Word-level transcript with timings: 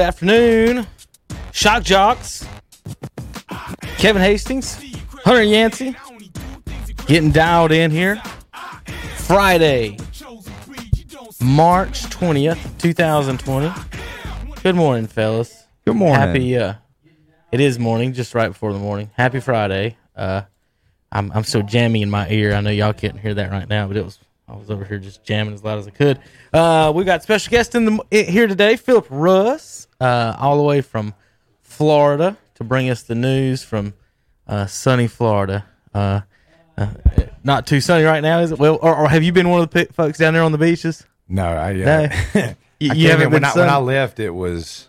good 0.00 0.06
afternoon, 0.06 0.86
Shock 1.52 1.82
Jocks, 1.82 2.46
Kevin 3.98 4.22
Hastings, 4.22 4.82
Hunter 5.26 5.42
Yancey, 5.42 5.94
getting 7.06 7.30
dialed 7.30 7.70
in 7.70 7.90
here. 7.90 8.16
Friday, 9.16 9.98
March 11.42 12.04
20th, 12.04 12.78
2020. 12.78 13.70
Good 14.62 14.74
morning, 14.74 15.06
fellas. 15.06 15.66
Good 15.84 15.96
morning. 15.96 16.16
Happy, 16.18 16.56
uh, 16.56 16.74
it 17.52 17.60
is 17.60 17.78
morning, 17.78 18.14
just 18.14 18.34
right 18.34 18.48
before 18.48 18.72
the 18.72 18.78
morning. 18.78 19.10
Happy 19.18 19.38
Friday. 19.38 19.98
Uh, 20.16 20.40
I'm, 21.12 21.30
I'm 21.32 21.44
so 21.44 21.60
jammy 21.60 22.00
in 22.00 22.08
my 22.08 22.26
ear. 22.30 22.54
I 22.54 22.62
know 22.62 22.70
y'all 22.70 22.94
can't 22.94 23.20
hear 23.20 23.34
that 23.34 23.50
right 23.50 23.68
now, 23.68 23.86
but 23.86 23.98
it 23.98 24.04
was, 24.06 24.18
I 24.48 24.56
was 24.56 24.70
over 24.70 24.82
here 24.82 24.98
just 24.98 25.24
jamming 25.24 25.52
as 25.52 25.62
loud 25.62 25.78
as 25.78 25.86
I 25.86 25.90
could. 25.90 26.20
Uh, 26.54 26.90
we 26.94 27.04
got 27.04 27.22
special 27.22 27.50
guest 27.50 27.74
in 27.74 27.84
the 27.84 28.06
here 28.10 28.46
today, 28.46 28.76
Philip 28.76 29.06
Russ, 29.10 29.79
uh, 30.00 30.34
all 30.38 30.56
the 30.56 30.62
way 30.62 30.80
from 30.80 31.14
Florida 31.62 32.36
to 32.54 32.64
bring 32.64 32.88
us 32.90 33.02
the 33.02 33.14
news 33.14 33.62
from 33.62 33.94
uh, 34.46 34.66
sunny 34.66 35.06
Florida. 35.06 35.64
Uh, 35.94 36.20
uh, 36.76 36.88
not 37.44 37.66
too 37.66 37.80
sunny 37.80 38.04
right 38.04 38.20
now, 38.22 38.40
is 38.40 38.52
it? 38.52 38.58
Well, 38.58 38.78
or, 38.82 38.94
or 38.96 39.08
have 39.08 39.22
you 39.22 39.32
been 39.32 39.48
one 39.48 39.60
of 39.62 39.70
the 39.70 39.86
folks 39.92 40.18
down 40.18 40.34
there 40.34 40.42
on 40.42 40.52
the 40.52 40.58
beaches? 40.58 41.04
No, 41.28 41.44
I, 41.46 41.72
No. 41.74 42.08
uh, 42.34 42.54
You, 42.82 42.92
I 42.92 42.94
you 42.94 43.10
haven't 43.10 43.30
when 43.30 43.44
I, 43.44 43.52
when 43.54 43.68
I 43.68 43.76
left, 43.76 44.18
it 44.20 44.30
was 44.30 44.88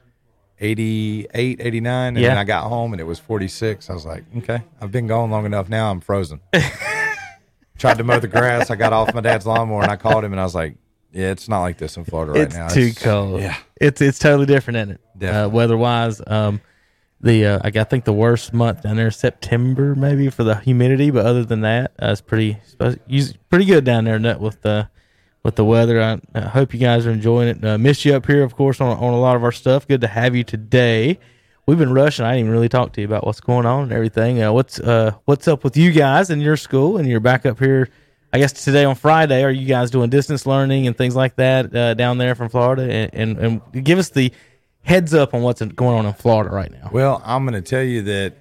88, 0.62 1.60
89. 1.60 2.08
And 2.08 2.18
Yeah. 2.18 2.30
then 2.30 2.38
I 2.38 2.46
got 2.46 2.70
home 2.70 2.94
and 2.94 3.02
it 3.02 3.04
was 3.04 3.20
46. 3.20 3.90
I 3.90 3.94
was 3.94 4.06
like, 4.06 4.24
okay, 4.38 4.62
I've 4.80 4.92
been 4.94 5.08
gone 5.08 5.30
long 5.30 5.46
enough 5.46 5.68
now. 5.68 5.92
I'm 5.92 6.00
frozen. 6.00 6.40
Tried 7.78 7.98
to 7.98 8.04
mow 8.06 8.20
the 8.20 8.28
grass. 8.30 8.70
I 8.70 8.76
got 8.76 8.94
off 8.94 9.14
my 9.14 9.22
dad's 9.22 9.46
lawnmower 9.46 9.82
and 9.82 9.92
I 9.92 9.96
called 9.98 10.24
him 10.24 10.32
and 10.32 10.40
I 10.40 10.44
was 10.44 10.56
like, 10.56 10.76
yeah, 11.12 11.32
it's 11.32 11.50
not 11.50 11.62
like 11.62 11.78
this 11.78 11.98
in 11.98 12.06
Florida 12.06 12.34
right 12.34 12.54
now. 12.54 12.66
it's 12.66 12.76
now. 12.76 12.82
too 12.82 12.94
cold. 12.94 13.42
Yeah. 13.42 13.58
it's 13.80 14.02
it's 14.02 14.20
totally 14.20 14.46
different, 14.46 14.78
isn't 14.78 15.00
it? 15.22 15.26
Uh, 15.28 15.50
weather 15.50 15.78
wise, 15.78 16.22
um, 16.26 16.62
the 17.22 17.46
uh, 17.46 17.60
I, 17.64 17.84
think 17.84 18.06
the 18.06 18.14
worst 18.14 18.54
month 18.54 18.84
down 18.84 18.96
there 18.96 19.08
is 19.08 19.16
September 19.16 19.94
maybe 19.94 20.30
for 20.30 20.44
the 20.44 20.56
humidity, 20.56 21.12
but 21.12 21.26
other 21.26 21.46
than 21.46 21.62
that, 21.62 21.92
uh, 22.02 22.08
it's 22.12 22.22
pretty 22.22 22.58
pretty 23.50 23.66
good 23.66 23.84
down 23.84 24.06
there 24.06 24.18
Nut, 24.18 24.40
with 24.40 24.62
the 24.62 24.90
with 25.44 25.56
the 25.56 25.66
weather. 25.66 26.02
I, 26.02 26.20
I 26.34 26.42
hope 26.42 26.74
you 26.74 26.80
guys 26.80 27.06
are 27.06 27.12
enjoying 27.12 27.50
it. 27.50 27.64
Uh, 27.64 27.78
missed 27.78 28.06
you 28.06 28.16
up 28.16 28.26
here, 28.26 28.44
of 28.44 28.56
course, 28.56 28.82
on 28.82 28.98
on 28.98 29.14
a 29.14 29.20
lot 29.20 29.36
of 29.36 29.44
our 29.44 29.52
stuff. 29.52 29.88
Good 29.88 30.02
to 30.02 30.08
have 30.08 30.36
you 30.36 30.44
today. 30.44 31.20
We've 31.68 31.78
been 31.78 31.94
rushing. 31.94 32.26
I 32.26 32.32
didn't 32.32 32.46
even 32.46 32.52
really 32.54 32.70
talk 32.70 32.94
to 32.94 33.02
you 33.02 33.06
about 33.06 33.26
what's 33.26 33.40
going 33.40 33.68
on 33.68 33.84
and 33.84 33.92
everything. 33.92 34.42
Uh, 34.42 34.52
what's 34.52 34.80
uh 34.80 35.12
what's 35.26 35.48
up 35.48 35.64
with 35.64 35.78
you 35.78 35.92
guys 35.92 36.32
and 36.32 36.42
your 36.42 36.58
school 36.58 36.98
and 36.98 37.08
you're 37.08 37.20
back 37.20 37.46
up 37.46 37.60
here? 37.60 37.90
I 38.34 38.40
guess 38.40 38.54
today 38.54 38.86
on 38.86 38.96
Friday, 38.96 39.44
are 39.44 39.52
you 39.52 39.66
guys 39.66 39.92
doing 39.92 40.10
distance 40.10 40.46
learning 40.46 40.88
and 40.88 40.98
things 40.98 41.16
like 41.16 41.36
that 41.36 41.76
uh, 41.76 41.94
down 41.96 42.18
there 42.18 42.34
from 42.36 42.50
Florida? 42.50 42.84
And, 42.92 43.38
and 43.38 43.62
and 43.74 43.84
give 43.86 44.00
us 44.00 44.10
the 44.10 44.32
heads 44.84 45.14
up 45.14 45.34
on 45.34 45.42
what's 45.42 45.62
going 45.62 45.98
on 46.00 46.06
in 46.06 46.14
Florida 46.14 46.50
right 46.50 46.72
now. 46.72 46.90
Well, 46.92 47.22
I'm 47.26 47.46
going 47.46 47.62
to 47.62 47.68
tell 47.70 47.84
you 47.84 48.02
that 48.04 48.36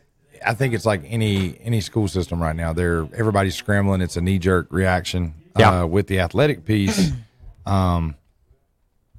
I 0.46 0.54
think 0.54 0.74
it's 0.74 0.86
like 0.86 1.02
any 1.06 1.58
any 1.62 1.80
school 1.80 2.06
system 2.08 2.40
right 2.40 2.54
now. 2.54 2.72
They're 2.72 3.08
everybody's 3.14 3.56
scrambling. 3.56 4.00
It's 4.00 4.16
a 4.16 4.20
knee 4.20 4.38
jerk 4.38 4.68
reaction 4.70 5.34
Yeah. 5.58 5.82
uh, 5.82 5.86
with 5.86 6.06
the 6.06 6.20
athletic 6.20 6.64
piece. 6.64 7.10
um, 7.66 8.14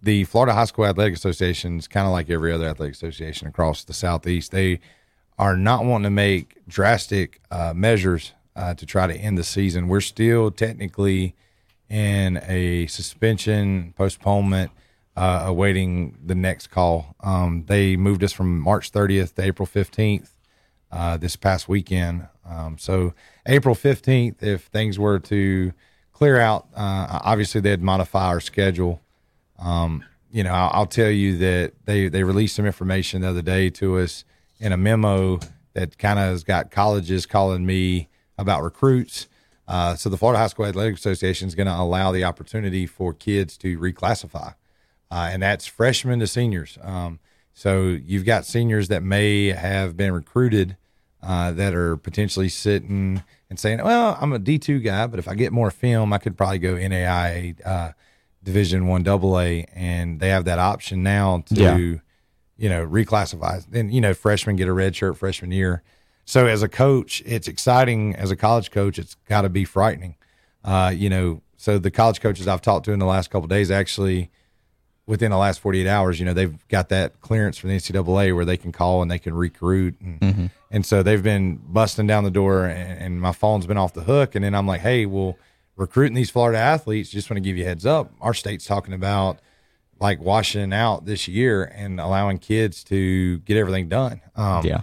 the 0.01 0.23
Florida 0.23 0.53
High 0.53 0.65
School 0.65 0.85
Athletic 0.85 1.13
Association 1.15 1.77
is 1.77 1.87
kind 1.87 2.07
of 2.07 2.13
like 2.13 2.29
every 2.29 2.51
other 2.51 2.65
athletic 2.65 2.95
association 2.95 3.47
across 3.47 3.83
the 3.83 3.93
southeast. 3.93 4.51
They 4.51 4.79
are 5.37 5.55
not 5.57 5.85
wanting 5.85 6.05
to 6.05 6.09
make 6.11 6.65
drastic 6.67 7.39
uh, 7.51 7.73
measures 7.75 8.33
uh, 8.55 8.73
to 8.73 8.85
try 8.85 9.07
to 9.07 9.13
end 9.13 9.37
the 9.37 9.43
season. 9.43 9.87
We're 9.87 10.01
still 10.01 10.51
technically 10.51 11.35
in 11.89 12.41
a 12.47 12.87
suspension 12.87 13.93
postponement, 13.97 14.71
uh, 15.15 15.43
awaiting 15.45 16.17
the 16.23 16.35
next 16.35 16.67
call. 16.67 17.15
Um, 17.21 17.65
they 17.67 17.97
moved 17.97 18.23
us 18.23 18.31
from 18.31 18.59
March 18.59 18.91
30th 18.91 19.35
to 19.35 19.43
April 19.43 19.67
15th 19.67 20.29
uh, 20.91 21.17
this 21.17 21.35
past 21.35 21.67
weekend. 21.67 22.27
Um, 22.45 22.77
so 22.77 23.13
April 23.45 23.75
15th, 23.75 24.41
if 24.41 24.63
things 24.63 24.97
were 24.97 25.19
to 25.19 25.73
clear 26.13 26.39
out, 26.39 26.67
uh, 26.75 27.19
obviously 27.23 27.61
they'd 27.61 27.81
modify 27.81 28.27
our 28.27 28.39
schedule. 28.39 29.01
Um, 29.59 30.05
you 30.31 30.43
know, 30.43 30.53
I'll, 30.53 30.71
I'll 30.73 30.85
tell 30.85 31.09
you 31.09 31.37
that 31.37 31.73
they, 31.85 32.07
they 32.07 32.23
released 32.23 32.55
some 32.55 32.65
information 32.65 33.21
the 33.21 33.29
other 33.29 33.41
day 33.41 33.69
to 33.71 33.99
us 33.99 34.23
in 34.59 34.71
a 34.71 34.77
memo 34.77 35.39
that 35.73 35.97
kind 35.97 36.19
of 36.19 36.25
has 36.25 36.43
got 36.43 36.71
colleges 36.71 37.25
calling 37.25 37.65
me 37.65 38.07
about 38.41 38.63
recruits. 38.63 39.27
Uh, 39.67 39.95
so 39.95 40.09
the 40.09 40.17
Florida 40.17 40.39
High 40.39 40.47
School 40.47 40.65
Athletic 40.65 40.95
Association 40.95 41.47
is 41.47 41.55
going 41.55 41.67
to 41.67 41.75
allow 41.75 42.11
the 42.11 42.23
opportunity 42.25 42.85
for 42.85 43.13
kids 43.13 43.55
to 43.59 43.77
reclassify, 43.79 44.55
uh, 45.09 45.29
and 45.31 45.41
that's 45.43 45.65
freshmen 45.65 46.19
to 46.19 46.27
seniors. 46.27 46.77
Um, 46.81 47.19
so 47.53 47.83
you've 47.89 48.25
got 48.25 48.45
seniors 48.45 48.87
that 48.89 49.03
may 49.03 49.47
have 49.47 49.95
been 49.95 50.11
recruited 50.11 50.75
uh, 51.23 51.51
that 51.51 51.73
are 51.75 51.95
potentially 51.95 52.49
sitting 52.49 53.23
and 53.49 53.59
saying, 53.59 53.81
"Well, 53.83 54.17
I'm 54.19 54.33
a 54.33 54.39
D2 54.39 54.83
guy, 54.83 55.05
but 55.07 55.19
if 55.19 55.27
I 55.27 55.35
get 55.35 55.53
more 55.53 55.69
film, 55.71 56.11
I 56.11 56.17
could 56.17 56.35
probably 56.35 56.59
go 56.59 56.73
NAIA 56.75 57.55
uh, 57.65 57.91
Division 58.43 58.87
One 58.87 59.07
AA," 59.07 59.65
and 59.73 60.19
they 60.19 60.29
have 60.29 60.45
that 60.45 60.59
option 60.59 61.03
now 61.03 61.43
to, 61.47 61.55
Yeah. 61.55 61.77
you 61.77 62.69
know, 62.69 62.85
reclassify. 62.85 63.63
Then 63.69 63.91
you 63.91 64.01
know, 64.01 64.13
freshmen 64.15 64.55
get 64.55 64.67
a 64.67 64.73
red 64.73 64.95
shirt 64.95 65.15
freshman 65.17 65.51
year. 65.51 65.83
So 66.31 66.47
as 66.47 66.63
a 66.63 66.69
coach, 66.69 67.21
it's 67.25 67.49
exciting. 67.49 68.15
As 68.15 68.31
a 68.31 68.37
college 68.37 68.71
coach, 68.71 68.97
it's 68.97 69.15
got 69.27 69.41
to 69.41 69.49
be 69.49 69.65
frightening. 69.65 70.15
Uh, 70.63 70.93
you 70.95 71.09
know, 71.09 71.41
so 71.57 71.77
the 71.77 71.91
college 71.91 72.21
coaches 72.21 72.47
I've 72.47 72.61
talked 72.61 72.85
to 72.85 72.93
in 72.93 72.99
the 72.99 73.05
last 73.05 73.29
couple 73.29 73.43
of 73.43 73.49
days 73.49 73.69
actually 73.69 74.31
within 75.05 75.31
the 75.31 75.37
last 75.37 75.59
48 75.59 75.87
hours, 75.87 76.21
you 76.21 76.25
know, 76.25 76.33
they've 76.33 76.65
got 76.69 76.87
that 76.87 77.19
clearance 77.19 77.57
from 77.57 77.71
the 77.71 77.75
NCAA 77.75 78.33
where 78.33 78.45
they 78.45 78.55
can 78.55 78.71
call 78.71 79.01
and 79.01 79.11
they 79.11 79.19
can 79.19 79.33
recruit. 79.33 79.99
And, 79.99 80.49
and 80.71 80.85
so 80.85 81.03
they've 81.03 81.21
been 81.21 81.59
busting 81.65 82.07
down 82.07 82.23
the 82.23 82.31
door 82.31 82.63
and, 82.63 82.97
and 82.97 83.19
my 83.19 83.33
phone's 83.33 83.65
been 83.67 83.75
off 83.75 83.93
the 83.93 84.03
hook. 84.03 84.33
And 84.33 84.45
then 84.45 84.55
I'm 84.55 84.65
like, 84.65 84.79
hey, 84.79 85.05
well, 85.05 85.37
recruiting 85.75 86.15
these 86.15 86.29
Florida 86.29 86.59
athletes, 86.59 87.09
just 87.09 87.29
want 87.29 87.39
to 87.39 87.41
give 87.41 87.57
you 87.57 87.65
a 87.65 87.67
heads 87.67 87.85
up. 87.85 88.09
Our 88.21 88.33
state's 88.33 88.65
talking 88.65 88.93
about 88.93 89.39
like 89.99 90.21
washing 90.21 90.71
out 90.71 91.03
this 91.03 91.27
year 91.27 91.65
and 91.65 91.99
allowing 91.99 92.37
kids 92.37 92.85
to 92.85 93.39
get 93.39 93.57
everything 93.57 93.89
done. 93.89 94.21
Um, 94.37 94.65
Yeah. 94.65 94.81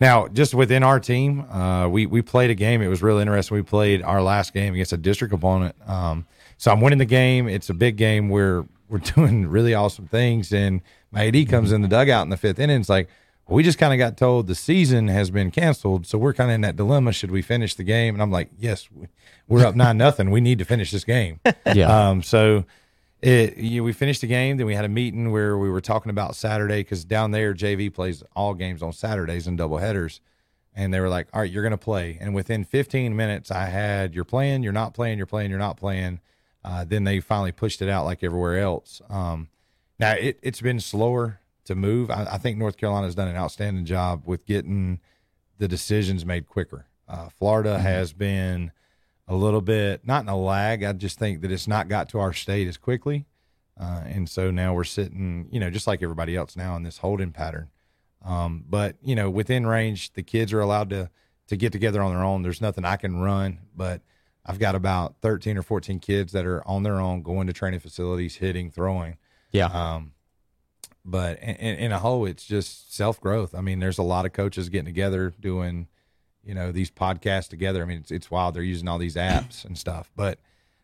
Now, 0.00 0.28
just 0.28 0.54
within 0.54 0.82
our 0.82 0.98
team, 1.00 1.42
uh, 1.50 1.88
we 1.88 2.06
we 2.06 2.20
played 2.22 2.50
a 2.50 2.54
game. 2.54 2.82
It 2.82 2.88
was 2.88 3.02
really 3.02 3.22
interesting. 3.22 3.56
We 3.56 3.62
played 3.62 4.02
our 4.02 4.22
last 4.22 4.52
game 4.52 4.74
against 4.74 4.92
a 4.92 4.96
district 4.96 5.32
opponent. 5.32 5.76
Um, 5.86 6.26
so 6.56 6.70
I'm 6.72 6.80
winning 6.80 6.98
the 6.98 7.04
game. 7.04 7.48
It's 7.48 7.70
a 7.70 7.74
big 7.74 7.96
game. 7.96 8.28
We're 8.28 8.64
we're 8.88 8.98
doing 9.14 9.46
really 9.46 9.74
awesome 9.74 10.06
things, 10.06 10.52
and 10.52 10.80
my 11.10 11.26
AD 11.28 11.48
comes 11.48 11.72
in 11.72 11.82
the 11.82 11.88
dugout 11.88 12.24
in 12.24 12.30
the 12.30 12.36
fifth 12.36 12.58
inning. 12.58 12.80
It's 12.80 12.88
like 12.88 13.08
we 13.46 13.62
just 13.62 13.78
kind 13.78 13.92
of 13.92 13.98
got 13.98 14.16
told 14.16 14.46
the 14.46 14.54
season 14.54 15.08
has 15.08 15.30
been 15.30 15.50
canceled, 15.50 16.06
so 16.06 16.18
we're 16.18 16.32
kind 16.34 16.50
of 16.50 16.54
in 16.56 16.60
that 16.62 16.76
dilemma. 16.76 17.12
Should 17.12 17.30
we 17.30 17.42
finish 17.42 17.74
the 17.74 17.84
game? 17.84 18.14
And 18.14 18.22
I'm 18.22 18.30
like, 18.30 18.48
yes, 18.58 18.88
we- 18.94 19.08
we're 19.46 19.66
up 19.66 19.74
nine 19.76 19.98
nothing. 19.98 20.30
We 20.30 20.40
need 20.40 20.58
to 20.60 20.64
finish 20.64 20.90
this 20.90 21.04
game. 21.04 21.40
Yeah. 21.74 22.08
Um, 22.08 22.22
so 22.22 22.64
It, 23.24 23.56
you, 23.56 23.82
we 23.82 23.94
finished 23.94 24.20
the 24.20 24.26
game, 24.26 24.58
then 24.58 24.66
we 24.66 24.74
had 24.74 24.84
a 24.84 24.88
meeting 24.88 25.32
where 25.32 25.56
we 25.56 25.70
were 25.70 25.80
talking 25.80 26.10
about 26.10 26.36
Saturday 26.36 26.80
because 26.80 27.06
down 27.06 27.30
there 27.30 27.54
JV 27.54 27.92
plays 27.92 28.22
all 28.36 28.52
games 28.52 28.82
on 28.82 28.92
Saturdays 28.92 29.46
and 29.46 29.56
double 29.56 29.78
headers, 29.78 30.20
and 30.74 30.92
they 30.92 31.00
were 31.00 31.08
like, 31.08 31.28
"All 31.32 31.40
right, 31.40 31.50
you're 31.50 31.62
going 31.62 31.70
to 31.70 31.78
play." 31.78 32.18
And 32.20 32.34
within 32.34 32.64
15 32.64 33.16
minutes, 33.16 33.50
I 33.50 33.64
had 33.64 34.14
you're 34.14 34.24
playing, 34.24 34.62
you're 34.62 34.74
not 34.74 34.92
playing, 34.92 35.16
you're 35.16 35.26
playing, 35.26 35.48
you're 35.48 35.58
not 35.58 35.78
playing. 35.78 36.20
Uh, 36.62 36.84
then 36.84 37.04
they 37.04 37.18
finally 37.18 37.50
pushed 37.50 37.80
it 37.80 37.88
out 37.88 38.04
like 38.04 38.22
everywhere 38.22 38.58
else. 38.58 39.00
Um, 39.08 39.48
now 39.98 40.12
it, 40.12 40.38
it's 40.42 40.60
been 40.60 40.78
slower 40.78 41.40
to 41.64 41.74
move. 41.74 42.10
I, 42.10 42.26
I 42.32 42.36
think 42.36 42.58
North 42.58 42.76
Carolina 42.76 43.06
has 43.06 43.14
done 43.14 43.28
an 43.28 43.36
outstanding 43.36 43.86
job 43.86 44.24
with 44.26 44.44
getting 44.44 45.00
the 45.56 45.66
decisions 45.66 46.26
made 46.26 46.46
quicker. 46.46 46.88
Uh, 47.08 47.30
Florida 47.30 47.78
has 47.78 48.12
been 48.12 48.70
a 49.26 49.34
little 49.34 49.60
bit 49.60 50.06
not 50.06 50.22
in 50.22 50.28
a 50.28 50.36
lag. 50.36 50.82
I 50.82 50.92
just 50.92 51.18
think 51.18 51.40
that 51.42 51.50
it's 51.50 51.68
not 51.68 51.88
got 51.88 52.08
to 52.10 52.18
our 52.18 52.32
state 52.32 52.68
as 52.68 52.76
quickly, 52.76 53.26
uh, 53.80 54.02
and 54.04 54.28
so 54.28 54.50
now 54.50 54.74
we're 54.74 54.84
sitting, 54.84 55.48
you 55.50 55.60
know, 55.60 55.70
just 55.70 55.86
like 55.86 56.02
everybody 56.02 56.36
else 56.36 56.56
now 56.56 56.76
in 56.76 56.82
this 56.82 56.98
holding 56.98 57.32
pattern. 57.32 57.70
Um, 58.24 58.64
but 58.68 58.96
you 59.02 59.14
know, 59.14 59.30
within 59.30 59.66
range, 59.66 60.12
the 60.14 60.22
kids 60.22 60.52
are 60.52 60.60
allowed 60.60 60.90
to 60.90 61.10
to 61.48 61.56
get 61.56 61.72
together 61.72 62.02
on 62.02 62.12
their 62.12 62.24
own. 62.24 62.42
There's 62.42 62.60
nothing 62.60 62.84
I 62.84 62.96
can 62.96 63.20
run, 63.20 63.60
but 63.76 64.00
I've 64.46 64.58
got 64.58 64.74
about 64.74 65.16
13 65.22 65.56
or 65.56 65.62
14 65.62 66.00
kids 66.00 66.32
that 66.32 66.46
are 66.46 66.66
on 66.66 66.82
their 66.82 67.00
own, 67.00 67.22
going 67.22 67.46
to 67.46 67.52
training 67.52 67.80
facilities, 67.80 68.36
hitting, 68.36 68.70
throwing. 68.70 69.16
Yeah. 69.52 69.66
Um, 69.66 70.12
but 71.04 71.38
in, 71.40 71.76
in 71.76 71.92
a 71.92 71.98
whole, 71.98 72.26
it's 72.26 72.44
just 72.44 72.94
self 72.94 73.20
growth. 73.20 73.54
I 73.54 73.60
mean, 73.60 73.78
there's 73.78 73.98
a 73.98 74.02
lot 74.02 74.26
of 74.26 74.32
coaches 74.32 74.68
getting 74.68 74.86
together 74.86 75.34
doing, 75.38 75.88
you 76.44 76.54
know, 76.54 76.72
these 76.72 76.90
podcasts 76.90 77.48
together. 77.48 77.82
I 77.82 77.86
mean, 77.86 77.98
it's, 77.98 78.10
it's 78.10 78.30
wild. 78.30 78.54
They're 78.54 78.62
using 78.62 78.88
all 78.88 78.98
these 78.98 79.16
apps 79.16 79.64
and 79.64 79.76
stuff. 79.76 80.10
But 80.16 80.38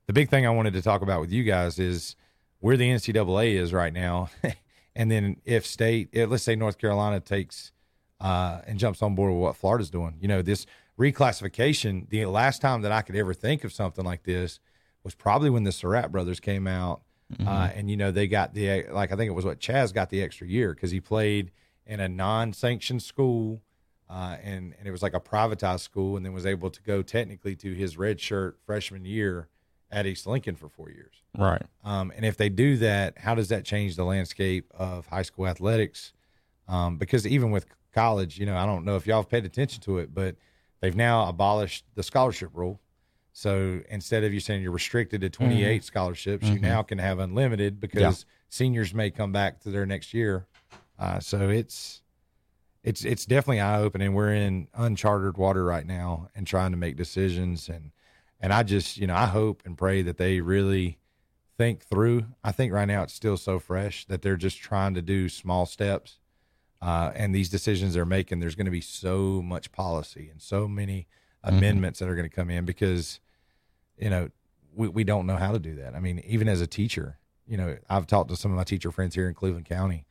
the 0.07 0.13
big 0.13 0.31
thing 0.31 0.47
I 0.47 0.51
wanted 0.51 0.73
to 0.75 0.83
talk 0.83 1.03
about 1.03 1.21
with 1.21 1.31
you 1.31 1.45
guys 1.45 1.79
is 1.79 2.17
where 2.61 2.77
the 2.77 2.91
NCAA 2.91 3.55
is 3.55 3.73
right 3.73 3.93
now. 3.93 4.31
and 4.97 5.11
then 5.11 5.37
if 5.45 5.67
state, 5.67 6.15
let's 6.15 6.43
say 6.43 6.57
North 6.57 6.79
Carolina 6.79 7.21
takes 7.21 7.73
uh, 8.21 8.61
and 8.67 8.79
jumps 8.79 9.03
on 9.03 9.15
board 9.15 9.33
with 9.33 9.41
what 9.41 9.57
Florida's 9.57 9.91
doing, 9.91 10.17
you 10.21 10.29
know, 10.29 10.43
this 10.43 10.67
reclassification, 10.99 12.09
the 12.11 12.27
last 12.27 12.61
time 12.61 12.83
that 12.83 12.93
I 12.93 13.03
could 13.03 13.17
ever 13.17 13.33
think 13.33 13.65
of 13.65 13.73
something 13.73 14.05
like 14.05 14.25
this 14.25 14.61
was 15.03 15.15
probably 15.15 15.51
when 15.51 15.65
the 15.65 15.73
Surratt 15.73 16.13
brothers 16.13 16.41
came 16.41 16.67
out 16.67 17.03
uh, 17.47 17.71
and 17.75 17.91
you 17.91 17.97
know 17.97 18.11
they 18.11 18.27
got 18.27 18.55
the 18.55 18.85
like 18.91 19.13
I 19.13 19.17
think 19.17 19.29
it 19.29 19.35
was 19.35 19.45
what 19.45 19.61
Chazz 19.61 19.95
got 19.95 20.11
the 20.11 20.23
extra 20.23 20.47
year 20.47 20.75
because 20.75 20.91
he 20.91 21.01
played 21.01 21.53
in 21.87 22.01
a 22.01 22.09
non-sanctioned 22.09 23.03
school, 23.03 23.63
uh, 24.11 24.37
and 24.43 24.75
and 24.79 24.87
it 24.89 24.91
was 24.91 25.03
like 25.03 25.15
a 25.15 25.21
privatized 25.21 25.81
school, 25.81 26.17
and 26.17 26.27
then 26.27 26.33
was 26.33 26.47
able 26.47 26.71
to 26.71 26.83
go 26.83 27.01
technically 27.03 27.55
to 27.57 27.73
his 27.75 27.97
red 27.97 28.21
shirt 28.21 28.59
freshman 28.67 29.05
year 29.05 29.49
at 29.93 30.07
East 30.07 30.27
Lincoln 30.27 30.55
for 30.57 30.69
four 30.69 30.91
years. 30.91 31.15
Right. 31.37 31.63
Um, 31.85 32.13
and 32.15 32.25
if 32.25 32.37
they 32.37 32.49
do 32.49 32.77
that, 32.79 33.19
how 33.19 33.35
does 33.35 33.49
that 33.49 33.65
change 33.65 33.97
the 33.97 34.05
landscape 34.05 34.71
of 34.77 35.07
high 35.07 35.23
school 35.23 35.47
athletics? 35.49 36.13
Um, 36.69 36.97
because 36.97 37.27
even 37.27 37.51
with 37.51 37.67
college, 37.93 38.39
you 38.39 38.47
know, 38.47 38.57
I 38.57 38.67
don't 38.67 38.85
know 38.85 38.95
if 38.97 39.07
y'all 39.07 39.23
have 39.23 39.29
paid 39.29 39.45
attention 39.45 39.81
to 39.83 39.99
it, 39.99 40.15
but 40.15 40.37
they've 40.81 40.95
now 40.95 41.29
abolished 41.29 41.85
the 41.97 42.03
scholarship 42.05 42.51
rule. 42.55 42.81
So 43.33 43.81
instead 43.89 44.23
of 44.25 44.33
you 44.33 44.39
saying 44.41 44.63
you're 44.63 44.71
restricted 44.73 45.21
to 45.23 45.31
28 45.31 45.83
scholarships, 45.85 46.47
you 46.49 46.59
now 46.61 46.83
can 46.83 46.99
have 46.99 47.19
unlimited 47.19 47.81
because 47.81 48.01
Yeah. 48.01 48.29
seniors 48.49 48.95
may 48.95 49.11
come 49.11 49.33
back 49.33 49.61
to 49.61 49.71
their 49.71 49.87
next 49.87 50.15
year. 50.15 50.47
Uh, 50.99 51.19
so 51.19 51.49
it's 51.49 52.03
it's 52.83 53.05
it's 53.05 53.27
definitely 53.27 53.61
eye 53.61 53.81
opening. 53.81 54.15
We're 54.15 54.35
in 54.35 54.69
uncharted 54.75 55.37
water 55.37 55.65
right 55.65 55.87
now 55.87 56.29
and 56.35 56.47
trying 56.47 56.71
to 56.71 56.77
make 56.77 56.97
decisions 56.97 57.69
and 57.69 57.93
and 58.41 58.53
I 58.53 58.63
just 58.63 58.97
you 58.97 59.07
know 59.07 59.15
I 59.15 59.27
hope 59.27 59.63
and 59.65 59.77
pray 59.77 60.03
that 60.03 60.17
they 60.17 60.41
really 60.41 60.99
think 61.61 61.85
through. 61.85 62.25
I 62.43 62.53
think 62.53 62.73
right 62.73 62.89
now 62.89 63.03
it's 63.03 63.13
still 63.13 63.37
so 63.37 63.59
fresh 63.59 64.07
that 64.07 64.23
they're 64.23 64.37
just 64.37 64.59
trying 64.59 64.95
to 64.95 65.03
do 65.03 65.29
small 65.29 65.67
steps. 65.67 66.19
Uh, 66.81 67.13
and 67.15 67.35
these 67.35 67.51
decisions 67.51 67.93
they're 67.93 68.07
making, 68.07 68.41
there's 68.41 68.55
going 68.55 68.65
to 68.65 68.71
be 68.71 68.81
so 68.81 69.43
much 69.43 69.71
policy 69.71 70.31
and 70.31 70.41
so 70.41 70.67
many 70.67 71.07
amendments 71.45 71.99
that 71.99 72.09
are 72.09 72.15
going 72.15 72.29
to 72.29 72.35
come 72.35 72.49
in 72.49 72.65
because, 72.65 73.21
you 73.99 74.09
know, 74.09 74.31
we, 74.75 74.89
we 74.89 75.05
don't 75.05 75.27
know 75.27 75.37
how 75.37 75.53
to 75.53 75.59
do 75.59 75.75
that. 75.75 75.95
I 75.95 76.01
mean, 76.01 76.23
even 76.27 76.49
as 76.49 76.63
a 76.63 76.67
teacher, 76.67 77.19
you 77.47 77.59
know, 77.59 77.77
I've 77.91 78.07
talked 78.07 78.31
to 78.31 78.37
some 78.37 78.51
of 78.51 78.57
my 78.57 78.65
teacher 78.65 78.91
friends 78.91 79.15
here 79.15 79.29
in 79.29 79.35
Cleveland 79.35 79.67
County. 79.67 80.07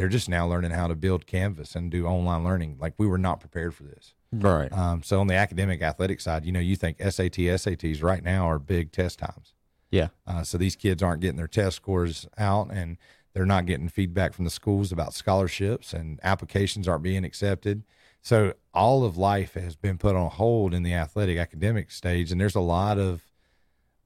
They're 0.00 0.08
just 0.08 0.30
now 0.30 0.48
learning 0.48 0.70
how 0.70 0.86
to 0.86 0.94
build 0.94 1.26
Canvas 1.26 1.74
and 1.74 1.90
do 1.90 2.06
online 2.06 2.42
learning. 2.42 2.78
Like 2.80 2.94
we 2.96 3.06
were 3.06 3.18
not 3.18 3.38
prepared 3.38 3.74
for 3.74 3.82
this. 3.82 4.14
Right. 4.32 4.72
Um, 4.72 5.02
so 5.02 5.20
on 5.20 5.26
the 5.26 5.34
academic 5.34 5.82
athletic 5.82 6.22
side, 6.22 6.46
you 6.46 6.52
know, 6.52 6.58
you 6.58 6.74
think 6.74 6.96
SAT, 7.00 7.34
SATs 7.34 8.02
right 8.02 8.24
now 8.24 8.48
are 8.48 8.58
big 8.58 8.92
test 8.92 9.18
times. 9.18 9.52
Yeah. 9.90 10.08
Uh, 10.26 10.42
so 10.42 10.56
these 10.56 10.74
kids 10.74 11.02
aren't 11.02 11.20
getting 11.20 11.36
their 11.36 11.46
test 11.46 11.76
scores 11.76 12.26
out 12.38 12.70
and 12.72 12.96
they're 13.34 13.44
not 13.44 13.66
getting 13.66 13.90
feedback 13.90 14.32
from 14.32 14.46
the 14.46 14.50
schools 14.50 14.90
about 14.90 15.12
scholarships 15.12 15.92
and 15.92 16.18
applications 16.22 16.88
aren't 16.88 17.02
being 17.02 17.22
accepted. 17.22 17.84
So 18.22 18.54
all 18.72 19.04
of 19.04 19.18
life 19.18 19.52
has 19.52 19.76
been 19.76 19.98
put 19.98 20.16
on 20.16 20.30
hold 20.30 20.72
in 20.72 20.82
the 20.82 20.94
athletic 20.94 21.36
academic 21.36 21.90
stage. 21.90 22.32
And 22.32 22.40
there's 22.40 22.54
a 22.54 22.60
lot 22.60 22.96
of 22.96 23.20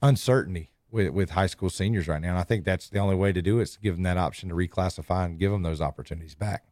uncertainty 0.03 0.73
with, 0.95 1.11
with 1.11 1.31
high 1.31 1.49
school 1.49 1.69
seniors 1.69 2.07
right 2.07 2.23
now. 2.23 2.31
And 2.31 2.39
I 2.39 2.45
think 2.45 2.65
that's 2.65 2.89
the 2.89 3.01
only 3.01 3.17
way 3.17 3.33
to 3.33 3.43
do 3.43 3.59
it 3.59 3.63
is 3.63 3.73
to 3.73 3.81
give 3.81 3.97
them 3.97 4.05
that 4.05 4.17
option 4.17 4.49
to 4.49 4.55
reclassify 4.55 5.27
and 5.27 5.39
give 5.39 5.51
them 5.51 5.63
those 5.63 5.81
opportunities 5.81 6.35
back. 6.35 6.65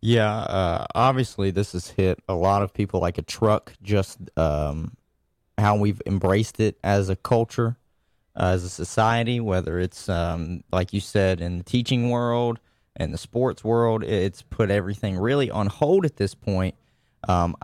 Yeah, 0.00 0.32
uh, 0.32 0.86
obviously 0.94 1.52
this 1.52 1.72
has 1.72 1.90
hit 1.90 2.18
a 2.28 2.34
lot 2.34 2.62
of 2.62 2.74
people 2.74 2.98
like 2.98 3.18
a 3.18 3.22
truck. 3.22 3.74
Just 3.82 4.18
um, 4.36 4.96
how 5.58 5.76
we've 5.76 6.02
embraced 6.06 6.58
it 6.58 6.76
as 6.82 7.08
a 7.08 7.14
culture, 7.14 7.76
uh, 8.34 8.46
as 8.46 8.64
a 8.64 8.68
society. 8.68 9.38
Whether 9.38 9.78
it's 9.78 10.08
um, 10.08 10.64
like 10.72 10.92
you 10.92 10.98
said 10.98 11.40
in 11.40 11.58
the 11.58 11.64
teaching 11.64 12.10
world 12.10 12.58
and 12.96 13.14
the 13.14 13.18
sports 13.18 13.62
world, 13.62 14.02
it's 14.02 14.42
put 14.42 14.70
everything 14.70 15.16
really 15.18 15.50
on 15.50 15.68
hold 15.68 16.04
at 16.04 16.16
this 16.16 16.34
point. 16.34 16.74
Um, 17.28 17.54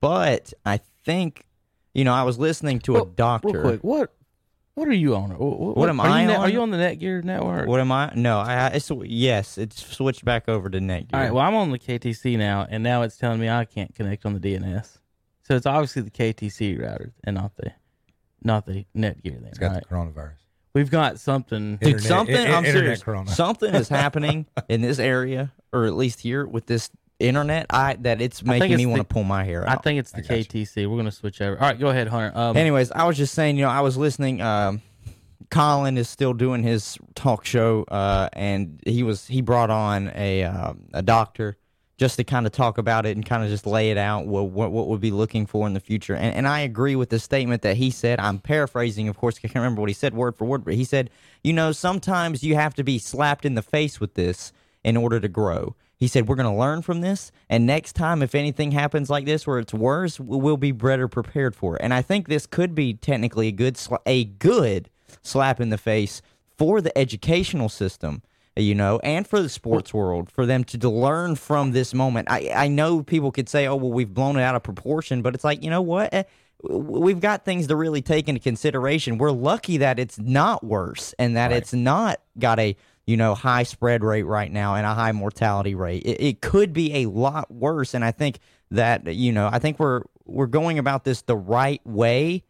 but 0.00 0.52
I 0.66 0.80
think, 1.04 1.46
you 1.94 2.04
know, 2.04 2.12
I 2.12 2.24
was 2.24 2.38
listening 2.38 2.80
to 2.80 2.96
a 2.96 3.06
doctor. 3.06 3.48
Real 3.48 3.62
quick, 3.62 3.84
what 3.84 4.12
what 4.78 4.88
are 4.88 4.92
you 4.94 5.14
on? 5.16 5.30
What, 5.30 5.76
What 5.76 5.88
am 5.88 6.00
are 6.00 6.06
I 6.08 6.20
you 6.22 6.26
ne- 6.28 6.34
on? 6.36 6.40
Are 6.40 6.48
you 6.48 6.60
on 6.62 6.70
the 6.70 6.76
Netgear 6.78 7.22
network? 7.24 7.66
What 7.68 7.80
am 7.80 7.90
I? 7.92 8.12
No, 8.14 8.38
I, 8.38 8.54
I 8.54 8.66
it's, 8.68 8.90
yes, 9.04 9.58
it's 9.58 9.84
switched 9.94 10.24
back 10.24 10.48
over 10.48 10.70
to 10.70 10.78
Netgear. 10.78 11.14
All 11.14 11.20
right. 11.20 11.32
Well, 11.34 11.44
I'm 11.44 11.54
on 11.54 11.70
the 11.70 11.78
KTC 11.78 12.38
now, 12.38 12.66
and 12.70 12.82
now 12.82 13.02
it's 13.02 13.16
telling 13.16 13.40
me 13.40 13.48
I 13.48 13.64
can't 13.64 13.94
connect 13.94 14.24
on 14.24 14.34
the 14.34 14.40
DNS. 14.40 14.98
So 15.42 15.56
it's 15.56 15.66
obviously 15.66 16.02
the 16.02 16.10
KTC 16.10 16.80
router 16.80 17.12
and 17.24 17.34
not 17.36 17.56
the 17.56 17.72
not 18.42 18.66
the 18.66 18.84
Netgear. 18.96 19.22
Then, 19.40 19.44
It's 19.46 19.58
got 19.58 19.72
right? 19.72 19.82
the 19.82 19.94
coronavirus. 19.94 20.34
We've 20.74 20.90
got 20.90 21.18
something. 21.18 21.76
Dude, 21.78 22.02
something 22.02 22.36
i- 22.36 22.44
i- 22.52 22.56
I'm 22.56 22.64
internet 22.64 22.72
serious. 22.84 23.02
corona. 23.02 23.30
Something 23.30 23.74
is 23.74 23.88
happening 24.02 24.46
in 24.68 24.80
this 24.82 24.98
area, 24.98 25.52
or 25.72 25.86
at 25.86 25.94
least 25.94 26.20
here 26.20 26.46
with 26.46 26.66
this 26.66 26.90
internet. 27.18 27.66
I 27.70 27.96
that 28.00 28.20
it's 28.20 28.42
making 28.42 28.72
it's 28.72 28.78
me 28.78 28.86
want 28.86 29.00
to 29.00 29.04
pull 29.04 29.24
my 29.24 29.44
hair 29.44 29.68
out. 29.68 29.78
I 29.78 29.80
think 29.80 29.98
it's 29.98 30.12
the 30.12 30.22
got 30.22 30.38
you. 30.38 30.44
KTC. 30.44 30.88
We're 30.88 30.96
gonna 30.96 31.10
switch 31.10 31.40
over. 31.40 31.60
All 31.60 31.68
right, 31.68 31.78
go 31.78 31.88
ahead, 31.88 32.08
Hunter. 32.08 32.36
Um, 32.36 32.56
Anyways, 32.56 32.92
I 32.92 33.04
was 33.04 33.16
just 33.16 33.34
saying, 33.34 33.56
you 33.56 33.62
know, 33.62 33.70
I 33.70 33.80
was 33.80 33.96
listening. 33.96 34.40
Um, 34.40 34.82
Colin 35.50 35.96
is 35.96 36.08
still 36.08 36.34
doing 36.34 36.62
his 36.62 36.98
talk 37.14 37.44
show, 37.44 37.84
uh, 37.88 38.28
and 38.32 38.80
he 38.84 39.02
was 39.02 39.26
he 39.26 39.40
brought 39.40 39.70
on 39.70 40.12
a 40.14 40.44
um, 40.44 40.84
a 40.92 41.02
doctor 41.02 41.56
just 41.96 42.16
to 42.16 42.24
kind 42.24 42.46
of 42.46 42.52
talk 42.52 42.78
about 42.78 43.06
it 43.06 43.16
and 43.16 43.26
kind 43.26 43.42
of 43.42 43.50
just 43.50 43.66
lay 43.66 43.90
it 43.90 43.98
out 43.98 44.26
what 44.26 44.44
what 44.50 44.70
what 44.70 44.86
we'll 44.88 44.98
be 44.98 45.10
looking 45.10 45.46
for 45.46 45.66
in 45.66 45.72
the 45.72 45.80
future. 45.80 46.14
And 46.14 46.34
and 46.34 46.46
I 46.46 46.60
agree 46.60 46.96
with 46.96 47.10
the 47.10 47.18
statement 47.18 47.62
that 47.62 47.76
he 47.76 47.90
said. 47.90 48.20
I'm 48.20 48.38
paraphrasing, 48.38 49.08
of 49.08 49.16
course. 49.16 49.38
I 49.38 49.40
can't 49.48 49.56
remember 49.56 49.80
what 49.80 49.90
he 49.90 49.94
said 49.94 50.14
word 50.14 50.36
for 50.36 50.44
word, 50.44 50.64
but 50.64 50.74
he 50.74 50.84
said, 50.84 51.10
you 51.42 51.52
know, 51.52 51.72
sometimes 51.72 52.44
you 52.44 52.54
have 52.54 52.74
to 52.74 52.84
be 52.84 52.98
slapped 52.98 53.44
in 53.44 53.54
the 53.54 53.62
face 53.62 54.00
with 54.00 54.14
this 54.14 54.52
in 54.84 54.96
order 54.96 55.18
to 55.18 55.28
grow. 55.28 55.74
He 55.98 56.06
said, 56.08 56.28
We're 56.28 56.36
going 56.36 56.52
to 56.52 56.58
learn 56.58 56.82
from 56.82 57.00
this. 57.00 57.32
And 57.50 57.66
next 57.66 57.94
time, 57.94 58.22
if 58.22 58.34
anything 58.34 58.70
happens 58.72 59.10
like 59.10 59.24
this 59.26 59.46
where 59.46 59.58
it's 59.58 59.74
worse, 59.74 60.18
we- 60.20 60.36
we'll 60.38 60.56
be 60.56 60.72
better 60.72 61.08
prepared 61.08 61.54
for 61.56 61.76
it. 61.76 61.82
And 61.82 61.92
I 61.92 62.02
think 62.02 62.28
this 62.28 62.46
could 62.46 62.74
be 62.74 62.94
technically 62.94 63.48
a 63.48 63.52
good, 63.52 63.74
sla- 63.74 63.98
a 64.06 64.24
good 64.24 64.88
slap 65.22 65.60
in 65.60 65.70
the 65.70 65.78
face 65.78 66.22
for 66.56 66.80
the 66.80 66.96
educational 66.96 67.68
system, 67.68 68.22
you 68.56 68.74
know, 68.74 68.98
and 69.04 69.26
for 69.26 69.40
the 69.42 69.48
sports 69.48 69.92
world, 69.92 70.30
for 70.30 70.46
them 70.46 70.64
to, 70.64 70.78
to 70.78 70.88
learn 70.88 71.34
from 71.34 71.72
this 71.72 71.92
moment. 71.94 72.28
I, 72.30 72.50
I 72.54 72.68
know 72.68 73.02
people 73.02 73.30
could 73.32 73.48
say, 73.48 73.66
oh, 73.66 73.76
well, 73.76 73.90
we've 73.92 74.12
blown 74.14 74.36
it 74.36 74.42
out 74.42 74.54
of 74.54 74.62
proportion, 74.62 75.22
but 75.22 75.34
it's 75.34 75.44
like, 75.44 75.62
you 75.64 75.70
know 75.70 75.82
what? 75.82 76.12
Eh, 76.14 76.22
We've 76.64 77.20
got 77.20 77.44
things 77.44 77.68
to 77.68 77.76
really 77.76 78.02
take 78.02 78.28
into 78.28 78.40
consideration. 78.40 79.16
We're 79.18 79.30
lucky 79.30 79.76
that 79.76 80.00
it's 80.00 80.18
not 80.18 80.64
worse 80.64 81.14
and 81.16 81.36
that 81.36 81.52
it's 81.52 81.72
not 81.72 82.20
got 82.36 82.58
a 82.58 82.76
you 83.08 83.16
know 83.16 83.34
high 83.34 83.62
spread 83.62 84.04
rate 84.04 84.24
right 84.24 84.52
now 84.52 84.74
and 84.74 84.84
a 84.84 84.92
high 84.92 85.12
mortality 85.12 85.74
rate. 85.74 86.02
It, 86.04 86.22
it 86.22 86.40
could 86.42 86.74
be 86.74 86.94
a 86.96 87.06
lot 87.06 87.50
worse, 87.50 87.94
and 87.94 88.04
I 88.04 88.12
think 88.12 88.38
that 88.70 89.14
you 89.14 89.32
know 89.32 89.48
I 89.50 89.58
think 89.58 89.80
we're 89.80 90.02
we're 90.26 90.46
going 90.46 90.78
about 90.78 91.04
this 91.04 91.22
the 91.22 91.36
right 91.36 91.80
way. 91.86 92.44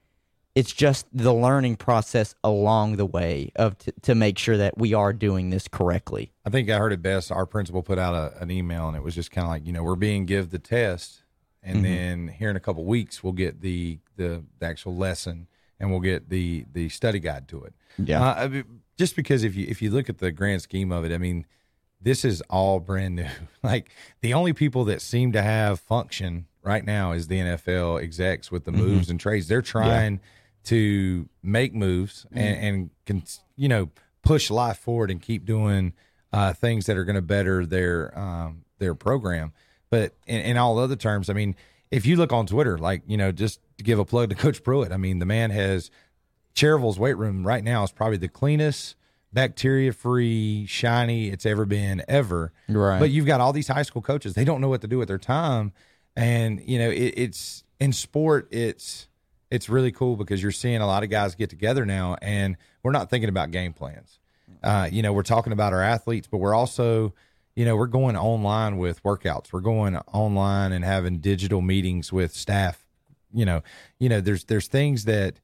It's 0.56 0.72
just 0.72 1.06
the 1.12 1.32
learning 1.32 1.76
process 1.76 2.34
along 2.42 2.96
the 2.96 3.06
way 3.06 3.52
of 3.54 3.78
t- 3.78 3.92
to 4.02 4.16
make 4.16 4.36
sure 4.36 4.56
that 4.56 4.76
we 4.76 4.92
are 4.92 5.12
doing 5.12 5.50
this 5.50 5.68
correctly. 5.68 6.32
I 6.44 6.50
think 6.50 6.68
I 6.68 6.78
heard 6.78 6.92
it 6.92 7.00
best. 7.00 7.30
Our 7.30 7.46
principal 7.46 7.84
put 7.84 8.00
out 8.00 8.14
a, 8.14 8.42
an 8.42 8.50
email, 8.50 8.88
and 8.88 8.96
it 8.96 9.04
was 9.04 9.14
just 9.14 9.30
kind 9.30 9.44
of 9.44 9.50
like, 9.50 9.64
you 9.64 9.72
know, 9.72 9.84
we're 9.84 9.94
being 9.94 10.26
give 10.26 10.50
the 10.50 10.58
test, 10.58 11.22
and 11.62 11.84
then 11.84 12.26
here 12.26 12.50
in 12.50 12.56
a 12.56 12.60
couple 12.60 12.84
weeks 12.84 13.22
we'll 13.22 13.32
get 13.32 13.60
the, 13.60 14.00
the 14.16 14.42
the 14.58 14.66
actual 14.66 14.96
lesson, 14.96 15.46
and 15.78 15.92
we'll 15.92 16.00
get 16.00 16.30
the 16.30 16.66
the 16.72 16.88
study 16.88 17.20
guide 17.20 17.46
to 17.48 17.62
it. 17.62 17.74
Yeah. 17.96 18.22
Uh, 18.22 18.62
just 18.98 19.16
because 19.16 19.44
if 19.44 19.54
you 19.56 19.66
if 19.68 19.80
you 19.80 19.90
look 19.90 20.08
at 20.10 20.18
the 20.18 20.30
grand 20.30 20.60
scheme 20.60 20.92
of 20.92 21.04
it, 21.04 21.12
I 21.12 21.18
mean, 21.18 21.46
this 22.00 22.24
is 22.24 22.42
all 22.50 22.80
brand 22.80 23.16
new. 23.16 23.28
like 23.62 23.90
the 24.20 24.34
only 24.34 24.52
people 24.52 24.84
that 24.86 25.00
seem 25.00 25.32
to 25.32 25.40
have 25.42 25.80
function 25.80 26.46
right 26.62 26.84
now 26.84 27.12
is 27.12 27.28
the 27.28 27.38
NFL 27.38 28.02
execs 28.02 28.50
with 28.50 28.64
the 28.64 28.72
Mm-hmm. 28.72 28.80
moves 28.80 29.08
and 29.10 29.18
trades. 29.18 29.48
They're 29.48 29.62
trying 29.62 30.20
to 30.64 31.28
make 31.42 31.74
moves 31.74 32.26
Mm-hmm. 32.26 32.38
and, 32.38 32.64
and 32.64 32.90
can, 33.06 33.22
you 33.56 33.68
know 33.68 33.90
push 34.22 34.50
life 34.50 34.76
forward 34.78 35.10
and 35.10 35.22
keep 35.22 35.46
doing 35.46 35.94
uh, 36.32 36.52
things 36.52 36.84
that 36.86 36.96
are 36.98 37.04
going 37.04 37.16
to 37.16 37.22
better 37.22 37.64
their 37.64 38.16
um, 38.18 38.64
their 38.78 38.94
program. 38.94 39.52
But 39.90 40.14
in, 40.26 40.40
in 40.42 40.56
all 40.58 40.78
other 40.78 40.96
terms, 40.96 41.30
I 41.30 41.32
mean, 41.32 41.56
if 41.90 42.04
you 42.04 42.16
look 42.16 42.32
on 42.32 42.46
Twitter, 42.46 42.76
like 42.76 43.02
you 43.06 43.16
know, 43.16 43.32
just 43.32 43.60
to 43.78 43.84
give 43.84 43.98
a 43.98 44.04
plug 44.04 44.28
to 44.30 44.34
Coach 44.36 44.62
Pruitt, 44.62 44.92
I 44.92 44.98
mean, 44.98 45.18
the 45.20 45.24
man 45.24 45.50
has 45.50 45.90
Cherryville's 46.58 46.98
weight 46.98 47.16
room 47.16 47.46
right 47.46 47.62
now 47.62 47.84
is 47.84 47.92
probably 47.92 48.16
the 48.16 48.26
cleanest, 48.26 48.96
bacteria 49.32 49.92
free, 49.92 50.66
shiny 50.66 51.28
it's 51.28 51.46
ever 51.46 51.64
been 51.64 52.02
ever. 52.08 52.52
Right. 52.68 52.98
But 52.98 53.10
you've 53.10 53.26
got 53.26 53.40
all 53.40 53.52
these 53.52 53.68
high 53.68 53.82
school 53.82 54.02
coaches; 54.02 54.34
they 54.34 54.44
don't 54.44 54.60
know 54.60 54.68
what 54.68 54.80
to 54.80 54.88
do 54.88 54.98
with 54.98 55.06
their 55.06 55.18
time, 55.18 55.72
and 56.16 56.60
you 56.66 56.80
know, 56.80 56.90
it, 56.90 57.14
it's 57.16 57.62
in 57.78 57.92
sport, 57.92 58.48
it's 58.50 59.06
it's 59.52 59.68
really 59.68 59.92
cool 59.92 60.16
because 60.16 60.42
you're 60.42 60.50
seeing 60.50 60.80
a 60.80 60.86
lot 60.88 61.04
of 61.04 61.10
guys 61.10 61.36
get 61.36 61.48
together 61.48 61.86
now, 61.86 62.16
and 62.20 62.56
we're 62.82 62.90
not 62.90 63.08
thinking 63.08 63.28
about 63.28 63.52
game 63.52 63.72
plans. 63.72 64.18
Uh, 64.60 64.88
you 64.90 65.00
know, 65.00 65.12
we're 65.12 65.22
talking 65.22 65.52
about 65.52 65.72
our 65.72 65.82
athletes, 65.82 66.26
but 66.26 66.38
we're 66.38 66.54
also 66.54 67.14
you 67.54 67.64
know, 67.64 67.76
we're 67.76 67.86
going 67.86 68.16
online 68.16 68.78
with 68.78 69.00
workouts. 69.04 69.52
We're 69.52 69.60
going 69.60 69.96
online 70.12 70.72
and 70.72 70.84
having 70.84 71.18
digital 71.18 71.60
meetings 71.60 72.12
with 72.12 72.34
staff. 72.34 72.84
You 73.32 73.44
know, 73.44 73.62
you 74.00 74.08
know, 74.08 74.20
there's 74.20 74.42
there's 74.44 74.66
things 74.66 75.04
that 75.04 75.38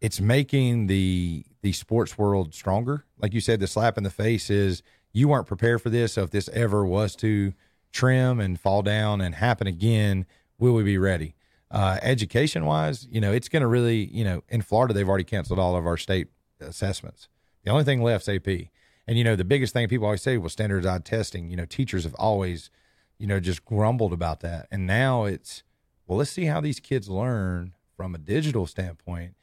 it's 0.00 0.20
making 0.20 0.86
the 0.86 1.44
the 1.62 1.72
sports 1.72 2.16
world 2.16 2.54
stronger. 2.54 3.04
Like 3.18 3.34
you 3.34 3.40
said, 3.40 3.60
the 3.60 3.66
slap 3.66 3.98
in 3.98 4.04
the 4.04 4.10
face 4.10 4.48
is 4.48 4.82
you 5.12 5.28
weren't 5.28 5.46
prepared 5.46 5.82
for 5.82 5.90
this. 5.90 6.12
So 6.12 6.22
if 6.22 6.30
this 6.30 6.48
ever 6.50 6.86
was 6.86 7.16
to 7.16 7.52
trim 7.92 8.38
and 8.38 8.60
fall 8.60 8.82
down 8.82 9.20
and 9.20 9.34
happen 9.34 9.66
again, 9.66 10.26
will 10.58 10.74
we 10.74 10.84
be 10.84 10.98
ready? 10.98 11.34
Uh, 11.70 11.98
education 12.00 12.64
wise, 12.64 13.06
you 13.10 13.20
know, 13.20 13.32
it's 13.32 13.48
going 13.48 13.62
to 13.62 13.66
really, 13.66 14.06
you 14.06 14.24
know, 14.24 14.42
in 14.48 14.62
Florida, 14.62 14.94
they've 14.94 15.08
already 15.08 15.24
canceled 15.24 15.58
all 15.58 15.76
of 15.76 15.86
our 15.86 15.96
state 15.96 16.28
assessments. 16.60 17.28
The 17.64 17.70
only 17.70 17.84
thing 17.84 18.02
left 18.02 18.28
is 18.28 18.36
AP. 18.36 18.68
And, 19.06 19.18
you 19.18 19.24
know, 19.24 19.36
the 19.36 19.44
biggest 19.44 19.72
thing 19.72 19.88
people 19.88 20.06
always 20.06 20.22
say 20.22 20.38
was 20.38 20.52
standardized 20.52 21.04
testing. 21.04 21.50
You 21.50 21.56
know, 21.56 21.64
teachers 21.64 22.04
have 22.04 22.14
always, 22.14 22.70
you 23.18 23.26
know, 23.26 23.40
just 23.40 23.64
grumbled 23.64 24.12
about 24.12 24.40
that. 24.40 24.68
And 24.70 24.86
now 24.86 25.24
it's, 25.24 25.62
well, 26.06 26.18
let's 26.18 26.30
see 26.30 26.44
how 26.44 26.60
these 26.60 26.80
kids 26.80 27.08
learn 27.08 27.74
from 27.96 28.14
a 28.14 28.18
digital 28.18 28.66
standpoint. 28.66 29.34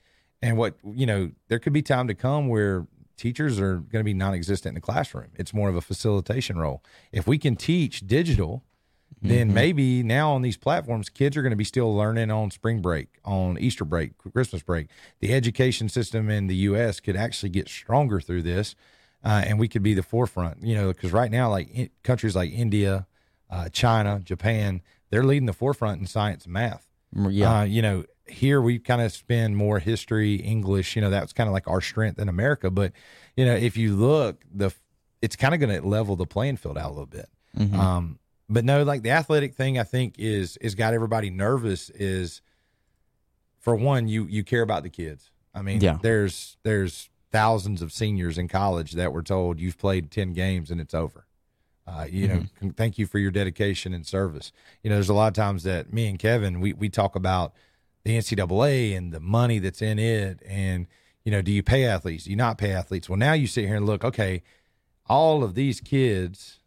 And 0.42 0.58
what, 0.58 0.76
you 0.84 1.06
know, 1.06 1.32
there 1.48 1.60
could 1.60 1.74
be 1.74 1.82
time 1.82 2.08
to 2.08 2.14
come 2.14 2.48
where 2.48 2.88
teachers 3.18 3.60
are 3.60 3.78
going 3.78 4.02
to 4.02 4.04
be 4.04 4.14
non 4.14 4.34
existent 4.34 4.72
in 4.72 4.76
the 4.76 4.82
classroom. 4.82 5.30
It's 5.36 5.54
more 5.54 5.70
of 5.70 5.76
a 5.76 5.82
facilitation 5.82 6.58
role. 6.58 6.84
If 7.12 7.28
we 7.28 7.38
can 7.38 7.56
teach 7.56 8.06
digital, 8.06 8.64
then 9.22 9.54
maybe 9.54 10.04
now 10.04 10.34
on 10.34 10.42
these 10.42 10.58
platforms, 10.58 11.10
kids 11.10 11.36
are 11.36 11.42
going 11.42 11.52
to 11.52 11.58
be 11.58 11.64
still 11.64 11.96
learning 11.96 12.32
on 12.32 12.52
spring 12.52 12.82
break, 12.82 13.08
on 13.24 13.58
Easter 13.58 13.86
break, 13.86 14.12
Christmas 14.18 14.62
break. 14.62 14.88
The 15.20 15.34
education 15.34 15.90
system 15.90 16.30
in 16.30 16.48
the 16.48 16.56
U.S. 16.56 17.00
could 17.00 17.16
actually 17.16 17.50
get 17.50 17.68
stronger 17.68 18.20
through 18.20 18.44
this, 18.44 18.76
uh, 19.24 19.44
and 19.46 19.58
we 19.58 19.68
could 19.68 19.84
be 19.84 19.94
the 19.94 20.04
forefront. 20.04 20.64
You 20.64 20.76
know, 20.76 20.88
because 20.90 21.12
right 21.12 21.32
now, 21.32 21.50
like 21.50 21.70
in, 21.72 21.90
countries 22.04 22.36
like 22.36 22.52
India, 22.52 23.08
uh, 23.50 23.70
China, 23.70 24.20
Japan, 24.24 24.82
they're 25.10 25.24
leading 25.24 25.48
the 25.48 25.54
forefront 25.54 26.02
in 26.02 26.08
science 26.08 26.44
and 26.46 26.54
math. 26.54 26.88
Yeah. 27.16 27.60
Uh, 27.60 27.64
you 27.64 27.82
know, 27.82 28.04
here 28.28 28.62
we 28.62 28.80
kind 28.80 29.02
of 29.02 29.12
spend 29.12 29.56
more 29.58 29.80
history, 29.80 30.36
English. 30.36 30.96
You 30.96 31.02
know, 31.02 31.10
that's 31.10 31.34
kind 31.34 31.48
of 31.48 31.54
like 31.54 31.68
our 31.68 31.82
strength 31.82 32.20
in 32.20 32.30
America. 32.30 32.70
But 32.72 32.92
you 33.36 33.46
know, 33.46 33.56
if 33.56 33.78
you 33.78 33.96
look, 33.96 34.44
the 34.54 34.72
it's 35.22 35.36
kind 35.36 35.54
of 35.54 35.60
going 35.60 35.82
to 35.82 35.88
level 35.88 36.16
the 36.16 36.26
playing 36.26 36.58
field 36.58 36.78
out 36.78 36.88
a 36.88 36.94
little 36.94 37.06
bit. 37.06 37.30
Um, 37.74 38.20
but 38.50 38.66
no, 38.66 38.84
like 38.84 39.02
the 39.02 39.12
athletic 39.12 39.56
thing, 39.56 39.80
I 39.80 39.84
think 39.84 40.16
is 40.20 40.58
is 40.58 40.76
got 40.76 40.94
everybody 40.94 41.30
nervous. 41.30 41.90
Is 41.90 42.42
for 43.60 43.76
one, 43.76 44.08
you 44.08 44.26
you 44.26 44.44
care 44.44 44.62
about 44.62 44.84
the 44.84 44.90
kids. 44.90 45.32
I 45.54 45.62
mean, 45.62 45.82
Yeah. 45.82 45.98
there's 46.02 46.58
there's 46.64 47.10
thousands 47.32 47.82
of 47.82 47.92
seniors 47.92 48.38
in 48.38 48.48
college 48.48 48.94
that 48.94 49.12
were 49.12 49.24
told 49.24 49.60
you've 49.60 49.78
played 49.78 50.12
ten 50.12 50.34
games 50.34 50.72
and 50.72 50.80
it's 50.80 50.94
over. 50.94 51.26
Uh, 51.88 52.06
you 52.10 52.28
know, 52.28 52.44
con- 52.60 52.72
thank 52.72 52.98
you 52.98 53.06
for 53.06 53.20
your 53.20 53.30
dedication 53.32 53.94
and 53.94 54.06
service. 54.06 54.52
You 54.84 54.90
know, 54.90 54.96
there's 54.96 55.10
a 55.10 55.14
lot 55.14 55.28
of 55.28 55.34
times 55.34 55.64
that 55.64 55.94
me 55.94 56.08
and 56.08 56.18
Kevin 56.20 56.60
we 56.60 56.74
we 56.74 56.90
talk 56.90 57.16
about 57.16 57.54
the 58.06 58.18
NCAA 58.18 58.96
and 58.96 59.12
the 59.12 59.20
money 59.20 59.60
that's 59.60 59.82
in 59.82 60.00
it, 60.00 60.42
and 60.48 60.88
you 61.26 61.32
know, 61.32 61.42
do 61.42 61.52
you 61.52 61.64
pay 61.64 61.86
athletes? 61.86 62.26
Do 62.26 62.30
you 62.30 62.36
not 62.36 62.58
pay 62.58 62.72
athletes? 62.72 63.10
Well, 63.10 63.18
now 63.18 63.34
you 63.34 63.48
sit 63.48 63.66
here 63.66 63.76
and 63.76 63.86
look. 63.86 64.06
Okay, 64.06 64.44
all 65.08 65.44
of 65.44 65.56
these 65.56 65.82
kids 65.82 66.60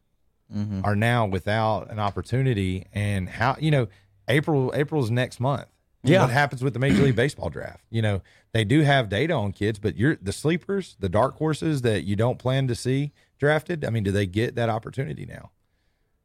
mm-hmm. 0.55 0.81
are 0.85 0.97
now 0.97 1.25
without 1.27 1.91
an 1.91 2.01
opportunity, 2.01 2.87
and 2.93 3.29
how 3.29 3.57
you 3.61 3.71
know 3.71 3.87
April 4.27 4.73
April's 4.75 5.11
next 5.11 5.41
month. 5.41 5.67
Yeah. 6.03 6.23
what 6.23 6.31
happens 6.31 6.63
with 6.63 6.75
the 6.75 6.79
Major 6.79 7.03
League 7.03 7.17
Baseball 7.17 7.51
draft? 7.51 7.85
You 7.91 8.03
know, 8.03 8.23
they 8.53 8.65
do 8.65 8.83
have 8.83 9.09
data 9.09 9.35
on 9.35 9.53
kids, 9.53 9.79
but 9.79 9.97
you're 9.97 10.17
the 10.17 10.33
sleepers, 10.33 10.97
the 11.01 11.09
dark 11.09 11.37
horses 11.37 11.83
that 11.83 12.05
you 12.05 12.17
don't 12.17 12.39
plan 12.39 12.69
to 12.69 12.75
see 12.75 13.13
drafted. 13.39 13.85
I 13.85 13.91
mean, 13.91 14.05
do 14.05 14.13
they 14.13 14.27
get 14.27 14.55
that 14.55 14.69
opportunity 14.69 15.27
now? 15.27 15.51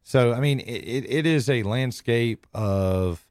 So, 0.04 0.34
I 0.34 0.40
mean, 0.40 0.60
it, 0.60 1.06
it 1.10 1.26
is 1.26 1.50
a 1.50 1.64
landscape 1.64 2.46
of 2.54 3.26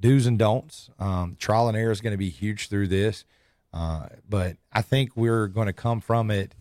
do's 0.00 0.26
and 0.26 0.38
don'ts. 0.38 0.90
Um, 0.98 1.36
trial 1.38 1.68
and 1.68 1.76
error 1.76 1.90
is 1.92 2.00
going 2.00 2.12
to 2.12 2.18
be 2.18 2.28
huge 2.30 2.68
through 2.68 2.88
this. 2.88 3.24
Uh, 3.72 4.08
but 4.28 4.56
I 4.72 4.80
think 4.80 5.16
we're 5.16 5.48
going 5.48 5.66
to 5.66 5.72
come 5.72 6.00
from 6.00 6.30
it. 6.30 6.54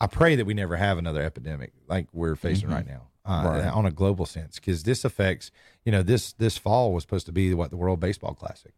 I 0.00 0.06
pray 0.06 0.36
that 0.36 0.44
we 0.44 0.52
never 0.52 0.76
have 0.76 0.98
another 0.98 1.22
epidemic 1.22 1.72
like 1.88 2.06
we're 2.12 2.36
facing 2.36 2.68
right 2.68 2.86
now 2.86 3.08
uh, 3.24 3.70
on 3.72 3.86
a 3.86 3.90
global 3.90 4.26
sense, 4.26 4.56
because 4.56 4.82
this 4.82 5.04
affects, 5.04 5.50
you 5.84 5.92
know, 5.92 6.02
this 6.02 6.32
this 6.34 6.58
fall 6.58 6.92
was 6.92 7.02
supposed 7.02 7.26
to 7.26 7.32
be 7.32 7.54
what 7.54 7.70
the 7.70 7.76
World 7.76 8.00
Baseball 8.00 8.34
Classic, 8.34 8.72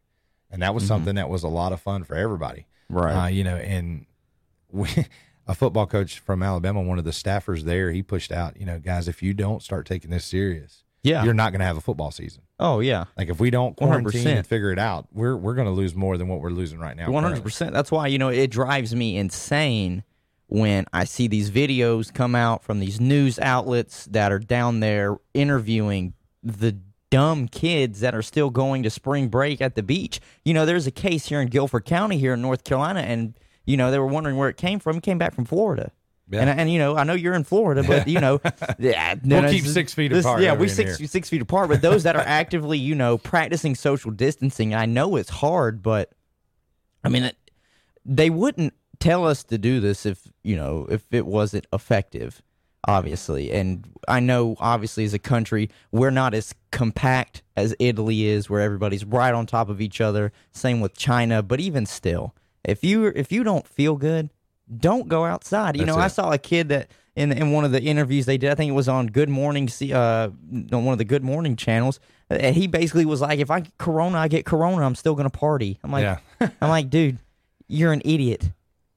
and 0.51 0.63
that 0.63 0.75
was 0.75 0.87
something 0.87 1.15
that 1.17 1.29
was 1.29 1.43
a 1.43 1.49
lot 1.49 1.73
of 1.73 1.81
fun 1.81 2.05
for 2.05 2.15
everybody, 2.15 2.67
Right. 2.89 3.25
Uh, 3.25 3.29
you 3.29 3.43
know, 3.43 3.57
and 3.57 4.07
we, 4.71 4.89
a 5.47 5.55
football 5.55 5.87
coach 5.87 6.21
from 6.21 6.43
Alabama, 6.43 6.83
one 6.83 6.99
of 6.99 7.05
the 7.05 7.11
staffers 7.11 7.63
there, 7.63 7.91
he 7.91 8.03
pushed 8.03 8.31
out, 8.31 8.57
you 8.61 8.67
know, 8.67 8.79
guys, 8.79 9.09
if 9.09 9.23
you 9.23 9.35
don't 9.35 9.63
start 9.63 9.87
taking 9.87 10.11
this 10.11 10.25
serious, 10.25 10.85
Yeah. 11.03 11.25
you're 11.25 11.35
not 11.35 11.51
going 11.53 11.61
to 11.61 11.65
have 11.67 11.77
a 11.77 11.81
football 11.81 12.11
season. 12.11 12.43
oh 12.61 12.81
yeah. 12.81 13.05
Like 13.17 13.29
if 13.29 13.41
we 13.41 13.51
don't 13.51 13.77
quarantine 13.77 14.25
100%. 14.25 14.37
and 14.37 14.47
figure 14.47 14.71
it 14.71 14.79
out, 14.79 15.09
we're 15.13 15.37
we're 15.37 15.55
going 15.55 15.67
to 15.67 15.73
lose 15.73 15.95
more 15.95 16.17
than 16.17 16.29
what 16.29 16.41
we're 16.41 16.51
losing 16.51 16.79
right 16.79 16.97
now. 16.97 17.11
One 17.11 17.25
hundred 17.25 17.43
percent. 17.43 17.73
That's 17.73 17.91
why 17.91 18.07
you 18.07 18.19
know 18.19 18.29
it 18.29 18.51
drives 18.51 18.95
me 18.95 19.17
insane 19.17 20.05
when 20.47 20.85
I 20.93 21.05
see 21.05 21.29
these 21.29 21.51
videos 21.51 22.13
come 22.13 22.35
out 22.35 22.63
from 22.63 22.79
these 22.79 23.01
news 23.01 23.39
outlets 23.39 24.05
that 24.07 24.31
are 24.31 24.39
down 24.39 24.81
there 24.81 25.17
interviewing 25.35 26.13
the 26.43 26.77
dumb 27.11 27.49
kids 27.49 28.01
that 28.01 28.15
are 28.15 28.23
still 28.23 28.51
going 28.51 28.83
to 28.83 28.91
spring 28.91 29.29
break 29.29 29.61
at 29.61 29.75
the 29.75 29.83
beach. 29.83 30.21
You 30.45 30.55
know, 30.55 30.65
there's 30.67 30.87
a 30.87 30.91
case 30.91 31.27
here 31.27 31.41
in 31.41 31.49
Guilford 31.49 31.85
County 31.85 32.17
here 32.19 32.35
in 32.35 32.43
North 32.43 32.65
Carolina, 32.65 33.01
and 33.01 33.35
you 33.67 33.77
know 33.77 33.91
they 33.91 33.99
were 33.99 34.07
wondering 34.07 34.37
where 34.37 34.49
it 34.49 34.57
came 34.57 34.79
from. 34.79 34.99
It 34.99 35.03
came 35.03 35.19
back 35.19 35.35
from 35.35 35.45
Florida. 35.47 35.91
Yeah. 36.33 36.41
And, 36.41 36.61
and 36.61 36.73
you 36.73 36.79
know 36.79 36.97
I 36.97 37.05
know 37.05 37.13
you're 37.13 37.35
in 37.35 37.45
Florida, 37.45 37.83
but 37.83 38.09
you 38.09 38.19
know, 38.21 38.41
yeah, 38.79 39.13
uh, 39.13 39.17
We'll 39.25 39.43
no, 39.43 39.51
keep 39.51 39.65
this- 39.65 39.75
six 39.75 39.93
feet 39.95 40.13
this- 40.13 40.25
apart 40.25 40.41
Yeah, 40.43 40.55
we 40.55 40.69
six 40.69 40.97
here. 40.99 41.07
six 41.07 41.29
feet 41.29 41.43
apart. 41.43 41.69
But 41.69 41.83
those 41.83 42.03
that 42.05 42.17
are 42.17 42.25
actively, 42.27 42.79
you 42.79 42.95
know, 42.95 43.19
practicing 43.19 43.75
social 43.75 44.11
distancing, 44.11 44.75
I 44.75 44.87
know 44.87 45.17
it's 45.17 45.29
hard, 45.31 45.83
but 45.83 46.11
I 47.05 47.09
mean, 47.11 47.25
it, 47.25 47.37
they 48.07 48.31
wouldn't 48.31 48.73
tell 48.99 49.27
us 49.27 49.45
to 49.45 49.59
do 49.59 49.79
this 49.81 50.07
if 50.07 50.21
you 50.43 50.57
know 50.57 50.87
if 50.91 51.03
it 51.13 51.27
wasn't 51.27 51.67
effective, 51.73 52.41
obviously. 52.89 53.53
And 53.53 53.87
I 54.09 54.21
know, 54.21 54.57
obviously, 54.59 55.05
as 55.05 55.15
a 55.15 55.19
country, 55.19 55.69
we're 55.91 56.11
not 56.11 56.35
as 56.35 56.55
compact 56.71 57.43
as 57.57 57.75
Italy 57.79 58.25
is, 58.25 58.49
where 58.49 58.61
everybody's 58.61 59.05
right 59.05 59.35
on 59.35 59.47
top 59.47 59.69
of 59.69 59.81
each 59.81 60.01
other. 60.01 60.33
Same 60.53 60.81
with 60.81 60.97
China, 60.97 61.43
but 61.43 61.61
even 61.61 61.85
still, 61.87 62.35
if 62.65 62.83
you 62.83 63.07
if 63.15 63.31
you 63.33 63.45
don't 63.45 63.67
feel 63.67 63.97
good, 63.97 64.31
don't 64.79 65.09
go 65.09 65.25
outside. 65.25 65.77
You 65.77 65.85
That's 65.85 65.97
know, 65.97 66.03
I 66.03 66.09
saw 66.09 66.33
a 66.33 66.39
kid 66.39 66.69
that 66.71 66.89
in 67.15 67.33
in 67.33 67.53
one 67.53 67.65
of 67.65 67.73
the 67.73 67.83
interviews 67.83 68.27
they 68.27 68.39
did. 68.39 68.51
I 68.51 68.55
think 68.55 68.71
it 68.71 68.75
was 68.75 68.89
on 68.89 69.07
Good 69.09 69.29
Morning, 69.29 69.69
uh, 69.93 70.31
on 70.73 70.85
one 70.85 70.93
of 70.93 70.99
the 70.99 71.05
Good 71.05 71.25
Morning 71.25 71.57
channels. 71.57 72.01
And 72.31 72.57
he 72.57 72.67
basically 72.67 73.05
was 73.05 73.21
like, 73.21 73.39
"If 73.39 73.51
I 73.51 73.61
get 73.61 73.77
Corona, 73.79 74.19
I 74.19 74.29
get 74.29 74.47
Corona. 74.47 74.85
I'm 74.87 74.95
still 74.95 75.15
gonna 75.15 75.31
party." 75.31 75.79
I'm 75.85 75.91
like, 75.93 76.03
Yeah. 76.03 76.49
I'm 76.61 76.71
like, 76.71 76.89
dude, 76.89 77.19
you're 77.69 77.93
an 77.93 78.03
idiot. 78.05 78.51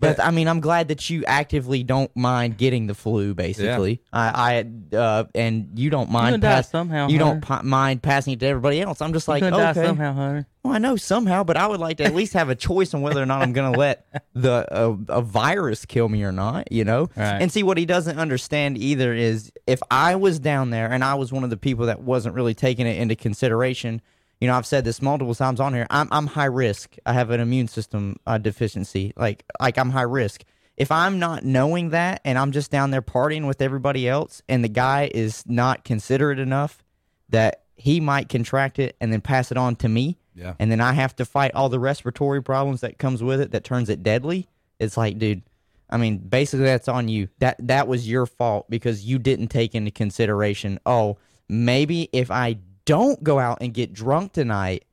But 0.06 0.24
I 0.24 0.32
mean, 0.32 0.48
I'm 0.48 0.60
glad 0.60 0.88
that 0.90 1.10
you 1.10 1.24
actively 1.26 1.84
don't 1.84 2.14
mind 2.16 2.58
getting 2.58 2.88
the 2.88 2.94
flu. 2.96 3.34
Basically, 3.34 4.02
I, 4.14 4.66
I, 4.94 4.96
uh, 4.96 5.24
and 5.34 5.70
you 5.76 5.90
don't 5.90 6.10
mind. 6.10 6.42
gonna 6.42 6.56
die 6.56 6.62
somehow, 6.62 7.08
You 7.08 7.18
don't 7.20 7.44
Hunter. 7.44 7.46
pi- 7.48 7.62
mind 7.64 8.02
passing 8.04 8.34
it 8.34 8.40
to 8.42 8.46
everybody 8.48 8.82
else. 8.82 9.02
I'm 9.02 9.14
just 9.14 9.28
like, 9.28 9.42
You're 9.42 9.52
gonna 9.52 9.64
okay, 9.72 9.82
die 9.82 9.88
somehow, 9.88 10.14
Hunter. 10.14 10.48
well, 10.64 10.74
I 10.74 10.78
know 10.78 10.96
somehow, 10.96 11.44
but 11.44 11.58
I 11.58 11.68
would 11.68 11.80
like 11.80 11.98
to 11.98 12.04
at 12.04 12.16
least 12.16 12.34
have 12.34 12.50
a 12.50 12.56
choice 12.56 12.94
on 12.94 13.02
whether 13.02 13.22
or 13.22 13.26
not 13.26 13.42
I'm 13.42 13.54
going 13.54 13.72
to 13.74 13.80
let 13.80 14.06
the 14.34 14.68
uh, 14.72 14.96
a 15.10 15.22
virus 15.22 15.86
kill 15.86 16.10
me 16.10 16.24
or 16.24 16.32
not. 16.32 16.72
You 16.72 16.84
know, 16.86 17.10
Right. 17.16 17.42
and 17.42 17.52
see 17.52 17.64
what 17.64 17.78
he 17.78 17.86
doesn't 17.86 18.18
understand 18.20 18.78
either 18.78 19.14
is 19.14 19.52
if 19.68 19.80
I 19.92 20.16
was 20.16 20.40
down 20.40 20.70
there 20.70 20.92
and 20.92 21.04
I 21.04 21.16
was 21.16 21.32
one 21.32 21.44
of 21.44 21.50
the 21.50 21.58
people 21.58 21.86
that 21.88 22.02
wasn't 22.02 22.36
really 22.36 22.54
taking 22.54 22.88
it 22.88 22.98
into 22.98 23.16
consideration. 23.16 24.02
You 24.42 24.48
know, 24.48 24.56
I've 24.56 24.66
said 24.66 24.84
this 24.86 25.02
multiple 25.02 25.34
times 25.36 25.60
on 25.60 25.74
here. 25.74 25.88
I'm 25.90 26.08
I'm 26.12 26.28
high 26.28 26.46
risk. 26.46 26.96
I 27.06 27.14
have 27.14 27.30
an 27.32 27.40
immune 27.40 27.68
system 27.68 28.18
uh, 28.28 28.38
deficiency. 28.38 29.14
Like 29.16 29.44
like 29.60 29.78
I'm 29.78 29.90
high 29.92 30.02
risk. 30.02 30.44
If 30.78 30.92
I'm 30.92 31.20
not 31.20 31.46
knowing 31.46 31.92
that 31.92 32.20
and 32.26 32.38
I'm 32.38 32.52
just 32.52 32.70
down 32.70 32.92
there 32.92 33.02
partying 33.02 33.48
with 33.48 33.62
everybody 33.62 34.10
else, 34.10 34.42
and 34.50 34.64
the 34.64 34.68
guy 34.70 35.10
is 35.14 35.44
not 35.48 35.86
considerate 35.86 36.38
enough 36.40 36.84
that 37.30 37.64
he 37.78 38.00
might 38.02 38.28
contract 38.30 38.78
it 38.80 38.96
and 39.00 39.12
then 39.12 39.22
pass 39.22 39.52
it 39.52 39.58
on 39.58 39.76
to 39.78 39.88
me, 39.90 40.18
Yeah. 40.36 40.54
and 40.60 40.70
then 40.70 40.82
I 40.82 40.92
have 40.94 41.16
to 41.18 41.26
fight 41.26 41.52
all 41.56 41.70
the 41.70 41.80
respiratory 41.80 42.44
problems 42.44 42.82
that 42.82 42.98
comes 42.98 43.24
with 43.24 43.40
it 43.42 43.52
that 43.52 43.64
turns 43.64 43.90
it 43.90 44.04
deadly. 44.04 44.48
It's 44.80 44.98
like, 44.98 45.18
dude, 45.18 45.44
I 45.90 45.96
mean, 45.98 46.18
basically 46.18 46.66
that's 46.66 46.90
on 46.90 47.08
you. 47.08 47.30
That 47.40 47.56
that 47.68 47.88
was 47.88 48.10
your 48.10 48.26
fault 48.26 48.70
because 48.70 49.06
you 49.06 49.18
didn't 49.18 49.48
take 49.48 49.76
into 49.76 49.92
consideration, 49.92 50.80
oh, 50.86 51.18
maybe 51.48 52.10
if 52.12 52.30
I 52.32 52.58
don't 52.86 53.24
go 53.24 53.40
out 53.40 53.60
and 53.62 53.74
get 53.74 53.94
drunk 53.94 54.34
tonight, 54.34 54.86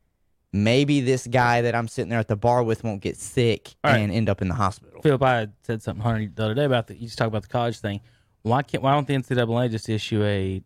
maybe 0.53 1.01
this 1.01 1.27
guy 1.27 1.63
that 1.63 1.75
I'm 1.75 1.89
sitting 1.89 2.11
there 2.11 2.19
at 2.19 2.29
the 2.29 2.37
bar 2.37 2.63
with 2.63 2.85
won't 2.85 3.01
get 3.01 3.17
sick 3.17 3.75
All 3.85 3.91
right. 3.93 3.99
and 3.99 4.13
end 4.13 4.29
up 4.29 4.43
in 4.43 4.49
the 4.49 4.55
hospital. 4.55 5.01
Philip, 5.03 5.23
I 5.23 5.49
said 5.63 5.83
something 5.83 6.03
Hunter 6.03 6.31
the 6.35 6.45
other 6.45 6.55
day 6.55 6.65
about 6.65 6.87
the 6.89 6.95
you 6.95 7.07
just 7.07 7.19
talk 7.19 7.29
about 7.29 7.43
the 7.43 7.49
college 7.49 7.79
thing. 7.79 8.01
Why 8.43 8.63
can't 8.63 8.83
why 8.83 8.93
don't 8.93 9.07
the 9.07 9.15
NCAA 9.15 9.71
just 9.71 9.89
issue 9.89 10.23
a 10.25 10.63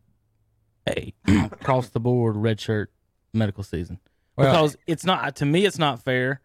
a 0.88 1.12
across 1.52 1.88
the 1.90 2.00
board 2.00 2.37
red 2.37 2.61
shirt 2.61 2.90
medical 3.33 3.62
season? 3.64 3.99
Well- 4.37 4.52
because 4.52 4.76
it's 4.87 5.04
not 5.04 5.37
to 5.37 5.47
me 5.47 5.64
it's 5.66 5.78
not 5.78 6.02
fair 6.02 6.40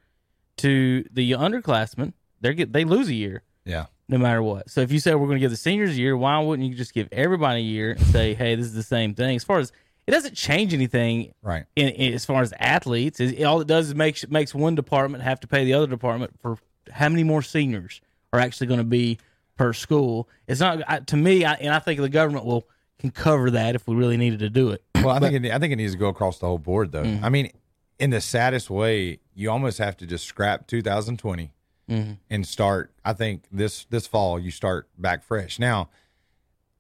to 0.57 1.05
the 1.11 1.31
underclassmen. 1.31 2.13
They 2.41 2.53
get 2.53 2.73
they 2.73 2.85
lose 2.85 3.07
a 3.07 3.13
year 3.13 3.43
Yeah. 3.65 3.85
no 4.09 4.17
matter 4.17 4.41
what. 4.43 4.69
So 4.69 4.81
if 4.81 4.91
you 4.91 5.00
say 5.00 5.13
we're 5.15 5.27
going 5.27 5.38
to 5.38 5.41
give 5.41 5.51
the 5.51 5.57
seniors 5.57 5.91
a 5.91 5.93
year, 5.95 6.17
why 6.17 6.39
wouldn't 6.39 6.67
you 6.67 6.75
just 6.75 6.93
give 6.93 7.07
everybody 7.11 7.59
a 7.59 7.63
year 7.63 7.91
and 7.91 8.01
say, 8.07 8.33
hey, 8.33 8.55
this 8.55 8.65
is 8.65 8.73
the 8.73 8.83
same 8.83 9.13
thing? 9.13 9.35
As 9.35 9.43
far 9.43 9.59
as 9.59 9.71
it 10.08 10.12
doesn't 10.12 10.36
change 10.36 10.74
anything 10.74 11.34
Right. 11.41 11.65
in, 11.75 11.89
in, 11.89 12.13
as 12.13 12.25
far 12.25 12.41
as 12.41 12.53
athletes, 12.60 13.20
is 13.20 13.43
all 13.43 13.62
it 13.62 13.67
does 13.67 13.88
is 13.88 13.96
makes 13.96 14.27
makes 14.27 14.53
one 14.53 14.75
department 14.75 15.24
have 15.24 15.39
to 15.41 15.48
pay 15.48 15.63
the 15.63 15.74
other 15.74 15.88
department 15.88 16.39
for 16.41 16.58
how 16.91 17.10
many 17.10 17.24
more 17.24 17.41
seniors 17.41 18.01
are 18.34 18.39
actually 18.39 18.67
going 18.67 18.79
to 18.79 18.84
be 18.84 19.17
per 19.58 19.74
school. 19.74 20.27
It's 20.48 20.60
not 20.60 20.84
I, 20.88 21.00
to 21.00 21.17
me, 21.17 21.46
I, 21.46 21.53
and 21.53 21.74
I 21.74 21.79
think 21.79 22.00
the 22.00 22.10
government 22.10 22.46
will 22.46 22.67
can 23.00 23.12
cover 23.12 23.51
that 23.51 23.75
if 23.75 23.88
we 23.88 23.96
really 23.96 24.17
needed 24.17 24.39
to 24.39 24.50
do 24.50 24.70
it. 24.70 24.84
Well, 24.96 25.10
I 25.10 25.20
think 25.20 25.46
it, 25.46 25.51
I 25.51 25.58
think 25.58 25.74
it 25.74 25.77
needs 25.77 25.93
to 25.93 25.98
go 25.98 26.08
across 26.08 26.39
the 26.39 26.46
whole 26.46 26.60
board, 26.60 26.91
though. 26.91 27.03
Mm-hmm. 27.03 27.25
I 27.25 27.29
mean, 27.29 27.51
in 28.00 28.12
the 28.12 28.22
saddest 28.22 28.70
way, 28.70 29.20
you 29.34 29.50
almost 29.50 29.79
have 29.79 29.98
to 29.98 30.05
just 30.05 30.25
scrap 30.25 30.67
2020 30.67 31.51
mm-hmm. 31.89 32.12
and 32.29 32.48
start. 32.48 32.91
I 33.03 33.13
think 33.13 33.43
this 33.51 33.86
this 33.89 34.08
fall 34.08 34.39
you 34.39 34.51
start 34.51 34.88
back 34.98 35.24
fresh. 35.24 35.60
Now, 35.60 35.89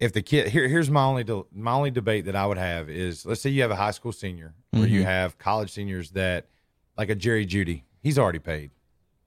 if 0.01 0.11
the 0.11 0.21
kid 0.21 0.49
here 0.49 0.67
here's 0.67 0.89
my 0.89 1.03
only 1.03 1.23
de- 1.23 1.43
my 1.53 1.71
only 1.71 1.91
debate 1.91 2.25
that 2.25 2.35
I 2.35 2.45
would 2.45 2.57
have 2.57 2.89
is 2.89 3.25
let's 3.25 3.39
say 3.39 3.51
you 3.51 3.61
have 3.61 3.71
a 3.71 3.75
high 3.75 3.91
school 3.91 4.11
senior 4.11 4.55
or 4.73 4.79
you 4.79 5.01
mm-hmm. 5.01 5.03
have 5.03 5.37
college 5.37 5.71
seniors 5.71 6.11
that 6.11 6.47
like 6.97 7.09
a 7.09 7.15
Jerry 7.15 7.45
Jeudy, 7.45 7.83
he's 8.01 8.17
already 8.19 8.39
paid, 8.39 8.71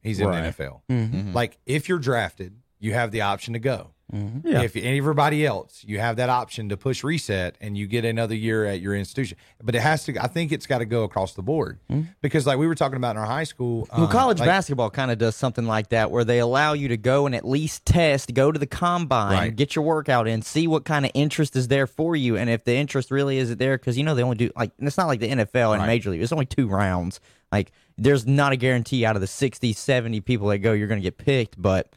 he's 0.03 0.21
in 0.21 0.27
Right. 0.27 0.55
the 0.55 0.65
NFL. 0.65 0.81
Mm-hmm. 0.91 1.33
Like 1.33 1.59
if 1.65 1.89
you're 1.89 2.01
drafted, 2.01 2.57
you 2.81 2.93
have 2.93 3.13
the 3.13 3.23
option 3.23 3.55
to 3.55 3.61
go. 3.61 3.94
If 4.13 4.77
everybody 4.77 5.45
else, 5.47 5.83
you 5.85 5.99
have 5.99 6.17
that 6.17 6.29
option 6.29 6.69
to 6.69 6.77
push 6.77 7.03
reset 7.03 7.57
and 7.61 7.77
you 7.77 7.87
get 7.87 8.05
another 8.05 8.35
year 8.35 8.65
at 8.65 8.81
your 8.81 8.95
institution. 8.95 9.39
But 9.63 9.75
it 9.75 9.81
has 9.81 10.05
to. 10.05 10.23
I 10.23 10.27
think 10.29 10.53
it's 10.53 10.67
got 10.67 10.79
to 10.79 10.85
go 10.85 11.05
across 11.05 11.35
the 11.35 11.43
board 11.43 11.79
because, 12.21 12.47
like 12.47 12.59
we 12.59 12.67
were 12.67 12.75
talking 12.75 12.97
about 12.97 13.13
in 13.17 13.23
our 13.23 13.27
high 13.27 13.45
school, 13.45 13.89
Well, 13.97 14.05
uh, 14.07 14.11
college 14.11 14.39
like- 14.41 14.49
basketball 14.49 14.91
kind 14.91 15.11
of 15.11 15.19
does 15.19 15.35
something 15.37 15.67
like 15.67 15.89
that, 15.89 16.11
where 16.11 16.25
they 16.25 16.39
allow 16.39 16.75
you 16.75 16.89
to 16.89 16.97
go 16.97 17.27
and 17.27 17.35
at 17.35 17.47
least 17.47 17.85
test, 17.87 18.35
go 18.35 18.53
to 18.53 18.59
the 18.59 18.67
combine, 18.67 19.33
Right. 19.33 19.57
get 19.57 19.75
your 19.75 19.85
workout 19.85 20.29
in, 20.29 20.43
see 20.43 20.67
what 20.67 20.85
kind 20.85 21.05
of 21.05 21.11
interest 21.15 21.57
is 21.57 21.69
there 21.69 21.87
for 21.87 22.15
you, 22.15 22.37
and 22.37 22.49
if 22.51 22.65
the 22.65 22.75
interest 22.75 23.11
really 23.11 23.39
isn't 23.39 23.59
there, 23.59 23.79
because 23.79 23.97
you 23.99 24.05
know 24.05 24.15
they 24.15 24.23
only 24.23 24.37
do 24.37 24.51
like 24.57 24.71
it's 24.79 24.97
not 24.99 25.07
like 25.07 25.21
the 25.21 25.29
NFL 25.31 25.73
and 25.73 25.81
Right. 25.81 25.87
Major 25.89 26.11
League. 26.11 26.23
It's 26.23 26.33
only 26.33 26.47
two 26.47 26.69
rounds. 26.69 27.21
Like 27.51 27.73
there's 27.97 28.27
not 28.27 28.53
a 28.53 28.57
guarantee 28.57 29.05
out 29.07 29.15
of 29.17 29.21
the 29.23 29.27
60, 29.29 29.73
70 29.73 30.21
people 30.21 30.49
that 30.49 30.59
go, 30.59 30.73
you're 30.73 30.89
going 30.89 31.01
to 31.01 31.05
get 31.05 31.17
picked, 31.19 31.61
but. 31.61 31.89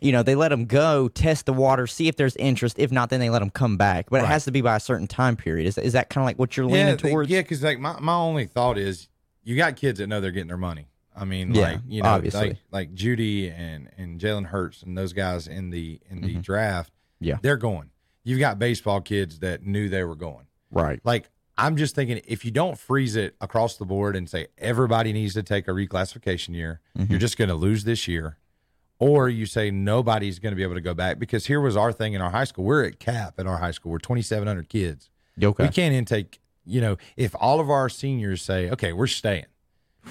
You 0.00 0.12
know, 0.12 0.22
they 0.22 0.34
let 0.34 0.48
them 0.48 0.66
go, 0.66 1.08
test 1.08 1.46
the 1.46 1.52
water, 1.52 1.86
see 1.86 2.08
if 2.08 2.16
there's 2.16 2.36
interest. 2.36 2.78
If 2.78 2.90
not, 2.92 3.10
then 3.10 3.20
they 3.20 3.30
let 3.30 3.38
them 3.38 3.50
come 3.50 3.76
back. 3.76 4.10
But 4.10 4.22
it 4.22 4.26
has 4.26 4.44
to 4.44 4.50
be 4.50 4.60
by 4.60 4.76
a 4.76 4.80
certain 4.80 5.06
time 5.06 5.36
period. 5.36 5.66
Is, 5.66 5.78
is 5.78 5.92
that 5.94 6.10
kind 6.10 6.22
of 6.22 6.26
like 6.26 6.38
what 6.38 6.56
you're 6.56 6.66
leaning 6.66 6.96
th- 6.96 7.10
towards? 7.12 7.30
yeah. 7.30 7.40
Because 7.42 7.62
like 7.62 7.78
my, 7.78 7.98
my 8.00 8.14
only 8.14 8.44
thought 8.46 8.76
is 8.76 9.08
you 9.44 9.56
got 9.56 9.76
kids 9.76 9.98
that 10.00 10.08
know 10.08 10.20
they're 10.20 10.30
getting 10.32 10.48
their 10.48 10.56
money. 10.56 10.88
I 11.16 11.24
mean, 11.24 11.54
Yeah, 11.54 11.62
like 11.72 11.80
you 11.86 12.02
know, 12.02 12.08
obviously. 12.08 12.48
like 12.48 12.58
like 12.72 12.94
Jeudy 12.94 13.52
and 13.56 13.88
and 13.96 14.20
Jalen 14.20 14.46
Hurts 14.46 14.82
and 14.82 14.98
those 14.98 15.12
guys 15.12 15.46
in 15.46 15.70
the 15.70 16.00
in 16.10 16.18
Mm-hmm. 16.18 16.26
the 16.26 16.34
draft. 16.40 16.92
Yeah. 17.20 17.38
they're 17.40 17.56
going. 17.56 17.90
You've 18.24 18.40
got 18.40 18.58
baseball 18.58 19.00
kids 19.00 19.38
that 19.38 19.64
knew 19.64 19.88
they 19.88 20.02
were 20.02 20.16
going. 20.16 20.46
Right. 20.72 21.00
Like 21.04 21.30
I'm 21.56 21.76
just 21.76 21.94
thinking, 21.94 22.20
if 22.26 22.44
you 22.44 22.50
don't 22.50 22.76
freeze 22.76 23.14
it 23.14 23.36
across 23.40 23.76
the 23.76 23.84
board 23.84 24.16
and 24.16 24.28
say 24.28 24.48
everybody 24.58 25.12
needs 25.12 25.34
to 25.34 25.44
take 25.44 25.68
a 25.68 25.70
reclassification 25.70 26.54
year, 26.54 26.80
Mm-hmm. 26.98 27.12
you're 27.12 27.20
just 27.20 27.38
going 27.38 27.48
to 27.48 27.54
lose 27.54 27.84
this 27.84 28.08
year, 28.08 28.38
or 28.98 29.28
you 29.28 29.46
say 29.46 29.70
nobody's 29.70 30.38
going 30.38 30.52
to 30.52 30.56
be 30.56 30.62
able 30.62 30.74
to 30.74 30.80
go 30.80 30.94
back 30.94 31.18
because 31.18 31.46
here 31.46 31.60
was 31.60 31.76
our 31.76 31.92
thing 31.92 32.14
in 32.14 32.20
our 32.20 32.30
high 32.30 32.44
school. 32.44 32.64
We're 32.64 32.84
at 32.84 32.98
cap 32.98 33.38
in 33.38 33.46
our 33.46 33.58
high 33.58 33.72
school. 33.72 33.92
We're 33.92 33.98
2,700 33.98 34.68
kids. 34.68 35.10
Okay. 35.42 35.64
We 35.64 35.68
can't 35.70 35.94
intake. 35.94 36.40
You 36.64 36.80
know, 36.80 36.96
if 37.16 37.34
all 37.38 37.60
of 37.60 37.68
our 37.68 37.88
seniors 37.88 38.40
say, 38.40 38.70
"Okay, 38.70 38.92
we're 38.92 39.06
staying," 39.06 39.46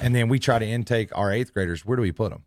and 0.02 0.13
then 0.13 0.28
we 0.28 0.38
try 0.38 0.60
to 0.60 0.65
intake 0.65 1.10
our 1.17 1.32
eighth 1.32 1.54
graders, 1.54 1.86
where 1.86 1.96
do 1.96 2.02
we 2.02 2.12
put 2.12 2.32
them? 2.32 2.43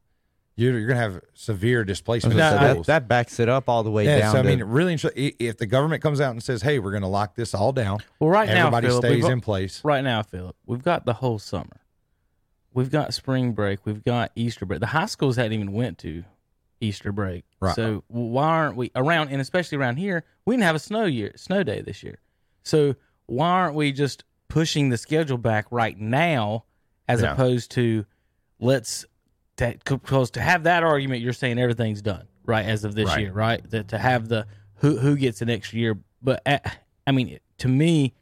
You're, 0.59 0.79
you're 0.79 0.87
going 0.87 0.97
to 0.97 1.03
have 1.03 1.21
severe 1.35 1.85
displacement. 1.85 2.35
So 2.35 2.39
that, 2.39 2.71
schools. 2.71 2.87
that 2.87 3.09
backs 3.09 3.41
it 3.41 3.49
up 3.49 3.69
all 3.69 3.83
the 3.83 3.91
way 3.91 4.07
yeah, 4.07 4.21
down. 4.21 4.33
so 4.33 4.39
I 4.39 4.43
to- 4.43 4.49
mean, 4.49 4.65
really, 4.65 4.93
inter- 4.93 5.11
if 5.15 5.59
the 5.59 5.67
government 5.67 6.03
comes 6.03 6.21
out 6.21 6.31
and 6.31 6.43
says, 6.43 6.63
"Hey, 6.63 6.79
we're 6.79 6.93
going 6.93 7.03
to 7.03 7.09
lock 7.09 7.35
this 7.35 7.53
all 7.55 7.73
down," 7.73 7.99
Well, 8.21 8.31
right 8.31 8.49
now, 8.49 8.69
everybody 8.69 8.91
stays 8.91 9.25
in 9.27 9.41
place. 9.41 9.85
Right 9.85 10.05
now, 10.05 10.23
Philip, 10.23 10.57
we've 10.67 10.85
got 10.85 11.05
the 11.05 11.15
whole 11.15 11.39
summer. 11.39 11.81
We've 12.77 12.91
got 12.91 13.15
spring 13.15 13.53
break. 13.53 13.81
We've 13.87 14.05
got 14.05 14.31
Easter 14.37 14.67
break. 14.67 14.81
The 14.81 14.87
high 14.87 15.07
schools 15.07 15.37
hadn't 15.37 15.55
even 15.55 15.73
went 15.73 15.99
to 15.99 16.25
Easter 16.81 17.11
break. 17.11 17.45
Right. 17.59 17.75
So 17.75 18.05
why 18.09 18.49
aren't 18.49 18.77
we 18.77 18.91
around? 18.95 19.31
And 19.31 19.41
especially 19.41 19.79
around 19.79 19.97
here, 19.97 20.25
we 20.45 20.55
didn't 20.55 20.65
have 20.65 20.77
a 20.77 20.81
snow 20.81 21.07
year, 21.07 21.33
snow 21.37 21.63
day 21.63 21.81
this 21.81 22.03
year. 22.03 22.19
So 22.65 22.95
why 23.25 23.49
aren't 23.49 23.75
we 23.75 23.93
just 23.93 24.25
pushing 24.49 24.91
the 24.91 24.99
schedule 24.99 25.39
back 25.39 25.67
right 25.71 25.99
now, 25.99 26.65
as 27.09 27.23
Yeah. 27.23 27.33
opposed 27.33 27.71
to 27.73 28.05
let's 28.61 29.07
because 29.57 30.31
to 30.33 30.41
have 30.43 30.65
that 30.65 30.83
argument, 30.83 31.23
you're 31.23 31.33
saying 31.33 31.59
everything's 31.59 32.03
done 32.03 32.27
right 32.45 32.67
as 32.67 32.85
of 32.85 32.95
this 32.95 33.07
Right. 33.09 33.21
year, 33.23 33.33
right? 33.33 33.71
That 33.71 33.89
to 33.89 33.99
have 33.99 34.29
the 34.29 34.47
who 34.77 34.99
who 34.99 35.17
gets 35.17 35.41
an 35.41 35.49
extra 35.49 35.79
year, 35.79 35.99
but 36.21 36.43
uh, 36.45 36.59
I 37.07 37.13
mean, 37.13 37.39
to 37.59 37.69
me, 37.69 38.13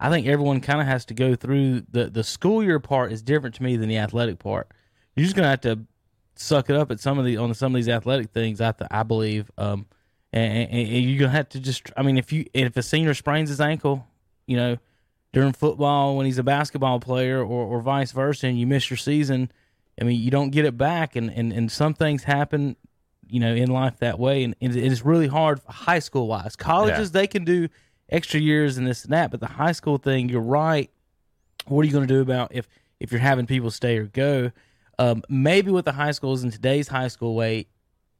I 0.00 0.10
think 0.10 0.26
everyone 0.26 0.60
kind 0.60 0.80
of 0.80 0.86
has 0.86 1.04
to 1.06 1.14
go 1.14 1.34
through 1.34 1.82
the 1.90 2.10
the 2.10 2.24
school 2.24 2.62
year 2.62 2.80
part 2.80 3.12
is 3.12 3.22
different 3.22 3.54
to 3.56 3.62
me 3.62 3.76
than 3.76 3.88
the 3.88 3.98
athletic 3.98 4.38
part. 4.38 4.68
You're 5.16 5.24
just 5.24 5.36
gonna 5.36 5.48
have 5.48 5.60
to 5.62 5.80
suck 6.36 6.68
it 6.68 6.76
up 6.76 6.90
at 6.90 7.00
some 7.00 7.18
of 7.18 7.24
the 7.24 7.36
on 7.36 7.54
some 7.54 7.74
of 7.74 7.76
these 7.76 7.88
athletic 7.88 8.30
things. 8.30 8.60
I 8.60 8.72
th- 8.72 8.88
I 8.90 9.02
believe, 9.04 9.50
um, 9.56 9.86
and, 10.32 10.68
and, 10.68 10.88
and 10.88 11.04
you're 11.10 11.20
gonna 11.20 11.30
have 11.32 11.48
to 11.50 11.60
just. 11.60 11.90
I 11.96 12.02
mean, 12.02 12.18
if 12.18 12.32
you 12.32 12.44
if 12.52 12.76
a 12.76 12.82
senior 12.82 13.14
sprains 13.14 13.48
his 13.50 13.60
ankle, 13.60 14.06
you 14.46 14.56
know, 14.56 14.76
during 15.32 15.52
football 15.52 16.16
when 16.16 16.26
he's 16.26 16.38
a 16.38 16.42
basketball 16.42 16.98
player, 17.00 17.38
or 17.40 17.64
or 17.66 17.80
vice 17.80 18.10
versa, 18.12 18.48
and 18.48 18.58
you 18.58 18.66
miss 18.66 18.90
your 18.90 18.96
season, 18.96 19.50
I 20.00 20.04
mean, 20.04 20.20
you 20.20 20.30
don't 20.32 20.50
get 20.50 20.64
it 20.64 20.76
back, 20.76 21.14
and 21.16 21.30
and 21.30 21.52
and 21.52 21.70
some 21.70 21.94
things 21.94 22.24
happen. 22.24 22.76
You 23.26 23.40
know, 23.40 23.54
in 23.54 23.70
life 23.70 23.98
that 24.00 24.18
way, 24.18 24.44
and 24.44 24.54
it- 24.60 24.76
it's 24.76 25.02
really 25.04 25.28
hard 25.28 25.60
high 25.66 25.98
school 26.00 26.26
wise. 26.26 26.56
Colleges 26.56 27.12
they 27.12 27.26
can 27.26 27.44
do 27.44 27.68
extra 28.08 28.40
years 28.40 28.78
and 28.78 28.86
this 28.86 29.04
and 29.04 29.12
that, 29.12 29.30
but 29.30 29.40
the 29.40 29.46
high 29.46 29.72
school 29.72 29.98
thing, 29.98 30.28
you're 30.28 30.40
right. 30.40 30.90
What 31.66 31.82
are 31.82 31.84
you 31.84 31.92
going 31.92 32.06
to 32.06 32.14
do 32.14 32.20
about 32.20 32.54
if 32.54 32.68
if 33.00 33.10
you're 33.10 33.20
having 33.20 33.46
people 33.46 33.70
stay 33.70 33.96
or 33.98 34.04
go? 34.04 34.52
Um, 34.98 35.22
maybe 35.28 35.70
with 35.70 35.84
the 35.84 35.92
high 35.92 36.12
schools 36.12 36.44
in 36.44 36.50
today's 36.50 36.88
high 36.88 37.08
school 37.08 37.34
way, 37.34 37.66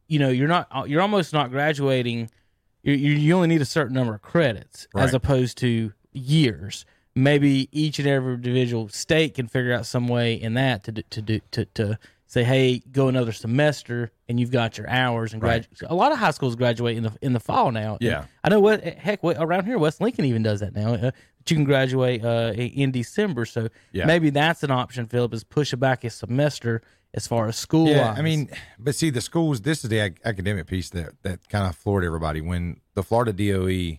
you 0.09 0.18
know, 0.18 0.31
you're 0.31 0.49
not 0.49 0.88
you're 0.88 1.03
almost 1.03 1.33
not 1.33 1.51
graduating. 1.51 2.31
You 2.83 2.94
you 2.94 3.35
only 3.35 3.49
need 3.49 3.62
a 3.62 3.66
certain 3.66 3.94
number 3.94 4.14
of 4.14 4.23
credits 4.23 4.87
as 4.97 5.14
opposed 5.14 5.59
to 5.59 5.92
years. 6.12 6.85
Maybe 7.14 7.68
each 7.70 8.01
and 8.01 8.09
every 8.09 8.35
individual 8.35 8.88
state 8.88 9.35
can 9.35 9.47
figure 9.47 9.73
out 9.73 9.87
some 9.87 10.09
way 10.09 10.35
in 10.35 10.55
that 10.55 10.83
to 10.85 10.92
do, 10.92 11.03
to 11.11 11.23
do 11.23 11.40
to 11.53 11.64
to 11.66 11.99
say, 12.27 12.43
hey, 12.45 12.81
go 12.91 13.09
another 13.09 13.33
semester 13.33 14.11
and 14.29 14.41
you've 14.41 14.51
got 14.51 14.77
your 14.79 14.89
hours 14.89 15.33
and 15.35 15.43
Right. 15.43 15.67
graduate. 15.71 15.91
A 15.91 15.95
lot 15.95 16.13
of 16.13 16.19
high 16.19 16.31
schools 16.31 16.57
graduate 16.57 16.97
in 16.97 17.03
the 17.05 17.13
in 17.23 17.33
the 17.33 17.41
fall 17.41 17.71
now. 17.71 17.99
Yeah. 18.01 18.25
I 18.43 18.49
know 18.49 18.61
what 18.61 18.83
heck 18.83 19.23
what, 19.23 19.37
around 19.39 19.67
here 19.67 19.79
West 19.79 20.01
Lincoln 20.01 20.25
even 20.25 20.43
does 20.43 20.61
that 20.61 20.75
now. 20.75 20.95
Uh, 20.95 21.11
you 21.49 21.57
can 21.57 21.65
graduate 21.65 22.25
uh, 22.25 22.53
in 22.57 22.91
December, 22.91 23.45
so 23.45 23.69
Yeah. 23.93 24.07
maybe 24.07 24.31
that's 24.31 24.63
an 24.63 24.71
option. 24.71 25.07
Philip 25.07 25.35
is 25.35 25.45
push 25.45 25.73
it 25.75 25.77
back 25.77 26.03
a 26.05 26.11
semester 26.11 26.81
as 27.13 27.27
far 27.27 27.47
as 27.47 27.57
school. 27.57 27.87
Yeah, 27.89 28.15
I 28.17 28.23
mean, 28.23 28.49
but 28.79 28.95
see, 28.95 29.11
the 29.11 29.21
schools. 29.21 29.61
This 29.61 29.85
is 29.85 29.91
the 29.91 29.99
ac- 29.99 30.17
academic 30.25 30.67
piece 30.67 30.89
that 30.91 31.13
that 31.23 31.47
kind 31.51 31.69
of 31.69 31.77
floored 31.77 32.03
everybody 32.05 32.41
when 32.41 32.81
the 32.95 33.03
Florida 33.03 33.33
DOE, 33.33 33.99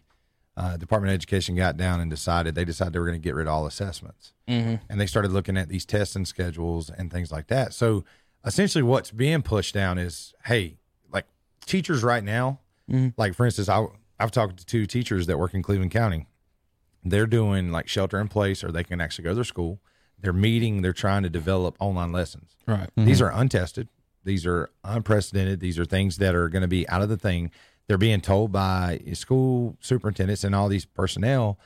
uh, 0.57 0.77
Department 0.77 1.11
of 1.11 1.15
Education, 1.15 1.55
got 1.55 1.77
down 1.77 1.99
and 1.99 2.09
decided 2.09 2.55
they 2.55 2.65
decided 2.65 2.93
they 2.93 2.99
were 2.99 3.05
going 3.05 3.19
to 3.19 3.23
get 3.23 3.35
rid 3.35 3.47
of 3.47 3.53
all 3.53 3.65
assessments, 3.65 4.33
mm-hmm. 4.47 4.75
and 4.89 5.01
they 5.01 5.05
started 5.05 5.31
looking 5.31 5.57
at 5.57 5.67
these 5.69 5.85
testing 5.85 6.25
schedules 6.25 6.89
and 6.89 7.11
things 7.11 7.31
like 7.31 7.47
that. 7.47 7.73
So 7.73 8.05
essentially, 8.45 8.83
what's 8.83 9.11
being 9.11 9.41
pushed 9.41 9.73
down 9.73 9.97
is, 9.97 10.33
hey, 10.45 10.77
like 11.11 11.25
teachers 11.65 12.03
right 12.03 12.23
now, 12.23 12.59
like 13.17 13.33
for 13.35 13.45
instance, 13.45 13.67
I 13.67 13.85
I've 14.19 14.31
talked 14.31 14.57
to 14.57 14.65
two 14.65 14.85
teachers 14.85 15.27
that 15.27 15.37
work 15.37 15.53
in 15.53 15.61
Cleveland 15.61 15.91
County. 15.91 16.27
they're 17.05 17.27
doing 17.27 17.71
like 17.71 17.87
shelter 17.87 18.19
in 18.19 18.27
place, 18.27 18.63
or 18.63 18.71
they 18.71 18.83
can 18.83 18.99
actually 18.99 19.23
go 19.23 19.29
to 19.31 19.35
their 19.35 19.43
school. 19.43 19.79
They're 20.19 20.33
meeting. 20.33 20.81
They're 20.81 20.93
trying 20.93 21.23
to 21.23 21.29
develop 21.29 21.75
online 21.79 22.11
lessons. 22.11 22.55
Right. 22.67 22.89
These 22.95 23.21
are 23.21 23.31
untested. 23.31 23.89
These 24.23 24.45
are 24.45 24.71
unprecedented. 24.83 25.59
These 25.59 25.77
are 25.77 25.85
things 25.85 26.17
that 26.17 26.33
are 26.33 26.49
going 26.49 26.63
to 26.63 26.67
be 26.67 26.87
out 26.89 27.03
of 27.03 27.09
the 27.09 27.17
thing. 27.17 27.51
They're 27.87 27.97
being 27.97 28.21
told 28.21 28.51
by 28.51 29.01
school 29.13 29.77
superintendents 29.79 30.43
and 30.43 30.55
all 30.55 30.67
these 30.69 30.85
personnel. 30.85 31.59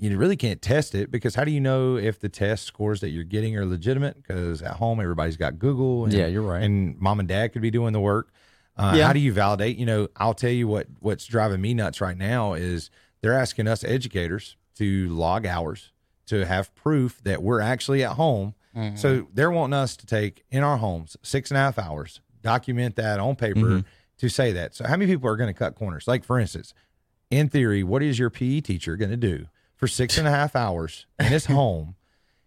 You 0.00 0.16
really 0.16 0.36
can't 0.36 0.62
test 0.62 0.94
it 0.94 1.10
because 1.10 1.34
how 1.34 1.44
do 1.44 1.50
you 1.50 1.60
know 1.60 1.96
if 1.96 2.20
the 2.20 2.28
test 2.28 2.64
scores 2.64 3.00
that 3.00 3.08
you're 3.10 3.24
getting 3.24 3.56
are 3.56 3.64
legitimate? 3.66 4.16
Because 4.16 4.62
at 4.62 4.74
home 4.74 5.00
everybody's 5.00 5.36
got 5.36 5.58
Google. 5.58 6.04
And, 6.04 6.12
Yeah, 6.12 6.26
you're 6.26 6.42
right. 6.42 6.62
And 6.62 6.96
mom 6.98 7.18
and 7.18 7.28
dad 7.28 7.52
could 7.52 7.62
be 7.62 7.70
doing 7.70 7.92
the 7.92 8.00
work. 8.00 8.30
Uh, 8.76 8.92
Yeah. 8.96 9.06
How 9.08 9.12
do 9.12 9.18
you 9.18 9.32
validate? 9.32 9.76
You 9.76 9.86
know, 9.86 10.08
I'll 10.16 10.34
tell 10.34 10.50
you 10.50 10.68
what. 10.68 10.86
What's 11.00 11.26
driving 11.26 11.60
me 11.60 11.74
nuts 11.74 12.00
right 12.00 12.16
now 12.16 12.52
is 12.52 12.90
they're 13.22 13.32
asking 13.34 13.66
us 13.66 13.82
educators 13.82 14.56
to 14.76 15.08
log 15.08 15.44
hours 15.46 15.90
to 16.26 16.46
have 16.46 16.72
proof 16.76 17.20
that 17.24 17.42
we're 17.42 17.60
actually 17.60 18.04
at 18.04 18.12
home. 18.12 18.54
So 18.96 19.26
they're 19.34 19.50
wanting 19.50 19.74
us 19.74 19.96
to 19.96 20.06
take 20.06 20.44
in 20.52 20.62
our 20.62 20.76
homes 20.76 21.16
six 21.22 21.50
and 21.50 21.58
a 21.58 21.60
half 21.60 21.76
hours, 21.80 22.20
document 22.42 22.94
that 22.96 23.18
on 23.18 23.34
paper 23.34 23.82
to 24.18 24.28
say 24.28 24.52
that. 24.52 24.74
So 24.74 24.86
how 24.86 24.96
many 24.96 25.10
people 25.10 25.28
are 25.28 25.36
going 25.36 25.52
to 25.52 25.58
cut 25.58 25.74
corners? 25.74 26.06
Like 26.06 26.24
for 26.24 26.38
instance, 26.38 26.74
in 27.30 27.48
theory, 27.48 27.82
what 27.82 28.02
is 28.02 28.18
your 28.18 28.30
PE 28.30 28.60
teacher 28.60 28.96
going 28.96 29.10
to 29.10 29.16
do 29.16 29.46
for 29.76 29.86
six 29.86 30.18
and 30.18 30.26
a 30.26 30.30
half 30.30 30.54
hours 30.54 31.06
in 31.18 31.26
his 31.26 31.46
home? 31.46 31.94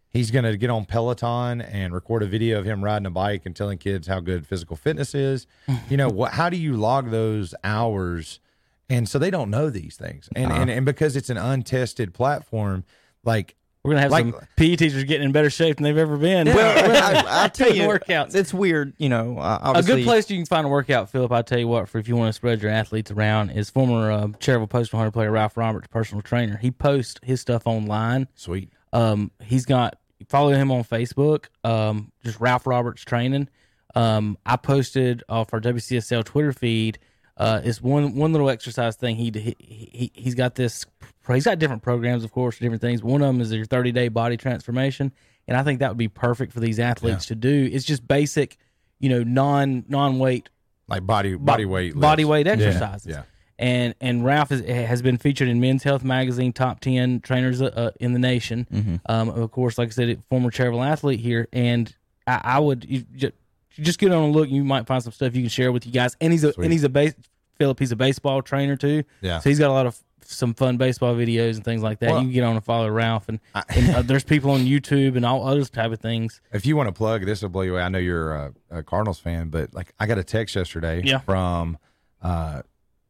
He's 0.09 0.29
going 0.29 0.43
to 0.43 0.57
get 0.57 0.69
on 0.69 0.83
Peloton 0.83 1.61
and 1.61 1.93
record 1.93 2.21
a 2.21 2.25
video 2.25 2.59
of 2.59 2.65
him 2.65 2.83
riding 2.83 3.05
a 3.05 3.09
bike 3.09 3.45
and 3.45 3.55
telling 3.55 3.77
kids 3.77 4.07
how 4.07 4.19
good 4.19 4.45
physical 4.45 4.75
fitness 4.75 5.15
is. 5.15 5.47
You 5.89 5.95
know, 5.95 6.09
what? 6.09 6.33
How 6.33 6.49
do 6.49 6.57
you 6.57 6.75
log 6.75 7.11
those 7.11 7.55
hours? 7.63 8.41
And 8.89 9.07
so 9.07 9.17
they 9.17 9.31
don't 9.31 9.49
know 9.49 9.69
these 9.69 9.95
things, 9.95 10.27
and 10.35 10.51
uh-huh. 10.51 10.61
and, 10.63 10.69
and 10.69 10.85
because 10.85 11.15
it's 11.15 11.29
an 11.29 11.37
untested 11.37 12.13
platform, 12.13 12.83
like 13.23 13.55
We're 13.83 13.91
gonna 13.93 14.01
have 14.01 14.11
Like- 14.11 14.25
some 14.25 14.35
PE 14.57 14.75
teachers 14.75 15.03
getting 15.05 15.25
in 15.25 15.31
better 15.31 15.49
shape 15.49 15.77
than 15.77 15.85
they've 15.85 15.97
ever 15.97 16.15
been. 16.15 16.45
Well, 16.47 17.03
I, 17.27 17.45
I 17.45 17.47
tell 17.53 17.73
you, 17.73 17.83
workouts. 17.83 18.35
it's 18.35 18.53
weird. 18.53 18.93
You 18.99 19.09
know, 19.09 19.39
uh, 19.39 19.73
a 19.75 19.81
good 19.81 20.03
place 20.03 20.29
you 20.29 20.37
can 20.37 20.45
find 20.45 20.65
a 20.65 20.69
workout, 20.69 21.09
Philip. 21.09 21.31
I 21.31 21.41
tell 21.41 21.57
you 21.57 21.67
what, 21.67 21.89
for 21.89 21.97
if 21.97 22.07
you 22.07 22.15
want 22.15 22.29
to 22.29 22.33
spread 22.33 22.61
your 22.61 22.71
athletes 22.71 23.09
around, 23.09 23.49
is 23.49 23.71
former 23.71 24.11
uh, 24.11 24.27
Cherryville 24.27 24.69
Postal 24.69 24.99
Hunter 24.99 25.11
player 25.11 25.31
Ralph 25.31 25.57
Roberts, 25.57 25.87
personal 25.87 26.21
trainer. 26.21 26.57
He 26.57 26.69
posts 26.69 27.19
his 27.23 27.41
stuff 27.41 27.63
online. 27.65 28.27
sweet. 28.35 28.69
Um, 28.93 29.31
he's 29.43 29.65
got 29.65 29.97
follow 30.29 30.51
him 30.53 30.71
on 30.71 30.83
Facebook. 30.83 31.45
Um, 31.63 32.11
just 32.23 32.39
Ralph 32.39 32.67
Roberts 32.67 33.03
Training. 33.03 33.49
Um, 33.95 34.37
I 34.45 34.57
posted 34.57 35.23
off 35.27 35.53
our 35.53 35.59
WCSL 35.59 36.23
Twitter 36.23 36.53
feed. 36.53 36.99
Uh, 37.41 37.61
it's 37.63 37.81
one 37.81 38.13
one 38.15 38.31
little 38.31 38.49
exercise 38.51 38.95
thing. 38.95 39.15
He 39.15 39.31
he 39.33 39.55
he 39.59 40.11
he's 40.13 40.35
got 40.35 40.53
this. 40.53 40.85
He's 41.27 41.45
got 41.45 41.57
different 41.59 41.81
programs, 41.81 42.23
of 42.23 42.31
course, 42.31 42.59
different 42.59 42.81
things. 42.81 43.01
One 43.01 43.21
of 43.21 43.27
them 43.27 43.41
is 43.41 43.51
your 43.51 43.65
thirty 43.65 43.91
day 43.91 44.09
body 44.09 44.37
transformation, 44.37 45.11
and 45.47 45.57
I 45.57 45.63
think 45.63 45.79
that 45.79 45.89
would 45.89 45.97
be 45.97 46.07
perfect 46.07 46.53
for 46.53 46.59
these 46.59 46.79
athletes 46.79 47.25
to 47.27 47.35
do. 47.35 47.69
It's 47.71 47.85
just 47.85 48.07
basic, 48.07 48.57
you 48.99 49.09
know, 49.09 49.23
non 49.23 49.85
non 49.87 50.19
weight 50.19 50.49
Like 50.87 51.05
body 51.07 51.35
body 51.35 51.65
weight 51.65 51.99
body 51.99 52.25
weight 52.25 52.45
Yeah, 52.45 52.53
exercises. 52.53 53.07
Yeah. 53.07 53.23
And 53.57 53.95
and 54.01 54.23
Ralph 54.23 54.51
is, 54.51 54.61
has 54.61 55.01
been 55.01 55.17
featured 55.17 55.47
in 55.47 55.59
Men's 55.59 55.83
Health 55.83 56.03
magazine, 56.03 56.53
top 56.53 56.79
ten 56.79 57.21
trainers 57.21 57.59
uh, 57.59 57.91
in 57.99 58.13
the 58.13 58.19
nation. 58.19 58.67
Mm-hmm. 58.71 58.95
Um, 59.07 59.29
of 59.29 59.49
course, 59.51 59.79
like 59.79 59.87
I 59.87 59.91
said, 59.91 60.23
former 60.29 60.51
Cherryville 60.51 60.85
athlete 60.85 61.19
here, 61.19 61.47
and 61.51 61.95
I, 62.27 62.41
I 62.43 62.59
would 62.59 62.85
you 62.87 63.31
just, 63.75 63.85
just 63.85 63.99
get 63.99 64.11
on 64.11 64.23
a 64.23 64.27
look. 64.31 64.49
You 64.49 64.63
might 64.63 64.87
find 64.87 65.01
some 65.03 65.11
stuff 65.13 65.35
you 65.35 65.41
can 65.41 65.49
share 65.49 65.71
with 65.71 65.85
you 65.85 65.91
guys. 65.91 66.15
And 66.21 66.31
he's 66.31 66.43
a 66.43 66.53
Sweet. 66.53 66.63
and 66.65 66.73
he's 66.73 66.83
a 66.83 66.89
base 66.89 67.13
Philip. 67.57 67.79
He's 67.79 67.91
a 67.91 67.95
baseball 67.95 68.41
trainer 68.41 68.75
too. 68.75 69.03
Yeah. 69.21 69.39
So 69.39 69.49
he's 69.49 69.59
got 69.59 69.69
a 69.69 69.73
lot 69.73 69.85
of 69.85 70.01
some 70.23 70.53
fun 70.53 70.77
baseball 70.77 71.13
videos 71.15 71.55
and 71.55 71.65
things 71.65 71.81
like 71.83 71.99
that. 71.99 72.11
Well- 72.11 72.19
you 72.19 72.25
can 72.27 72.33
get 72.33 72.43
on 72.43 72.55
and 72.55 72.63
follow 72.63 72.89
Ralph, 72.89 73.27
and, 73.27 73.39
and 73.69 73.95
uh, 73.95 74.01
there's 74.05 74.23
people 74.23 74.51
on 74.51 74.61
YouTube 74.61 75.15
and 75.17 75.25
all 75.25 75.45
other 75.47 75.63
type 75.65 75.91
of 75.91 75.99
things. 75.99 76.41
If 76.53 76.65
you 76.65 76.75
want 76.77 76.87
to 76.87 76.93
plug, 76.93 77.25
this 77.25 77.41
will 77.41 77.49
blow 77.49 77.63
you 77.63 77.73
away. 77.73 77.81
I 77.83 77.89
know 77.89 77.97
you're 77.99 78.33
a, 78.33 78.53
a 78.69 78.83
Cardinals 78.83 79.19
fan, 79.19 79.49
but 79.49 79.73
like 79.73 79.93
I 79.99 80.05
got 80.05 80.17
a 80.17 80.23
text 80.23 80.55
yesterday 80.55 81.01
Yeah. 81.03 81.19
from 81.19 81.77
uh, 82.21 82.61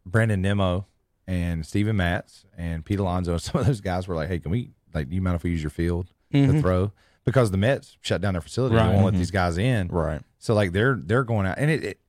Brandon 0.06 0.42
Nimmo 0.42 0.88
and 1.28 1.66
Steven 1.66 1.96
Matz 1.96 2.46
and 2.58 2.84
Pete 2.84 3.00
Alonso. 3.00 3.38
Some 3.38 3.62
of 3.62 3.68
those 3.68 3.82
guys 3.82 4.08
were 4.08 4.16
like, 4.16 4.28
"Hey, 4.30 4.40
can 4.40 4.52
we 4.52 4.72
like? 4.94 5.08
Do 5.10 5.16
you 5.16 5.22
mind 5.22 5.36
if 5.36 5.44
we 5.44 5.52
use 5.52 5.62
your 5.62 5.70
field 5.70 6.12
to 6.34 6.60
throw?" 6.62 6.92
Because 7.24 7.52
the 7.52 7.58
Mets 7.58 7.98
shut 8.02 8.20
down 8.20 8.34
their 8.34 8.42
facility, 8.42 8.76
Right. 8.76 8.88
they 8.88 8.94
won't 8.94 9.06
let 9.06 9.14
these 9.14 9.30
guys 9.32 9.58
in. 9.60 9.90
right? 9.90 10.24
So 10.42 10.54
like 10.54 10.72
they're 10.74 10.96
they're 11.02 11.24
going 11.24 11.46
out, 11.48 11.58
and 11.58 11.70
it, 11.72 11.84
it 11.84 12.00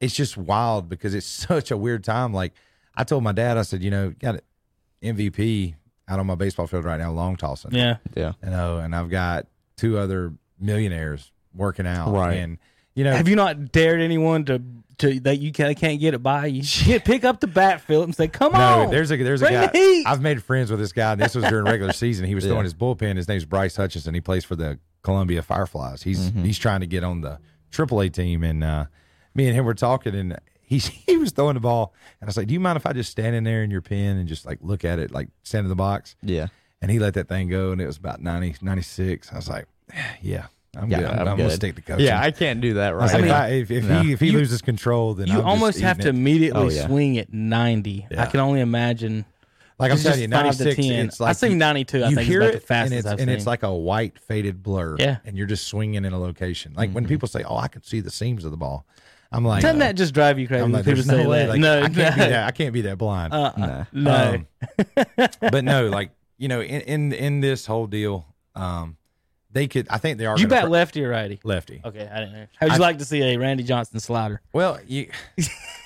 it's 0.00 0.14
just 0.14 0.36
wild 0.36 0.88
because 0.88 1.14
it's 1.14 1.26
such 1.48 1.70
a 1.70 1.76
weird 1.76 2.02
time. 2.04 2.32
Like 2.34 2.52
I 2.96 3.04
told 3.04 3.22
my 3.22 3.32
dad, 3.32 3.56
I 3.58 3.62
said, 3.62 3.82
you 3.82 3.90
know, 3.90 4.10
got 4.18 4.34
it 4.36 4.44
MVP 5.02 5.74
out 6.08 6.18
on 6.18 6.26
my 6.26 6.34
baseball 6.34 6.66
field 6.66 6.84
right 6.84 6.98
now, 6.98 7.10
long 7.10 7.36
tossing. 7.36 7.72
Yeah. 7.72 7.96
Yeah. 8.16 8.32
you 8.42 8.50
know, 8.50 8.78
and 8.78 8.94
I've 8.94 9.10
got 9.10 9.46
two 9.76 9.98
other 9.98 10.32
millionaires 10.58 11.30
working 11.54 11.86
out, 11.86 12.12
Right. 12.12 12.34
And 12.34 12.58
you 12.94 13.04
know, 13.04 13.12
Have 13.12 13.26
you 13.28 13.36
not 13.36 13.72
dared 13.72 14.00
anyone 14.02 14.44
to 14.46 14.60
to 14.98 15.18
that 15.20 15.38
you 15.38 15.50
can't, 15.52 15.74
can't 15.78 15.98
get 15.98 16.12
it 16.12 16.22
by 16.22 16.46
you? 16.46 16.62
Get, 16.84 17.04
pick 17.06 17.24
up 17.24 17.40
the 17.40 17.46
bat, 17.46 17.80
Philip, 17.80 18.04
and 18.08 18.14
say, 18.14 18.28
"Come 18.28 18.52
no, 18.52 18.82
on." 18.82 18.90
there's 18.90 19.10
a 19.10 19.16
there's 19.16 19.40
a 19.40 19.48
guy. 19.50 19.66
the. 19.68 20.04
I've 20.06 20.20
made 20.20 20.42
friends 20.42 20.70
with 20.70 20.78
this 20.78 20.92
guy. 20.92 21.12
And 21.12 21.20
this 21.20 21.34
was 21.34 21.44
during 21.46 21.64
regular 21.64 21.92
season. 21.94 22.26
He 22.26 22.34
was 22.34 22.44
throwing 22.44 22.64
his 22.64 22.74
bullpen. 22.74 23.16
His 23.16 23.28
name's 23.28 23.46
Bryce 23.46 23.76
Hutchinson. 23.76 24.12
He 24.12 24.20
plays 24.20 24.44
for 24.44 24.56
the 24.56 24.78
Columbia 25.02 25.40
Fireflies. 25.42 26.02
He's 26.02 26.20
Mm-hmm. 26.30 26.44
he's 26.44 26.58
trying 26.58 26.80
to 26.80 26.86
get 26.86 27.02
on 27.02 27.22
the 27.22 27.38
AAA 27.72 28.12
team, 28.12 28.42
and 28.44 28.62
uh, 28.62 28.84
me 29.34 29.46
and 29.48 29.56
him 29.56 29.64
were 29.64 29.74
talking, 29.74 30.14
and 30.14 30.38
he 30.62 30.78
he 31.06 31.16
was 31.16 31.32
throwing 31.32 31.54
the 31.54 31.60
ball, 31.60 31.92
and 32.20 32.26
I 32.26 32.28
was 32.28 32.36
like, 32.36 32.46
"Do 32.46 32.54
you 32.54 32.60
mind 32.60 32.76
if 32.76 32.86
I 32.86 32.92
just 32.92 33.10
stand 33.10 33.34
in 33.34 33.44
there 33.44 33.62
in 33.64 33.70
your 33.70 33.82
pen 33.82 34.16
and 34.18 34.28
just 34.28 34.46
like 34.46 34.58
look 34.62 34.84
at 34.84 34.98
it, 34.98 35.10
like 35.10 35.28
stand 35.42 35.64
in 35.64 35.68
the 35.70 35.74
box?" 35.76 36.14
Yeah. 36.22 36.46
And 36.80 36.90
he 36.90 36.98
let 36.98 37.14
that 37.14 37.28
thing 37.28 37.48
go, 37.48 37.70
and 37.70 37.80
it 37.80 37.86
was 37.86 37.96
about 37.96 38.20
90, 38.20 38.56
96. 38.60 39.32
I 39.32 39.36
was 39.36 39.48
like, 39.48 39.66
"Yeah, 40.20 40.46
I'm 40.76 40.90
Yeah, 40.90 40.98
good. 40.98 41.06
I'm, 41.10 41.18
I'm 41.20 41.28
I'm 41.28 41.36
gonna 41.36 41.50
stick 41.50 41.76
to 41.76 41.82
coaching." 41.82 42.04
Yeah, 42.06 42.20
I 42.20 42.32
can't 42.32 42.60
do 42.60 42.74
that 42.74 42.96
right. 42.96 43.08
said, 43.08 43.20
now. 43.20 43.26
if, 43.26 43.32
I, 43.32 43.48
if, 43.50 43.70
if 43.70 43.84
No. 43.84 44.00
he 44.02 44.12
if 44.12 44.20
he 44.20 44.26
You- 44.30 44.38
loses 44.38 44.62
control, 44.62 45.14
then 45.14 45.28
you 45.28 45.34
I'm 45.34 45.38
just 45.40 45.46
almost 45.48 45.80
have 45.80 45.98
to 46.00 46.08
it. 46.08 46.10
immediately 46.10 46.60
Oh, 46.60 46.68
yeah. 46.70 46.86
swing 46.86 47.18
at 47.18 47.32
90. 47.32 48.08
I 48.18 48.26
can 48.26 48.40
only 48.40 48.60
imagine. 48.60 49.24
Like 49.82 49.90
I'm 49.90 49.94
It's 49.96 50.02
telling 50.04 50.20
you, 50.20 50.28
just 50.28 50.42
five 50.42 50.56
to 50.58 50.64
96. 50.64 50.86
10. 50.88 51.06
It's 51.06 51.20
like 51.20 51.30
I 51.30 51.32
think 51.34 51.56
92, 51.56 51.96
I 51.96 52.00
you 52.00 52.06
think, 52.14 52.20
is 52.20 52.26
hear 52.26 52.40
about 52.42 52.54
it, 52.54 52.60
the 52.60 52.66
fastest 52.66 52.92
and 52.92 52.98
it's, 52.98 53.06
I've 53.08 53.20
and 53.20 53.30
it's 53.30 53.42
seen. 53.44 53.50
like 53.50 53.62
a 53.64 53.74
white 53.74 54.18
faded 54.18 54.62
blur. 54.62 54.96
Yeah. 54.98 55.06
Mm-hmm. 55.16 55.28
and 55.28 55.36
you're 55.38 55.46
just 55.46 55.66
swinging 55.66 56.04
in 56.04 56.12
a 56.12 56.18
location. 56.18 56.72
Like 56.74 56.90
when 56.92 57.06
people 57.06 57.28
say, 57.28 57.42
"Oh, 57.42 57.56
I 57.56 57.68
can 57.68 57.82
see 57.82 58.00
the 58.00 58.10
seams 58.10 58.44
of 58.44 58.50
the 58.52 58.56
ball," 58.56 58.86
I'm 59.32 59.44
like, 59.44 59.62
Doesn't 59.62 59.82
uh, 59.82 59.86
that 59.86 59.96
just 59.96 60.14
drive 60.14 60.38
you 60.38 60.46
crazy? 60.46 60.60
I'm 60.62 60.70
when 60.70 60.72
like, 60.72 60.84
people 60.84 61.02
there's 61.02 61.06
say 61.06 61.22
no 61.24 61.28
way. 61.28 61.38
that? 61.40 61.48
Like, 61.50 61.60
no, 61.60 61.78
I 61.82 61.88
can't 61.88 61.96
no. 62.16 62.24
be 62.24 62.30
that. 62.30 62.46
I 62.46 62.50
can't 62.52 62.72
be 62.72 62.80
that 62.82 62.98
blind. 62.98 63.32
Uh-uh. 63.34 63.84
No. 63.92 64.12
no. 64.36 64.44
Um, 64.96 65.28
but 65.40 65.64
no, 65.64 65.88
like 65.88 66.10
you 66.38 66.48
know, 66.48 66.60
in 66.62 66.80
in, 66.82 67.12
in 67.12 67.40
this 67.40 67.66
whole 67.66 67.86
deal, 67.86 68.26
um, 68.54 68.96
they 69.52 69.68
could. 69.68 69.86
I 69.90 69.98
think 69.98 70.18
they 70.18 70.26
are. 70.26 70.38
you 70.38 70.48
bet 70.48 70.62
pro- 70.62 70.70
lefty 70.70 71.04
or 71.04 71.10
righty? 71.10 71.40
lefty. 71.44 71.80
Okay, 71.84 72.08
I 72.10 72.18
didn't 72.20 72.32
know. 72.32 72.46
How'd 72.58 72.70
you 72.70 72.74
I- 72.76 72.78
like 72.78 72.98
to 72.98 73.04
see 73.04 73.22
a 73.22 73.36
Randy 73.38 73.62
Johnson 73.64 74.00
slider? 74.00 74.40
Well, 74.52 74.78
you. 74.86 75.10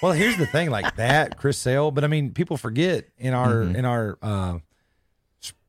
Well, 0.03 0.13
here's 0.13 0.37
the 0.37 0.47
thing, 0.47 0.71
like 0.71 0.97
that, 0.97 1.37
Chris 1.39 1.57
Sale. 1.59 1.91
But 1.91 2.05
I 2.05 2.07
mean, 2.07 2.33
people 2.33 2.57
forget 2.57 3.07
in 3.19 3.33
our 3.35 3.55
Mm-hmm. 3.55 3.77
in 3.77 3.85
our 3.85 4.19
uh, 4.23 4.59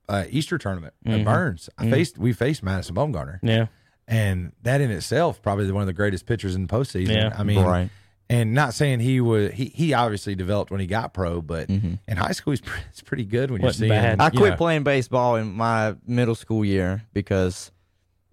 uh, 0.09 0.23
Easter 0.29 0.57
tournament 0.57 0.93
Mm-hmm. 1.05 1.19
at 1.19 1.25
Burns, 1.25 1.69
I 1.77 1.89
faced 1.89 2.17
we 2.17 2.33
faced 2.33 2.63
Madison 2.63 2.95
Bumgarner, 2.95 3.39
Yeah. 3.41 3.67
and 4.07 4.51
that 4.63 4.81
in 4.81 4.91
itself 4.91 5.41
probably 5.41 5.71
one 5.71 5.81
of 5.81 5.87
the 5.87 5.93
greatest 5.93 6.25
pitchers 6.25 6.55
in 6.55 6.65
the 6.65 6.73
postseason. 6.73 7.15
Yeah. 7.15 7.33
I 7.37 7.43
mean, 7.43 7.63
Right. 7.63 7.89
And 8.29 8.53
not 8.53 8.73
saying 8.73 8.99
he 8.99 9.21
was 9.21 9.53
he 9.53 9.65
he 9.73 9.93
obviously 9.93 10.35
developed 10.35 10.69
when 10.69 10.81
he 10.81 10.85
got 10.87 11.13
pro, 11.13 11.41
but 11.41 11.69
in 11.69 11.97
high 12.09 12.33
school 12.33 12.51
he's 12.51 12.59
pretty, 12.59 12.83
it's 12.89 12.99
pretty 13.05 13.23
good 13.23 13.51
when 13.51 13.61
you're 13.61 13.71
seeing. 13.71 13.89
bad. 13.89 14.19
I 14.19 14.25
you 14.25 14.31
quit 14.37 14.51
know, 14.51 14.57
playing 14.57 14.83
baseball 14.83 15.37
in 15.37 15.53
my 15.53 15.95
middle 16.05 16.35
school 16.35 16.65
year 16.65 17.03
because 17.13 17.71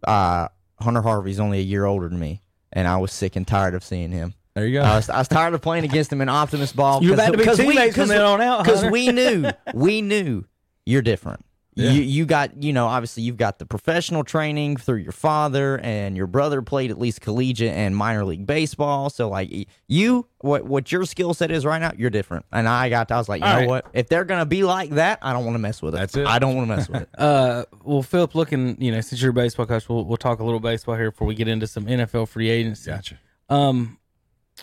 uh, 0.07 0.49
Hunter 0.81 1.03
Harvey's 1.03 1.41
only 1.41 1.59
a 1.59 1.63
year 1.63 1.85
older 1.85 2.09
than 2.09 2.19
me, 2.19 2.43
and 2.73 2.87
I 2.89 2.97
was 2.99 3.13
sick 3.13 3.37
and 3.37 3.47
tired 3.47 3.75
of 3.75 3.83
seeing 3.85 4.11
him. 4.13 4.35
There 4.55 4.67
you 4.67 4.79
go. 4.79 4.85
I 4.85 4.97
was, 4.97 5.11
I 5.11 5.19
was 5.19 5.29
tired 5.29 5.55
of 5.55 5.63
playing 5.63 5.85
against 5.85 6.13
him 6.13 6.21
in 6.21 6.29
Optimus 6.29 6.73
Ball. 6.73 7.03
You're 7.03 7.15
about 7.15 7.33
to 7.33 7.39
be 7.39 7.45
we- 7.45 7.57
teammates 7.57 7.97
from 7.97 8.09
then 8.09 8.21
on 8.23 8.41
out, 8.41 8.65
Because 8.65 8.85
we 8.85 9.09
knew, 9.11 9.51
we 9.75 10.01
knew 10.01 10.45
you're 10.87 11.03
different. 11.03 11.45
Yeah. 11.77 11.91
You 11.91 12.03
you 12.03 12.25
got 12.25 12.63
you 12.63 12.73
know 12.73 12.87
obviously 12.87 13.25
you've 13.25 13.37
got 13.37 13.59
the 13.59 13.67
professional 13.67 14.23
training 14.23 14.77
through 14.77 14.99
your 14.99 15.13
father 15.13 15.79
and 15.83 16.17
your 16.17 16.29
brother 16.29 16.63
played 16.63 16.91
at 16.93 16.99
least 16.99 17.21
collegiate 17.21 17.75
and 17.75 17.97
minor 17.97 18.25
league 18.25 18.47
baseball. 18.47 19.11
So 19.11 19.29
like 19.29 19.69
you 19.89 20.27
what 20.39 20.65
what 20.65 20.93
your 20.93 21.05
skill 21.05 21.35
set 21.35 21.51
is 21.51 21.65
right 21.67 21.81
now, 21.81 21.91
you're 21.97 22.11
different. 22.11 22.47
And 22.53 22.69
I 22.69 22.89
got 22.91 23.11
I 23.11 23.17
was 23.19 23.29
like, 23.29 23.41
you 23.41 23.47
All 23.47 23.53
know 23.55 23.59
right. 23.61 23.69
what? 23.69 23.87
If 23.93 24.09
they're 24.09 24.25
gonna 24.25 24.47
be 24.47 24.63
like 24.63 24.91
that, 24.91 25.19
I 25.21 25.33
don't 25.33 25.45
want 25.45 25.57
to 25.57 25.59
mess 25.61 25.83
with 25.83 25.95
it. 25.95 25.99
That's 25.99 26.17
it. 26.17 26.27
I 26.27 26.39
don't 26.39 26.55
want 26.55 26.69
to 26.69 26.77
mess 26.77 26.89
with 26.89 27.03
it. 27.03 27.09
Uh, 27.19 27.65
well, 27.83 28.03
Philip, 28.03 28.35
looking, 28.35 28.81
you 28.81 28.93
know, 28.93 29.01
since 29.01 29.21
you're 29.21 29.31
a 29.31 29.35
baseball 29.35 29.67
coach, 29.67 29.89
we'll, 29.89 30.05
we'll 30.05 30.17
talk 30.17 30.41
a 30.41 30.45
little 30.45 30.61
baseball 30.61 30.95
here 30.95 31.11
before 31.11 31.27
we 31.27 31.35
get 31.35 31.49
into 31.49 31.67
some 31.67 31.87
NFL 31.87 32.29
free 32.29 32.51
agency. 32.51 32.91
gotcha. 32.91 33.19
Um, 33.49 33.99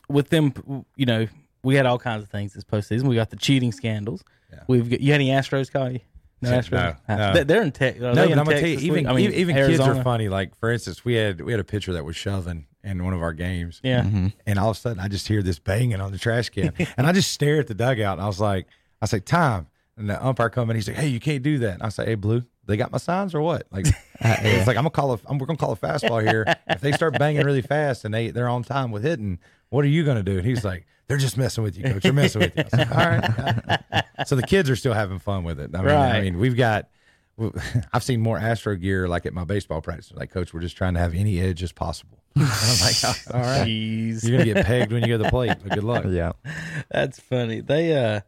with 0.08 0.30
them, 0.30 0.86
you 0.96 1.06
know, 1.06 1.28
we 1.64 1.76
had 1.76 1.86
all 1.86 1.98
kinds 2.00 2.24
of 2.24 2.30
things 2.30 2.54
this 2.54 2.64
postseason. 2.64 3.04
We 3.04 3.16
got 3.16 3.30
the 3.30 3.36
cheating 3.36 3.72
scandals. 3.72 4.24
Yeah. 4.52 4.64
We've 4.68 4.90
got, 4.90 5.02
you 5.02 5.12
had 5.12 5.22
any 5.22 5.30
Astros 5.30 5.72
call 5.72 5.92
you? 5.92 6.00
No, 6.42 6.50
No, 6.72 6.96
no. 7.08 7.14
Uh, 7.14 7.34
they- 7.34 7.44
They're 7.44 7.62
in 7.62 7.72
tech. 7.72 8.00
No, 8.00 8.14
but 8.14 8.20
I'm 8.32 8.46
gonna 8.46 8.60
tell 8.60 8.68
you, 8.70 8.78
even 8.80 9.08
I 9.08 9.14
mean, 9.14 9.26
even, 9.34 9.40
even 9.40 9.56
kids 9.56 9.80
are 9.80 10.02
funny. 10.04 10.30
Like 10.30 10.56
for 10.56 10.72
instance, 10.72 11.06
we 11.06 11.14
had 11.16 11.42
we 11.42 11.52
had 11.54 11.60
a 11.60 11.64
pitcher 11.64 11.94
that 11.94 12.04
was 12.06 12.16
shoving 12.16 12.66
in 12.84 13.04
one 13.04 13.14
of 13.14 13.22
our 13.22 13.34
games. 13.34 13.80
Yeah. 13.84 14.02
Mm-hmm. 14.04 14.28
And 14.48 14.58
all 14.60 14.72
of 14.72 14.78
a 14.78 14.80
sudden, 14.80 15.00
I 15.00 15.08
just 15.08 15.28
hear 15.28 15.44
this 15.44 15.60
banging 15.60 16.02
on 16.02 16.12
the 16.12 16.18
trash 16.18 16.50
can, 16.50 16.74
and 16.98 17.06
I 17.08 17.12
just 17.12 17.32
stare 17.32 17.60
at 17.60 17.68
the 17.68 17.76
dugout, 17.76 18.18
and 18.18 18.22
I 18.24 18.28
was 18.28 18.40
like, 18.40 18.68
I 19.02 19.06
say, 19.06 19.18
like, 19.18 19.26
Tom. 19.26 19.68
And 19.98 20.10
the 20.10 20.26
umpire 20.26 20.50
come 20.50 20.70
in, 20.70 20.78
he's 20.78 20.88
like, 20.88 20.98
"Hey, 20.98 21.08
you 21.10 21.20
can't 21.20 21.44
do 21.44 21.60
that." 21.60 21.74
And 21.76 21.84
I 21.84 21.90
say, 21.90 22.06
"Hey, 22.06 22.16
Blue, 22.16 22.44
they 22.66 22.78
got 22.78 22.92
my 22.92 22.98
signs 22.98 23.36
or 23.36 23.42
what?" 23.42 23.68
Like, 23.72 23.86
it's 24.22 24.66
like 24.66 24.78
I'm 24.78 24.84
gonna 24.84 24.90
call 24.90 25.14
a, 25.14 25.20
I'm 25.28 25.38
we're 25.38 25.46
gonna 25.46 25.58
call 25.58 25.74
a 25.74 25.76
fastball 25.76 26.26
here. 26.28 26.46
if 26.68 26.80
they 26.80 26.94
start 26.94 27.20
banging 27.20 27.46
really 27.46 27.62
fast 27.62 28.06
and 28.06 28.14
they 28.14 28.32
they're 28.32 28.48
on 28.48 28.64
time 28.64 28.90
with 28.92 29.04
hitting, 29.04 29.38
what 29.70 29.84
are 29.84 29.90
you 29.90 30.04
gonna 30.06 30.24
do? 30.24 30.38
And 30.38 30.46
he's 30.48 30.64
like, 30.64 30.88
"They're 31.12 31.18
just 31.20 31.38
messing 31.38 31.62
with 31.64 31.78
you, 31.78 31.84
coach. 31.84 32.04
They're 32.04 32.14
messing 32.14 32.40
with 32.42 32.56
you." 32.58 32.64
I 32.72 32.78
like, 32.78 32.92
All 32.92 32.98
right. 32.98 34.04
so 34.26 34.38
the 34.38 34.44
kids 34.44 34.70
are 34.70 34.78
still 34.78 34.94
having 34.94 35.20
fun 35.20 35.44
with 35.44 35.60
it. 35.60 35.76
I 35.76 35.82
mean, 35.82 35.90
I 35.90 36.22
mean, 36.22 36.40
we've 36.40 36.56
got. 36.56 36.88
I've 37.94 38.04
seen 38.04 38.22
more 38.22 38.38
Astro 38.38 38.76
gear 38.76 39.08
like 39.08 39.26
at 39.26 39.34
my 39.34 39.44
baseball 39.44 39.82
practice. 39.82 40.12
Like, 40.14 40.32
coach, 40.32 40.54
we're 40.54 40.62
just 40.62 40.78
trying 40.78 40.94
to 40.94 41.00
have 41.00 41.14
any 41.14 41.40
edge 41.42 41.64
as 41.64 41.72
possible. 41.72 42.20
I'm 42.36 42.44
like, 42.44 43.04
all 43.34 43.42
right. 43.42 43.68
Jeez. 43.68 44.24
You're 44.24 44.38
gonna 44.38 44.54
get 44.54 44.66
pegged 44.66 44.92
when 44.94 45.02
you 45.02 45.10
go 45.10 45.18
to 45.18 45.24
the 45.24 45.30
plate. 45.30 45.58
But 45.62 45.74
good 45.74 45.84
luck. 45.84 46.06
Yeah. 46.08 46.32
That's 46.90 47.20
funny. 47.20 47.60
They 47.62 47.94
uh 47.98 48.22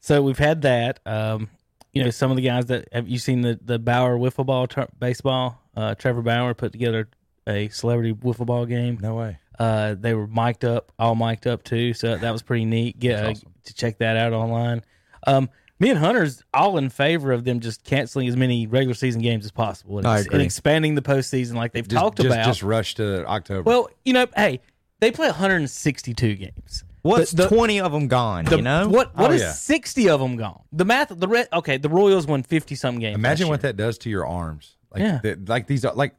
so 0.00 0.22
we've 0.22 0.38
had 0.38 0.62
that. 0.62 1.00
Um 1.04 1.48
you 1.92 2.04
know, 2.04 2.10
some 2.10 2.30
of 2.30 2.36
the 2.36 2.42
guys 2.42 2.66
that 2.66 2.88
have 2.92 3.08
you 3.08 3.18
seen 3.18 3.42
the 3.42 3.58
the 3.62 3.78
Bauer 3.78 4.16
wiffle 4.16 4.46
ball 4.46 4.66
tur 4.66 4.88
baseball? 4.98 5.60
Uh 5.76 5.94
Trevor 5.94 6.22
Bauer 6.22 6.54
put 6.54 6.72
together 6.72 7.08
a 7.46 7.68
celebrity 7.68 8.14
wiffle 8.14 8.46
ball 8.46 8.64
game. 8.66 8.98
No 9.00 9.16
way. 9.16 9.38
Uh 9.60 9.94
they 9.94 10.14
were 10.14 10.26
mic'd 10.26 10.64
up, 10.64 10.90
all 10.98 11.14
mic'd 11.14 11.46
up 11.46 11.62
too, 11.62 11.92
so 11.94 12.16
that 12.16 12.30
was 12.32 12.42
pretty 12.42 12.64
neat. 12.64 12.98
Get 12.98 13.24
uh, 13.24 13.34
to 13.64 13.74
check 13.74 13.98
that 13.98 14.16
out 14.16 14.32
online. 14.32 14.82
Um 15.26 15.48
me 15.78 15.90
and 15.90 15.98
Hunter's 15.98 16.42
all 16.52 16.76
in 16.78 16.90
favor 16.90 17.30
of 17.32 17.44
them 17.44 17.60
just 17.60 17.84
canceling 17.84 18.26
as 18.28 18.36
many 18.36 18.66
regular 18.66 18.94
season 18.94 19.22
games 19.22 19.44
as 19.44 19.50
possible 19.50 19.98
and, 19.98 20.06
I 20.06 20.16
ex- 20.18 20.26
agree. 20.26 20.34
and 20.36 20.42
expanding 20.42 20.94
the 20.94 21.02
postseason 21.02 21.54
like 21.54 21.72
they've 21.72 21.86
Just, 21.86 22.00
talked 22.02 22.16
just, 22.18 22.26
about. 22.26 22.44
just 22.46 22.62
rush 22.62 22.94
to 22.96 23.24
October. 23.26 23.62
well, 23.62 23.88
you 24.04 24.12
know, 24.12 24.26
hey, 24.36 24.60
they 25.00 25.10
play 25.10 25.28
162 25.28 26.34
games. 26.36 26.84
What's 27.02 27.30
The- 27.30 27.44
the- 27.44 27.48
20 27.48 27.80
of 27.80 27.92
them 27.92 28.08
gone, 28.08 28.44
The, 28.44 28.56
you 28.56 28.62
know? 28.62 28.88
what? 28.88 29.16
What 29.16 29.30
Oh, 29.30 29.34
is 29.34 29.40
yeah. 29.40 29.52
sixty 29.52 30.08
of 30.10 30.20
them 30.20 30.36
gone? 30.36 30.60
The 30.70 30.84
math. 30.84 31.08
The 31.18 31.26
red. 31.28 31.48
Okay, 31.50 31.78
the 31.78 31.88
Royals 31.88 32.26
won 32.26 32.42
fifty 32.42 32.74
some 32.74 32.98
games. 32.98 33.14
Imagine 33.14 33.48
what 33.48 33.62
that 33.62 33.78
does 33.78 33.96
to 33.98 34.10
your 34.10 34.26
arms. 34.26 34.76
Like, 34.92 35.02
Yeah. 35.02 35.20
the- 35.22 35.38
like 35.46 35.66
these, 35.66 35.86
are 35.86 35.94
like 35.94 36.14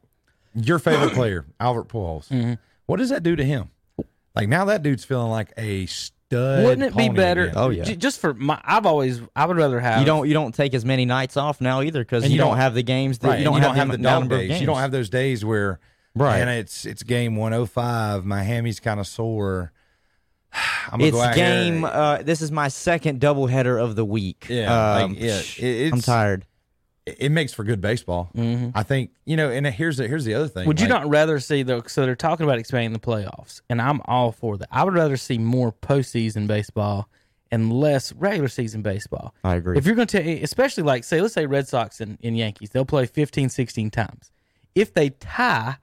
your 0.56 0.80
favorite 0.80 1.12
player, 1.14 1.46
Albert 1.60 1.86
Pujols. 1.88 2.26
Mm-hmm. 2.30 2.54
What 2.92 2.98
does 3.00 3.08
that 3.10 3.22
do 3.22 3.34
to 3.36 3.44
him? 3.44 3.70
Like 4.36 4.48
now, 4.48 4.66
that 4.66 4.82
dude's 4.82 5.04
feeling 5.04 5.30
like 5.30 5.52
a 5.56 5.86
stud. 5.86 6.64
Wouldn't 6.64 6.82
it 6.82 6.96
be 6.96 7.06
pony 7.08 7.16
better? 7.16 7.42
again. 7.44 7.54
Oh, 7.56 7.68
yeah. 7.70 7.84
j- 7.84 7.96
just 7.96 8.20
for 8.20 8.32
my. 8.32 8.58
I've 8.64 8.86
always. 8.86 9.20
I 9.36 9.44
would 9.46 9.56
rather 9.56 9.78
have. 9.80 10.00
you 10.00 10.06
don't 10.06 10.26
you 10.28 10.32
don't 10.34 10.54
take 10.54 10.72
as 10.74 10.84
many 10.84 11.04
nights 11.04 11.36
off 11.36 11.60
now 11.60 11.82
either 11.82 12.00
because 12.00 12.22
And 12.24 12.30
you, 12.32 12.36
you 12.36 12.40
don't, 12.40 12.50
don't- 12.52 12.58
have 12.58 12.74
the 12.74 12.82
games. 12.82 13.18
That, 13.18 13.28
Right, 13.28 13.40
you 13.40 13.52
and 13.52 13.62
don't 13.62 13.74
have, 13.74 13.88
the 13.90 13.96
the 13.98 14.02
dog 14.02 14.20
number 14.20 14.36
of 14.36 14.40
days. 14.42 14.60
You 14.60 14.66
don't 14.66 14.78
have 14.78 14.90
those 14.92 15.10
days 15.10 15.44
where, 15.44 15.80
Right. 16.14 16.38
And 16.38 16.48
it's 16.48 16.84
it's 16.86 17.02
game 17.02 17.36
one 17.36 17.52
oh 17.52 17.66
five. 17.66 18.24
My 18.24 18.42
hammy's 18.42 18.80
kind 18.80 19.00
of 19.00 19.06
sore. 19.06 19.72
I'm 20.52 20.98
gonna 20.98 21.04
It's 21.04 21.16
go 21.16 21.22
out 21.22 21.34
here- 21.34 21.46
game. 21.46 21.84
Uh, 21.84 22.18
this 22.22 22.40
is 22.40 22.50
my 22.52 22.68
second 22.68 23.20
doubleheader 23.20 23.82
of 23.82 23.96
the 23.96 24.04
week. 24.04 24.46
Yeah, 24.48 24.92
like, 24.94 25.04
Um, 25.04 25.16
yeah. 25.18 25.40
It, 25.58 25.92
I'm 25.92 26.00
tired. 26.00 26.44
It, 27.04 27.32
makes 27.32 27.52
for 27.52 27.64
good 27.64 27.80
baseball. 27.80 28.30
Mm-hmm. 28.36 28.70
I 28.76 28.84
think 28.84 29.10
you 29.24 29.36
know. 29.36 29.50
And 29.50 29.66
here's 29.66 29.96
the 29.96 30.06
here's 30.06 30.24
the 30.24 30.34
other 30.34 30.46
thing. 30.46 30.68
Would 30.68 30.80
you 30.80 30.86
like- 30.88 31.02
not 31.02 31.10
rather 31.10 31.40
see 31.40 31.62
though? 31.64 31.82
So 31.86 32.06
they're 32.06 32.14
talking 32.14 32.44
about 32.44 32.58
expanding 32.58 32.92
the 32.92 33.00
playoffs, 33.00 33.60
and 33.68 33.82
I'm 33.82 34.00
all 34.04 34.30
for 34.30 34.56
that. 34.58 34.68
I 34.70 34.84
would 34.84 34.94
rather 34.94 35.16
see 35.16 35.38
more 35.38 35.72
postseason 35.72 36.46
baseball 36.46 37.08
and 37.50 37.72
less 37.72 38.12
regular 38.14 38.48
season 38.48 38.82
baseball. 38.82 39.34
I 39.44 39.56
agree. 39.56 39.76
If 39.76 39.84
you're 39.84 39.94
going 39.94 40.08
to, 40.08 40.42
especially 40.42 40.84
like 40.84 41.04
say, 41.04 41.20
let's 41.20 41.34
say 41.34 41.44
Red 41.44 41.68
Sox 41.68 42.00
and, 42.00 42.18
and 42.22 42.36
Yankees, 42.36 42.70
they'll 42.70 42.86
play 42.86 43.04
15, 43.04 43.50
16 43.50 43.90
times. 43.90 44.32
If 44.74 44.94
they 44.94 45.10
tie, 45.10 45.76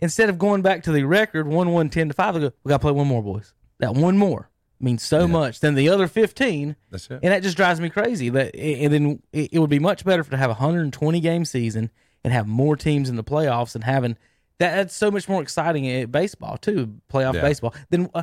instead 0.00 0.28
of 0.28 0.38
going 0.38 0.60
back 0.60 0.82
to 0.82 0.92
the 0.92 1.04
record 1.04 1.46
one 1.48 1.70
one 1.70 1.88
ten 1.88 2.08
to 2.08 2.14
five, 2.14 2.34
go, 2.34 2.52
we 2.62 2.68
got 2.68 2.76
to 2.76 2.80
play 2.80 2.92
one 2.92 3.06
more, 3.06 3.22
boys. 3.22 3.54
That 3.78 3.94
one 3.94 4.18
more 4.18 4.50
means 4.82 5.02
so 5.02 5.26
much 5.28 5.60
than 5.60 5.74
the 5.74 5.88
other 5.88 6.08
fifteen. 6.08 6.76
That's 6.90 7.06
it. 7.10 7.20
And 7.22 7.32
that 7.32 7.42
just 7.42 7.56
drives 7.56 7.80
me 7.80 7.88
crazy. 7.90 8.28
That 8.28 8.54
and 8.56 8.92
then 8.92 9.22
it, 9.32 9.50
it 9.54 9.58
would 9.58 9.70
be 9.70 9.78
much 9.78 10.04
better 10.04 10.22
to 10.24 10.36
have 10.36 10.50
a 10.50 10.54
120 10.54 11.20
game 11.20 11.44
season 11.44 11.90
and 12.24 12.32
have 12.32 12.46
more 12.46 12.76
teams 12.76 13.08
in 13.08 13.16
the 13.16 13.24
playoffs 13.24 13.74
and 13.74 13.84
having 13.84 14.16
that. 14.58 14.74
That's 14.76 14.94
so 14.94 15.10
much 15.10 15.28
more 15.28 15.42
exciting 15.42 15.88
at 15.88 16.10
baseball 16.12 16.56
too, 16.58 16.94
playoff 17.12 17.34
Yeah. 17.34 17.42
baseball. 17.42 17.74
Then, 17.90 18.10
uh, 18.14 18.22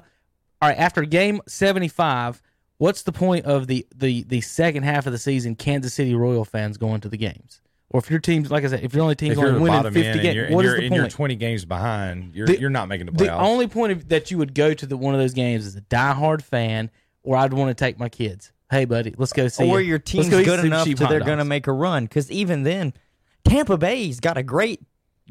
all 0.62 0.70
right, 0.70 0.78
after 0.78 1.04
game 1.04 1.42
75, 1.48 2.42
what's 2.78 3.04
the 3.04 3.12
point 3.12 3.46
of 3.46 3.68
the 3.68 3.88
the 3.96 4.24
the 4.24 4.42
second 4.42 4.84
half 4.84 5.06
of 5.06 5.14
the 5.14 5.18
season? 5.20 5.56
Kansas 5.56 5.94
City 5.94 6.14
Royal 6.14 6.46
fans 6.46 6.78
going 6.78 7.02
to 7.02 7.10
the 7.10 7.18
games, 7.18 7.62
or 7.92 8.00
if 8.00 8.10
your 8.10 8.20
team's 8.20 8.52
like 8.52 8.64
I 8.64 8.68
said, 8.68 8.84
if 8.84 8.94
your 8.94 9.04
only 9.04 9.16
team's 9.16 9.38
If 9.38 9.44
only 9.44 9.60
winning 9.62 9.84
50 9.84 10.00
end 10.00 10.08
and 10.08 10.22
games, 10.22 10.36
you're, 10.36 10.46
and 10.46 10.56
what 10.56 10.66
is 10.66 10.76
the 10.76 10.84
and 10.86 10.96
you're 10.96 11.04
point? 11.06 11.14
20 11.14 11.36
games 11.36 11.66
behind, 11.66 12.36
you're 12.36 12.48
The- 12.48 12.60
you're 12.60 12.70
not 12.70 12.88
making 12.88 13.08
the 13.08 13.12
playoffs. 13.14 13.18
The 13.26 13.34
only 13.38 13.68
point 13.68 13.92
of, 13.92 14.10
that 14.10 14.30
you 14.32 14.38
would 14.38 14.54
go 14.54 14.74
to 14.74 14.86
the 14.86 14.96
one 14.98 15.14
of 15.16 15.20
those 15.20 15.34
games 15.34 15.66
is 15.66 15.76
a 15.76 15.82
diehard 15.82 16.42
fan, 16.42 16.92
or 17.24 17.36
I'd 17.38 17.54
want 17.54 17.70
to 17.70 17.74
take 17.74 18.00
my 18.00 18.10
kids. 18.10 18.52
Hey, 18.70 18.86
buddy, 18.86 19.16
let's 19.18 19.34
go 19.34 19.48
see. 19.48 19.68
or 19.68 19.82
it. 19.82 19.86
your 19.88 19.98
team's 19.98 20.30
go 20.30 20.44
good 20.44 20.64
enough 20.64 20.86
cheap 20.86 20.98
to 21.00 21.08
they're 21.08 21.20
going 21.22 21.40
to 21.40 21.46
make 21.46 21.66
a 21.66 21.72
run. 21.72 22.04
Because 22.06 22.30
even 22.32 22.62
then, 22.64 22.94
Tampa 23.44 23.78
Bay's 23.80 24.20
got 24.20 24.38
a 24.38 24.44
great, 24.44 24.80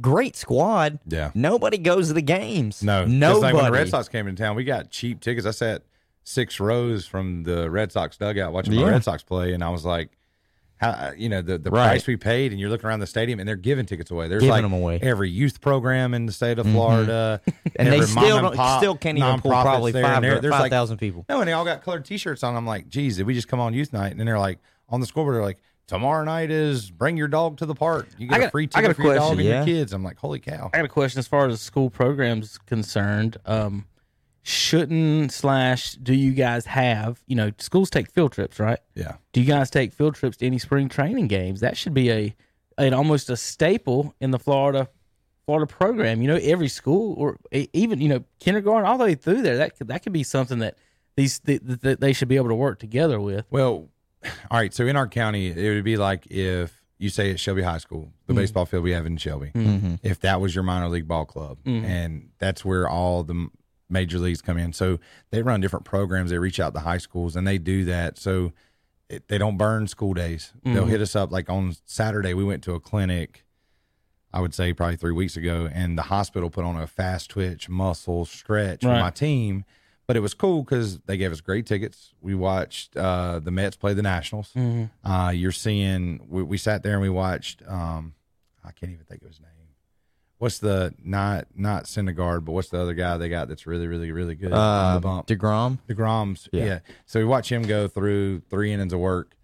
great 0.01 0.35
squad. 0.35 0.99
Yeah. 1.07 1.31
Nobody 1.37 1.79
goes 1.79 2.09
to 2.09 2.15
the 2.15 2.23
games. 2.23 2.83
No. 2.83 3.05
nobody. 3.05 3.41
Like 3.43 3.55
when 3.55 3.65
the 3.67 3.71
Red 3.71 3.89
Sox 3.89 4.09
came 4.09 4.27
into 4.27 4.43
town, 4.43 4.57
we 4.57 4.65
got 4.65 4.91
cheap 4.91 5.21
tickets. 5.21 5.47
I 5.47 5.53
sat 5.53 5.83
six 6.25 6.59
rows 6.59 7.07
from 7.07 7.45
the 7.45 7.71
Red 7.71 7.93
Sox 7.93 8.17
dugout 8.17 8.53
watching 8.53 8.73
Yeah. 8.73 8.87
the 8.87 8.91
Red 8.91 9.05
Sox 9.05 9.23
play, 9.23 9.53
and 9.53 9.63
I 9.63 9.69
was 9.71 9.85
like, 9.85 10.18
"How 10.81 11.13
you 11.17 11.29
know 11.29 11.43
the 11.43 11.59
the 11.59 11.71
Right. 11.71 11.87
price 11.89 12.07
we 12.07 12.17
paid?" 12.17 12.53
And 12.53 12.61
you're 12.61 12.71
looking 12.71 12.87
around 12.87 13.01
the 13.01 13.07
stadium, 13.07 13.39
and 13.41 13.49
they're 13.49 13.57
giving 13.57 13.85
tickets 13.87 14.11
away. 14.11 14.29
There's 14.29 14.41
Giving 14.43 14.51
like 14.53 14.63
them 14.63 14.73
away. 14.73 14.99
every 15.03 15.31
youth 15.31 15.61
program 15.61 16.15
in 16.15 16.27
the 16.27 16.33
state 16.33 16.59
of 16.59 16.67
Florida, 16.67 17.41
And 17.77 17.89
they 17.93 18.01
still 18.03 18.39
and 18.39 18.43
don't- 18.47 18.57
pop 18.57 18.81
still 18.81 18.97
can't 18.97 19.19
even 19.19 19.41
pull 19.41 19.51
probably 19.51 19.93
there, 19.93 20.03
five 20.05 20.17
and 20.17 20.25
there- 20.25 20.41
there's 20.41 20.53
like 20.53 20.71
5,000 20.71 20.99
people. 20.99 21.25
No, 21.29 21.41
and 21.41 21.49
they 21.49 21.53
all 21.53 21.65
got 21.65 21.83
colored 21.83 22.05
T-shirts 22.05 22.43
on. 22.43 22.57
I'm 22.57 22.67
like, 22.67 22.89
"Geez, 22.89 23.17
did 23.19 23.27
we 23.27 23.35
just 23.35 23.49
come 23.49 23.61
on 23.61 23.75
youth 23.75 23.93
night?" 23.93 24.11
And 24.13 24.19
then 24.21 24.27
they're 24.27 24.39
like, 24.39 24.59
on 24.89 25.01
the 25.01 25.07
scoreboard, 25.07 25.37
they're 25.37 25.43
like. 25.43 25.59
Tomorrow 25.87 26.23
night 26.25 26.51
is 26.51 26.91
bring 26.91 27.17
your 27.17 27.29
dog 27.29 27.57
to 27.57 27.65
the 27.65 27.75
park. 27.75 28.09
You 28.19 28.27
get 28.29 28.35
I 28.35 28.37
a 28.37 28.41
got- 28.43 28.53
free 28.53 28.65
I 28.75 28.83
got 28.83 28.89
ticket 28.89 28.91
a 28.91 28.95
for 28.95 29.03
your 29.05 29.15
dog 29.15 29.21
question. 29.29 29.39
and 29.41 29.49
Yeah. 29.49 29.57
your 29.65 29.65
kids. 29.65 29.95
I'm 29.95 30.05
like, 30.05 30.19
holy 30.19 30.39
cow! 30.39 30.69
I 30.75 30.77
got 30.77 30.85
a 30.85 30.89
question 30.89 31.19
as 31.19 31.27
far 31.27 31.47
as 31.49 31.63
school 31.63 31.89
programs 31.89 32.59
concerned. 32.59 33.39
Um, 33.47 33.87
shouldn't 34.49 35.31
slash 35.33 35.93
do 35.93 36.15
you 36.15 36.33
guys 36.33 36.65
have 36.67 37.21
you 37.27 37.37
know 37.37 37.53
schools 37.59 37.91
take 37.91 38.11
field 38.11 38.33
trips 38.33 38.59
right? 38.59 38.79
Yeah. 38.95 39.17
Do 39.33 39.41
you 39.41 39.47
guys 39.47 39.69
take 39.71 39.93
field 39.93 40.15
trips 40.15 40.37
to 40.39 40.47
any 40.47 40.59
spring 40.59 40.89
training 40.89 41.29
games? 41.29 41.61
That 41.61 41.77
should 41.77 41.95
be 41.95 42.11
a 42.11 42.35
an 42.79 42.95
almost 42.95 43.29
a 43.31 43.37
staple 43.37 44.15
in 44.21 44.31
the 44.31 44.39
Florida 44.39 44.89
Florida 45.47 45.67
program. 45.67 46.23
You 46.23 46.29
know, 46.29 46.37
every 46.43 46.69
school 46.69 47.15
or 47.19 47.39
even 47.53 48.01
you 48.01 48.09
know 48.09 48.25
kindergarten 48.41 48.89
all 48.89 48.99
the 48.99 49.05
way 49.05 49.15
through 49.15 49.43
there. 49.43 49.59
That 49.59 49.77
could, 49.77 49.89
that 49.89 50.03
could 50.03 50.13
be 50.13 50.23
something 50.23 50.61
that 50.61 50.77
these 51.17 51.41
that 51.41 51.81
that 51.83 52.01
they 52.01 52.13
should 52.15 52.29
be 52.29 52.37
able 52.37 52.49
to 52.49 52.55
work 52.55 52.79
together 52.79 53.21
with. 53.21 53.45
Well, 53.51 53.89
all 54.51 54.59
right. 54.59 54.73
So 54.73 54.87
in 54.87 54.97
our 54.97 55.09
county, 55.09 55.49
it 55.49 55.75
would 55.75 55.85
be 55.85 55.97
like 55.99 56.27
if 56.31 56.83
you 56.99 57.11
say 57.11 57.31
at 57.31 57.39
Shelby 57.39 57.63
High 57.63 57.79
School, 57.79 58.13
the 58.27 58.33
Mm-hmm. 58.33 58.41
baseball 58.43 58.67
field 58.67 58.83
we 58.83 58.91
have 58.93 59.07
in 59.07 59.17
Shelby, 59.19 59.53
if 60.03 60.21
that 60.21 60.41
was 60.41 60.55
your 60.55 60.65
minor 60.65 60.89
league 60.89 61.07
ball 61.07 61.25
club, 61.27 61.59
Mm-hmm. 61.65 61.85
and 61.85 62.29
that's 62.39 62.65
where 62.65 62.89
all 62.89 63.23
the 63.25 63.49
major 63.91 64.19
leagues 64.19 64.43
come 64.43 64.59
in. 64.59 64.73
So 64.73 64.99
they 65.31 65.43
run 65.43 65.61
different 65.61 65.85
programs. 65.85 66.31
They 66.31 66.39
reach 66.39 66.61
out 66.61 66.75
to 66.75 66.81
high 66.81 66.99
schools 66.99 67.37
and 67.37 67.47
they 67.47 67.59
do 67.59 67.85
that. 67.87 68.19
So 68.19 68.53
it, 69.09 69.29
they 69.29 69.39
don't 69.39 69.57
burn 69.57 69.87
school 69.89 70.13
days. 70.15 70.53
They'll 70.65 70.83
Mm-hmm. 70.83 70.91
hit 70.91 71.01
us 71.01 71.17
up. 71.17 71.33
Like 71.33 71.49
on 71.49 71.75
Saturday, 71.87 72.35
we 72.35 72.45
went 72.45 72.63
to 72.65 72.75
a 72.75 72.81
clinic. 72.81 73.45
I 74.33 74.41
would 74.41 74.53
say 74.53 74.75
probably 74.75 74.97
three 74.97 75.13
weeks 75.13 75.39
ago, 75.39 75.71
and 75.73 75.97
the 75.97 76.03
hospital 76.03 76.51
put 76.51 76.63
on 76.67 76.77
a 76.77 76.87
fast 76.87 77.31
twitch 77.31 77.71
muscle 77.71 78.27
stretch 78.27 78.83
for 78.83 78.89
my 78.89 79.11
team. 79.11 79.65
But 80.07 80.17
it 80.17 80.21
was 80.21 80.35
cool 80.35 80.63
because 80.63 80.99
they 81.07 81.17
gave 81.17 81.33
us 81.33 81.41
great 81.41 81.65
tickets. 81.67 82.13
We 82.21 82.35
watched 82.35 82.95
uh, 82.97 83.39
the 83.41 83.51
Mets 83.51 83.77
play 83.77 83.95
the 83.95 84.03
Nationals. 84.03 84.53
Uh, 85.03 85.33
you're 85.35 85.53
seeing 85.53 86.21
we, 86.29 86.43
we 86.43 86.59
sat 86.59 86.83
there 86.83 86.93
and 86.93 87.01
we 87.03 87.09
watched. 87.09 87.63
Um, 87.67 88.15
I 88.63 88.71
can't 88.73 88.93
even 88.93 89.05
think 89.07 89.23
of 89.23 89.29
his 89.29 89.41
name. 89.41 89.49
What's 90.39 90.59
the 90.59 90.95
not 91.05 91.47
not 91.57 91.85
Syndergaard, 91.85 92.45
but 92.45 92.53
what's 92.53 92.69
the 92.69 92.81
other 92.81 92.95
guy 92.95 93.17
they 93.17 93.29
got 93.29 93.49
that's 93.49 93.67
really 93.67 93.87
really 93.89 94.13
really 94.13 94.35
good? 94.37 94.53
on 94.53 94.59
Uh, 94.59 94.95
the 94.95 95.01
bump. 95.01 95.27
DeGrom. 95.27 95.79
Degrom's, 95.89 96.49
yeah. 96.53 96.65
Yeah. 96.65 96.79
So 97.07 97.19
we 97.19 97.25
watch 97.27 97.51
him 97.51 97.63
go 97.63 97.89
through 97.89 98.41
three 98.51 98.73
innings 98.73 98.93
of 98.93 99.01
work. 99.01 99.35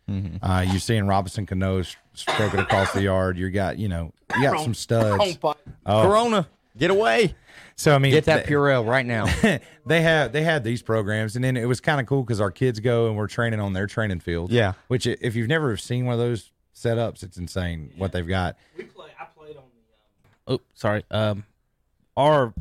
Uh, 0.42 0.64
you're 0.68 0.78
seeing 0.80 1.06
Robinson 1.06 1.46
Cano 1.46 1.78
s- 1.78 1.96
stroke 2.12 2.52
it 2.52 2.60
across 2.60 2.92
the 2.92 3.00
yard. 3.02 3.38
You 3.38 3.48
got, 3.50 3.78
you 3.78 3.88
know, 3.88 4.12
you 4.36 4.42
got 4.42 4.60
some 4.62 4.74
studs. 4.74 5.38
Corona, 5.86 6.46
get 6.76 6.90
away. 6.90 7.34
So 7.76 7.94
I 7.94 7.98
mean, 7.98 8.12
Get 8.12 8.26
that 8.26 8.46
they- 8.46 8.52
Purell 8.52 8.86
right 8.86 9.06
now. 9.06 9.26
they 9.86 10.02
have 10.02 10.30
they 10.32 10.42
had 10.42 10.62
these 10.62 10.82
programs, 10.82 11.34
and 11.36 11.44
then 11.44 11.56
it 11.56 11.64
was 11.66 11.80
kind 11.80 12.00
of 12.00 12.06
cool 12.06 12.22
because 12.22 12.40
our 12.40 12.50
kids 12.50 12.78
go 12.80 13.08
and 13.08 13.16
we're 13.16 13.26
training 13.26 13.60
on 13.60 13.72
their 13.72 13.86
training 13.86 14.20
field. 14.20 14.52
Yeah. 14.52 14.74
Which 14.88 15.06
i- 15.08 15.16
if 15.20 15.34
you've 15.34 15.48
never 15.48 15.76
seen 15.76 16.04
one 16.06 16.12
of 16.12 16.18
those 16.20 16.52
setups, 16.74 17.22
it's 17.22 17.36
insane 17.38 17.92
what 17.96 18.12
they've 18.12 18.28
got. 18.28 18.56
We 18.76 18.84
play. 18.84 19.08
I 19.18 19.24
played 19.36 19.56
on 19.56 19.62
the. 19.64 20.28
Um, 20.28 20.33
oh, 20.46 20.60
sorry. 20.74 21.04
Um, 21.10 21.44
our 22.16 22.52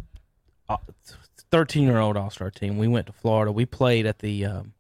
thirteen-year-old 1.52 2.18
All-Star 2.18 2.52
team. 2.52 2.78
We 2.78 2.88
went 2.88 3.08
to 3.08 3.14
Florida. 3.14 3.52
We 3.52 3.66
played 3.66 4.06
at 4.06 4.20
the 4.20 4.46
um, 4.46 4.74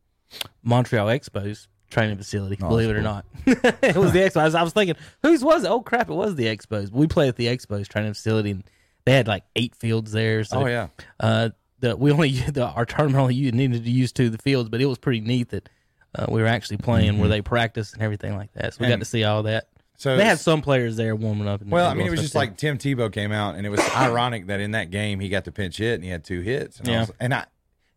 Montreal 0.63 1.07
Expos 1.07 1.67
training 1.89 2.17
facility. 2.17 2.55
believe 2.55 2.89
it 2.89 2.95
or 2.95 3.01
not, 3.01 3.25
it 3.45 3.95
was 3.95 4.11
the 4.13 4.19
Expos. 4.19 4.37
I 4.37 4.45
was, 4.45 4.55
I 4.55 4.63
was 4.63 4.73
thinking, 4.73 4.95
whose 5.21 5.43
was 5.43 5.63
it? 5.63 5.69
Oh 5.69 5.81
crap! 5.81 6.09
It 6.09 6.13
was 6.13 6.35
the 6.35 6.45
Expos. 6.45 6.91
We 6.91 7.07
played 7.07 7.29
at 7.29 7.35
the 7.35 7.47
Expos 7.47 7.87
training 7.87 8.13
facility, 8.13 8.51
and 8.51 8.63
they 9.05 9.13
had 9.13 9.27
like 9.27 9.43
eight 9.55 9.75
fields 9.75 10.11
there. 10.11 10.43
So, 10.43 10.61
Oh, 10.63 10.65
yeah. 10.65 10.87
Uh, 11.19 11.49
the 11.79 11.95
we 11.95 12.11
only 12.11 12.31
the, 12.51 12.65
our 12.65 12.85
tournament 12.85 13.19
only 13.21 13.51
needed 13.51 13.83
to 13.83 13.91
use 13.91 14.11
two 14.11 14.27
of 14.27 14.31
the 14.31 14.37
fields, 14.39 14.69
but 14.69 14.81
it 14.81 14.85
was 14.85 14.97
pretty 14.97 15.21
neat 15.21 15.49
that. 15.49 15.69
Uh, 16.15 16.27
we 16.29 16.39
were 16.43 16.47
actually 16.47 16.77
playing 16.77 17.17
where 17.17 17.27
they 17.27 17.41
practiced 17.41 17.95
and 17.95 18.03
everything 18.03 18.35
like 18.37 18.53
that, 18.53 18.71
so 18.71 18.77
we 18.83 18.87
got 18.87 18.99
to 18.99 19.05
see 19.05 19.23
all 19.23 19.41
that. 19.41 19.69
So 19.97 20.17
They 20.17 20.25
had 20.25 20.39
some 20.39 20.62
players 20.62 20.95
there 20.97 21.15
warming 21.15 21.47
up. 21.47 21.62
And 21.62 21.71
Well, 21.71 21.89
I 21.89 21.93
mean, 21.93 22.08
it 22.08 22.12
was 22.12 22.21
just 22.21 22.36
like 22.36 22.58
Tim 22.58 22.77
Tebow 22.77 23.12
came 23.12 23.32
out, 23.32 23.56
and 23.56 23.65
it 23.65 23.69
was 23.69 23.79
ironic 23.95 24.47
that 24.47 24.60
in 24.60 24.71
that 24.71 24.89
game 24.91 25.19
he 25.19 25.29
got 25.29 25.45
the 25.45 25.51
pinch 25.51 25.77
hit 25.77 25.95
and 25.95 26.03
he 26.03 26.10
had 26.10 26.23
two 26.23 26.41
hits. 26.41 26.79
And 26.79 26.89
I, 26.89 26.91
Yeah. 26.91 26.99
was, 27.01 27.12
and 27.19 27.34
I 27.34 27.45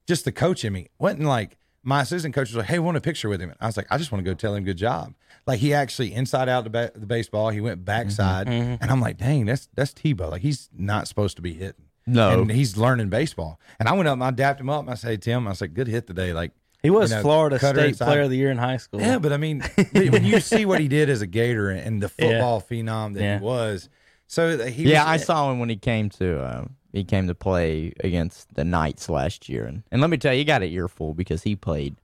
just 0.07 0.25
the 0.25 0.33
coach 0.33 0.65
in 0.65 0.73
me 0.73 0.89
wasn't 0.99 1.23
like 1.25 1.57
my 1.83 2.03
assistant 2.03 2.35
coach 2.35 2.49
was 2.51 2.57
like, 2.57 2.67
"Hey, 2.67 2.79
want 2.81 2.97
a 2.97 3.01
picture 3.01 3.29
with 3.29 3.41
him?" 3.41 3.53
I 3.61 3.67
was 3.67 3.77
like, 3.77 3.87
"I 3.91 3.97
just 3.99 4.11
want 4.13 4.25
to 4.25 4.31
go 4.31 4.35
tell 4.35 4.55
him 4.55 4.65
good 4.65 4.77
job." 4.77 5.15
Like 5.47 5.61
he 5.61 5.73
actually 5.73 6.13
inside 6.13 6.49
out 6.49 6.65
the, 6.65 6.71
ba- 6.71 6.91
the 6.95 7.07
baseball, 7.07 7.51
he 7.51 7.61
went 7.61 7.85
backside, 7.85 8.47
Mm-hmm. 8.49 8.83
and 8.83 8.91
I'm 8.91 9.01
like, 9.01 9.19
"Dang, 9.19 9.47
that's 9.47 9.69
that's 9.75 9.93
Tebow. 9.93 10.31
Like 10.31 10.43
he's 10.43 10.69
not 10.77 11.09
supposed 11.09 11.37
to 11.37 11.43
be 11.43 11.55
hitting." 11.55 11.85
No. 12.09 12.43
and 12.43 12.51
he's 12.53 12.77
learning 12.77 13.09
baseball. 13.09 13.59
And 13.81 13.89
I 13.89 13.93
went 13.93 14.07
up 14.09 14.13
and 14.15 14.23
I 14.23 14.31
dapped 14.31 14.61
him 14.61 14.69
up 14.71 14.81
and 14.83 14.91
I 14.91 14.95
said, 14.95 15.23
"Tim, 15.23 15.47
I 15.47 15.51
was 15.51 15.61
like, 15.61 15.75
good 15.75 15.89
hit 15.89 16.07
today." 16.07 16.33
Like 16.33 16.53
he 16.87 16.91
was 16.91 17.11
you 17.11 17.17
know, 17.17 17.23
Florida 17.23 17.59
cutter 17.59 17.81
State 17.81 17.89
inside. 17.89 18.07
Player 18.07 18.21
of 18.23 18.31
the 18.31 18.37
Year 18.37 18.51
in 18.51 18.59
high 18.59 18.77
school. 18.77 19.01
Yeah, 19.01 19.19
but 19.19 19.33
I 19.33 19.37
mean, 19.37 19.63
when 19.93 20.25
you 20.25 20.41
see 20.41 20.65
what 20.67 20.81
he 20.81 20.89
did 20.89 21.11
as 21.11 21.21
a 21.23 21.27
Gator 21.27 21.71
and 21.71 22.03
the 22.03 22.09
football 22.09 22.61
phenom 22.61 23.15
that 23.15 23.23
Yeah. 23.23 23.39
he 23.39 23.45
was, 23.45 23.89
so 24.27 24.57
he 24.67 24.91
Yeah, 24.91 25.07
I 25.07 25.17
saw 25.17 25.51
him 25.51 25.59
when 25.59 25.69
he 25.69 25.77
came 25.77 26.09
to 26.11 26.41
uh, 26.41 26.65
he 26.93 27.05
came 27.05 27.27
to 27.29 27.35
play 27.35 27.93
against 28.03 28.55
the 28.55 28.65
Knights 28.65 29.09
last 29.09 29.49
year, 29.49 29.65
and, 29.67 29.83
and 29.91 30.01
let 30.01 30.11
me 30.11 30.17
tell 30.17 30.33
you, 30.33 30.39
he 30.39 30.45
got 30.45 30.63
an 30.63 30.71
earful 30.71 31.13
because 31.15 31.43
he 31.43 31.55
played 31.57 31.97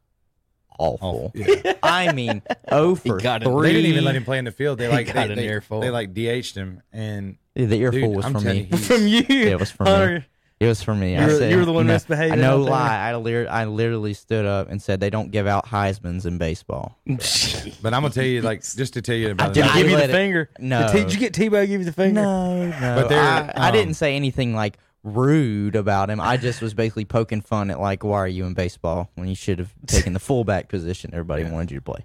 awful. 0.79 1.33
Yeah. 1.35 1.75
I 1.83 2.13
mean, 2.13 2.43
oh 2.71 2.95
for 2.95 3.19
got 3.19 3.43
it. 3.43 3.47
three. 3.47 3.69
They 3.69 3.73
didn't 3.75 3.91
even 3.91 4.05
let 4.05 4.17
him 4.17 4.25
play 4.25 4.39
in 4.39 4.45
the 4.45 4.53
field. 4.53 4.79
They 4.79 4.89
like 4.89 5.07
got 5.07 5.15
they, 5.29 5.33
an 5.33 5.37
they, 5.37 5.49
earful. 5.49 5.81
they 5.81 5.91
like 5.91 6.13
DH'd 6.15 6.57
him, 6.57 6.83
and 6.93 7.37
Yeah, 7.55 7.67
The 7.67 7.81
earful 7.83 8.01
Dude, 8.01 8.17
was 8.17 8.25
I'm 8.27 8.33
from 8.33 8.45
me. 8.45 8.69
you, 8.71 8.77
from 8.79 9.07
you, 9.07 9.25
Yeah, 9.29 9.47
it 9.53 9.61
was 9.61 9.71
from 9.71 9.87
me. 10.17 10.25
Hunter. 10.63 10.67
It 10.67 10.69
was 10.69 10.83
for 10.83 10.95
me. 10.95 11.17
I 11.17 11.21
You 11.21 11.27
were- 11.33 11.39
said, 11.39 11.51
you 11.51 11.59
were 11.59 11.65
the 11.65 11.73
one 11.73 11.87
no, 11.87 11.93
misbehaving 11.95 12.41
No 12.41 12.63
out 12.63 12.71
lie. 12.71 12.99
I, 13.11 13.17
lit- 13.17 13.49
I 13.49 13.65
literally 13.65 14.15
stood 14.15 14.47
up 14.47 14.71
and 14.71 14.81
said 14.81 15.01
they 15.01 15.11
don't 15.11 15.31
give 15.31 15.47
out 15.47 15.67
Heisman's 15.67 16.27
in 16.27 16.39
baseball. 16.39 16.99
but 17.07 17.93
I'm 17.95 18.03
gonna 18.03 18.11
tell 18.11 18.25
you, 18.25 18.43
like, 18.43 18.63
just 18.63 18.95
to 18.95 19.03
tell 19.03 19.15
you 19.17 19.31
about 19.31 19.55
Did 19.55 19.65
it. 19.67 19.71
he 19.73 19.83
give 19.83 19.91
you 19.91 19.97
the 19.97 20.05
it- 20.05 20.11
finger? 20.11 20.51
No. 20.59 20.93
Did, 20.93 21.05
did 21.09 21.15
you 21.15 21.19
get 21.21 21.33
Tebow 21.35 21.67
give 21.67 21.81
you 21.81 21.85
the 21.85 21.93
finger? 21.93 22.21
No, 22.23 22.67
no. 22.69 22.97
But 23.01 23.09
there, 23.09 23.21
I, 23.23 23.51
I 23.57 23.69
um, 23.69 23.75
didn't 23.75 23.95
say 23.95 24.17
anything 24.17 24.55
like 24.55 24.79
rude 25.05 25.75
about 25.75 26.11
him. 26.11 26.21
I 26.21 26.37
just 26.37 26.63
was 26.63 26.75
basically 26.75 27.05
poking 27.05 27.41
fun 27.41 27.71
at 27.71 27.81
like, 27.81 28.05
why 28.05 28.19
are 28.19 28.29
you 28.29 28.45
in 28.45 28.55
baseball 28.55 29.11
when 29.17 29.27
you 29.29 29.35
should 29.35 29.59
have 29.59 29.73
taken 29.87 30.13
the 30.13 30.21
fullback 30.21 30.69
position? 30.69 31.11
Everybody 31.13 31.45
wanted 31.45 31.71
you 31.73 31.79
to 31.79 31.83
play. 31.83 32.05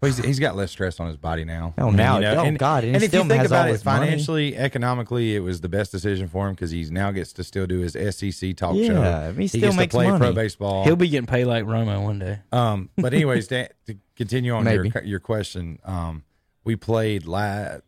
Well, 0.00 0.10
he's, 0.12 0.22
he's 0.24 0.38
got 0.38 0.56
less 0.56 0.70
stress 0.70 1.00
on 1.00 1.06
his 1.06 1.16
body 1.16 1.44
now. 1.44 1.72
Oh, 1.78 1.88
I 1.88 1.90
now- 1.92 2.14
you 2.16 2.20
know, 2.22 2.34
oh, 2.36 2.44
and, 2.44 2.58
God, 2.58 2.84
and 2.84 2.94
and 2.96 3.02
if 3.02 3.08
still 3.10 3.22
you 3.22 3.28
think 3.30 3.44
about 3.46 3.68
it 3.68 3.72
his 3.72 3.84
money. 3.84 4.06
financially, 4.06 4.56
economically, 4.56 5.34
it 5.34 5.40
was 5.40 5.62
the 5.62 5.70
best 5.70 5.90
decision 5.90 6.28
for 6.28 6.46
him 6.48 6.54
because 6.54 6.70
he 6.70 6.84
now 6.90 7.10
gets 7.12 7.32
to 7.34 7.44
still 7.44 7.66
do 7.66 7.78
his 7.78 7.92
SEC 8.14 8.54
talk 8.56 8.74
show. 8.74 8.80
Yeah, 8.82 9.32
he 9.32 9.48
still 9.48 9.60
gets 9.62 9.76
makes 9.76 9.92
to 9.94 9.98
play 9.98 10.18
pro 10.18 10.32
baseball. 10.34 10.84
He'll 10.84 10.96
be 10.96 11.08
getting 11.08 11.26
paid 11.26 11.46
like 11.46 11.64
Romo 11.64 12.02
one 12.02 12.18
day. 12.18 12.40
Um, 12.52 12.90
but 12.98 13.14
anyways, 13.14 13.48
to, 13.48 13.68
to 13.86 13.94
continue 14.16 14.52
on 14.52 14.66
your 14.66 14.84
Maybe. 14.84 15.08
your 15.08 15.20
question, 15.20 15.78
um, 15.84 16.24
we 16.64 16.76
played 16.76 17.24
la- 17.24 17.78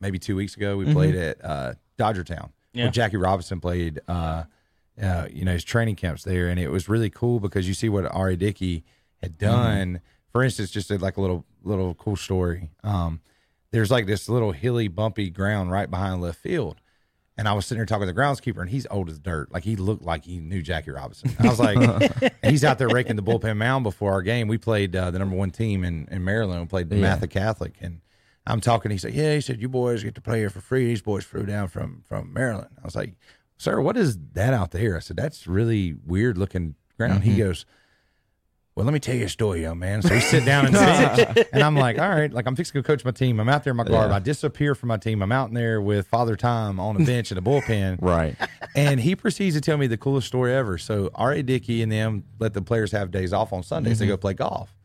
maybe 0.00 0.18
two 0.20 0.36
weeks 0.36 0.56
ago. 0.56 0.76
We 0.76 0.84
Mm-hmm. 0.84 0.92
played 0.94 1.14
at 1.16 1.44
uh, 1.44 1.74
Dodgertown. 1.98 2.50
Yeah. 2.74 2.84
Where 2.84 2.92
Jackie 2.92 3.16
Robinson 3.16 3.60
played. 3.60 4.00
Uh, 4.06 4.44
uh, 5.02 5.26
you 5.30 5.44
know 5.44 5.52
his 5.52 5.64
training 5.64 5.96
camps 5.96 6.22
there, 6.24 6.48
and 6.48 6.58
it 6.60 6.68
was 6.68 6.88
really 6.88 7.10
cool 7.10 7.38
because 7.40 7.66
you 7.68 7.74
see 7.74 7.88
what 7.88 8.06
Ari 8.06 8.36
Dickey 8.36 8.84
had 9.20 9.36
Mm-hmm. 9.38 9.52
done. 9.52 10.00
For 10.32 10.42
instance, 10.42 10.70
just 10.70 10.90
a, 10.90 10.98
like 10.98 11.16
a 11.16 11.20
little 11.22 11.46
little 11.66 11.94
cool 11.94 12.16
story. 12.16 12.70
Um, 12.82 13.20
there's 13.72 13.90
like 13.90 14.06
this 14.06 14.28
little 14.28 14.52
hilly, 14.52 14.88
bumpy 14.88 15.28
ground 15.30 15.70
right 15.70 15.90
behind 15.90 16.20
left 16.22 16.38
field. 16.38 16.80
And 17.38 17.46
I 17.46 17.52
was 17.52 17.66
sitting 17.66 17.80
there 17.80 17.84
talking 17.86 18.06
to 18.06 18.12
the 18.14 18.18
groundskeeper, 18.18 18.62
and 18.62 18.70
he's 18.70 18.86
old 18.90 19.10
as 19.10 19.18
dirt. 19.18 19.52
Like 19.52 19.62
he 19.64 19.76
looked 19.76 20.02
like 20.02 20.24
he 20.24 20.38
knew 20.38 20.62
Jackie 20.62 20.90
Robinson. 20.92 21.36
I 21.38 21.48
was 21.48 21.60
like, 21.60 22.32
he's 22.42 22.64
out 22.64 22.78
there 22.78 22.88
raking 22.88 23.16
the 23.16 23.22
bullpen 23.22 23.58
mound 23.58 23.82
before 23.84 24.12
our 24.12 24.22
game. 24.22 24.48
We 24.48 24.56
played 24.56 24.96
uh, 24.96 25.10
the 25.10 25.18
number 25.18 25.36
one 25.36 25.50
team 25.50 25.84
in, 25.84 26.08
in 26.10 26.24
Maryland. 26.24 26.62
We 26.62 26.66
played 26.66 26.90
Yeah. 26.90 27.00
Matha 27.02 27.28
Catholic, 27.28 27.74
and 27.82 28.00
I'm 28.46 28.62
talking. 28.62 28.90
He 28.90 28.96
said, 28.96 29.12
"Yeah," 29.12 29.34
he 29.34 29.42
said, 29.42 29.60
"You 29.60 29.68
boys 29.68 30.02
get 30.02 30.14
to 30.14 30.22
play 30.22 30.38
here 30.38 30.48
for 30.48 30.62
free. 30.62 30.86
These 30.86 31.02
boys 31.02 31.24
flew 31.24 31.44
down 31.44 31.68
from 31.68 32.02
from 32.08 32.32
Maryland." 32.32 32.70
I 32.80 32.84
was 32.86 32.96
like, 32.96 33.16
"Sir, 33.58 33.82
what 33.82 33.98
is 33.98 34.16
that 34.32 34.54
out 34.54 34.70
there?" 34.70 34.96
I 34.96 35.00
said, 35.00 35.18
"That's 35.18 35.46
really 35.46 35.94
weird 36.06 36.38
looking 36.38 36.74
ground." 36.96 37.24
He 37.24 37.36
goes. 37.36 37.66
Well, 38.76 38.84
let 38.84 38.92
me 38.92 39.00
tell 39.00 39.14
you 39.14 39.24
a 39.24 39.28
story, 39.30 39.62
young 39.62 39.78
man. 39.78 40.02
So 40.02 40.12
we 40.12 40.20
sit 40.20 40.44
down 40.44 40.66
and 40.66 40.76
sit, 41.16 41.48
and 41.50 41.62
I'm 41.62 41.76
like, 41.76 41.98
all 41.98 42.10
right, 42.10 42.30
like 42.30 42.46
I'm 42.46 42.54
fixing 42.54 42.74
to 42.74 42.82
go 42.82 42.86
coach 42.86 43.06
my 43.06 43.10
team. 43.10 43.40
I'm 43.40 43.48
out 43.48 43.64
there 43.64 43.70
in 43.70 43.76
my 43.78 43.84
garb. 43.84 44.12
I 44.12 44.18
disappear 44.18 44.74
from 44.74 44.88
my 44.88 44.98
team. 44.98 45.22
I'm 45.22 45.32
out 45.32 45.48
in 45.48 45.54
there 45.54 45.80
with 45.80 46.06
Father 46.08 46.36
Time 46.36 46.78
on 46.78 47.00
a 47.00 47.04
bench 47.04 47.32
in 47.32 47.38
a 47.38 47.42
bullpen. 47.42 47.96
Right. 48.06 48.36
And 48.74 49.00
he 49.00 49.16
proceeds 49.16 49.56
to 49.56 49.60
tell 49.62 49.78
me 49.78 49.86
the 49.86 49.96
coolest 49.96 50.26
story 50.26 50.54
ever. 50.54 50.76
So 50.76 51.10
R.A. 51.14 51.42
Dickey 51.42 51.82
and 51.82 51.90
them 51.90 52.24
let 52.38 52.52
the 52.52 52.60
players 52.60 52.92
have 52.92 53.10
days 53.10 53.32
off 53.32 53.52
on 53.52 53.62
Sundays. 53.62 53.98
They 53.98 54.04
mm-hmm. 54.04 54.12
go 54.12 54.16
play 54.18 54.34
golf. 54.34 54.76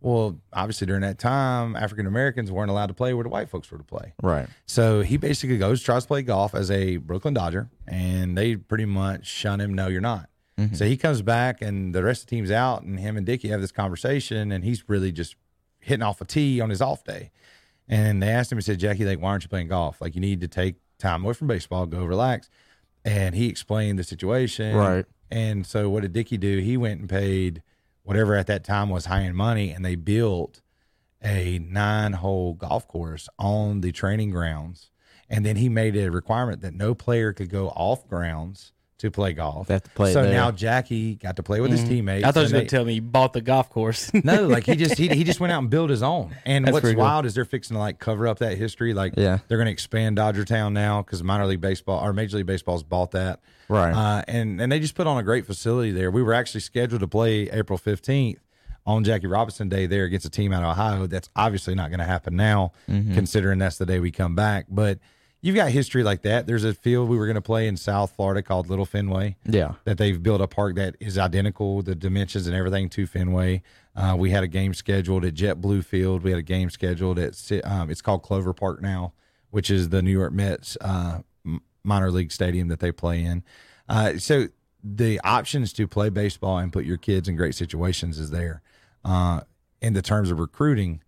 Well, 0.00 0.38
obviously 0.52 0.86
during 0.86 1.02
that 1.02 1.18
time, 1.18 1.74
African 1.74 2.06
Americans 2.06 2.52
weren't 2.52 2.70
allowed 2.70 2.86
to 2.86 2.94
play 2.94 3.12
where 3.12 3.24
the 3.24 3.28
white 3.28 3.50
folks 3.50 3.70
were 3.70 3.78
to 3.78 3.84
play. 3.84 4.14
Right. 4.22 4.48
So 4.66 5.02
he 5.02 5.16
basically 5.16 5.58
goes, 5.58 5.82
tries 5.82 6.04
to 6.04 6.08
play 6.08 6.22
golf 6.22 6.54
as 6.54 6.70
a 6.70 6.98
Brooklyn 6.98 7.34
Dodger, 7.34 7.68
and 7.88 8.38
they 8.38 8.56
pretty 8.56 8.86
much 8.86 9.26
shun 9.26 9.60
him. 9.60 9.74
No, 9.74 9.88
you're 9.88 10.00
not. 10.00 10.30
Mm-hmm. 10.60 10.74
So 10.74 10.84
he 10.84 10.96
comes 10.96 11.22
back, 11.22 11.62
and 11.62 11.94
the 11.94 12.02
rest 12.02 12.22
of 12.22 12.28
the 12.28 12.36
team's 12.36 12.50
out, 12.50 12.82
and 12.82 13.00
him 13.00 13.16
and 13.16 13.24
Dickie 13.24 13.48
have 13.48 13.60
this 13.60 13.72
conversation, 13.72 14.52
and 14.52 14.62
he's 14.62 14.88
really 14.88 15.10
just 15.10 15.36
hitting 15.78 16.02
off 16.02 16.20
a 16.20 16.24
tee 16.24 16.60
on 16.60 16.68
his 16.70 16.82
off 16.82 17.02
day. 17.04 17.30
And 17.88 18.22
they 18.22 18.28
asked 18.28 18.52
him, 18.52 18.58
he 18.58 18.62
said, 18.62 18.78
Jackie, 18.78 19.04
like, 19.04 19.20
why 19.20 19.30
aren't 19.30 19.42
you 19.42 19.48
playing 19.48 19.68
golf? 19.68 20.00
Like, 20.00 20.14
you 20.14 20.20
need 20.20 20.40
to 20.42 20.48
take 20.48 20.76
time 20.98 21.24
away 21.24 21.34
from 21.34 21.48
baseball, 21.48 21.86
go 21.86 22.04
relax. 22.04 22.48
And 23.04 23.34
he 23.34 23.48
explained 23.48 23.98
the 23.98 24.04
situation. 24.04 24.76
Right. 24.76 25.06
And 25.30 25.66
so 25.66 25.88
what 25.88 26.02
did 26.02 26.12
Dickie 26.12 26.36
do? 26.36 26.58
He 26.58 26.76
went 26.76 27.00
and 27.00 27.08
paid 27.08 27.62
whatever 28.02 28.34
at 28.34 28.46
that 28.48 28.64
time 28.64 28.90
was 28.90 29.06
high 29.06 29.22
end 29.22 29.36
money, 29.36 29.70
and 29.70 29.84
they 29.84 29.94
built 29.94 30.60
a 31.22 31.58
nine 31.58 32.14
hole 32.14 32.54
golf 32.54 32.86
course 32.86 33.28
on 33.38 33.80
the 33.80 33.92
training 33.92 34.30
grounds. 34.30 34.90
And 35.28 35.46
then 35.46 35.56
he 35.56 35.68
made 35.68 35.96
a 35.96 36.10
requirement 36.10 36.60
that 36.62 36.74
no 36.74 36.94
player 36.94 37.32
could 37.32 37.50
go 37.50 37.68
off 37.68 38.06
grounds 38.08 38.72
to 39.00 39.10
play 39.10 39.32
golf. 39.32 39.66
They 39.68 39.74
have 39.74 39.82
to 39.82 39.90
play 39.90 40.12
so 40.12 40.22
there. 40.22 40.32
now 40.32 40.50
Jackie 40.50 41.14
got 41.16 41.36
to 41.36 41.42
play 41.42 41.60
with 41.60 41.70
his 41.70 41.82
teammates. 41.84 42.20
Mm-hmm. 42.22 42.28
I 42.28 42.32
thought 42.32 42.40
you 42.40 42.44
and 42.46 42.52
was 42.52 42.52
going 42.52 42.66
to 42.66 42.70
tell 42.70 42.84
me 42.84 42.92
he 42.94 43.00
bought 43.00 43.32
the 43.32 43.40
golf 43.40 43.68
course. 43.68 44.10
no, 44.24 44.46
like 44.46 44.64
he 44.64 44.76
just 44.76 44.96
he, 44.96 45.08
he 45.08 45.24
just 45.24 45.40
went 45.40 45.52
out 45.52 45.58
and 45.60 45.68
built 45.70 45.90
his 45.90 46.02
own. 46.02 46.34
And 46.46 46.64
That's 46.64 46.72
what's 46.72 46.82
pretty 46.82 46.94
cool. 46.96 47.04
wild 47.04 47.26
is 47.26 47.34
they're 47.34 47.44
fixing 47.44 47.74
to 47.74 47.78
like 47.80 47.98
cover 47.98 48.26
up 48.28 48.38
that 48.38 48.56
history. 48.56 48.94
Like 48.94 49.14
Yeah. 49.16 49.38
they're 49.48 49.58
going 49.58 49.66
to 49.66 49.72
expand 49.72 50.16
Dodger 50.16 50.44
Town 50.44 50.72
now 50.74 51.02
because 51.02 51.22
minor 51.22 51.46
league 51.46 51.60
baseball 51.60 52.04
or 52.04 52.12
Major 52.12 52.36
League 52.38 52.46
Baseball's 52.46 52.82
bought 52.82 53.10
that. 53.12 53.40
Right. 53.68 53.92
Uh, 53.92 54.22
and 54.28 54.60
and 54.60 54.70
they 54.72 54.80
just 54.80 54.94
put 54.94 55.06
on 55.06 55.18
a 55.18 55.22
great 55.22 55.46
facility 55.46 55.90
there. 55.92 56.10
We 56.10 56.22
were 56.22 56.34
actually 56.34 56.60
scheduled 56.60 57.00
to 57.00 57.08
play 57.08 57.48
April 57.50 57.78
fifteenth 57.78 58.40
on 58.86 59.04
Jackie 59.04 59.26
Robinson 59.26 59.68
Day 59.68 59.86
there 59.86 60.04
against 60.04 60.24
a 60.26 60.30
team 60.30 60.52
out 60.52 60.62
of 60.64 60.70
Ohio. 60.70 61.06
That's 61.06 61.28
obviously 61.36 61.74
not 61.74 61.90
going 61.90 62.00
to 62.00 62.06
happen 62.06 62.34
now, 62.34 62.72
Mm-hmm. 62.88 63.14
considering 63.14 63.58
that's 63.58 63.76
the 63.78 63.86
day 63.86 64.00
we 64.00 64.10
come 64.10 64.34
back. 64.34 64.66
But 64.68 64.98
you've 65.42 65.56
got 65.56 65.70
history 65.70 66.02
like 66.02 66.22
that. 66.22 66.46
There's 66.46 66.64
a 66.64 66.74
field 66.74 67.08
we 67.08 67.16
were 67.16 67.26
going 67.26 67.34
to 67.36 67.40
play 67.40 67.66
in 67.66 67.76
South 67.76 68.12
Florida 68.16 68.42
called 68.42 68.68
Little 68.68 68.84
Fenway 68.86 69.36
Yeah. 69.44 69.74
that 69.84 69.98
they've 69.98 70.22
built 70.22 70.40
a 70.40 70.46
park 70.46 70.76
that 70.76 70.96
is 71.00 71.16
identical, 71.18 71.82
the 71.82 71.94
dimensions 71.94 72.46
and 72.46 72.54
everything 72.54 72.88
to 72.90 73.06
Fenway. 73.06 73.62
Uh, 73.96 74.14
we 74.18 74.30
had 74.30 74.42
a 74.44 74.48
game 74.48 74.74
scheduled 74.74 75.24
at 75.24 75.34
JetBlue 75.34 75.84
Field. 75.84 76.22
We 76.22 76.30
had 76.30 76.38
a 76.38 76.42
game 76.42 76.70
scheduled 76.70 77.18
at 77.18 77.36
um, 77.64 77.90
it's 77.90 78.02
called 78.02 78.22
Clover 78.22 78.52
Park 78.52 78.80
now, 78.82 79.12
which 79.50 79.70
is 79.70 79.88
the 79.88 80.02
New 80.02 80.12
York 80.12 80.32
Mets 80.32 80.76
uh, 80.80 81.20
minor 81.82 82.10
league 82.10 82.30
stadium 82.32 82.68
that 82.68 82.80
they 82.80 82.92
play 82.92 83.22
in. 83.24 83.42
Uh, 83.88 84.18
so 84.18 84.46
the 84.84 85.20
options 85.24 85.72
to 85.74 85.86
play 85.88 86.08
baseball 86.08 86.58
and 86.58 86.72
put 86.72 86.84
your 86.84 86.96
kids 86.96 87.28
in 87.28 87.36
great 87.36 87.54
situations 87.54 88.18
is 88.18 88.30
there. 88.30 88.62
Uh, 89.04 89.40
in 89.82 89.94
the 89.94 90.02
terms 90.02 90.30
of 90.30 90.38
recruiting, 90.38 91.00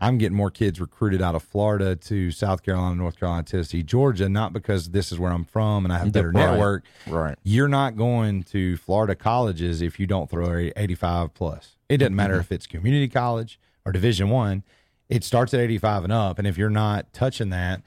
I'm 0.00 0.18
getting 0.18 0.36
more 0.36 0.50
kids 0.50 0.80
recruited 0.80 1.22
out 1.22 1.34
of 1.34 1.42
Florida 1.42 1.94
to 1.96 2.30
South 2.30 2.62
Carolina, 2.62 2.96
North 2.96 3.18
Carolina, 3.18 3.44
Tennessee, 3.44 3.82
Georgia, 3.82 4.28
not 4.28 4.52
because 4.52 4.90
this 4.90 5.12
is 5.12 5.18
where 5.18 5.30
I'm 5.32 5.44
from 5.44 5.84
and 5.84 5.92
I 5.92 5.98
have 5.98 6.08
a 6.08 6.10
better 6.10 6.30
Right. 6.30 6.50
network. 6.50 6.84
Right. 7.06 7.38
You're 7.44 7.68
not 7.68 7.96
going 7.96 8.42
to 8.44 8.76
Florida 8.76 9.14
colleges 9.14 9.80
if 9.80 10.00
you 10.00 10.06
don't 10.06 10.28
throw 10.28 10.70
85 10.76 11.32
plus. 11.32 11.76
It 11.88 11.98
doesn't 11.98 12.16
matter 12.16 12.38
if 12.40 12.50
it's 12.50 12.66
community 12.66 13.08
college 13.08 13.58
or 13.86 13.92
Division 13.92 14.30
One. 14.30 14.64
It 15.08 15.22
starts 15.22 15.54
at 15.54 15.60
85 15.60 16.04
and 16.04 16.12
up, 16.12 16.38
and 16.38 16.46
if 16.48 16.58
you're 16.58 16.70
not 16.70 17.12
touching 17.12 17.50
that, 17.50 17.82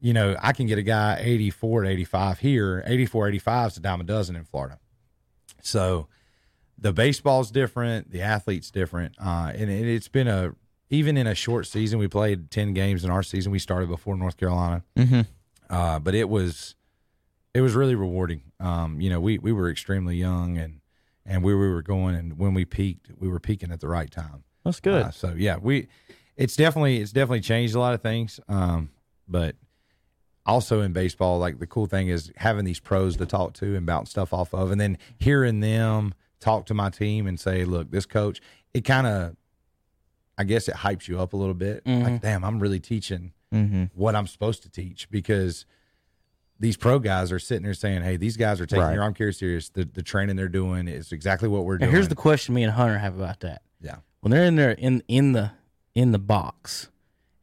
you 0.00 0.12
know 0.12 0.36
I 0.40 0.52
can 0.52 0.66
get 0.66 0.78
a 0.78 0.82
guy 0.82 1.18
84 1.20 1.82
to 1.82 1.88
85 1.88 2.38
here. 2.38 2.84
84, 2.86 3.28
85 3.28 3.70
is 3.72 3.76
a 3.78 3.80
dime 3.80 4.00
a 4.00 4.04
dozen 4.04 4.36
in 4.36 4.44
Florida. 4.44 4.78
So 5.62 6.06
the 6.78 6.92
baseball's 6.92 7.50
different, 7.50 8.12
the 8.12 8.22
athlete's 8.22 8.70
different, 8.70 9.16
uh, 9.18 9.50
and 9.54 9.68
it, 9.70 9.86
it's 9.88 10.08
been 10.08 10.28
a 10.28 10.52
even 10.90 11.16
in 11.16 11.26
a 11.26 11.34
short 11.34 11.66
season. 11.66 11.98
We 11.98 12.08
played 12.08 12.50
10 12.50 12.72
games 12.74 13.04
in 13.04 13.10
our 13.10 13.22
season. 13.22 13.52
We 13.52 13.58
started 13.58 13.88
before 13.88 14.16
North 14.16 14.36
Carolina, 14.36 14.82
Mm-hmm. 14.96 15.20
uh, 15.70 15.98
but 15.98 16.14
it 16.14 16.28
was 16.28 16.74
it 17.54 17.60
was 17.60 17.74
really 17.74 17.94
rewarding. 17.94 18.42
Um, 18.60 19.00
you 19.00 19.10
know, 19.10 19.20
we 19.20 19.38
we 19.38 19.52
were 19.52 19.70
extremely 19.70 20.16
young 20.16 20.58
and 20.58 20.80
and 21.26 21.42
where 21.42 21.58
we 21.58 21.68
were 21.68 21.82
going, 21.82 22.14
and 22.14 22.38
when 22.38 22.54
we 22.54 22.64
peaked, 22.64 23.10
we 23.18 23.28
were 23.28 23.40
peaking 23.40 23.70
at 23.70 23.80
the 23.80 23.88
right 23.88 24.10
time. 24.10 24.44
That's 24.64 24.80
good. 24.80 25.02
Uh, 25.02 25.10
so 25.10 25.34
yeah, 25.36 25.56
we 25.60 25.88
it's 26.36 26.56
definitely 26.56 26.98
it's 26.98 27.12
definitely 27.12 27.40
changed 27.40 27.74
a 27.74 27.80
lot 27.80 27.94
of 27.94 28.00
things. 28.02 28.40
Um, 28.48 28.90
but 29.26 29.56
also 30.46 30.80
in 30.80 30.92
baseball, 30.92 31.38
like 31.38 31.58
the 31.58 31.66
cool 31.66 31.86
thing 31.86 32.08
is 32.08 32.32
having 32.36 32.64
these 32.64 32.80
pros 32.80 33.16
to 33.18 33.26
talk 33.26 33.52
to 33.54 33.76
and 33.76 33.84
bounce 33.84 34.10
stuff 34.10 34.32
off 34.32 34.54
of, 34.54 34.70
and 34.70 34.80
then 34.80 34.96
hearing 35.18 35.60
them 35.60 36.14
talk 36.40 36.64
to 36.66 36.74
my 36.74 36.88
team 36.90 37.26
and 37.26 37.38
say, 37.38 37.64
"Look, 37.64 37.90
this 37.90 38.06
coach," 38.06 38.40
it 38.72 38.82
kind 38.82 39.06
of 39.06 39.36
I 40.38 40.44
guess 40.44 40.68
it 40.68 40.76
hypes 40.76 41.08
you 41.08 41.20
up 41.20 41.32
a 41.32 41.36
little 41.36 41.52
bit. 41.54 41.84
Mm-hmm. 41.84 42.04
Like, 42.04 42.20
damn, 42.22 42.44
I'm 42.44 42.60
really 42.60 42.80
teaching 42.80 43.32
Mm-hmm. 43.52 43.84
what 43.94 44.14
I'm 44.14 44.26
supposed 44.26 44.62
to 44.64 44.68
teach 44.70 45.10
because 45.10 45.64
these 46.60 46.76
pro 46.76 46.98
guys 46.98 47.32
are 47.32 47.38
sitting 47.38 47.62
there 47.64 47.72
saying, 47.72 48.02
"Hey, 48.02 48.16
these 48.18 48.36
guys 48.36 48.60
are 48.60 48.66
taking 48.66 48.84
Right. 48.84 48.92
your 48.92 49.02
arm 49.02 49.14
care 49.14 49.32
serious. 49.32 49.70
The 49.70 49.84
the 49.86 50.02
training 50.02 50.36
they're 50.36 50.48
doing 50.48 50.86
is 50.86 51.12
exactly 51.12 51.48
what 51.48 51.64
we're 51.64 51.78
Now, 51.78 51.86
doing." 51.86 51.92
here's 51.92 52.08
the 52.08 52.14
question 52.14 52.54
me 52.54 52.62
and 52.62 52.72
Hunter 52.72 52.98
have 52.98 53.16
about 53.18 53.40
that. 53.40 53.62
yeah. 53.80 53.96
When 54.20 54.30
they're 54.32 54.44
in 54.44 54.56
there 54.56 54.72
in 54.72 55.02
in 55.08 55.32
the 55.32 55.52
in 55.94 56.12
the 56.12 56.18
box 56.18 56.90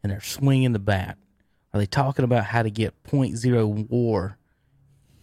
and 0.03 0.11
they're 0.11 0.21
swinging 0.21 0.73
the 0.73 0.79
bat, 0.79 1.17
are 1.73 1.79
they 1.79 1.85
talking 1.87 2.23
about 2.23 2.45
how 2.45 2.61
to 2.61 2.69
get 2.69 3.01
point 3.03 3.35
zero 3.35 3.65
war, 3.65 4.37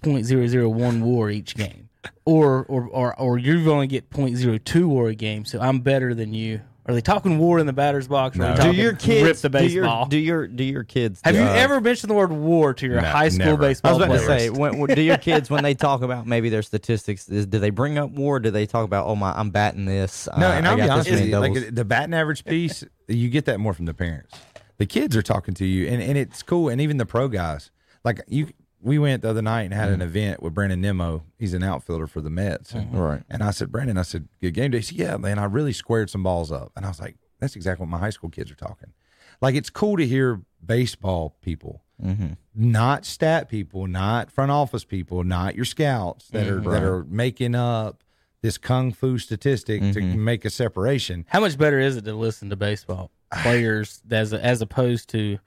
point 0.02 0.26
zero 0.26 0.46
zero 0.48 0.68
one 0.68 1.04
war 1.04 1.30
each 1.30 1.54
game, 1.54 1.90
or 2.24 2.64
or 2.64 2.88
or 2.88 3.18
or 3.20 3.38
you 3.38 3.70
only 3.70 3.86
get 3.86 4.10
point 4.10 4.36
zero 4.36 4.58
two 4.58 4.88
war 4.88 5.08
a 5.10 5.14
game, 5.14 5.44
so 5.44 5.60
I'm 5.60 5.78
better 5.78 6.12
than 6.12 6.34
you? 6.34 6.62
Are 6.84 6.94
they 6.94 7.00
talking 7.00 7.38
war 7.38 7.60
in 7.60 7.66
the 7.66 7.72
batter's 7.72 8.08
box? 8.08 8.36
Or 8.36 8.42
are 8.44 8.56
they 8.56 8.72
Do 8.72 8.76
your 8.76 8.94
kids 8.94 9.22
rip 9.42 9.52
the 9.52 9.58
do 9.60 9.66
your- 9.68 10.06
Do 10.08 10.18
your 10.18 10.48
do 10.48 10.64
your 10.64 10.82
kids? 10.82 11.20
have 11.24 11.36
you 11.36 11.42
uh, 11.42 11.52
ever 11.54 11.80
mentioned 11.80 12.10
the 12.10 12.14
word 12.14 12.32
war 12.32 12.74
to 12.74 12.86
your 12.86 13.00
No, 13.00 13.06
high 13.08 13.28
school 13.28 13.46
never. 13.46 13.64
I 13.64 13.68
baseball 13.68 13.98
was 13.98 14.04
about 14.06 14.18
to 14.18 14.26
say, 14.26 14.50
when, 14.50 14.78
when- 14.78 14.94
do 14.94 15.00
your 15.00 15.16
kids 15.18 15.48
when 15.48 15.62
they 15.62 15.74
talk 15.74 16.02
about 16.02 16.26
maybe 16.26 16.48
their 16.48 16.62
statistics, 16.62 17.28
is, 17.28 17.46
do 17.46 17.60
they 17.60 17.70
bring 17.70 17.98
up 17.98 18.10
war? 18.10 18.40
Do 18.40 18.50
they 18.50 18.66
talk 18.66 18.84
about, 18.84 19.06
oh 19.06 19.14
my, 19.14 19.32
I'm 19.32 19.50
batting 19.50 19.84
this? 19.84 20.28
No, 20.36 20.48
uh, 20.48 20.52
and 20.52 20.66
I 20.66 20.70
I'll 20.70 20.76
be 20.76 20.82
honest 20.82 21.08
this 21.08 21.20
with 21.20 21.28
you, 21.28 21.38
like 21.38 21.74
the 21.74 21.84
batting 21.84 22.14
average 22.14 22.44
piece, 22.44 22.82
you 23.06 23.28
get 23.28 23.44
that 23.44 23.60
more 23.60 23.74
from 23.74 23.84
the 23.86 23.94
parents. 23.94 24.34
The 24.78 24.86
kids 24.86 25.16
are 25.16 25.22
talking 25.22 25.54
to 25.54 25.64
you, 25.64 25.86
and, 25.86 26.02
and 26.02 26.18
it's 26.18 26.42
cool. 26.42 26.68
And 26.68 26.80
even 26.80 26.96
the 26.96 27.06
pro 27.06 27.28
guys, 27.28 27.70
like 28.04 28.20
you, 28.26 28.48
we 28.82 28.98
went 28.98 29.22
the 29.22 29.30
other 29.30 29.42
night 29.42 29.62
and 29.62 29.74
had 29.74 29.90
Mm. 29.90 29.94
an 29.94 30.02
event 30.02 30.42
with 30.42 30.54
Brandon 30.54 30.80
Nimmo. 30.80 31.22
He's 31.38 31.54
an 31.54 31.62
outfielder 31.62 32.06
for 32.06 32.20
the 32.20 32.30
Mets, 32.30 32.72
and, 32.72 32.92
Right. 32.92 33.22
And 33.30 33.42
I 33.42 33.50
said, 33.52 33.70
Brandon, 33.70 33.96
I 33.96 34.02
said, 34.02 34.28
good 34.40 34.54
game 34.54 34.72
day. 34.72 34.78
He 34.78 34.82
said, 34.82 34.96
yeah, 34.98 35.16
man, 35.16 35.38
I 35.38 35.44
really 35.44 35.72
squared 35.72 36.10
some 36.10 36.22
balls 36.22 36.50
up, 36.50 36.72
and 36.76 36.84
I 36.84 36.88
was 36.88 37.00
like, 37.00 37.16
that's 37.40 37.54
exactly 37.56 37.84
what 37.84 37.90
my 37.90 37.98
high 37.98 38.10
school 38.10 38.28
kids 38.30 38.50
are 38.50 38.56
talking. 38.56 38.92
Like 39.40 39.54
it's 39.54 39.70
cool 39.70 39.96
to 39.96 40.06
hear 40.06 40.40
baseball 40.64 41.36
people, 41.42 41.82
Mm-hmm. 42.02 42.32
not 42.56 43.04
stat 43.04 43.48
people, 43.48 43.86
not 43.86 44.30
front 44.32 44.50
office 44.50 44.84
people, 44.84 45.22
not 45.22 45.54
your 45.54 45.64
scouts 45.64 46.26
that 46.28 46.46
Mm-hmm. 46.46 46.68
are 46.68 46.72
that 46.72 46.82
are 46.82 47.04
making 47.04 47.54
up 47.54 48.02
this 48.42 48.58
kung 48.58 48.92
fu 48.92 49.18
statistic 49.18 49.80
to 49.80 50.00
Mm-hmm. 50.00 50.24
make 50.24 50.44
a 50.44 50.50
separation. 50.50 51.24
How 51.28 51.38
much 51.40 51.56
better 51.56 51.78
is 51.78 51.96
it 51.96 52.04
to 52.06 52.14
listen 52.14 52.50
to 52.50 52.56
baseball 52.56 53.12
players 53.42 54.02
as 54.10 54.32
as 54.32 54.60
opposed 54.62 55.08
to 55.10 55.38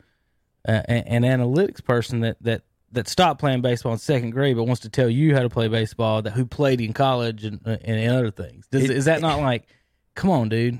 uh, 0.67 0.81
an, 0.87 1.23
an 1.23 1.39
analytics 1.39 1.83
person 1.83 2.21
that 2.21 2.37
that 2.41 2.63
that 2.95 3.07
stopped 3.07 3.39
playing 3.39 3.61
baseball 3.61 3.93
in 3.93 3.97
second 3.99 4.31
grade 4.31 4.55
but 4.55 4.63
wants 4.65 4.81
to 4.81 4.89
tell 4.89 5.09
you 5.09 5.35
how 5.35 5.41
to 5.41 5.49
play 5.49 5.67
baseball 5.67 6.21
that 6.23 6.31
who 6.31 6.45
played 6.45 6.81
in 6.81 6.91
college 6.93 7.45
and 7.45 7.59
uh, 7.65 7.77
and 7.83 8.11
other 8.11 8.31
things? 8.31 8.67
Does, 8.67 8.83
It- 8.85 8.91
is 8.91 9.05
that 9.05 9.21
not 9.21 9.39
like, 9.41 9.67
come 10.15 10.29
on, 10.29 10.49
dude? 10.49 10.79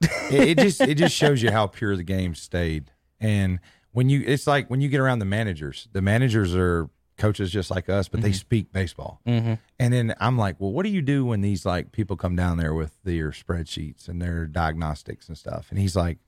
it, 0.00 0.32
it 0.32 0.58
just 0.58 0.80
it 0.80 0.96
just 0.96 1.14
shows 1.22 1.42
you 1.42 1.50
how 1.50 1.66
pure 1.66 1.96
the 1.96 2.02
game 2.02 2.34
stayed. 2.34 2.90
And 3.20 3.60
when 3.92 4.08
you, 4.10 4.22
it's 4.26 4.46
like 4.46 4.68
when 4.68 4.80
you 4.82 4.88
get 4.88 5.00
around 5.00 5.20
the 5.20 5.24
managers. 5.24 5.88
The 5.92 6.02
managers 6.02 6.54
are 6.54 6.90
coaches 7.16 7.50
just 7.50 7.70
like 7.70 7.88
us, 7.88 8.08
but 8.08 8.20
they 8.20 8.32
speak 8.32 8.70
baseball. 8.72 9.22
Mm-hmm. 9.26 9.54
And 9.78 9.94
then 9.94 10.14
I'm 10.20 10.36
like, 10.36 10.56
well, 10.60 10.70
what 10.70 10.84
do 10.84 10.90
you 10.90 11.00
do 11.00 11.24
when 11.24 11.40
these 11.40 11.64
like 11.64 11.92
people 11.92 12.14
come 12.16 12.36
down 12.36 12.58
there 12.58 12.74
with 12.74 12.92
their 13.04 13.30
spreadsheets 13.30 14.06
and 14.06 14.20
their 14.20 14.44
diagnostics 14.46 15.28
and 15.28 15.38
stuff? 15.38 15.68
And 15.70 15.78
he's 15.78 15.96
like, 15.96 16.18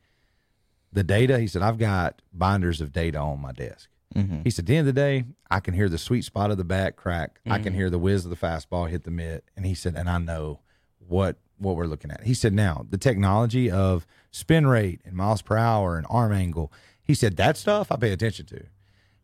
the 0.90 1.04
data. 1.04 1.38
He 1.38 1.46
said, 1.46 1.60
I've 1.60 1.76
got 1.76 2.22
binders 2.32 2.80
of 2.80 2.90
data 2.90 3.18
on 3.18 3.40
my 3.42 3.52
desk. 3.52 3.90
Mm-hmm. 4.14 4.42
He 4.42 4.50
said, 4.50 4.64
at 4.64 4.66
the 4.66 4.76
end 4.76 4.88
of 4.88 4.94
the 4.94 5.00
day, 5.00 5.24
I 5.50 5.60
can 5.60 5.74
hear 5.74 5.88
the 5.88 5.98
sweet 5.98 6.24
spot 6.24 6.50
of 6.50 6.56
the 6.56 6.64
bat 6.64 6.96
crack. 6.96 7.40
I 7.46 7.58
can 7.58 7.66
mm-hmm. 7.66 7.74
hear 7.74 7.90
the 7.90 7.98
whiz 7.98 8.24
of 8.24 8.30
the 8.30 8.36
fastball 8.36 8.88
hit 8.88 9.04
the 9.04 9.10
mitt. 9.10 9.44
And 9.56 9.66
he 9.66 9.74
said, 9.74 9.94
and 9.94 10.08
I 10.08 10.18
know 10.18 10.60
what 10.98 11.36
what 11.58 11.74
we're 11.76 11.86
looking 11.86 12.10
at. 12.10 12.22
He 12.22 12.34
said, 12.34 12.52
now 12.52 12.86
the 12.88 12.98
technology 12.98 13.70
of 13.70 14.06
spin 14.30 14.66
rate 14.66 15.00
and 15.04 15.14
miles 15.14 15.42
per 15.42 15.56
hour 15.56 15.96
and 15.96 16.06
arm 16.08 16.32
angle. 16.32 16.72
He 17.02 17.14
said 17.14 17.36
that 17.36 17.56
stuff 17.56 17.90
I 17.90 17.96
pay 17.96 18.12
attention 18.12 18.46
to. 18.46 18.64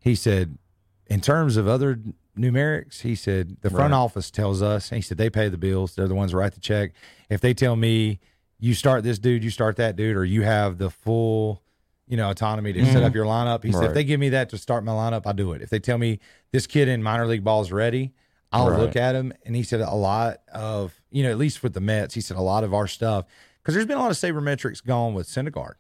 He 0.01 0.14
said, 0.14 0.59
in 1.07 1.20
terms 1.20 1.57
of 1.57 1.68
other 1.68 2.01
numerics, 2.37 3.03
he 3.03 3.14
said 3.14 3.59
the 3.61 3.70
front 3.70 3.95
office 3.95 4.30
tells 4.30 4.62
us. 4.62 4.91
He 4.91 5.01
said 5.01 5.16
they 5.16 5.30
pay 5.30 5.49
the 5.49 5.59
bills. 5.59 5.95
They're 5.95 6.09
the 6.09 6.14
ones 6.14 6.32
who 6.32 6.39
write 6.39 6.55
the 6.55 6.61
check. 6.61 6.93
If 7.30 7.41
they 7.41 7.55
tell 7.55 7.76
me 7.76 8.20
you 8.59 8.74
start 8.74 9.05
this 9.05 9.18
dude, 9.18 9.45
you 9.45 9.51
start 9.51 9.76
that 9.76 9.97
dude, 9.97 10.16
or 10.16 10.24
you 10.24 10.43
have 10.43 10.78
the 10.78 10.91
full, 10.91 11.62
you 12.07 12.17
know, 12.17 12.31
autonomy 12.31 12.73
to 12.75 12.85
set 12.93 13.03
up 13.03 13.15
your 13.15 13.25
lineup. 13.27 13.65
He 13.65 13.73
said 13.73 13.85
if 13.89 13.95
they 13.95 14.05
give 14.05 14.21
me 14.21 14.29
that 14.31 14.49
to 14.51 14.59
start 14.59 14.85
my 14.85 14.93
lineup, 14.93 15.23
I'll 15.27 15.33
do 15.33 15.53
it. 15.53 15.63
If 15.63 15.71
they 15.71 15.79
tell 15.79 15.99
me 15.99 16.21
this 16.53 16.67
kid 16.67 16.89
in 16.89 17.03
minor 17.03 17.27
league 17.27 17.45
ball 17.45 17.63
is 17.63 17.73
ready, 17.73 18.13
I'll 18.53 18.71
Right. 18.71 18.79
look 18.81 18.97
at 18.97 19.15
him. 19.15 19.33
And 19.45 19.57
he 19.57 19.63
said 19.63 19.81
a 19.81 19.95
lot 19.95 20.39
of, 20.53 21.01
you 21.11 21.23
know, 21.23 21.31
at 21.31 21.39
least 21.39 21.63
with 21.63 21.73
the 21.73 21.81
Mets, 21.81 22.15
he 22.15 22.21
said 22.21 22.37
a 22.37 22.43
lot 22.43 22.63
of 22.65 22.73
our 22.75 22.87
stuff 22.87 23.25
because 23.63 23.75
there's 23.75 23.87
been 23.87 23.97
a 23.97 24.01
lot 24.01 24.11
of 24.11 24.17
sabermetrics 24.17 24.85
gone 24.85 25.15
with 25.15 25.27
Syndergaard. 25.27 25.75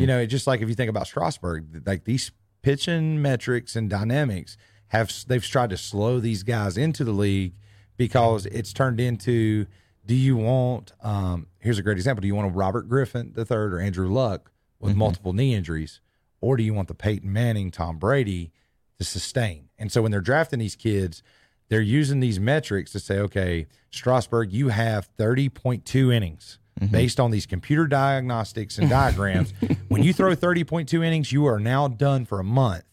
You 0.00 0.06
know, 0.06 0.18
it's 0.20 0.30
just 0.30 0.46
like 0.46 0.62
if 0.62 0.68
you 0.70 0.74
think 0.74 0.88
about 0.88 1.06
Strasburg, 1.06 1.82
like 1.86 2.04
these 2.04 2.30
pitching 2.62 3.20
metrics 3.20 3.76
and 3.76 3.90
dynamics 3.90 4.56
have 4.88 5.12
they've 5.26 5.44
tried 5.44 5.70
to 5.70 5.76
slow 5.76 6.18
these 6.20 6.42
guys 6.42 6.76
into 6.78 7.04
the 7.04 7.12
league 7.12 7.52
because 7.96 8.46
it's 8.46 8.72
turned 8.72 9.00
into 9.00 9.66
do 10.04 10.14
you 10.14 10.36
want 10.36 10.92
um 11.02 11.46
here's 11.58 11.78
a 11.78 11.82
great 11.82 11.96
example 11.96 12.20
do 12.22 12.26
you 12.28 12.34
want 12.34 12.48
a 12.48 12.50
Robert 12.50 12.88
Griffin 12.88 13.32
the 13.34 13.44
third 13.44 13.74
or 13.74 13.80
Andrew 13.80 14.08
Luck 14.08 14.50
with 14.80 14.92
mm-hmm. 14.92 15.00
multiple 15.00 15.32
knee 15.32 15.54
injuries 15.54 16.00
or 16.40 16.56
do 16.56 16.62
you 16.62 16.74
want 16.74 16.88
the 16.88 16.94
Peyton 16.94 17.32
Manning 17.32 17.70
Tom 17.70 17.98
Brady 17.98 18.52
to 18.98 19.04
sustain? 19.04 19.68
And 19.78 19.90
so 19.90 20.02
when 20.02 20.10
they're 20.10 20.20
drafting 20.20 20.58
these 20.58 20.76
kids 20.76 21.22
they're 21.68 21.80
using 21.80 22.20
these 22.20 22.38
metrics 22.38 22.92
to 22.92 23.00
say 23.00 23.18
okay 23.18 23.66
Strasburg 23.90 24.52
you 24.52 24.68
have 24.68 25.08
30.2 25.16 26.14
innings 26.14 26.58
mm-hmm. 26.80 26.92
based 26.92 27.18
on 27.18 27.30
these 27.30 27.46
computer 27.46 27.86
diagnostics 27.86 28.78
and 28.78 28.88
diagrams. 28.90 29.52
When 29.88 30.02
you 30.02 30.12
throw 30.12 30.34
30.2 30.34 30.92
innings 31.04 31.32
you 31.32 31.46
are 31.46 31.60
now 31.60 31.88
done 31.88 32.24
for 32.24 32.40
a 32.40 32.44
month. 32.44 32.84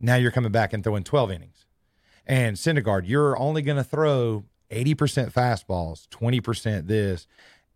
Now 0.00 0.16
you're 0.16 0.32
coming 0.32 0.50
back 0.50 0.72
and 0.72 0.82
throwing 0.82 1.04
12 1.04 1.30
innings. 1.30 1.66
And 2.26 2.56
Syndergaard, 2.56 3.02
you're 3.06 3.38
only 3.38 3.62
going 3.62 3.76
to 3.76 3.84
throw 3.84 4.44
80% 4.70 5.32
fastballs, 5.32 6.08
20% 6.08 6.86
this. 6.86 7.26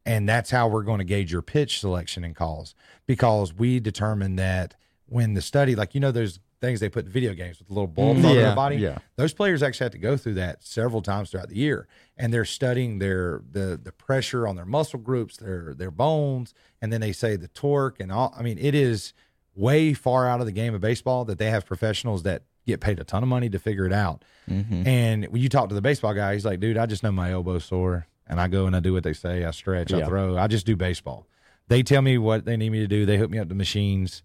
And 0.06 0.28
that's 0.28 0.50
how 0.50 0.68
we're 0.68 0.82
going 0.82 0.98
to 0.98 1.04
gauge 1.04 1.32
your 1.32 1.42
pitch 1.42 1.80
selection 1.80 2.24
and 2.24 2.34
calls 2.34 2.74
because 3.06 3.52
we 3.52 3.80
determine 3.80 4.36
that 4.36 4.74
when 5.06 5.34
the 5.34 5.42
study, 5.42 5.74
like, 5.74 5.94
you 5.94 6.00
know, 6.00 6.12
those 6.12 6.40
things 6.60 6.80
they 6.80 6.88
put 6.88 7.04
in 7.04 7.10
video 7.10 7.34
games 7.34 7.58
with 7.58 7.68
the 7.68 7.74
little 7.74 7.86
bulbs 7.86 8.20
mm, 8.20 8.24
on 8.24 8.34
Yeah, 8.34 8.42
their 8.42 8.54
body, 8.54 8.76
yeah. 8.76 8.98
those 9.16 9.34
players 9.34 9.62
actually 9.62 9.84
have 9.84 9.92
to 9.92 9.98
go 9.98 10.16
through 10.16 10.34
that 10.34 10.64
several 10.64 11.02
times 11.02 11.30
throughout 11.30 11.48
the 11.48 11.56
year. 11.56 11.86
And 12.16 12.32
they're 12.32 12.46
studying 12.46 12.98
their, 12.98 13.42
the, 13.50 13.78
the 13.82 13.92
pressure 13.92 14.46
on 14.48 14.56
their 14.56 14.64
muscle 14.64 15.00
groups, 15.00 15.36
their, 15.36 15.74
their 15.74 15.90
bones. 15.90 16.54
And 16.80 16.92
then 16.92 17.00
they 17.02 17.12
say 17.12 17.36
the 17.36 17.48
torque 17.48 18.00
and 18.00 18.10
all. 18.10 18.34
I 18.38 18.42
mean, 18.42 18.58
it 18.58 18.74
is, 18.74 19.12
way 19.56 19.94
far 19.94 20.28
out 20.28 20.40
of 20.40 20.46
the 20.46 20.52
game 20.52 20.74
of 20.74 20.80
baseball 20.80 21.24
that 21.24 21.38
they 21.38 21.50
have 21.50 21.64
professionals 21.64 22.22
that 22.24 22.42
get 22.66 22.80
paid 22.80 23.00
a 23.00 23.04
ton 23.04 23.22
of 23.22 23.28
money 23.28 23.48
to 23.48 23.58
figure 23.58 23.86
it 23.86 23.92
out. 23.92 24.22
Mm-hmm. 24.48 24.86
And 24.86 25.24
when 25.26 25.40
you 25.40 25.48
talk 25.48 25.70
to 25.70 25.74
the 25.74 25.80
baseball 25.80 26.14
guy, 26.14 26.34
he's 26.34 26.44
like, 26.44 26.60
dude, 26.60 26.76
I 26.76 26.86
just 26.86 27.02
know 27.02 27.10
my 27.10 27.32
elbow 27.32 27.58
sore 27.58 28.06
and 28.26 28.40
I 28.40 28.48
go 28.48 28.66
and 28.66 28.74
I 28.76 28.80
do 28.80 28.92
what 28.92 29.04
they 29.04 29.12
say. 29.12 29.44
I 29.44 29.50
stretch, 29.50 29.92
I 29.92 29.98
Yeah. 29.98 30.06
throw, 30.06 30.36
I 30.36 30.46
just 30.46 30.66
do 30.66 30.76
baseball. 30.76 31.26
They 31.68 31.82
tell 31.82 32.02
me 32.02 32.18
what 32.18 32.44
they 32.44 32.56
need 32.56 32.70
me 32.70 32.78
to 32.80 32.86
do. 32.86 33.04
They 33.06 33.18
hook 33.18 33.30
me 33.30 33.38
up 33.38 33.48
to 33.48 33.54
machines. 33.54 34.22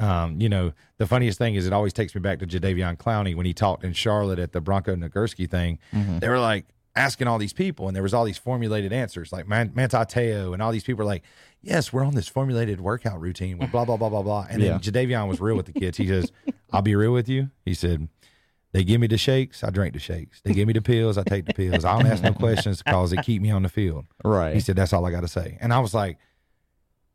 Um, 0.00 0.40
you 0.40 0.48
know, 0.48 0.72
the 0.98 1.06
funniest 1.06 1.38
thing 1.38 1.54
is 1.56 1.66
it 1.66 1.72
always 1.72 1.92
takes 1.92 2.14
me 2.14 2.20
back 2.20 2.38
to 2.38 2.46
Jadeveon 2.46 2.96
Clowney 2.98 3.34
when 3.34 3.46
he 3.46 3.52
talked 3.52 3.82
in 3.84 3.92
Charlotte 3.92 4.38
at 4.38 4.52
the 4.52 4.60
Bronco 4.60 4.94
Nagurski 4.94 5.50
thing. 5.50 5.78
They 5.92 6.28
were 6.28 6.38
like 6.38 6.66
asking 6.94 7.26
all 7.28 7.38
these 7.38 7.52
people, 7.52 7.86
and 7.88 7.94
there 7.96 8.02
was 8.02 8.14
all 8.14 8.24
these 8.24 8.38
formulated 8.38 8.92
answers, 8.92 9.32
like 9.32 9.46
Man- 9.48 9.72
Manti 9.74 9.96
Te'o, 10.04 10.52
and 10.52 10.62
all 10.62 10.70
these 10.72 10.82
people 10.84 10.98
were 10.98 11.04
like, 11.04 11.22
"Yes, 11.62 11.92
we're 11.92 12.04
on 12.04 12.14
this 12.14 12.26
formulated 12.28 12.80
workout 12.80 13.20
routine 13.20 13.58
with 13.58 13.70
blah 13.72 13.84
blah 13.84 13.96
blah 13.96 14.08
blah 14.08 14.22
blah." 14.22 14.46
And 14.48 14.62
Yeah. 14.62 14.78
then 14.78 14.80
Jadeveon 14.80 15.28
was 15.28 15.40
real 15.40 15.56
with 15.56 15.66
the 15.66 15.72
kids. 15.72 15.96
He 15.98 16.06
says, 16.08 16.30
"I'll 16.72 16.82
be 16.82 16.94
real 16.96 17.12
with 17.12 17.28
you." 17.28 17.50
He 17.64 17.74
said. 17.74 18.08
They 18.72 18.84
give 18.84 19.00
me 19.00 19.06
the 19.06 19.16
shakes, 19.16 19.64
I 19.64 19.70
drink 19.70 19.94
the 19.94 19.98
shakes. 19.98 20.40
They 20.42 20.52
give 20.52 20.66
me 20.66 20.74
the 20.74 20.82
pills, 20.82 21.16
I 21.16 21.22
take 21.22 21.46
the 21.46 21.54
pills. 21.54 21.84
I 21.84 21.96
don't 21.96 22.10
ask 22.10 22.22
no 22.22 22.32
questions 22.34 22.82
because 22.82 23.12
it 23.12 23.22
keep 23.22 23.40
me 23.40 23.50
on 23.50 23.62
the 23.62 23.68
field. 23.68 24.04
Right. 24.24 24.54
He 24.54 24.60
said, 24.60 24.76
That's 24.76 24.92
all 24.92 25.06
I 25.06 25.10
got 25.10 25.22
to 25.22 25.28
say. 25.28 25.56
And 25.60 25.72
I 25.72 25.78
was 25.78 25.94
like, 25.94 26.18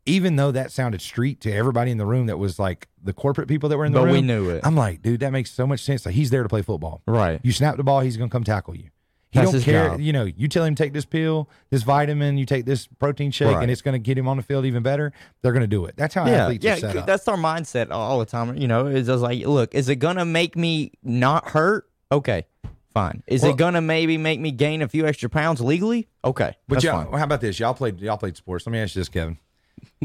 even 0.06 0.36
though 0.36 0.50
that 0.50 0.70
sounded 0.70 1.00
street 1.00 1.40
to 1.42 1.52
everybody 1.52 1.90
in 1.90 1.96
the 1.96 2.04
room 2.04 2.26
that 2.26 2.38
was 2.38 2.58
like 2.58 2.88
the 3.02 3.12
corporate 3.12 3.48
people 3.48 3.68
that 3.70 3.78
were 3.78 3.84
in 3.86 3.92
the 3.92 4.00
But 4.00 4.04
room, 4.06 4.14
But 4.14 4.20
we 4.20 4.26
knew 4.26 4.50
it. 4.50 4.66
I'm 4.66 4.76
like, 4.76 5.00
dude, 5.00 5.20
that 5.20 5.30
makes 5.30 5.50
so 5.50 5.66
much 5.66 5.80
sense. 5.80 6.04
Like 6.04 6.14
he's 6.14 6.30
there 6.30 6.42
to 6.42 6.48
play 6.48 6.62
football. 6.62 7.02
Right. 7.06 7.40
You 7.42 7.52
snap 7.52 7.76
the 7.76 7.84
ball, 7.84 8.00
he's 8.00 8.16
gonna 8.16 8.30
come 8.30 8.44
tackle 8.44 8.76
you. 8.76 8.90
He 9.34 9.40
That's 9.40 9.50
don't 9.50 9.62
care. 9.62 9.88
job. 9.88 10.00
You 10.00 10.12
know, 10.12 10.24
you 10.24 10.46
tell 10.46 10.62
him 10.64 10.76
take 10.76 10.92
this 10.92 11.04
pill, 11.04 11.48
this 11.70 11.82
vitamin, 11.82 12.38
you 12.38 12.46
take 12.46 12.66
this 12.66 12.86
protein 12.86 13.32
shake, 13.32 13.48
Right. 13.54 13.62
and 13.62 13.70
it's 13.70 13.82
gonna 13.82 13.98
get 13.98 14.16
him 14.16 14.28
on 14.28 14.36
the 14.36 14.44
field 14.44 14.64
even 14.64 14.84
better. 14.84 15.12
They're 15.42 15.52
gonna 15.52 15.66
do 15.66 15.86
it. 15.86 15.96
That's 15.96 16.14
how 16.14 16.24
yeah, 16.24 16.44
athletes 16.44 16.64
yeah, 16.64 16.74
are 16.74 16.76
set 16.76 16.96
up. 16.98 17.06
that's 17.06 17.26
our 17.26 17.36
mindset 17.36 17.90
all 17.90 18.20
the 18.20 18.26
time. 18.26 18.56
You 18.56 18.68
know, 18.68 18.86
it's 18.86 19.08
just 19.08 19.22
like, 19.22 19.44
look, 19.44 19.74
is 19.74 19.88
it 19.88 19.96
gonna 19.96 20.24
make 20.24 20.54
me 20.56 20.92
not 21.02 21.48
hurt? 21.48 21.88
Okay, 22.12 22.46
fine. 22.92 23.24
Is 23.26 23.42
Well- 23.42 23.50
it 23.50 23.56
gonna 23.56 23.80
maybe 23.80 24.16
make 24.18 24.38
me 24.38 24.52
gain 24.52 24.82
a 24.82 24.88
few 24.88 25.04
extra 25.04 25.28
pounds 25.28 25.60
legally? 25.60 26.06
Okay, 26.24 26.54
But 26.68 26.80
fine. 26.84 27.06
how 27.12 27.24
about 27.24 27.40
this? 27.40 27.58
Y'all 27.58 27.74
played 27.74 27.98
y'all 28.00 28.16
played 28.16 28.36
sports. 28.36 28.64
Let 28.66 28.72
me 28.72 28.78
ask 28.78 28.94
you 28.94 29.00
this, 29.00 29.08
Kevin. 29.08 29.38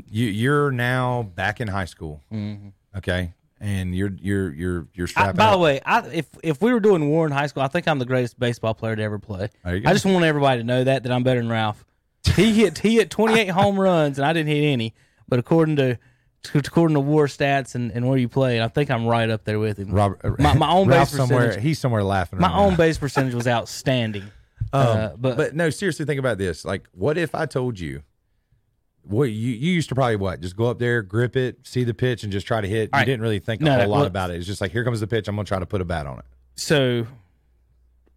you 0.10 0.26
you're 0.26 0.72
now 0.72 1.22
back 1.36 1.62
in 1.62 1.68
high 1.68 1.86
school. 1.86 2.24
Mm-hmm. 2.34 2.70
Okay. 2.98 3.34
And 3.62 3.94
you're 3.94 4.12
you're 4.22 4.54
you're 4.54 4.88
you're 4.94 5.08
Mm-hmm. 5.08 5.20
I, 5.20 5.22
strapping 5.24 5.38
by 5.38 5.52
the 5.52 5.58
way, 5.58 5.82
I, 5.86 6.00
if 6.08 6.28
if 6.44 6.62
we 6.62 6.72
were 6.72 6.80
doing 6.80 7.10
war 7.10 7.26
in 7.26 7.32
high 7.34 7.48
school, 7.48 7.62
I 7.64 7.68
think 7.68 7.88
I'm 7.88 8.00
the 8.00 8.06
greatest 8.06 8.40
baseball 8.40 8.74
player 8.74 8.96
to 8.96 9.02
ever 9.04 9.20
play. 9.20 9.50
There 9.66 9.76
you 9.76 9.82
go. 9.82 9.90
I 9.90 9.94
just 9.94 10.06
want 10.06 10.24
everybody 10.24 10.62
to 10.62 10.64
know 10.66 10.84
that 10.86 11.04
that 11.04 11.12
I'm 11.12 11.24
better 11.24 11.42
than 11.42 11.50
Ralph. 11.50 11.84
He 12.36 12.54
hit 12.54 12.78
he 12.80 12.96
hit 12.96 13.10
28 13.10 13.48
home 13.50 13.80
runs 13.80 14.18
and 14.18 14.26
I 14.26 14.32
didn't 14.34 14.50
hit 14.50 14.64
any. 14.64 14.94
but 15.28 15.40
according 15.40 15.76
to 15.78 15.98
according 16.56 16.96
to 16.96 17.02
War 17.02 17.26
Stats 17.28 17.76
and, 17.76 17.92
and 17.92 18.08
where 18.08 18.18
you 18.18 18.30
play, 18.30 18.56
and 18.56 18.64
I 18.64 18.70
think 18.70 18.90
I'm 18.90 19.06
right 19.06 19.30
up 19.30 19.44
there 19.44 19.60
with 19.60 19.78
him. 19.78 19.92
Robert, 19.92 20.40
my, 20.40 20.54
my 20.54 20.72
own 20.72 20.88
Ralph 20.88 21.10
base 21.10 21.18
somewhere. 21.18 21.48
percentage. 21.48 21.64
He's 21.64 21.80
somewhere 21.80 22.04
laughing. 22.04 22.40
My 22.40 22.48
right 22.48 22.58
own 22.58 22.72
now. 22.72 22.78
base 22.78 22.98
percentage 22.98 23.34
was 23.34 23.46
outstanding. 23.58 24.24
Um, 24.72 24.88
uh, 24.88 25.10
but, 25.18 25.36
but 25.38 25.56
no, 25.56 25.70
seriously, 25.70 26.06
think 26.06 26.20
about 26.20 26.38
this. 26.38 26.64
Like, 26.64 26.88
what 26.94 27.18
if 27.18 27.36
I 27.36 27.46
told 27.46 27.78
you, 27.80 28.04
what 29.04 29.26
you 29.26 29.52
you 29.52 29.72
used 29.74 29.90
to 29.90 29.96
probably 29.96 30.16
what? 30.18 30.42
Just 30.42 30.56
go 30.56 30.66
up 30.70 30.80
there, 30.80 31.02
grip 31.02 31.36
it, 31.36 31.60
see 31.68 31.84
the 31.84 31.94
pitch, 31.94 32.24
and 32.24 32.32
just 32.32 32.46
try 32.48 32.62
to 32.62 32.68
hit. 32.68 32.90
All 32.94 33.00
you 33.00 33.02
right. 33.02 33.06
didn't 33.06 33.22
really 33.22 33.40
think 33.40 33.62
a 33.62 33.66
No, 33.66 33.72
whole 33.76 33.82
no, 33.84 33.90
lot 33.90 33.98
well- 33.98 34.06
about 34.06 34.30
it. 34.32 34.36
It's 34.38 34.46
just 34.48 34.62
like, 34.62 34.72
here 34.72 34.84
comes 34.84 35.00
the 35.00 35.08
pitch. 35.08 35.28
I'm 35.28 35.36
gonna 35.36 35.46
try 35.46 35.60
to 35.60 35.66
put 35.66 35.82
a 35.82 35.86
bat 35.86 36.06
on 36.08 36.20
it. 36.20 36.26
so 36.56 37.08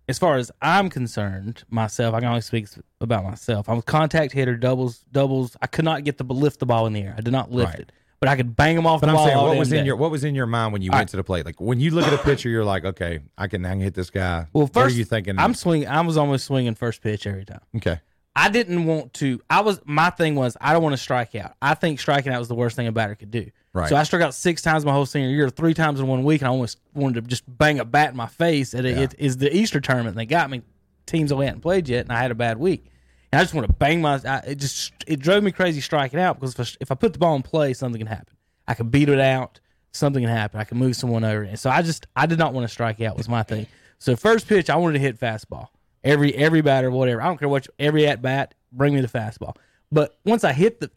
as 0.08 0.18
far 0.18 0.36
as 0.36 0.50
I'm 0.60 0.90
concerned, 0.90 1.62
myself, 1.70 2.14
I 2.14 2.18
can 2.20 2.28
only 2.28 2.40
speak 2.40 2.66
about 3.00 3.22
myself. 3.24 3.68
I'm 3.68 3.78
a 3.78 3.82
contact 3.82 4.32
hitter, 4.32 4.56
doubles, 4.56 4.98
doubles. 5.12 5.56
I 5.62 5.66
could 5.68 5.84
not 5.84 6.04
get 6.04 6.18
the 6.18 6.24
lift 6.24 6.58
the 6.60 6.66
ball 6.66 6.86
in 6.86 6.92
the 6.92 7.02
air. 7.02 7.14
I 7.16 7.20
did 7.20 7.30
not 7.32 7.52
lift 7.52 7.70
Right. 7.70 7.80
it, 7.80 7.92
but 8.18 8.28
I 8.28 8.34
could 8.36 8.56
bang 8.56 8.74
them 8.74 8.84
off 8.86 9.00
But 9.00 9.06
the 9.06 9.10
I'm 9.12 9.16
ball. 9.16 9.26
saying, 9.26 9.38
all 9.38 9.44
what 9.46 9.50
damn 9.52 9.58
was 9.60 9.72
in 9.72 9.78
day. 9.80 9.86
your 9.86 9.96
what 9.96 10.10
was 10.10 10.24
in 10.24 10.34
your 10.34 10.46
mind 10.46 10.72
when 10.72 10.82
you 10.82 10.90
went 10.90 11.08
to 11.10 11.16
the 11.16 11.24
plate? 11.24 11.46
Like 11.46 11.60
when 11.60 11.78
you 11.80 11.92
look 11.92 12.04
at 12.06 12.12
a 12.12 12.18
pitcher, 12.18 12.48
you're 12.48 12.64
like, 12.64 12.84
okay, 12.84 13.20
I 13.38 13.46
can 13.46 13.64
I 13.64 13.70
can 13.70 13.80
hit 13.80 13.94
this 13.94 14.10
guy. 14.10 14.48
Well, 14.52 14.64
what 14.64 14.74
first 14.74 14.96
are 14.96 14.98
you 14.98 15.04
thinking? 15.04 15.38
I'm 15.38 15.54
swinging. 15.54 15.86
I 15.88 16.00
was 16.00 16.16
almost 16.16 16.46
swinging 16.46 16.74
first 16.74 17.00
pitch 17.00 17.26
every 17.26 17.44
time. 17.44 17.60
okay. 17.76 18.00
I 18.34 18.48
didn't 18.48 18.86
want 18.86 19.12
to. 19.14 19.40
I 19.50 19.60
was 19.60 19.80
my 19.84 20.10
thing 20.10 20.34
was 20.34 20.56
I 20.60 20.72
don't 20.72 20.82
want 20.82 20.94
to 20.94 21.02
strike 21.02 21.34
out. 21.34 21.54
I 21.60 21.74
think 21.74 22.00
striking 22.00 22.32
out 22.32 22.38
was 22.38 22.48
the 22.48 22.54
worst 22.54 22.76
thing 22.76 22.86
a 22.86 22.92
batter 22.92 23.14
could 23.14 23.30
do. 23.30 23.50
Right. 23.74 23.88
So 23.88 23.96
I 23.96 24.02
struck 24.04 24.22
out 24.22 24.34
six 24.34 24.62
times 24.62 24.84
my 24.84 24.92
whole 24.92 25.06
senior 25.06 25.28
year, 25.30 25.48
three 25.50 25.74
times 25.74 26.00
in 26.00 26.06
one 26.06 26.24
week, 26.24 26.40
and 26.40 26.48
I 26.48 26.50
almost 26.50 26.78
wanted 26.94 27.22
to 27.24 27.28
just 27.28 27.44
bang 27.46 27.78
a 27.78 27.84
bat 27.84 28.10
in 28.10 28.16
my 28.16 28.26
face. 28.26 28.74
And 28.74 28.86
it, 28.86 28.96
Yeah. 28.96 29.02
it 29.04 29.14
is 29.18 29.36
the 29.38 29.54
Easter 29.54 29.80
tournament. 29.80 30.10
And 30.14 30.18
they 30.18 30.26
got 30.26 30.50
me 30.50 30.62
teams 31.06 31.30
that 31.30 31.36
we 31.36 31.44
hadn't 31.44 31.60
played 31.60 31.88
yet, 31.88 32.04
and 32.06 32.12
I 32.12 32.20
had 32.20 32.30
a 32.30 32.34
bad 32.34 32.58
week. 32.58 32.86
And 33.32 33.40
I 33.40 33.44
just 33.44 33.54
want 33.54 33.66
to 33.66 33.72
bang 33.72 34.00
my. 34.00 34.20
I, 34.26 34.38
it 34.46 34.54
just 34.56 34.92
it 35.06 35.20
drove 35.20 35.42
me 35.42 35.52
crazy 35.52 35.80
striking 35.80 36.20
out 36.20 36.38
because 36.40 36.54
if 36.54 36.60
I, 36.60 36.76
if 36.80 36.92
I 36.92 36.94
put 36.94 37.12
the 37.12 37.18
ball 37.18 37.34
in 37.36 37.42
play, 37.42 37.72
something 37.74 37.98
can 37.98 38.06
happen. 38.06 38.34
I 38.68 38.74
can 38.74 38.88
beat 38.88 39.08
it 39.08 39.20
out. 39.20 39.60
Something 39.92 40.22
can 40.22 40.30
happen. 40.34 40.58
I 40.60 40.64
can 40.64 40.78
move 40.78 40.96
someone 40.96 41.22
over. 41.24 41.42
And 41.42 41.58
so 41.58 41.68
I 41.68 41.82
just 41.82 42.06
I 42.16 42.24
did 42.26 42.38
not 42.38 42.54
want 42.54 42.64
to 42.66 42.72
strike 42.72 43.00
out 43.02 43.16
was 43.16 43.28
my 43.28 43.42
thing. 43.42 43.66
So 43.98 44.16
first 44.16 44.48
pitch, 44.48 44.68
I 44.70 44.76
wanted 44.76 44.94
to 44.94 44.98
hit 45.00 45.18
fastball. 45.20 45.68
Every 46.04 46.34
every 46.34 46.62
batter, 46.62 46.90
whatever. 46.90 47.22
I 47.22 47.26
don't 47.26 47.38
care 47.38 47.48
what 47.48 47.66
every 47.78 48.06
at 48.06 48.22
bat, 48.22 48.54
bring 48.72 48.94
me 48.94 49.00
the 49.00 49.08
fastball. 49.08 49.56
But 49.90 50.18
once 50.24 50.44
I 50.44 50.52
hit 50.52 50.80
the 50.80 50.90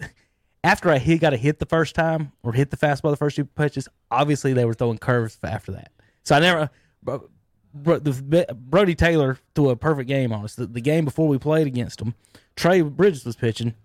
after 0.63 0.89
I 0.89 0.97
hit 0.97 1.21
got 1.21 1.31
to 1.31 1.37
hit 1.37 1.59
the 1.59 1.65
first 1.65 1.93
time 1.95 2.31
or 2.43 2.53
hit 2.53 2.71
the 2.71 2.77
fastball 2.77 3.11
the 3.11 3.17
first 3.17 3.35
two 3.35 3.45
pitches, 3.45 3.87
obviously 4.09 4.53
they 4.53 4.65
were 4.65 4.73
throwing 4.73 4.97
curves 4.97 5.37
after 5.43 5.73
that. 5.73 5.91
So 6.23 6.35
I 6.35 6.39
never 6.39 6.69
bro, 7.03 7.29
bro, 7.73 7.99
the 7.99 8.47
Brody 8.57 8.95
Taylor 8.95 9.37
threw 9.53 9.69
a 9.69 9.75
perfect 9.75 10.07
game 10.07 10.33
on 10.33 10.43
us. 10.43 10.55
The, 10.55 10.65
the 10.65 10.81
game 10.81 11.05
before 11.05 11.27
we 11.27 11.37
played 11.37 11.67
against 11.67 12.01
him, 12.01 12.15
Trey 12.55 12.81
Bridges 12.81 13.25
was 13.25 13.35
pitching. 13.35 13.75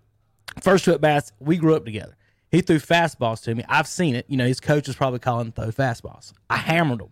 First 0.59 0.85
two 0.85 0.93
at 0.93 1.01
bats, 1.01 1.31
we 1.39 1.57
grew 1.57 1.75
up 1.75 1.85
together. 1.85 2.17
He 2.49 2.61
threw 2.61 2.79
fastballs 2.79 3.41
to 3.43 3.55
me. 3.55 3.63
I've 3.69 3.87
seen 3.87 4.15
it. 4.15 4.25
You 4.27 4.35
know, 4.35 4.45
his 4.45 4.59
coach 4.59 4.87
was 4.87 4.97
probably 4.97 5.19
calling 5.19 5.51
throw 5.53 5.67
fastballs. 5.67 6.33
I 6.49 6.57
hammered 6.57 7.01
him. 7.01 7.09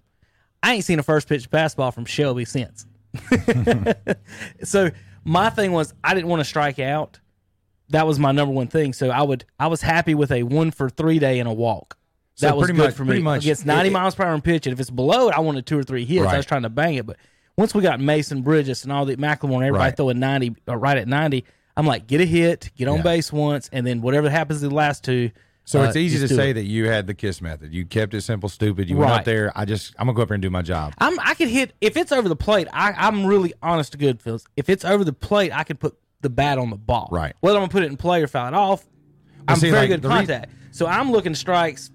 I 0.61 0.73
ain't 0.73 0.83
seen 0.83 0.99
a 0.99 1.03
first 1.03 1.29
pitch 1.29 1.49
fastball 1.49 1.93
from 1.93 2.05
Shelby 2.05 2.43
since. 2.43 2.85
so 4.63 4.89
my 5.23 5.49
thing 5.49 5.71
was 5.71 5.93
I 6.03 6.13
didn't 6.13 6.27
want 6.29 6.39
to 6.41 6.45
strike 6.45 6.79
out. 6.79 7.19
That 7.89 8.05
was 8.05 8.19
my 8.19 8.31
number 8.31 8.53
one 8.53 8.67
thing. 8.67 8.93
So 8.93 9.09
I 9.09 9.21
would 9.23 9.45
I 9.59 9.67
was 9.67 9.81
happy 9.81 10.13
with 10.15 10.31
a 10.31 10.43
one 10.43 10.71
for 10.71 10.89
three 10.89 11.19
day 11.19 11.39
and 11.39 11.49
a 11.49 11.53
walk. 11.53 11.97
So 12.35 12.45
That 12.47 12.55
was 12.55 12.65
pretty 12.67 12.77
good 12.77 12.85
much- 12.87 12.95
for 12.95 13.05
me. 13.05 13.19
much 13.19 13.43
Against 13.43 13.65
ninety 13.65 13.89
it- 13.89 13.93
miles 13.93 14.15
per 14.15 14.23
hour 14.23 14.33
and 14.33 14.43
pitch, 14.43 14.65
and 14.67 14.73
if 14.73 14.79
it's 14.79 14.89
below 14.89 15.29
it, 15.29 15.35
I 15.35 15.39
wanted 15.41 15.65
two 15.65 15.77
or 15.77 15.83
three 15.83 16.05
hits. 16.05 16.25
I 16.27 16.37
was 16.37 16.45
trying 16.45 16.63
to 16.63 16.69
bang 16.69 16.95
it, 16.95 17.05
but 17.05 17.17
once 17.57 17.73
we 17.75 17.81
got 17.81 17.99
Mason 17.99 18.41
Bridges 18.41 18.83
and 18.83 18.93
all 18.93 19.03
the 19.05 19.17
McLemore 19.17 19.55
and 19.55 19.63
everybody 19.65 19.89
Right. 19.89 19.97
throwing 19.97 20.19
ninety 20.19 20.55
or 20.67 20.77
right 20.77 20.97
at 20.97 21.07
ninety, 21.07 21.43
I'm 21.75 21.85
like, 21.85 22.07
get 22.07 22.21
a 22.21 22.25
hit, 22.25 22.71
get 22.77 22.87
on 22.87 22.97
Yeah. 22.97 23.03
base 23.03 23.33
once, 23.33 23.69
and 23.73 23.85
then 23.85 24.01
whatever 24.01 24.29
happens 24.29 24.63
in 24.63 24.69
the 24.69 24.75
last 24.75 25.03
two. 25.03 25.31
So 25.69 25.81
uh, 25.81 25.83
it's 25.85 25.95
easy 25.95 26.17
to 26.27 26.33
say 26.33 26.49
it. 26.49 26.53
that 26.55 26.63
you 26.63 26.87
had 26.87 27.05
the 27.05 27.13
kiss 27.13 27.41
method. 27.43 27.71
You 27.75 27.85
kept 27.85 28.15
it 28.15 28.21
simple, 28.21 28.49
stupid. 28.49 28.89
You 28.89 28.97
went 28.97 29.11
out 29.11 29.23
there. 29.25 29.51
I 29.55 29.65
just 29.65 29.93
I'm 29.99 30.07
gonna 30.07 30.15
go 30.15 30.23
up 30.23 30.29
there 30.29 30.33
and 30.33 30.41
do 30.41 30.49
my 30.49 30.63
job. 30.63 30.95
I'm 30.97 31.19
I 31.19 31.35
could 31.35 31.47
hit 31.47 31.73
if 31.79 31.95
it's 31.95 32.11
over 32.11 32.27
the 32.27 32.35
plate. 32.35 32.67
I, 32.73 32.91
I'm 32.93 33.23
really 33.23 33.53
honest 33.61 33.91
to 33.91 33.99
good, 33.99 34.19
Phils. 34.19 34.45
If 34.57 34.67
it's 34.67 34.83
over 34.83 35.03
the 35.03 35.13
plate, 35.13 35.51
I 35.55 35.63
can 35.63 35.77
put 35.77 35.95
the 36.21 36.29
bat 36.31 36.57
on 36.57 36.71
the 36.71 36.75
ball. 36.75 37.07
Right. 37.11 37.35
Whether 37.41 37.57
I'm 37.59 37.61
gonna 37.61 37.71
put 37.71 37.83
it 37.83 37.91
in 37.91 37.97
play 37.97 38.23
or 38.23 38.27
foul 38.27 38.47
it 38.47 38.55
off, 38.55 38.83
I'm 39.47 39.57
see, 39.57 39.69
very 39.69 39.87
like, 39.87 40.01
good 40.01 40.09
contact. 40.09 40.51
so 40.71 40.87
I'm 40.87 41.11
looking 41.11 41.35
strikes. 41.35 41.91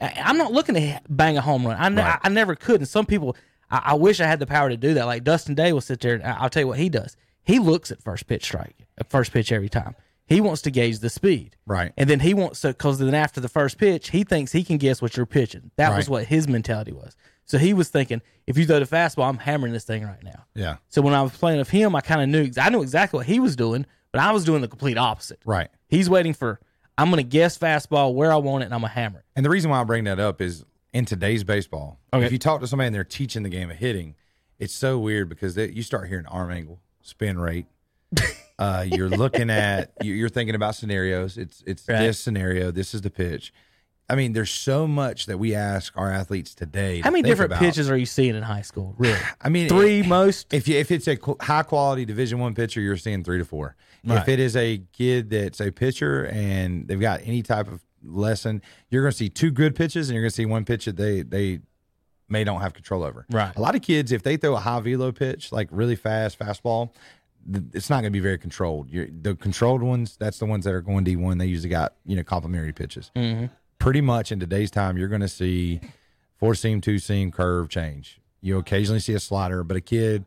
I'm 0.00 0.38
not 0.38 0.52
looking 0.52 0.76
to 0.76 1.00
bang 1.08 1.36
a 1.36 1.40
home 1.40 1.66
run. 1.66 1.76
I, 1.80 1.88
ne- 1.88 2.02
Right. 2.02 2.14
I, 2.22 2.28
I 2.28 2.28
never 2.28 2.54
could. 2.54 2.76
And 2.80 2.88
some 2.88 3.06
people, 3.06 3.36
I, 3.72 3.82
I 3.86 3.94
wish 3.94 4.20
I 4.20 4.26
had 4.26 4.38
the 4.38 4.46
power 4.46 4.68
to 4.70 4.76
do 4.76 4.94
that. 4.94 5.06
Like 5.06 5.24
Dustin 5.24 5.56
Day 5.56 5.72
will 5.72 5.80
sit 5.80 5.98
there 6.00 6.14
and 6.14 6.22
I- 6.22 6.36
I'll 6.38 6.48
tell 6.48 6.62
you 6.62 6.68
what 6.68 6.78
he 6.78 6.88
does. 6.88 7.16
He 7.42 7.58
looks 7.58 7.90
at 7.90 8.00
first 8.04 8.28
pitch 8.28 8.44
strike, 8.44 8.86
at 8.98 9.10
first 9.10 9.32
pitch 9.32 9.50
every 9.50 9.68
time. 9.68 9.96
He 10.30 10.40
wants 10.40 10.62
to 10.62 10.70
gauge 10.70 11.00
the 11.00 11.10
speed. 11.10 11.56
Right. 11.66 11.92
And 11.98 12.08
then 12.08 12.20
he 12.20 12.32
wants 12.32 12.60
to, 12.62 12.68
because 12.68 12.98
then 13.00 13.14
after 13.14 13.40
the 13.40 13.48
first 13.48 13.76
pitch, 13.76 14.10
he 14.10 14.24
thinks 14.24 14.52
he 14.52 14.64
can 14.64 14.78
guess 14.78 15.02
what 15.02 15.16
you're 15.16 15.26
pitching. 15.26 15.72
That 15.76 15.94
was 15.94 16.08
what 16.08 16.24
his 16.24 16.48
mentality 16.48 16.92
was. 16.92 17.16
So 17.44 17.58
he 17.58 17.74
was 17.74 17.88
thinking, 17.88 18.22
if 18.46 18.56
you 18.56 18.64
throw 18.64 18.78
the 18.78 18.86
fastball, 18.86 19.28
I'm 19.28 19.38
hammering 19.38 19.72
this 19.72 19.84
thing 19.84 20.04
right 20.06 20.22
now. 20.22 20.44
Yeah. 20.54 20.76
So 20.88 21.02
when 21.02 21.14
I 21.14 21.22
was 21.22 21.32
playing 21.36 21.58
with 21.58 21.68
him, 21.68 21.96
I 21.96 22.00
kind 22.00 22.22
of 22.22 22.28
knew, 22.28 22.50
I 22.62 22.70
knew 22.70 22.80
exactly 22.80 23.18
what 23.18 23.26
he 23.26 23.40
was 23.40 23.56
doing, 23.56 23.84
but 24.12 24.20
I 24.22 24.30
was 24.30 24.44
doing 24.44 24.60
the 24.62 24.68
complete 24.68 24.96
opposite. 24.96 25.40
Right. 25.44 25.68
He's 25.88 26.08
waiting 26.08 26.32
for, 26.32 26.60
I'm 26.96 27.10
going 27.10 27.16
to 27.16 27.28
guess 27.28 27.58
fastball 27.58 28.14
where 28.14 28.32
I 28.32 28.36
want 28.36 28.62
it, 28.62 28.66
and 28.66 28.74
I'm 28.74 28.82
going 28.82 28.90
to 28.90 28.94
hammer 28.94 29.18
it. 29.18 29.24
And 29.34 29.44
the 29.44 29.50
reason 29.50 29.68
why 29.68 29.80
I 29.80 29.84
bring 29.84 30.04
that 30.04 30.20
up 30.20 30.40
is 30.40 30.64
in 30.92 31.06
today's 31.06 31.42
baseball, 31.42 31.98
Okay. 32.14 32.24
if 32.24 32.30
you 32.30 32.38
talk 32.38 32.60
to 32.60 32.68
somebody 32.68 32.86
and 32.86 32.94
they're 32.94 33.02
teaching 33.02 33.42
the 33.42 33.48
game 33.48 33.68
of 33.68 33.78
hitting, 33.78 34.14
it's 34.60 34.74
so 34.74 34.96
weird 35.00 35.28
because 35.28 35.56
they, 35.56 35.70
you 35.70 35.82
start 35.82 36.06
hearing 36.08 36.26
arm 36.26 36.52
angle, 36.52 36.80
spin 37.02 37.36
rate. 37.40 37.66
Uh, 38.60 38.84
you're 38.86 39.08
looking 39.08 39.50
at, 39.50 39.90
you- 40.02 40.14
you're 40.14 40.28
thinking 40.28 40.54
about 40.54 40.76
scenarios. 40.76 41.36
It's 41.36 41.64
it's 41.66 41.88
Right. 41.88 41.98
this 41.98 42.20
scenario. 42.20 42.70
This 42.70 42.94
is 42.94 43.00
the 43.00 43.10
pitch. 43.10 43.52
I 44.08 44.16
mean, 44.16 44.32
there's 44.32 44.50
so 44.50 44.88
much 44.88 45.26
that 45.26 45.38
we 45.38 45.54
ask 45.54 45.92
our 45.96 46.10
athletes 46.12 46.52
today. 46.54 47.00
How 47.00 47.10
many 47.12 47.22
different 47.22 47.52
about. 47.52 47.60
pitches 47.60 47.88
are 47.88 47.96
you 47.96 48.06
seeing 48.06 48.34
in 48.34 48.42
high 48.42 48.62
school? 48.62 48.94
Really? 48.98 49.16
I 49.40 49.48
mean, 49.48 49.68
Three 49.68 50.02
most? 50.02 50.52
If 50.52 50.66
you, 50.68 50.76
if 50.76 50.90
it's 50.90 51.06
a 51.08 51.16
high 51.40 51.62
quality 51.62 52.04
Division 52.04 52.38
One 52.40 52.54
pitcher, 52.54 52.80
you're 52.80 52.96
seeing 52.96 53.22
three 53.24 53.38
to 53.38 53.44
four. 53.44 53.76
Right. 54.04 54.20
If 54.22 54.28
it 54.28 54.40
is 54.40 54.56
a 54.56 54.82
kid 54.92 55.30
that's 55.30 55.60
a 55.60 55.70
pitcher 55.70 56.24
and 56.26 56.88
they've 56.88 57.00
got 57.00 57.20
any 57.24 57.42
type 57.42 57.68
of 57.68 57.80
lesson, 58.02 58.62
you're 58.90 59.02
going 59.02 59.12
to 59.12 59.16
see 59.16 59.28
two 59.28 59.50
good 59.50 59.74
pitches 59.76 60.08
and 60.08 60.14
you're 60.14 60.22
going 60.22 60.30
to 60.30 60.34
see 60.36 60.46
one 60.46 60.64
pitch 60.64 60.86
that 60.86 60.96
they 60.96 61.22
they 61.22 61.60
may 62.28 62.44
don't 62.44 62.60
have 62.60 62.72
control 62.74 63.02
over. 63.04 63.26
Right. 63.30 63.54
A 63.56 63.60
lot 63.60 63.74
of 63.74 63.82
kids, 63.82 64.10
if 64.12 64.22
they 64.22 64.36
throw 64.36 64.54
a 64.56 64.60
high 64.60 64.80
velo 64.80 65.12
pitch, 65.12 65.52
like 65.52 65.68
really 65.70 65.96
fast 65.96 66.38
fastball, 66.38 66.90
it's 67.72 67.90
not 67.90 67.96
going 67.96 68.04
to 68.04 68.10
be 68.10 68.20
very 68.20 68.38
controlled. 68.38 68.88
You're, 68.90 69.08
the 69.10 69.34
controlled 69.34 69.82
ones, 69.82 70.16
that's 70.18 70.38
the 70.38 70.46
ones 70.46 70.64
that 70.64 70.74
are 70.74 70.80
going 70.80 71.04
D1. 71.04 71.38
They 71.38 71.46
usually 71.46 71.68
got 71.68 71.94
you 72.04 72.16
know 72.16 72.22
complementary 72.22 72.72
pitches. 72.72 73.10
Mm-hmm. 73.16 73.46
Pretty 73.78 74.00
much 74.00 74.30
in 74.30 74.40
today's 74.40 74.70
time, 74.70 74.98
you're 74.98 75.08
going 75.08 75.22
to 75.22 75.28
see 75.28 75.80
four 76.38 76.54
seam, 76.54 76.80
two 76.80 76.98
seam, 76.98 77.30
curve 77.30 77.68
change. 77.68 78.20
You 78.40 78.58
occasionally 78.58 79.00
see 79.00 79.14
a 79.14 79.20
slider, 79.20 79.64
but 79.64 79.76
a 79.76 79.80
kid, 79.80 80.24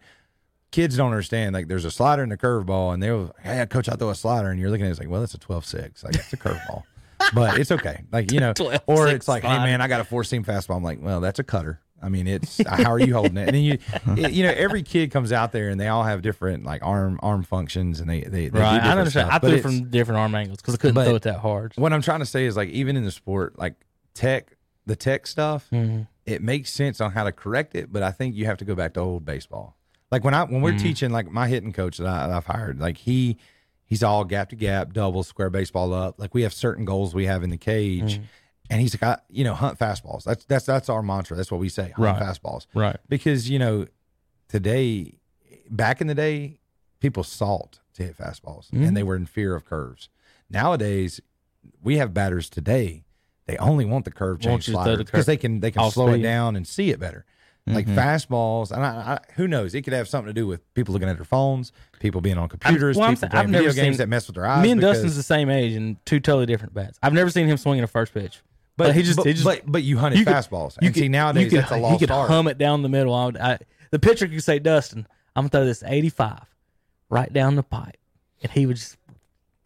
kids 0.72 0.98
don't 0.98 1.12
understand. 1.12 1.54
Like 1.54 1.68
there's 1.68 1.86
a 1.86 1.92
slider 1.92 2.24
and 2.24 2.34
a 2.34 2.38
curveball, 2.38 2.94
and 2.94 3.02
they'll, 3.02 3.36
hey, 3.42 3.66
coach, 3.68 3.90
I 3.90 3.96
throw 3.96 4.10
a 4.10 4.16
slider, 4.16 4.50
and 4.50 4.60
you're 4.60 4.70
looking 4.70 4.86
at 4.86 4.90
it, 4.90 4.92
it's 4.92 5.00
like, 5.00 5.10
well, 5.10 5.22
that's 5.22 5.34
a 5.34 5.40
12 5.40 5.66
6. 5.66 6.04
Like 6.04 6.16
it's 6.16 6.34
a 6.34 6.38
curveball, 6.38 6.84
but 7.34 7.60
it's 7.60 7.72
okay. 7.72 8.04
Like 8.12 8.32
you 8.32 8.40
know, 8.42 8.54
12-6 8.54 8.82
or 8.88 9.08
it's 9.08 9.28
like, 9.28 9.44
hey 9.44 9.58
man, 9.58 9.82
I 9.82 9.88
got 9.88 10.02
a 10.02 10.04
four 10.04 10.24
seam 10.24 10.44
fastball. 10.44 10.78
I'm 10.78 10.84
like, 10.84 11.00
well, 11.02 11.22
that's 11.22 11.40
a 11.40 11.44
cutter. 11.44 11.80
I 12.04 12.10
mean, 12.10 12.28
it's 12.28 12.62
how 12.68 12.92
are 12.92 13.00
you 13.00 13.14
holding 13.14 13.38
it? 13.38 13.48
And 13.48 13.56
then 13.56 13.64
you, 13.64 13.78
it- 14.24 14.32
you 14.34 14.44
know, 14.44 14.54
every 14.56 14.84
kid 14.84 15.12
comes 15.12 15.32
out 15.32 15.52
there 15.52 15.70
and 15.70 15.80
they 15.80 15.88
all 15.88 16.04
have 16.04 16.22
different 16.22 16.66
like 16.66 16.84
arm 16.84 17.20
arm 17.24 17.44
functions, 17.44 18.00
and 18.00 18.10
they 18.10 18.22
they, 18.22 18.30
they 18.30 18.50
do 18.50 18.60
right. 18.60 18.82
I 18.82 18.92
understand. 18.92 19.30
stuff. 19.30 19.44
I 19.44 19.48
threw 19.48 19.62
from 19.62 19.90
different 19.90 20.20
arm 20.20 20.36
angles 20.36 20.58
because 20.58 20.74
I 20.76 20.78
couldn't 20.78 21.04
throw 21.04 21.16
it 21.16 21.22
that 21.24 21.40
hard. 21.40 21.74
what 21.78 21.94
I'm 21.94 22.02
trying 22.02 22.20
to 22.20 22.26
say 22.26 22.46
is 22.46 22.56
like 22.58 22.70
even 22.70 22.98
in 22.98 23.06
the 23.06 23.12
sport, 23.12 23.58
like 23.58 23.76
tech, 24.14 24.54
the 24.86 24.96
tech 24.96 25.26
stuff, 25.28 25.68
Mm-hmm. 25.72 26.02
it 26.26 26.42
makes 26.44 26.72
sense 26.72 27.00
on 27.02 27.12
how 27.12 27.24
to 27.24 27.32
correct 27.32 27.76
it. 27.76 27.92
But 27.92 28.04
I 28.04 28.12
think 28.12 28.36
you 28.36 28.46
have 28.46 28.58
to 28.58 28.66
go 28.66 28.76
back 28.76 28.94
to 28.96 29.00
old 29.00 29.24
baseball. 29.26 29.78
Like 30.12 30.24
when 30.24 30.34
I 30.34 30.44
when 30.44 30.62
we're 30.62 30.72
Mm-hmm. 30.74 30.78
teaching, 30.84 31.12
like 31.12 31.32
my 31.32 31.48
hitting 31.48 31.74
coach 31.74 31.98
that, 31.98 32.08
I, 32.08 32.28
that 32.28 32.36
I've 32.36 32.46
hired, 32.46 32.80
like 32.80 32.98
he 32.98 33.38
he's 33.86 34.04
all 34.04 34.24
gap 34.26 34.50
to 34.50 34.56
gap, 34.56 34.94
double, 34.94 35.24
square 35.24 35.50
baseball 35.50 35.94
up. 35.94 36.20
Like 36.20 36.34
we 36.34 36.44
have 36.44 36.54
certain 36.54 36.84
goals 36.86 37.14
we 37.16 37.26
have 37.26 37.44
in 37.44 37.50
the 37.50 37.58
cage, 37.58 38.16
Mm-hmm. 38.16 38.24
And 38.70 38.80
he's 38.82 38.94
like, 38.96 39.04
I, 39.04 39.22
you 39.30 39.44
know, 39.44 39.54
hunt 39.54 39.78
fastballs. 39.80 40.24
That's 40.24 40.46
that's 40.46 40.66
that's 40.66 40.90
our 40.90 41.02
mantra. 41.02 41.36
That's 41.38 41.52
what 41.52 41.60
we 41.60 41.70
say, 41.70 41.90
hunt 41.96 41.98
Right. 42.00 42.22
fastballs. 42.22 42.66
Right. 42.74 42.98
Because 43.10 43.50
you 43.50 43.60
know, 43.60 43.88
today, 44.50 45.16
back 45.70 46.02
in 46.02 46.08
the 46.08 46.16
day, 46.16 46.60
people 47.00 47.24
sought 47.24 47.80
to 47.96 48.04
hit 48.04 48.18
fastballs, 48.18 48.68
Mm-hmm. 48.72 48.84
and 48.84 48.98
they 48.98 49.04
were 49.04 49.16
in 49.16 49.26
fear 49.26 49.56
of 49.56 49.66
curves. 49.66 50.10
Nowadays, 50.50 51.20
we 51.82 51.98
have 51.98 52.14
batters 52.14 52.50
today. 52.50 53.06
They 53.46 53.58
only 53.58 53.86
want 53.86 54.06
the 54.06 54.12
curve 54.12 54.40
change 54.40 54.68
you 54.68 54.74
to 54.74 54.78
throw 54.78 54.84
slider 54.86 55.04
because 55.04 55.26
they 55.26 55.38
can 55.38 55.60
they 55.60 55.72
can 55.72 55.90
slow 55.92 56.10
it 56.10 56.22
down 56.22 56.56
and 56.56 56.66
see 56.68 56.90
it 56.92 57.00
better. 57.00 57.26
Like 57.66 57.86
Mm-hmm. 57.86 57.98
fastballs, 57.98 58.72
and 58.72 58.86
I, 58.86 58.90
I, 59.14 59.20
who 59.36 59.48
knows? 59.48 59.74
It 59.74 59.84
could 59.84 59.94
have 59.94 60.10
something 60.10 60.28
to 60.28 60.34
do 60.34 60.46
with 60.46 60.74
people 60.74 60.92
looking 60.94 61.08
at 61.08 61.16
their 61.16 61.24
phones, 61.24 61.72
people 62.02 62.20
being 62.20 62.38
on 62.38 62.50
computers, 62.50 62.98
well, 62.98 63.08
people 63.10 63.22
saying- 63.22 63.32
playing 63.32 63.46
I've 63.46 63.52
video 63.52 63.62
never 63.70 63.74
games 63.76 63.94
seen- 63.96 63.98
that 64.00 64.10
mess 64.10 64.28
with 64.28 64.36
their 64.36 64.46
eyes. 64.46 64.64
Me 64.64 64.72
and 64.72 64.82
because- 64.82 64.98
Dustin's 64.98 65.16
the 65.16 65.24
same 65.24 65.50
age 65.50 65.74
and 65.74 66.06
two 66.06 66.20
totally 66.20 66.46
different 66.46 66.74
bats. 66.74 67.00
I've 67.02 67.14
never 67.14 67.30
seen 67.30 67.48
him 67.48 67.56
swing 67.56 67.78
in 67.78 67.84
a 67.86 67.88
first 67.88 68.14
pitch. 68.14 68.42
But 68.78 68.88
Like, 68.88 68.96
he 68.96 69.04
just 69.04 69.18
but, 69.18 69.26
he 69.28 69.34
just 69.34 69.46
but, 69.46 69.62
but 69.66 69.84
you 69.84 69.98
hunted 69.98 70.20
you 70.20 70.26
could- 70.26 70.34
fastballs. 70.34 70.76
You 70.82 70.88
and 70.88 70.96
see 70.96 71.02
could- 71.04 71.12
nowadays 71.12 71.44
you 71.46 71.50
could, 71.52 71.60
that's 71.60 71.72
a 71.72 71.76
he 71.78 71.82
lost 71.82 72.00
could 72.00 72.12
art. 72.12 72.30
hum 72.30 72.48
it 72.48 72.58
down 72.58 72.82
the 72.82 72.90
middle. 72.90 73.14
I 73.14 73.26
would, 73.26 73.38
I, 73.38 73.60
the 73.92 74.00
pitcher 74.00 74.28
could 74.28 74.44
say, 74.44 74.60
"Dustin, 74.60 75.08
I'm 75.36 75.44
gonna 75.44 75.50
throw 75.50 75.66
this 75.66 75.84
85 75.86 76.40
right 77.10 77.32
down 77.32 77.56
the 77.56 77.64
pipe," 77.64 77.98
and 78.42 78.52
he 78.52 78.66
would 78.66 78.78
just 78.78 78.98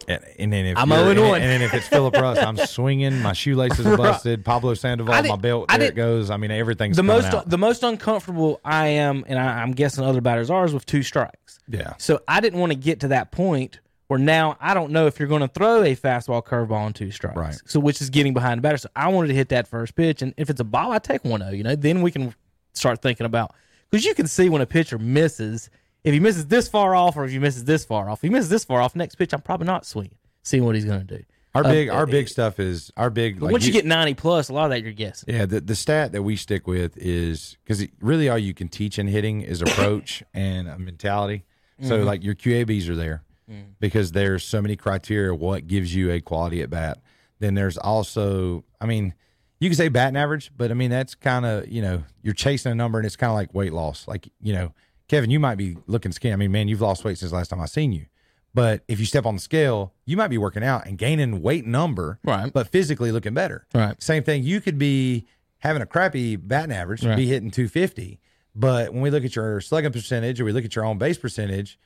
And, 0.07 0.21
and 0.39 0.53
then 0.53 0.65
if 0.65 0.77
I'm 0.77 0.89
you're- 0.91 1.15
0 1.15 1.33
and, 1.33 1.43
and 1.43 1.51
then 1.51 1.61
if 1.61 1.73
it's 1.73 1.87
Philip 1.87 2.13
Russ, 2.21 2.37
I'm 2.37 2.57
swinging. 2.57 3.21
My 3.21 3.33
shoelaces 3.33 3.85
are 3.85 3.97
busted. 4.09 4.43
Pablo 4.45 4.73
Sandoval, 4.73 5.23
my 5.23 5.35
belt. 5.37 5.69
There 5.69 5.81
it 5.81 5.95
goes. 5.95 6.29
I 6.29 6.37
mean, 6.37 6.51
everything's 6.51 6.97
the 6.97 7.03
most 7.03 7.25
out. 7.33 7.49
the 7.49 7.57
most 7.57 7.83
uncomfortable 7.83 8.59
I 8.65 8.87
am, 8.87 9.23
and 9.27 9.39
I, 9.39 9.61
I'm 9.61 9.71
guessing 9.71 10.03
other 10.03 10.21
batters 10.21 10.49
are, 10.49 10.65
is 10.65 10.73
with 10.73 10.85
two 10.85 11.03
strikes. 11.03 11.59
yeah. 11.67 11.93
So 11.97 12.19
I 12.27 12.41
didn't 12.41 12.59
want 12.59 12.71
to 12.73 12.77
get 12.77 12.99
to 13.01 13.07
that 13.09 13.31
point 13.31 13.79
where 14.07 14.19
now 14.19 14.57
I 14.59 14.73
don't 14.73 14.91
know 14.91 15.07
if 15.07 15.19
you're 15.19 15.27
going 15.27 15.41
to 15.41 15.47
throw 15.47 15.83
a 15.83 15.95
fastball 15.95 16.43
curveball 16.43 16.71
on 16.71 16.93
two 16.93 17.11
strikes. 17.11 17.37
Right. 17.37 17.55
So 17.65 17.79
which 17.79 18.01
is 18.01 18.09
getting 18.09 18.33
behind 18.33 18.59
the 18.59 18.61
batter. 18.61 18.77
So 18.77 18.89
I 18.95 19.09
wanted 19.09 19.29
to 19.29 19.33
hit 19.33 19.49
that 19.49 19.67
first 19.67 19.95
pitch, 19.95 20.21
and 20.21 20.33
if 20.37 20.49
it's 20.49 20.59
a 20.59 20.65
ball, 20.65 20.91
I 20.91 20.99
take 20.99 21.23
one 21.25 21.41
zero. 21.41 21.51
You 21.51 21.63
know, 21.63 21.75
then 21.75 22.01
we 22.01 22.11
can 22.11 22.33
start 22.73 23.01
thinking 23.01 23.25
about 23.25 23.53
because 23.89 24.05
you 24.05 24.13
can 24.13 24.27
see 24.27 24.49
when 24.49 24.61
a 24.61 24.65
pitcher 24.65 24.97
misses. 24.97 25.69
If 26.03 26.13
he 26.13 26.21
misses 26.21 26.45
this 26.45 26.69
far 26.69 26.95
off, 26.95 27.17
or 27.17 27.25
if 27.25 27.31
he 27.31 27.39
misses 27.39 27.65
this 27.65 27.83
far 27.83 28.09
off, 28.09 28.19
if 28.19 28.21
he 28.21 28.29
misses 28.29 28.49
this 28.49 28.63
far 28.63 28.81
off, 28.81 28.95
next 28.95 29.15
pitch 29.15 29.33
I'm 29.33 29.41
probably 29.41 29.67
not 29.67 29.85
swinging, 29.85 30.15
seeing 30.41 30.63
what 30.63 30.75
he's 30.75 30.85
going 30.85 31.05
to 31.05 31.17
do. 31.17 31.23
Our 31.53 31.65
Uh, 31.65 31.71
big, 31.71 31.89
our 31.89 32.03
uh, 32.03 32.05
big 32.05 32.29
stuff 32.29 32.61
is 32.61 32.93
our 32.95 33.09
big. 33.09 33.41
Like 33.41 33.51
once 33.51 33.65
you, 33.65 33.73
get 33.73 33.85
90 33.85 34.13
plus, 34.13 34.47
a 34.47 34.53
lot 34.53 34.65
of 34.65 34.69
that 34.69 34.83
you're 34.83 34.93
guessing. 34.93 35.33
Yeah, 35.33 35.45
the 35.45 35.59
the 35.59 35.75
stat 35.75 36.13
that 36.13 36.23
we 36.23 36.37
stick 36.37 36.65
with 36.65 36.97
is 36.97 37.57
because 37.65 37.85
really 37.99 38.29
all 38.29 38.37
you 38.37 38.53
can 38.53 38.69
teach 38.69 38.97
in 38.99 39.07
hitting 39.07 39.41
is 39.41 39.61
approach 39.63 40.23
and 40.33 40.69
a 40.69 40.77
mentality. 40.79 41.43
So 41.81 41.97
like 41.97 42.23
your 42.23 42.35
QABs 42.35 42.87
are 42.89 42.95
there 42.95 43.23
Mm. 43.49 43.75
because 43.79 44.11
there's 44.11 44.43
so 44.43 44.61
many 44.61 44.75
criteria 44.75 45.33
what 45.33 45.67
gives 45.67 45.95
you 45.95 46.11
a 46.11 46.19
quality 46.19 46.61
at 46.61 46.69
bat. 46.69 46.99
Then 47.39 47.53
there's 47.53 47.77
also, 47.77 48.65
I 48.81 48.85
mean, 48.85 49.13
you 49.59 49.69
can 49.69 49.75
say 49.77 49.87
batting 49.87 50.17
average, 50.17 50.51
but 50.57 50.69
I 50.69 50.73
mean 50.73 50.89
that's 50.91 51.15
kind 51.15 51.45
of 51.45 51.67
you 51.69 51.81
know 51.81 52.03
you're 52.21 52.33
chasing 52.33 52.71
a 52.71 52.75
number 52.75 52.99
and 52.99 53.05
it's 53.05 53.15
kind 53.15 53.29
of 53.31 53.35
like 53.35 53.53
weight 53.53 53.71
loss. 53.73 54.07
Like 54.07 54.27
you 54.41 54.53
know, 54.53 54.73
Kevin, 55.07 55.29
you 55.29 55.39
might 55.39 55.55
be 55.55 55.77
looking 55.87 56.11
skinny. 56.11 56.33
I 56.33 56.35
mean, 56.35 56.51
man, 56.51 56.67
you've 56.67 56.81
lost 56.81 57.03
weight 57.05 57.17
since 57.17 57.31
the 57.31 57.37
last 57.37 57.47
time 57.49 57.61
I 57.61 57.65
seen 57.67 57.93
you. 57.93 58.05
But 58.53 58.83
if 58.87 58.99
you 58.99 59.05
step 59.05 59.25
on 59.25 59.35
the 59.35 59.41
scale, 59.41 59.93
you 60.05 60.17
might 60.17 60.29
be 60.29 60.37
working 60.37 60.63
out 60.63 60.85
and 60.87 60.97
gaining 60.97 61.41
weight 61.41 61.65
number, 61.65 62.19
Right. 62.23 62.51
But 62.51 62.67
physically 62.69 63.11
looking 63.11 63.33
better, 63.33 63.67
Right. 63.73 64.01
same 64.01 64.23
thing. 64.23 64.43
You 64.43 64.61
could 64.61 64.77
be 64.79 65.25
having 65.59 65.81
a 65.81 65.85
crappy 65.85 66.35
batting 66.35 66.75
average, 66.75 67.03
Right. 67.03 67.15
be 67.15 67.27
hitting 67.27 67.51
250. 67.51 68.19
But 68.55 68.91
when 68.93 69.01
we 69.03 69.09
look 69.11 69.23
at 69.23 69.35
your 69.35 69.61
slugging 69.61 69.91
percentage 69.91 70.41
or 70.41 70.45
we 70.45 70.51
look 70.51 70.65
at 70.65 70.75
your 70.75 70.85
own 70.85 70.97
base 70.97 71.17
percentage, 71.19 71.77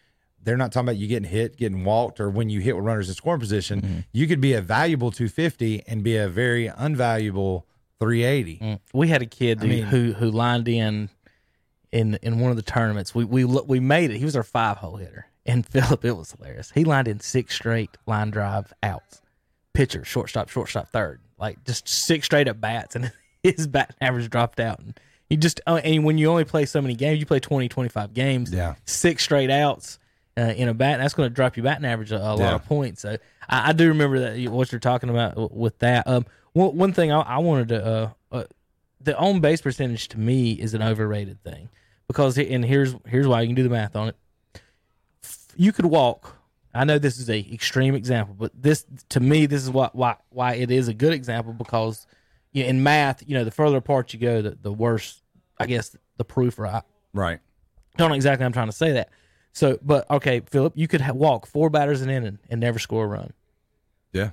they're 0.43 0.57
not 0.57 0.71
talking 0.71 0.87
about 0.87 0.97
you 0.97 1.07
getting 1.07 1.29
hit, 1.29 1.57
getting 1.57 1.83
walked, 1.83 2.19
or 2.19 2.29
when 2.29 2.49
you 2.49 2.59
hit 2.61 2.75
with 2.75 2.85
runners 2.85 3.09
in 3.09 3.15
scoring 3.15 3.39
position. 3.39 3.81
Mm-hmm. 3.81 3.99
You 4.11 4.27
could 4.27 4.41
be 4.41 4.53
a 4.53 4.61
valuable 4.61 5.11
250 5.11 5.83
and 5.87 6.03
be 6.03 6.17
a 6.17 6.27
very 6.27 6.67
unvaluable 6.67 7.63
380. 7.99 8.79
We 8.93 9.07
had 9.07 9.21
a 9.21 9.25
kid 9.25 9.61
who, 9.61 9.67
mean- 9.67 9.83
who 9.83 10.13
who 10.13 10.31
lined 10.31 10.67
in 10.67 11.09
in 11.91 12.17
in 12.21 12.39
one 12.39 12.51
of 12.51 12.57
the 12.57 12.63
tournaments. 12.63 13.13
We 13.13 13.25
we 13.25 13.45
we 13.45 13.79
made 13.79 14.11
it. 14.11 14.17
He 14.17 14.25
was 14.25 14.35
our 14.35 14.43
five 14.43 14.77
hole 14.77 14.95
hitter, 14.97 15.27
and 15.45 15.65
Philip, 15.69 16.03
it 16.05 16.13
was 16.17 16.31
hilarious. 16.31 16.71
He 16.71 16.83
lined 16.83 17.07
in 17.07 17.19
six 17.19 17.55
straight 17.55 17.97
line 18.07 18.31
drive 18.31 18.73
outs, 18.81 19.21
pitcher, 19.73 20.03
shortstop, 20.03 20.49
shortstop, 20.49 20.89
third, 20.91 21.21
like 21.37 21.63
just 21.65 21.87
six 21.87 22.25
straight 22.25 22.47
at 22.47 22.59
bats, 22.59 22.95
and 22.95 23.11
his 23.43 23.67
batting 23.67 23.97
average 24.01 24.29
dropped 24.29 24.59
out. 24.59 24.79
And 24.79 24.99
you 25.29 25.37
just 25.37 25.61
uh, 25.67 25.81
and 25.83 26.03
when 26.03 26.17
you 26.17 26.29
only 26.29 26.45
play 26.45 26.65
so 26.65 26.81
many 26.81 26.95
games, 26.95 27.19
you 27.19 27.25
play 27.25 27.39
20, 27.39 27.69
25 27.69 28.13
games, 28.13 28.51
Yeah. 28.51 28.75
six 28.85 29.23
straight 29.23 29.49
outs. 29.51 29.99
Uh, 30.38 30.53
in 30.55 30.69
a 30.69 30.73
bat, 30.73 30.99
that's 30.99 31.13
going 31.13 31.29
to 31.29 31.34
drop 31.34 31.57
your 31.57 31.65
batting 31.65 31.84
average 31.84 32.13
a, 32.13 32.15
a 32.15 32.36
lot 32.36 32.53
of 32.53 32.65
points. 32.65 33.01
So 33.01 33.17
I, 33.49 33.69
I 33.69 33.73
do 33.73 33.89
remember 33.89 34.19
that 34.19 34.49
what 34.49 34.71
you're 34.71 34.79
talking 34.79 35.09
about 35.09 35.53
with 35.53 35.77
that. 35.79 36.07
Um, 36.07 36.25
one, 36.53 36.77
one 36.77 36.93
thing 36.93 37.11
I, 37.11 37.19
I 37.19 37.38
wanted 37.39 37.67
to 37.69 37.86
uh, 37.86 38.09
uh, 38.32 38.43
the 39.03 39.17
on 39.17 39.39
base 39.39 39.61
percentage 39.61 40.07
to 40.09 40.19
me 40.19 40.53
is 40.53 40.73
an 40.73 40.82
overrated 40.82 41.43
thing 41.43 41.69
because 42.07 42.38
and 42.38 42.63
here's 42.63 42.95
here's 43.07 43.27
why 43.27 43.41
you 43.41 43.47
can 43.47 43.55
do 43.55 43.63
the 43.63 43.69
math 43.69 43.95
on 43.95 44.09
it. 44.09 44.15
You 45.55 45.71
could 45.71 45.86
walk. 45.86 46.38
I 46.73 46.86
know 46.86 46.97
this 46.97 47.19
is 47.19 47.29
a 47.29 47.39
extreme 47.51 47.95
example, 47.95 48.36
but 48.38 48.51
this 48.55 48.86
to 49.09 49.19
me 49.19 49.45
this 49.45 49.61
is 49.61 49.69
what 49.69 49.95
why 49.95 50.15
why 50.29 50.53
it 50.53 50.71
is 50.71 50.88
a 50.88 50.93
good 50.93 51.13
example 51.13 51.53
because 51.53 52.07
you 52.53 52.63
know, 52.63 52.69
in 52.69 52.84
math, 52.84 53.23
you 53.27 53.36
know, 53.36 53.43
the 53.43 53.51
further 53.51 53.77
apart 53.77 54.13
you 54.13 54.19
go, 54.19 54.41
the, 54.41 54.57
the 54.61 54.71
worse 54.71 55.21
I 55.57 55.65
guess 55.65 55.95
the 56.17 56.23
proof 56.23 56.57
right. 56.59 56.84
Right. 57.13 57.39
Don't 57.97 58.09
know 58.09 58.15
exactly 58.15 58.45
I'm 58.45 58.53
trying 58.53 58.69
to 58.69 58.73
say 58.73 58.93
that. 58.93 59.09
So, 59.54 59.78
but 59.82 60.10
okay, 60.10 60.41
Philip, 60.41 60.74
you 60.76 60.88
could 60.88 61.02
ha- 61.02 61.14
walk 61.14 61.45
four 61.45 61.70
batters 61.70 62.02
in 62.02 62.10
an 62.10 62.16
inning 62.16 62.39
and 62.49 62.62
never 62.62 62.80
score 62.80 63.06
a 63.06 63.08
run. 63.08 63.34
Yeah. 64.14 64.32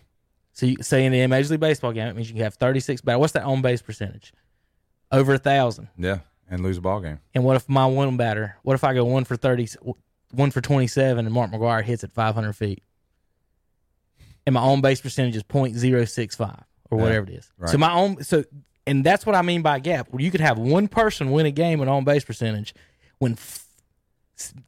So, 0.53 0.67
you, 0.67 0.77
say 0.81 1.05
in 1.05 1.15
a 1.15 1.27
Major 1.27 1.51
League 1.51 1.61
Baseball 1.61 1.93
game, 1.93 2.09
it 2.09 2.17
means 2.17 2.29
you 2.29 2.35
can 2.35 2.43
have 2.43 2.55
36 2.55 3.01
batters. 3.03 3.21
What's 3.21 3.33
that 3.33 3.45
on 3.45 3.63
base 3.63 3.83
percentage? 3.83 4.33
Over 5.11 5.35
a 5.35 5.39
thousand. 5.39 5.89
Yeah. 5.97 6.21
And 6.51 6.63
lose 6.63 6.79
a 6.79 6.81
ball 6.81 7.01
game. 7.01 7.19
And 7.35 7.45
what 7.45 7.57
if 7.57 7.69
my 7.69 7.87
one 7.87 8.17
batter? 8.17 8.57
What 8.63 8.75
if 8.75 8.83
I 8.85 8.95
go 8.95 9.05
one 9.05 9.25
for 9.25 9.37
30, 9.37 9.69
one 10.33 10.51
for 10.51 10.61
27, 10.61 11.27
and 11.27 11.35
Mark 11.35 11.51
McGwire 11.51 11.83
hits 11.83 12.05
at 12.05 12.13
500 12.13 12.53
feet? 12.55 12.83
And 14.47 14.55
my 14.55 14.61
on 14.61 14.81
base 14.81 15.01
percentage 15.01 15.37
is 15.37 15.43
.065 15.43 16.63
or 16.91 16.99
Yeah, 16.99 17.05
whatever 17.05 17.27
it 17.27 17.35
is. 17.35 17.51
So 17.67 17.77
my 17.77 17.93
own 17.93 18.25
so 18.25 18.45
and 18.87 19.05
that's 19.05 19.27
what 19.27 19.35
I 19.35 19.43
mean 19.43 19.61
by 19.61 19.79
gap. 19.79 20.09
Where 20.11 20.23
you 20.23 20.31
could 20.31 20.41
have 20.41 20.59
one 20.59 20.89
person 20.89 21.31
win 21.33 21.45
a 21.45 21.51
game 21.51 21.83
in 21.83 21.89
on 21.89 22.05
base 22.05 22.25
percentage 22.25 22.73
when 23.19 23.37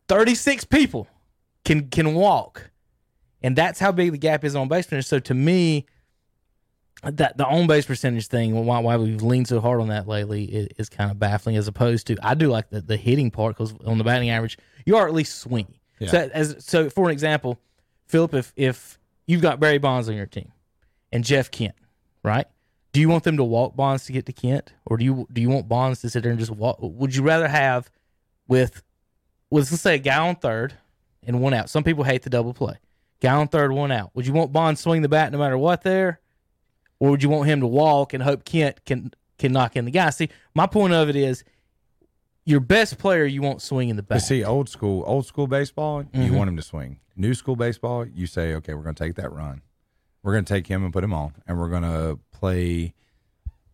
36 0.09 0.65
people 0.65 1.09
can 1.65 1.89
can 1.89 2.15
walk. 2.15 2.71
And 3.43 3.57
that's 3.57 3.81
how 3.81 3.91
big 3.93 4.13
the 4.13 4.19
gap 4.19 4.45
is 4.45 4.55
on 4.55 4.69
base 4.69 4.87
percentage. 4.87 5.07
So 5.07 5.19
to 5.21 5.35
me, 5.35 5.87
that 7.03 7.39
the 7.39 7.47
on 7.47 7.67
base 7.67 7.87
percentage 7.87 8.27
thing, 8.27 8.67
why, 8.67 8.79
why 8.81 8.97
we've 8.97 9.23
leaned 9.23 9.49
so 9.49 9.61
hard 9.61 9.81
on 9.81 9.89
that 9.89 10.07
lately, 10.07 10.45
is, 10.45 10.69
is 10.77 10.89
kind 10.89 11.11
of 11.11 11.19
baffling. 11.19 11.57
As 11.57 11.67
opposed 11.67 12.07
to, 12.09 12.17
I 12.23 12.35
do 12.35 12.49
like 12.49 12.69
the, 12.69 12.83
the 12.83 12.97
hitting 12.97 13.31
part 13.31 13.57
because 13.57 13.75
on 13.87 13.99
the 13.99 14.05
batting 14.05 14.29
average, 14.31 14.59
you 14.85 14.97
are 14.97 15.07
at 15.07 15.15
least 15.15 15.47
swingy. 15.47 15.79
Yeah. 15.99 16.09
So 16.09 16.31
as 16.33 16.57
so 16.61 16.91
for 16.91 17.07
an 17.07 17.13
example, 17.13 17.59
Philip, 18.07 18.35
if 18.35 18.53
if 18.57 18.99
you've 19.27 19.43
got 19.43 19.61
Barry 19.61 19.79
Bonds 19.79 20.09
on 20.09 20.17
your 20.17 20.27
team 20.27 20.53
and 21.13 21.25
Jeff 21.25 21.51
Kent, 21.51 21.75
right? 22.23 22.47
Do 22.93 23.01
you 23.01 23.09
want 23.09 23.23
them 23.25 23.37
to 23.37 23.45
walk 23.45 23.77
Bonds 23.77 24.05
to 24.07 24.13
get 24.13 24.27
to 24.27 24.33
Kent, 24.33 24.73
or 24.85 24.97
do 24.97 25.05
you 25.05 25.27
do 25.33 25.41
you 25.41 25.49
want 25.49 25.69
Bonds 25.69 26.01
to 26.01 26.11
sit 26.11 26.23
there 26.23 26.33
and 26.33 26.41
just 26.41 26.51
walk? 26.51 26.79
Would 26.81 27.15
you 27.15 27.23
rather 27.23 27.49
have 27.49 27.91
with 28.49 28.83
with 28.83 28.83
let's 29.51 29.71
say 29.81 29.97
a 29.97 29.99
guy 29.99 30.19
on 30.19 30.37
third 30.37 30.75
and 31.25 31.41
one 31.41 31.55
out? 31.55 31.69
Some 31.71 31.85
people 31.85 32.05
hate 32.05 32.23
the 32.23 32.31
double 32.31 32.55
play. 32.55 32.77
Guy 33.21 33.35
on 33.35 33.49
third, 33.49 33.73
one 33.73 33.93
out. 33.93 34.11
Would 34.15 34.27
you 34.27 34.33
want 34.33 34.53
Bond 34.53 34.79
swing 34.79 35.03
the 35.03 35.09
bat 35.09 35.31
no 35.33 35.39
matter 35.39 35.59
what 35.59 35.83
there, 35.83 36.21
or 36.99 37.11
would 37.11 37.23
you 37.23 37.29
want 37.29 37.49
him 37.49 37.61
to 37.61 37.67
walk 37.67 38.15
and 38.15 38.23
hope 38.23 38.45
Kent 38.45 38.85
can 38.85 39.13
can 39.39 39.53
knock 39.53 39.77
in 39.77 39.85
the 39.85 39.91
guy? 39.91 40.11
See, 40.11 40.29
my 40.55 40.67
point 40.67 40.93
of 40.95 41.09
it 41.09 41.17
is, 41.17 41.45
your 42.47 42.61
best 42.61 42.99
player 42.99 43.25
you 43.27 43.43
won't 43.43 43.61
swing 43.63 43.89
in 43.91 43.97
the 43.97 44.03
But 44.03 44.17
bat. 44.17 44.23
see, 44.23 44.43
old 44.45 44.69
school, 44.69 45.03
old 45.07 45.27
school 45.27 45.47
baseball, 45.47 46.03
Mm-hmm. 46.03 46.23
you 46.23 46.33
want 46.33 46.49
him 46.49 46.57
to 46.57 46.63
swing. 46.63 46.99
New 47.17 47.35
school 47.35 47.57
baseball, 47.57 48.07
you 48.07 48.27
say, 48.27 48.55
okay, 48.55 48.73
we're 48.75 48.83
going 48.83 48.95
to 48.95 49.05
take 49.05 49.15
that 49.17 49.31
run. 49.33 49.61
We're 50.23 50.33
going 50.33 50.45
to 50.47 50.53
take 50.53 50.67
him 50.67 50.83
and 50.85 50.93
put 50.93 51.05
him 51.05 51.13
on, 51.13 51.35
and 51.47 51.59
we're 51.59 51.69
going 51.69 51.83
to 51.83 52.19
play 52.33 52.95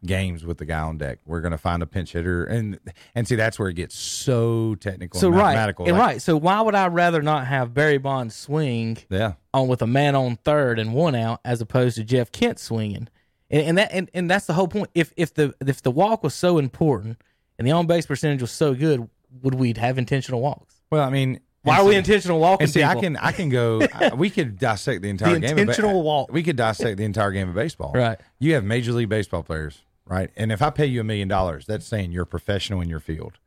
games 0.07 0.45
with 0.45 0.59
the 0.59 0.65
guy 0.65 0.81
on 0.81 0.99
deck. 0.99 1.19
We're 1.27 1.41
going 1.41 1.53
to 1.53 1.59
find 1.59 1.83
a 1.83 1.87
pinch 1.87 2.13
hitter, 2.13 2.45
and 2.45 2.79
and 3.15 3.27
see 3.29 3.35
that's 3.35 3.59
where 3.59 3.69
it 3.69 3.75
gets 3.75 3.97
so 3.99 4.75
technical, 4.77 5.21
so 5.21 5.29
and 5.29 5.37
right, 5.37 5.57
and 5.57 5.79
Like, 5.79 5.93
right. 5.93 6.23
So 6.23 6.37
why 6.37 6.61
would 6.61 6.75
I 6.75 6.87
rather 6.89 7.23
not 7.23 7.47
have 7.47 7.75
Barry 7.75 7.99
Bonds 7.99 8.35
swing 8.35 8.99
yeah, 9.11 9.35
on 9.53 9.69
with 9.69 9.83
a 9.83 9.87
man 9.87 10.15
on 10.15 10.37
third 10.37 10.79
and 10.79 10.95
one 10.95 11.15
out 11.15 11.41
as 11.45 11.61
opposed 11.61 11.97
to 11.97 12.05
Jeff 12.05 12.33
Kent 12.33 12.59
swinging. 12.59 13.09
And, 13.51 13.63
and 13.69 13.79
that 13.79 13.91
and, 13.93 14.11
and 14.15 14.31
that's 14.31 14.47
the 14.47 14.55
whole 14.55 14.69
point. 14.69 14.91
If 14.95 15.13
if 15.17 15.35
the 15.35 15.55
if 15.61 15.83
the 15.83 15.91
walk 15.91 16.23
was 16.23 16.35
so 16.35 16.59
important 16.59 17.21
and 17.59 17.67
the 17.67 17.73
on 17.73 17.87
base 17.87 18.07
percentage 18.07 18.41
was 18.41 18.51
so 18.51 18.75
good, 18.75 19.09
would 19.43 19.55
we 19.55 19.73
have 19.77 19.99
intentional 19.99 20.41
walks? 20.41 20.81
Well, 20.91 21.03
I 21.03 21.11
mean, 21.11 21.41
Why 21.63 21.79
are 21.79 21.85
we 21.85 21.95
intentional 21.97 22.41
walking? 22.41 22.65
And 22.65 22.73
see, 22.73 22.83
I 22.83 22.95
can 22.97 23.17
I 23.17 23.31
can 23.33 23.49
go. 23.49 23.83
I- 23.95 24.15
we 24.15 24.31
could 24.31 24.59
dissect 24.59 25.03
the 25.03 25.11
entire 25.11 25.35
The 25.35 25.41
game. 25.41 25.59
intentional 25.59 25.91
of, 25.91 25.97
ba- 25.97 26.01
walk. 26.01 26.33
We 26.33 26.43
could 26.43 26.57
dissect 26.57 26.97
the 26.97 27.05
entire 27.05 27.31
game 27.31 27.49
of 27.49 27.55
baseball. 27.55 27.93
Right. 27.95 28.19
You 28.41 28.55
have 28.55 28.65
major 28.65 28.93
league 28.93 29.09
baseball 29.09 29.43
players, 29.45 29.83
right? 30.07 30.31
And 30.37 30.53
if 30.53 30.63
I 30.63 30.71
pay 30.71 30.87
you 30.87 31.01
a 31.01 31.05
million 31.05 31.29
dollars, 31.29 31.67
that's 31.67 31.87
saying 31.87 32.13
you're 32.13 32.25
a 32.25 32.27
professional 32.27 32.81
in 32.81 32.89
your 32.89 33.01
field. 33.01 33.39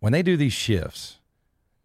When 0.00 0.12
they 0.12 0.22
do 0.22 0.36
these 0.36 0.52
shifts, 0.52 1.18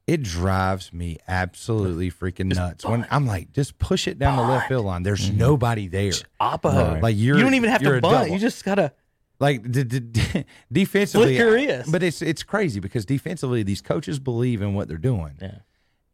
it 0.08 0.22
drives 0.22 0.94
me 0.94 1.18
absolutely 1.28 2.12
freaking 2.12 2.54
nuts. 2.56 2.86
When 2.86 3.08
I'm 3.10 3.26
like, 3.26 3.52
just 3.52 3.80
push 3.80 4.08
it 4.08 4.20
down 4.20 4.38
the 4.38 4.44
left 4.44 4.68
field 4.68 4.86
line. 4.86 5.04
There's 5.04 5.30
mm-hmm. 5.30 5.38
nobody 5.38 5.88
there. 5.88 6.12
Oppo. 6.40 7.02
Like 7.02 7.16
you're, 7.18 7.38
you 7.38 7.44
don't 7.44 7.56
even 7.56 7.70
have 7.70 7.82
to 7.82 8.02
bunt. 8.02 8.32
You 8.32 8.40
just 8.40 8.64
gotta. 8.64 8.94
Like 9.38 9.70
d- 9.70 9.84
d- 9.84 10.00
d- 10.00 10.46
defensively, 10.72 11.38
Flick 11.38 11.86
but 11.92 12.02
it's 12.02 12.22
it's 12.22 12.42
crazy 12.42 12.80
because 12.80 13.06
defensively 13.06 13.64
these 13.64 13.82
coaches 13.82 14.18
believe 14.18 14.62
in 14.62 14.76
what 14.76 14.88
they're 14.88 14.98
doing, 14.98 15.34
Yeah. 15.42 15.58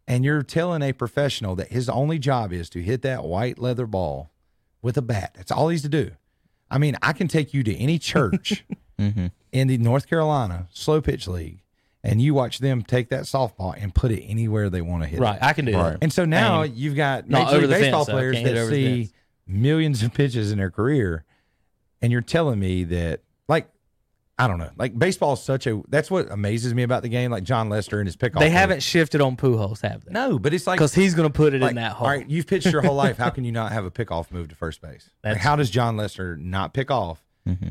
and 0.08 0.26
you're 0.26 0.42
telling 0.42 0.82
a 0.82 0.92
professional 0.92 1.56
that 1.58 1.72
his 1.72 1.88
only 1.88 2.18
job 2.18 2.52
is 2.52 2.68
to 2.72 2.82
hit 2.82 3.04
that 3.04 3.24
white 3.24 3.60
leather 3.60 3.86
ball 3.86 4.32
with 4.82 4.98
a 4.98 5.04
bat. 5.04 5.36
That's 5.36 5.52
all 5.52 5.70
he's 5.70 5.84
to 5.84 5.90
do. 5.90 6.14
I 6.72 6.78
mean, 6.78 6.98
I 7.02 7.14
can 7.14 7.28
take 7.28 7.54
you 7.54 7.64
to 7.64 7.76
any 7.76 8.00
church 8.00 8.66
mm-hmm. 9.00 9.28
in 9.52 9.68
the 9.68 9.78
North 9.78 10.08
Carolina 10.08 10.68
slow 10.72 11.02
pitch 11.02 11.28
league, 11.28 11.60
and 12.04 12.22
you 12.22 12.34
watch 12.34 12.60
them 12.60 12.82
take 12.82 13.10
that 13.10 13.24
softball 13.24 13.76
and 13.78 13.94
put 13.94 14.12
it 14.12 14.24
anywhere 14.24 14.70
they 14.70 14.82
want 14.82 15.04
to 15.04 15.10
hit 15.10 15.20
it. 15.20 15.22
Right. 15.22 15.38
I 15.42 15.54
can 15.54 15.66
do 15.66 15.74
that. 15.74 16.00
And 16.02 16.12
so 16.12 16.26
now 16.26 16.62
And- 16.62 16.76
you've 16.76 16.96
got 16.96 17.30
Major 17.30 17.60
League 17.60 17.70
Baseball 17.70 18.06
fence, 18.06 18.14
players 18.14 18.36
Can't 18.38 18.56
that 18.56 18.70
see 18.70 19.12
millions 19.46 20.02
of 20.02 20.14
pitches 20.14 20.52
in 20.52 20.58
their 20.58 20.72
career, 20.72 21.26
and 22.02 22.12
you're 22.12 22.22
telling 22.22 22.60
me 22.60 22.86
that, 22.86 23.20
like, 23.48 23.70
I 24.42 24.48
don't 24.48 24.58
know. 24.58 24.72
Like 24.76 24.98
baseball 24.98 25.34
is 25.34 25.44
such 25.44 25.68
a 25.68 25.82
that's 25.88 26.10
what 26.10 26.32
amazes 26.32 26.74
me 26.74 26.82
about 26.82 27.04
the 27.04 27.10
game. 27.10 27.30
Like 27.30 27.44
Jon 27.44 27.70
Lester 27.70 28.00
and 28.00 28.08
his 28.08 28.18
pickoff. 28.18 28.40
They 28.40 28.50
haven't 28.50 28.82
shifted 28.82 29.22
on 29.22 29.38
Pujols, 29.38 29.82
have 29.82 30.04
they? 30.04 30.12
No, 30.12 30.40
but 30.40 30.52
it's 30.52 30.66
like 30.66 30.78
because 30.78 30.96
he's 30.96 31.14
going 31.14 31.30
to 31.30 31.34
put 31.34 31.54
it 31.54 31.62
like, 31.62 31.70
in 31.70 31.76
that 31.76 31.92
hole. 31.92 32.08
All 32.08 32.14
right, 32.14 32.28
you've 32.28 32.48
pitched 32.48 32.66
your 32.72 32.82
whole 32.82 32.96
life. 32.96 33.18
How 33.18 33.30
can 33.36 33.44
you 33.44 33.52
not 33.52 33.72
have 33.72 33.86
a 33.86 33.92
pickoff 33.92 34.32
move 34.32 34.48
to 34.50 34.56
first 34.56 34.82
base? 34.82 35.12
Like, 35.24 35.38
how 35.38 35.56
does 35.56 35.70
Jon 35.70 35.96
Lester 35.96 36.36
not 36.38 36.74
pick 36.74 36.90
off? 36.90 37.24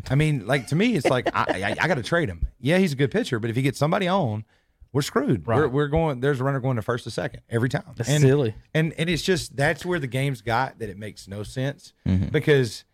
I 0.09 0.15
mean, 0.15 0.47
like 0.47 0.69
to 0.69 0.77
me, 0.77 0.95
it's 0.95 1.07
like 1.07 1.29
I, 1.35 1.45
I, 1.49 1.77
I 1.81 1.89
got 1.89 1.95
to 1.95 2.03
trade 2.03 2.29
him. 2.29 2.47
Yeah, 2.61 2.79
he's 2.79 2.93
a 2.93 2.97
good 2.97 3.11
pitcher, 3.11 3.41
but 3.41 3.51
if 3.51 3.57
he 3.57 3.63
gets 3.63 3.79
somebody 3.79 4.07
on, 4.09 4.45
we're 4.93 5.03
screwed. 5.03 5.47
We're, 5.47 5.69
we're 5.69 5.89
going. 5.89 6.21
There's 6.21 6.41
a 6.41 6.45
runner 6.45 6.61
going 6.61 6.77
to 6.77 6.83
first 6.83 7.05
to 7.05 7.11
second 7.11 7.43
every 7.49 7.69
time. 7.69 7.85
That's 7.97 8.09
and, 8.09 8.21
silly. 8.23 8.55
And 8.75 8.93
and 8.99 9.09
it's 9.09 9.23
just 9.23 9.57
that's 9.57 9.85
where 9.85 9.99
the 9.99 10.07
game's 10.09 10.43
got 10.43 10.79
that 10.81 10.89
it 10.89 10.99
makes 10.99 11.27
no 11.27 11.43
sense 11.43 11.93
Mm-hmm. 12.07 12.29
because. 12.29 12.85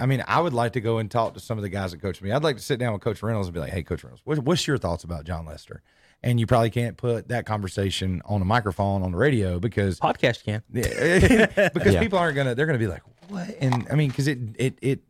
I 0.00 0.06
mean, 0.06 0.24
I 0.26 0.40
would 0.40 0.52
like 0.54 0.72
to 0.72 0.80
go 0.80 0.98
and 0.98 1.10
talk 1.10 1.34
to 1.34 1.40
some 1.40 1.58
of 1.58 1.62
the 1.62 1.68
guys 1.68 1.92
that 1.92 2.00
coach 2.00 2.20
me. 2.22 2.32
I'd 2.32 2.42
like 2.42 2.56
to 2.56 2.62
sit 2.62 2.78
down 2.80 2.92
with 2.92 3.02
Coach 3.02 3.22
Reynolds 3.22 3.48
and 3.48 3.54
be 3.54 3.60
like, 3.60 3.72
"Hey, 3.72 3.82
Coach 3.82 4.02
Reynolds, 4.02 4.22
what, 4.24 4.38
what's 4.40 4.66
your 4.66 4.78
thoughts 4.78 5.04
about 5.04 5.24
Jon 5.24 5.44
Lester?" 5.46 5.82
And 6.22 6.38
you 6.38 6.46
probably 6.46 6.70
can't 6.70 6.96
put 6.96 7.28
that 7.28 7.46
conversation 7.46 8.20
on 8.26 8.42
a 8.42 8.44
microphone 8.44 9.02
on 9.02 9.12
the 9.12 9.16
radio 9.18 9.58
because 9.58 9.98
Podcast 10.00 10.44
can. 10.44 10.62
yeah, 10.72 11.68
because 11.74 11.94
Yeah. 11.94 12.00
people 12.00 12.18
aren't 12.18 12.36
gonna. 12.36 12.54
They're 12.54 12.66
gonna 12.66 12.78
be 12.78 12.86
like, 12.88 13.02
"What?" 13.28 13.48
And 13.60 13.86
I 13.90 13.94
mean, 13.94 14.08
because 14.10 14.26
it 14.28 14.38
it 14.56 14.78
it 14.82 15.00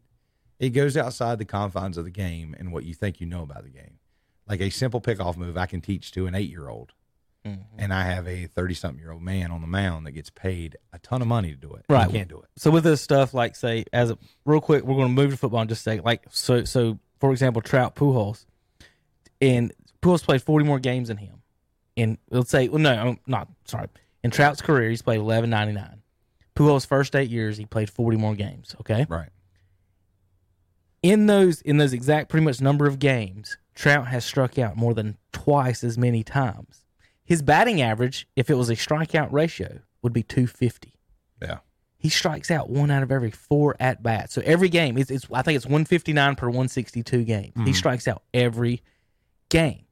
it 0.59 0.70
goes 0.70 0.97
outside 0.97 1.38
the 1.38 1.45
confines 1.45 1.97
of 1.97 2.05
the 2.05 2.11
game 2.11 2.55
and 2.59 2.72
what 2.72 2.84
you 2.84 2.93
think 2.95 3.20
you 3.20 3.26
know 3.26 3.43
about 3.43 3.62
the 3.64 3.70
game. 3.70 3.99
Like 4.49 4.61
a 4.61 4.70
simple 4.70 5.01
pickoff 5.01 5.36
move, 5.36 5.57
I 5.57 5.66
can 5.66 5.80
teach 5.80 6.12
to 6.12 6.26
an 6.26 6.34
eight 6.34 6.51
year 6.51 6.68
old, 6.68 6.93
Mm-hmm. 7.47 7.78
and 7.78 7.95
I 7.95 8.03
have 8.03 8.28
a 8.28 8.47
thirty 8.49 8.74
something 8.74 9.01
year 9.01 9.12
old 9.12 9.22
man 9.22 9.51
on 9.51 9.62
the 9.62 9.66
mound 9.66 10.05
that 10.07 10.12
gets 10.12 10.28
paid 10.28 10.76
a 10.93 10.99
ton 10.99 11.22
of 11.22 11.28
money 11.28 11.51
to 11.53 11.57
do 11.57 11.72
it. 11.74 11.86
Right. 11.88 12.07
you 12.07 12.12
can't 12.12 12.28
do 12.28 12.38
it. 12.38 12.49
So 12.59 12.70
with 12.70 12.84
this 12.84 13.01
stuff, 13.01 13.32
like 13.32 13.57
say, 13.57 13.86
as 13.95 14.11
a 14.11 14.18
real 14.45 14.61
quick, 14.61 14.84
we're 14.84 14.95
going 14.97 15.09
to 15.09 15.22
move 15.22 15.30
to 15.30 15.36
football 15.38 15.62
in 15.62 15.68
just 15.68 15.80
a 15.80 15.84
second. 15.84 16.05
Like 16.05 16.24
so, 16.30 16.64
so 16.64 16.99
for 17.18 17.30
example, 17.32 17.62
Trout 17.62 17.97
Pujols, 17.97 18.45
and 19.41 19.72
Pujols 20.03 20.22
played 20.22 20.43
forty 20.43 20.66
more 20.66 20.78
games 20.78 21.09
than 21.09 21.16
him. 21.16 21.41
And 21.97 22.18
let's 22.30 22.51
say, 22.51 22.68
well, 22.68 22.78
no, 22.78 22.93
I'm 22.93 23.18
not 23.26 23.49
sorry. 23.64 23.88
In 24.22 24.30
Trout's 24.30 24.61
career, 24.61 24.91
he's 24.91 25.01
played 25.01 25.20
eleven 25.20 25.49
ninety 25.49 25.72
nine. 25.72 26.03
Pujols' 26.55 26.86
first 26.86 27.16
eight 27.16 27.30
years, 27.30 27.57
he 27.57 27.64
played 27.64 27.88
forty 27.88 28.18
more 28.18 28.34
games. 28.34 28.76
Okay, 28.80 29.07
Right. 29.09 29.30
in 31.03 31.26
those 31.26 31.62
in 31.62 31.78
those 31.78 31.93
exact 31.95 32.28
pretty 32.28 32.45
much 32.45 32.61
number 32.61 32.86
of 32.86 32.99
games, 32.99 33.57
Trout 33.74 34.09
has 34.09 34.24
struck 34.26 34.59
out 34.59 34.76
more 34.76 34.93
than 34.93 35.16
twice 35.32 35.82
as 35.82 35.97
many 35.97 36.22
times. 36.22 36.80
His 37.31 37.43
batting 37.43 37.81
average, 37.81 38.26
if 38.35 38.51
it 38.51 38.55
was 38.55 38.70
a 38.70 38.74
strikeout 38.74 39.31
ratio, 39.31 39.83
would 40.03 40.12
be 40.12 40.24
two 40.24 40.49
fifty. 40.49 40.95
Yeah. 41.41 41.59
he 41.97 42.09
strikes 42.09 42.51
out 42.51 42.68
one 42.68 42.91
out 42.91 43.05
of 43.05 43.12
every 43.12 43.31
four 43.31 43.76
at 43.78 44.03
bats. 44.03 44.35
So 44.35 44.43
every 44.45 44.68
game, 44.68 44.99
it's, 44.99 45.12
it's 45.12 45.28
I 45.33 45.43
think 45.43 45.55
it's 45.55 45.64
159 45.64 46.35
per 46.35 46.49
162 46.49 47.22
games. 47.22 47.53
He 47.55 47.62
hmm. 47.62 47.70
strikes 47.70 48.09
out 48.09 48.24
every 48.35 48.83
game. 49.49 49.85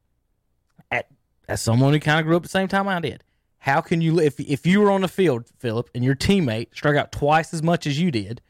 At 0.91 1.07
as 1.47 1.61
someone 1.61 1.93
who 1.93 2.01
kind 2.01 2.19
of 2.19 2.25
grew 2.25 2.35
up 2.35 2.41
at 2.41 2.43
the 2.43 2.49
same 2.49 2.67
time 2.67 2.89
I 2.89 2.99
did, 2.99 3.23
how 3.59 3.79
can 3.79 4.01
you 4.01 4.19
if 4.19 4.37
if 4.37 4.67
you 4.67 4.81
were 4.81 4.91
on 4.91 4.99
the 4.99 5.07
field, 5.07 5.45
Philip, 5.59 5.89
and 5.95 6.03
your 6.03 6.15
teammate 6.15 6.75
struck 6.75 6.97
out 6.97 7.13
twice 7.13 7.53
as 7.53 7.63
much 7.63 7.87
as 7.87 7.97
you 7.97 8.11
did, 8.11 8.41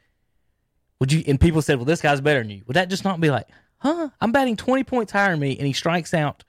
would 0.98 1.12
you? 1.12 1.22
And 1.28 1.40
people 1.40 1.62
said, 1.62 1.76
"Well, 1.76 1.84
this 1.84 2.02
guy's 2.02 2.20
better 2.20 2.40
than 2.40 2.50
you." 2.50 2.64
Would 2.66 2.74
that 2.74 2.90
just 2.90 3.04
not 3.04 3.20
be 3.20 3.30
like, 3.30 3.46
"Huh? 3.78 4.08
I'm 4.20 4.32
batting 4.32 4.56
20 4.56 4.82
points 4.82 5.12
higher 5.12 5.30
than 5.30 5.38
me, 5.38 5.56
and 5.56 5.64
he 5.68 5.72
strikes 5.72 6.12
out 6.12 6.42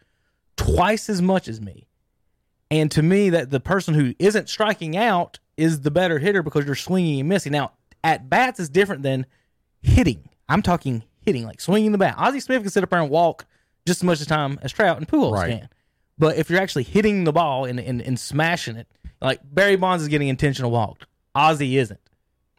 twice 0.57 1.07
as 1.07 1.21
much 1.21 1.47
as 1.47 1.61
me." 1.61 1.87
And 2.71 2.89
to 2.91 3.03
me, 3.03 3.29
that 3.29 3.51
the 3.51 3.59
person 3.59 3.93
who 3.93 4.15
isn't 4.17 4.49
striking 4.49 4.97
out 4.97 5.37
is 5.57 5.81
the 5.81 5.91
better 5.91 6.17
hitter 6.17 6.41
because 6.41 6.65
you're 6.65 6.73
swinging 6.75 7.19
and 7.19 7.29
missing. 7.29 7.51
Now, 7.51 7.73
at 8.03 8.29
bats 8.29 8.59
is 8.59 8.69
different 8.69 9.03
than 9.03 9.25
hitting. 9.81 10.29
I'm 10.49 10.61
talking 10.61 11.03
hitting, 11.19 11.45
like 11.45 11.61
swinging 11.61 11.91
the 11.91 11.97
bat. 11.99 12.15
Ozzie 12.17 12.39
Smith 12.39 12.61
can 12.61 12.71
sit 12.71 12.83
up 12.83 12.89
there 12.89 12.99
and 13.01 13.09
walk 13.11 13.45
just 13.85 13.99
as 13.99 14.03
much 14.03 14.21
as 14.21 14.27
time 14.27 14.57
as 14.63 14.71
Trout 14.71 14.97
and 14.97 15.07
Pujols 15.07 15.33
Right. 15.33 15.59
can. 15.59 15.69
But 16.17 16.37
if 16.37 16.49
you're 16.49 16.61
actually 16.61 16.83
hitting 16.83 17.23
the 17.25 17.31
ball 17.33 17.65
and, 17.65 17.79
and, 17.79 18.01
and 18.01 18.19
smashing 18.19 18.75
it, 18.77 18.87
like 19.21 19.39
Barry 19.43 19.75
Bonds 19.75 20.01
is 20.03 20.07
getting 20.09 20.27
intentional 20.29 20.71
walked, 20.71 21.05
Ozzie 21.35 21.77
isn't. 21.77 21.99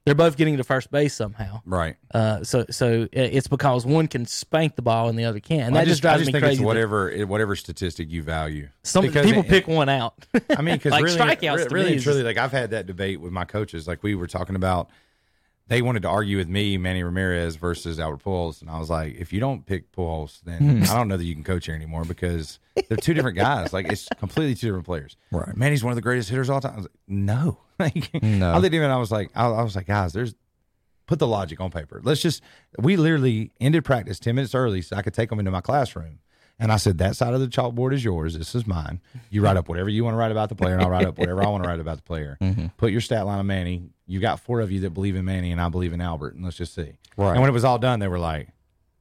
They're 0.04 0.16
both 0.16 0.36
getting 0.36 0.56
to 0.56 0.64
first 0.64 0.90
base 0.90 1.14
somehow. 1.14 1.60
Right. 1.64 1.94
Uh, 2.12 2.42
so 2.42 2.64
so 2.70 3.06
it's 3.12 3.46
because 3.46 3.86
one 3.86 4.08
can 4.08 4.26
spank 4.26 4.74
the 4.74 4.82
ball 4.82 5.08
and 5.08 5.16
the 5.18 5.24
other 5.24 5.38
can't, 5.38 5.68
and 5.68 5.76
I 5.78 5.82
that 5.82 5.86
just, 5.88 6.00
I 6.04 6.08
drives 6.08 6.20
just 6.22 6.26
me 6.28 6.32
think 6.32 6.42
crazy. 6.42 6.52
it's 6.54 6.60
that 6.60 6.66
whatever 6.66 7.12
whatever 7.26 7.54
statistic 7.54 8.10
you 8.10 8.22
value. 8.24 8.68
Some 8.82 9.06
Because 9.06 9.24
people 9.24 9.42
it- 9.44 9.48
pick 9.48 9.68
one 9.68 9.88
out. 9.88 10.14
I 10.56 10.60
mean, 10.62 10.74
because 10.76 10.90
Like 10.92 11.04
really, 11.04 11.18
strikeouts 11.18 11.70
really, 11.70 11.94
is 11.94 12.02
truly, 12.02 12.24
like 12.24 12.36
I've 12.36 12.50
had 12.52 12.70
that 12.72 12.86
debate 12.86 13.20
with 13.20 13.32
my 13.32 13.44
coaches. 13.44 13.86
Like 13.86 14.02
we 14.02 14.16
were 14.16 14.26
talking 14.26 14.56
about, 14.56 14.90
they 15.68 15.80
wanted 15.80 16.02
to 16.02 16.08
argue 16.08 16.36
with 16.36 16.48
me, 16.48 16.76
Manny 16.76 17.02
Ramirez 17.02 17.56
versus 17.56 17.98
Albert 18.00 18.22
Pujols, 18.24 18.60
and 18.60 18.70
I 18.70 18.78
was 18.78 18.90
like, 18.90 19.14
if 19.14 19.32
you 19.32 19.40
don't 19.40 19.64
pick 19.64 19.92
Pujols, 19.92 20.40
then 20.42 20.58
hmm. 20.58 20.82
I 20.84 20.94
don't 20.94 21.08
know 21.08 21.16
that 21.16 21.24
you 21.24 21.34
can 21.34 21.44
coach 21.44 21.66
here 21.66 21.74
anymore 21.74 22.04
because 22.04 22.58
they're 22.88 22.96
two 22.96 23.14
different 23.14 23.36
guys. 23.36 23.72
Like 23.72 23.90
it's 23.90 24.08
completely 24.18 24.54
two 24.54 24.68
different 24.68 24.86
players. 24.86 25.16
Right. 25.30 25.56
Manny's 25.56 25.84
one 25.84 25.92
of 25.92 25.96
the 25.96 26.02
greatest 26.02 26.28
hitters 26.28 26.48
of 26.48 26.54
all 26.54 26.60
time. 26.60 26.72
I 26.72 26.76
was 26.76 26.84
like, 26.84 26.92
no, 27.06 27.58
like, 27.78 28.22
No. 28.22 28.52
I 28.52 28.60
didn't 28.60 28.74
even. 28.74 28.90
I 28.90 28.96
was 28.96 29.10
like, 29.10 29.30
I, 29.34 29.46
I 29.46 29.62
was 29.62 29.76
like, 29.76 29.86
guys, 29.86 30.12
there's 30.12 30.34
put 31.06 31.18
the 31.18 31.26
logic 31.26 31.60
on 31.60 31.70
paper. 31.70 32.00
Let's 32.02 32.20
just. 32.20 32.42
We 32.78 32.96
literally 32.96 33.52
ended 33.60 33.84
practice 33.84 34.18
ten 34.18 34.34
minutes 34.34 34.54
early 34.54 34.82
so 34.82 34.96
I 34.96 35.02
could 35.02 35.14
take 35.14 35.30
them 35.30 35.38
into 35.38 35.50
my 35.50 35.60
classroom. 35.60 36.18
And 36.58 36.70
I 36.70 36.76
said, 36.76 36.98
that 36.98 37.16
side 37.16 37.34
of 37.34 37.40
the 37.40 37.48
chalkboard 37.48 37.92
is 37.92 38.04
yours. 38.04 38.38
This 38.38 38.54
is 38.54 38.68
mine. 38.68 39.00
You 39.30 39.42
write 39.42 39.56
up 39.56 39.68
whatever 39.68 39.88
you 39.88 40.04
want 40.04 40.14
to 40.14 40.18
write 40.18 40.30
about 40.30 40.48
the 40.48 40.54
player, 40.54 40.74
and 40.74 40.82
I'll 40.82 40.90
write 40.90 41.06
up 41.06 41.18
whatever 41.18 41.42
I 41.42 41.48
want 41.48 41.64
to 41.64 41.68
write 41.68 41.80
about 41.80 41.96
the 41.96 42.02
player. 42.02 42.38
Mm-hmm. 42.52 42.66
Put 42.76 42.92
your 42.92 43.00
stat 43.00 43.24
line 43.24 43.38
on 43.38 43.46
Manny. 43.46 43.90
You 44.12 44.20
got 44.20 44.40
four 44.40 44.60
of 44.60 44.70
you 44.70 44.80
that 44.80 44.90
believe 44.90 45.16
in 45.16 45.24
Manny, 45.24 45.52
and 45.52 45.60
I 45.60 45.70
believe 45.70 45.94
in 45.94 46.02
Albert. 46.02 46.34
And 46.34 46.44
let's 46.44 46.58
just 46.58 46.74
see. 46.74 46.92
Right. 47.16 47.30
And 47.30 47.40
when 47.40 47.48
it 47.48 47.54
was 47.54 47.64
all 47.64 47.78
done, 47.78 47.98
they 47.98 48.08
were 48.08 48.18
like, 48.18 48.48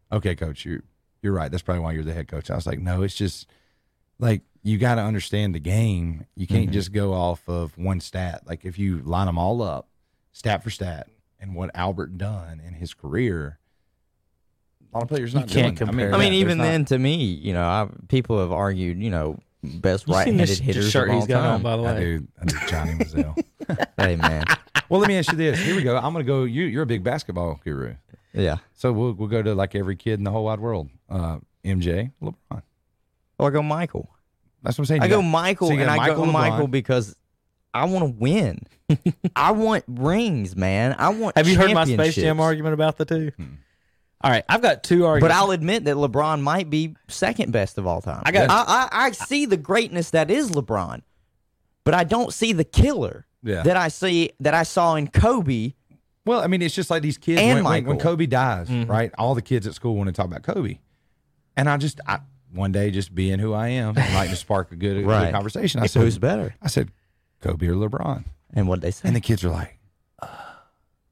okay, 0.09 0.35
coach, 0.35 0.63
you, 0.63 0.83
you're 1.21 1.33
right. 1.33 1.51
That's 1.51 1.63
probably 1.63 1.81
why 1.81 1.91
you're 1.91 2.05
the 2.05 2.13
head 2.13 2.29
coach. 2.29 2.49
I 2.49 2.55
was 2.55 2.65
like, 2.65 2.79
no, 2.79 3.01
it's 3.01 3.15
just 3.15 3.45
like 4.19 4.43
you 4.63 4.77
got 4.77 4.95
to 4.95 5.01
understand 5.01 5.53
the 5.53 5.59
game. 5.59 6.27
You 6.37 6.47
can't 6.47 6.67
mm-hmm. 6.67 6.71
just 6.71 6.93
go 6.93 7.11
off 7.11 7.41
of 7.49 7.77
one 7.77 7.99
stat. 7.99 8.43
Like 8.45 8.63
if 8.63 8.79
you 8.79 9.01
line 9.01 9.25
them 9.25 9.37
all 9.37 9.61
up, 9.61 9.89
stat 10.31 10.63
for 10.63 10.69
stat, 10.69 11.09
and 11.41 11.55
what 11.55 11.71
Albert 11.73 12.17
done 12.17 12.61
in 12.65 12.75
his 12.75 12.93
career, 12.93 13.59
a 14.93 14.97
lot 14.97 15.03
of 15.03 15.09
players 15.09 15.35
not 15.35 15.49
can't 15.49 15.75
doing. 15.77 15.89
compare 15.89 16.07
I 16.07 16.11
mean, 16.11 16.21
I 16.21 16.23
mean, 16.23 16.33
even 16.35 16.57
there's 16.57 16.67
not- 16.67 16.71
then, 16.71 16.85
to 16.85 16.97
me, 16.97 17.17
you 17.17 17.51
know, 17.51 17.63
I, 17.63 17.89
people 18.07 18.39
have 18.39 18.53
argued, 18.53 19.03
you 19.03 19.09
know, 19.09 19.39
best 19.63 20.07
You 20.07 20.13
seen 20.13 20.17
right-handed 20.17 20.47
this 20.47 20.59
hitters 20.59 20.89
shirt 20.91 21.09
of 21.09 21.15
all 21.15 21.19
he's 21.21 21.27
got 21.27 21.43
on, 21.43 21.61
time. 21.61 21.63
by 21.63 21.77
the 21.77 21.83
I 21.83 21.93
way. 21.93 21.99
do, 22.17 22.27
I 22.41 22.45
do 22.45 22.57
Johnny 22.67 22.91
Manziel. 22.93 23.43
hey, 23.97 24.15
man, 24.15 24.43
well, 24.89 24.99
let 24.99 25.07
me 25.07 25.17
ask 25.17 25.31
you 25.31 25.37
this. 25.37 25.59
Here 25.59 25.75
we 25.75 25.83
go. 25.83 25.95
I'm 25.97 26.13
going 26.13 26.25
to 26.25 26.27
go. 26.29 26.43
You, 26.43 26.63
you're 26.65 26.83
a 26.83 26.87
big 26.87 27.03
basketball 27.03 27.59
guru, 27.63 27.95
yeah. 28.33 28.57
so 28.73 28.91
we'll 28.91 29.13
we'll 29.13 29.27
go 29.29 29.41
to 29.41 29.53
like 29.55 29.75
every 29.75 29.95
kid 29.95 30.13
in 30.19 30.23
the 30.23 30.31
whole 30.31 30.45
wide 30.45 30.59
world. 30.59 30.89
Uh, 31.09 31.37
MJ, 31.63 32.11
LeBron. 32.21 32.61
Well, 33.37 33.47
I 33.47 33.49
go 33.51 33.61
Michael. 33.63 34.09
That's 34.63 34.77
what 34.77 34.83
I'm 34.83 34.85
saying. 34.87 35.01
I 35.01 35.05
You 35.05 35.09
go 35.11 35.21
got- 35.21 35.27
Michael, 35.29 35.67
so 35.67 35.73
you 35.73 35.79
and 35.81 35.87
got 35.89 35.99
I 35.99 36.07
go 36.13 36.23
LeBron. 36.23 36.31
Michael 36.33 36.67
because 36.67 37.15
I 37.73 37.85
want 37.85 38.05
to 38.05 38.19
win. 38.19 38.59
I 39.35 39.51
want 39.51 39.83
rings, 39.87 40.55
man. 40.55 40.95
I 40.97 41.09
want. 41.09 41.37
Have 41.37 41.47
you 41.47 41.57
heard 41.57 41.71
my 41.73 41.85
Space 41.85 42.15
Jam 42.15 42.39
argument 42.39 42.73
about 42.73 42.97
the 42.97 43.05
two? 43.05 43.31
All 44.23 44.29
right, 44.31 44.43
I've 44.47 44.61
got 44.61 44.83
two 44.83 45.05
arguments. 45.05 45.33
But 45.35 45.41
I'll 45.41 45.51
admit 45.51 45.85
that 45.85 45.95
LeBron 45.95 46.41
might 46.41 46.69
be 46.69 46.95
second 47.07 47.51
best 47.51 47.77
of 47.77 47.87
all 47.87 48.01
time. 48.01 48.21
I 48.25 48.31
got- 48.31 48.49
I, 48.49 48.63
I, 48.91 49.05
I 49.07 49.11
see 49.11 49.45
the 49.45 49.57
greatness 49.57 50.11
that 50.11 50.29
is 50.29 50.51
LeBron, 50.51 51.01
but 51.83 51.93
I 51.93 52.03
don't 52.03 52.31
see 52.33 52.53
the 52.53 52.63
killer 52.63 53.25
Yeah. 53.43 53.63
that 53.63 53.77
I 53.77 53.87
see 53.87 54.31
that 54.39 54.53
I 54.53 54.63
saw 54.63 54.95
in 54.95 55.07
Kobe. 55.07 55.73
Well, 56.25 56.39
I 56.41 56.47
mean, 56.47 56.61
it's 56.61 56.75
just 56.75 56.89
like 56.91 57.01
these 57.01 57.17
kids. 57.17 57.41
And 57.41 57.47
when, 57.47 57.63
when, 57.63 57.73
when 57.87 57.95
Michael. 57.97 58.11
Kobe 58.11 58.25
dies, 58.27 58.69
right? 58.69 59.11
All 59.17 59.33
the 59.33 59.41
kids 59.41 59.65
at 59.65 59.73
school 59.73 59.95
want 59.95 60.07
to 60.07 60.13
talk 60.13 60.25
about 60.27 60.43
Kobe, 60.43 60.77
and 61.57 61.67
I 61.67 61.77
just, 61.77 61.99
I 62.05 62.19
one 62.53 62.71
day 62.71 62.91
just 62.91 63.15
being 63.15 63.39
who 63.39 63.53
I 63.53 63.69
am, 63.69 63.97
I 63.97 64.13
like 64.13 64.29
to 64.29 64.35
spark 64.35 64.71
a 64.71 64.75
good, 64.75 64.97
a 64.97 65.01
good 65.01 65.31
conversation. 65.33 65.81
I 65.81 65.87
said, 65.87 66.03
Who's 66.03 66.17
better? 66.19 66.53
I 66.61 66.67
said, 66.67 66.91
Kobe 67.41 67.65
or 67.67 67.73
LeBron, 67.73 68.25
And 68.53 68.67
what 68.67 68.81
they 68.81 68.91
say? 68.91 69.07
and 69.07 69.15
the 69.15 69.21
kids 69.21 69.43
are 69.43 69.49
like, 69.49 69.79
uh, 70.21 70.27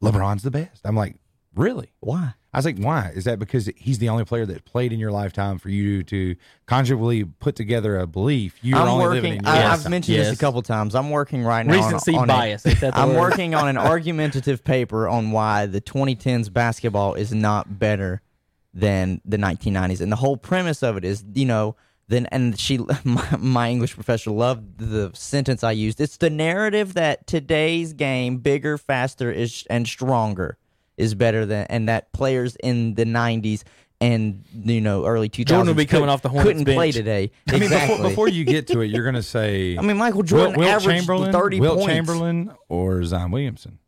LeBron's 0.03 0.43
the 0.43 0.51
best. 0.51 0.82
I'm 0.86 0.95
like, 0.95 1.16
really? 1.60 1.91
Why? 1.99 2.34
I 2.51 2.57
was 2.57 2.66
like, 2.66 2.78
why? 2.80 3.12
Is 3.14 3.26
that 3.26 3.38
because 3.38 3.70
he's 3.78 3.99
the 3.99 4.10
only 4.10 4.26
player 4.26 4.45
that 4.47 4.66
played 4.66 4.91
in 4.91 4.99
your 4.99 5.12
lifetime 5.12 5.60
for 5.60 5.70
you 5.70 6.01
to 6.05 6.36
conjugally 6.66 7.24
put 7.26 7.55
together 7.55 7.99
a 7.99 8.07
belief? 8.07 8.57
You're 8.64 8.80
I'm 8.80 8.88
only 8.88 9.05
living 9.07 9.34
in 9.36 9.43
your 9.43 9.53
I, 9.53 9.68
I've 9.72 9.88
mentioned 9.88 10.18
Yes. 10.18 10.30
this 10.30 10.38
a 10.38 10.41
couple 10.41 10.62
times. 10.64 10.95
I'm 10.95 11.12
working 11.12 11.43
right 11.43 11.64
now. 11.66 11.74
on- 11.74 11.80
Recency 11.84 12.16
on, 12.16 12.28
bias, 12.28 12.66
ain't 12.66 12.80
that 12.82 12.95
the 12.95 12.99
I'm 13.01 13.10
word? 13.10 13.20
working 13.20 13.53
on 13.53 13.68
an 13.68 13.78
argumentative 13.78 14.64
paper 14.64 15.07
on 15.07 15.32
why 15.32 15.66
the 15.68 15.82
2010s 15.82 16.51
basketball 16.51 17.14
is 17.14 17.34
not 17.34 17.78
better 17.78 18.22
than 18.74 19.20
the 19.26 19.38
1990s, 19.38 19.99
and 20.01 20.12
the 20.12 20.16
whole 20.16 20.38
premise 20.38 20.84
of 20.84 20.95
it 20.97 21.03
is, 21.03 21.24
you 21.34 21.45
know, 21.45 21.76
then 22.07 22.26
and 22.28 22.60
she, 22.60 22.80
my, 23.03 23.28
my 23.38 23.70
English 23.70 23.93
professor 23.93 24.32
loved 24.32 24.78
the 24.80 25.12
sentence 25.14 25.64
I 25.64 25.72
used. 25.74 25.99
It's 26.01 26.18
the 26.18 26.30
narrative 26.30 26.93
that 26.95 27.28
today's 27.28 27.93
game, 27.93 28.38
bigger, 28.38 28.78
faster, 28.78 29.32
is 29.32 29.66
and 29.70 29.88
stronger, 29.88 30.57
is 31.00 31.16
better 31.16 31.45
than, 31.45 31.66
and 31.70 31.89
that 31.89 32.12
players 32.14 32.56
in 32.58 32.93
the 32.95 33.06
90s. 33.06 33.64
And 34.02 34.45
you 34.54 34.80
know, 34.80 35.06
early 35.06 35.28
2000s 35.28 35.45
Jordan 35.47 35.68
would 35.68 35.76
be 35.78 35.86
coming 35.86 36.06
could- 36.08 36.14
off 36.14 36.22
the 36.22 36.30
Hornets 36.30 36.60
couldn't 36.60 36.74
play 36.74 36.91
today. 36.93 37.32
I 37.50 37.54
mean, 37.54 37.64
exactly. 37.64 37.97
before, 37.97 38.10
before 38.10 38.28
you 38.30 38.45
get 38.45 38.68
to 38.68 38.80
it, 38.80 38.86
you're 38.88 39.04
going 39.04 39.16
to 39.16 39.22
say, 39.24 39.78
I 39.80 39.82
mean, 39.82 39.97
Michael 39.97 40.24
Jordan 40.24 40.52
Wilt, 40.52 40.58
Wilt 40.60 40.70
averaged 40.70 41.00
Chamberlain, 41.00 41.32
30 41.34 41.60
Wilt 41.60 41.78
points. 41.80 41.93
Chamberlain, 41.93 42.52
or 42.70 43.04
Zion 43.04 43.32
Williamson, 43.32 43.80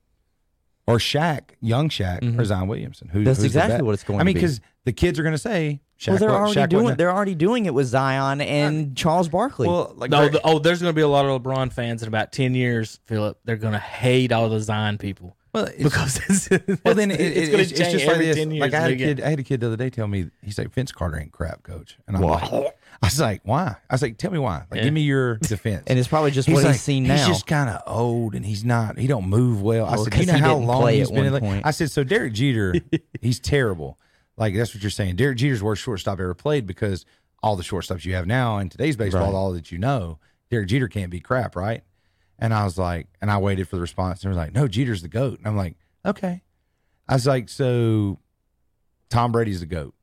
or 0.86 0.98
Shaq, 0.98 1.52
young 1.62 1.88
Shaq, 1.88 2.38
or 2.38 2.44
Zion 2.44 2.68
Williamson. 2.68 3.08
Who, 3.08 3.20
Mm-hmm. 3.20 3.26
That's 3.26 3.38
who's 3.38 3.46
exactly 3.46 3.76
best? 3.78 3.86
what 3.86 3.94
it's 3.94 4.04
going 4.04 4.20
I 4.20 4.24
mean, 4.24 4.34
because 4.34 4.60
the 4.84 4.92
kids 4.92 5.18
are 5.18 5.24
going 5.24 5.32
to 5.36 5.38
say 5.38 5.80
well, 6.06 6.18
they're 6.18 6.30
already 6.32 6.56
Shaq 6.60 6.68
doing. 6.70 6.84
wasn't- 6.84 6.98
They're 6.98 7.14
already 7.16 7.36
doing 7.36 7.66
it 7.68 7.74
with 7.74 7.86
Zion 7.88 8.42
and 8.42 8.98
Charles 8.98 9.30
Barkley. 9.30 9.70
Well, 9.70 9.94
like 9.96 10.12
No, 10.12 10.28
the, 10.28 10.42
oh, 10.44 10.60
there's 10.60 10.82
going 10.82 10.90
to 10.92 10.96
be 10.96 11.04
a 11.04 11.08
lot 11.08 11.26
of 11.26 11.42
LeBron 11.42 11.72
fans 11.72 12.02
in 12.02 12.10
about 12.10 12.34
ten 12.34 12.54
years, 12.54 13.00
Philip. 13.06 13.40
They're 13.46 13.56
going 13.56 13.74
to 13.74 13.80
hate 13.80 14.34
all 14.34 14.50
the 14.50 14.60
Zion 14.60 14.98
people 14.98 15.38
well, 15.54 15.66
it's- 15.66 15.84
because 15.84 16.20
it's, 16.30 16.82
Well, 16.86 16.96
then 16.96 17.12
it, 17.12 17.20
it's 17.22 17.50
it, 17.50 17.52
going 17.52 17.62
it's, 17.62 17.72
to 17.72 17.76
it's 17.76 17.80
change 17.80 17.92
just 17.94 18.06
like 18.06 18.14
every 18.16 18.26
this. 18.28 18.36
ten 18.38 18.52
years. 18.52 18.62
Like 18.62 18.74
I 18.74 18.80
had 18.82 18.92
a 18.92 18.96
kid, 18.96 19.22
I 19.22 19.30
had 19.30 19.40
a 19.40 19.44
kid 19.44 19.60
the 19.62 19.68
other 19.68 19.78
day 19.78 19.90
tell 19.90 20.08
me 20.08 20.30
he's 20.44 20.58
like 20.58 20.72
Vince 20.74 20.92
Carter 20.92 21.20
ain't 21.20 21.32
crap, 21.32 21.64
coach, 21.64 21.98
and 22.08 22.16
I'm 22.18 22.24
like, 22.24 22.44
I 23.04 23.08
was 23.08 23.20
like, 23.20 23.42
why? 23.44 23.76
I 23.90 23.94
was 23.94 24.02
like, 24.02 24.18
tell 24.18 24.32
me 24.32 24.40
why. 24.40 24.58
Like, 24.70 24.76
Yeah. 24.80 24.84
give 24.84 24.94
me 24.94 25.02
your 25.02 25.38
defense. 25.42 25.84
and 25.88 25.98
it's 25.98 26.08
probably 26.08 26.32
just 26.32 26.48
he's 26.48 26.56
what 26.56 26.64
like, 26.66 26.74
he's 26.74 26.82
seen 26.82 27.04
He's 27.06 27.22
now. 27.22 27.28
just 27.28 27.48
kind 27.48 27.70
of 27.70 27.82
old, 27.88 28.36
and 28.36 28.46
he's 28.46 28.64
not. 28.64 28.98
He 28.98 29.08
don't 29.08 29.28
move 29.28 29.62
well. 29.62 29.86
I 29.86 29.92
Well, 29.96 30.04
said, 30.06 30.14
'cause 30.14 30.26
you 30.28 30.32
know 30.34 30.38
how 30.40 30.56
long 30.58 30.82
play 30.84 31.00
he's 31.00 31.10
at 31.10 31.16
been 31.16 31.26
in. 31.26 31.32
one 31.34 31.42
point. 31.42 31.66
I 31.66 31.72
said, 31.72 31.90
so 31.92 32.04
Derek 32.04 32.34
Jeter, 32.34 32.76
he's 33.22 33.40
terrible. 33.40 33.98
Like 34.38 34.56
that's 34.56 34.74
what 34.74 34.82
you're 34.84 34.90
saying. 34.90 35.16
Derek 35.18 35.38
Jeter's 35.38 35.62
worst 35.64 35.82
shortstop 35.84 36.20
ever 36.20 36.34
played 36.34 36.66
because 36.66 37.06
all 37.44 37.56
the 37.56 37.64
shortstops 37.64 38.06
you 38.06 38.14
have 38.14 38.28
now 38.28 38.60
in 38.60 38.70
today's 38.70 38.96
baseball, 38.96 39.26
Right. 39.26 39.34
all 39.34 39.52
that 39.54 39.72
you 39.72 39.78
know, 39.80 40.20
Derek 40.50 40.68
Jeter 40.68 40.88
can't 40.88 41.10
be 41.12 41.20
crap, 41.20 41.56
right? 41.56 41.84
And 42.42 42.54
I 42.54 42.64
was 42.66 42.78
like, 42.78 43.08
and 43.22 43.30
I 43.32 43.38
waited 43.38 43.68
for 43.70 43.76
the 43.78 43.82
response. 43.82 44.24
And 44.24 44.34
they 44.34 44.36
was 44.36 44.46
like, 44.46 44.54
no, 44.54 44.68
Jeter's 44.68 45.04
the 45.04 45.08
goat. 45.08 45.38
And 45.38 45.48
I'm 45.48 45.56
like, 45.56 45.76
okay. 46.06 46.42
I 47.08 47.14
was 47.14 47.28
like, 47.28 47.48
so 47.50 48.18
Tom 49.10 49.32
Brady's 49.32 49.60
the 49.60 49.66
goat, 49.68 49.94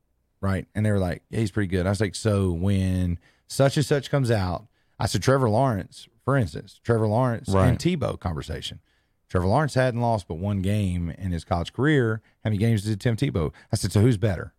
right? 0.41 0.66
And 0.74 0.86
they 0.86 0.91
were 0.93 0.99
like, 1.01 1.22
yeah, 1.30 1.41
he's 1.41 1.51
pretty 1.51 1.66
good. 1.68 1.84
I 1.86 1.91
was 1.91 2.01
like, 2.01 2.14
so 2.14 2.53
when 2.53 3.18
such 3.49 3.76
and 3.76 3.84
such 3.84 4.11
comes 4.11 4.30
out, 4.30 4.66
I 5.01 5.07
said 5.07 5.22
Trevor 5.22 5.51
Lawrence, 5.51 6.09
for 6.24 6.36
instance, 6.36 6.80
Trevor 6.84 7.09
Lawrence 7.09 7.49
Right. 7.49 7.68
and 7.68 7.78
Tebow 7.78 8.18
conversation. 8.20 8.80
Trevor 9.28 9.47
Lawrence 9.47 9.74
hadn't 9.74 10.01
lost 10.01 10.26
but 10.28 10.36
one 10.39 10.62
game 10.62 11.11
in 11.18 11.32
his 11.32 11.45
college 11.45 11.72
career. 11.72 12.22
How 12.45 12.51
many 12.51 12.59
games 12.59 12.82
did 12.84 13.01
Tim 13.01 13.16
Tebow? 13.16 13.53
I 13.72 13.76
said, 13.76 13.93
so 13.93 14.01
who's 14.01 14.16
better? 14.16 14.55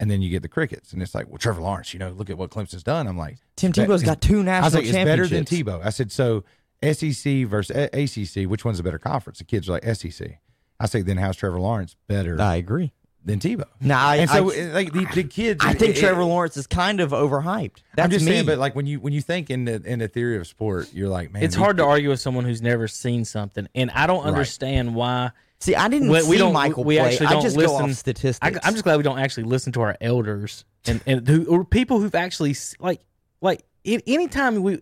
And 0.00 0.10
then 0.10 0.20
you 0.22 0.28
get 0.28 0.42
the 0.42 0.48
crickets, 0.48 0.92
and 0.92 1.00
it's 1.02 1.14
like, 1.14 1.28
well, 1.28 1.38
Trevor 1.38 1.62
Lawrence. 1.62 1.92
You 1.94 1.98
know, 2.00 2.10
look 2.10 2.28
at 2.28 2.36
what 2.36 2.50
Clemson's 2.50 2.82
done. 2.82 3.06
I'm 3.06 3.16
like, 3.16 3.38
Tim 3.56 3.72
that 3.72 3.88
Tebow's 3.88 4.02
is- 4.02 4.08
got 4.08 4.20
two 4.20 4.34
I 4.34 4.38
was 4.38 4.44
national 4.44 4.72
like, 4.82 4.84
it's 4.88 5.04
better 5.04 5.26
than. 5.26 5.44
Tebow. 5.44 5.84
I 5.84 5.90
said, 5.90 6.12
so 6.12 6.44
SEC 6.82 7.46
versus 7.46 7.76
A- 7.76 7.90
ACC, 8.04 8.48
which 8.48 8.64
one's 8.64 8.78
a 8.80 8.82
better 8.82 8.98
conference? 8.98 9.38
The 9.38 9.44
kids 9.44 9.68
are 9.68 9.72
like 9.72 9.84
SEC. 9.96 10.38
I 10.78 10.86
say, 10.86 11.02
then 11.02 11.16
how's 11.16 11.36
Trevor 11.36 11.58
Lawrence 11.60 11.96
better 12.06 12.40
I 12.40 12.56
agree. 12.56 12.92
than 13.24 13.38
Tebow? 13.40 13.64
Now, 13.80 14.06
I, 14.08 14.16
and 14.16 14.30
so, 14.30 14.52
I, 14.52 14.64
like 14.72 14.92
the, 14.92 15.06
the 15.14 15.24
kids, 15.24 15.64
I 15.64 15.72
think 15.72 15.96
it- 15.96 16.00
Trevor 16.00 16.20
it- 16.20 16.26
Lawrence 16.26 16.56
is 16.58 16.66
kind 16.66 17.00
of 17.00 17.12
overhyped. 17.12 17.78
That's 17.94 18.04
I'm 18.04 18.10
just 18.10 18.24
me. 18.26 18.32
saying, 18.32 18.46
but 18.46 18.58
like 18.58 18.76
when 18.76 18.86
you 18.86 19.00
when 19.00 19.12
you 19.14 19.22
think 19.22 19.48
in 19.50 19.64
the 19.64 19.82
in 19.84 20.00
the 20.00 20.08
theory 20.08 20.36
of 20.36 20.46
sport, 20.46 20.92
you're 20.92 21.08
like, 21.08 21.32
man, 21.32 21.42
it's 21.42 21.54
these- 21.54 21.62
hard 21.62 21.78
to 21.78 21.84
argue 21.84 22.10
with 22.10 22.20
someone 22.20 22.44
who's 22.44 22.60
never 22.62 22.86
seen 22.88 23.24
something, 23.24 23.66
and 23.74 23.90
I 23.92 24.06
don't 24.06 24.24
understand 24.24 24.94
why. 24.94 25.30
See, 25.60 25.74
I 25.74 25.88
didn't 25.88 26.10
We- 26.10 26.20
see 26.20 26.28
we 26.28 26.36
don't- 26.38 26.52
Michael 26.52 26.84
we 26.84 26.96
play. 26.98 27.06
actually 27.06 27.28
I 27.28 27.32
don't 27.32 27.42
just 27.42 27.56
go 27.56 27.62
listen- 27.62 27.90
off 27.90 27.92
statistics. 27.96 28.58
I, 28.62 28.66
I'm 28.68 28.74
just 28.74 28.84
glad 28.84 28.98
we 28.98 29.02
don't 29.02 29.18
actually 29.18 29.44
listen 29.44 29.72
to 29.72 29.80
our 29.80 29.96
elders 30.02 30.66
and 30.86 31.00
and 31.06 31.26
who 31.26 31.46
or 31.46 31.64
people 31.64 32.00
who've 32.00 32.14
actually 32.14 32.54
like 32.78 33.00
like 33.40 33.62
a- 33.86 34.02
anytime 34.06 34.62
we 34.62 34.80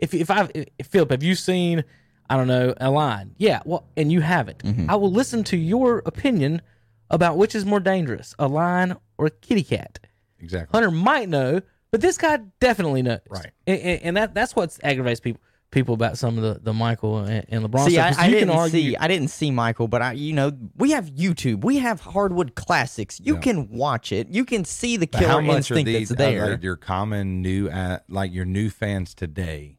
if 0.00 0.14
if 0.14 0.30
I 0.30 0.48
if 0.78 0.86
Philip 0.86 1.10
have 1.10 1.22
you 1.22 1.34
seen 1.34 1.84
I 2.28 2.36
don't 2.36 2.46
know 2.48 2.74
a 2.80 2.90
line 2.90 3.34
yeah 3.38 3.60
well 3.64 3.86
and 3.96 4.10
you 4.12 4.20
haven't 4.20 4.58
Mm-hmm. 4.58 4.90
I 4.90 4.96
will 4.96 5.12
listen 5.12 5.44
to 5.44 5.56
your 5.56 5.98
opinion 6.06 6.62
about 7.10 7.36
which 7.36 7.54
is 7.54 7.64
more 7.64 7.80
dangerous 7.80 8.34
a 8.38 8.46
lion 8.48 8.96
or 9.18 9.26
a 9.26 9.30
kitty 9.30 9.62
cat 9.64 9.98
exactly. 10.38 10.76
Hunter 10.76 10.90
might 10.90 11.28
know 11.28 11.60
but 11.90 12.00
this 12.00 12.18
guy 12.18 12.38
definitely 12.60 13.02
knows 13.02 13.20
Right. 13.28 13.50
and, 13.66 13.80
and, 13.80 14.02
and 14.02 14.16
that 14.16 14.34
that's 14.34 14.54
what 14.56 14.76
aggravates 14.82 15.20
people 15.20 15.42
people 15.72 15.94
about 15.94 16.18
some 16.18 16.36
of 16.36 16.42
the 16.42 16.60
the 16.60 16.72
Michael 16.72 17.18
and, 17.18 17.44
and 17.48 17.64
LeBron 17.64 17.84
See, 17.84 17.92
stuff, 17.92 18.06
I, 18.06 18.08
'cause 18.10 18.18
I 18.18 18.26
you 18.26 18.34
didn't 18.34 18.50
argue 18.50 18.80
see. 18.90 18.96
I 18.96 19.06
didn't 19.06 19.28
see 19.28 19.52
Michael, 19.52 19.86
but 19.86 20.02
I, 20.02 20.12
you 20.14 20.32
know, 20.32 20.50
we 20.76 20.90
have 20.90 21.06
YouTube. 21.12 21.62
We 21.62 21.78
have 21.78 22.00
Hardwood 22.00 22.56
Classics. 22.56 23.20
You 23.22 23.34
Yeah. 23.34 23.40
can 23.40 23.68
watch 23.70 24.10
it. 24.10 24.26
You 24.30 24.44
can 24.44 24.64
see 24.64 24.96
the 24.96 25.06
But 25.06 25.18
killer 25.20 25.30
how 25.30 25.40
much 25.40 25.70
are 25.70 25.74
instinct 25.78 25.86
these 25.86 26.08
that's 26.08 26.18
there. 26.18 26.44
uh, 26.44 26.50
like 26.50 26.62
your 26.64 26.74
common 26.74 27.40
new 27.40 27.68
uh, 27.68 28.00
like 28.08 28.32
your 28.32 28.44
new 28.46 28.68
fans 28.68 29.14
today? 29.14 29.78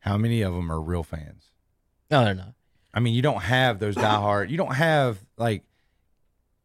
How 0.00 0.16
many 0.16 0.42
of 0.42 0.52
them 0.54 0.70
are 0.70 0.80
real 0.80 1.02
fans? 1.02 1.44
no 2.10 2.24
they're 2.24 2.34
not 2.34 2.54
I 2.92 2.98
mean, 2.98 3.14
you 3.14 3.22
don't 3.22 3.40
have 3.42 3.78
those 3.78 3.94
diehard. 3.94 4.50
You 4.50 4.56
don't 4.56 4.74
have 4.74 5.16
like, 5.38 5.62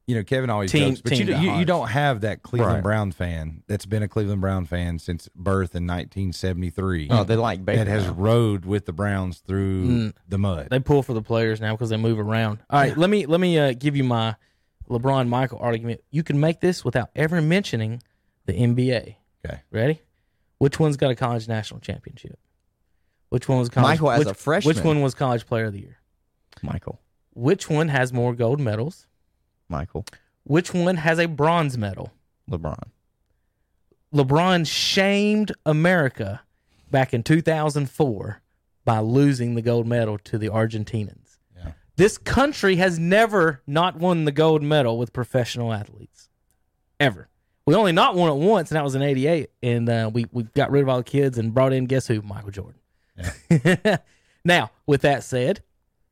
you 0.07 0.15
know, 0.15 0.23
Kevin 0.23 0.49
always 0.49 0.71
Team- 0.71 0.89
jokes, 0.95 1.01
but 1.01 1.11
you, 1.11 1.17
team 1.19 1.25
do- 1.27 1.33
you 1.33 1.39
you 1.39 1.45
diehards. 1.49 1.67
don't 1.67 1.87
have 1.89 2.21
that 2.21 2.41
Cleveland 2.41 2.73
Right. 2.75 2.83
Brown 2.83 3.11
fan 3.11 3.61
that's 3.67 3.85
been 3.85 4.01
a 4.01 4.07
Cleveland 4.07 4.41
Brown 4.41 4.65
fan 4.65 4.97
since 4.97 5.29
birth 5.35 5.75
in 5.75 5.85
1973. 5.85 7.09
oh, 7.11 7.23
they 7.23 7.35
like 7.35 7.63
Baker 7.63 7.77
that 7.85 7.87
has 7.87 8.05
now. 8.07 8.13
rode 8.13 8.65
with 8.65 8.85
the 8.87 8.91
Browns 8.93 9.37
through 9.39 9.87
Mm. 9.87 10.13
the 10.27 10.37
mud. 10.39 10.67
They 10.71 10.79
pull 10.79 11.03
for 11.03 11.13
the 11.13 11.21
players 11.21 11.61
now 11.61 11.73
because 11.73 11.89
they 11.91 11.97
move 11.97 12.19
around. 12.19 12.59
All 12.71 12.79
right, 12.79 12.97
let 12.97 13.09
me 13.11 13.25
let 13.27 13.39
me 13.39 13.59
uh, 13.59 13.73
give 13.77 13.95
you 13.95 14.03
my 14.03 14.35
LeBron 14.89 15.27
Michael 15.27 15.59
argument. 15.59 16.01
You 16.09 16.23
can 16.23 16.39
make 16.39 16.59
this 16.59 16.83
without 16.83 17.09
ever 17.15 17.39
mentioning 17.41 18.01
the 18.47 18.53
NBA. 18.53 19.15
Okay. 19.45 19.61
Ready? 19.71 20.01
Which 20.57 20.79
one's 20.79 20.97
got 20.97 21.11
a 21.11 21.15
college 21.15 21.47
national 21.47 21.81
championship? 21.81 22.39
Which 23.35 23.49
one 23.49 23.59
was 23.59 23.67
college? 23.67 23.99
Michael 23.99 24.11
as 24.11 24.19
which, 24.19 24.27
a 24.29 24.33
freshman. 24.33 24.73
Which 24.73 24.85
one 24.85 25.01
was 25.01 25.13
college 25.13 25.45
player 25.45 25.65
of 25.65 25.73
the 25.73 25.81
year? 25.81 25.97
Michael. 26.63 27.01
Which 27.33 27.69
one 27.69 27.89
has 27.89 28.13
more 28.13 28.33
gold 28.33 28.61
medals? 28.61 29.07
Michael. 29.67 30.05
Which 30.45 30.73
one 30.73 30.95
has 30.95 31.19
a 31.19 31.25
bronze 31.25 31.77
medal? 31.77 32.13
LeBron. 32.49 32.91
LeBron 34.13 34.65
shamed 34.65 35.51
America 35.65 36.43
back 36.89 37.13
in 37.13 37.23
2004 37.23 38.41
by 38.85 38.99
losing 38.99 39.55
the 39.55 39.61
gold 39.61 39.85
medal 39.85 40.17
to 40.19 40.37
the 40.37 40.47
Argentinians. 40.47 41.39
Yeah. 41.57 41.73
This 41.97 42.17
country 42.17 42.77
has 42.77 42.97
never 42.97 43.61
not 43.67 43.97
won 43.97 44.23
the 44.23 44.31
gold 44.31 44.63
medal 44.63 44.97
with 44.97 45.11
professional 45.11 45.73
athletes. 45.73 46.29
Ever. 47.01 47.27
We 47.65 47.75
only 47.75 47.91
not 47.91 48.15
won 48.15 48.29
it 48.29 48.35
once, 48.35 48.71
and 48.71 48.77
that 48.77 48.83
was 48.85 48.95
in 48.95 49.01
88. 49.01 49.49
And 49.61 49.89
uh, 49.89 50.09
we, 50.13 50.25
we 50.31 50.43
got 50.43 50.71
rid 50.71 50.83
of 50.83 50.87
all 50.87 50.99
the 50.99 51.03
kids 51.03 51.37
and 51.37 51.53
brought 51.53 51.73
in, 51.73 51.85
guess 51.85 52.07
who? 52.07 52.21
Michael 52.21 52.51
Jordan. 52.51 52.79
now, 54.45 54.71
with 54.85 55.01
that 55.01 55.23
said, 55.23 55.61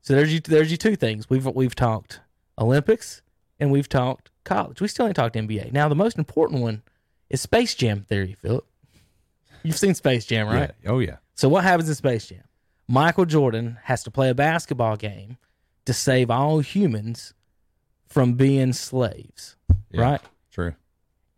so 0.00 0.14
there's 0.14 0.32
you, 0.32 0.40
there's 0.40 0.70
you 0.70 0.76
two 0.76 0.96
things. 0.96 1.28
We've, 1.30 1.46
we've 1.46 1.74
talked 1.74 2.20
Olympics 2.58 3.22
and 3.58 3.70
we've 3.70 3.88
talked 3.88 4.30
college. 4.44 4.80
We 4.80 4.88
still 4.88 5.06
ain't 5.06 5.16
talked 5.16 5.34
NBA. 5.36 5.72
Now, 5.72 5.88
the 5.88 5.94
most 5.94 6.18
important 6.18 6.60
one 6.60 6.82
is 7.30 7.40
Space 7.40 7.74
Jam 7.74 8.02
theory, 8.02 8.34
Philip. 8.40 8.66
You've 9.62 9.78
seen 9.78 9.94
Space 9.94 10.26
Jam, 10.26 10.46
right? 10.46 10.72
Yeah. 10.82 10.90
Oh 10.90 10.98
yeah. 10.98 11.16
So 11.34 11.48
what 11.48 11.64
happens 11.64 11.88
in 11.88 11.94
Space 11.94 12.26
Jam? 12.26 12.42
Michael 12.86 13.24
Jordan 13.24 13.78
has 13.84 14.02
to 14.04 14.10
play 14.10 14.28
a 14.28 14.34
basketball 14.34 14.96
game 14.96 15.38
to 15.86 15.94
save 15.94 16.30
all 16.30 16.60
humans 16.60 17.32
from 18.08 18.34
being 18.34 18.72
slaves, 18.74 19.56
Yeah. 19.90 20.02
right? 20.02 20.20
True. 20.50 20.74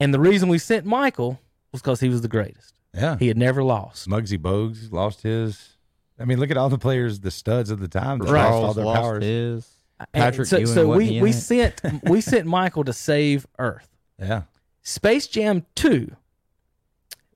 And 0.00 0.12
the 0.12 0.18
reason 0.20 0.48
we 0.48 0.58
sent 0.58 0.84
Michael 0.84 1.38
was 1.72 1.80
because 1.82 2.00
he 2.00 2.08
was 2.08 2.20
the 2.20 2.28
greatest. 2.28 2.74
Yeah. 2.96 3.16
He 3.18 3.28
had 3.28 3.36
never 3.36 3.62
lost. 3.62 4.08
Muggsy 4.08 4.38
Bogues 4.38 4.90
lost 4.92 5.22
his. 5.22 5.76
I 6.18 6.24
mean, 6.24 6.40
look 6.40 6.50
at 6.50 6.56
all 6.56 6.70
the 6.70 6.78
players, 6.78 7.20
the 7.20 7.30
studs 7.30 7.70
of 7.70 7.78
the 7.78 7.88
time 7.88 8.18
that 8.20 8.30
Right. 8.30 8.48
lost 8.48 8.64
all 8.64 8.74
their 8.74 8.84
lost 8.86 9.00
powers. 9.02 9.22
his. 9.24 9.68
And 9.98 10.08
Patrick 10.12 10.48
so, 10.48 10.56
Ewing 10.58 10.74
so 10.74 10.88
we, 10.88 11.20
we 11.20 11.30
it? 11.30 11.32
sent 11.34 11.80
we 12.04 12.20
sent 12.20 12.46
Michael 12.46 12.84
to 12.84 12.92
save 12.92 13.46
Earth. 13.58 13.88
Yeah. 14.18 14.42
Space 14.82 15.26
Jam 15.26 15.66
2, 15.74 16.10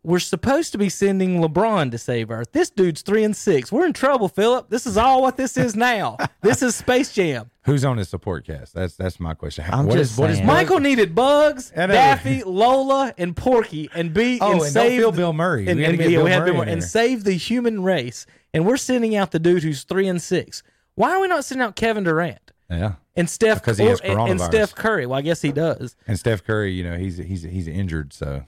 we're 0.02 0.18
supposed 0.18 0.72
to 0.72 0.78
be 0.78 0.88
sending 0.88 1.40
LeBron 1.40 1.90
to 1.90 1.98
save 1.98 2.30
Earth. 2.30 2.52
This 2.52 2.70
dude's 2.70 3.02
three 3.02 3.22
and 3.22 3.36
six. 3.36 3.70
We're 3.70 3.84
in 3.86 3.92
trouble, 3.92 4.28
Philip. 4.28 4.70
This 4.70 4.86
is 4.86 4.96
all 4.96 5.20
what 5.20 5.36
this 5.36 5.56
is 5.58 5.76
now. 5.76 6.16
this 6.40 6.62
is 6.62 6.74
Space 6.74 7.12
Jam. 7.12 7.50
Who's 7.64 7.84
on 7.84 7.98
his 7.98 8.08
support 8.08 8.46
cast? 8.46 8.72
That's 8.74 8.96
that's 8.96 9.20
my 9.20 9.34
question. 9.34 9.64
I'm 9.70 9.86
What 9.86 9.98
just 9.98 10.12
is- 10.12 10.18
what 10.18 10.30
is 10.30 10.36
saying. 10.38 10.46
Michael 10.46 10.80
needed 10.80 11.14
Bugs, 11.14 11.70
I 11.76 11.86
know. 11.86 11.92
Daffy, 11.94 12.42
Lola, 12.44 13.12
and 13.18 13.36
Porky, 13.36 13.90
and 13.94 14.14
be 14.14 14.38
Oh, 14.40 14.46
and 14.46 14.52
and 14.54 14.60
don't 14.62 14.70
save 14.70 15.00
feel 15.00 15.12
Bill 15.12 15.32
Murray. 15.34 15.68
And, 15.68 15.78
We 15.78 15.84
and- 15.84 15.98
yeah, 15.98 16.08
Bill 16.08 16.24
we 16.24 16.30
Murray 16.30 16.44
Bill 16.50 16.60
in 16.62 16.66
Murray 16.66 16.72
and 16.72 16.82
save 16.84 17.24
the 17.24 17.32
human 17.32 17.82
race. 17.82 18.24
And 18.54 18.66
we're 18.66 18.78
sending 18.78 19.14
out 19.16 19.30
the 19.30 19.38
dude 19.38 19.62
who's 19.62 19.84
three 19.84 20.08
and 20.08 20.20
six. 20.20 20.62
Why 20.94 21.10
are 21.12 21.20
we 21.20 21.28
not 21.28 21.44
sending 21.44 21.64
out 21.64 21.76
Kevin 21.76 22.04
Durant 22.04 22.50
Yeah. 22.70 22.94
and 23.14 23.28
Steph 23.30 23.60
Because 23.60 23.78
he 23.78 23.84
has 23.86 24.00
or- 24.00 24.06
and, 24.06 24.30
and. 24.30 24.40
Steph 24.40 24.74
Curry? 24.74 25.04
Well, 25.06 25.18
I 25.18 25.22
guess 25.22 25.42
he 25.42 25.52
does. 25.52 25.94
And 26.06 26.18
Steph 26.18 26.42
Curry, 26.42 26.72
you 26.72 26.82
know, 26.84 26.96
he's 26.96 27.18
he's 27.18 27.42
he's 27.42 27.68
injured, 27.68 28.12
so 28.14 28.44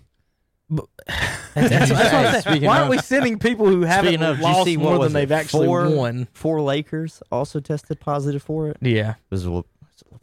That's, 1.54 1.88
that's 1.90 1.90
what 1.90 2.02
I'm 2.26 2.40
saying. 2.42 2.64
Why 2.64 2.78
aren't 2.78 2.90
we 2.90 2.98
sending 2.98 3.38
people 3.38 3.66
who 3.66 3.82
haven't 3.82 4.10
Speaking 4.12 4.24
of, 4.24 4.36
did 4.36 4.42
lost 4.42 4.64
see 4.64 4.76
more 4.76 4.98
than 4.98 5.08
it? 5.10 5.12
they've 5.12 5.32
actually 5.32 5.66
four, 5.66 5.90
won? 5.90 6.28
Four 6.32 6.60
Lakers 6.62 7.22
also 7.30 7.60
tested 7.60 8.00
positive 8.00 8.42
for 8.42 8.68
it. 8.68 8.78
Yeah, 8.80 9.10
It 9.10 9.16
was 9.30 9.46
Le- 9.46 9.64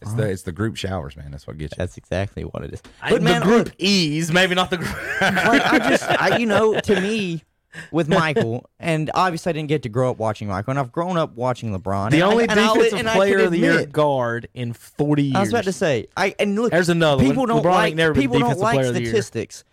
it's 0.01 0.13
the 0.13 0.29
it's 0.29 0.43
the 0.43 0.51
group 0.51 0.75
showers, 0.77 1.15
man. 1.17 1.31
That's 1.31 1.45
what 1.45 1.57
gets 1.57 1.73
you. 1.73 1.77
That's 1.77 1.97
exactly 1.97 2.43
what 2.43 2.63
it 2.63 2.73
is. 2.73 2.81
I- 3.01 3.11
But 3.11 3.21
man, 3.21 3.41
the 3.41 3.45
group 3.45 3.65
look, 3.67 3.75
E's, 3.77 4.31
maybe 4.31 4.55
not 4.55 4.69
the 4.69 4.77
group. 4.77 4.95
like 5.21 5.65
I 5.65 5.79
just, 5.89 6.03
I, 6.09 6.37
you 6.37 6.45
know, 6.45 6.79
to 6.79 7.01
me, 7.01 7.43
with 7.91 8.07
Michael, 8.07 8.67
and 8.79 9.11
obviously 9.13 9.51
I 9.51 9.53
didn't 9.53 9.67
get 9.69 9.83
to 9.83 9.89
grow 9.89 10.09
up 10.09 10.17
watching 10.17 10.47
Michael, 10.47 10.71
and 10.71 10.79
I've 10.79 10.91
grown 10.91 11.17
up 11.17 11.35
watching 11.35 11.77
LeBron. 11.77 12.09
the 12.11 12.17
and 12.17 12.23
I- 12.23 12.31
only 12.31 12.47
and 12.49 12.59
I'll- 12.59 12.73
defensive 12.75 12.99
and 12.99 13.07
player 13.09 13.39
of 13.39 13.51
the 13.51 13.59
year 13.59 13.85
guard 13.85 14.47
in 14.55 14.73
40 14.73 15.21
years. 15.23 15.35
I 15.35 15.39
was 15.41 15.49
about 15.49 15.65
to 15.65 15.73
say, 15.73 16.07
I 16.17 16.33
and 16.39 16.55
look, 16.55 16.71
There's 16.71 16.89
another 16.89 17.23
people 17.23 17.41
one. 17.43 17.49
don't 17.49 17.63
LeBron 17.63 17.71
like 17.71 17.95
never 17.95 18.15
people 18.15 18.39
don't 18.39 18.57
like 18.57 18.75
player 18.77 18.87
of 18.87 18.93
the 18.95 19.01
year. 19.01 19.09
statistics, 19.11 19.63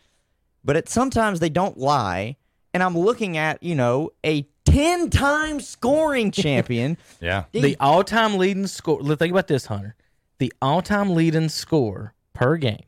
but 0.66 0.76
it, 0.76 0.88
sometimes 0.90 1.40
they 1.40 1.48
don't 1.48 1.78
lie. 1.78 2.36
And 2.74 2.82
I'm 2.82 2.98
looking 2.98 3.38
at 3.38 3.62
you 3.62 3.74
know 3.74 4.10
a 4.24 4.46
ten 4.66 5.08
time 5.08 5.60
scoring 5.60 6.30
champion. 6.32 6.98
Yeah. 7.20 7.44
the 7.52 7.76
all-time 7.80 8.36
leading 8.36 8.66
score. 8.66 9.02
Think 9.16 9.30
about 9.30 9.46
this, 9.46 9.64
Hunter. 9.66 9.94
The 10.38 10.52
all-time 10.60 11.14
leading 11.14 11.48
score 11.48 12.12
per 12.34 12.58
game 12.58 12.82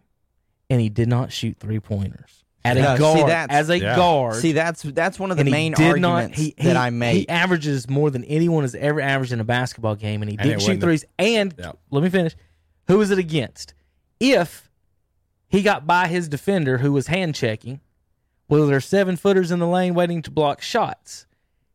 and 0.68 0.78
he 0.82 0.90
did 0.90 1.08
not 1.08 1.32
shoot 1.32 1.56
three 1.58 1.80
pointers 1.80 2.44
at 2.62 2.76
a 2.76 2.82
No, 2.82 2.94
see, 2.96 2.98
guard. 3.00 3.30
that's- 3.30 3.48
as 3.58 3.70
a 3.70 3.78
Yeah. 3.78 3.96
guard, 3.96 4.34
See, 4.34 4.52
that's 4.52 4.82
that's 4.82 5.18
one 5.18 5.30
of 5.30 5.38
the 5.38 5.44
main 5.44 5.72
did 5.72 5.96
not. 6.02 6.16
arguments 6.24 6.38
He, 6.38 6.54
that 6.58 6.72
he- 6.72 6.76
I 6.76 6.90
make. 6.90 7.16
He 7.16 7.28
averages 7.30 7.88
more 7.88 8.10
than 8.10 8.24
anyone 8.24 8.64
has 8.64 8.74
ever 8.74 9.00
averaged 9.00 9.32
in 9.32 9.40
a 9.40 9.44
basketball 9.44 9.94
game, 9.94 10.20
and 10.20 10.30
he 10.30 10.36
didn't 10.36 10.50
it 10.52 10.60
shoot 10.60 10.64
wasn't 10.66 10.80
the- 10.80 10.86
threes. 10.86 11.04
And 11.18 11.54
Yeah. 11.58 11.72
let 11.90 12.02
me 12.02 12.10
finish. 12.10 12.36
Who 12.88 12.98
was 12.98 13.10
it 13.10 13.16
against? 13.18 13.72
If 14.20 14.67
he 15.48 15.62
got 15.62 15.86
by 15.86 16.06
his 16.08 16.28
defender 16.28 16.78
who 16.78 16.92
was 16.92 17.06
hand 17.08 17.34
checking, 17.34 17.80
well, 18.48 18.66
there's 18.66 18.84
seven 18.84 19.16
footers 19.16 19.50
in 19.50 19.58
the 19.58 19.66
lane 19.66 19.94
waiting 19.94 20.22
to 20.22 20.30
block 20.30 20.60
shots. 20.62 21.26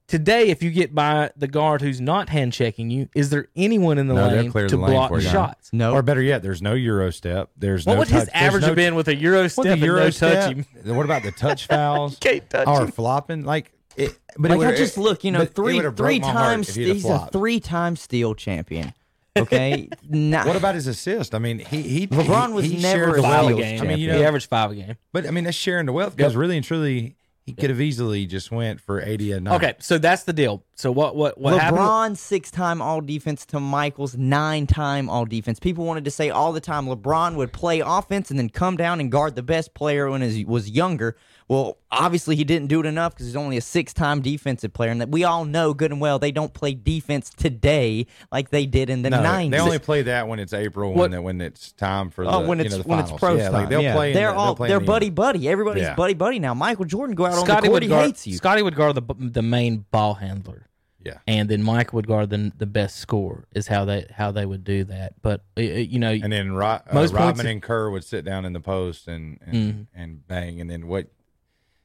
Today, 0.07 0.49
if 0.49 0.61
you 0.61 0.69
get 0.69 0.93
by 0.93 1.31
the 1.35 1.47
guard 1.47 1.81
who's 1.81 2.01
not 2.01 2.29
hand 2.29 2.51
checking 2.53 2.89
you, 2.91 3.09
is 3.15 3.29
there 3.29 3.47
anyone 3.55 3.97
in 3.97 4.07
the 4.07 4.13
No, 4.13 4.29
they'll 4.29 4.41
lane 4.43 4.51
clear 4.51 4.67
to 4.67 4.75
the 4.75 4.81
lane 4.81 4.91
block 4.91 5.09
for 5.09 5.19
you. 5.19 5.27
shots? 5.29 5.69
no, 5.71 5.93
Or 5.93 6.01
better 6.01 6.21
yet, 6.21 6.43
there's 6.43 6.61
no 6.61 6.73
Euro 6.73 7.09
step. 7.11 7.49
There's 7.57 7.85
What 7.85 7.93
no 7.93 7.99
would 7.99 8.07
his 8.09 8.25
touch- 8.25 8.33
there's 8.33 8.43
average 8.43 8.61
no- 8.63 8.67
have 8.67 8.75
been 8.75 8.95
with 8.95 9.07
a 9.07 9.15
Euro 9.15 9.43
What, 9.43 9.51
step 9.51 9.63
the 9.63 9.71
and 9.71 9.81
Euro 9.81 10.03
no 10.03 10.09
step? 10.09 10.43
touching? 10.45 10.65
What 10.95 11.05
about 11.05 11.23
the 11.23 11.31
touch 11.31 11.67
fouls? 11.67 12.17
Can't 12.19 12.47
touch 12.49 12.67
or 12.67 12.81
him. 12.81 12.91
flopping? 12.91 13.43
Like, 13.43 13.71
it, 13.95 14.17
but 14.37 14.51
like 14.51 14.55
it 14.55 14.57
would've- 14.57 14.73
I 14.73 14.77
just 14.77 14.97
look, 14.97 15.23
you 15.23 15.31
know, 15.31 15.39
but 15.39 15.47
it 15.49 15.55
three 15.55 15.75
would've 15.77 15.95
three 15.95 16.19
my 16.19 16.27
heart 16.27 16.35
times 16.37 16.69
if 16.69 16.75
he'd 16.75 16.87
have 16.89 16.95
he's 16.97 17.05
a 17.05 17.07
flopped. 17.07 17.33
three 17.33 17.59
time 17.59 17.95
steel 17.95 18.35
champion. 18.35 18.93
Okay, 19.35 19.89
nah, 20.07 20.45
What 20.45 20.55
about 20.55 20.75
his 20.75 20.85
assist? 20.87 21.33
I 21.33 21.39
mean, 21.39 21.59
he 21.59 21.81
he 21.81 22.07
LeBron 22.07 22.47
he, 22.49 22.53
was 22.53 22.65
he 22.65 22.77
never 22.77 23.17
a 23.17 23.21
Five 23.21 23.51
a 23.51 23.55
game. 23.55 23.81
I 23.81 23.85
mean, 23.85 23.99
you 23.99 24.07
know, 24.07 24.17
he 24.17 24.23
averaged 24.23 24.47
five 24.47 24.71
a 24.71 24.75
game. 24.75 24.95
but 25.11 25.25
I 25.27 25.31
mean 25.31 25.43
that's 25.45 25.57
sharing 25.57 25.87
the 25.87 25.93
wealth 25.93 26.15
because 26.15 26.35
really 26.35 26.55
and 26.55 26.63
truly, 26.65 27.15
he 27.45 27.53
could 27.53 27.71
have 27.71 27.81
easily 27.81 28.25
just 28.27 28.51
went 28.51 28.79
for 28.79 29.01
eighty 29.01 29.31
a 29.31 29.39
night. 29.39 29.55
Okay, 29.55 29.73
so 29.79 29.97
that's 29.97 30.23
the 30.23 30.33
deal. 30.33 30.63
So 30.75 30.91
what 30.91 31.15
what 31.15 31.39
what 31.39 31.59
happened? 31.59 31.81
LeBron 31.81 32.17
six 32.17 32.51
time 32.51 32.79
all 32.81 33.01
defense 33.01 33.45
to 33.47 33.59
Michael's 33.59 34.15
nine 34.15 34.67
time 34.67 35.09
all 35.09 35.25
defense. 35.25 35.59
People 35.59 35.85
wanted 35.85 36.05
to 36.05 36.11
say 36.11 36.29
all 36.29 36.53
the 36.53 36.61
time 36.61 36.85
LeBron 36.85 37.35
would 37.35 37.51
play 37.51 37.79
offense 37.79 38.29
and 38.29 38.37
then 38.37 38.49
come 38.49 38.77
down 38.77 38.99
and 38.99 39.11
guard 39.11 39.35
the 39.35 39.43
best 39.43 39.73
player 39.73 40.09
when 40.09 40.21
he 40.21 40.45
was 40.45 40.69
younger. 40.69 41.17
Well, 41.47 41.77
obviously 41.91 42.35
he 42.35 42.43
didn't 42.43 42.67
do 42.67 42.79
it 42.79 42.85
enough 42.85 43.13
because 43.13 43.27
he's 43.27 43.35
only 43.35 43.57
a 43.57 43.61
six 43.61 43.93
time 43.93 44.21
defensive 44.21 44.73
player, 44.73 44.91
and 44.91 45.01
that 45.01 45.09
we 45.09 45.23
all 45.23 45.45
know 45.45 45.73
good 45.73 45.91
and 45.91 45.99
well 45.99 46.17
they 46.19 46.31
don't 46.31 46.53
play 46.53 46.73
defense 46.73 47.29
today 47.29 48.07
like 48.31 48.49
they 48.49 48.65
did 48.65 48.89
in 48.89 49.01
the 49.01 49.09
No, 49.09 49.21
nineties. 49.21 49.51
they 49.51 49.59
only 49.59 49.79
play 49.79 50.01
that 50.03 50.27
when 50.27 50.39
it's 50.39 50.53
April 50.53 50.93
What- 50.93 51.11
when 51.11 51.23
when 51.23 51.41
it's 51.41 51.71
time 51.73 52.09
for 52.09 52.23
the 52.23 52.31
Oh, 52.31 52.45
when 52.47 52.59
you 52.59 52.65
it's 52.65 52.75
know, 52.77 52.81
the 52.83 52.87
when 52.87 52.99
it's 52.99 53.11
pro 53.11 53.35
yeah, 53.35 53.43
time. 53.45 53.53
like 53.53 53.69
they'll 53.69 53.81
yeah. 53.81 53.93
play. 53.95 54.13
They're 54.13 54.31
the- 54.31 54.37
all 54.37 54.45
they'll 54.47 54.55
play 54.55 54.67
they're 54.69 54.79
the- 54.79 54.85
buddy 54.85 55.09
buddy. 55.09 55.49
Everybody's 55.49 55.83
Yeah. 55.83 55.95
buddy 55.95 56.13
buddy 56.13 56.39
now. 56.39 56.53
Michael 56.53 56.85
Jordan 56.85 57.15
go 57.15 57.25
out 57.25 57.33
on 57.33 57.39
the 57.39 57.45
Scottie 57.45 57.67
court, 57.67 57.73
would 57.73 57.83
he 57.83 57.89
guard 57.89 58.05
hates 58.05 58.25
you. 58.25 58.35
Scottie 58.35 58.61
would 58.61 58.75
guard 58.75 58.95
the 58.95 59.03
the 59.19 59.41
main 59.41 59.85
ball 59.91 60.15
handler, 60.15 60.67
Yeah, 61.05 61.17
and 61.27 61.49
then 61.49 61.61
Mike 61.61 61.91
would 61.91 62.07
guard 62.07 62.29
the 62.29 62.51
the 62.57 62.65
best 62.65 62.95
scorer. 62.97 63.45
Is 63.53 63.67
how 63.67 63.83
they 63.85 64.05
how 64.15 64.31
they 64.31 64.45
would 64.45 64.63
do 64.63 64.85
that. 64.85 65.21
But 65.21 65.41
uh, 65.57 65.61
uh, 65.61 65.63
you 65.63 65.99
know, 65.99 66.11
and 66.11 66.31
then 66.31 66.53
Ro- 66.53 66.65
uh, 66.67 66.79
Most 66.93 67.13
points 67.13 67.37
Rodman 67.39 67.47
and 67.47 67.61
Kerr 67.61 67.89
would 67.89 68.05
sit 68.05 68.23
down 68.23 68.45
in 68.45 68.53
the 68.53 68.61
post 68.61 69.07
and 69.09 69.37
and, 69.45 69.53
Mm-hmm. 69.55 70.01
and 70.01 70.27
bang, 70.27 70.61
and 70.61 70.69
then 70.69 70.87
what? 70.87 71.07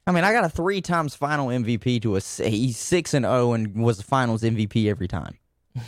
I 0.08 0.10
mean, 0.10 0.24
I 0.24 0.32
got 0.32 0.42
a 0.42 0.48
three 0.48 0.80
times 0.80 1.14
final 1.14 1.48
MVP 1.48 2.00
to 2.00 2.16
a 2.16 2.20
he's 2.48 2.78
six 2.78 3.12
and 3.12 3.26
zero 3.26 3.52
and 3.52 3.76
was 3.76 3.98
the 3.98 4.04
finals 4.04 4.42
MVP 4.42 4.88
every 4.88 5.06
time. 5.06 5.36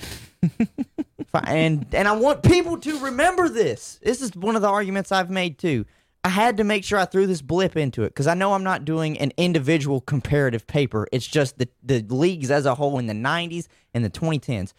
And 1.44 1.86
and 1.94 2.08
I 2.08 2.12
want 2.12 2.42
people 2.42 2.76
to 2.78 2.98
remember 2.98 3.48
this. 3.48 3.98
This 4.02 4.20
is 4.20 4.34
one 4.34 4.56
of 4.56 4.62
the 4.62 4.68
arguments 4.68 5.12
I've 5.12 5.30
made 5.30 5.58
too. 5.58 5.86
I 6.22 6.28
had 6.28 6.58
to 6.58 6.64
make 6.64 6.84
sure 6.84 6.98
I 6.98 7.06
threw 7.06 7.26
this 7.26 7.40
blip 7.40 7.76
into 7.76 8.02
it 8.02 8.08
because 8.08 8.26
I 8.26 8.34
know 8.34 8.52
I'm 8.52 8.64
not 8.64 8.84
doing 8.84 9.16
an 9.18 9.32
individual 9.36 10.00
comparative 10.02 10.66
paper. 10.66 11.06
It's 11.12 11.26
just 11.26 11.58
the 11.58 11.68
the 11.82 12.00
leagues 12.08 12.50
as 12.50 12.66
a 12.66 12.74
whole 12.74 12.98
in 12.98 13.06
the 13.06 13.14
90s 13.14 13.68
and 13.94 14.04
the 14.04 14.10
2010s. 14.10 14.74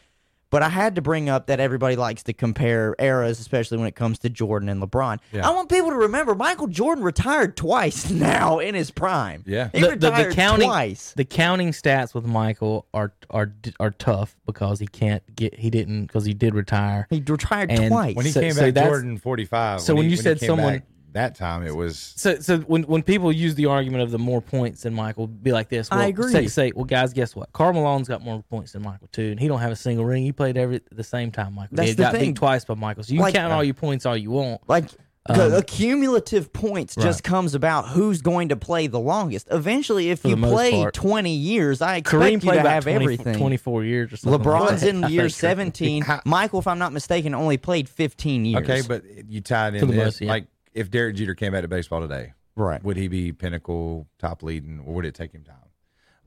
But 0.52 0.62
I 0.62 0.70
had 0.70 0.95
to 0.95 1.02
bring 1.02 1.30
up 1.30 1.47
that 1.47 1.60
everybody 1.60 1.95
likes 1.95 2.24
to 2.24 2.34
compare 2.34 2.93
eras, 2.99 3.39
especially 3.39 3.78
when 3.80 3.88
it 3.88 3.95
comes 3.95 4.20
to 4.20 4.30
Jordan 4.30 4.70
and 4.70 4.84
LeBron. 4.84 5.18
Yeah. 5.32 5.47
I 5.47 5.52
want 5.52 5.70
people 5.70 5.89
to 5.91 5.95
remember 5.95 6.36
Michael 6.36 6.68
Jordan 6.68 7.04
retired 7.04 7.56
twice 7.58 8.12
now 8.12 8.60
in 8.60 8.76
his 8.76 8.91
prime. 8.91 9.43
Yeah. 9.47 9.70
he 9.74 9.80
the, 9.82 9.95
the, 9.95 10.12
the 10.12 10.32
counting 10.36 10.68
twice. 10.68 11.14
the 11.16 11.26
counting 11.26 11.72
stats 11.72 12.14
with 12.14 12.26
Michael 12.26 12.86
are 12.93 13.14
are 13.30 13.52
are 13.80 13.91
tough 13.91 14.36
because 14.45 14.80
he 14.80 14.88
can't 14.88 15.24
get 15.36 15.58
he 15.58 15.70
didn't 15.70 16.06
because 16.08 16.26
he 16.26 16.34
did 16.34 16.54
retire. 16.54 17.08
He 17.10 17.24
retired 17.26 17.72
And 17.72 17.88
twice. 17.89 18.16
When 18.16 18.26
he 18.26 18.32
So- 18.34 18.41
came 18.41 18.52
so 18.52 18.62
back, 18.64 18.74
that's- 18.74 18.91
Jordan 18.91 19.18
forty 19.18 19.45
five. 19.45 19.80
so 19.82 19.95
when 19.95 20.04
he, 20.04 20.12
you 20.12 20.18
he 20.18 20.22
said 20.22 20.39
someone- 20.41 20.74
back 20.80 20.84
that 21.14 21.36
time, 21.36 21.64
it 21.66 21.76
was 21.76 22.14
So 22.16 22.36
so 22.39 22.59
when 22.59 22.84
when 22.84 23.03
people 23.03 23.32
use 23.32 23.55
the 23.55 23.66
argument 23.68 24.03
of 24.03 24.12
the 24.12 24.20
more 24.20 24.41
points 24.41 24.84
than 24.84 24.93
Michael, 24.93 25.28
be 25.28 25.51
like 25.51 25.70
this. 25.70 25.88
I 25.91 25.95
Well, 25.97 26.07
agree. 26.09 26.32
Say, 26.32 26.47
say 26.47 26.72
well, 26.76 26.86
guys, 26.86 27.14
guess 27.14 27.36
what? 27.36 27.51
Karl 27.53 27.74
Malone's 27.74 28.07
got 28.07 28.22
more 28.24 28.43
points 28.49 28.72
than 28.74 28.82
Michael 28.84 29.09
too, 29.12 29.32
and 29.32 29.39
he 29.39 29.47
don't 29.47 29.59
have 29.59 29.72
a 29.72 29.76
single 29.76 30.05
ring. 30.05 30.24
He 30.24 30.32
played 30.32 30.57
every 30.57 30.82
the 30.91 31.03
same 31.03 31.32
time 31.32 31.55
Michael. 31.55 31.76
That's 31.76 31.89
did. 31.91 31.97
the 31.97 32.03
got 32.03 32.14
thing. 32.14 32.32
beat 32.32 32.36
twice 32.38 32.66
by 32.66 32.76
Michael. 32.76 33.03
So 33.03 33.14
you 33.14 33.20
Like- 33.22 33.34
can 33.34 33.41
count 33.43 33.53
all 33.53 33.64
your 33.64 33.74
points 33.74 34.05
all 34.05 34.16
you 34.18 34.32
want. 34.32 34.62
like 34.68 34.86
Um, 35.28 35.53
accumulative 35.53 36.51
points 36.51 36.95
just 36.95 37.24
comes 37.24 37.53
about 37.53 37.89
who's 37.89 38.24
going 38.24 38.49
to 38.49 38.55
play 38.55 38.88
the 38.88 38.99
longest. 38.99 39.47
Eventually, 39.51 40.09
if 40.09 40.22
For 40.22 40.30
you 40.30 40.36
play 40.36 40.72
part. 40.72 40.95
20 40.95 41.32
years, 41.36 41.80
I 41.80 41.97
expect 41.97 42.24
Kareem 42.24 42.32
you 42.43 42.51
to 42.51 42.59
about 42.59 42.66
have 42.72 42.84
20 42.86 42.95
everything. 43.03 43.38
24 43.38 43.84
years 43.84 44.12
or 44.12 44.18
something. 44.18 44.41
like 44.41 44.47
LeBron's 44.72 44.82
that, 44.82 44.89
in 44.89 45.03
I 45.03 45.09
year 45.09 45.30
17. 45.30 46.03
Michael, 46.26 46.57
if 46.59 46.66
I'm 46.66 46.80
not 46.80 46.91
mistaken, 46.91 47.36
only 47.36 47.57
played 47.57 47.88
15 47.88 48.45
years. 48.45 48.64
okay. 48.64 48.82
But 48.88 49.03
you 49.30 49.41
tied 49.41 49.74
For 49.74 49.80
in 49.80 49.88
the 49.89 49.93
this, 49.93 50.05
most, 50.05 50.22
yeah. 50.22 50.30
like 50.30 50.45
if 50.74 50.90
Derek 50.90 51.16
Jeter 51.16 51.36
came 51.36 51.52
back 51.52 51.62
to 51.62 51.68
baseball 51.68 52.02
today, 52.02 52.34
right. 52.56 52.84
would 52.84 52.98
he 52.98 53.08
be 53.08 53.32
pinnacle 53.32 54.08
top 54.20 54.44
leading, 54.44 54.80
or 54.80 54.96
would 54.96 55.06
it 55.06 55.16
take 55.16 55.34
him 55.34 55.44
time? 55.44 55.56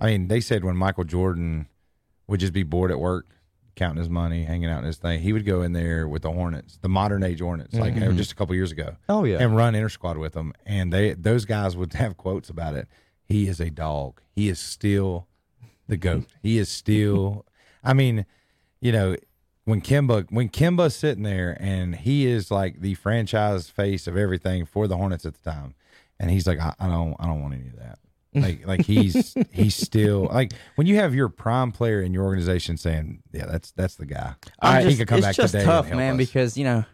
I 0.01 0.07
mean, 0.07 0.29
they 0.29 0.41
said 0.41 0.65
when 0.65 0.77
Michael 0.77 1.05
Jordan 1.05 1.69
would 2.27 2.41
just 2.41 2.53
be 2.53 2.63
bored 2.63 2.91
at 2.91 2.99
work, 2.99 3.27
counting 3.77 3.99
his 3.99 4.09
money, 4.09 4.45
hanging 4.45 4.69
out 4.69 4.81
in 4.81 4.85
his 4.85 4.99
thing, 4.99 5.21
he 5.21 5.33
would 5.33 5.45
go 5.45 5.63
in 5.63 5.73
there 5.73 6.09
with 6.09 6.23
the 6.23 6.31
Hornets, 6.31 6.79
the 6.81 6.89
modern 6.89 7.23
age 7.23 7.41
Hornets, 7.41 7.75
like 7.75 7.95
you 7.95 8.01
know, 8.01 8.09
mm-hmm. 8.09 8.17
just 8.17 8.33
a 8.33 8.35
couple 8.35 8.55
years 8.55 8.73
ago. 8.73 8.97
Oh, 9.09 9.25
yeah. 9.25 9.39
and 9.39 9.57
run 9.57 9.75
inter 9.75 9.89
squad 9.89 10.17
with 10.17 10.33
them, 10.33 10.53
and 10.65 10.93
they 10.93 11.15
those 11.15 11.45
guys 11.45 11.77
would 11.77 11.93
have 11.95 12.17
quotes 12.17 12.49
about 12.49 12.75
it. 12.75 12.89
He 13.25 13.49
is 13.49 13.61
a 13.61 13.71
dog. 13.71 14.21
He 14.35 14.49
is 14.49 14.59
still 14.59 15.27
the 15.89 15.97
goat. 15.97 16.27
He 16.43 16.59
is 16.59 16.69
still. 16.69 17.47
I 17.83 17.93
mean, 17.93 18.27
you 18.81 18.93
know, 18.93 19.17
when 19.65 19.81
Kemba 19.81 20.27
when 20.31 20.49
Kemba's 20.49 20.95
sitting 20.95 21.23
there 21.23 21.57
and 21.61 21.97
he 21.97 22.27
is 22.27 22.51
like 22.51 22.81
the 22.81 22.95
franchise 22.95 23.69
face 23.69 24.07
of 24.07 24.17
everything 24.17 24.65
for 24.65 24.87
the 24.87 24.97
Hornets 24.97 25.25
at 25.25 25.35
the 25.35 25.51
time, 25.51 25.75
and 26.19 26.31
he's 26.31 26.47
like, 26.47 26.59
I, 26.61 26.75
I 26.79 26.89
don't 26.89 27.17
I 27.19 27.27
don't 27.27 27.43
want 27.43 27.55
any 27.55 27.69
of 27.69 27.77
that. 27.77 27.99
Like 28.35 28.67
like 28.67 28.85
he's 28.85 29.35
he's 29.53 29.77
still 29.77 30.29
like 30.33 30.53
when 30.75 30.87
you 30.87 30.97
have 30.97 31.15
your 31.15 31.29
prime 31.29 31.73
player 31.73 32.03
in 32.03 32.13
your 32.13 32.25
organization 32.25 32.77
saying, 32.77 33.23
yeah, 33.33 33.47
that's 33.47 33.71
that's 33.73 33.95
the 33.95 34.07
guy. 34.07 34.35
He 34.83 34.97
could 34.97 35.09
come 35.09 35.19
it's 35.19 35.27
back 35.29 35.37
just 35.37 35.53
today. 35.53 35.65
tough, 35.65 35.91
man, 35.91 36.13
us. 36.13 36.17
because 36.19 36.59
you 36.59 36.65
know 36.65 36.85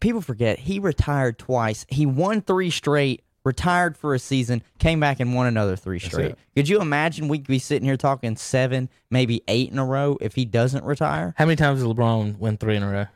people 0.00 0.20
forget 0.20 0.58
he 0.58 0.78
retired 0.78 1.38
twice. 1.38 1.86
He 1.88 2.06
won 2.06 2.40
three 2.40 2.70
straight, 2.70 3.22
retired 3.46 3.96
for 3.96 4.12
a 4.14 4.18
season, 4.18 4.60
came 4.78 5.00
back 5.00 5.20
and 5.20 5.32
won 5.34 5.46
another 5.46 5.76
three 5.76 5.98
straight. 6.00 6.34
Could 6.54 6.68
you 6.68 6.80
imagine 6.80 7.28
we'd 7.28 7.46
be 7.46 7.58
sitting 7.60 7.86
here 7.86 7.96
talking 7.96 8.36
seven, 8.36 8.90
maybe 9.08 9.42
eight 9.48 9.70
in 9.70 9.78
a 9.78 9.84
row 9.86 10.18
if 10.20 10.34
he 10.34 10.44
doesn't 10.44 10.84
retire? 10.84 11.32
How 11.38 11.46
many 11.46 11.56
times 11.56 11.80
did 11.80 11.88
LeBron 11.88 12.38
win 12.38 12.56
three 12.58 12.76
in 12.76 12.82
a 12.82 12.90
row? 12.90 13.06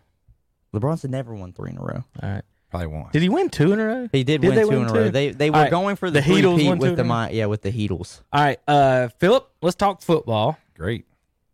LeBron's 0.72 1.04
never 1.04 1.34
won 1.34 1.52
three 1.52 1.70
in 1.72 1.76
a 1.78 1.82
row. 1.82 2.04
All 2.22 2.30
right. 2.30 2.42
probably 2.70 2.86
won't. 2.86 3.12
Did 3.12 3.22
he 3.22 3.28
win 3.28 3.50
two 3.50 3.72
in 3.72 3.80
a 3.80 3.84
row? 3.84 4.08
He 4.12 4.22
did, 4.22 4.40
Did 4.40 4.48
win 4.48 4.56
they 4.56 4.62
two 4.62 4.68
win 4.68 4.78
in 4.82 4.88
a 4.88 4.92
row. 4.92 5.04
two? 5.06 5.10
They 5.10 5.30
they 5.30 5.50
were 5.50 5.58
right. 5.58 5.70
going 5.70 5.96
for 5.96 6.10
the, 6.10 6.20
The 6.20 6.26
Heatles 6.26 6.54
three-peat 6.54 6.66
won 6.68 6.78
two 6.78 6.82
with 6.86 6.96
the 6.96 7.02
a 7.02 7.04
row? 7.06 7.26
Mi- 7.28 7.34
yeah 7.36 7.46
with 7.46 7.62
the 7.62 7.72
Heatles. 7.72 8.20
All 8.32 8.40
right, 8.40 8.60
uh, 8.68 9.08
Philip, 9.18 9.50
let's 9.60 9.74
talk 9.76 10.00
football. 10.00 10.56
Great. 10.76 11.04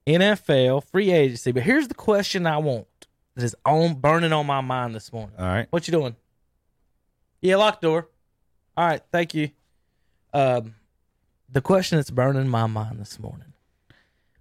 NFL, 0.06 0.84
free 0.84 1.10
agency. 1.10 1.50
But 1.50 1.62
here's 1.64 1.88
the 1.88 1.94
question 1.94 2.46
I 2.46 2.58
want 2.58 2.86
that 3.34 3.42
is 3.42 3.56
on 3.64 3.94
burning 3.94 4.32
on 4.32 4.46
my 4.46 4.60
mind 4.60 4.94
this 4.94 5.12
morning. 5.12 5.34
All 5.38 5.46
right. 5.46 5.66
What 5.70 5.88
you 5.88 5.92
doing? 5.92 6.14
Yeah, 7.40 7.56
lock 7.56 7.80
the 7.80 7.86
door. 7.88 8.08
All 8.76 8.86
right, 8.86 9.02
thank 9.12 9.34
you. 9.34 9.50
Um, 10.32 10.74
the 11.50 11.60
question 11.60 11.96
that's 11.98 12.10
burning 12.10 12.48
my 12.48 12.66
mind 12.66 12.98
this 13.00 13.18
morning, 13.18 13.52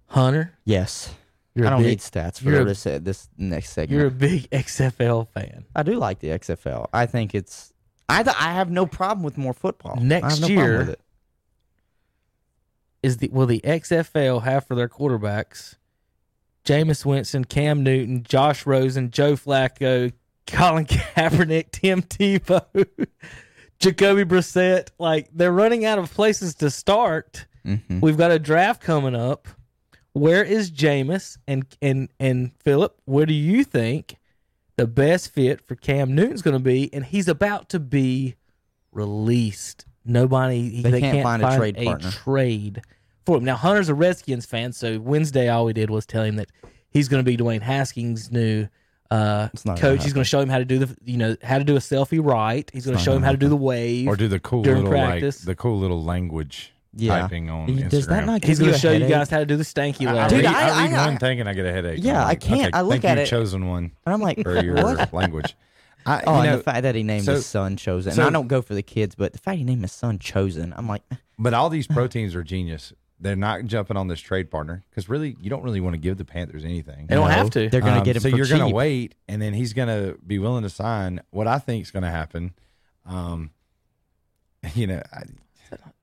Hunter. 0.08 0.52
Yes, 0.64 1.14
You're 1.54 1.66
I 1.66 1.68
a 1.68 1.70
don't 1.70 1.80
big, 1.82 1.88
need 1.88 1.98
stats 2.00 2.40
for 2.42 2.64
this 2.64 2.86
uh, 2.86 2.98
this 3.02 3.28
next 3.38 3.70
segment. 3.70 3.98
You're 3.98 4.08
a 4.08 4.10
big 4.10 4.50
XFL 4.50 5.28
fan. 5.28 5.64
I 5.74 5.82
do 5.82 5.94
like 5.94 6.18
the 6.18 6.28
XFL. 6.28 6.88
I 6.92 7.06
think 7.06 7.34
it's. 7.34 7.72
I 8.08 8.22
th- 8.22 8.36
I 8.38 8.52
have 8.52 8.70
no 8.70 8.86
problem 8.86 9.24
with 9.24 9.36
more 9.38 9.54
football. 9.54 9.96
Next 9.96 10.40
no 10.40 10.46
problem 10.48 10.58
year- 10.58 10.78
with 10.78 10.88
it. 10.90 11.00
Is 13.02 13.18
the 13.18 13.28
will 13.28 13.46
the 13.46 13.60
XFL 13.60 14.42
have 14.42 14.66
for 14.66 14.74
their 14.74 14.88
quarterbacks 14.88 15.76
Jameis 16.64 17.04
Winston, 17.04 17.44
Cam 17.44 17.82
Newton, 17.84 18.24
Josh 18.24 18.66
Rosen, 18.66 19.10
Joe 19.12 19.34
Flacco, 19.34 20.12
Colin 20.46 20.86
Kaepernick, 20.86 21.70
Tim 21.70 22.02
Tebow, 22.02 22.86
Jacoby 23.78 24.24
Brissett? 24.24 24.88
Like 24.98 25.28
they're 25.32 25.52
running 25.52 25.84
out 25.84 25.98
of 25.98 26.12
places 26.12 26.54
to 26.56 26.70
start. 26.70 27.46
Mhm. 27.66 28.00
We've 28.00 28.16
got 28.16 28.30
a 28.30 28.38
draft 28.38 28.82
coming 28.82 29.14
up. 29.14 29.48
Where 30.12 30.42
is 30.44 30.70
Jameis 30.70 31.36
and 31.46 31.66
and 31.82 32.08
and 32.18 32.52
Philip? 32.62 32.96
Where 33.04 33.26
do 33.26 33.34
you 33.34 33.64
think 33.64 34.16
the 34.76 34.86
best 34.86 35.30
fit 35.32 35.60
for 35.66 35.74
Cam 35.74 36.14
Newton's 36.14 36.42
going 36.42 36.56
to 36.56 36.62
be? 36.62 36.92
And 36.94 37.04
he's 37.04 37.28
about 37.28 37.68
to 37.70 37.78
be 37.80 38.36
released. 38.92 39.84
Nobody 40.04 40.68
he- 40.70 40.82
They 40.82 41.00
can't 41.00 41.22
find 41.22 41.42
a 41.44 41.56
trade 41.56 41.76
partner. 41.76 42.10
trade 42.10 42.82
for 43.24 43.38
him. 43.38 43.44
Now 43.44 43.56
Hunter's 43.56 43.88
a 43.88 43.94
Redskins 43.94 44.46
fan, 44.46 44.72
so 44.72 44.98
Wednesday 45.00 45.48
all 45.48 45.64
we 45.64 45.72
did 45.72 45.90
was 45.90 46.06
tell 46.06 46.22
him 46.22 46.36
that 46.36 46.48
he's 46.88 47.08
going 47.08 47.22
to 47.24 47.28
be 47.28 47.36
Dwayne 47.36 47.62
Haskins' 47.62 48.30
new 48.30 48.68
uh, 49.10 49.48
It's 49.52 49.64
not 49.64 49.80
gonna 49.80 49.96
coach. 49.96 50.04
He's 50.04 50.12
going 50.12 50.24
to 50.24 50.28
show 50.28 50.40
him 50.40 50.48
how 50.48 50.58
to 50.58 50.64
do 50.64 50.78
the 50.80 50.96
you 51.04 51.16
know 51.16 51.36
how 51.42 51.58
to 51.58 51.64
do 51.64 51.76
a 51.76 51.80
selfie 51.80 52.24
right. 52.24 52.68
He's 52.72 52.84
going 52.86 52.96
to 52.98 53.02
show 53.02 53.14
him 53.14 53.22
how 53.22 53.32
to 53.32 53.36
do 53.38 53.48
the 53.48 53.56
wave. 53.56 54.08
or 54.08 54.16
do 54.16 54.28
the 54.28 54.40
cool 54.40 54.62
during 54.62 54.84
little 54.84 54.90
practice. 54.98 55.40
like 55.40 55.46
the 55.56 55.60
cool 55.60 55.78
little 55.78 56.02
language 56.02 56.72
Yeah. 56.94 57.20
typing 57.20 57.50
on 57.50 57.68
He- 57.68 57.74
Instagram. 57.82 57.90
Does 57.90 58.06
that 58.08 58.26
not 58.26 58.40
give 58.40 58.48
He's 58.48 58.58
going 58.58 58.70
to 58.72 58.76
a 58.76 58.80
show 58.80 58.92
you 58.92 59.06
guys 59.08 59.30
how 59.30 59.38
to 59.38 59.46
do 59.46 59.56
the 59.56 59.64
stanky 59.64 60.06
I, 60.06 60.10
I 60.10 60.14
level. 60.14 60.28
Dude, 60.38 60.44
read, 60.46 60.54
I- 60.54 60.68
I 60.68 60.84
read 60.88 60.92
I- 60.94 61.06
one 61.06 61.18
thing 61.18 61.40
and 61.40 61.48
I 61.48 61.54
get 61.54 61.66
a 61.66 61.72
headache. 61.72 62.00
Yeah, 62.02 62.22
I'm 62.22 62.28
I 62.28 62.34
can't- 62.34 62.60
Okay, 62.62 62.70
I 62.72 62.80
look 62.82 62.92
think 62.92 63.04
at 63.04 63.18
you've 63.18 63.26
it- 63.26 63.30
chosen 63.30 63.68
one 63.68 63.92
And 64.04 64.14
I'm 64.14 64.20
like, 64.20 64.42
for 64.42 64.62
your 64.62 64.74
what? 64.76 65.12
language. 65.12 65.54
I, 66.04 66.22
Oh, 66.26 66.34
you 66.34 66.38
and 66.42 66.50
know, 66.50 66.56
the 66.58 66.62
fact 66.62 66.82
that 66.82 66.94
he 66.94 67.02
named 67.02 67.24
so- 67.24 67.34
his 67.34 67.46
son 67.46 67.76
Chosen. 67.76 68.12
so- 68.12 68.22
and 68.22 68.28
I 68.28 68.32
don't 68.32 68.46
go 68.48 68.62
for 68.62 68.74
the 68.74 68.82
kids, 68.82 69.14
but 69.16 69.32
the 69.32 69.38
fact 69.38 69.58
he 69.58 69.64
named 69.64 69.82
his 69.82 69.92
son 69.92 70.18
Chosen, 70.20 70.72
I'm 70.76 70.86
like, 70.88 71.02
But 71.38 71.52
all 71.52 71.68
these 71.68 71.86
proteins 71.86 72.34
are 72.34 72.42
genius. 72.44 72.92
They're 73.18 73.34
not 73.36 73.64
jumping 73.64 73.96
on 73.96 74.08
this 74.08 74.20
trade 74.20 74.50
partner 74.50 74.84
because 74.90 75.08
really, 75.08 75.36
you 75.40 75.48
don't 75.48 75.62
really 75.62 75.80
want 75.80 75.94
to 75.94 75.98
give 75.98 76.18
the 76.18 76.24
Panthers 76.24 76.64
anything. 76.64 77.06
They 77.06 77.14
don't 77.14 77.28
no, 77.28 77.34
have 77.34 77.50
to. 77.50 77.68
They're 77.70 77.80
gonna 77.80 77.98
Um, 77.98 78.04
get 78.04 78.16
him 78.16 78.22
so 78.22 78.30
for 78.30 78.36
you're 78.36 78.46
gonna 78.46 78.68
wait, 78.68 79.14
and 79.26 79.40
then 79.40 79.54
he's 79.54 79.72
gonna 79.72 80.14
be 80.26 80.38
willing 80.38 80.62
to 80.64 80.68
sign 80.70 81.20
what 81.30 81.46
I 81.46 81.58
think 81.58 81.82
is 81.82 81.90
gonna 81.90 82.10
happen. 82.10 82.52
Um, 83.06 83.50
you 84.74 84.86
know, 84.86 85.02
I, 85.12 85.22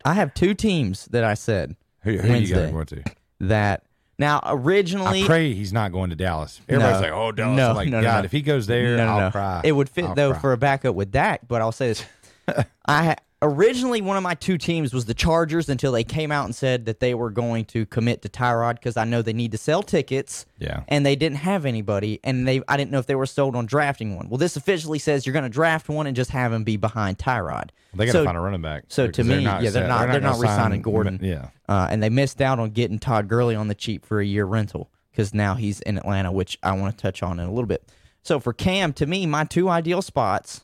I 0.05 0.13
have 0.13 0.33
two 0.33 0.53
teams 0.53 1.05
that 1.07 1.23
I 1.23 1.33
said 1.35 1.75
who, 2.01 2.11
who 2.17 2.33
you 2.33 2.53
got 2.53 2.61
Wednesday. 2.61 2.71
going 2.71 2.85
to? 2.87 3.03
that. 3.41 3.83
Now, 4.19 4.41
originally, 4.45 5.23
I 5.23 5.25
pray 5.25 5.53
he's 5.53 5.73
not 5.73 5.91
going 5.91 6.11
to 6.11 6.15
Dallas. 6.15 6.61
Everybody's 6.69 7.01
No. 7.01 7.07
like, 7.07 7.11
"Oh, 7.13 7.31
Dallas!" 7.31 7.57
No, 7.57 7.69
I'm 7.71 7.75
like, 7.75 7.89
no, 7.89 7.97
no, 7.99 8.03
God, 8.03 8.19
no. 8.19 8.25
if 8.25 8.31
he 8.31 8.41
goes 8.41 8.67
there, 8.67 8.95
no, 8.95 9.05
no, 9.05 9.11
I'll 9.11 9.19
no. 9.21 9.31
cry. 9.31 9.61
It 9.63 9.71
would 9.71 9.89
fit 9.89 10.05
I'll 10.05 10.15
though 10.15 10.31
cry. 10.31 10.39
for 10.39 10.53
a 10.53 10.57
backup 10.57 10.93
with 10.95 11.11
Dak, 11.11 11.41
but 11.47 11.61
I'll 11.61 11.71
say 11.71 11.87
this: 11.89 12.05
I 12.85 13.05
ha- 13.05 13.15
originally 13.43 14.01
one 14.01 14.17
of 14.17 14.23
my 14.23 14.33
two 14.33 14.57
teams 14.57 14.93
was 14.93 15.05
the 15.05 15.13
Chargers 15.13 15.69
until 15.69 15.91
they 15.91 16.03
came 16.03 16.31
out 16.31 16.45
and 16.45 16.55
said 16.55 16.85
that 16.85 16.99
they 16.99 17.13
were 17.13 17.29
going 17.29 17.65
to 17.65 17.85
commit 17.85 18.21
to 18.23 18.29
Tyrod 18.29 18.75
because 18.75 18.97
I 18.97 19.03
know 19.03 19.21
they 19.21 19.33
need 19.33 19.51
to 19.51 19.57
sell 19.57 19.83
tickets. 19.83 20.45
Yeah. 20.57 20.83
and 20.87 21.05
they 21.05 21.15
didn't 21.17 21.37
have 21.39 21.65
anybody, 21.65 22.19
and 22.23 22.47
they 22.47 22.61
I 22.69 22.77
didn't 22.77 22.91
know 22.91 22.99
if 22.99 23.05
they 23.05 23.15
were 23.15 23.25
sold 23.25 23.55
on 23.55 23.65
drafting 23.65 24.15
one. 24.15 24.29
Well, 24.29 24.37
this 24.37 24.55
officially 24.55 24.97
says 24.97 25.25
you're 25.25 25.33
going 25.33 25.43
to 25.43 25.49
draft 25.49 25.89
one 25.89 26.07
and 26.07 26.15
just 26.15 26.31
have 26.31 26.53
him 26.53 26.63
be 26.63 26.77
behind 26.77 27.17
Tyrod. 27.19 27.69
They 27.93 28.05
got 28.05 28.13
to 28.13 28.17
So- 28.19 28.25
find 28.25 28.37
a 28.37 28.39
running 28.39 28.61
back. 28.61 28.85
so 28.87 29.07
to 29.07 29.23
they're 29.23 29.37
me, 29.37 29.43
yeah, 29.43 29.59
they're 29.69 29.87
not- 29.87 30.09
they're 30.09 30.21
not 30.21 30.31
gonna 30.33 30.41
re-signing 30.41 30.77
sign- 30.77 30.81
Gordon. 30.81 31.19
Yeah, 31.21 31.49
Uh, 31.67 31.87
and 31.91 32.01
they 32.01 32.09
missed 32.09 32.41
out 32.41 32.59
on 32.59 32.69
getting 32.71 32.97
Todd 32.97 33.27
Gurley 33.27 33.55
on 33.55 33.67
the 33.67 33.75
cheap 33.75 34.05
for 34.05 34.19
a 34.21 34.25
year 34.25 34.45
rental 34.45 34.89
because 35.11 35.33
now 35.33 35.55
he's 35.55 35.81
in 35.81 35.97
Atlanta, 35.97 36.31
which 36.31 36.57
I 36.63 36.71
want 36.71 36.97
to 36.97 37.01
touch 37.01 37.21
on 37.21 37.39
in 37.39 37.45
a 37.47 37.51
little 37.51 37.67
bit. 37.67 37.87
So 38.23 38.39
for 38.39 38.53
Cam, 38.53 38.93
to 38.93 39.05
me, 39.05 39.25
my 39.25 39.43
two 39.43 39.67
ideal 39.69 40.01
spots, 40.01 40.63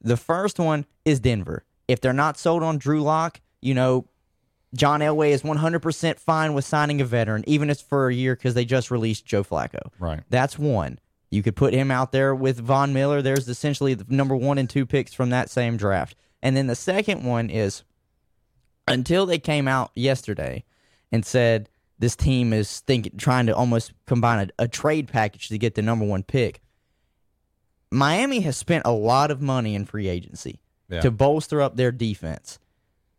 the 0.00 0.16
first 0.16 0.58
one 0.60 0.86
is 1.04 1.18
Denver. 1.18 1.64
If 1.88 2.00
they're 2.00 2.12
not 2.12 2.38
sold 2.38 2.62
on 2.62 2.78
Drew 2.78 3.02
Lock, 3.02 3.40
you 3.60 3.74
know, 3.74 4.06
John 4.74 5.00
Elway 5.00 5.30
is 5.30 5.42
100% 5.42 6.18
fine 6.20 6.52
with 6.52 6.64
signing 6.64 7.00
a 7.00 7.04
veteran, 7.04 7.42
even 7.46 7.70
if 7.70 7.78
it's 7.78 7.82
for 7.82 8.08
a 8.08 8.14
year 8.14 8.36
because 8.36 8.54
they 8.54 8.64
just 8.64 8.90
released 8.90 9.24
Joe 9.24 9.42
Flacco. 9.42 9.90
right. 9.98 10.20
That's 10.28 10.58
one. 10.58 10.98
You 11.30 11.42
could 11.42 11.56
put 11.56 11.74
him 11.74 11.90
out 11.90 12.12
there 12.12 12.34
with 12.34 12.58
Von 12.58 12.92
Miller. 12.92 13.20
There's 13.20 13.48
essentially 13.48 13.94
the 13.94 14.06
number 14.08 14.36
one 14.36 14.58
and 14.58 14.68
two 14.68 14.86
picks 14.86 15.12
from 15.12 15.30
that 15.30 15.50
same 15.50 15.76
draft. 15.76 16.16
And 16.42 16.56
then 16.56 16.66
the 16.66 16.76
second 16.76 17.24
one 17.24 17.50
is 17.50 17.82
until 18.86 19.26
they 19.26 19.38
came 19.38 19.68
out 19.68 19.90
yesterday 19.94 20.64
and 21.12 21.24
said 21.24 21.68
this 21.98 22.16
team 22.16 22.52
is 22.52 22.80
thinking 22.80 23.16
trying 23.18 23.46
to 23.46 23.54
almost 23.54 23.92
combine 24.06 24.50
a, 24.58 24.64
a 24.64 24.68
trade 24.68 25.08
package 25.08 25.48
to 25.48 25.58
get 25.58 25.74
the 25.74 25.82
number 25.82 26.04
one 26.04 26.22
pick. 26.22 26.62
Miami 27.90 28.40
has 28.40 28.56
spent 28.56 28.86
a 28.86 28.92
lot 28.92 29.30
of 29.30 29.40
money 29.40 29.74
in 29.74 29.84
free 29.84 30.08
agency 30.08 30.60
Yeah. 30.88 31.00
to 31.00 31.10
bolster 31.10 31.60
up 31.60 31.76
their 31.76 31.92
defense. 31.92 32.58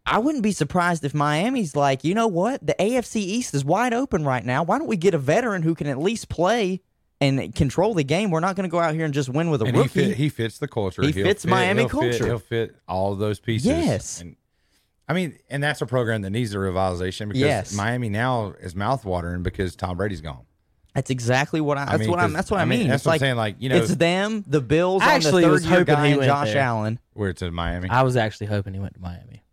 I 0.05 0.17
wouldn't 0.17 0.43
be 0.43 0.51
surprised 0.53 1.05
if 1.05 1.13
Miami's 1.13 1.75
like, 1.75 2.03
you 2.03 2.15
know 2.15 2.25
what? 2.27 2.65
The 2.65 2.75
AFC 2.79 3.17
East 3.17 3.53
is 3.53 3.63
wide 3.63 3.93
open 3.93 4.23
right 4.23 4.43
now. 4.43 4.63
Why 4.63 4.79
don't 4.79 4.87
we 4.87 4.97
get 4.97 5.13
a 5.13 5.19
veteran 5.19 5.61
who 5.61 5.75
can 5.75 5.85
at 5.87 5.99
least 5.99 6.29
play 6.29 6.81
and 7.21 7.53
control 7.53 7.93
the 7.93 8.03
game? 8.03 8.31
We're 8.31 8.39
not 8.39 8.55
going 8.55 8.63
to 8.67 8.71
go 8.71 8.79
out 8.79 8.95
here 8.95 9.05
and 9.05 9.13
just 9.13 9.29
win 9.29 9.51
with 9.51 9.61
a 9.61 9.65
And 9.65 9.75
he, 9.75 9.81
rookie. 9.83 10.05
fit, 10.07 10.17
he 10.17 10.29
fits 10.29 10.57
the 10.57 10.67
culture. 10.67 11.03
He 11.03 11.11
He'll 11.11 11.25
fits 11.25 11.43
fit- 11.43 11.51
Miami 11.51 11.81
he'll 11.81 11.89
fit- 11.89 11.99
culture. 12.11 12.25
he'll 12.25 12.39
fit 12.39 12.75
all 12.87 13.13
of 13.13 13.19
those 13.19 13.39
pieces. 13.39 13.67
Yes. 13.67 14.21
And, 14.21 14.35
I 15.07 15.13
mean, 15.13 15.37
and 15.49 15.61
that's 15.61 15.81
a 15.81 15.85
program 15.85 16.23
that 16.23 16.31
needs 16.31 16.55
a 16.55 16.57
revitalization 16.57 17.27
because 17.27 17.41
Yes. 17.41 17.73
Miami 17.75 18.09
now 18.09 18.55
is 18.61 18.73
mouthwatering 18.73 19.43
because 19.43 19.75
Tom 19.75 19.97
Brady's 19.97 20.21
gone. 20.21 20.45
That's 20.93 21.09
exactly 21.09 21.61
what 21.61 21.77
I. 21.77 21.85
That's 21.85 21.99
mean, 21.99 22.09
what 22.09 22.19
I'm. 22.19 22.29
'cause- 22.29 22.33
That's 22.35 22.51
what 22.51 22.59
I, 22.59 22.63
I 22.63 22.65
mean, 22.65 22.79
mean. 22.79 22.87
that's 22.89 23.01
It's 23.01 23.05
what 23.05 23.11
I'm 23.11 23.13
like 23.13 23.19
saying, 23.21 23.35
like, 23.37 23.55
you 23.59 23.69
know- 23.69 23.77
it's 23.77 23.95
them, 23.95 24.43
the 24.47 24.61
Bills, 24.61 25.01
I 25.01 25.05
on 25.05 25.11
actually 25.11 25.43
the 25.45 25.49
was 25.49 25.63
third 25.63 25.69
year 25.69 25.79
hoping 25.79 25.95
guy, 25.95 26.05
he 26.05 26.11
and 26.13 26.19
went 26.19 26.29
Josh 26.29 26.47
there. 26.53 26.61
Allen. 26.61 26.99
Where 27.13 27.29
it's 27.29 27.41
in 27.41 27.53
Miami. 27.53 27.89
I 27.89 28.01
was 28.03 28.15
actually 28.17 28.47
hoping 28.47 28.73
he 28.73 28.79
went 28.79 28.93
to 28.95 28.99
Miami. 29.01 29.43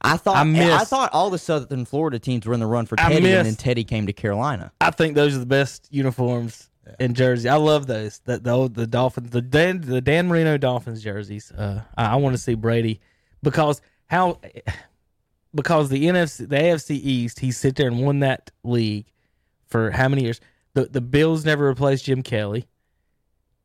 I 0.00 0.18
thought. 0.18 0.36
I 0.36 0.44
missed, 0.44 0.70
I, 0.82 0.84
thought 0.84 1.10
all 1.14 1.30
the 1.30 1.38
Southern 1.38 1.86
Florida 1.86 2.18
teams 2.18 2.44
were 2.46 2.52
in 2.52 2.60
the 2.60 2.66
run 2.66 2.84
for 2.84 3.00
I 3.00 3.08
Teddy, 3.08 3.22
miss- 3.22 3.36
and 3.38 3.46
then 3.46 3.54
Teddy 3.56 3.84
came 3.84 4.06
to 4.06 4.12
Carolina. 4.12 4.70
I 4.80 4.90
think 4.90 5.14
those 5.14 5.34
are 5.34 5.38
the 5.38 5.46
best 5.46 5.88
uniforms 5.90 6.68
in 7.00 7.14
Jersey. 7.14 7.48
I 7.48 7.56
love 7.56 7.86
those. 7.86 8.20
The 8.26 8.38
the, 8.38 8.50
old, 8.50 8.74
the 8.74 8.86
Dolphins, 8.86 9.30
the 9.30 9.40
Dan, 9.40 9.80
the 9.80 10.02
Dan 10.02 10.28
Marino 10.28 10.58
Dolphins 10.58 11.02
jerseys. 11.02 11.50
Uh, 11.52 11.80
I, 11.96 12.06
I 12.12 12.16
want 12.16 12.34
to 12.34 12.38
see 12.38 12.52
Brady 12.54 13.00
because 13.42 13.80
how 14.08 14.40
because 15.54 15.88
the 15.88 16.04
NFC, 16.04 16.48
the 16.48 16.56
AFC 16.56 16.90
East, 17.02 17.40
he 17.40 17.50
sit 17.50 17.76
there 17.76 17.86
and 17.88 18.04
won 18.04 18.20
that 18.20 18.50
league 18.62 19.06
for 19.74 19.90
how 19.90 20.08
many 20.08 20.22
years? 20.22 20.40
The 20.74 20.84
the 20.84 21.00
Bills 21.00 21.44
never 21.44 21.66
replaced 21.66 22.04
Jim 22.04 22.22
Kelly. 22.22 22.68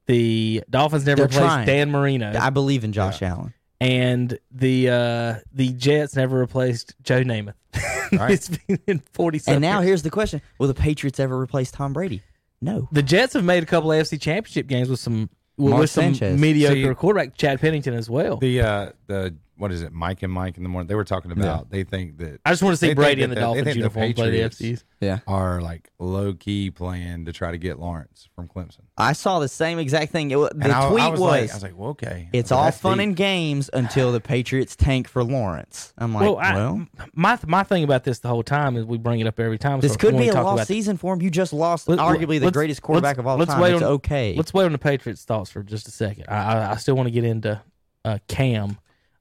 The 0.07 0.63
Dolphins 0.67 1.05
never 1.05 1.17
They're 1.17 1.25
replaced 1.27 1.45
trying. 1.45 1.67
Dan 1.67 1.91
Marino, 1.91 2.33
I 2.39 2.49
believe 2.49 2.83
in 2.83 2.93
Josh 2.93 3.21
Allen. 3.21 3.53
and 3.79 4.39
the 4.51 4.89
uh, 4.89 5.35
the 5.53 5.69
Jets 5.73 6.15
never 6.15 6.39
replaced 6.39 6.95
Joe 7.03 7.21
Namath. 7.23 7.53
Right. 8.11 8.31
it's 8.31 8.49
been 8.87 9.03
forty. 9.13 9.39
And 9.45 9.61
now 9.61 9.81
years. 9.81 9.87
here's 9.87 10.01
the 10.01 10.09
question: 10.09 10.41
Will 10.57 10.67
the 10.67 10.73
Patriots 10.73 11.19
ever 11.19 11.39
replace 11.39 11.69
Tom 11.69 11.93
Brady? 11.93 12.23
No. 12.59 12.89
The 12.91 13.03
Jets 13.03 13.33
have 13.33 13.43
made 13.43 13.61
a 13.61 13.67
couple 13.67 13.91
of 13.91 14.01
AFC 14.01 14.19
Championship 14.19 14.65
games 14.65 14.89
with 14.89 14.99
some 14.99 15.29
with 15.57 15.73
Mark 15.73 15.87
some 15.89 16.15
Sanchez. 16.15 16.39
mediocre 16.39 16.73
See- 16.91 16.95
quarterback, 16.95 17.37
Chad 17.37 17.61
Pennington 17.61 17.93
as 17.93 18.09
well. 18.09 18.37
the 18.37 18.61
uh 18.61 18.91
the 19.05 19.35
what 19.59 19.71
is 19.71 19.81
it, 19.83 19.91
Mike 19.91 20.23
and 20.23 20.33
Mike 20.33 20.57
in 20.57 20.63
the 20.63 20.69
morning? 20.69 20.87
They 20.87 20.95
were 20.95 21.03
talking 21.03 21.31
about. 21.31 21.69
They 21.69 21.83
think 21.83 22.17
that 22.17 22.39
I 22.45 22.49
just 22.51 22.63
want 22.63 22.73
to 22.73 22.77
see 22.77 22.87
they 22.87 22.93
Brady 22.95 23.21
that 23.21 23.25
in 23.25 23.29
the 23.29 23.35
the- 23.35 23.39
they 23.41 23.45
Dolphins 23.45 23.65
think 23.65 23.77
uniform 23.77 24.13
play 24.13 24.29
the 24.31 24.37
Patriots- 24.49 24.61
AFCs. 24.61 24.83
Yeah. 25.01 25.19
are 25.27 25.61
like 25.61 25.89
low 25.99 26.33
key 26.33 26.71
plan 26.71 27.23
to 27.25 27.31
try 27.31 27.51
to 27.51 27.57
get 27.57 27.79
Lawrence 27.79 28.27
from 28.35 28.47
Clemson. 28.49 28.81
I 28.97 29.13
saw 29.13 29.39
the 29.39 29.47
same 29.47 29.79
exact 29.79 30.11
thing. 30.11 30.31
It, 30.31 30.35
wa- 30.37 30.49
the 30.53 30.63
And 30.63 30.71
I, 30.73 30.89
tweet 30.89 31.03
I 31.03 31.07
was, 31.09 31.19
was, 31.21 31.29
like, 31.29 31.49
I 31.51 31.53
was 31.53 31.63
like, 31.63 31.77
well, 31.77 31.89
okay. 31.91 32.27
"It's 32.33 32.51
all 32.51 32.69
fun 32.71 32.97
deep. 32.97 33.03
and 33.07 33.15
games 33.15 33.69
until 33.71 34.11
the 34.11 34.19
Patriots 34.19 34.75
tank 34.75 35.07
for 35.07 35.23
Lawrence." 35.23 35.93
I'm 35.97 36.13
like, 36.13 36.23
well, 36.23 36.35
well, 36.35 36.87
I, 36.99 37.07
my 37.13 37.37
my 37.47 37.63
thing 37.63 37.83
about 37.85 38.03
this 38.03 38.19
the 38.19 38.27
whole 38.29 38.43
time 38.43 38.75
is 38.75 38.85
we 38.85 38.97
bring 38.97 39.19
it 39.21 39.27
up 39.27 39.39
every 39.39 39.57
time. 39.57 39.79
this 39.79 39.93
so 39.93 39.97
could 39.97 40.13
when 40.15 40.23
be 40.23 40.29
a 40.29 40.33
talk 40.33 40.43
lost 40.45 40.55
about- 40.59 40.67
season 40.67 40.97
for 40.97 41.13
him. 41.13 41.21
You 41.21 41.29
just 41.29 41.53
lost 41.53 41.87
Let- 41.87 41.99
arguably 41.99 42.39
the 42.39 42.45
let's- 42.47 42.53
greatest 42.53 42.81
quarterback 42.81 43.17
let's- 43.17 43.19
of 43.19 43.27
all 43.27 43.37
let's 43.37 43.51
time. 43.51 43.61
wait 43.61 43.73
It's 43.73 43.83
on- 43.83 43.91
okay. 43.93 44.33
Let's 44.35 44.53
wait 44.53 44.65
on 44.65 44.71
the 44.73 44.77
Patriots' 44.77 45.23
thoughts 45.23 45.49
for 45.49 45.63
just 45.63 45.87
a 45.87 45.91
second. 45.91 46.25
I 46.27 46.35
I, 46.35 46.71
I 46.71 46.75
still 46.75 46.95
want 46.95 47.07
to 47.07 47.11
get 47.11 47.23
into 47.23 47.61
uh, 48.05 48.17
Cam. 48.27 48.77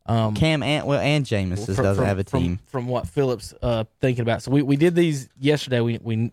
Um, 0.08 0.34
Cam 0.34 0.62
and 0.62 0.86
well, 0.86 1.00
and 1.00 1.24
Jameis 1.24 1.64
from- 1.66 1.74
doesn't 1.84 1.96
from- 1.96 2.04
have 2.06 2.18
a 2.18 2.24
from- 2.24 2.42
team. 2.42 2.58
From, 2.66 2.86
what 2.88 3.06
Phillips 3.06 3.52
uh, 3.62 3.84
thinking 4.00 4.22
about, 4.22 4.42
so 4.42 4.50
we, 4.50 4.62
we 4.62 4.76
did 4.76 4.94
these 4.94 5.28
yesterday. 5.38 5.80
We 5.80 5.98
we 6.02 6.32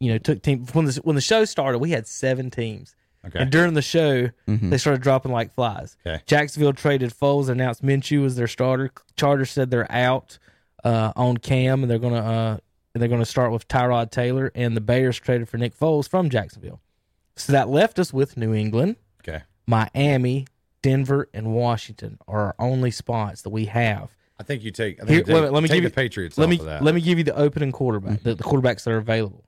you 0.00 0.12
know 0.12 0.18
took 0.18 0.42
team 0.42 0.66
when 0.72 0.86
the 0.86 1.00
when 1.04 1.14
the 1.16 1.20
show 1.22 1.44
started. 1.44 1.78
We 1.78 1.90
had 1.90 2.06
seven 2.06 2.50
teams, 2.50 2.94
Okay. 3.26 3.38
and 3.40 3.50
during 3.50 3.74
the 3.74 3.82
show 3.82 4.30
Mm-hmm. 4.48 4.70
they 4.70 4.78
started 4.78 5.02
dropping 5.02 5.30
like 5.32 5.52
flies. 5.54 5.96
Okay. 6.06 6.22
Jacksonville 6.26 6.72
traded 6.72 7.12
Foles, 7.12 7.48
announced 7.48 7.82
Minshew 7.84 8.24
as 8.24 8.34
their 8.36 8.48
starter. 8.48 8.90
Chargers 9.16 9.50
said 9.50 9.70
they're 9.70 9.90
out 9.92 10.38
uh, 10.84 11.12
on 11.14 11.36
Cam, 11.36 11.82
and 11.82 11.90
they're 11.90 11.98
gonna 11.98 12.16
uh, 12.16 12.56
they're 12.94 13.08
gonna 13.08 13.24
start 13.26 13.52
with 13.52 13.68
Tyrod 13.68 14.10
Taylor, 14.10 14.50
and 14.54 14.74
the 14.76 14.80
Bears 14.80 15.18
traded 15.20 15.48
for 15.48 15.58
Nick 15.58 15.78
Foles 15.78 16.08
from 16.08 16.30
Jacksonville. 16.30 16.80
So 17.36 17.52
that 17.52 17.68
left 17.68 17.98
us 17.98 18.12
with 18.12 18.36
New 18.36 18.52
England, 18.54 18.96
okay. 19.22 19.42
Miami, 19.66 20.46
Denver, 20.82 21.28
and 21.32 21.54
Washington 21.54 22.18
are 22.28 22.46
our 22.46 22.54
only 22.58 22.90
spots 22.90 23.42
that 23.42 23.50
we 23.50 23.66
have. 23.66 24.10
I 24.38 24.42
think 24.42 24.62
you 24.64 24.70
take. 24.72 24.96
I 24.96 24.98
think 25.06 25.08
Here, 25.10 25.18
you 25.18 25.24
take, 25.24 25.34
wait 25.34 25.44
a 25.44 25.50
let 25.50 25.62
me 25.62 25.68
take 25.68 25.76
give 25.82 25.84
the 25.84 25.88
you 25.90 25.94
Patriots. 25.94 26.36
Let 26.36 26.44
off 26.46 26.50
me 26.50 26.58
of 26.58 26.64
that. 26.66 26.82
let 26.82 26.94
me 26.94 27.00
give 27.00 27.18
you 27.18 27.24
the 27.24 27.36
opening 27.36 27.70
quarterback, 27.72 28.22
the, 28.22 28.34
the 28.34 28.42
quarterbacks 28.44 28.84
that 28.84 28.90
are 28.90 28.96
available: 28.98 29.44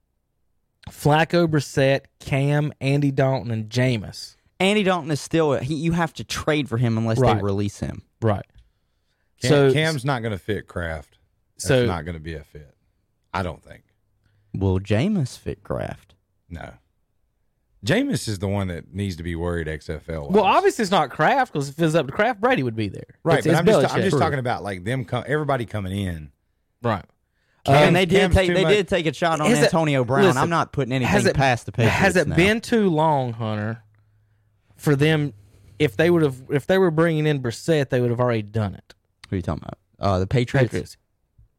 Flacco, 0.90 1.46
Brissett, 1.48 2.02
Cam, 2.20 2.72
Andy 2.80 3.10
Dalton, 3.10 3.50
and 3.50 3.68
Jameis. 3.68 4.36
Andy 4.60 4.82
Dalton 4.84 5.10
is 5.10 5.20
still 5.20 5.54
he, 5.54 5.74
you 5.74 5.92
have 5.92 6.12
to 6.14 6.24
trade 6.24 6.68
for 6.68 6.78
him 6.78 6.96
unless 6.96 7.18
Right. 7.18 7.36
they 7.36 7.42
release 7.42 7.80
him. 7.80 8.02
Right. 8.22 8.46
Cam, 9.42 9.48
so 9.50 9.72
Cam's 9.72 10.04
not 10.04 10.22
going 10.22 10.32
to 10.32 10.38
fit 10.38 10.68
Kraft. 10.68 11.18
That's 11.56 11.66
So- 11.66 11.86
not 11.86 12.04
going 12.04 12.14
to 12.14 12.20
be 12.22 12.34
a 12.34 12.44
fit. 12.44 12.74
I 13.32 13.42
don't 13.42 13.62
think. 13.62 13.82
Will 14.54 14.78
Jameis 14.78 15.36
fit 15.36 15.64
Kraft? 15.64 16.14
No. 16.48 16.74
Jameis 17.84 18.26
is 18.28 18.38
the 18.38 18.48
one 18.48 18.68
that 18.68 18.94
needs 18.94 19.16
to 19.16 19.22
be 19.22 19.36
worried 19.36 19.66
XFL. 19.66 20.30
Well, 20.30 20.44
obviously 20.44 20.82
it's 20.82 20.90
not 20.90 21.10
Kraft 21.10 21.52
because 21.52 21.68
if 21.68 21.78
it 21.78 21.82
was 21.82 21.94
up 21.94 22.06
to 22.06 22.12
Kraft, 22.12 22.40
Brady 22.40 22.62
would 22.62 22.76
be 22.76 22.88
there. 22.88 23.04
right. 23.22 23.38
It's, 23.38 23.46
but 23.46 23.50
it's 23.50 23.58
I'm 23.60 23.66
just, 23.66 23.94
I'm 23.94 24.02
just 24.02 24.18
talking 24.18 24.38
about 24.38 24.62
like 24.62 24.84
them. 24.84 25.04
Com- 25.04 25.24
everybody 25.26 25.66
coming 25.66 25.92
in. 25.96 26.30
right. 26.82 27.04
Cam- 27.64 27.76
and 27.88 27.96
they 27.96 28.04
did 28.04 28.20
Cam's 28.20 28.34
take 28.34 28.52
they 28.54 28.62
much- 28.62 28.72
did 28.74 28.88
take 28.88 29.06
a 29.06 29.12
shot 29.14 29.40
on 29.40 29.48
Has 29.48 29.58
it- 29.60 29.64
Antonio 29.64 30.04
Brown. 30.04 30.24
listen, 30.24 30.42
I'm 30.42 30.50
not 30.50 30.72
putting 30.72 30.92
anything 30.92 31.10
has 31.10 31.24
it- 31.26 31.34
past 31.34 31.64
the 31.66 31.72
Patriots. 31.72 31.96
Has 31.96 32.16
it 32.16 32.28
now. 32.28 32.36
been 32.36 32.60
too 32.60 32.90
long, 32.90 33.32
Hunter, 33.32 33.82
for 34.76 34.94
them? 34.96 35.32
If 35.78 35.96
they 35.96 36.08
would 36.10 36.22
have, 36.22 36.36
if 36.50 36.66
they 36.66 36.78
were 36.78 36.90
bringing 36.90 37.26
in 37.26 37.40
Brissett, 37.42 37.88
they 37.90 38.00
would 38.00 38.10
have 38.10 38.20
already 38.20 38.42
done 38.42 38.74
it. 38.74 38.94
Who 39.28 39.34
are 39.34 39.38
you 39.38 39.42
talking 39.42 39.62
about? 39.64 39.78
Uh, 39.98 40.18
the 40.20 40.26
Patriots. 40.26 40.70
Patriots, 40.70 40.96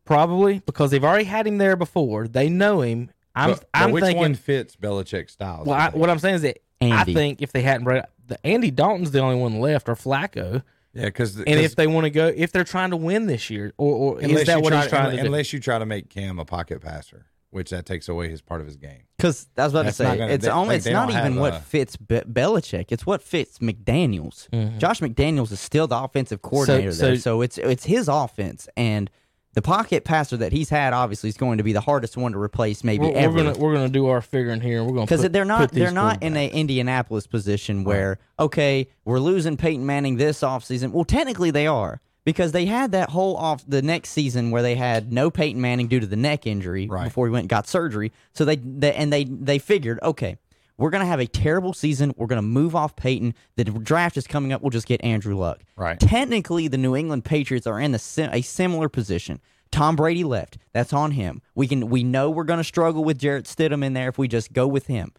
probably 0.06 0.60
because 0.66 0.92
they've 0.92 1.04
already 1.04 1.26
had 1.26 1.46
him 1.48 1.58
there 1.58 1.76
before. 1.76 2.28
They 2.28 2.50
know 2.50 2.82
him. 2.82 3.10
I'm, 3.36 3.52
But- 3.52 3.60
but 3.60 3.68
I'm 3.74 3.92
which 3.92 4.04
thinking. 4.04 4.20
one 4.22 4.36
fits 4.36 4.76
Belichick's 4.76 5.34
style? 5.34 5.64
Well, 5.66 5.76
I, 5.80 5.90
what 5.90 6.10
I'm 6.10 6.20
saying 6.20 6.36
is 6.36 6.42
that 6.44 6.60
Andy. 6.82 6.96
I 6.96 7.04
think 7.14 7.42
if 7.42 7.52
they 7.52 7.62
hadn't 7.62 7.84
brought 7.84 8.10
the 8.28 8.44
Andy 8.46 8.72
Dalton's 8.72 9.12
the 9.12 9.20
only 9.20 9.36
one 9.38 9.60
left, 9.60 9.88
or 9.90 9.96
Flacco. 9.96 10.64
Yeah, 10.94 11.06
because 11.06 11.38
And 11.38 11.48
if 11.50 11.76
they 11.76 11.88
want 11.88 12.06
to 12.06 12.10
go, 12.10 12.32
if 12.34 12.52
they're 12.54 12.64
trying 12.64 12.92
to 12.92 12.98
win 12.98 13.28
this 13.28 13.50
year, 13.50 13.74
or, 13.78 13.94
or 14.16 14.20
is 14.22 14.30
unless 14.30 14.48
that 14.48 14.58
you 14.58 14.62
what 14.64 14.70
try, 14.72 14.82
he's 14.82 14.90
trying 14.90 15.12
to 15.12 15.18
do? 15.22 15.26
unless 15.26 15.52
you 15.54 15.60
try 15.60 15.78
to 15.78 15.86
make 15.86 16.10
Cam 16.10 16.40
a 16.40 16.46
pocket 16.46 16.80
passer, 16.82 17.26
which 17.50 17.70
that 17.72 17.86
takes 17.86 18.08
away 18.08 18.30
his 18.30 18.42
part 18.42 18.62
of 18.62 18.68
his 18.68 18.78
game. 18.78 19.04
Because 19.18 19.48
I 19.58 19.64
was 19.66 19.74
about 19.74 19.86
That's 19.86 19.98
to 19.98 20.04
not 20.04 20.12
say 20.14 20.18
gonna- 20.20 20.34
it's 20.34 20.46
they- 20.46 20.52
only 20.52 20.68
like, 20.70 20.78
it's 20.78 20.86
not 20.88 21.10
even 21.10 21.36
what 21.36 21.54
a- 21.56 21.60
fits 21.60 21.98
Be- 21.98 22.22
Belichick. 22.22 22.86
It's 22.90 23.06
what 23.06 23.22
fits 23.22 23.60
McDaniels'. 23.60 24.50
Mm-hmm. 24.52 24.78
Josh 24.80 25.02
McDaniels 25.02 25.52
is 25.52 25.60
still 25.60 25.88
the 25.88 25.98
offensive 25.98 26.42
coordinator 26.42 26.94
so- 26.94 27.06
there, 27.08 27.18
so 27.18 27.42
it's 27.42 27.58
it's 27.58 27.86
his 27.86 28.08
offense 28.08 28.68
and 28.78 29.10
the 29.56 29.62
pocket 29.62 30.04
passer 30.04 30.38
that 30.38 30.52
he's 30.52 30.70
had 30.70 30.94
obviously 30.94 31.30
is 31.30 31.38
going 31.38 31.58
to 31.58 31.64
be 31.64 31.74
the 31.74 31.82
hardest 31.82 32.16
one 32.16 32.34
to 32.34 32.38
replace 32.38 32.84
maybe 32.84 33.06
we're, 33.06 33.14
we're 33.14 33.18
ever. 33.18 33.38
gonna 33.38 33.58
we're 33.58 33.74
gonna 33.74 33.90
do 33.90 34.08
our 34.08 34.22
figuring 34.22 34.62
here. 34.62 34.84
We're 34.84 34.94
gonna 34.94 35.06
because 35.08 35.28
they're 35.30 35.44
not 35.46 35.72
they're 35.72 35.92
not 35.92 36.22
in 36.22 36.38
a. 36.38 36.48
Indianapolis 36.50 37.26
position 37.28 37.84
where 37.84 38.20
okay 38.40 38.88
we're 39.04 39.20
losing 39.20 39.58
Peyton 39.58 39.86
Manning 39.86 40.18
this 40.18 40.42
offseason. 40.42 40.92
Well, 40.92 41.06
technically 41.06 41.52
they 41.52 41.68
are 41.68 42.02
because 42.24 42.52
they 42.54 42.66
had 42.66 42.92
that 42.92 43.10
whole 43.12 43.36
off 43.38 43.64
the 43.68 43.82
next 43.82 44.10
season 44.10 44.52
where 44.52 44.62
they 44.62 44.76
had 44.76 45.12
no 45.14 45.30
Peyton 45.30 45.62
Manning 45.62 45.88
due 45.88 46.00
to 46.00 46.08
the 46.08 46.16
neck 46.16 46.48
injury 46.48 46.88
Right. 46.88 47.06
before 47.06 47.28
he 47.28 47.32
went 47.32 47.44
and 47.44 47.50
got 47.50 47.68
surgery. 47.68 48.12
So 48.34 48.46
they, 48.46 48.56
they 48.58 48.94
and 48.94 49.12
they 49.14 49.24
they 49.26 49.60
figured 49.60 50.00
okay. 50.02 50.38
We're 50.78 50.90
gonna 50.90 51.06
have 51.06 51.20
a 51.20 51.28
terrible 51.28 51.74
season. 51.74 52.14
We're 52.18 52.28
gonna 52.28 52.42
move 52.42 52.76
off 52.76 52.96
Peyton. 52.96 53.34
The 53.56 53.64
draft 53.66 54.18
is 54.18 54.28
coming 54.28 54.52
up. 54.54 54.62
We'll 54.62 54.72
just 54.72 54.88
get 54.88 55.04
Andrew 55.04 55.36
Luck. 55.38 55.62
Right. 55.78 56.00
Technically, 56.00 56.68
the 56.68 56.78
New 56.78 56.96
England 56.96 57.24
Patriots 57.26 57.66
are 57.68 57.80
in 57.80 57.92
the 57.92 58.00
sim- 58.00 58.30
a 58.34 58.42
similar 58.42 58.90
position. 58.90 59.40
Tom 59.72 59.96
Brady 59.96 60.24
left. 60.24 60.58
That's 60.74 60.94
on 60.94 61.12
him. 61.12 61.42
We 61.56 61.68
can 61.68 61.90
we 61.90 62.04
know 62.04 62.30
we're 62.30 62.44
going 62.44 62.60
to 62.60 62.64
struggle 62.64 63.04
with 63.04 63.18
Jarrett 63.20 63.46
Stidham 63.46 63.84
in 63.84 63.94
there 63.94 64.10
if 64.10 64.18
we 64.18 64.28
just 64.28 64.54
go 64.54 64.68
with 64.68 64.88
him. 64.88 65.12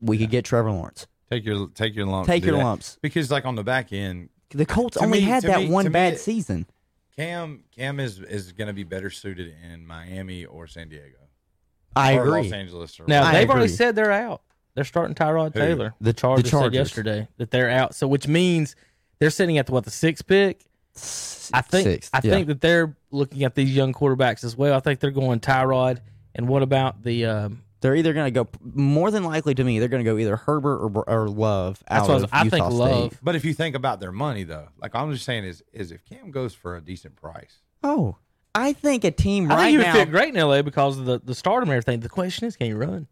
We 0.00 0.18
could 0.18 0.30
get 0.30 0.44
Trevor 0.44 0.70
Lawrence. 0.70 1.06
Take 1.30 1.44
your 1.44 1.68
take 1.68 1.94
your 1.96 2.06
lumps. 2.06 2.26
Take 2.28 2.44
your 2.44 2.56
that. 2.58 2.64
lumps. 2.64 2.98
because 3.00 3.30
like 3.30 3.44
on 3.46 3.54
the 3.54 3.64
back 3.64 3.92
end, 3.92 4.28
The 4.50 4.66
Colts 4.66 4.96
only 4.96 5.20
me- 5.20 5.24
had 5.24 5.42
that 5.44 5.60
me- 5.62 5.70
one 5.70 5.90
bad 5.90 6.14
it- 6.14 6.20
season. 6.20 6.66
Cam 7.16 7.62
Cam 7.74 8.00
is 8.00 8.18
is 8.20 8.52
going 8.52 8.66
to 8.68 8.72
be 8.74 8.82
better 8.82 9.08
suited 9.08 9.54
in 9.72 9.86
Miami 9.86 10.44
or 10.44 10.66
San 10.66 10.88
Diego. 10.88 11.16
I 11.96 12.16
or 12.16 12.22
agree. 12.26 12.42
Los 12.42 12.52
Angeles. 12.52 12.98
Or 13.00 13.04
Now 13.06 13.22
I 13.24 13.32
they've 13.32 13.48
already 13.50 13.68
said 13.68 13.94
they're 13.94 14.10
out. 14.12 14.42
They're 14.74 14.84
starting 14.84 15.14
Tyrod 15.14 15.54
Who? 15.54 15.60
Taylor. 15.60 15.94
The- 16.00 16.12
Chargers, 16.12 16.50
the 16.50 16.58
said 16.58 16.74
yesterday 16.74 17.28
that 17.38 17.50
they're 17.50 17.70
out. 17.70 17.94
So 17.94 18.06
which 18.08 18.26
means 18.28 18.74
they're 19.20 19.30
sitting 19.30 19.58
at 19.58 19.66
the, 19.66 19.72
what 19.72 19.84
the 19.84 19.90
sixth 19.90 20.26
pick. 20.26 20.60
I 21.52 21.60
think 21.60 21.84
Sixth, 21.86 22.10
I 22.14 22.20
yeah. 22.22 22.30
think 22.32 22.46
that 22.46 22.60
they're 22.60 22.96
looking 23.10 23.42
at 23.44 23.54
these 23.56 23.74
young 23.74 23.92
quarterbacks 23.92 24.44
as 24.44 24.56
well. 24.56 24.76
I 24.76 24.80
think 24.80 25.00
they're 25.00 25.10
going 25.10 25.40
Tyrod. 25.40 25.98
And 26.36 26.48
what 26.48 26.62
about 26.62 27.02
the? 27.02 27.26
Um, 27.26 27.62
they're 27.80 27.96
either 27.96 28.12
going 28.14 28.32
to 28.32 28.44
go 28.44 28.48
more 28.62 29.10
than 29.10 29.24
likely 29.24 29.54
to 29.56 29.62
me. 29.64 29.78
They're 29.78 29.88
going 29.88 30.02
to 30.04 30.10
go 30.10 30.16
either 30.18 30.36
Herbert 30.36 30.78
or, 30.78 31.08
or 31.08 31.28
Love 31.28 31.82
That's 31.88 32.02
what 32.08 32.10
I 32.10 32.14
was- 32.14 32.22
of 32.24 32.30
I 32.32 32.44
Utah 32.44 32.56
think 32.56 32.64
State. 32.72 32.78
Love. 32.78 33.18
But 33.22 33.34
if 33.36 33.44
you 33.44 33.52
think 33.54 33.74
about 33.76 34.00
their 34.00 34.12
money 34.12 34.44
though, 34.44 34.68
like 34.80 34.94
I'm 34.94 35.12
just 35.12 35.24
saying 35.24 35.44
is 35.44 35.62
is 35.72 35.90
if 35.92 36.04
Cam 36.04 36.30
goes 36.30 36.54
for 36.54 36.76
a 36.76 36.80
decent 36.80 37.16
price, 37.16 37.58
Oh, 37.82 38.16
I 38.54 38.72
think 38.72 39.04
a 39.04 39.10
team 39.10 39.50
I 39.50 39.54
right 39.54 39.60
think 39.62 39.70
he 39.72 39.76
would 39.78 39.86
now. 39.86 39.92
fit 39.94 40.10
great 40.10 40.34
in 40.34 40.40
LA 40.40 40.62
because 40.62 40.96
of 40.98 41.04
the 41.06 41.20
the 41.22 41.34
stardom 41.34 41.68
and 41.70 41.76
everything. 41.76 42.00
The 42.00 42.08
question 42.08 42.46
is, 42.46 42.56
can 42.56 42.68
you 42.68 42.76
run? 42.76 43.06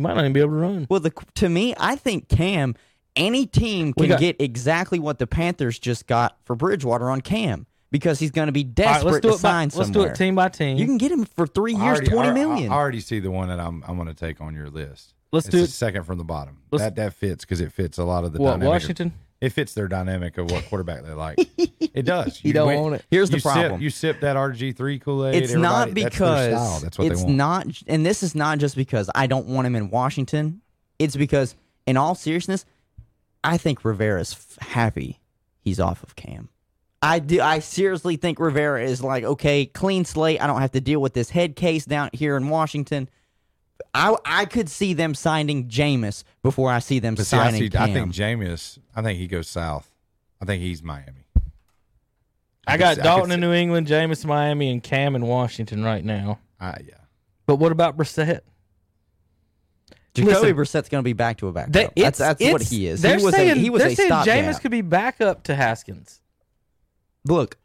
He 0.00 0.02
might 0.02 0.14
not 0.14 0.20
even 0.20 0.32
be 0.32 0.40
able 0.40 0.52
to 0.52 0.56
run. 0.56 0.86
Well, 0.88 1.00
the, 1.00 1.12
to 1.34 1.48
me, 1.50 1.74
I 1.78 1.94
think 1.94 2.30
Cam. 2.30 2.74
Any 3.16 3.44
team 3.44 3.92
can 3.92 4.08
got- 4.08 4.18
get 4.20 4.36
exactly 4.40 4.98
what 4.98 5.18
the 5.18 5.26
Panthers 5.26 5.78
just 5.78 6.06
got 6.06 6.38
for 6.46 6.56
Bridgewater 6.56 7.10
on 7.10 7.20
Cam 7.20 7.66
because 7.90 8.18
he's 8.18 8.30
going 8.30 8.46
to 8.46 8.52
be 8.52 8.60
All 8.60 8.64
right, 8.68 8.74
desperate 8.76 9.12
let's 9.12 9.16
do 9.22 9.28
to 9.28 9.34
it. 9.34 9.42
By, 9.42 9.48
sign 9.50 9.62
let's 9.64 9.74
somewhere. 9.74 10.06
do 10.08 10.10
it 10.12 10.16
team 10.16 10.34
by 10.36 10.48
team. 10.48 10.78
You 10.78 10.86
can 10.86 10.96
get 10.96 11.12
him 11.12 11.26
for 11.26 11.46
three 11.46 11.72
years, 11.74 11.98
already- 11.98 12.06
twenty 12.08 12.40
I- 12.40 12.66
I, 12.66 12.68
already 12.78 13.00
see 13.00 13.18
the 13.20 13.30
one 13.30 13.48
that 13.48 13.60
I'm 13.60 13.84
I'm 13.86 13.96
going 13.96 14.08
to 14.08 14.14
take 14.14 14.40
on 14.40 14.54
your 14.54 14.70
list. 14.70 15.12
Let's 15.32 15.46
It's 15.48 15.54
do 15.54 15.62
it. 15.64 15.68
second 15.70 16.04
from 16.04 16.16
the 16.16 16.24
bottom. 16.24 16.62
Let's- 16.70 16.84
that 16.84 16.96
that 16.96 17.12
fits 17.12 17.44
because 17.44 17.60
it 17.60 17.72
fits 17.72 17.98
a 17.98 18.04
lot 18.04 18.24
of 18.24 18.32
the 18.32 18.38
what 18.40 18.52
dynamic 18.52 18.64
of- 18.66 18.68
Washington? 18.70 19.12
It 19.40 19.50
fits 19.50 19.72
their 19.74 19.88
dynamic 19.88 20.36
of 20.38 20.50
what 20.50 20.64
quarterback 20.66 21.02
they 21.04 21.12
like. 21.12 21.38
it 21.80 22.02
does. 22.02 22.40
You 22.44 22.52
don't 22.52 22.66
went- 22.66 22.80
want 22.82 22.94
it. 22.96 23.04
Here's 23.10 23.30
the 23.30 23.36
you 23.36 23.40
sip- 23.40 23.52
problem. 23.52 23.80
you 23.80 23.90
sip 23.90 24.20
that 24.20 24.36
RG 24.36 24.76
three 24.76 24.98
Kool 24.98 25.26
Aid. 25.26 25.42
it's 25.42 25.52
not 25.54 25.94
that's 25.94 25.94
because 25.94 26.50
style. 26.52 26.80
that's 26.80 26.98
what 26.98 27.06
it's 27.10 27.20
they 27.20 27.24
want. 27.26 27.36
not, 27.36 27.66
and 27.86 28.04
this 28.04 28.22
is 28.22 28.34
not 28.34 28.58
just 28.58 28.76
because 28.76 29.08
I 29.14 29.26
don't 29.26 29.46
want 29.46 29.66
him 29.66 29.74
in 29.76 29.90
Washington. 29.90 30.60
It's 30.98 31.16
because, 31.16 31.54
in 31.86 31.96
all 31.96 32.14
seriousness, 32.14 32.66
I 33.42 33.56
think 33.56 33.84
Rivera's 33.84 34.32
f- 34.34 34.68
happy 34.68 35.20
he's 35.60 35.80
off 35.80 36.02
of 36.02 36.14
Cam. 36.16 36.50
I 37.02 37.18
do. 37.18 37.40
I 37.40 37.60
seriously 37.60 38.16
think 38.16 38.38
Rivera 38.38 38.82
is 38.84 39.02
like, 39.02 39.24
okay, 39.24 39.64
clean 39.64 40.04
slate. 40.04 40.42
I 40.42 40.46
don't 40.46 40.60
have 40.60 40.72
to 40.72 40.80
deal 40.82 41.00
with 41.00 41.14
this 41.14 41.30
head 41.30 41.56
case 41.56 41.86
down 41.86 42.10
here 42.12 42.36
in 42.36 42.50
Washington. 42.50 43.08
I 43.94 44.16
I 44.24 44.44
could 44.44 44.68
see 44.68 44.94
them 44.94 45.14
signing 45.14 45.68
Jameis 45.68 46.24
before 46.42 46.70
I 46.70 46.78
see 46.80 46.98
them 46.98 47.14
But 47.14 47.26
see, 47.26 47.36
I, 47.36 47.44
signing 47.46 47.60
see, 47.62 47.68
Cam. 47.70 47.82
I 47.82 47.92
think 47.92 48.12
Jameis. 48.12 48.78
I 48.94 49.02
think 49.02 49.18
he 49.18 49.26
goes 49.26 49.48
south. 49.48 49.90
I 50.40 50.44
think 50.44 50.62
he's 50.62 50.82
Miami. 50.82 51.26
I 52.66 52.72
could 52.74 52.78
got 52.80 52.96
see- 52.96 53.02
Dalton 53.02 53.28
could 53.28 53.34
in 53.34 53.40
New 53.40 53.52
England, 53.52 53.86
Jameis 53.86 54.24
Miami, 54.24 54.70
and 54.70 54.82
Cam 54.82 55.14
in 55.16 55.26
Washington 55.26 55.82
right 55.84 56.04
now. 56.04 56.38
Ah, 56.60 56.76
yeah. 56.84 56.94
But 57.46 57.56
what 57.56 57.72
about 57.72 57.96
Brissett? 57.96 58.40
Jacoby 60.14 60.34
Listen, 60.34 60.56
Brissett's 60.56 60.88
going 60.88 61.02
to 61.02 61.04
be 61.08 61.12
back 61.12 61.38
to 61.38 61.48
a 61.48 61.52
backup. 61.52 61.72
They- 61.72 61.84
that's 61.84 61.96
it's- 61.96 62.18
that's 62.18 62.40
what 62.40 62.60
it's- 62.62 62.70
he 62.70 62.86
is. 62.86 63.00
They're 63.02 63.18
He 63.18 63.24
was 63.24 63.34
saying, 63.34 63.50
a 63.50 63.54
he 63.54 63.70
was 63.70 63.80
they're 63.82 63.90
a 63.92 63.94
saying 63.94 64.08
stopgap. 64.08 64.44
Jameis 64.44 64.60
could 64.60 64.70
be 64.70 64.82
back 64.82 65.20
up 65.20 65.44
to 65.44 65.54
Haskins. 65.54 66.20
Look, 67.24 67.56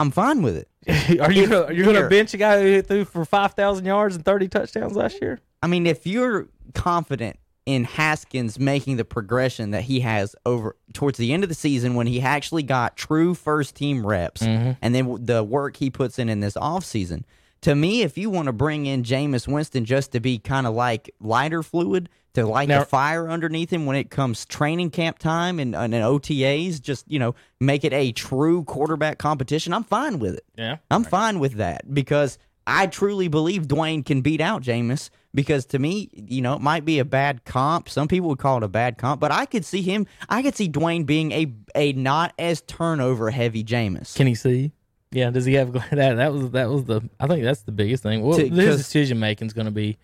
I'm 0.00 0.10
fine 0.10 0.42
with 0.42 0.56
it. 0.56 0.68
are 1.20 1.32
you 1.32 1.44
If- 1.44 1.50
gonna, 1.50 1.72
you're 1.74 1.84
going 1.84 2.00
to 2.02 2.08
bench 2.08 2.32
a 2.34 2.36
guy 2.36 2.60
who 2.62 2.82
threw 2.82 3.04
for 3.04 3.24
five 3.24 3.54
thousand 3.54 3.84
yards 3.84 4.14
and 4.16 4.24
thirty 4.24 4.48
touchdowns 4.48 4.94
last 4.94 5.20
year? 5.20 5.40
I 5.62 5.66
mean, 5.66 5.86
if 5.86 6.06
you're 6.06 6.48
confident 6.74 7.38
in 7.66 7.84
Haskins 7.84 8.58
making 8.58 8.96
the 8.96 9.04
progression 9.04 9.72
that 9.72 9.82
he 9.82 10.00
has 10.00 10.34
over 10.46 10.74
towards 10.94 11.18
the 11.18 11.32
end 11.32 11.42
of 11.42 11.48
the 11.50 11.54
season 11.54 11.94
when 11.94 12.06
he 12.06 12.20
actually 12.20 12.62
got 12.62 12.96
true 12.96 13.34
first 13.34 13.74
team 13.74 14.06
reps 14.06 14.42
Mm-hmm. 14.42 14.72
and 14.80 14.94
then 14.94 15.24
the 15.24 15.44
work 15.44 15.76
he 15.76 15.90
puts 15.90 16.18
in 16.18 16.28
in 16.30 16.40
this 16.40 16.54
offseason, 16.54 17.24
to 17.62 17.74
me, 17.74 18.02
if 18.02 18.16
you 18.16 18.30
want 18.30 18.46
to 18.46 18.52
bring 18.52 18.86
in 18.86 19.02
Jameis 19.02 19.46
Winston 19.48 19.84
just 19.84 20.12
to 20.12 20.20
be 20.20 20.38
kind 20.38 20.66
of 20.66 20.74
like 20.74 21.10
lighter 21.20 21.62
fluid, 21.62 22.08
to 22.34 22.46
light 22.46 22.68
Now- 22.68 22.80
the 22.80 22.84
fire 22.86 23.28
underneath 23.28 23.70
him 23.72 23.84
when 23.84 23.96
it 23.96 24.10
comes 24.10 24.46
training 24.46 24.90
camp 24.90 25.18
time 25.18 25.58
and, 25.58 25.74
and 25.74 25.92
OTAs, 25.92 26.80
just, 26.80 27.04
you 27.10 27.18
know, 27.18 27.34
make 27.60 27.84
it 27.84 27.92
a 27.92 28.12
true 28.12 28.62
quarterback 28.64 29.18
competition, 29.18 29.72
I'm 29.74 29.82
fine 29.84 30.20
with 30.20 30.34
it. 30.36 30.44
Yeah. 30.56 30.76
I'm 30.90 31.04
fine 31.04 31.38
with 31.40 31.54
that 31.54 31.92
because 31.92 32.38
I 32.66 32.86
truly 32.86 33.28
believe 33.28 33.66
Dwayne 33.66 34.04
can 34.06 34.20
beat 34.20 34.40
out 34.40 34.62
Jameis 34.62 35.10
because 35.34 35.66
to 35.66 35.78
me, 35.78 36.08
you 36.12 36.40
know, 36.42 36.54
it 36.54 36.60
might 36.60 36.84
be 36.84 36.98
a 36.98 37.04
bad 37.04 37.44
comp. 37.44 37.88
Some 37.88 38.08
people 38.08 38.28
would 38.30 38.38
call 38.38 38.56
it 38.58 38.62
a 38.62 38.68
bad 38.68 38.98
comp, 38.98 39.20
but 39.20 39.30
I 39.30 39.46
could 39.46 39.64
see 39.64 39.82
him 39.82 40.06
I 40.28 40.42
could 40.42 40.54
see 40.56 40.68
Dwayne 40.68 41.04
being 41.06 41.32
a 41.32 41.52
a 41.74 41.92
not 41.92 42.32
as 42.38 42.60
turnover 42.62 43.30
heavy 43.30 43.62
Jameis. 43.64 44.14
Can 44.16 44.26
he 44.26 44.34
see? 44.34 44.72
Yeah. 45.10 45.30
Does 45.30 45.44
he 45.44 45.54
have 45.54 45.72
that? 45.90 45.90
That 46.16 46.32
was 46.32 46.50
that 46.52 46.68
was 46.68 46.84
the. 46.84 47.02
I 47.20 47.26
think 47.26 47.42
that's 47.44 47.62
the 47.62 47.72
biggest 47.72 48.02
thing. 48.02 48.22
Well, 48.22 48.38
To- 48.38 48.48
his 48.48 48.76
decision 48.78 49.18
making 49.18 49.46
is 49.46 49.52
going 49.52 49.66
to 49.66 49.70
be. 49.70 49.98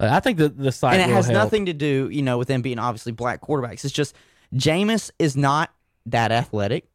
Uh, 0.00 0.08
I 0.10 0.20
think 0.20 0.38
the 0.38 0.48
the 0.48 0.72
site 0.72 0.98
and 1.00 1.10
it 1.10 1.14
has 1.14 1.26
help. 1.26 1.34
nothing 1.34 1.66
to 1.66 1.72
do, 1.72 2.08
you 2.10 2.22
know, 2.22 2.38
with 2.38 2.48
them 2.48 2.62
being 2.62 2.78
obviously 2.78 3.12
black 3.12 3.40
quarterbacks. 3.40 3.84
It's 3.84 3.92
just 3.92 4.16
Jameis 4.54 5.10
is 5.18 5.36
not 5.36 5.70
that 6.06 6.32
athletic. 6.32 6.88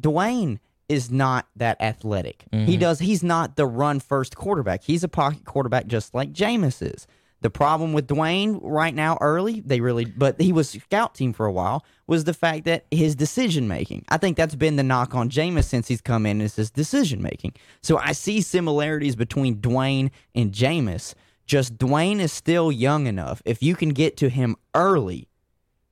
Dwayne 0.00 0.58
is 0.88 1.10
not 1.10 1.46
that 1.56 1.80
athletic. 1.80 2.44
Mm-hmm. 2.52 2.66
He 2.66 2.76
does 2.76 2.98
he's 2.98 3.22
not 3.22 3.56
the 3.56 3.66
run 3.66 4.00
first 4.00 4.36
quarterback. 4.36 4.82
He's 4.84 5.02
a 5.04 5.08
pocket 5.08 5.44
quarterback 5.44 5.86
just 5.86 6.14
like 6.14 6.32
Jameis 6.32 6.80
is. 6.82 7.06
The 7.44 7.50
problem 7.50 7.92
with 7.92 8.06
Dwayne 8.06 8.58
right 8.62 8.94
now 8.94 9.18
early, 9.20 9.60
they 9.60 9.82
really 9.82 10.06
but 10.06 10.40
he 10.40 10.50
was 10.50 10.70
scout 10.70 11.14
team 11.14 11.34
for 11.34 11.44
a 11.44 11.52
while, 11.52 11.84
was 12.06 12.24
the 12.24 12.32
fact 12.32 12.64
that 12.64 12.86
his 12.90 13.14
decision 13.14 13.68
making. 13.68 14.06
I 14.08 14.16
think 14.16 14.38
that's 14.38 14.54
been 14.54 14.76
the 14.76 14.82
knock 14.82 15.14
on 15.14 15.28
Jameis 15.28 15.64
since 15.64 15.86
he's 15.86 16.00
come 16.00 16.24
in 16.24 16.40
is 16.40 16.56
his 16.56 16.70
decision 16.70 17.20
making. 17.20 17.52
So 17.82 17.98
I 17.98 18.12
see 18.12 18.40
similarities 18.40 19.14
between 19.14 19.56
Dwayne 19.56 20.10
and 20.34 20.52
Jameis. 20.52 21.12
Just 21.44 21.76
Dwayne 21.76 22.18
is 22.18 22.32
still 22.32 22.72
young 22.72 23.06
enough. 23.06 23.42
If 23.44 23.62
you 23.62 23.76
can 23.76 23.90
get 23.90 24.16
to 24.16 24.30
him 24.30 24.56
early, 24.74 25.28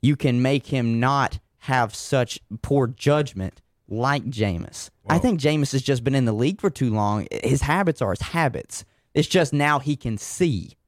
you 0.01 0.17
can 0.17 0.41
make 0.41 0.69
him 0.69 1.01
not 1.01 1.39
have 1.59 1.95
such 1.95 2.41
poor 2.63 2.87
judgment 2.87 3.61
like 3.89 4.25
Jameis. 4.25 4.89
I 5.07 5.19
think 5.19 5.39
Jameis 5.39 5.73
has 5.73 5.83
just 5.83 6.03
been 6.03 6.15
in 6.15 6.25
the 6.25 6.33
league 6.33 6.63
for 6.63 6.71
too 6.71 6.89
long. 6.95 7.27
His 7.31 7.61
habits 7.61 8.01
are 8.01 8.13
his 8.13 8.23
habits. 8.23 8.87
It's 9.13 9.29
just 9.29 9.53
now 9.53 9.81
he 9.81 9.97
can 9.97 10.17
see. 10.17 10.79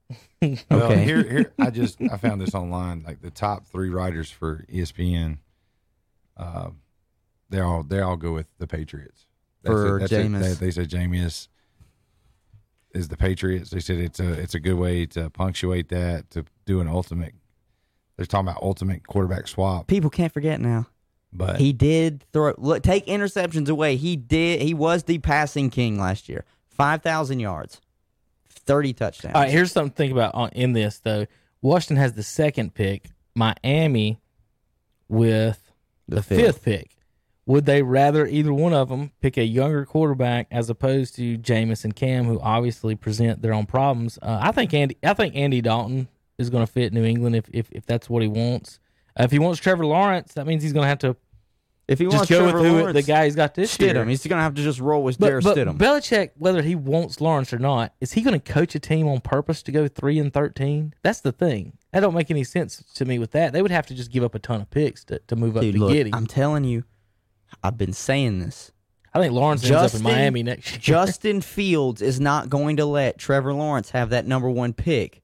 Well, 0.71 0.91
here, 0.91 1.23
here, 1.23 1.53
I 1.59 1.71
just 1.71 2.01
I 2.03 2.17
found 2.19 2.41
this 2.41 2.55
online. 2.55 3.03
Like 3.07 3.23
the 3.23 3.31
top 3.31 3.67
three 3.67 3.89
writers 3.89 4.31
for 4.31 4.65
ESPN, 4.71 5.39
uh, 6.37 6.71
they 7.49 7.61
all 7.61 7.83
they 7.83 8.01
all 8.01 8.17
go 8.17 8.33
with 8.33 8.47
the 8.59 8.67
Patriots. 8.67 9.27
For 9.65 10.01
it. 10.01 10.11
Jameis. 10.11 10.41
They, 10.59 10.67
they 10.67 10.71
said 10.71 10.91
Jameis 10.91 11.49
is 12.93 13.09
the 13.09 13.17
Patriots. 13.17 13.71
They 13.71 13.81
said 13.81 13.99
it's 13.99 14.21
a 14.21 14.33
it's 14.33 14.55
a 14.55 14.61
good 14.61 14.75
way 14.75 15.07
to 15.07 15.31
punctuate 15.31 15.89
that 15.89 16.31
to 16.31 16.45
do 16.67 16.81
an 16.81 16.89
ultimate. 16.89 17.35
They're 18.17 18.27
talking 18.27 18.49
about 18.49 18.63
ultimate 18.63 19.07
quarterback 19.07 19.49
swap, 19.49 19.87
People 19.89 20.11
can't 20.11 20.33
forget 20.33 20.61
now. 20.61 20.87
but 21.33 21.59
He 21.59 21.73
did 21.73 22.25
throw 22.33 22.55
look 22.59 22.83
take 22.83 23.07
interceptions 23.07 23.69
away. 23.69 23.97
He 23.97 24.15
did 24.17 24.61
he 24.61 24.75
was 24.75 25.05
the 25.05 25.19
passing 25.19 25.71
king 25.71 25.99
last 25.99 26.29
year. 26.29 26.45
5,000 26.69 27.39
yards. 27.41 27.81
30 28.67 28.93
touchdowns. 28.95 29.35
All 29.35 29.43
right, 29.43 29.51
here's 29.51 29.73
something 29.73 29.91
to 29.91 29.97
think 29.97 30.13
about 30.13 30.35
on, 30.35 30.51
in 30.51 30.73
this 30.73 30.99
though. 30.99 31.27
Washington 31.63 31.97
has 31.97 32.13
the 32.15 32.23
second 32.23 32.75
pick. 32.75 33.11
Miami 33.35 34.21
with 35.09 35.73
the, 36.09 36.17
The 36.17 36.23
fifth. 36.23 36.41
fifth. 36.41 36.65
pick. 36.65 36.91
Would 37.47 37.67
they 37.67 37.83
rather 37.83 38.27
either 38.27 38.55
one 38.55 38.73
of 38.73 38.89
them 38.89 39.11
pick 39.21 39.37
a 39.37 39.45
younger 39.45 39.85
quarterback 39.85 40.47
as 40.51 40.71
opposed 40.71 41.15
to 41.17 41.37
Jameis 41.37 41.85
and 41.85 41.95
Cam, 41.95 42.25
who 42.25 42.41
obviously 42.41 42.95
present 42.95 43.43
their 43.43 43.53
own 43.53 43.67
problems? 43.67 44.19
Uh, 44.23 44.39
I 44.41 44.51
think 44.53 44.73
Andy. 44.73 44.97
I 45.03 45.13
think 45.13 45.37
Andy 45.37 45.61
Dalton 45.61 46.09
is 46.39 46.49
going 46.49 46.65
to 46.67 46.73
fit 46.73 46.93
New 46.95 47.05
England 47.05 47.37
if, 47.37 47.45
if 47.53 47.69
if 47.71 47.85
that's 47.85 48.09
what 48.09 48.23
he 48.23 48.29
wants. 48.29 48.79
Uh, 49.19 49.25
if 49.25 49.31
he 49.31 49.39
wants 49.39 49.61
Trevor 49.61 49.85
Lawrence, 49.85 50.33
that 50.35 50.47
means 50.47 50.63
he's 50.63 50.73
going 50.73 50.85
to 50.85 50.89
have 50.89 50.99
to 51.01 51.17
If 51.87 51.99
he 51.99 52.07
just 52.07 52.17
wants 52.17 52.31
go 52.31 52.39
Trevor 52.41 52.59
with 52.59 52.67
who 52.67 52.79
Lawrence, 52.79 52.95
the 52.95 53.03
guy 53.03 53.25
he's 53.27 53.37
got 53.37 53.55
this 53.55 53.79
year. 53.79 53.95
Stidham, 53.95 54.09
he's 54.09 54.27
gonna 54.27 54.43
have 54.43 54.55
to 54.55 54.63
just 54.63 54.81
roll 54.81 55.03
with 55.03 55.19
But, 55.19 55.43
but 55.43 55.57
Stidham. 55.57 55.77
Belichick, 55.77 56.31
whether 56.37 56.63
he 56.63 56.75
wants 56.75 57.21
Lawrence 57.21 57.53
or 57.53 57.59
not, 57.59 57.93
is 58.01 58.13
he 58.13 58.23
going 58.23 58.41
to 58.41 58.53
coach 58.53 58.75
a 58.75 58.81
team 58.81 59.07
on 59.07 59.21
purpose 59.21 59.63
to 59.65 59.73
go 59.73 59.87
three 59.87 60.19
and 60.19 60.33
thirteen? 60.33 60.95
That's 61.03 61.21
the 61.21 61.33
thing. 61.33 61.77
That 61.93 62.01
don't 62.01 62.15
make 62.15 62.31
any 62.31 62.45
sense 62.45 62.83
to 62.95 63.05
me 63.05 63.19
with 63.19 63.33
that. 63.33 63.53
They 63.53 63.61
would 63.61 63.71
have 63.71 63.87
to 63.87 63.95
just 63.95 64.11
give 64.11 64.25
up 64.25 64.35
a 64.35 64.39
ton 64.39 64.63
of 64.63 64.71
picks 64.71 65.05
to, 65.05 65.19
to 65.19 65.37
move 65.37 65.57
up 65.57 65.63
Dude, 65.63 65.75
to 65.75 65.81
look, 65.81 65.93
get 65.93 66.07
him. 66.07 66.15
I'm 66.15 66.27
telling 66.27 66.65
you, 66.65 66.85
I've 67.63 67.77
been 67.77 67.93
saying 67.93 68.41
this. 68.41 68.73
I 69.13 69.21
think 69.21 69.33
Lawrence 69.33 69.63
ends 69.63 69.95
up 69.95 69.95
in 69.95 70.03
Miami 70.03 70.43
next 70.43 70.73
year. 70.73 70.81
Justin 70.81 71.41
Fields 71.43 72.03
is 72.03 72.19
not 72.19 72.51
going 72.51 72.79
to 72.79 72.85
let 72.85 73.19
Trevor 73.19 73.55
Lawrence 73.55 73.91
have 73.91 74.11
that 74.11 74.27
number 74.27 74.51
one 74.51 74.73
pick. 74.73 75.23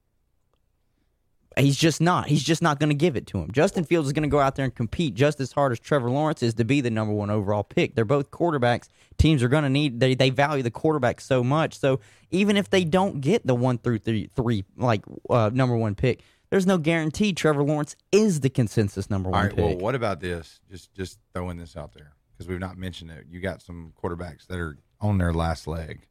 He's 1.57 1.75
just 1.75 1.99
not. 1.99 2.27
He's 2.27 2.43
just 2.43 2.61
not 2.61 2.79
going 2.79 2.89
to 2.89 2.95
give 2.95 3.17
it 3.17 3.27
to 3.27 3.39
him. 3.39 3.51
Justin 3.51 3.83
Fields 3.83 4.07
is 4.07 4.13
going 4.13 4.23
to 4.23 4.29
go 4.29 4.39
out 4.39 4.55
there 4.55 4.63
and 4.63 4.73
compete 4.73 5.15
just 5.15 5.41
as 5.41 5.51
hard 5.51 5.73
as 5.73 5.79
Trevor 5.79 6.09
Lawrence 6.09 6.41
is 6.41 6.53
to 6.55 6.63
be 6.63 6.79
the 6.79 6.89
number 6.89 7.13
one 7.13 7.29
overall 7.29 7.63
pick. 7.63 7.93
They're 7.93 8.05
both 8.05 8.31
quarterbacks. 8.31 8.87
Teams 9.17 9.43
are 9.43 9.49
going 9.49 9.63
to 9.63 9.69
need. 9.69 9.99
They 9.99 10.15
they 10.15 10.29
value 10.29 10.63
the 10.63 10.71
quarterback 10.71 11.19
so 11.19 11.43
much. 11.43 11.77
So 11.77 11.99
even 12.29 12.55
if 12.55 12.69
they 12.69 12.85
don't 12.85 13.19
get 13.19 13.45
the 13.45 13.55
one 13.55 13.77
through 13.77 13.99
three, 13.99 14.29
three 14.33 14.63
like 14.77 15.03
uh, 15.29 15.51
number 15.53 15.75
one 15.75 15.93
pick, 15.93 16.21
there's 16.51 16.65
no 16.65 16.77
guarantee 16.77 17.33
Trevor 17.33 17.63
Lawrence 17.63 17.95
is 18.11 18.39
the 18.39 18.49
consensus 18.49 19.09
number 19.09 19.27
All 19.29 19.33
one 19.33 19.47
right. 19.47 19.55
pick. 19.55 19.65
Well, 19.65 19.77
what 19.77 19.95
about 19.95 20.21
this? 20.21 20.61
Just 20.69 20.93
just 20.93 21.19
throwing 21.33 21.57
this 21.57 21.75
out 21.75 21.93
there 21.93 22.13
because 22.33 22.47
we've 22.47 22.59
not 22.59 22.77
mentioned 22.77 23.11
it. 23.11 23.25
You 23.29 23.41
got 23.41 23.61
some 23.61 23.93
quarterbacks 24.01 24.47
that 24.47 24.57
are 24.57 24.77
on 25.01 25.17
their 25.17 25.33
last 25.33 25.67
leg. 25.67 26.07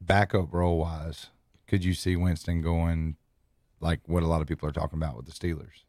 Backup 0.00 0.52
role 0.52 0.78
wise, 0.78 1.28
could 1.66 1.84
you 1.84 1.94
see 1.94 2.16
Winston 2.16 2.62
going 2.62 3.16
like 3.80 4.00
what 4.06 4.22
a 4.22 4.26
lot 4.26 4.40
of 4.40 4.46
people 4.46 4.68
are 4.68 4.72
talking 4.72 4.98
about 4.98 5.16
with 5.16 5.26
the 5.26 5.32
Steelers? 5.32 5.84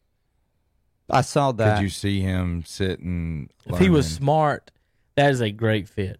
I 1.09 1.21
saw 1.21 1.51
that. 1.53 1.77
Could 1.77 1.83
you 1.83 1.89
see 1.89 2.21
him 2.21 2.63
sitting? 2.65 3.49
if 3.65 3.79
he 3.79 3.89
was 3.89 4.09
smart, 4.11 4.71
that 5.15 5.31
is 5.31 5.41
a 5.41 5.51
great 5.51 5.89
fit. 5.89 6.19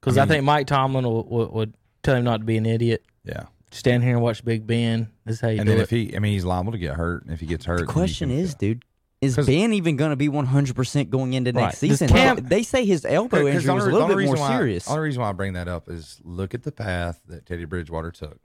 Because 0.00 0.18
I, 0.18 0.24
I 0.24 0.26
think 0.26 0.44
Mike 0.44 0.66
Tomlin 0.66 1.08
would, 1.10 1.26
would, 1.28 1.52
would 1.52 1.74
tell 2.02 2.16
him 2.16 2.24
not 2.24 2.38
to 2.38 2.44
be 2.44 2.56
an 2.56 2.66
idiot. 2.66 3.04
yeah. 3.24 3.44
Stand 3.70 4.02
here 4.02 4.12
and 4.12 4.22
watch 4.22 4.44
Big 4.44 4.66
Ben. 4.66 5.08
This 5.24 5.36
is 5.36 5.40
how 5.40 5.48
you 5.48 5.56
And 5.60 5.66
do 5.66 5.70
then 5.72 5.80
it. 5.80 5.84
if 5.84 5.88
he, 5.90 6.14
I 6.14 6.18
mean, 6.18 6.34
he's 6.34 6.44
liable 6.44 6.72
to 6.72 6.78
get 6.78 6.94
hurt. 6.94 7.24
And 7.24 7.32
if 7.32 7.40
he 7.40 7.46
gets 7.46 7.64
hurt, 7.64 7.78
The 7.80 7.86
question 7.86 8.28
can- 8.28 8.38
is, 8.38 8.54
dude, 8.54 8.84
is 9.22 9.34
Ben 9.34 9.72
even 9.72 9.96
going 9.96 10.10
to 10.10 10.16
be 10.16 10.28
100% 10.28 11.08
going 11.08 11.32
into 11.32 11.52
Right. 11.52 11.62
next 11.62 11.80
Does 11.80 11.88
season? 12.00 12.08
Cam- 12.08 12.36
Well, 12.36 12.44
they 12.46 12.64
say 12.64 12.84
his 12.84 13.06
elbow 13.06 13.46
injury 13.46 13.62
the 13.64 13.72
was 13.74 13.86
a 13.86 13.90
little 13.90 14.08
bit 14.08 14.12
more 14.12 14.18
reason 14.18 14.38
why- 14.40 14.56
serious. 14.58 14.84
The 14.84 14.90
only 14.90 15.04
reason 15.04 15.22
why 15.22 15.30
I 15.30 15.32
bring 15.32 15.54
that 15.54 15.68
up 15.68 15.88
is 15.88 16.20
look 16.22 16.52
at 16.52 16.64
the 16.64 16.72
path 16.72 17.22
that 17.28 17.46
Teddy 17.46 17.64
Bridgewater 17.64 18.10
took. 18.10 18.38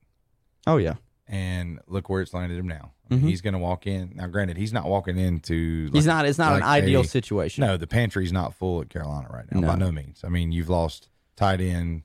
Oh, 0.65 0.77
yeah. 0.77 0.93
And 1.27 1.79
look 1.87 2.09
where 2.09 2.21
it's 2.21 2.33
landed 2.33 2.57
him 2.57 2.67
now. 2.67 2.91
I 3.09 3.15
mean, 3.15 3.23
He's 3.27 3.41
going 3.41 3.53
to 3.53 3.59
walk 3.59 3.87
in. 3.87 4.13
Now, 4.15 4.27
granted, 4.27 4.57
he's 4.57 4.73
not 4.73 4.85
walking 4.85 5.17
into. 5.17 5.89
He's 5.93 6.05
not, 6.05 6.25
it's 6.25 6.37
not 6.37 6.53
an 6.53 6.59
like 6.61 6.83
ideal 6.83 7.01
a- 7.01 7.05
situation. 7.05 7.65
No, 7.65 7.77
the 7.77 7.87
pantry's 7.87 8.31
not 8.33 8.53
full 8.53 8.81
at 8.81 8.89
Carolina 8.89 9.27
right 9.31 9.45
now 9.51 9.59
No. 9.61 9.67
by 9.67 9.75
no 9.75 9.91
means. 9.91 10.21
I 10.23 10.29
mean, 10.29 10.51
you've 10.51 10.69
lost 10.69 11.09
tight 11.35 11.61
end. 11.61 12.03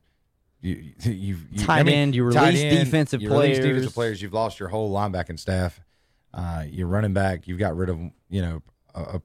You, 0.60 0.92
you've 1.02 1.44
you, 1.50 1.64
Tight 1.66 1.80
I 1.80 1.82
mean, 1.82 1.94
end, 1.96 2.14
you 2.14 2.22
release 2.22 2.62
defensive 2.62 3.20
you 3.20 3.30
release 3.30 3.58
players. 3.58 3.64
defensive 3.66 3.94
players. 3.94 4.22
You've 4.22 4.32
lost 4.32 4.60
your 4.60 4.68
whole 4.68 4.92
linebacking 4.94 5.40
staff. 5.40 5.80
Uh, 6.32 6.64
you're 6.70 6.86
running 6.86 7.12
back. 7.12 7.48
You've 7.48 7.58
got 7.58 7.76
rid 7.76 7.88
of 7.88 7.98
you 8.30 8.42
know 8.42 8.62
a, 8.94 9.00
a, 9.00 9.22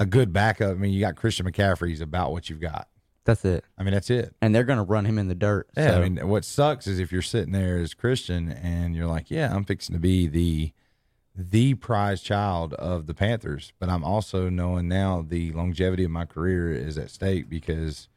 a 0.00 0.06
good 0.06 0.32
backup. 0.32 0.70
I 0.70 0.74
mean, 0.74 0.92
you 0.92 1.00
got 1.00 1.16
Christian 1.16 1.50
McCaffrey. 1.50 1.88
He's 1.88 2.00
about 2.00 2.30
what 2.30 2.48
you've 2.48 2.60
got. 2.60 2.86
That's 3.26 3.44
it. 3.44 3.64
I 3.76 3.82
mean, 3.82 3.92
that's 3.92 4.08
it. 4.08 4.34
And 4.40 4.54
they're 4.54 4.64
going 4.64 4.78
to 4.78 4.84
run 4.84 5.04
him 5.04 5.18
in 5.18 5.28
the 5.28 5.34
dirt. 5.34 5.68
Yeah, 5.76 5.90
so. 5.90 5.98
I 6.00 6.08
mean, 6.08 6.28
what 6.28 6.44
sucks 6.44 6.86
is 6.86 6.98
if 6.98 7.12
you're 7.12 7.22
sitting 7.22 7.52
there 7.52 7.76
as 7.76 7.92
Christian 7.92 8.50
and 8.50 8.94
you're 8.94 9.06
like, 9.06 9.30
yeah, 9.30 9.54
I'm 9.54 9.64
fixing 9.64 9.94
to 9.94 10.00
be 10.00 10.26
the 10.28 10.72
the 11.38 11.74
prize 11.74 12.22
child 12.22 12.72
of 12.74 13.06
the 13.06 13.12
Panthers, 13.12 13.72
but 13.78 13.90
I'm 13.90 14.02
also 14.02 14.48
knowing 14.48 14.88
now 14.88 15.22
the 15.28 15.52
longevity 15.52 16.04
of 16.04 16.10
my 16.10 16.24
career 16.24 16.72
is 16.72 16.96
at 16.96 17.10
stake 17.10 17.50
because 17.50 18.08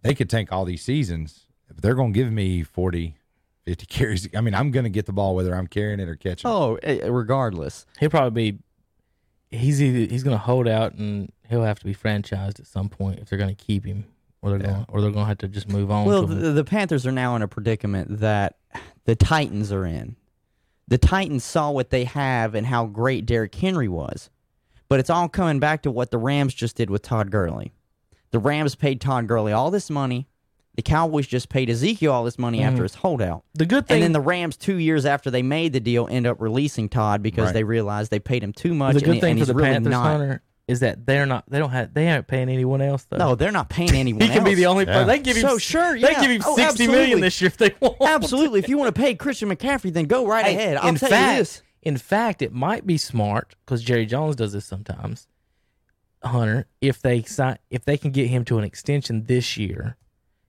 they 0.00 0.14
could 0.14 0.30
tank 0.30 0.50
all 0.50 0.64
these 0.64 0.80
seasons, 0.82 1.46
but 1.66 1.82
they're 1.82 1.94
going 1.94 2.14
to 2.14 2.18
give 2.18 2.32
me 2.32 2.62
40, 2.62 3.16
50 3.66 3.86
carries. 3.90 4.28
I 4.34 4.40
mean, 4.40 4.54
I'm 4.54 4.70
going 4.70 4.84
to 4.84 4.90
get 4.90 5.04
the 5.04 5.12
ball 5.12 5.34
whether 5.34 5.54
I'm 5.54 5.66
carrying 5.66 6.00
it 6.00 6.08
or 6.08 6.16
catching. 6.16 6.48
it. 6.48 6.54
oh, 6.54 6.78
eh, 6.82 7.06
regardless. 7.06 7.84
He'll 8.00 8.08
probably 8.08 8.52
be. 8.52 8.58
He's 9.50 9.82
either 9.82 10.10
he's 10.10 10.22
going 10.22 10.36
to 10.36 10.42
hold 10.42 10.68
out 10.68 10.94
and 10.94 11.32
he'll 11.48 11.64
have 11.64 11.78
to 11.80 11.86
be 11.86 11.94
franchised 11.94 12.60
at 12.60 12.66
some 12.66 12.88
point 12.88 13.18
if 13.18 13.28
they're 13.28 13.38
going 13.38 13.54
to 13.54 13.64
keep 13.64 13.84
him, 13.84 14.04
or 14.42 14.50
they're 14.50 14.60
Yeah. 14.60 14.66
going 14.72 14.84
or 14.88 15.00
they're 15.00 15.10
going 15.10 15.24
to 15.24 15.28
have 15.28 15.38
to 15.38 15.48
just 15.48 15.68
move 15.68 15.90
on. 15.90 16.06
Well, 16.06 16.26
the, 16.26 16.52
the 16.52 16.64
Panthers 16.64 17.06
are 17.06 17.12
now 17.12 17.36
in 17.36 17.42
a 17.42 17.48
predicament 17.48 18.20
that 18.20 18.56
the 19.04 19.14
Titans 19.16 19.72
are 19.72 19.84
in. 19.86 20.16
The 20.86 20.98
Titans 20.98 21.44
saw 21.44 21.70
what 21.70 21.90
they 21.90 22.04
have 22.04 22.54
and 22.54 22.66
how 22.66 22.86
great 22.86 23.26
Derrick 23.26 23.54
Henry 23.54 23.88
was. 23.88 24.30
But 24.88 25.00
it's 25.00 25.10
all 25.10 25.28
coming 25.28 25.58
back 25.58 25.82
to 25.82 25.90
what 25.90 26.10
the 26.10 26.16
Rams 26.18 26.54
just 26.54 26.76
did 26.76 26.88
with 26.88 27.02
Todd 27.02 27.30
Gurley. 27.30 27.72
The 28.30 28.38
Rams 28.38 28.74
paid 28.74 29.00
Todd 29.00 29.26
Gurley 29.26 29.52
all 29.52 29.70
this 29.70 29.90
money. 29.90 30.28
The 30.76 30.82
Cowboys 30.82 31.26
just 31.26 31.48
paid 31.48 31.68
Ezekiel 31.68 32.12
all 32.12 32.24
this 32.24 32.38
money 32.38 32.62
after 32.62 32.76
mm-hmm. 32.76 32.82
his 32.84 32.94
holdout. 32.94 33.42
the 33.54 33.66
good 33.66 33.88
thing, 33.88 33.96
And 33.96 34.04
then 34.04 34.12
the 34.12 34.20
Rams, 34.20 34.56
two 34.56 34.76
years 34.76 35.04
after 35.04 35.28
they 35.30 35.42
made 35.42 35.72
the 35.72 35.80
deal, 35.80 36.06
end 36.08 36.26
up 36.26 36.40
releasing 36.40 36.88
Todd 36.88 37.20
because 37.22 37.46
Right. 37.46 37.54
they 37.54 37.64
realized 37.64 38.10
they 38.12 38.20
paid 38.20 38.44
him 38.44 38.52
too 38.52 38.74
much. 38.74 38.92
the 38.94 38.98
and, 39.00 39.04
good 39.06 39.14
he- 39.16 39.20
thing 39.20 39.30
and 39.32 39.38
for 39.40 39.40
he's 39.40 39.48
the 39.48 39.54
really 39.54 39.68
Panthers, 39.70 39.90
not. 39.90 40.06
Hunter, 40.12 40.42
is 40.68 40.80
that 40.80 41.06
they're 41.06 41.26
not. 41.26 41.44
They 41.48 41.58
don't 41.58 41.70
have. 41.70 41.92
They 41.94 42.08
aren't 42.10 42.26
paying 42.28 42.48
anyone 42.48 42.80
else 42.82 43.04
though. 43.08 43.16
No, 43.16 43.34
they're 43.34 43.50
not 43.50 43.68
paying 43.70 43.90
anyone 43.94 44.20
he 44.22 44.28
can 44.28 44.44
be 44.44 44.54
the 44.54 44.66
only. 44.66 44.84
Yeah. 44.86 44.92
player. 44.92 45.04
They 45.06 45.18
give 45.18 45.36
him. 45.36 45.42
So, 45.48 45.58
sure, 45.58 45.94
They 45.94 46.12
yeah. 46.12 46.20
give 46.20 46.30
him 46.30 46.42
Oh, 46.46 46.54
sixty 46.56 46.86
million 46.86 47.00
absolutely. 47.02 47.20
this 47.22 47.40
year 47.40 47.46
if 47.46 47.56
they 47.56 47.74
want. 47.80 47.96
Absolutely. 48.02 48.58
if 48.60 48.68
you 48.68 48.78
want 48.78 48.94
to 48.94 49.00
pay 49.00 49.14
Christian 49.14 49.48
McCaffrey, 49.48 49.92
then 49.92 50.04
go 50.04 50.26
right 50.26 50.44
Hey, 50.44 50.54
ahead. 50.54 50.76
I'll 50.76 50.88
in 50.90 50.94
tell 50.96 51.08
fact, 51.08 51.32
you 51.32 51.38
this. 51.40 51.62
in 51.82 51.96
fact, 51.96 52.42
it 52.42 52.52
might 52.52 52.86
be 52.86 52.98
smart 52.98 53.56
because 53.64 53.82
Jerry 53.82 54.06
Jones 54.06 54.36
does 54.36 54.52
this 54.52 54.66
sometimes. 54.66 55.26
Hunter, 56.22 56.66
if 56.80 57.00
they 57.00 57.22
sign, 57.22 57.58
if 57.70 57.84
they 57.84 57.96
can 57.96 58.10
get 58.10 58.26
him 58.26 58.44
to 58.46 58.58
an 58.58 58.64
extension 58.64 59.24
this 59.24 59.56
year, 59.56 59.96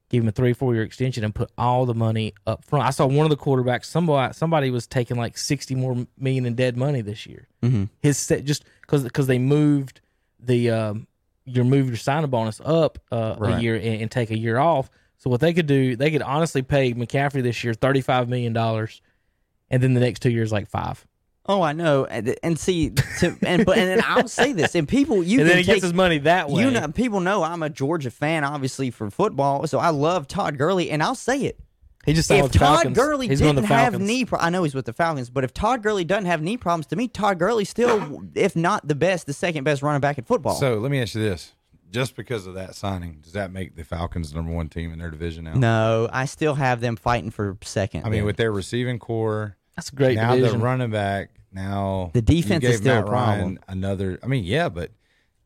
give 0.09 0.23
him 0.23 0.27
a 0.29 0.31
three, 0.31 0.51
four 0.53 0.73
year 0.73 0.81
extension, 0.83 1.23
and 1.23 1.33
put 1.33 1.51
all 1.59 1.85
the 1.85 1.93
money 1.93 2.33
up 2.47 2.65
front. 2.65 2.85
I 2.85 2.89
saw 2.89 3.05
one 3.05 3.25
of 3.25 3.29
the 3.29 3.37
quarterbacks. 3.37 3.85
Somebody, 3.85 4.33
somebody 4.33 4.71
was 4.71 4.87
taking 4.87 5.15
like 5.17 5.37
sixty 5.37 5.75
more 5.75 6.07
million 6.17 6.45
in 6.47 6.55
dead 6.55 6.75
money 6.75 7.01
this 7.01 7.27
year. 7.27 7.47
Mm-hmm. 7.61 7.83
His 8.01 8.17
set 8.17 8.45
just 8.45 8.65
because 8.81 9.03
because 9.03 9.27
they 9.27 9.37
moved 9.37 10.01
the 10.39 10.69
um, 10.71 11.07
you 11.45 11.63
moved 11.63 11.89
your 11.89 11.97
signing 11.97 12.29
bonus 12.29 12.61
up 12.63 12.99
uh, 13.11 13.35
a 13.39 13.59
year 13.59 13.75
and, 13.75 14.01
and 14.01 14.11
take 14.11 14.31
a 14.31 14.37
year 14.37 14.57
off. 14.57 14.89
So 15.17 15.29
what 15.29 15.41
they 15.41 15.53
could 15.53 15.67
do, 15.67 15.95
they 15.95 16.11
could 16.11 16.21
honestly 16.21 16.61
pay 16.61 16.93
McCaffrey 16.93 17.43
this 17.43 17.63
year 17.63 17.73
thirty 17.73 18.01
five 18.01 18.29
million 18.29 18.53
dollars, 18.53 19.01
and 19.69 19.83
then 19.83 19.93
the 19.93 19.99
next 19.99 20.21
two 20.21 20.31
years 20.31 20.51
like 20.51 20.69
five. 20.69 21.05
Oh, 21.45 21.63
I 21.63 21.73
know, 21.73 22.05
and, 22.05 22.35
and 22.43 22.59
see, 22.59 22.91
to, 22.91 23.35
and 23.41 23.65
but 23.65 23.77
and 23.77 24.01
I'll 24.03 24.27
say 24.27 24.53
this, 24.53 24.75
and 24.75 24.87
people, 24.87 25.23
you 25.23 25.39
and 25.39 25.47
can 25.47 25.47
then 25.47 25.57
he 25.57 25.63
take, 25.63 25.75
gets 25.77 25.83
his 25.85 25.93
money 25.95 26.19
that 26.19 26.47
way. 26.47 26.61
you 26.61 26.69
know, 26.69 26.87
people 26.89 27.21
know 27.21 27.41
I'm 27.41 27.63
a 27.63 27.71
Georgia 27.71 28.11
fan, 28.11 28.43
obviously 28.43 28.91
for 28.91 29.09
football, 29.09 29.65
so 29.65 29.79
I 29.79 29.89
love 29.89 30.27
Todd 30.27 30.59
Gurley, 30.59 30.91
and 30.91 31.01
I'll 31.01 31.15
say 31.15 31.39
it. 31.41 31.59
He 32.05 32.13
just 32.13 32.27
signed 32.29 32.45
If 32.45 32.51
Todd 32.53 32.59
Falcons. 32.75 32.97
Gurley 32.97 33.27
he's 33.27 33.39
didn't 33.39 33.57
the 33.61 33.67
have 33.67 33.99
knee, 33.99 34.25
pro- 34.25 34.39
I 34.39 34.49
know 34.49 34.63
he's 34.63 34.73
with 34.73 34.85
the 34.85 34.93
Falcons, 34.93 35.29
but 35.29 35.43
if 35.43 35.53
Todd 35.53 35.83
Gurley 35.83 36.05
doesn't 36.05 36.25
have 36.25 36.41
knee 36.41 36.57
problems, 36.57 36.87
to 36.87 36.95
me, 36.95 37.07
Todd 37.07 37.39
Gurley's 37.39 37.69
still, 37.69 38.23
if 38.35 38.55
not 38.55 38.87
the 38.87 38.95
best, 38.95 39.25
the 39.25 39.33
second 39.33 39.63
best 39.65 39.81
running 39.81 39.99
back 40.01 40.17
in 40.17 40.23
football. 40.23 40.55
So 40.55 40.75
let 40.79 40.91
me 40.91 41.01
ask 41.01 41.13
you 41.13 41.21
this: 41.21 41.53
just 41.91 42.15
because 42.15 42.47
of 42.47 42.53
that 42.53 42.73
signing, 42.75 43.19
does 43.21 43.33
that 43.33 43.51
make 43.51 43.75
the 43.75 43.83
Falcons 43.83 44.31
the 44.31 44.37
number 44.37 44.51
one 44.53 44.69
team 44.69 44.93
in 44.93 44.99
their 44.99 45.11
division 45.11 45.43
now? 45.43 45.53
no, 45.55 46.09
I 46.11 46.25
still 46.25 46.55
have 46.55 46.79
them 46.81 46.95
fighting 46.95 47.31
for 47.31 47.57
second. 47.63 48.01
I 48.01 48.03
mean, 48.05 48.13
there. 48.19 48.25
with 48.25 48.37
their 48.37 48.51
receiving 48.51 48.97
corps, 48.97 49.57
That's 49.75 49.89
a 49.89 49.95
great 49.95 50.15
now 50.15 50.35
division. 50.35 50.59
the 50.59 50.65
running 50.65 50.91
back, 50.91 51.31
now 51.51 52.11
The 52.13 52.21
defense 52.21 52.63
you 52.63 52.69
is 52.69 52.77
still 52.77 52.95
Matt 52.95 53.03
a 53.03 53.07
problem. 53.07 53.39
Ryan 53.41 53.59
another. 53.67 54.19
I 54.23 54.27
mean, 54.27 54.45
yeah, 54.45 54.69
but 54.69 54.91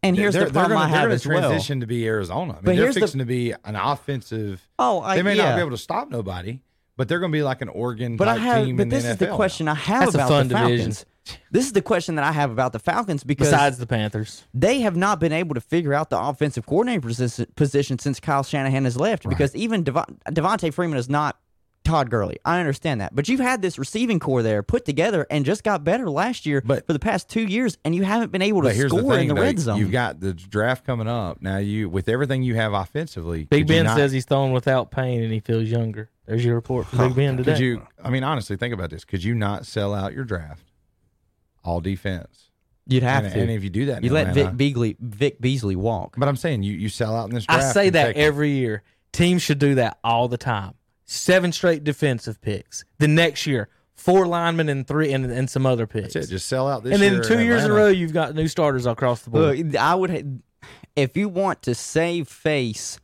and 0.03 0.17
here's 0.17 0.33
they're, 0.33 0.45
the 0.45 0.51
problem 0.51 0.71
they're 0.71 0.77
I 0.77 0.81
gonna, 0.89 0.97
have 0.97 1.09
they're 1.09 1.15
as 1.15 1.23
gonna 1.25 1.39
well. 1.39 1.49
transition 1.49 1.79
to 1.79 1.87
be 1.87 2.05
Arizona. 2.07 2.53
I 2.53 2.55
mean, 2.55 2.61
But 2.63 2.65
they're 2.65 2.75
here's 2.75 2.95
the- 2.95 3.01
fixing 3.01 3.19
to 3.19 3.25
be 3.25 3.53
an 3.63 3.75
offensive. 3.75 4.61
Oh, 4.77 5.01
I, 5.01 5.15
They 5.15 5.23
may 5.23 5.35
yeah. 5.35 5.49
not 5.49 5.55
be 5.55 5.61
able 5.61 5.71
to 5.71 5.77
stop 5.77 6.09
nobody, 6.09 6.59
but 6.97 7.07
they're 7.07 7.19
going 7.19 7.31
to 7.31 7.35
be 7.37 7.43
like 7.43 7.61
an 7.61 7.69
Oregon 7.69 8.17
But 8.17 8.27
I 8.27 8.37
have, 8.37 8.65
team 8.65 8.77
but 8.77 8.83
in 8.83 8.89
this 8.89 9.03
the 9.03 9.09
is 9.11 9.17
the 9.17 9.27
question 9.27 9.65
now. 9.65 9.71
I 9.71 9.75
have 9.75 9.99
That's 10.11 10.15
about 10.15 10.29
the 10.29 10.43
division. 10.55 10.77
Falcons. 10.91 11.05
This 11.51 11.65
is 11.65 11.71
the 11.71 11.81
question 11.81 12.15
that 12.15 12.25
I 12.25 12.33
have 12.33 12.51
about 12.51 12.73
the 12.73 12.79
Falcons 12.79 13.23
because 13.23 13.47
Besides 13.47 13.77
the 13.77 13.87
Panthers, 13.87 14.43
they 14.53 14.81
have 14.81 14.97
not 14.97 15.21
been 15.21 15.31
able 15.31 15.55
to 15.55 15.61
figure 15.61 15.93
out 15.93 16.09
the 16.09 16.19
offensive 16.19 16.65
coordinator 16.65 17.07
posi- 17.07 17.55
position 17.55 17.97
since 17.97 18.19
Kyle 18.19 18.43
Shanahan 18.43 18.83
has 18.83 18.97
left. 18.97 19.27
Because 19.29 19.55
even 19.55 19.83
Dev- 19.83 20.05
Devonta 20.27 20.73
Freeman 20.73 20.97
is 20.97 21.07
not 21.09 21.37
Todd 21.83 22.09
Gurley. 22.09 22.37
I 22.45 22.59
understand 22.59 23.01
that, 23.01 23.13
but 23.13 23.27
you've 23.27 23.39
had 23.41 23.61
this 23.61 23.77
receiving 23.77 24.19
corps 24.19 24.41
there 24.41 24.63
put 24.63 24.85
together 24.85 25.27
and 25.29 25.43
just 25.45 25.63
got 25.63 25.83
better 25.83 26.09
last 26.09 26.45
year. 26.45 26.61
But- 26.65 26.87
for 26.87 26.93
the 26.93 26.99
past 26.99 27.27
two 27.29 27.41
years, 27.41 27.77
and 27.83 27.93
you 27.93 28.03
haven't 28.03 28.31
been 28.31 28.41
able 28.41 28.61
to 28.63 28.73
score 28.73 29.01
the 29.01 29.09
thing: 29.09 29.21
in 29.21 29.27
the 29.29 29.33
though, 29.35 29.41
red 29.41 29.59
zone. 29.59 29.79
you've 29.79 29.91
got 29.91 30.19
the 30.19 30.33
draft 30.33 30.85
coming 30.85 31.07
up 31.07 31.41
now. 31.41 31.57
You 31.57 31.89
with 31.89 32.07
everything 32.07 32.41
you 32.43 32.55
have 32.55 32.73
offensively. 32.73 33.43
Big 33.45 33.67
Ben 33.67 33.85
not- 33.85 33.97
says 33.97 34.11
he's 34.11 34.25
throwing 34.25 34.53
without 34.53 34.91
pain 34.91 35.21
and 35.21 35.31
he 35.33 35.39
feels 35.39 35.69
younger. 35.69 36.09
There's 36.25 36.45
your 36.45 36.55
report 36.55 36.87
from 36.87 37.09
Big 37.09 37.15
Ben 37.17 37.37
today. 37.37 37.51
Could 37.53 37.59
you? 37.59 37.81
I 38.01 38.09
mean, 38.09 38.23
honestly, 38.23 38.55
think 38.55 38.73
about 38.73 38.89
this. 38.89 39.03
Could 39.03 39.23
you 39.23 39.35
not 39.35 39.65
sell 39.65 39.93
out 39.93 40.13
your 40.13 40.23
draft, 40.23 40.71
all 41.65 41.81
defense, 41.81 42.49
You'd 42.87 43.03
have 43.03 43.25
and, 43.25 43.33
to. 43.33 43.39
and 43.41 43.51
if 43.51 43.61
you 43.63 43.69
do 43.69 43.85
that, 43.87 43.97
in 43.97 44.03
you 44.05 44.11
let 44.11 44.27
Atlanta- 44.29 44.51
Vic 44.51 44.57
Beasley, 44.57 44.95
Vic 45.01 45.41
Beasley 45.41 45.75
walk. 45.75 46.15
But 46.17 46.29
I'm 46.29 46.37
saying 46.37 46.63
you 46.63 46.73
you 46.73 46.87
sell 46.87 47.13
out 47.15 47.27
in 47.27 47.35
this 47.35 47.45
I 47.49 47.59
say 47.73 47.89
that 47.89 48.07
take 48.07 48.15
him. 48.15 48.25
every 48.25 48.51
year. 48.51 48.83
Teams 49.11 49.41
should 49.41 49.59
do 49.59 49.75
that 49.75 49.99
all 50.03 50.27
the 50.27 50.37
time. 50.37 50.73
Seven 51.05 51.51
straight 51.51 51.83
defensive 51.83 52.41
picks. 52.41 52.85
The 52.99 53.07
next 53.07 53.45
year, 53.45 53.69
four 53.93 54.25
linemen 54.25 54.69
and 54.69 54.87
three 54.87 55.11
and, 55.13 55.25
and 55.25 55.49
some 55.49 55.65
other 55.65 55.85
picks. 55.87 56.13
That's 56.13 56.27
it. 56.27 56.29
Just 56.29 56.47
sell 56.47 56.67
out 56.67 56.83
this 56.83 56.93
and 56.93 57.01
year. 57.01 57.11
then 57.11 57.21
two 57.23 57.43
years 57.43 57.63
in 57.63 57.71
a 57.71 57.73
row, 57.73 57.87
you've 57.87 58.13
got 58.13 58.35
new 58.35 58.47
starters 58.47 58.85
across 58.85 59.21
the 59.21 59.29
board. 59.29 59.57
Look, 59.57 59.75
I 59.75 59.95
would, 59.95 60.09
ha- 60.09 60.67
if 60.95 61.17
you 61.17 61.27
want 61.29 61.61
to 61.63 61.75
save 61.75 62.27
face, 62.27 62.99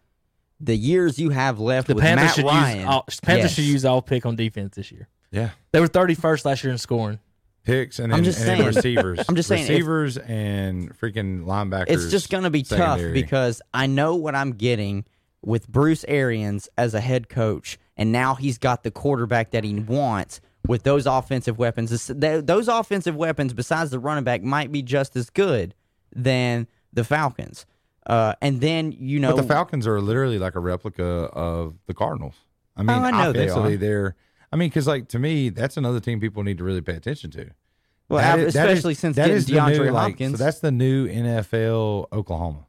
the 0.59 0.75
years 0.75 1.19
you 1.19 1.29
have 1.29 1.59
left 1.59 1.87
the 1.87 1.95
with 1.95 2.03
Panthers 2.03 2.25
Matt 2.25 2.35
should 2.35 2.45
Ryan, 2.45 2.77
use 2.79 2.87
all, 2.87 3.05
Panthers 3.23 3.43
yes. 3.43 3.53
should 3.53 3.63
use 3.65 3.85
all 3.85 4.01
pick 4.01 4.25
on 4.25 4.35
defense 4.35 4.75
this 4.75 4.91
year. 4.91 5.07
Yeah. 5.31 5.49
They 5.71 5.79
were 5.79 5.87
31st 5.87 6.45
last 6.45 6.63
year 6.63 6.71
in 6.71 6.77
scoring. 6.77 7.19
Picks 7.63 7.99
and 7.99 8.11
I'm 8.11 8.19
then, 8.19 8.23
just 8.23 8.39
and 8.39 8.47
then 8.47 8.57
saying. 8.57 8.75
receivers. 8.75 9.19
I'm 9.29 9.35
just 9.35 9.49
saying, 9.49 9.63
if- 9.63 9.69
receivers 9.69 10.17
and 10.17 10.97
freaking 10.97 11.43
linebackers. 11.45 11.85
It's 11.89 12.09
just 12.09 12.29
going 12.29 12.43
to 12.45 12.49
be 12.49 12.63
tough 12.63 12.99
because 13.13 13.61
I 13.73 13.87
know 13.87 14.15
what 14.15 14.33
I'm 14.35 14.53
getting 14.53 15.05
with 15.41 15.67
Bruce 15.67 16.03
Arians 16.07 16.67
as 16.77 16.93
a 16.93 16.99
head 16.99 17.29
coach, 17.29 17.77
and 17.97 18.11
now 18.11 18.35
he's 18.35 18.57
got 18.57 18.83
the 18.83 18.91
quarterback 18.91 19.51
that 19.51 19.63
he 19.63 19.75
wants 19.75 20.41
with 20.67 20.83
those 20.83 21.05
offensive 21.05 21.57
weapons. 21.57 22.07
Those 22.13 22.67
offensive 22.67 23.15
weapons, 23.15 23.53
besides 23.53 23.91
the 23.91 23.99
running 23.99 24.23
back, 24.23 24.43
might 24.43 24.71
be 24.71 24.81
just 24.81 25.15
as 25.15 25.29
good 25.29 25.73
than 26.15 26.67
the 26.91 27.03
Falcons. 27.03 27.65
Uh, 28.05 28.33
and 28.41 28.59
then 28.61 28.91
you 28.91 29.19
know 29.19 29.35
But 29.35 29.43
the 29.43 29.47
Falcons 29.47 29.85
are 29.85 30.01
literally 30.01 30.39
like 30.39 30.55
a 30.55 30.59
replica 30.59 31.03
of 31.05 31.75
the 31.85 31.93
Cardinals. 31.93 32.35
I 32.75 32.81
mean, 32.81 32.89
Oh, 32.97 33.01
I 33.03 33.11
know 33.11 33.31
they 33.31 33.49
are. 33.49 33.75
they're. 33.77 34.15
I 34.51 34.55
mean, 34.55 34.69
because 34.69 34.87
like 34.87 35.07
to 35.09 35.19
me, 35.19 35.49
that's 35.49 35.77
another 35.77 35.99
team 35.99 36.19
people 36.19 36.43
need 36.43 36.57
to 36.57 36.63
really 36.63 36.81
pay 36.81 36.95
attention 36.95 37.29
to. 37.31 37.51
Well, 38.09 38.19
That 38.19 38.39
ab- 38.39 38.47
is- 38.47 38.55
especially 38.55 38.95
since 38.95 39.15
that 39.17 39.23
getting 39.27 39.37
is 39.37 39.45
DeAndre 39.47 39.85
new, 39.85 39.91
like, 39.91 40.11
Hopkins. 40.13 40.37
so 40.39 40.43
that's 40.43 40.59
the 40.59 40.71
new 40.71 41.07
NFL 41.07 42.07
Oklahoma. 42.11 42.65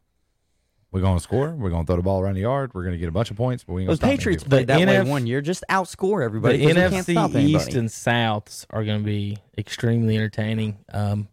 We're 0.93 1.01
going 1.01 1.17
to 1.17 1.23
score. 1.23 1.51
We're 1.51 1.71
going 1.71 1.85
to 1.85 1.87
throw 1.87 1.97
the 1.97 2.03
ball 2.03 2.21
around 2.21 2.35
the 2.35 2.41
yard. 2.41 2.73
We're 2.75 2.83
going 2.83 2.95
to 2.95 2.99
get 2.99 3.09
a 3.09 3.12
bunch 3.12 3.31
of 3.31 3.37
points, 3.37 3.62
but 3.62 3.75
we 3.75 3.83
ain't 3.83 3.89
Those 3.89 4.01
going 4.01 4.11
to 4.11 4.17
Patriots 4.19 4.43
Stop 4.43 4.51
played 4.51 4.67
that 4.67 4.81
NF 4.81 5.05
way 5.05 5.11
one 5.11 5.27
year, 5.27 5.41
just 5.41 5.62
outscore 5.71 6.25
everybody. 6.25 6.59
The 6.59 6.65
everybody. 6.65 6.81
'cause 6.97 7.07
we 7.09 7.15
can't 7.15 7.19
stop 7.19 7.31
NFC 7.31 7.45
anybody. 7.45 7.65
East 7.69 7.75
and 7.77 7.89
Souths 7.89 8.67
are 8.71 8.85
going 8.85 8.99
to 8.99 9.05
be 9.05 9.39
extremely 9.57 10.17
entertaining. 10.17 10.79
Um, 10.93 11.29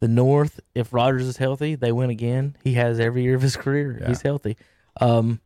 the 0.00 0.08
North, 0.08 0.60
if 0.74 0.92
Rodgers 0.92 1.26
is 1.26 1.38
healthy, 1.38 1.74
they 1.74 1.90
win 1.90 2.10
again. 2.10 2.54
He 2.62 2.74
has 2.74 3.00
every 3.00 3.22
year 3.22 3.34
of 3.34 3.42
his 3.42 3.56
career. 3.56 3.98
Yeah. 4.00 4.08
He's 4.08 4.20
healthy. 4.22 4.56
Um, 5.00 5.40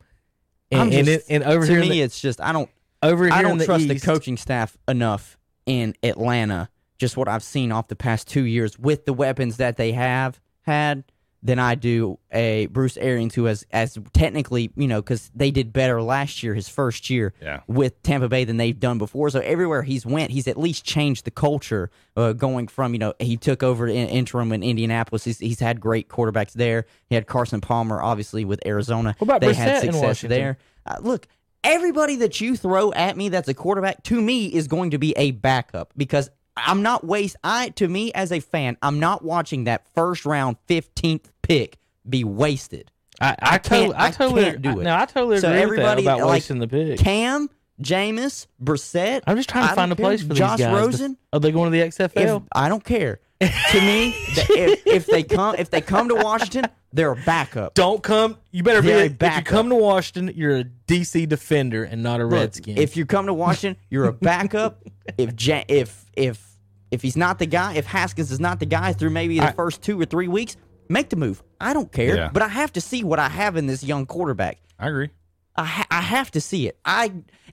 and, 0.69 0.81
I'm 0.81 0.91
and, 0.91 1.05
just- 1.07 1.29
it, 1.29 1.33
and 1.33 1.43
over 1.43 1.65
to 1.65 1.71
here, 1.71 1.81
me, 1.81 1.89
the, 1.89 2.01
it's 2.01 2.19
just 2.19 2.41
I 2.41 2.51
don't 2.51 2.69
over 3.01 3.23
here 3.25 3.33
I 3.33 3.39
in 3.39 3.43
don't 3.45 3.57
the 3.59 3.65
trust 3.65 3.85
East, 3.85 4.05
the 4.05 4.11
coaching 4.11 4.35
staff 4.37 4.77
enough 4.87 5.37
in 5.65 5.95
Atlanta. 6.03 6.69
Just 6.97 7.15
what 7.17 7.27
I've 7.27 7.43
seen 7.43 7.71
off 7.71 7.87
the 7.87 7.95
past 7.95 8.27
two 8.27 8.43
years 8.43 8.77
with 8.77 9.05
the 9.05 9.13
weapons 9.13 9.57
that 9.57 9.77
they 9.77 9.91
have 9.93 10.39
had, 10.61 11.03
than 11.45 11.59
I 11.59 11.75
do 11.75 12.19
a 12.31 12.67
Bruce 12.67 12.95
Arians 12.95 13.35
who 13.35 13.43
has 13.45 13.65
as 13.71 13.97
technically 14.13 14.71
you 14.77 14.87
know 14.87 15.01
because 15.01 15.29
they 15.35 15.51
did 15.51 15.73
better 15.73 16.01
last 16.01 16.41
year, 16.41 16.53
his 16.53 16.69
first 16.69 17.09
year 17.09 17.33
Yeah. 17.41 17.59
with 17.67 18.01
Tampa 18.01 18.29
Bay 18.29 18.45
than 18.45 18.57
they've 18.57 18.79
done 18.79 18.97
before. 18.97 19.29
So 19.29 19.41
everywhere 19.41 19.83
he's 19.83 20.05
went, 20.05 20.31
he's 20.31 20.47
at 20.47 20.57
least 20.57 20.85
changed 20.85 21.25
the 21.25 21.31
culture. 21.31 21.91
Uh, 22.15 22.31
going 22.31 22.67
from 22.67 22.93
you 22.93 22.99
know 22.99 23.13
he 23.19 23.35
took 23.37 23.61
over 23.63 23.87
in 23.87 24.07
interim 24.07 24.51
in 24.53 24.63
Indianapolis. 24.63 25.25
He's, 25.25 25.39
he's 25.39 25.59
had 25.59 25.81
great 25.81 26.07
quarterbacks 26.09 26.53
there. 26.53 26.85
He 27.09 27.15
had 27.15 27.27
Carson 27.27 27.59
Palmer, 27.59 28.01
obviously 28.01 28.45
with 28.45 28.65
Arizona. 28.65 29.15
What 29.17 29.25
about 29.27 29.41
they 29.41 29.47
Brissett 29.47 29.55
had 29.55 29.81
success 29.81 30.01
Washington? 30.01 30.29
there. 30.39 30.57
Uh, 30.85 30.95
look, 31.01 31.27
everybody 31.63 32.17
that 32.17 32.39
you 32.41 32.55
throw 32.55 32.91
at 32.93 33.17
me 33.17 33.29
that's 33.29 33.47
a 33.47 33.53
quarterback 33.53 34.03
to 34.03 34.21
me 34.21 34.45
is 34.47 34.67
going 34.67 34.91
to 34.91 34.97
be 34.97 35.13
a 35.17 35.31
backup 35.31 35.91
because 35.97 36.29
I'm 36.55 36.81
not 36.83 37.03
waste. 37.03 37.35
I 37.43 37.69
to 37.69 37.87
me 37.87 38.11
as 38.13 38.31
a 38.31 38.39
fan, 38.39 38.77
I'm 38.81 38.99
not 38.99 39.23
watching 39.23 39.63
that 39.65 39.87
first 39.95 40.25
round 40.25 40.57
15th 40.69 41.25
pick 41.41 41.77
be 42.07 42.23
wasted. 42.23 42.91
I, 43.21 43.35
I, 43.39 43.57
can't- 43.57 43.63
totally, 43.65 43.95
I 43.95 44.07
I 44.07 44.11
totally, 44.11 44.43
can't 44.43 44.61
do 44.61 44.79
it. 44.79 44.83
No, 44.83 44.95
I 44.95 45.05
totally 45.05 45.39
So 45.39 45.49
agree 45.49 45.61
everybody, 45.61 45.95
with 45.97 46.05
that 46.05 46.15
about 46.15 46.25
like, 46.27 46.33
wasting 46.35 46.59
the 46.59 46.67
pick. 46.67 46.99
Cam, 46.99 47.49
Jameis, 47.81 48.47
Brissett. 48.63 49.21
I'm 49.27 49.35
just 49.37 49.49
trying 49.49 49.65
I 49.65 49.69
to 49.69 49.75
find 49.75 49.91
a 49.91 49.95
care. 49.95 50.05
place 50.05 50.23
for 50.23 50.33
Josh 50.33 50.57
these 50.57 50.67
guys. 50.67 50.75
Rosen. 50.75 51.17
Are 51.31 51.39
they 51.39 51.51
going 51.51 51.71
to 51.71 51.77
the 51.77 51.85
If, 51.85 51.95
XFL? 51.97 52.45
I 52.53 52.69
don't 52.69 52.83
care. 52.83 53.19
to 53.41 53.81
me, 53.81 54.13
th- 54.35 54.49
if, 54.51 54.83
if 54.87 55.05
they 55.07 55.23
come 55.23 55.55
if 55.57 55.69
they 55.69 55.81
come 55.81 56.07
to 56.09 56.15
Washington, 56.15 56.65
they're 56.93 57.11
a 57.11 57.15
backup. 57.15 57.73
don't 57.73 58.01
come. 58.01 58.37
You 58.51 58.63
better 58.63 58.81
be. 58.81 58.87
They're 58.87 58.99
a 58.99 59.01
A, 59.01 59.05
if 59.05 59.37
you 59.37 59.43
come 59.43 59.69
to 59.69 59.75
Washington, 59.75 60.33
you're 60.37 60.57
a 60.59 60.63
DC 60.87 61.27
defender 61.27 61.83
and 61.83 62.01
not 62.03 62.21
a 62.21 62.25
Look, 62.25 62.39
Redskin. 62.39 62.77
If 62.77 62.95
you 62.95 63.05
come 63.05 63.25
to 63.25 63.33
Washington, 63.33 63.81
you're 63.89 64.05
a 64.05 64.13
backup. 64.13 64.83
if 65.17 65.33
ja- 65.45 65.63
if 65.67 66.05
if 66.13 66.55
if 66.91 67.01
he's 67.01 67.17
not 67.17 67.39
the 67.39 67.47
guy, 67.47 67.73
if 67.73 67.85
Haskins 67.85 68.31
is 68.31 68.39
not 68.39 68.59
the 68.59 68.65
guy 68.67 68.93
through 68.93 69.09
maybe 69.09 69.39
the 69.39 69.47
I- 69.47 69.51
first 69.51 69.81
two 69.81 69.99
or 69.99 70.05
three 70.05 70.27
weeks, 70.29 70.55
make 70.87 71.09
the 71.09 71.15
move. 71.17 71.43
I 71.59 71.73
don't 71.73 71.91
care, 71.91 72.15
Yeah. 72.15 72.29
but 72.31 72.43
I 72.43 72.47
have 72.47 72.71
to 72.73 72.81
see 72.81 73.03
what 73.03 73.19
I 73.19 73.27
have 73.29 73.57
in 73.57 73.65
this 73.67 73.83
young 73.83 74.05
quarterback. 74.05 74.59
I 74.79 74.87
agree. 74.89 75.09
I 75.55 75.65
ha- 75.65 75.87
I 75.91 76.01
have 76.01 76.31
to 76.31 76.41
see 76.41 76.67
it. 76.67 76.77
I 76.83 77.11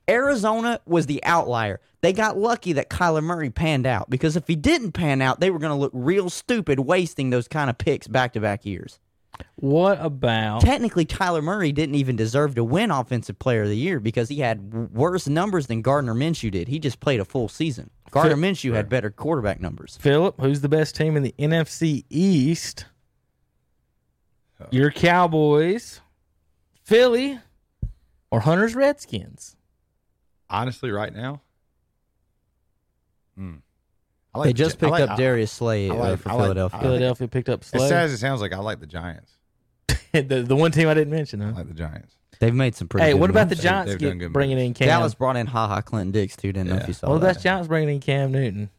Arizona 0.09 0.81
was 0.87 1.07
the 1.07 1.23
outlier. 1.25 1.81
They 2.01 2.13
got 2.13 2.39
lucky 2.39 2.73
that 2.75 2.89
Kyler 2.89 3.23
Murray 3.23 3.51
panned 3.51 3.87
out 3.87 4.09
because 4.09 4.37
if 4.37 4.47
he 4.47 4.57
didn't 4.57 4.93
pan 4.93 5.21
out, 5.21 5.41
they 5.41 5.51
were 5.51 5.59
going 5.59 5.73
to 5.73 5.77
look 5.79 5.93
real 5.95 6.31
stupid 6.31 6.81
wasting 6.81 7.31
those 7.31 7.47
kind 7.47 7.69
of 7.69 7.77
picks 7.79 8.09
back 8.09 8.33
to 8.33 8.41
back 8.41 8.65
years. 8.65 8.99
what 9.57 9.99
about? 10.01 10.63
Technically, 10.63 11.05
Kyler 11.05 11.43
Murray 11.43 11.73
didn't 11.73 11.95
even 11.95 12.17
deserve 12.17 12.55
to 12.55 12.65
win 12.65 12.91
Offensive 12.91 13.39
Player 13.39 13.63
of 13.63 13.69
the 13.69 13.77
Year 13.77 14.01
because 14.01 14.29
he 14.31 14.41
had 14.41 14.93
worse 14.95 15.29
numbers 15.29 15.67
than 15.67 15.83
Gardner 15.83 16.15
Minshew 16.15 16.51
did. 16.51 16.69
He 16.69 16.79
just 16.79 17.01
played 17.01 17.21
a 17.21 17.25
full 17.25 17.49
season. 17.49 17.91
Gardner 18.11 18.37
Minshew 18.37 18.75
had 18.75 18.89
better 18.89 19.11
quarterback 19.11 19.61
numbers. 19.61 19.99
Philip, 20.01 20.41
who's 20.41 20.63
the 20.63 20.69
best 20.69 20.97
team 20.97 21.17
in 21.17 21.23
the 21.23 21.35
NFC 21.39 22.05
East? 22.11 22.87
Oh. 24.61 24.67
Your 24.71 24.91
Cowboys, 24.91 26.01
Philly, 26.83 27.39
or 28.31 28.41
Hunter's 28.41 28.75
Redskins? 28.75 29.57
Honestly, 30.49 30.91
right 30.91 31.15
now, 31.15 31.41
hmm. 33.37 33.57
I 34.35 34.39
like 34.39 34.47
They 34.47 34.53
the 34.53 34.59
just 34.59 34.77
I 34.77 34.81
picked 34.81 34.91
like- 34.93 35.11
up 35.11 35.17
Darius 35.17 35.51
Slay 35.53 35.91
I 35.91 35.95
uh, 35.95 35.97
like- 35.99 36.21
for 36.21 36.29
I 36.29 36.33
like- 36.35 36.43
Philadelphia. 36.45 36.77
Like- 36.79 36.87
Philadelphia 36.87 37.29
picked 37.29 37.49
up 37.49 37.61
As 37.63 37.67
Slay. 37.69 37.89
sad 37.89 38.05
as 38.05 38.13
it 38.13 38.19
sounds 38.19 38.41
like, 38.41 38.53
I 38.53 38.59
like 38.59 38.81
the 38.81 38.87
Giants. 38.87 39.37
the, 40.13 40.23
the 40.47 40.57
one 40.57 40.71
team 40.73 40.89
I 40.89 40.95
didn't 40.95 41.13
mention. 41.13 41.43
I 41.43 41.51
like 41.51 41.69
the 41.69 41.75
Giants. 41.75 42.15
They've 42.39 42.55
made 42.55 42.75
some 42.75 42.89
pretty. 42.89 43.07
Hey, 43.07 43.13
good 43.13 43.21
what 43.21 43.31
about 43.31 43.49
the 43.49 43.55
moves. 43.57 43.63
They've- 43.63 43.71
Giants 43.71 43.91
they've 43.93 44.01
done 44.01 44.19
get, 44.19 44.25
good 44.27 44.33
bringing 44.33 44.59
in 44.59 44.73
Cam? 44.75 44.89
Dallas 44.89 45.15
brought 45.15 45.37
in 45.37 45.47
Ha 45.47 45.69
Ha 45.69 45.81
Clinton 45.83 46.13
Dix 46.13 46.37
too. 46.37 46.53
Didn't 46.53 46.69
know 46.71 46.77
if 46.77 46.83
Yeah. 46.83 46.87
you 46.89 46.93
saw 46.95 47.11
Well, 47.11 47.19
that. 47.19 47.27
that's 47.35 47.43
Giants 47.43 47.69
bringing 47.69 47.97
in 47.97 48.01
Cam 48.01 48.33
Newton. 48.33 48.71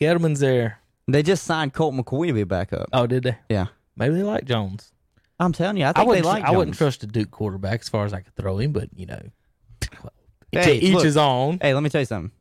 Gettleman's 0.00 0.40
there. 0.40 0.78
They 1.06 1.22
just 1.22 1.44
signed 1.44 1.72
Colt 1.74 1.94
McCoy 1.94 2.26
to 2.28 2.32
be 2.32 2.40
a 2.42 2.46
backup. 2.46 2.88
Oh, 2.92 3.06
did 3.06 3.22
they? 3.24 3.36
Yeah, 3.48 3.66
Maybe 3.96 4.14
they 4.16 4.22
like 4.22 4.44
Jones. 4.44 4.92
I'm 5.40 5.52
telling 5.52 5.76
you, 5.76 5.84
I 5.84 5.90
I, 5.90 5.92
think 5.92 6.04
they 6.04 6.06
wouldn't. 6.08 6.26
like. 6.26 6.44
I 6.44 6.50
wouldn't 6.50 6.76
trust 6.76 7.02
a 7.04 7.06
Duke 7.06 7.30
quarterback 7.30 7.80
as 7.80 7.88
far 7.88 8.04
as 8.04 8.12
I 8.12 8.20
could 8.20 8.34
throw 8.34 8.58
him, 8.58 8.72
but 8.72 8.88
you 8.96 9.06
know, 9.06 9.20
to 9.80 9.90
Hey, 10.52 10.78
each 10.78 10.94
look. 10.94 11.04
his 11.04 11.16
own. 11.16 11.58
Hey, 11.60 11.74
let 11.74 11.82
me 11.82 11.90
tell 11.90 12.00
you 12.00 12.06
something. 12.06 12.32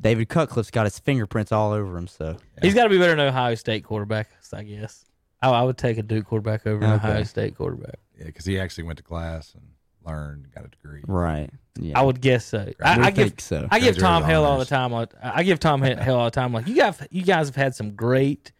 David 0.00 0.28
Cutcliffe's 0.28 0.70
got 0.70 0.84
his 0.86 0.98
fingerprints 0.98 1.52
all 1.52 1.72
over 1.72 1.96
him. 1.96 2.06
So 2.08 2.36
He's 2.62 2.74
got 2.74 2.84
to 2.84 2.88
be 2.90 2.98
better 2.98 3.14
than 3.16 3.20
Ohio 3.26 3.54
State 3.54 3.84
quarterback, 3.84 4.28
I 4.52 4.62
guess. 4.64 5.04
I, 5.40 5.50
I 5.50 5.62
would 5.62 5.78
take 5.78 5.98
a 5.98 6.02
Duke 6.02 6.26
quarterback 6.26 6.66
over 6.66 6.84
an 6.84 6.92
Okay. 6.94 7.08
Ohio 7.08 7.22
State 7.24 7.56
quarterback. 7.56 7.98
Yeah, 8.18 8.26
because 8.26 8.44
he 8.44 8.58
actually 8.58 8.84
went 8.84 8.96
to 8.98 9.02
class 9.04 9.54
and 9.54 9.62
learned, 10.04 10.50
got 10.54 10.64
a 10.64 10.68
degree. 10.68 11.02
right, 11.06 11.50
yeah, 11.80 11.98
I 11.98 12.02
would 12.02 12.20
guess 12.20 12.44
so. 12.44 12.72
I, 12.82 12.98
We 12.98 13.04
I 13.04 13.10
give 13.10 13.28
think 13.28 13.40
so. 13.40 13.68
I 13.70 13.80
give 13.80 13.96
Tom 13.98 14.22
Graduated 14.22 14.30
hell 14.30 14.44
all 14.44 14.58
the 14.58 14.64
time. 14.64 14.92
on- 14.92 15.08
I 15.22 15.42
give 15.42 15.58
Tom 15.60 15.82
he- 15.82 15.94
hell 15.94 16.16
all 16.18 16.24
the 16.26 16.30
time. 16.30 16.52
Like 16.52 16.66
you 16.68 16.76
guys, 16.76 17.00
you 17.10 17.22
guys 17.22 17.48
have 17.48 17.56
had 17.56 17.74
some 17.74 17.92
great 17.94 18.52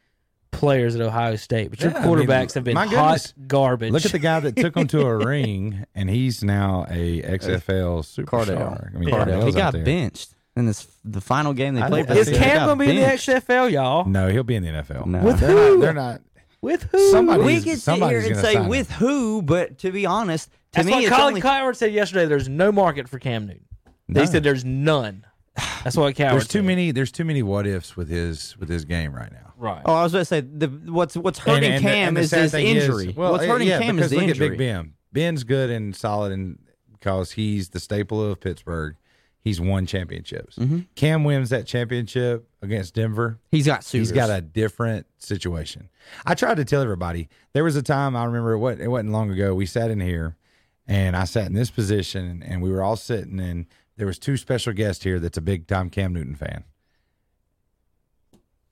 players 0.55 0.95
at 0.97 1.01
Ohio 1.03 1.37
State, 1.37 1.71
but 1.71 1.81
your 1.81 1.91
Yeah, 1.93 1.99
I 1.99 2.07
mean, 2.07 2.17
quarterbacks 2.27 2.55
have 2.55 2.65
been 2.65 2.75
my 2.75 2.87
hot 2.87 2.91
goodness. 2.91 3.35
garbage. 3.47 3.93
Look 3.93 4.05
at 4.07 4.13
the 4.13 4.19
guy 4.19 4.41
that 4.41 4.57
took 4.57 4.77
him 4.77 4.87
to 4.89 5.03
a 5.07 5.17
ring, 5.27 5.85
and 5.95 6.09
he's 6.11 6.43
now 6.43 6.87
a 6.89 7.23
XFL 7.23 8.01
superstar. 8.03 8.25
Cardale. 8.27 8.95
I 8.95 8.99
mean, 8.99 9.09
Yeah. 9.09 9.45
He 9.45 9.53
got 9.53 9.73
benched 9.85 10.35
in 10.57 10.67
this 10.67 10.87
the 11.05 11.21
final 11.21 11.53
game 11.53 11.75
they 11.75 11.83
I 11.83 11.89
played. 11.89 12.09
Is 12.11 12.29
this 12.29 12.39
Cam 12.39 12.61
he 12.61 12.67
gonna 12.67 12.77
be 12.77 12.91
in 12.91 12.97
the. 12.97 13.03
XFL, 13.03 13.71
y'all? 13.71 14.05
No, 14.07 14.29
he'll 14.29 14.43
be 14.45 14.55
in 14.55 14.63
the 14.63 14.71
NFL. 14.71 15.07
No. 15.07 15.19
With 15.21 15.41
they're 15.41 15.51
who? 15.51 15.75
Not, 15.77 15.81
they're 15.81 15.93
not. 15.95 16.21
With 16.61 16.83
who? 16.85 17.11
Somebody- 17.11 17.43
We 17.43 17.47
Somebody's- 17.61 17.65
could 17.65 17.73
sit 17.75 17.81
somebody's 17.83 18.11
here 18.11 18.27
and 18.27 18.29
gonna 18.37 18.47
say 18.47 18.55
sign 18.55 18.63
him. 18.65 18.69
with 18.71 18.91
who, 18.93 19.43
but 19.43 19.79
to 19.81 19.93
be 19.93 20.07
honest, 20.07 20.49
to 20.51 20.57
That's 20.73 20.87
me 20.87 20.93
what 20.93 21.03
it's 21.03 21.11
Colin 21.11 21.25
only 21.27 21.41
Coward 21.43 21.77
said 21.77 21.93
yesterday. 21.93 22.25
There's 22.27 22.49
no 22.49 22.73
market 22.73 23.09
for 23.09 23.19
Cam 23.19 23.47
Newton. 23.47 23.65
They 24.09 24.25
said 24.27 24.43
there's 24.43 24.65
none. 24.65 25.25
That's 25.85 25.97
what 25.97 26.15
Cowherd. 26.17 26.35
There's 26.35 26.49
too 26.49 26.59
said. 26.59 26.65
many. 26.65 26.91
There's 26.91 27.13
too 27.13 27.25
many 27.25 27.43
what 27.43 27.67
ifs 27.67 27.97
with 27.97 28.09
his 28.09 28.57
with 28.59 28.69
his 28.69 28.85
game 28.85 29.15
right 29.15 29.31
now. 29.33 29.53
Right. 29.57 29.83
Oh, 29.85 29.95
I 29.95 30.03
was 30.03 30.13
going 30.13 30.23
to 30.23 30.27
say 30.27 30.41
the 30.41 30.67
what's 30.69 31.17
what's 31.17 31.39
hurting 31.39 31.65
And- 31.65 31.75
and 31.75 31.83
Cam 31.83 32.09
and 32.09 32.17
the 32.17 32.21
is 32.23 32.31
his 32.31 32.51
thing 32.53 32.67
injury. 32.67 33.15
well, 33.17 33.33
what's 33.33 33.45
uh, 33.45 33.49
hurting 33.49 33.69
yeah, 33.69 33.81
Cam 33.81 33.99
is 33.99 34.09
because 34.09 34.11
the 34.11 34.17
look 34.17 34.29
injury. 34.29 34.47
at 34.47 34.51
Big 34.51 34.59
Ben. 34.59 34.93
Ben's 35.13 35.45
good 35.45 35.71
and 35.71 35.95
solid, 35.95 36.33
and 36.33 36.59
because 36.93 37.33
he's 37.33 37.69
the 37.71 37.81
staple 37.81 38.23
of 38.23 38.41
Pittsburgh. 38.41 38.97
He's 39.41 39.61
won 39.61 39.85
championships. 39.85 40.57
Mm-hmm. 40.57 40.79
Cam 40.95 41.23
wins 41.23 41.51
that 41.51 41.67
championship 41.67 42.49
against 42.63 42.95
Denver. 42.95 43.41
He's 43.51 43.67
got 43.67 43.85
suitors. 43.85 44.09
He's 44.09 44.17
got 44.17 44.31
a 44.31 44.41
different 44.41 45.07
situation. 45.19 45.91
I 46.25 46.35
tried 46.35 46.57
to 46.57 46.65
tell 46.65 46.81
everybody. 46.81 47.29
There 47.53 47.63
was 47.63 47.77
a 47.77 47.83
time 47.83 48.17
I 48.17 48.25
remember 48.25 48.53
it 48.55 48.59
wasn't, 48.59 48.81
it 48.81 48.89
wasn't 48.89 49.11
long 49.13 49.31
ago. 49.31 49.55
We 49.55 49.67
sat 49.67 49.91
in 49.91 50.01
here, 50.01 50.37
and 50.89 51.15
I 51.15 51.25
sat 51.25 51.47
in 51.47 51.53
this 51.53 51.71
position, 51.71 52.43
and 52.43 52.63
we 52.63 52.71
were 52.71 52.83
all 52.83 52.97
sitting, 52.97 53.39
and 53.39 53.67
there 53.97 54.07
was 54.07 54.19
two 54.19 54.37
special 54.37 54.73
guests 54.73 55.05
here. 55.05 55.19
That's 55.21 55.39
a 55.39 55.43
big 55.43 55.66
time 55.66 55.91
Cam 55.91 56.12
Newton 56.12 56.35
fan, 56.35 56.65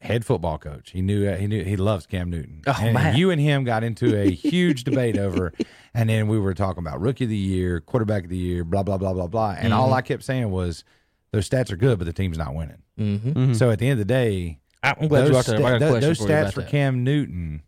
head 0.01 0.25
football 0.25 0.59
coach. 0.59 0.91
He 0.91 1.03
knew 1.03 1.31
he 1.35 1.47
knew 1.47 1.63
he 1.65 1.77
loves 1.77 2.07
Cam 2.07 2.31
Newton. 2.31 2.63
Oh, 2.67 2.77
and, 2.81 2.95
man. 2.95 3.17
you 3.17 3.31
and 3.31 3.41
him 3.41 3.65
got 3.65 3.85
into 3.85 4.17
a 4.17 4.31
huge 4.35 4.85
debate 4.85 5.19
over, 5.19 5.53
and 5.95 6.09
then 6.09 6.29
we 6.29 6.39
were 6.39 6.55
talking 6.55 6.83
about 6.85 7.01
rookie 7.01 7.25
of 7.25 7.31
the 7.31 7.37
year, 7.37 7.81
quarterback 7.81 8.25
of 8.25 8.31
the 8.31 8.37
year, 8.37 8.65
blah 8.65 8.83
blah 8.83 8.99
blah 8.99 9.13
blah 9.13 9.27
blah. 9.29 9.55
And 9.59 9.73
all 9.73 9.93
I 9.95 10.03
kept 10.03 10.25
saying 10.25 10.51
was, 10.51 10.85
those 11.31 11.49
stats 11.49 11.71
are 11.71 11.77
good, 11.77 11.99
but 11.99 12.05
the 12.05 12.13
team's 12.13 12.39
not 12.39 12.55
winning. 12.55 12.83
Mm-hmm. 12.99 13.53
So 13.55 13.71
at 13.71 13.79
the 13.79 13.87
end 13.89 14.01
of 14.01 14.07
the 14.07 14.13
day, 14.13 14.61
I'm 14.83 15.09
glad 15.09 15.23
those, 15.23 15.31
brought 15.31 15.47
that 15.47 15.57
up. 15.57 15.65
I 15.65 15.71
got 15.71 15.75
a 15.75 15.79
sta- 15.79 15.89
question 15.91 16.09
those 16.09 16.19
for 16.19 16.25
stats 16.25 16.41
about 16.41 16.55
for 16.55 16.61
that. 16.63 16.71
Cam 16.71 17.05
Newton, 17.05 17.63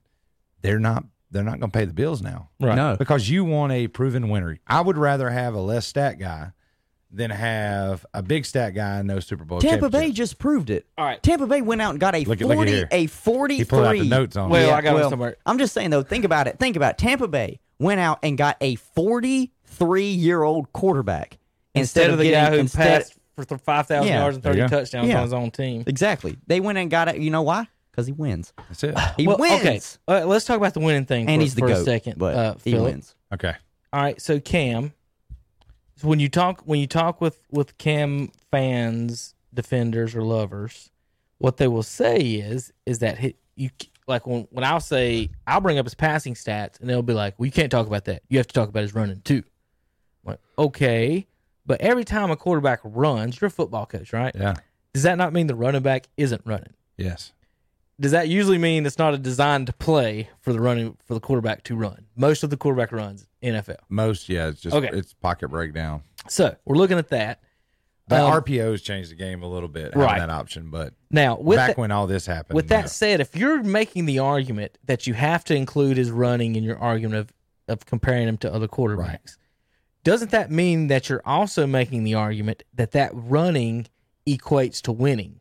they're 0.63 0.81
not 0.81 1.05
they're 1.31 1.43
not 1.43 1.59
going 1.59 1.71
to 1.73 1.77
pay 1.79 1.85
the 1.85 1.93
bills 1.93 2.23
now 2.23 2.49
Right. 2.61 2.77
No. 2.77 2.97
because 2.97 3.29
you 3.29 3.45
want 3.45 3.73
a 3.73 3.89
proven 3.89 4.29
winner. 4.29 4.57
I 4.69 4.81
would 4.81 4.97
rather 4.97 5.31
have 5.31 5.55
a 5.55 5.61
less 5.61 5.85
stat 5.85 6.19
guy 6.21 6.53
than 7.15 7.31
have 7.31 8.05
a 8.13 8.23
big 8.23 8.45
stat 8.45 8.75
guy 8.75 8.99
and 8.99 9.09
no 9.09 9.21
Super 9.21 9.45
Bowl. 9.45 9.61
Tampa 9.61 9.89
Bay 9.89 9.99
championship. 9.99 10.17
just 10.17 10.39
proved 10.39 10.71
it. 10.71 10.87
All 10.99 11.05
right. 11.05 11.23
Tampa 11.23 11.47
Bay 11.47 11.63
went 11.63 11.81
out 11.81 11.91
and 11.91 12.01
got 12.01 12.15
a 12.15 12.25
Look 12.25 12.41
at- 12.41 12.47
look 12.49 12.53
at 12.53 12.57
40 12.57 12.71
here. 12.73 12.89
a 12.91 13.07
43. 13.07 13.57
He 13.57 13.65
pulled 13.65 13.87
out 13.87 13.93
the 13.93 14.05
notes 14.09 14.37
on 14.37 14.49
it. 14.51 14.53
Well, 14.53 14.75
I 14.75 14.81
got 14.81 14.97
it 15.01 15.09
somewhere. 15.11 15.37
I'm 15.47 15.59
just 15.59 15.73
saying 15.75 15.91
though, 15.91 16.03
think 16.03 16.25
about 16.25 16.47
it. 16.49 16.59
Think 16.59 16.77
about 16.77 16.93
it. 16.93 16.99
Tampa 16.99 17.29
Bay 17.29 17.61
went 17.79 18.01
out 18.01 18.19
and 18.23 18.37
got 18.39 18.57
a 18.61 18.75
43 18.77 20.05
year 20.11 20.43
old 20.43 20.73
quarterback 20.73 21.39
Instead, 21.75 22.11
of 22.11 22.19
the 22.19 22.25
getting- 22.25 22.45
guy 22.45 22.51
who 22.53 22.59
instead- 22.59 23.03
passed 23.03 23.15
for 23.37 23.45
th- 23.45 23.61
5,000 23.61 24.07
Yeah. 24.09 24.21
yards 24.21 24.37
and 24.37 24.43
There 24.45 24.53
30 24.53 24.63
you 24.63 24.69
go. 24.69 24.77
touchdowns 24.79 25.09
Yeah. 25.09 25.17
on 25.19 25.23
his 25.25 25.33
own 25.33 25.51
team. 25.51 25.85
Exactly. 25.87 26.37
They 26.47 26.61
went 26.61 26.79
and 26.79 26.91
got 26.91 27.09
it. 27.09 27.19
You 27.19 27.31
know 27.31 27.43
why? 27.43 27.67
Because 27.91 28.07
he 28.07 28.13
wins. 28.13 28.53
That's 28.69 28.85
it. 28.85 28.99
He 29.17 29.27
well, 29.27 29.39
wins. 29.39 29.61
okay. 30.09 30.23
Uh, 30.23 30.27
let's 30.27 30.45
talk 30.45 30.57
about 30.57 30.75
the 30.75 30.81
winning 30.81 31.05
thing 31.05 31.29
And 31.29 31.39
for, 31.41 31.43
he's 31.43 31.55
the 31.55 31.61
for 31.61 31.69
goat. 31.69 31.79
a 31.81 31.85
second. 31.85 32.15
but 32.19 32.35
uh, 32.35 32.55
he 32.65 32.73
Philip. 32.73 32.93
wins. 32.93 33.15
Okay. 33.33 33.53
All 33.93 34.03
right, 34.03 34.21
so 34.21 34.41
Cam, 34.41 34.93
so 35.97 36.09
when 36.09 36.21
you 36.21 36.29
talk 36.29 36.63
when 36.65 36.81
you 36.81 36.87
talk 36.87 37.21
with 37.21 37.41
with 37.51 37.77
Cam 37.79 38.31
fans, 38.51 39.35
defenders 39.53 40.15
or 40.15 40.23
lovers, 40.23 40.91
what 41.39 41.57
they 41.57 41.69
will 41.69 41.83
say 41.83 42.19
is 42.19 42.73
is 42.87 42.99
that 43.01 43.19
he, 43.19 43.37
you 43.55 43.71
like 44.07 44.27
when 44.27 44.47
when 44.51 44.65
I'll 44.65 44.81
say 44.81 45.31
I'll 45.47 45.61
bring 45.61 45.79
up 45.79 45.87
his 45.87 45.95
passing 45.95 46.35
stats 46.35 46.81
and 46.81 46.89
they'll 46.89 47.03
be 47.03 47.15
like, 47.15 47.39
"Well, 47.39 47.47
you 47.47 47.53
can't 47.53 47.71
talk 47.71 47.87
about 47.87 48.05
that. 48.07 48.23
You 48.29 48.39
have 48.39 48.47
to 48.49 48.55
talk 48.55 48.69
about 48.69 48.83
his 48.83 48.95
running 48.95 49.21
too." 49.23 49.43
I'm 50.25 50.33
like, 50.33 50.41
okay, 50.59 51.27
but 51.67 51.81
every 51.81 52.05
time 52.05 52.31
a 52.31 52.37
quarterback 52.37 52.81
runs, 52.83 53.41
you're 53.41 53.49
a 53.49 53.51
football 53.51 53.87
coach, 53.87 54.13
right? 54.13 54.35
Yeah. 54.35 54.55
Does 54.93 55.03
that 55.05 55.17
not 55.17 55.33
mean 55.33 55.47
the 55.47 55.55
running 55.55 55.83
back 55.83 56.09
isn't 56.17 56.43
running? 56.45 56.75
Yes. 56.97 57.33
Does 58.01 58.13
that 58.13 58.29
usually 58.29 58.59
mean 58.59 58.87
it's 58.87 58.99
not 58.99 59.15
a 59.15 59.19
designed 59.19 59.77
play 59.79 60.29
for 60.41 60.53
the 60.53 60.61
running 60.61 60.97
for 61.05 61.15
the 61.15 61.21
quarterback 61.21 61.63
to 61.65 61.77
run? 61.77 62.07
Most 62.17 62.43
of 62.43 62.51
the 62.51 62.57
quarterback 62.57 62.91
runs 62.91 63.27
NFL. 63.45 63.77
Most, 63.89 64.29
yeah, 64.29 64.49
it's 64.49 64.61
just 64.61 64.75
Okay. 64.75 64.91
it's 64.93 65.13
pocket 65.15 65.49
breakdown. 65.49 66.03
So 66.29 66.57
we're 66.65 66.77
looking 66.77 66.99
at 66.99 67.09
that. 67.11 67.41
The 68.09 68.23
Um, 68.23 68.33
RPOs 68.43 68.83
changed 68.83 69.11
the 69.11 69.15
game 69.15 69.43
a 69.43 69.47
little 69.49 69.69
bit, 69.69 69.95
having 69.95 70.01
Right. 70.01 70.19
that 70.19 70.29
option. 70.31 70.71
But 70.71 70.93
Now, 71.11 71.39
with 71.39 71.57
back 71.57 71.69
that, 71.71 71.79
when 71.79 71.91
all 71.91 72.07
this 72.07 72.27
happened, 72.27 72.55
with 72.57 72.69
that 72.69 72.83
no. 72.83 72.87
said, 72.89 73.21
if 73.21 73.35
you're 73.35 73.63
making 73.63 74.05
the 74.05 74.19
argument 74.19 74.77
that 74.85 75.07
you 75.07 75.15
have 75.15 75.43
to 75.45 75.55
include 75.55 75.97
his 75.97 76.11
running 76.11 76.55
in 76.57 76.65
your 76.65 76.79
argument 76.79 77.21
of, 77.21 77.33
of 77.67 77.87
comparing 77.87 78.29
him 78.29 78.37
to 78.39 78.53
other 78.53 78.69
quarterbacks, 78.69 79.39
doesn't 80.03 80.31
that 80.33 80.51
mean 80.51 80.89
that 80.89 81.09
you're 81.09 81.23
also 81.25 81.67
making 81.67 82.05
the 82.05 82.13
argument 82.15 82.63
that 82.75 82.91
that 82.91 83.11
running 83.15 83.87
equates 84.29 84.83
to 84.83 84.93
winning? 84.93 85.41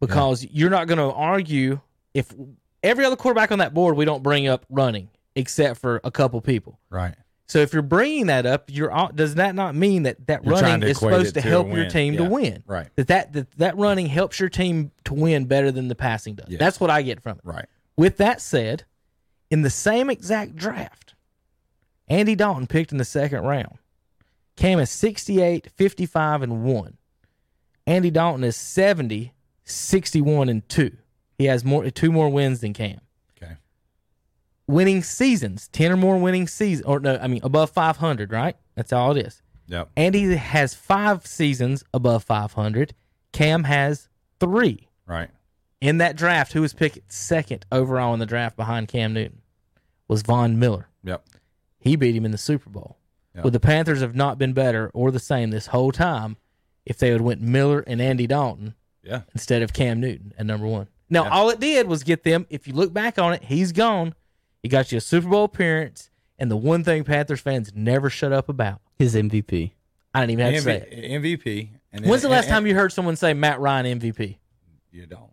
Because 0.00 0.46
you're 0.50 0.70
not 0.70 0.86
going 0.88 0.98
to 0.98 1.12
argue 1.14 1.80
if 2.14 2.34
every 2.82 3.04
other 3.04 3.16
quarterback 3.16 3.52
on 3.52 3.58
that 3.58 3.74
board 3.74 3.96
we 3.98 4.04
don't 4.06 4.22
bring 4.22 4.46
up 4.48 4.64
running 4.70 5.10
except 5.36 5.78
for 5.80 6.00
a 6.02 6.10
couple 6.10 6.40
people. 6.40 6.80
right, 6.90 7.14
So 7.46 7.60
if 7.60 7.72
you're 7.72 7.82
bringing 7.82 8.26
that 8.26 8.44
up, 8.46 8.64
you're 8.72 8.90
does 9.14 9.36
that 9.36 9.54
not 9.54 9.74
mean 9.76 10.02
that 10.02 10.26
that 10.26 10.44
You're 10.44 10.54
trying 10.54 10.64
running 10.64 10.80
to 10.80 10.86
is 10.88 10.96
equate 10.96 11.12
supposed 11.12 11.28
it 11.28 11.34
to 11.34 11.42
to 11.42 11.46
a 11.48 11.50
help 11.50 11.66
your 11.68 11.76
win. 11.76 11.90
team 11.90 12.16
to 12.16 12.24
win? 12.24 12.62
Right. 12.66 12.88
That, 12.96 13.06
that 13.08 13.32
that 13.34 13.50
that 13.58 13.76
running 13.76 14.06
helps 14.06 14.40
your 14.40 14.48
team 14.48 14.90
to 15.04 15.14
win 15.14 15.44
better 15.44 15.70
than 15.70 15.86
the 15.88 15.94
passing 15.94 16.34
does. 16.34 16.46
Yes. 16.48 16.58
That's 16.58 16.80
what 16.80 16.90
I 16.90 17.02
get 17.02 17.22
from 17.22 17.38
it. 17.38 17.44
right, 17.44 17.66
With 17.96 18.16
that 18.16 18.40
said, 18.40 18.84
in 19.50 19.62
the 19.62 19.70
same 19.70 20.10
exact 20.10 20.56
draft, 20.56 21.14
Andy 22.08 22.34
Dalton 22.34 22.66
picked 22.66 22.90
in 22.92 22.98
the 22.98 23.04
second 23.04 23.42
round. 23.44 23.78
Cam 24.56 24.78
is 24.78 24.90
68, 24.90 25.70
55, 25.76 26.42
and 26.42 26.64
1. 26.64 26.96
Andy 27.86 28.10
Dalton 28.10 28.42
is 28.42 28.56
70, 28.56 29.32
61, 29.64 30.48
and 30.48 30.66
2. 30.68 30.96
He 31.38 31.44
has 31.44 31.64
more 31.64 31.88
two 31.90 32.10
more 32.10 32.28
wins 32.30 32.60
than 32.60 32.72
Cam. 32.72 33.00
Winning 34.68 35.02
seasons, 35.02 35.68
10 35.68 35.92
or 35.92 35.96
more 35.96 36.16
winning 36.18 36.48
seasons, 36.48 36.84
or 36.86 36.98
no, 36.98 37.18
I 37.22 37.28
mean, 37.28 37.40
above 37.44 37.70
500, 37.70 38.32
right? 38.32 38.56
That's 38.74 38.92
all 38.92 39.16
it 39.16 39.24
is. 39.26 39.42
yep, 39.68 39.90
Andy 39.96 40.34
has 40.34 40.74
five 40.74 41.24
seasons 41.26 41.84
above 41.94 42.24
500. 42.24 42.92
Cam 43.32 43.64
has 43.64 44.08
three. 44.40 44.88
right, 45.06 45.30
In 45.80 45.98
that 45.98 46.16
draft, 46.16 46.52
who 46.52 46.62
was 46.62 46.72
picked 46.74 47.12
second 47.12 47.64
overall 47.70 48.12
in 48.12 48.18
the 48.20 48.26
draft 48.26 48.56
behind 48.56 48.88
Cam 48.88 49.12
Newton 49.12 49.42
was 50.08 50.22
Von 50.22 50.58
Miller. 50.58 50.88
yep, 51.04 51.24
He 51.78 51.94
beat 51.96 52.16
him 52.16 52.24
in 52.24 52.32
the 52.32 52.38
Super 52.38 52.70
Bowl. 52.70 52.96
Yeah. 53.34 53.42
Would 53.42 53.52
the 53.52 53.60
Panthers 53.60 54.00
have 54.00 54.16
not 54.16 54.38
been 54.38 54.52
better 54.52 54.90
or 54.94 55.10
the 55.10 55.18
same 55.20 55.50
this 55.50 55.66
whole 55.68 55.92
time 55.92 56.38
if 56.84 56.98
they 56.98 57.10
had 57.10 57.20
went 57.20 57.40
Miller 57.40 57.80
and 57.86 58.00
Andy 58.00 58.26
Dalton 58.26 58.74
yeah, 59.04 59.22
instead 59.34 59.62
of 59.62 59.72
Cam 59.72 60.00
Newton 60.00 60.32
at 60.38 60.46
number 60.46 60.66
one? 60.66 60.88
Now, 61.10 61.24
Yeah. 61.24 61.30
all 61.30 61.50
it 61.50 61.60
did 61.60 61.86
was 61.86 62.02
get 62.02 62.24
them. 62.24 62.46
If 62.50 62.66
you 62.66 62.72
look 62.74 62.92
back 62.92 63.18
on 63.18 63.32
it, 63.34 63.44
he's 63.44 63.70
gone. 63.72 64.14
He 64.66 64.68
got 64.68 64.90
you 64.90 64.98
a 64.98 65.00
Super 65.00 65.28
Bowl 65.28 65.44
appearance, 65.44 66.10
and 66.40 66.50
the 66.50 66.56
one 66.56 66.82
thing 66.82 67.04
Panthers 67.04 67.38
fans 67.40 67.70
never 67.72 68.10
shut 68.10 68.32
up 68.32 68.48
about. 68.48 68.80
His 68.98 69.14
MVP. 69.14 69.74
I 70.12 70.20
didn't 70.26 70.30
even 70.32 70.44
have 70.46 70.54
to 70.56 70.60
say 70.62 70.88
it. 70.90 71.22
MVP. 71.22 71.68
And 71.92 72.04
When's 72.04 72.22
the 72.22 72.28
last 72.28 72.46
and- 72.46 72.50
time 72.50 72.66
you 72.66 72.74
heard 72.74 72.92
someone 72.92 73.14
say 73.14 73.32
Matt 73.32 73.60
Ryan 73.60 74.00
MVP? 74.00 74.38
you 74.90 75.06
don't? 75.06 75.30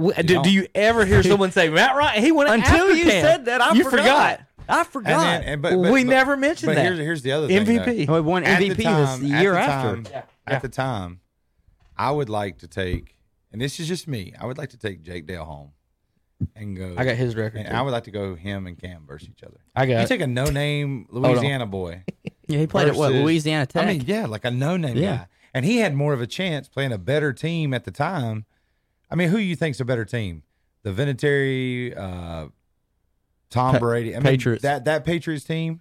W- 0.00 0.20
Do, 0.24 0.34
don't. 0.34 0.42
do 0.42 0.50
you 0.50 0.66
ever 0.74 1.04
hear 1.04 1.22
someone 1.32 1.52
say 1.52 1.68
Matt 1.68 1.94
Ryan? 1.94 2.20
He 2.20 2.32
went 2.32 2.50
Until 2.50 2.86
after 2.86 2.94
you 2.96 3.04
Cam. 3.04 3.22
said 3.24 3.44
that, 3.44 3.60
I 3.60 3.74
you 3.74 3.84
forgot. 3.84 4.40
I 4.68 4.78
And 4.80 4.86
forgot. 4.88 5.06
then, 5.20 5.42
and, 5.44 5.62
but, 5.62 5.70
but, 5.80 5.92
we 5.92 6.02
but- 6.02 6.10
never 6.10 6.36
mentioned 6.36 6.70
But 6.70 6.74
that. 6.74 6.82
here's 6.84 6.98
here's 6.98 7.22
the 7.22 7.30
other 7.30 7.46
thing. 7.46 7.64
MVP. 7.64 8.06
though. 8.08 8.12
Well, 8.14 8.22
he 8.22 8.28
won 8.28 8.42
At 8.42 8.58
the 8.58 8.70
MVP 8.70 8.82
time- 8.82 9.20
this 9.22 9.30
at 9.32 9.40
year 9.40 9.52
the 9.52 9.58
after. 9.60 10.02
time- 10.02 10.06
Yeah. 10.10 10.22
At 10.48 10.62
the 10.62 10.68
time, 10.68 11.20
I 11.96 12.10
would 12.10 12.28
like 12.28 12.58
to 12.58 12.66
take, 12.66 13.14
and 13.52 13.60
this 13.62 13.78
is 13.78 13.86
just 13.86 14.08
me. 14.08 14.34
I 14.40 14.46
would 14.46 14.58
like 14.58 14.70
to 14.70 14.78
take 14.78 15.02
Jake 15.02 15.26
Delhomme 15.28 15.70
and 16.54 16.76
go. 16.76 16.94
I 16.96 17.04
got 17.04 17.16
his 17.16 17.34
record. 17.36 17.58
And 17.58 17.68
too. 17.68 17.74
I 17.74 17.82
would 17.82 17.90
like 17.90 18.04
to 18.04 18.10
go 18.10 18.34
him 18.34 18.66
and 18.66 18.78
Cam 18.78 19.04
versus 19.06 19.28
each 19.30 19.42
other. 19.42 19.58
I 19.74 19.86
got. 19.86 20.02
You 20.02 20.06
take 20.06 20.20
a 20.20 20.26
no-name. 20.26 21.06
Louisiana 21.10 21.66
boy. 21.66 22.04
yeah, 22.46 22.58
he 22.58 22.66
played 22.66 22.88
at 22.88 22.94
what 22.96 23.12
Louisiana 23.12 23.66
Tech. 23.66 23.84
I 23.84 23.86
mean, 23.92 24.04
yeah, 24.06 24.26
like 24.26 24.44
a 24.44 24.50
no-name 24.50 24.96
Yeah. 24.96 25.16
guy, 25.16 25.26
and 25.54 25.64
he 25.64 25.78
had 25.78 25.94
more 25.94 26.12
of 26.12 26.20
a 26.20 26.26
chance 26.26 26.68
playing 26.68 26.92
a 26.92 26.98
better 26.98 27.32
team 27.32 27.74
at 27.74 27.84
the 27.84 27.90
time. 27.90 28.44
I 29.10 29.14
mean, 29.14 29.28
who 29.30 29.38
you 29.38 29.56
think's 29.56 29.80
a 29.80 29.84
better 29.84 30.04
team? 30.04 30.42
The 30.82 30.92
Vinatieri, 30.92 31.96
uh, 31.96 32.48
Tom 33.50 33.74
Pa- 33.74 33.78
Brady, 33.78 34.14
I 34.14 34.18
mean, 34.18 34.24
Patriots. 34.24 34.62
That 34.62 34.84
that 34.84 35.04
Patriots 35.04 35.44
team 35.44 35.80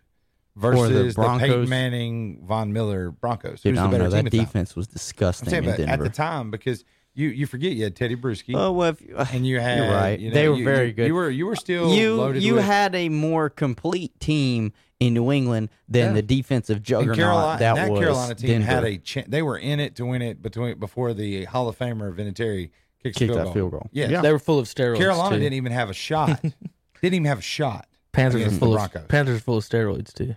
versus 0.55 1.15
the, 1.15 1.21
Broncos. 1.21 1.47
Peyton 1.47 1.69
Manning, 1.69 2.41
Von 2.45 2.73
Miller 2.73 3.11
Broncos. 3.11 3.61
Dude, 3.61 3.71
Who's 3.75 3.79
I 3.79 3.84
the 3.84 3.89
don't 3.89 3.91
better 3.91 4.03
know. 4.05 4.09
team 4.09 4.23
That 4.23 4.34
at 4.34 4.38
time? 4.38 4.45
defense 4.45 4.75
was 4.75 4.88
I'm 4.88 4.93
disgusting 4.93 5.49
saying, 5.49 5.63
in 5.65 5.69
but 5.71 5.79
at 5.81 5.99
the 5.99 6.09
time, 6.09 6.49
because 6.51 6.84
you 7.18 7.30
you 7.30 7.45
forget 7.48 7.73
you 7.73 7.84
had 7.84 7.95
Tedy 7.95 8.15
Bruschi, 8.15 8.56
oh 8.56 8.72
well, 8.72 8.91
if, 8.91 9.02
and 9.34 9.45
you 9.45 9.60
had 9.60 9.77
you're 9.80 9.88
right. 9.91 10.19
you 10.19 10.30
know, 10.30 10.34
they 10.35 10.48
were 10.48 10.56
you- 10.56 10.64
very 10.64 10.88
you- 10.88 10.94
good. 10.94 11.07
You 11.07 11.15
were 11.15 11.30
you 11.30 11.45
were 11.45 11.56
still 11.56 11.94
you 11.94 12.15
loaded 12.15 12.44
you 12.44 12.56
with, 12.56 12.64
had 12.65 12.95
a 12.95 13.10
more 13.10 13.49
complete 13.49 14.18
team 14.19 14.72
in 14.99 15.14
New 15.14 15.31
England 15.31 15.69
than 15.89 16.07
Yeah. 16.07 16.14
the 16.14 16.22
defensive 16.22 16.77
and 16.77 16.85
juggernaut 16.85 17.18
Carolina, 17.18 17.60
that, 17.60 17.76
that 17.76 17.91
was 17.91 17.99
Carolina 17.99 18.35
team 18.35 18.49
Denver. 18.49 18.65
had 18.68 18.84
a 18.84 18.98
chance. 18.98 19.27
They 19.30 19.41
were 19.41 19.57
in 19.57 19.80
it 19.80 19.95
to 19.98 20.06
win 20.06 20.22
it 20.22 20.41
between 20.41 20.80
before 20.80 21.14
the 21.14 21.45
Hall 21.45 21.68
of 21.69 21.77
Famer 21.77 22.15
Vinatieri 22.15 22.69
kicked, 23.03 23.18
Kicked 23.18 23.19
field 23.19 23.38
that 23.38 23.44
goal. 23.45 23.53
field 23.53 23.72
goal. 23.72 23.89
Yeah, 23.91 24.10
Yeah. 24.10 24.22
They 24.22 24.31
were 24.31 24.39
full 24.39 24.57
of 24.60 24.65
steroids. 24.68 24.98
Carolina 24.98 25.35
too. 25.35 25.39
didn't 25.41 25.53
even 25.53 25.72
have 25.72 25.89
a 25.89 25.94
shot. 25.94 26.41
didn't 26.41 26.56
even 27.02 27.26
have 27.26 27.39
a 27.39 27.44
shot. 27.44 27.88
Panthers 28.11 28.48
are 28.48 28.49
full 28.57 28.69
of 28.73 28.77
Broncos. 28.91 29.07
Panthers 29.07 29.38
are 29.38 29.41
full 29.41 29.57
of 29.57 29.64
steroids 29.64 30.11
too. 30.14 30.35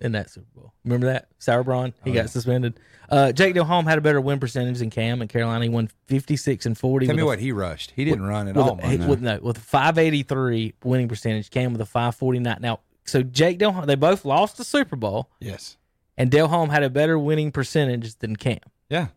In 0.00 0.12
that 0.12 0.30
Super 0.30 0.46
Bowl, 0.54 0.72
remember 0.84 1.06
that 1.08 1.28
Sauerbrun? 1.38 1.92
He 2.04 2.10
Oh, 2.10 2.14
got 2.14 2.20
yeah. 2.20 2.26
suspended. 2.26 2.80
Uh, 3.10 3.32
Jake 3.32 3.54
Delhomme 3.54 3.84
had 3.86 3.98
a 3.98 4.00
better 4.00 4.20
win 4.20 4.38
percentage 4.40 4.78
than 4.78 4.88
Cam 4.88 5.20
in 5.20 5.28
Carolina. 5.28 5.64
He 5.64 5.68
won 5.68 5.90
fifty 6.06 6.36
six 6.36 6.64
and 6.64 6.78
forty. 6.78 7.06
Tell 7.06 7.12
with 7.14 7.16
me 7.18 7.22
a- 7.22 7.26
what 7.26 7.38
he 7.38 7.52
rushed. 7.52 7.92
He 7.96 8.04
didn't 8.04 8.22
run 8.24 8.48
at 8.48 8.54
with 8.56 8.64
all. 8.66 8.78
a, 8.82 8.86
he- 8.88 8.96
with, 8.96 9.20
no, 9.20 9.38
with 9.42 9.58
a 9.58 9.60
583 9.60 10.74
winning 10.84 11.08
percentage, 11.08 11.50
came 11.50 11.72
with 11.72 11.80
a 11.80 11.86
549. 11.86 12.58
Now, 12.60 12.80
so 13.04 13.22
Jake 13.22 13.58
Delhomme, 13.58 13.86
they 13.86 13.94
both 13.94 14.24
lost 14.24 14.56
the 14.56 14.64
Super 14.64 14.96
Bowl, 14.96 15.28
yes. 15.40 15.76
and 16.16 16.30
Delhomme 16.30 16.70
had 16.70 16.82
a 16.82 16.90
better 16.90 17.18
winning 17.18 17.50
percentage 17.52 18.14
than 18.16 18.36
Cam. 18.36 18.58
Yeah. 18.88 19.08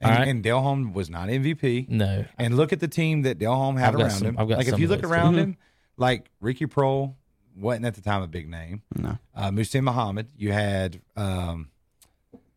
And, 0.00 0.10
right. 0.16 0.28
and 0.28 0.42
Delhomme 0.44 0.92
was 0.92 1.10
not 1.10 1.28
MVP. 1.28 1.88
No, 1.88 2.24
And 2.38 2.56
look 2.56 2.72
at 2.72 2.78
the 2.78 2.86
team 2.86 3.22
that 3.22 3.38
Delhomme 3.38 3.76
had 3.78 3.94
around 3.96 4.10
some- 4.10 4.36
him. 4.36 4.48
Like 4.48 4.68
if 4.68 4.78
you 4.78 4.86
look 4.86 5.02
around 5.02 5.32
too. 5.34 5.38
him, 5.40 5.56
like 5.96 6.30
Ricky 6.40 6.66
Proehl 6.66 7.14
wasn't 7.58 7.86
at 7.86 7.94
the 7.94 8.00
time 8.00 8.22
a 8.22 8.26
big 8.28 8.48
name. 8.48 8.82
No. 8.96 9.18
Uh, 9.34 9.50
Muhsin 9.50 9.82
Muhammad, 9.82 10.28
you 10.36 10.52
had 10.52 11.00
um, 11.16 11.70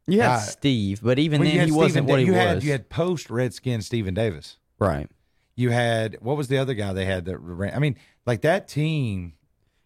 You 0.07 0.21
had 0.21 0.31
Uh, 0.35 0.39
Steve, 0.39 1.01
but 1.03 1.19
even 1.19 1.39
well, 1.41 1.49
you 1.49 1.57
then 1.57 1.67
he 1.67 1.71
Stephen 1.71 1.77
wasn't 1.83 2.07
Da- 2.07 2.11
what 2.13 2.19
he 2.19 2.25
you 2.27 2.31
was. 2.33 2.41
Had, 2.41 2.63
you 2.63 2.71
had 2.71 2.89
post 2.89 3.29
Redskin 3.29 3.81
Stephen 3.81 4.13
Davis. 4.13 4.57
right. 4.79 5.09
You 5.55 5.69
had 5.69 6.17
what 6.21 6.37
was 6.37 6.47
the 6.47 6.57
other 6.57 6.73
guy 6.73 6.93
they 6.93 7.05
had 7.05 7.25
that 7.25 7.37
ran? 7.37 7.73
I 7.75 7.79
mean, 7.79 7.97
like 8.25 8.41
that 8.41 8.67
team. 8.69 9.33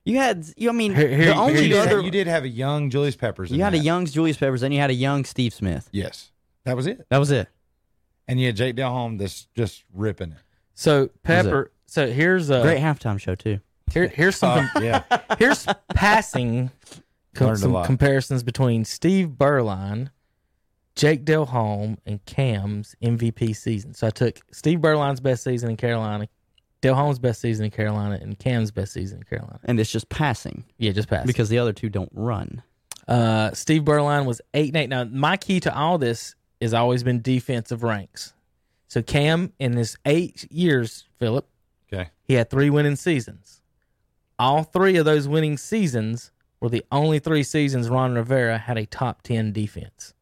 You 0.06 0.18
had. 0.18 0.46
You, 0.56 0.70
I 0.70 0.72
mean, 0.74 0.94
Here- 0.96 1.10
here- 1.10 1.26
the 1.26 1.36
only 1.36 1.64
You 1.64 1.70
did, 1.70 1.88
other. 1.88 2.00
you 2.02 2.12
did 2.12 2.28
have 2.28 2.44
a 2.44 2.48
young 2.48 2.90
Julius 2.92 3.16
Peppers. 3.16 3.50
in 3.52 3.58
you 3.58 3.64
had 3.64 3.74
a 3.74 3.80
young 3.80 4.06
Julius 4.06 4.38
Peppers, 4.38 4.62
and 4.62 4.74
you 4.74 4.80
had 4.80 4.92
a 4.92 4.94
young 4.94 5.26
Steve 5.26 5.54
Smith. 5.54 5.90
Yes, 5.92 6.32
that 6.64 6.76
was 6.76 6.86
it. 6.86 7.06
That 7.10 7.18
was 7.18 7.32
it. 7.32 7.50
And 8.28 8.40
you 8.40 8.46
had 8.46 8.56
Jake 8.56 8.76
Delhomme 8.76 9.18
that's 9.18 9.48
just 9.56 9.84
ripping 9.94 10.32
it. 10.34 10.38
So 10.76 11.10
Pepper. 11.24 11.72
So 11.88 12.08
here's 12.12 12.50
a 12.52 12.62
Great 12.62 12.80
halftime 12.80 13.20
show 13.20 13.34
too. 13.36 13.60
Here, 13.91 14.07
here's 14.07 14.36
something. 14.36 14.84
yeah. 14.84 15.03
here's 15.38 15.66
passing 15.94 16.72
com- 17.34 17.48
Learned 17.48 17.57
a 17.57 17.62
some 17.62 17.74
lot. 17.74 17.86
comparisons 17.86 18.44
between 18.44 18.84
Steve 18.86 19.30
Beuerlein, 19.30 20.10
Jake 20.95 21.26
Delhomme, 21.26 21.98
and 22.06 22.24
Cam's 22.26 22.95
MVP 23.03 23.56
season. 23.56 23.94
So 23.94 24.07
I 24.07 24.10
took 24.10 24.40
Steve 24.52 24.80
Beuerlein's 24.80 25.20
best 25.20 25.44
season 25.44 25.70
in 25.70 25.78
Carolina, 25.78 26.28
Delhomme's 26.82 27.20
best 27.20 27.41
season 27.41 27.66
in 27.66 27.72
Carolina, 27.72 28.18
and 28.22 28.38
Cam's 28.38 28.72
best 28.72 28.94
season 28.94 29.18
in 29.20 29.24
Carolina. 29.24 29.60
And 29.64 29.80
it's 29.80 29.91
just 29.91 30.10
passing 30.10 30.64
Yeah, 30.78 30.91
just 30.91 31.07
passing. 31.10 31.28
because 31.28 31.49
the 31.49 31.57
other 31.60 31.74
two 31.74 31.90
don't 31.90 32.12
run. 32.14 32.62
Uh, 33.07 33.52
Steve 33.53 33.84
Beuerlein 33.84 34.26
was 34.26 34.41
eight 34.53 34.70
and 34.70 34.78
eight. 34.78 34.90
Now, 34.90 35.03
my 35.03 35.38
key 35.38 35.60
to 35.62 35.76
all 35.76 35.98
this 35.98 36.36
has 36.62 36.74
always 36.74 37.03
been 37.03 37.22
defensive 37.22 37.84
ranks. 37.84 38.34
So 38.88 39.02
Cam, 39.02 39.52
in 39.60 39.74
his 39.74 39.98
eight 40.06 40.48
years, 40.52 41.06
Philip, 41.20 41.48
Okay. 41.91 42.10
he 42.24 42.34
had 42.36 42.49
three 42.49 42.70
winning 42.70 42.95
seasons. 42.95 43.62
All 44.38 44.64
three 44.64 44.98
of 44.98 45.06
those 45.06 45.28
winning 45.28 45.57
seasons 45.57 46.32
were 46.60 46.70
the 46.70 46.84
only 46.91 47.20
three 47.20 47.44
seasons 47.44 47.90
Ron 47.90 48.16
Rivera 48.16 48.57
had 48.57 48.78
a 48.78 48.86
top 48.86 49.22
ten 49.22 49.52
defense. 49.52 50.14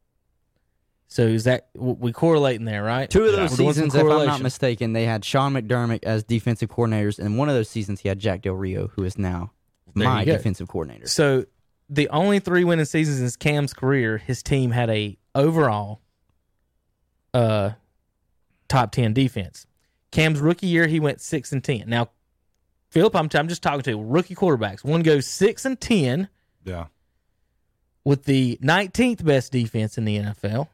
So 1.08 1.24
is 1.24 1.44
that 1.44 1.72
w- 1.76 1.96
we 2.00 2.12
correlating 2.12 2.66
there, 2.66 2.84
right? 2.84 3.10
Two 3.10 3.24
of 3.26 3.34
those 3.34 3.52
We're 3.52 3.58
doing 3.58 3.74
some 3.74 3.90
seasons, 3.90 3.96
if 3.96 4.02
I'm 4.02 4.26
not 4.26 4.42
mistaken, 4.42 4.94
they 4.94 5.06
had 5.06 5.24
Sean 5.24 5.54
McDermott 5.54 6.04
as 6.04 6.24
defensive 6.24 6.70
coordinators, 6.70 7.20
and 7.20 7.38
one 7.38 7.50
of 7.50 7.56
those 7.56 7.70
seasons 7.70 8.02
he 8.02 8.10
had 8.10 8.18
Jack 8.20 8.42
Del 8.42 8.56
Rio, 8.56 8.88
who 8.96 9.04
is 9.04 9.18
now 9.18 9.52
There 9.96 10.08
my 10.08 10.26
defensive 10.26 10.68
coordinator. 10.68 11.08
So 11.08 11.46
the 11.90 12.10
only 12.10 12.40
three 12.40 12.64
winning 12.64 12.86
seasons 12.86 13.20
in 13.22 13.40
Cam's 13.40 13.74
career, 13.74 14.18
his 14.18 14.42
team 14.42 14.72
had 14.72 14.90
a 14.90 15.18
overall 15.36 16.02
uh 17.34 17.72
top 18.68 18.92
ten 18.92 19.14
defense. 19.14 19.66
Cam's 20.12 20.40
rookie 20.40 20.68
year, 20.68 20.88
he 20.88 21.00
went 21.00 21.22
six 21.22 21.52
and 21.52 21.64
ten. 21.64 21.84
Now, 21.88 22.10
Philip, 22.94 23.16
I'm, 23.16 23.28
I'm 23.34 23.48
just 23.48 23.64
talking 23.64 23.82
to 23.82 24.00
rookie 24.00 24.36
quarterbacks. 24.36 24.84
One 24.84 25.02
goes 25.02 25.26
six 25.26 25.66
and 25.66 25.82
ten 25.82 26.28
Yeah. 26.64 26.86
with 28.06 28.26
the 28.26 28.60
19th 28.62 29.26
best 29.26 29.52
defense 29.52 29.98
in 29.98 30.06
the 30.06 30.18
NFL, 30.20 30.68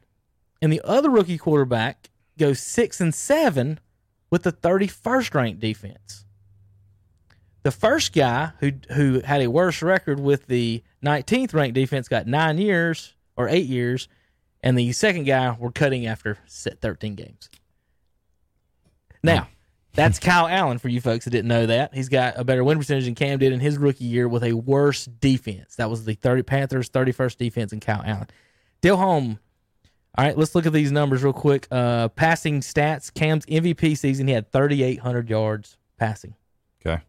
and 0.60 0.70
the 0.70 0.82
other 0.84 1.08
rookie 1.08 1.38
quarterback 1.38 2.10
goes 2.38 2.60
six 2.60 3.00
and 3.00 3.14
seven 3.14 3.80
with 4.28 4.42
the 4.42 4.52
31st 4.52 5.32
ranked 5.34 5.60
defense. 5.60 6.26
The 7.62 7.70
first 7.70 8.12
guy 8.12 8.52
who 8.60 8.72
who 8.94 9.20
had 9.20 9.40
a 9.40 9.48
worse 9.48 9.80
record 9.80 10.20
with 10.20 10.46
the 10.46 10.82
19th 11.02 11.54
ranked 11.54 11.74
defense 11.74 12.06
got 12.06 12.26
nine 12.26 12.58
years 12.58 13.14
or 13.34 13.48
eight 13.48 13.66
years, 13.66 14.08
and 14.62 14.78
the 14.78 14.92
second 14.92 15.24
guy 15.24 15.56
we're 15.58 15.72
cutting 15.72 16.06
after 16.06 16.36
set 16.44 16.82
13 16.82 17.14
games. 17.14 17.48
Now, 19.22 19.48
that's 19.94 20.18
Kyle 20.18 20.46
Allen 20.46 20.78
for 20.78 20.88
you 20.88 21.00
folks 21.00 21.24
that 21.24 21.30
didn't 21.30 21.48
know 21.48 21.66
that. 21.66 21.94
He's 21.94 22.08
got 22.08 22.38
a 22.38 22.44
better 22.44 22.62
win 22.62 22.78
percentage 22.78 23.04
than 23.04 23.14
Cam 23.14 23.38
did 23.38 23.52
in 23.52 23.60
his 23.60 23.76
rookie 23.76 24.04
year 24.04 24.28
with 24.28 24.44
a 24.44 24.52
worse 24.52 25.06
defense. 25.06 25.76
That 25.76 25.90
was 25.90 26.04
the 26.04 26.14
30 26.14 26.42
Panthers 26.42 26.90
31st 26.90 27.36
defense 27.36 27.72
in 27.72 27.80
Kyle 27.80 28.02
Allen. 28.04 28.28
Delhomme. 28.80 29.38
All 30.18 30.24
right, 30.24 30.36
let's 30.36 30.54
look 30.54 30.66
at 30.66 30.72
these 30.72 30.90
numbers 30.90 31.22
real 31.22 31.32
quick. 31.32 31.68
Uh, 31.70 32.08
passing 32.08 32.60
stats. 32.60 33.12
Cam's 33.12 33.46
MVP 33.46 33.96
season, 33.96 34.26
he 34.26 34.32
had 34.32 34.50
3,800 34.50 35.30
yards 35.30 35.76
passing. 35.98 36.34
Okay. 36.84 37.02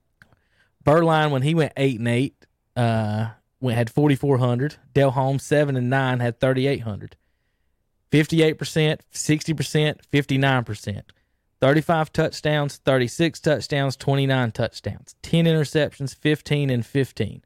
Beuerlein, 0.85 1.31
when 1.31 1.41
he 1.41 1.55
went 1.55 1.73
eight 1.77 1.97
and 1.97 2.07
eight, 2.07 2.35
uh, 2.75 3.29
went 3.59 3.77
had 3.77 3.89
4,400. 3.89 4.75
Delhomme 4.93 5.39
seven 5.39 5.75
and 5.75 5.89
nine 5.89 6.19
had 6.19 6.39
3,800. 6.39 7.15
58%, 8.11 8.99
60%, 9.13 9.99
59%. 10.11 11.01
35 11.61 12.11
touchdowns, 12.11 12.77
36 12.77 13.39
touchdowns, 13.39 13.95
29 13.95 14.51
touchdowns, 14.51 15.15
10 15.21 15.45
interceptions, 15.45 16.15
15 16.15 16.71
and 16.71 16.85
15. 16.85 17.43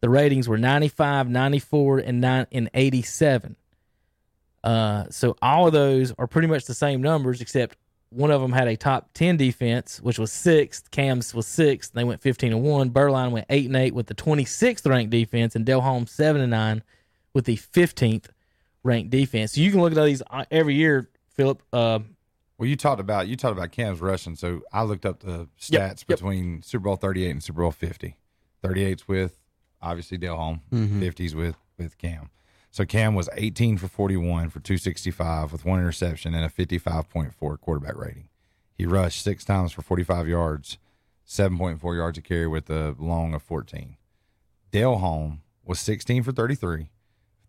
The 0.00 0.10
ratings 0.10 0.48
were 0.48 0.58
95, 0.58 1.28
94, 1.28 1.98
and 2.00 2.20
9 2.20 2.46
and 2.50 2.70
87. 2.74 3.54
Uh, 4.64 5.04
so 5.10 5.36
all 5.40 5.68
of 5.68 5.72
those 5.72 6.12
are 6.18 6.26
pretty 6.26 6.48
much 6.48 6.64
the 6.64 6.74
same 6.74 7.00
numbers, 7.00 7.40
except 7.40 7.76
one 8.10 8.32
of 8.32 8.42
them 8.42 8.50
had 8.50 8.66
a 8.66 8.76
top 8.76 9.10
10 9.14 9.36
defense, 9.36 10.00
which 10.02 10.18
was 10.18 10.32
sixth. 10.32 10.90
Cam's 10.90 11.32
was 11.32 11.46
sixth. 11.46 11.92
They 11.92 12.04
went 12.04 12.20
15 12.20 12.52
and 12.52 12.62
1. 12.64 12.90
Beuerlein 12.90 13.30
went 13.30 13.46
8 13.48 13.66
and 13.66 13.76
8 13.76 13.94
with 13.94 14.08
the 14.08 14.14
26th 14.14 14.88
ranked 14.88 15.10
defense, 15.10 15.54
and 15.54 15.64
Delhomme 15.64 16.08
7 16.08 16.40
and 16.40 16.50
9 16.50 16.82
with 17.32 17.44
the 17.44 17.56
15th 17.56 18.26
ranked 18.82 19.10
defense. 19.10 19.52
So 19.52 19.60
you 19.60 19.70
can 19.70 19.80
look 19.80 19.92
at 19.92 19.98
all 19.98 20.04
these 20.04 20.22
uh, 20.28 20.44
every 20.50 20.74
year, 20.74 21.08
Philip. 21.30 21.62
Uh, 21.72 22.00
Well, 22.58 22.68
you 22.68 22.76
talked 22.76 23.00
about 23.00 23.28
you 23.28 23.36
talked 23.36 23.56
about 23.56 23.72
Cam's 23.72 24.00
rushing, 24.00 24.36
so 24.36 24.62
I 24.72 24.82
looked 24.82 25.04
up 25.06 25.20
the 25.20 25.48
stats 25.60 25.70
Yep, 25.70 25.98
yep. 25.98 26.06
between 26.06 26.62
Super 26.62 26.84
Bowl 26.84 26.96
thirty 26.96 27.24
eight 27.24 27.30
and 27.30 27.42
Super 27.42 27.62
Bowl 27.62 27.72
fifty. 27.72 28.16
38's 28.62 29.08
with 29.08 29.40
obviously 29.80 30.16
Delhomme, 30.16 30.60
50's 30.72 31.32
mm-hmm. 31.32 31.38
with 31.38 31.56
with 31.76 31.98
Cam. 31.98 32.30
So 32.70 32.84
Cam 32.86 33.14
was 33.14 33.28
eighteen 33.34 33.76
for 33.76 33.88
forty 33.88 34.16
one 34.16 34.48
for 34.48 34.60
two 34.60 34.78
sixty 34.78 35.10
five 35.10 35.52
with 35.52 35.64
one 35.64 35.80
interception 35.80 36.34
and 36.34 36.44
a 36.44 36.48
fifty 36.48 36.78
five 36.78 37.08
point 37.08 37.34
four 37.34 37.56
quarterback 37.58 37.96
rating. 37.96 38.28
He 38.74 38.86
rushed 38.86 39.22
six 39.22 39.44
times 39.44 39.72
for 39.72 39.82
forty 39.82 40.04
five 40.04 40.28
yards, 40.28 40.78
seven 41.24 41.58
point 41.58 41.80
four 41.80 41.96
yards 41.96 42.16
a 42.18 42.22
carry 42.22 42.46
with 42.46 42.70
a 42.70 42.94
long 42.98 43.34
of 43.34 43.42
fourteen. 43.42 43.96
Delhomme 44.70 45.42
was 45.64 45.80
sixteen 45.80 46.22
for 46.22 46.32
thirty 46.32 46.54
three, 46.54 46.90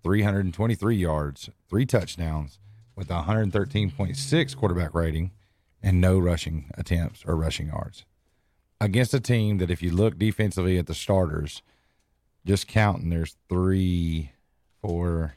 three 0.01 0.23
hundred 0.23 0.43
and 0.45 0.53
twenty 0.53 0.75
three 0.75 0.97
yards, 0.97 1.49
three 1.69 1.85
touchdowns 1.85 2.59
with 2.95 3.10
a 3.10 3.24
113.6 3.24 4.57
quarterback 4.57 4.94
rating 4.94 5.32
and 5.82 5.99
no 5.99 6.18
rushing 6.18 6.72
attempts 6.78 7.24
or 7.26 7.36
rushing 7.36 7.68
yards. 7.68 8.06
Against 8.80 9.14
a 9.14 9.20
team 9.20 9.57
that, 9.60 9.72
if 9.72 9.82
you 9.82 9.91
look 9.91 10.18
defensively 10.18 10.78
at 10.78 10.88
the 10.88 10.94
starters, 10.94 11.61
just 12.45 12.68
counting, 12.68 13.10
there's 13.10 13.38
three, 13.49 14.32
four, 14.82 15.36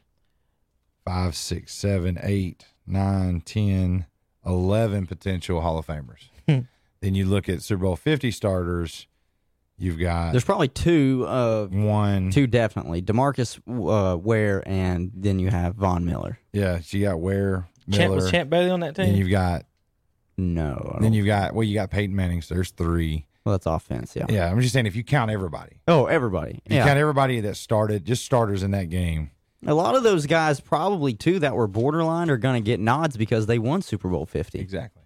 five, 1.05 1.37
six, 1.37 1.73
seven, 1.73 2.19
eight, 2.23 2.67
nine, 2.87 3.41
10, 3.41 4.07
11 4.45 5.07
potential 5.07 5.61
Hall 5.61 5.79
of 5.79 5.87
Famers. 5.87 6.29
Hmm. 6.49 6.61
then 7.01 7.15
you 7.15 7.27
look 7.27 7.49
at 7.49 7.63
Super 7.63 7.83
Bowl 7.83 7.97
50 7.97 8.31
starters, 8.31 9.07
you've 9.79 9.99
got 9.99 10.33
There's 10.33 10.45
probably 10.45 10.69
two, 10.69 11.25
uh, 11.29 11.67
one. 11.67 12.31
two 12.31 12.47
definitely. 12.47 13.03
Demarcus 13.03 13.59
uh, 13.69 14.17
Ware, 14.17 14.63
and 14.67 15.11
then 15.15 15.39
you 15.39 15.49
have 15.51 15.75
Von 15.77 16.05
Miller. 16.05 16.39
Yeah, 16.53 16.81
so 16.81 16.97
you 16.97 17.05
got 17.05 17.21
Ware, 17.21 17.69
Champ 17.91 17.99
Miller. 18.11 18.17
was 18.17 18.31
Champ 18.31 18.51
Bailey 18.51 18.71
on 18.71 18.81
that 18.81 18.95
then 18.95 19.07
team? 19.11 19.17
you've 19.17 19.31
got 19.31 19.65
No, 20.37 20.99
then 21.01 21.13
you've 21.13 21.27
got 21.27 21.55
well 21.55 21.65
you 21.65 21.75
got 21.75 21.91
Peyton 21.91 22.15
Manning, 22.15 22.43
so 22.43 22.55
there's 22.55 22.71
three. 22.71 23.27
well, 23.45 23.55
that's 23.55 23.67
offense. 23.67 24.15
Yeah. 24.17 24.27
Yeah, 24.29 24.51
I'm 24.51 24.61
just 24.61 24.73
saying 24.73 24.87
if 24.87 24.97
you 24.97 25.05
count 25.05 25.31
everybody, 25.31 25.81
Oh, 25.89 26.07
everybody. 26.07 26.61
if 26.65 26.73
you 26.73 26.79
Yeah. 26.79 26.87
count 26.87 26.99
everybody 26.99 27.41
that 27.41 27.57
started, 27.57 28.05
just 28.05 28.25
starters 28.25 28.63
in 28.63 28.73
that 28.73 28.91
game. 28.91 29.31
A 29.67 29.73
lot 29.75 29.97
of 29.97 30.03
those 30.03 30.27
guys, 30.27 30.61
probably 30.61 31.15
too, 31.15 31.39
that 31.41 31.55
were 31.57 31.67
borderline, 31.67 32.29
are 32.31 32.37
going 32.37 32.63
to 32.63 32.65
get 32.65 32.79
nods 32.79 33.17
because 33.17 33.47
they 33.47 33.59
won 33.59 33.83
Super 33.83 34.09
Bowl 34.09 34.27
50. 34.27 34.59
Exactly. 34.61 35.03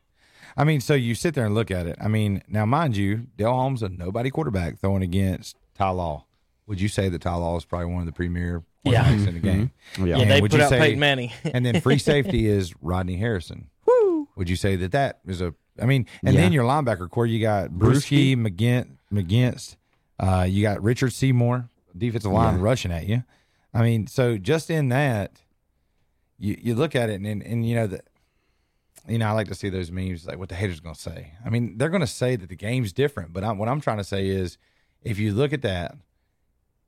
I 0.61 0.65
mean, 0.65 0.81
so 0.81 0.95
you 0.95 1.15
sit 1.15 1.35
there 1.35 1.47
and 1.47 1.55
look 1.55 1.71
at 1.71 1.87
it. 1.87 1.97
I 2.01 2.09
mean, 2.09 2.43
now 2.49 2.67
mind 2.67 2.97
you, 2.97 3.27
Delhomme's 3.39 3.83
a 3.83 3.89
nobody 3.89 4.31
quarterback 4.31 4.79
throwing 4.79 5.03
against 5.03 5.57
Ty 5.75 5.91
Law. 5.91 6.27
Would 6.67 6.81
you 6.81 6.89
say 6.89 7.09
that 7.09 7.23
Ty 7.23 7.35
Law 7.37 7.57
is 7.57 7.65
probably 7.65 7.87
one 7.87 8.01
of 8.01 8.07
the 8.07 8.13
premier 8.13 8.63
Yeah. 8.85 9.05
quarterbacks 9.05 9.27
in 9.29 9.35
the 9.35 9.41
game? 9.41 9.71
Yeah. 9.99 10.05
yeah, 10.05 10.19
And 10.19 10.31
they 10.31 10.41
would 10.41 10.51
put 10.51 10.59
you 10.59 10.65
out 10.65 10.71
say- 10.71 10.79
Peyton 10.79 11.01
Manning. 11.01 11.31
and 11.45 11.65
then 11.65 11.81
free 11.81 11.99
safety 12.13 12.47
is 12.47 12.75
Rodney 12.83 13.17
Harrison. 13.17 13.69
Woo! 13.87 14.29
Would 14.37 14.49
you 14.51 14.57
say 14.57 14.77
that 14.77 14.93
that 14.93 15.21
is 15.27 15.41
a? 15.41 15.55
I 15.81 15.87
mean, 15.87 16.07
and 16.23 16.35
Yeah. 16.35 16.43
then 16.43 16.53
your 16.53 16.65
linebacker 16.65 17.09
core, 17.11 17.27
you 17.27 17.41
got 17.41 17.71
Bruschi, 17.71 18.37
McGint, 18.37 18.97
McGinest, 19.11 19.77
uh, 20.19 20.47
you 20.49 20.63
got 20.63 20.83
Richard 20.83 21.13
Seymour, 21.15 21.71
defensive 21.97 22.31
line 22.33 22.61
rushing 22.61 22.93
at 22.93 23.07
you. 23.07 23.25
I 23.73 23.83
mean, 23.83 24.07
so 24.07 24.37
just 24.37 24.69
in 24.69 24.91
that, 24.91 25.41
you 26.39 26.57
you 26.61 26.75
look 26.75 26.95
at 26.95 27.09
it 27.09 27.15
and 27.15 27.27
and, 27.27 27.43
and 27.43 27.67
you 27.67 27.75
know 27.77 27.87
that. 27.87 28.05
You 29.09 29.19
know, 29.19 29.27
I 29.27 29.33
like 29.33 29.49
to 29.49 29.55
see 29.55 29.69
those 29.69 29.91
memes 29.91 30.27
like 30.27 30.39
what 30.39 30.49
the 30.49 30.55
haters 30.55 30.81
going 30.81 30.95
to 30.95 31.01
say. 31.01 31.33
I 31.45 31.51
mean, 31.51 31.79
they're 31.79 31.89
going 31.89 32.03
to 32.03 32.07
say 32.07 32.37
that 32.37 32.49
the 32.49 32.57
game's 32.57 32.93
different, 32.93 33.33
but 33.33 33.45
I'm, 33.45 33.59
what 33.59 33.69
I'm 33.69 33.81
trying 33.81 33.99
to 33.99 34.05
say 34.05 34.29
is, 34.29 34.59
if 35.03 35.19
you 35.19 35.33
look 35.33 35.53
at 35.53 35.63
that, 35.63 35.97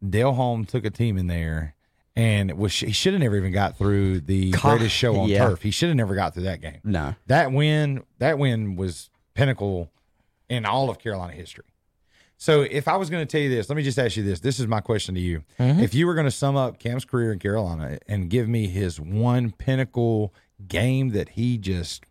Delhomme 0.07 0.65
took 0.65 0.85
a 0.85 0.91
team 0.91 1.17
in 1.17 1.27
there, 1.27 1.75
and 2.15 2.53
was 2.59 2.79
he 2.79 2.93
should 2.93 3.15
have 3.15 3.23
never 3.23 3.37
even 3.37 3.53
got 3.53 3.79
through 3.79 4.21
the 4.21 4.51
God, 4.53 4.63
greatest 4.63 4.95
show 4.95 5.17
on 5.17 5.29
yeah. 5.29 5.47
turf. 5.47 5.63
He 5.63 5.71
should 5.71 5.89
have 5.89 5.97
never 5.97 6.15
got 6.15 6.35
through 6.35 6.45
that 6.45 6.61
game. 6.61 6.81
No. 6.85 7.15
That 7.27 7.53
win, 7.53 8.05
that 8.19 8.39
win 8.39 8.77
was 8.77 9.11
pinnacle 9.35 9.91
in 10.49 10.67
all 10.67 10.91
of 10.91 10.99
Carolina 10.99 11.33
history. 11.33 11.65
So 12.37 12.63
if 12.63 12.89
I 12.89 12.97
was 12.97 13.09
going 13.09 13.25
to 13.25 13.31
tell 13.31 13.41
you 13.41 13.49
this, 13.49 13.69
let 13.69 13.77
me 13.77 13.85
just 13.85 14.01
ask 14.01 14.17
you 14.17 14.25
this. 14.25 14.41
This 14.41 14.59
is 14.59 14.67
my 14.67 14.81
question 14.81 15.15
to 15.15 15.21
you. 15.21 15.45
Mm-hmm. 15.61 15.79
If 15.79 15.95
you 15.95 16.09
were 16.09 16.15
going 16.15 16.27
to 16.27 16.33
sum 16.33 16.57
up 16.57 16.81
Cam's 16.81 17.05
career 17.05 17.33
in 17.33 17.39
Carolina 17.39 18.01
and 18.09 18.29
give 18.29 18.49
me 18.49 18.67
his 18.67 19.01
one 19.01 19.53
pinnacle 19.53 20.35
game 20.69 21.11
that 21.11 21.31
he 21.31 21.59
just 21.59 22.05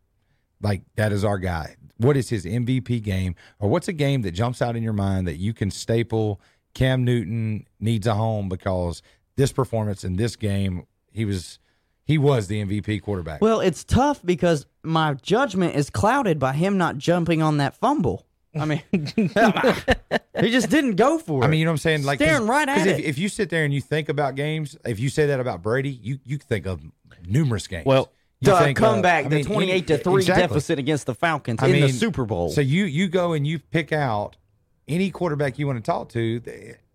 like 0.62 0.84
that 0.96 1.12
is 1.12 1.24
our 1.24 1.38
guy. 1.38 1.76
What 1.98 2.18
is 2.18 2.30
his 2.30 2.46
MVP 2.46 3.02
game 3.04 3.36
or 3.60 3.70
what's 3.70 3.88
a 3.88 3.94
game 3.94 4.22
that 4.24 4.32
jumps 4.32 4.62
out 4.62 4.76
in 4.76 4.84
your 4.84 4.94
mind 4.94 5.28
that 5.28 5.38
you 5.38 5.54
can 5.54 5.70
staple 5.72 6.42
Cam 6.74 7.04
Newton 7.04 7.68
needs 7.80 8.08
a 8.08 8.16
home 8.16 8.50
because 8.50 9.02
this 9.36 9.52
performance 9.52 10.04
in 10.04 10.16
this 10.16 10.36
game 10.36 10.86
he 11.12 11.26
was 11.26 11.60
He 12.06 12.18
was 12.18 12.48
the 12.48 12.64
MVP 12.64 13.02
quarterback. 13.02 13.42
Well, 13.42 13.60
it's 13.60 13.84
tough 13.84 14.22
because 14.26 14.66
my 14.84 15.14
judgment 15.16 15.76
is 15.76 15.90
clouded 15.90 16.40
by 16.40 16.54
him 16.54 16.78
not 16.78 16.98
jumping 16.98 17.42
on 17.42 17.58
that 17.58 17.76
fumble. 17.76 18.26
I 18.60 18.66
mean, 18.66 18.82
he 18.92 20.50
just 20.52 20.70
didn't 20.70 20.96
go 20.96 21.18
for 21.18 21.42
it. 21.44 21.46
I 21.46 21.50
mean, 21.50 21.60
you 21.60 21.66
know 21.66 21.72
what 21.72 21.76
I'm 21.76 21.78
saying? 21.78 22.04
Like 22.04 22.20
'cause- 22.20 22.28
Staring 22.28 22.48
right 22.48 22.68
'cause 22.68 22.82
at 22.82 22.88
if, 22.88 23.00
it. 23.00 23.06
if 23.06 23.18
you 23.18 23.30
sit 23.30 23.50
there 23.50 23.64
and 23.64 23.74
you 23.74 23.80
think 23.82 24.10
about 24.10 24.36
games, 24.36 24.76
if 24.86 25.00
you 25.00 25.10
say 25.10 25.26
that 25.28 25.40
about 25.40 25.62
Brady, 25.62 25.90
you 25.92 26.20
you 26.26 26.38
think 26.38 26.66
of 26.66 26.82
numerous 27.26 27.68
games. 27.68 27.86
Well, 27.86 28.12
You 28.42 28.52
the 28.54 28.60
think 28.60 28.80
of- 28.80 28.84
comeback, 28.84 29.26
I 29.26 29.30
the 29.30 29.36
mean, 29.38 29.46
you- 29.46 29.54
twenty-eight 29.54 29.88
to 29.88 29.98
three 30.00 30.22
exactly. 30.24 30.48
deficit 30.48 30.80
against 30.80 31.06
the 31.06 31.14
Falcons 31.16 31.60
I 31.62 31.68
in 31.68 31.82
the 31.82 31.90
Super 31.90 32.26
Bowl. 32.26 32.50
So 32.50 32.62
you 32.62 32.86
you 32.86 33.08
go 33.08 33.34
and 33.34 33.46
you 33.46 33.60
pick 33.60 33.92
out 33.92 34.36
any 34.88 35.12
quarterback 35.12 35.60
you 35.60 35.68
want 35.68 35.78
to 35.78 35.84
talk 35.92 36.10
to, 36.10 36.42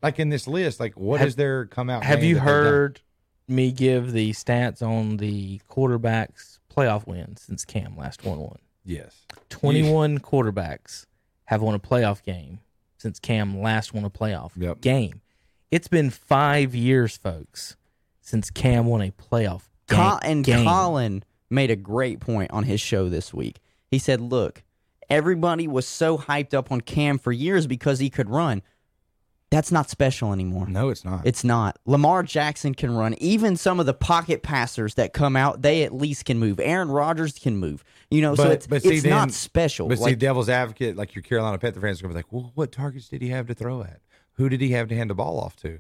like 0.03 0.19
in 0.19 0.29
this 0.29 0.47
list. 0.49 0.81
Like, 0.81 0.99
what 0.99 1.21
Have- 1.21 1.29
is 1.29 1.37
their 1.37 1.67
come 1.67 1.89
out? 1.89 2.03
Have 2.05 2.23
you 2.25 2.35
that 2.35 2.41
they've 2.41 2.47
done? 2.55 2.65
heard 2.65 3.01
me 3.49 3.71
give 3.71 4.13
the 4.13 4.33
stats 4.33 4.83
on 4.83 5.19
the 5.19 5.61
quarterbacks 5.71 6.59
playoff 6.75 7.07
wins 7.07 7.43
since 7.43 7.65
Cam 7.65 7.97
last 7.97 8.25
won 8.25 8.39
one? 8.41 8.59
Yes. 8.85 9.15
21 9.49 10.19
quarterbacks 10.19 11.07
have 11.45 11.63
won 11.63 11.75
a 11.75 11.79
playoff 11.79 12.23
game 12.25 12.59
since 12.99 13.19
Cam 13.21 13.61
last 13.63 13.95
won 13.95 14.05
a 14.05 14.11
playoff 14.11 14.51
Yep. 14.57 14.81
game. 14.81 15.21
It's 15.71 15.89
been 15.89 16.11
five 16.11 16.75
years, 16.75 17.17
folks, 17.17 17.77
since 18.21 18.51
Cam 18.51 18.87
won 18.87 19.01
a 19.03 19.11
playoff 19.13 19.63
game. 19.89 19.99
Co- 19.99 20.19
and 20.23 20.45
game. 20.45 20.65
Colin 20.67 21.23
made 21.51 21.71
a 21.71 21.77
great 21.77 22.21
point 22.21 22.51
on 22.51 22.65
his 22.65 22.81
show 22.81 23.09
this 23.09 23.33
week. 23.35 23.61
He 23.91 23.99
said, 23.99 24.21
"Look, 24.21 24.63
everybody 25.09 25.69
was 25.69 25.87
so 25.87 26.19
hyped 26.19 26.55
up 26.55 26.71
on 26.73 26.81
Cam 26.81 27.19
for 27.19 27.33
years 27.33 27.67
because 27.67 27.99
he 27.99 28.11
could 28.11 28.29
run. 28.31 28.63
That's 29.51 29.71
not 29.71 29.89
special 29.89 30.33
anymore. 30.33 30.67
No, 30.69 30.89
it's 30.89 31.05
not. 31.05 31.25
It's 31.25 31.45
not. 31.45 31.79
Lamar 31.87 32.25
Jackson 32.25 32.75
can 32.75 32.91
run. 32.91 33.15
Even 33.15 33.57
some 33.57 33.79
of 33.79 33.87
the 33.87 33.95
pocket 33.95 34.43
passers 34.43 34.95
that 34.95 35.13
come 35.13 35.37
out, 35.37 35.63
they 35.63 35.85
at 35.85 35.95
least 35.95 36.25
can 36.25 36.39
move. 36.41 36.59
Aaron 36.59 36.89
Rodgers 36.91 37.39
can 37.39 37.57
move. 37.57 37.85
You 38.11 38.23
know, 38.23 38.35
so 38.35 38.51
it's, 38.51 38.67
but 38.67 38.83
see, 38.83 38.95
it's 38.95 39.03
then- 39.05 39.11
not 39.11 39.31
special. 39.31 39.87
But 39.89 39.99
see, 39.99 40.05
Like, 40.05 40.19
devil's 40.19 40.49
advocate, 40.49 40.97
like 40.97 41.15
your 41.15 41.23
Carolina 41.23 41.59
Panther 41.59 41.81
fans, 41.81 42.01
are 42.01 42.03
gonna 42.03 42.15
be 42.15 42.19
like, 42.19 42.33
"Well, 42.33 42.51
what 42.57 42.73
targets 42.73 43.09
did 43.09 43.23
he 43.23 43.29
have 43.29 43.47
to 43.47 43.55
throw 43.55 43.83
at? 43.83 44.01
Who 44.33 44.49
did 44.49 44.61
he 44.61 44.73
have 44.73 44.89
to 44.89 44.97
hand 44.97 45.11
the 45.11 45.15
ball 45.15 45.39
off 45.39 45.55
to?" 45.57 45.79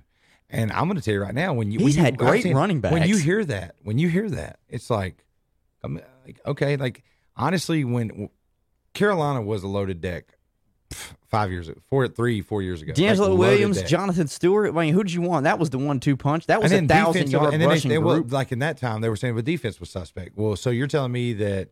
And 0.48 0.70
I'm 0.72 0.84
going 0.84 0.94
to 0.94 1.02
tell 1.02 1.14
you 1.14 1.20
right 1.22 1.34
now, 1.34 1.52
when 1.52 1.72
you 1.72 1.80
when 1.80 1.92
you- 1.92 2.00
had 2.00 2.16
great 2.16 2.44
seen- 2.44 2.54
running 2.56 2.80
When 2.80 3.02
you 3.08 3.16
hear 3.16 3.44
that, 3.46 3.74
when 3.82 3.98
you 3.98 4.08
hear 4.08 4.30
that, 4.30 4.60
it's 4.68 4.90
like, 4.90 5.24
I'm 5.86 6.00
like, 6.26 6.40
okay, 6.46 6.76
like 6.76 7.02
honestly, 7.36 7.84
when 7.84 8.28
Carolina 8.94 9.42
was 9.42 9.62
a 9.62 9.68
loaded 9.68 10.00
deck 10.00 10.24
five 11.26 11.50
years, 11.50 11.68
ago, 11.68 11.80
four, 11.88 12.06
three, 12.08 12.40
four 12.40 12.62
years 12.62 12.80
ago, 12.82 12.92
DeAngelo 12.92 13.30
like, 13.30 13.38
Williams, 13.38 13.78
deck. 13.78 13.88
Jonathan 13.88 14.28
Stewart. 14.28 14.74
I 14.74 14.80
mean, 14.86 14.94
who 14.94 15.02
did 15.02 15.12
you 15.12 15.22
want? 15.22 15.44
That 15.44 15.58
was 15.58 15.70
the 15.70 15.78
one-two 15.78 16.16
punch. 16.16 16.46
That 16.46 16.62
was 16.62 16.72
a 16.72 16.80
thousand 16.86 17.12
defense, 17.14 17.32
yard 17.32 17.52
and 17.54 17.62
then 17.62 17.68
rushing 17.68 17.88
they, 17.88 17.94
they, 17.96 17.98
well, 17.98 18.16
group. 18.20 18.32
like 18.32 18.52
in 18.52 18.60
that 18.60 18.76
time, 18.78 19.00
they 19.00 19.08
were 19.08 19.16
saying 19.16 19.34
the 19.36 19.42
defense 19.42 19.80
was 19.80 19.90
suspect. 19.90 20.36
Well, 20.36 20.56
so 20.56 20.70
you're 20.70 20.86
telling 20.86 21.12
me 21.12 21.32
that 21.34 21.70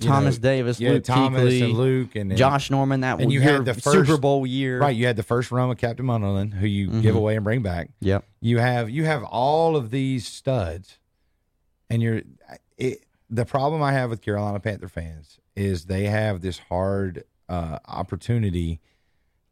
Thomas 0.00 0.36
know, 0.38 0.42
Davis, 0.42 0.80
yeah, 0.80 0.90
Luke 0.90 1.04
Thomas 1.04 1.42
Kuechly, 1.52 1.64
and 1.64 1.72
Luke, 1.74 2.14
and 2.16 2.36
Josh 2.36 2.70
Norman. 2.70 3.00
That 3.00 3.20
and 3.20 3.32
you 3.32 3.40
had 3.40 3.64
the 3.64 3.74
Super 3.74 4.04
first- 4.04 4.20
Bowl 4.20 4.46
year. 4.46 4.78
Right, 4.80 4.94
you 4.96 5.06
had 5.06 5.16
the 5.16 5.22
first 5.22 5.50
run 5.50 5.68
with 5.68 5.78
Captain 5.78 6.04
Munnerlyn, 6.06 6.52
who 6.52 6.66
you 6.66 6.88
Mm-hmm. 6.88 7.00
give 7.00 7.14
away 7.16 7.36
and 7.36 7.44
bring 7.44 7.62
back. 7.62 7.88
Yep. 8.00 8.24
You 8.40 8.58
have 8.58 8.90
you 8.90 9.04
have 9.04 9.22
all 9.24 9.76
of 9.76 9.90
these 9.90 10.26
studs, 10.26 10.98
and 11.88 12.02
you're 12.02 12.22
it, 12.76 13.04
the 13.32 13.44
problem 13.44 13.82
I 13.82 13.92
have 13.92 14.10
with 14.10 14.20
Carolina 14.20 14.60
Panther 14.60 14.88
fans 14.88 15.38
is 15.56 15.86
they 15.86 16.04
have 16.04 16.40
this 16.42 16.58
hard 16.58 17.24
uh, 17.48 17.78
opportunity 17.88 18.80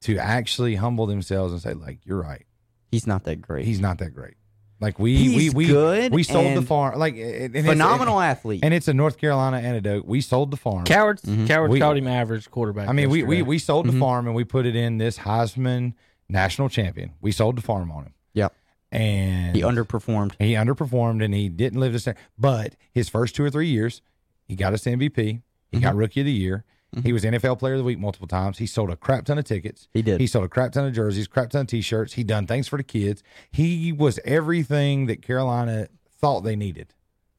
to 0.03 0.19
actually 0.19 0.77
humble 0.77 1.07
themselves 1.07 1.53
and 1.53 1.61
say, 1.61 1.75
like, 1.75 1.99
you're 2.05 2.21
right, 2.23 2.45
He's 2.93 3.07
not 3.07 3.25
that 3.25 3.41
great. 3.41 3.65
he's 3.65 3.81
not 3.81 3.99
that 3.99 4.11
great. 4.15 4.35
Like 4.81 4.99
we 4.99 5.15
He's 5.17 5.53
we 5.55 5.67
we 5.67 5.67
good 5.67 6.11
we 6.11 6.23
sold 6.23 6.47
the 6.47 6.59
and 6.59 6.67
farm 6.67 6.99
like 6.99 7.13
and 7.15 7.55
it's- 7.55 7.67
phenomenal 7.67 8.19
athlete. 8.19 8.61
and 8.65 8.73
it's 8.73 8.89
a 8.89 8.95
North 8.95 9.19
Carolina 9.19 9.59
antidote. 9.59 10.07
We 10.07 10.23
sold 10.23 10.51
the 10.51 10.57
farm. 10.57 10.85
Cowherd, 10.85 11.21
Mm-hmm. 11.21 11.47
Cowherd 11.47 11.71
We- 11.71 11.79
called 11.81 11.99
him 11.99 12.07
average 12.09 12.51
quarterback. 12.51 12.89
I 12.89 12.93
mean, 12.93 13.11
we, 13.11 13.23
we 13.23 13.37
yesterday. 13.37 13.43
we 13.49 13.59
sold 13.59 13.87
Mm-hmm. 13.87 13.97
the 13.97 14.01
farm 14.01 14.27
and 14.27 14.35
we 14.35 14.45
put 14.45 14.65
it 14.67 14.75
in 14.77 14.97
this 14.99 15.19
Heisman 15.19 15.93
national 16.31 16.69
champion. 16.71 17.13
We 17.21 17.31
sold 17.31 17.57
the 17.59 17.63
farm 17.63 17.91
on 17.93 18.05
him, 18.05 18.05
yep. 18.07 18.13
And 18.93 19.55
He 19.55 19.63
underperformed. 19.63 20.33
he 20.39 20.55
underperformed 20.55 21.25
and 21.25 21.33
he 21.33 21.49
didn't 21.49 21.79
live 21.81 21.93
the 21.93 22.01
same. 22.01 22.15
But 22.39 22.75
his 22.93 23.09
first 23.09 23.35
two 23.37 23.45
or 23.45 23.51
three 23.51 23.69
years, 23.69 24.03
he 24.45 24.57
got 24.57 24.73
us 24.73 24.85
MVP. 24.85 25.17
He 25.17 25.77
Mm-hmm. 25.77 25.85
got 25.85 25.95
Rookie 25.95 26.21
of 26.21 26.27
the 26.27 26.33
Year. 26.33 26.65
He 27.05 27.13
was 27.13 27.23
NFL 27.23 27.61
Player 27.61 27.75
of 27.75 27.79
the 27.79 27.85
Week 27.85 28.01
multiple 28.01 28.27
times. 28.27 28.59
He 28.59 28.67
sold 28.67 28.91
a 28.91 28.97
crap 28.97 29.25
ton 29.25 29.39
of 29.39 29.45
tickets. 29.45 29.87
He 29.95 30.03
did. 30.03 30.21
He 30.21 30.27
sold 30.27 30.45
a 30.45 30.49
crap 30.49 30.73
ton 30.73 30.85
of 30.87 30.93
jerseys, 30.93 31.29
crap 31.29 31.51
ton 31.51 31.61
of 31.61 31.67
T-shirts. 31.69 32.15
He 32.15 32.25
done 32.25 32.49
things 32.49 32.67
for 32.67 32.77
the 32.79 32.83
kids. 32.83 33.23
He 33.53 33.93
was 33.93 34.19
everything 34.25 35.07
that 35.07 35.23
Carolina 35.23 35.87
thought 36.21 36.41
they 36.41 36.57
needed 36.57 36.93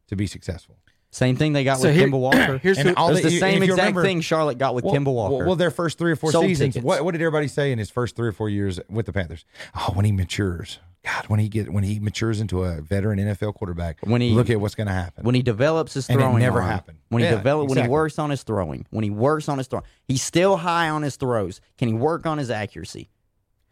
to 0.07 0.15
be 0.15 0.25
successful. 0.25 0.77
Same 1.09 1.35
thing 1.35 1.51
they 1.51 1.65
got 1.65 1.79
So 1.79 1.89
with 1.89 1.97
here- 1.97 2.07
Kemba 2.07 2.17
Walker. 2.21 2.57
here's 2.63 2.77
And 2.77 2.87
who- 2.87 2.95
all 2.95 3.09
It's 3.09 3.23
that- 3.23 3.29
the 3.29 3.39
same 3.39 3.61
exact 3.61 3.77
remember- 3.79 4.03
thing 4.03 4.21
Charlotte 4.21 4.57
got 4.57 4.73
with 4.73 4.85
well, 4.85 4.93
Kemba 4.95 5.13
Walker. 5.13 5.35
Well, 5.39 5.47
well, 5.47 5.55
their 5.57 5.69
first 5.71 5.97
three 5.97 6.13
or 6.13 6.15
four 6.15 6.31
Sold 6.31 6.45
seasons. 6.45 6.77
What, 6.79 7.03
what 7.03 7.11
did 7.11 7.21
everybody 7.21 7.49
say 7.49 7.73
in 7.73 7.77
his 7.79 7.89
first 7.89 8.15
three 8.15 8.29
or 8.29 8.31
four 8.31 8.47
years 8.49 8.79
with 8.89 9.05
the 9.05 9.11
Panthers? 9.11 9.43
Oh, 9.75 9.91
when 9.95 10.05
he 10.05 10.13
matures, 10.13 10.79
God, 11.03 11.25
when 11.29 11.39
he 11.39 11.49
get 11.49 11.71
when 11.73 11.83
he 11.83 11.99
matures 11.99 12.39
into 12.41 12.63
a 12.63 12.79
veteran 12.81 13.17
NFL 13.17 13.55
quarterback, 13.55 13.97
When 14.03 14.21
he- 14.21 14.31
look 14.33 14.49
at 14.51 14.61
what's 14.61 14.75
going 14.75 14.85
to 14.87 14.93
happen. 14.93 15.23
when 15.23 15.33
he 15.33 15.41
develops 15.41 15.95
his 15.95 16.07
And 16.07 16.19
it 16.19 16.21
throwing, 16.23 16.39
never 16.39 16.61
arm, 16.61 16.69
happened. 16.69 16.99
When 17.09 17.21
he 17.23 17.27
Yeah, 17.27 17.35
develop, 17.37 17.69
when 17.69 17.81
he 17.81 17.87
works 17.89 18.19
on 18.19 18.29
his 18.29 18.43
throwing, 18.43 18.85
when 18.91 19.03
he 19.03 19.09
works 19.09 19.49
on 19.49 19.57
his 19.57 19.65
throwing, 19.67 19.85
he's 20.07 20.21
still 20.21 20.57
high 20.57 20.89
on 20.89 21.01
his 21.01 21.15
throws. 21.15 21.59
Can 21.79 21.87
he 21.87 21.93
work 21.95 22.27
on 22.27 22.37
his 22.37 22.51
accuracy? 22.51 23.09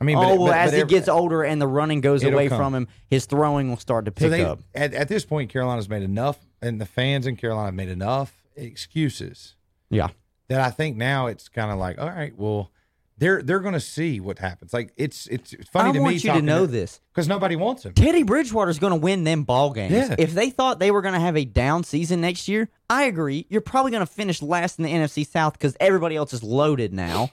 I 0.02 0.06
mean, 0.06 0.18
oh 0.18 0.22
but, 0.22 0.28
well, 0.40 0.48
but- 0.48 0.58
as 0.58 0.72
but 0.72 0.76
he 0.76 0.82
every- 0.82 0.90
gets 0.90 1.08
older 1.08 1.44
and 1.44 1.62
the 1.62 1.68
running 1.68 2.02
goes 2.02 2.24
away 2.24 2.48
come. 2.50 2.58
from 2.58 2.74
him, 2.74 2.88
his 3.08 3.26
throwing 3.28 3.70
will 3.70 3.78
start 3.78 4.06
to 4.06 4.12
pick 4.12 4.26
so 4.26 4.30
they, 4.30 4.44
up. 4.44 4.62
at, 4.74 4.94
at 4.96 5.08
this 5.08 5.24
point, 5.26 5.52
Carolina's 5.52 5.88
made 5.90 6.02
enough, 6.04 6.40
and 6.64 6.82
the 6.82 6.86
fans 6.88 7.28
in 7.28 7.36
Carolina 7.36 7.68
have 7.68 7.76
made 7.76 7.90
enough 7.90 8.34
excuses 8.56 9.56
Yeah, 9.92 10.08
that 10.48 10.62
I 10.62 10.72
think 10.72 10.98
now 10.98 11.28
it's 11.28 11.48
kind 11.48 11.70
of 11.72 11.78
like, 11.78 12.00
all 12.00 12.10
right, 12.10 12.34
well, 12.38 12.72
they're 13.20 13.44
they're 13.44 13.60
going 13.60 13.74
to 13.74 13.80
see 13.80 14.20
what 14.20 14.40
happens. 14.40 14.74
Like 14.74 14.91
it's 14.98 15.28
it's 15.28 15.54
funny 15.72 15.90
I 15.90 15.91
to 15.91 16.00
me. 16.00 16.04
want 16.04 16.24
you 16.24 16.32
to 16.34 16.41
know 16.41 16.66
this. 16.66 17.00
because 17.14 17.28
nobody 17.28 17.56
wants 17.56 17.86
him. 17.86 17.94
Teddy 17.94 18.24
Bridgewater's 18.24 18.80
going 18.80 18.91
to 18.94 19.00
win 19.00 19.24
them 19.26 19.44
ball 19.44 19.72
games. 19.72 19.91
Yeah. 19.94 20.16
If 20.18 20.34
they 20.34 20.50
thought 20.50 20.80
they 20.80 20.90
were 20.91 21.02
going 21.02 21.14
to 21.14 21.20
have 21.20 21.38
a 21.38 21.46
down 21.46 21.84
season 21.84 22.22
next 22.22 22.48
year, 22.48 22.70
I 22.90 23.04
agree. 23.04 23.46
You're 23.50 23.62
probably 23.62 23.91
going 23.91 24.06
to 24.06 24.12
finish 24.12 24.41
last 24.41 24.80
in 24.80 24.86
the 24.86 24.91
NFC 24.91 25.28
South 25.28 25.54
because 25.54 25.76
everybody 25.80 26.16
else 26.16 26.34
is 26.34 26.41
loaded 26.44 26.94
now. 26.94 27.30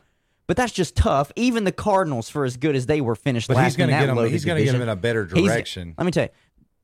But 0.48 0.56
that's 0.56 0.72
just 0.72 0.94
tough. 0.96 1.32
Even 1.34 1.64
the 1.64 1.72
Cardinals, 1.72 2.28
for 2.28 2.44
as 2.44 2.56
good 2.56 2.76
as 2.76 2.86
they 2.86 3.00
were, 3.00 3.16
finished 3.16 3.48
But 3.48 3.56
last 3.56 3.64
he's 3.66 3.76
going 3.76 3.90
in 3.90 3.98
to 4.00 4.06
get 4.06 4.14
loaded 4.14 4.30
He's 4.30 4.44
going 4.44 4.56
to 4.58 4.62
get 4.64 4.66
division. 4.72 4.82
in 4.82 4.88
a 4.88 4.94
better 4.96 5.24
He's- 5.26 5.44
direction. 5.48 5.94
let 5.98 6.04
me 6.04 6.12
tell 6.12 6.24
you, 6.24 6.28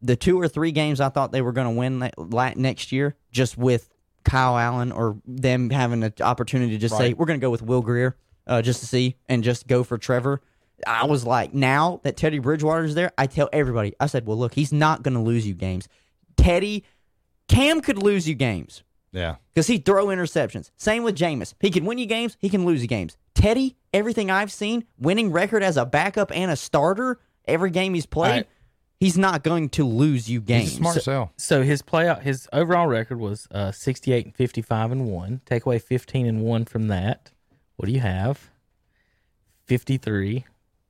the 0.01 0.17
two 0.17 0.41
or 0.41 0.49
three 0.49 0.73
games 0.73 1.01
I 1.01 1.11
thought 1.11 1.31
they 1.31 1.43
were 1.43 1.53
going 1.53 1.69
to 1.73 1.79
win 1.79 2.11
la- 2.17 2.53
next 2.57 2.91
year, 2.91 3.15
just 3.31 3.57
with 3.57 3.89
Kyle 4.25 4.59
Allen 4.59 4.91
or 4.91 5.19
them 5.27 5.71
having 5.71 6.03
an 6.03 6.13
opportunity 6.21 6.73
to 6.73 6.79
just 6.79 6.97
say 6.97 7.13
we're 7.13 7.27
going 7.27 7.39
to 7.39 7.45
go 7.45 7.51
with 7.51 7.63
Will 7.63 7.83
Grier, 7.83 8.17
uh, 8.47 8.63
just 8.63 8.81
to 8.81 8.87
see 8.87 9.17
and 9.29 9.43
just 9.45 9.67
go 9.67 9.85
for 9.85 9.99
Trevor. 9.99 10.41
I 10.87 11.07
was 11.07 11.25
like, 11.25 11.55
now 11.55 12.01
that 12.03 12.17
Teddy 12.17 12.41
Bridgewater's 12.41 12.95
there, 12.95 13.13
I 13.17 13.27
tell 13.27 13.49
everybody, 13.53 13.95
I 14.01 14.07
said, 14.07 14.27
well, 14.27 14.37
look, 14.37 14.55
he's 14.55 14.73
not 14.73 15.03
going 15.03 15.15
to 15.15 15.21
lose 15.21 15.47
you 15.47 15.55
games. 15.55 15.89
Teddy, 16.37 16.85
Cam 17.49 17.81
could 17.81 18.03
lose 18.03 18.29
you 18.29 18.35
games 18.35 18.83
yeah. 19.13 19.37
because 19.55 19.69
he'd 19.69 19.85
throw 19.85 20.07
interceptions. 20.07 20.71
Same 20.77 21.05
with 21.05 21.17
Jameis. 21.17 21.55
He 21.61 21.71
can 21.71 21.85
win 21.85 21.99
you 21.99 22.07
games, 22.07 22.37
he 22.41 22.49
can 22.49 22.65
lose 22.65 22.83
you 22.83 22.89
games. 22.89 23.17
Teddy, 23.35 23.77
everything 23.93 24.31
I've 24.31 24.53
seen, 24.53 24.85
winning 24.99 25.31
record 25.31 25.63
as 25.63 25.77
a 25.77 25.87
backup 25.87 26.33
and 26.35 26.51
a 26.51 26.57
starter 26.57 27.21
every 27.45 27.71
game 27.71 27.95
he's 27.95 28.07
played, 28.07 28.31
Right. 28.31 28.49
he's 29.01 29.19
not 29.19 29.43
going 29.43 29.69
to 29.71 29.85
lose 29.85 30.31
you 30.31 30.41
games. 30.41 30.71
He's 30.71 30.75
a 30.75 30.77
smart 30.77 31.03
sell. 31.03 31.33
So 31.37 31.63
his 31.63 31.83
playoff, 31.83 32.23
his 32.23 32.49
overall 32.53 32.87
record 32.87 33.19
was 33.19 33.49
uh, 33.51 33.73
68 33.73 34.27
and 34.27 34.35
55 34.35 34.93
and 34.93 35.07
one. 35.07 35.41
Take 35.47 35.67
away 35.67 35.79
15 35.79 36.27
and 36.27 36.43
one 36.43 36.65
from 36.65 36.89
that. 36.89 37.32
What 37.77 37.87
do 37.87 37.93
you 37.93 38.01
have? 38.01 38.51
53, 39.67 40.45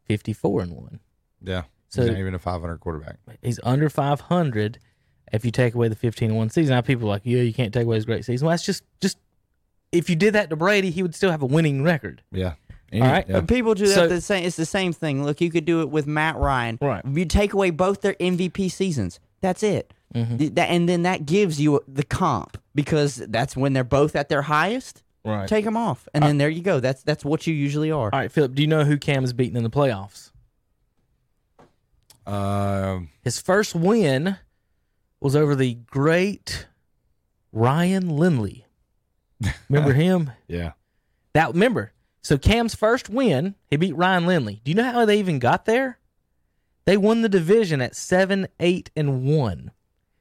54 0.04 0.60
and 0.62 0.72
one. 0.72 1.00
Yeah. 1.42 1.62
So- 1.88 2.02
he's 2.02 2.10
not 2.10 2.18
even 2.18 2.34
a 2.34 2.38
500 2.38 2.78
quarterback. 2.80 3.18
He's 3.42 3.60
under 3.62 3.88
500 3.88 4.78
if 5.32 5.44
you 5.44 5.50
take 5.50 5.74
away 5.74 5.88
the 5.88 5.94
15 5.94 6.30
and 6.30 6.38
one 6.38 6.50
season. 6.50 6.74
Now 6.74 6.80
people 6.80 7.06
are 7.06 7.10
like, 7.10 7.22
yeah, 7.24 7.42
you 7.42 7.52
can't 7.54 7.72
take 7.72 7.84
away 7.84 7.96
his 7.96 8.04
great 8.04 8.24
season. 8.24 8.46
Well, 8.46 8.52
that's 8.52 8.64
just 8.64 8.82
just 9.00 9.18
if 9.92 10.09
you 10.09 10.16
did 10.16 10.34
that 10.34 10.48
to 10.50 10.56
Brady, 10.56 10.90
he 10.90 11.02
would 11.02 11.14
still 11.14 11.30
have 11.30 11.42
a 11.42 11.46
winning 11.46 11.82
record. 11.82 12.22
Yeah. 12.32 12.54
All 12.94 13.00
right. 13.00 13.26
Yeah. 13.28 13.40
People 13.42 13.74
do 13.74 13.86
that. 13.86 13.94
So- 13.94 14.09
the 14.09 14.20
same. 14.20 14.44
It's 14.44 14.56
the 14.56 14.66
same 14.66 14.92
thing. 14.92 15.24
Look, 15.24 15.40
you 15.40 15.50
could 15.50 15.64
do 15.64 15.80
it 15.82 15.90
with 15.90 16.06
Matt 16.06 16.36
Ryan. 16.36 16.78
Right. 16.80 17.02
You 17.04 17.24
take 17.26 17.52
away 17.52 17.70
both 17.70 18.00
their 18.00 18.14
MVP 18.14 18.70
seasons. 18.70 19.18
That's 19.40 19.62
it. 19.62 19.92
Mm-hmm. 20.14 20.36
Th- 20.36 20.54
that- 20.54 20.68
and 20.70 20.88
then 20.88 21.02
that 21.02 21.24
gives 21.26 21.60
you 21.60 21.80
the 21.88 22.02
comp 22.04 22.59
because 22.74 23.16
that's 23.16 23.56
when 23.56 23.72
they're 23.72 23.84
both 23.84 24.14
at 24.16 24.28
their 24.28 24.42
highest. 24.42 25.02
Right. 25.24 25.49
Take 25.49 25.65
them 25.65 25.77
off, 25.77 26.09
and 26.15 26.24
then 26.24 26.39
there 26.39 26.49
you 26.49 26.62
go. 26.62 26.81
That's 26.81 27.03
that's 27.05 27.24
what 27.24 27.47
you 27.47 27.55
usually 27.55 27.93
are. 27.93 28.11
All 28.12 28.19
right, 28.19 28.31
Philip, 28.32 28.55
do 28.55 28.62
you 28.62 28.69
know 28.69 28.85
who 28.85 28.97
Cam 28.99 29.23
has 29.23 29.32
beaten 29.32 29.57
in 29.57 29.62
the 29.62 29.70
playoffs? 29.70 30.31
Um, 32.27 33.11
His 33.23 33.40
first 33.40 33.74
win 33.74 34.36
was 35.20 35.35
over 35.36 35.55
the 35.55 35.74
great 35.74 36.66
Ryan 37.53 38.09
Lindley. 38.09 38.66
Remember 39.69 39.93
him? 39.93 40.31
yeah. 40.49 40.73
That 41.35 41.55
remember. 41.55 41.93
So 42.23 42.36
Cam's 42.36 42.74
first 42.74 43.09
win, 43.09 43.55
he 43.70 43.77
beat 43.77 43.97
Ryan 43.97 44.27
Lindley. 44.27 44.61
Do 44.65 44.70
you 44.70 44.74
know 44.74 44.85
how 44.90 45.05
they 45.07 45.19
even 45.19 45.39
got 45.39 45.65
there? 45.65 45.99
They 46.85 46.97
won 46.97 47.23
the 47.23 47.28
division 47.28 47.81
at 47.81 47.97
seven, 47.97 48.49
eight, 48.61 48.90
and 48.94 49.24
one. 49.24 49.70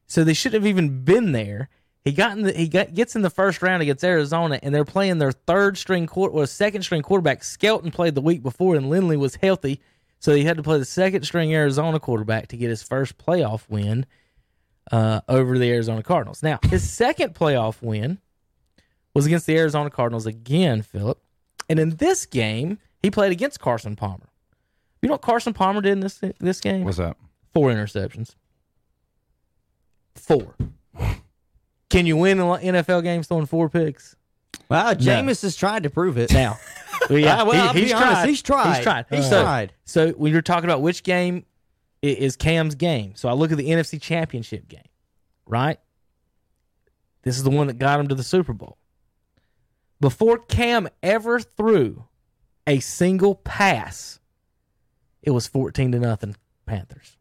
So 0.07 0.23
they 0.23 0.34
shouldn't 0.34 0.64
have 0.64 0.69
even 0.69 1.03
been 1.03 1.34
there. 1.34 1.69
He 2.03 2.14
got 2.14 2.36
in 2.36 2.44
the 2.44 2.52
he 2.52 2.68
got 2.68 2.94
gets 2.94 3.15
in 3.15 3.22
the 3.22 3.30
first 3.30 3.61
round 3.61 3.84
against 3.84 4.03
Arizona, 4.03 4.60
and 4.64 4.73
they're 4.73 4.86
playing 4.86 5.19
their 5.19 5.32
third 5.32 5.78
string 5.78 6.07
quarter 6.07 6.34
or 6.34 6.48
second 6.48 6.82
string 6.82 7.03
quarterback. 7.03 7.44
Skelton 7.44 7.91
played 7.91 8.15
the 8.15 8.22
week 8.22 8.41
before, 8.41 8.76
and 8.76 8.90
Lindley 8.90 9.18
was 9.18 9.36
healthy, 9.36 9.80
so 10.19 10.34
he 10.34 10.44
had 10.44 10.57
to 10.57 10.64
play 10.64 10.80
the 10.80 10.86
second 10.86 11.23
string 11.23 11.53
Arizona 11.53 11.99
quarterback 11.99 12.48
to 12.48 12.57
get 12.57 12.69
his 12.69 12.82
first 12.82 13.19
playoff 13.19 13.69
win 13.69 14.07
uh, 14.91 15.22
over 15.30 15.60
the 15.60 15.69
Arizona 15.69 16.02
Cardinals. 16.02 16.41
Now 16.41 16.60
his 16.64 16.90
second 16.90 17.36
playoff 17.36 17.84
win 17.84 18.18
was 19.14 19.28
against 19.28 19.45
the 19.45 19.57
Arizona 19.57 19.91
Cardinals 19.91 20.26
again, 20.26 20.82
Philip, 20.82 21.22
and 21.69 21.80
in 21.80 21.98
this 21.98 22.26
game 22.26 22.80
he 23.03 23.11
played 23.11 23.32
against 23.32 23.60
Carson 23.60 23.95
Palmer. 23.95 24.30
You 25.03 25.07
know 25.07 25.15
what 25.15 25.22
Carson 25.22 25.53
Palmer 25.53 25.82
did 25.82 25.94
in 25.94 25.99
this 25.99 26.19
this 26.40 26.61
game? 26.61 26.84
What's 26.84 26.98
that? 26.98 27.18
Four 27.53 27.69
interceptions. 27.69 28.36
Four. 30.15 30.56
Can 31.91 32.05
you 32.05 32.18
win 32.18 32.39
in 32.39 32.45
NFL 32.45 33.03
games 33.03 33.27
throwing 33.27 33.45
four 33.45 33.69
picks? 33.69 34.15
Well, 34.69 34.95
Jameis 34.95 35.41
has 35.41 35.55
tried 35.55 35.84
to 35.84 35.89
prove 35.89 36.18
it. 36.18 36.31
Now, 36.31 36.57
Yeah, 37.09 37.43
well, 37.43 37.68
I'll 37.68 37.73
be 37.73 37.93
honest, 37.93 38.26
he's 38.26 38.41
tried. 38.41 38.76
He's 38.76 38.84
tried. 38.84 39.05
He's 39.09 39.30
so, 39.30 39.41
tried. 39.41 39.73
So 39.85 40.11
when 40.11 40.31
you're 40.31 40.41
talking 40.41 40.69
about 40.69 40.81
which 40.81 41.03
game 41.03 41.45
is 42.01 42.35
Cam's 42.35 42.76
game, 42.76 43.13
so 43.15 43.27
I 43.30 43.34
look 43.34 43.51
at 43.51 43.57
the 43.57 43.69
NFC 43.69 44.01
Championship 44.01 44.68
game, 44.68 44.88
right? 45.45 45.80
This 47.23 47.38
is 47.38 47.43
the 47.43 47.49
one 47.49 47.68
that 47.68 47.80
got 47.80 47.99
him 47.99 48.07
to 48.07 48.15
the 48.15 48.23
Super 48.23 48.53
Bowl. 48.53 48.77
Before 49.99 50.38
Cam 50.38 50.89
ever 51.03 51.39
threw 51.39 52.05
a 52.65 52.80
single 52.80 53.35
pass, 53.35 54.19
it 55.22 55.31
was 55.31 55.47
14 55.47 55.91
to 55.91 55.99
nothing 55.99 56.35
Panthers. 56.65 57.18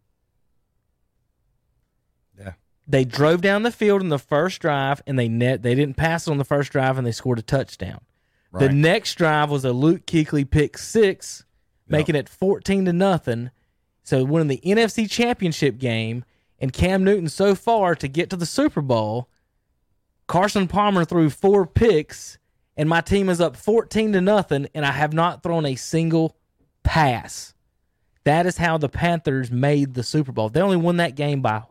They 2.90 3.04
drove 3.04 3.40
down 3.40 3.62
the 3.62 3.70
field 3.70 4.02
in 4.02 4.08
the 4.08 4.18
first 4.18 4.60
drive 4.60 5.00
and 5.06 5.16
they 5.16 5.28
net 5.28 5.62
they 5.62 5.76
didn't 5.76 5.96
pass 5.96 6.26
it 6.26 6.30
on 6.30 6.38
the 6.38 6.44
first 6.44 6.72
drive 6.72 6.98
and 6.98 7.06
they 7.06 7.12
scored 7.12 7.38
a 7.38 7.42
touchdown. 7.42 8.00
The 8.52 8.68
next 8.68 9.14
drive 9.14 9.48
was 9.48 9.64
a 9.64 9.72
Luke 9.72 10.06
Kuechly 10.06 10.50
pick 10.50 10.76
six, 10.76 11.44
making 11.86 12.16
it 12.16 12.28
14 12.28 12.86
to 12.86 12.92
nothing. 12.92 13.50
So 14.02 14.24
winning 14.24 14.48
the 14.48 14.60
NFC 14.64 15.08
championship 15.08 15.78
game 15.78 16.24
and 16.58 16.72
Cam 16.72 17.04
Newton 17.04 17.28
so 17.28 17.54
far 17.54 17.94
to 17.94 18.08
get 18.08 18.28
to 18.30 18.36
the 18.36 18.46
Super 18.46 18.80
Bowl, 18.80 19.28
Carson 20.26 20.66
Palmer 20.66 21.04
threw 21.04 21.30
four 21.30 21.64
picks 21.64 22.38
and 22.76 22.88
my 22.88 23.00
team 23.00 23.28
is 23.28 23.40
up 23.40 23.56
14 23.56 24.14
to 24.14 24.20
nothing 24.20 24.66
and 24.74 24.84
I 24.84 24.90
have 24.90 25.12
not 25.12 25.44
thrown 25.44 25.64
a 25.64 25.76
single 25.76 26.36
pass. 26.82 27.54
That 28.24 28.46
is 28.46 28.56
how 28.56 28.78
the 28.78 28.88
Panthers 28.88 29.52
made 29.52 29.94
the 29.94 30.02
Super 30.02 30.32
Bowl. 30.32 30.48
They 30.48 30.60
only 30.60 30.76
won 30.76 30.96
that 30.96 31.14
game 31.14 31.40
by 31.40 31.62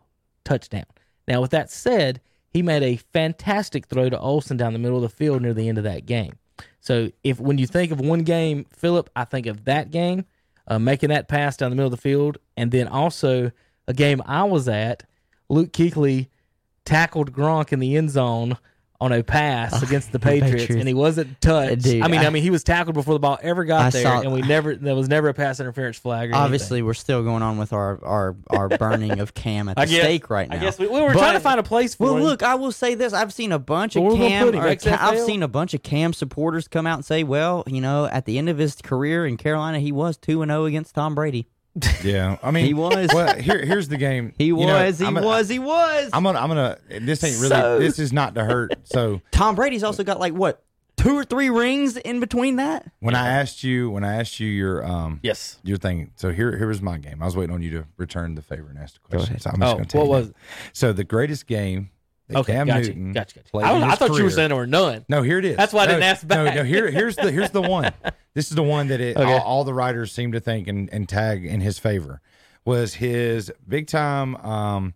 touchdown. 0.46 0.86
Now, 1.30 1.42
with 1.42 1.52
that 1.52 1.70
said, 1.70 2.20
he 2.50 2.64
made 2.64 2.82
a 2.82 2.96
fantastic 2.98 3.86
throw 3.86 4.10
to 4.10 4.20
Olsen 4.20 4.58
down 4.58 4.74
the 4.74 4.80
middle 4.80 4.98
of 4.98 5.04
the 5.04 5.16
field 5.16 5.44
near 5.44 5.54
the 5.54 5.70
end 5.70 5.78
of 5.78 5.84
that 5.84 6.08
game. 6.08 6.34
So, 6.82 7.12
if 7.24 7.40
when 7.40 7.60
you 7.60 7.68
think 7.68 7.92
of 7.92 8.02
one 8.02 8.24
game, 8.24 8.66
Philip, 8.76 9.10
I 9.16 9.26
think 9.26 9.46
of 9.46 9.66
that 9.66 9.92
game, 9.92 10.26
uh, 10.68 10.80
making 10.80 11.10
that 11.10 11.28
pass 11.28 11.56
down 11.56 11.70
the 11.70 11.76
middle 11.76 11.88
of 11.88 11.98
the 11.98 12.02
field, 12.02 12.40
and 12.58 12.72
then 12.72 12.88
also 12.88 13.52
a 13.88 13.94
game 13.94 14.22
I 14.26 14.44
was 14.44 14.68
at. 14.68 15.04
Luke 15.50 15.72
Kuechly 15.72 16.28
tackled 16.84 17.32
Gronk 17.32 17.72
in 17.72 17.80
the 17.80 17.96
end 17.96 18.10
zone 18.10 18.58
on 19.02 19.14
a 19.14 19.24
pass 19.24 19.72
oh, 19.82 19.86
against 19.86 20.12
the 20.12 20.20
Patriots, 20.20 20.64
Patriots. 20.64 20.80
and 20.82 20.88
he 20.88 20.94
wasn't 20.94 21.40
touched. 21.40 21.84
Dude, 21.84 22.02
I 22.04 22.10
mean, 22.10 22.20
I, 22.20 22.26
I- 22.26 22.30
mean, 22.32 22.44
he 22.44 22.50
was 22.50 22.66
tackled 22.66 22.96
before 22.96 23.14
the 23.14 23.20
ball 23.20 23.40
ever 23.42 23.64
got 23.64 23.82
I 23.86 23.90
there, 23.92 24.04
saw- 24.04 24.20
and 24.22 24.34
we 24.34 24.42
never 24.42 24.76
there 24.76 24.94
was 24.96 25.08
never 25.08 25.30
a 25.30 25.34
pass 25.34 25.60
interference 25.62 25.98
flag. 25.98 26.32
Or 26.32 26.36
Obviously, 26.36 26.82
we're 26.82 26.94
still 26.94 27.24
going 27.24 27.42
on 27.42 27.58
with 27.58 27.72
our 27.72 28.04
our, 28.04 28.36
our 28.50 28.68
burning 28.78 29.20
of 29.20 29.34
Cam 29.34 29.70
at 29.70 29.78
the 29.78 29.86
guess, 29.86 30.02
stake 30.02 30.30
right 30.30 30.50
now. 30.50 30.58
I 30.58 30.60
guess 30.60 30.78
we, 30.78 30.88
we 30.88 31.00
were 31.00 31.14
But- 31.14 31.20
trying 31.20 31.34
to 31.36 31.40
find 31.40 31.60
a 31.60 31.64
place 31.64 31.96
for 31.96 32.04
Well, 32.06 32.18
him. 32.18 32.24
look, 32.24 32.44
I 32.44 32.56
will 32.56 32.74
say 32.74 32.94
this: 32.96 33.14
I've 33.14 33.32
seen 33.34 33.52
a 33.54 33.60
bunch 33.60 33.96
of 33.96 34.04
Where 34.04 34.18
Cam. 34.18 34.54
him? 34.54 34.80
I've 35.00 35.20
seen 35.22 35.44
a 35.44 35.48
bunch 35.48 35.74
of 35.74 35.82
Cam 35.82 36.12
supporters 36.12 36.68
come 36.68 36.86
out 36.86 36.96
and 36.96 37.06
say, 37.06 37.24
"Well, 37.24 37.64
you 37.68 37.80
know, 37.80 38.06
at 38.06 38.26
the 38.26 38.38
end 38.38 38.50
of 38.50 38.58
his 38.58 38.76
career 38.76 39.26
in 39.26 39.38
Carolina, 39.38 39.80
he 39.80 39.94
was 39.94 40.18
two 40.18 40.42
and 40.42 40.50
zero 40.52 40.66
against 40.66 40.94
Tom 40.96 41.16
Brady. 41.16 41.48
Yeah, 42.04 42.38
I 42.44 42.52
mean, 42.52 42.66
He 42.66 42.74
was. 42.74 43.10
Well, 43.14 43.36
here, 43.38 43.64
here's 43.64 43.88
the 43.88 43.98
game. 43.98 44.34
He 44.38 44.46
You 44.46 44.56
know, 44.58 44.86
was. 44.86 45.00
he 45.00 45.06
I'm 45.06 45.18
a- 45.18 45.22
was. 45.22 45.48
he 45.50 45.60
was." 45.60 46.10
I'm 46.14 46.24
gonna, 46.24 46.40
I'm 46.40 46.50
gonna. 46.50 46.78
This 46.90 47.24
ain't 47.24 47.36
really. 47.38 47.50
So- 47.50 47.80
this 47.80 48.00
is 48.00 48.12
not 48.12 48.36
to 48.36 48.44
hurt. 48.44 48.74
So 48.84 49.22
Tom 49.32 49.56
Brady's 49.56 49.84
also 49.84 50.04
got 50.04 50.20
like 50.20 50.34
what 50.34 50.64
two 50.98 51.16
or 51.18 51.24
three 51.24 51.50
rings 51.50 51.96
in 51.96 52.20
between 52.20 52.58
that. 52.58 52.92
when 53.00 53.16
I 53.16 53.30
asked 53.30 53.64
you, 53.64 53.90
when 53.90 54.04
I 54.04 54.16
asked 54.16 54.40
you 54.42 54.48
your, 54.50 54.84
um, 54.86 55.22
yes. 55.24 55.58
your 55.64 55.78
thing. 55.78 56.12
So 56.18 56.32
here, 56.34 56.58
here 56.58 56.68
was 56.68 56.82
my 56.82 56.98
game. 56.98 57.22
I 57.22 57.26
was 57.26 57.38
waiting 57.38 57.56
on 57.56 57.62
you 57.62 57.70
to 57.72 57.86
return 57.96 58.36
the 58.36 58.42
favor 58.42 58.68
and 58.70 58.78
ask 58.78 58.96
the 58.96 59.00
question. 59.08 59.30
ahead. 59.36 59.42
So 59.44 59.50
I'm 59.52 59.62
just 59.62 59.72
Oh, 59.74 59.78
gonna 59.78 59.86
tell 59.86 60.02
what 60.02 60.08
you 60.08 60.12
was 60.24 60.28
now. 60.30 60.34
So 60.74 60.92
the 60.92 61.06
greatest 61.06 61.48
game 61.48 61.92
that 61.92 61.99
Okay, 62.36 62.54
Cam 62.54 62.68
gotcha, 62.68 62.80
Newton 62.88 63.12
gotcha, 63.14 63.40
gotcha. 63.52 63.66
I, 63.66 63.72
was- 63.74 63.84
I 63.84 63.96
thought 63.96 64.18
you 64.18 64.24
were 64.24 64.30
saying 64.30 64.50
there 64.50 64.58
were 64.58 64.68
none. 64.68 65.06
No, 65.10 65.22
here 65.24 65.40
it 65.40 65.46
is. 65.46 65.58
That's 65.58 65.74
why 65.74 65.84
I 65.84 65.86
No, 65.88 65.92
didn't 65.94 66.04
ask 66.04 66.28
back. 66.28 66.46
no, 66.46 66.54
no, 66.62 66.64
here, 66.64 66.90
here's 66.92 67.16
the 67.16 67.32
here's 67.32 67.52
the 67.52 67.62
one. 67.62 67.92
This 68.36 68.50
is 68.52 68.56
the 68.56 68.64
one 68.64 68.88
that 68.90 69.02
it, 69.02 69.18
Okay. 69.18 69.34
all, 69.34 69.40
all 69.42 69.64
the 69.64 69.74
writers 69.74 70.12
seem 70.12 70.32
to 70.34 70.40
think 70.40 70.68
and, 70.68 70.88
and 70.94 71.10
tag 71.10 71.44
in 71.44 71.62
his 71.62 71.80
favor 71.80 72.22
was 72.64 72.94
his 72.94 73.52
big 73.68 73.88
time 73.88 74.36
um, 74.38 74.94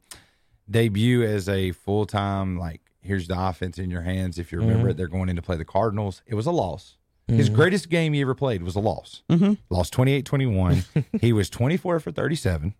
debut 0.69 1.23
as 1.23 1.49
a 1.49 1.71
full 1.71 2.05
time 2.05 2.57
like 2.57 2.79
here's 3.01 3.27
the 3.27 3.37
offense 3.37 3.79
in 3.79 3.89
your 3.89 4.03
hands. 4.03 4.37
If 4.37 4.51
you 4.51 4.59
remember 4.59 4.81
Mm-hmm. 4.83 4.89
it, 4.91 4.97
they're 4.97 5.07
going 5.07 5.29
in 5.29 5.35
to 5.35 5.41
play 5.41 5.57
the 5.57 5.65
Cardinals. 5.65 6.21
It 6.27 6.35
was 6.35 6.45
a 6.45 6.51
loss. 6.51 6.95
His 7.27 7.49
greatest 7.49 7.89
game 7.89 8.13
he 8.13 8.21
ever 8.21 8.35
played 8.35 8.63
was 8.63 8.75
a 8.75 8.79
loss. 8.79 9.23
Mm-hmm. 9.29 9.53
Lost 9.69 9.93
28-21. 9.93 11.05
he 11.21 11.33
was 11.33 11.49
24 11.49 11.99
for 12.01 12.11
37. 12.11 12.75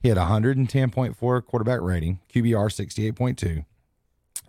He 0.00 0.08
had 0.08 0.18
110.4 0.18 1.44
quarterback 1.46 1.80
rating, 1.80 2.18
QBR 2.34 3.12
68.2. 3.14 3.64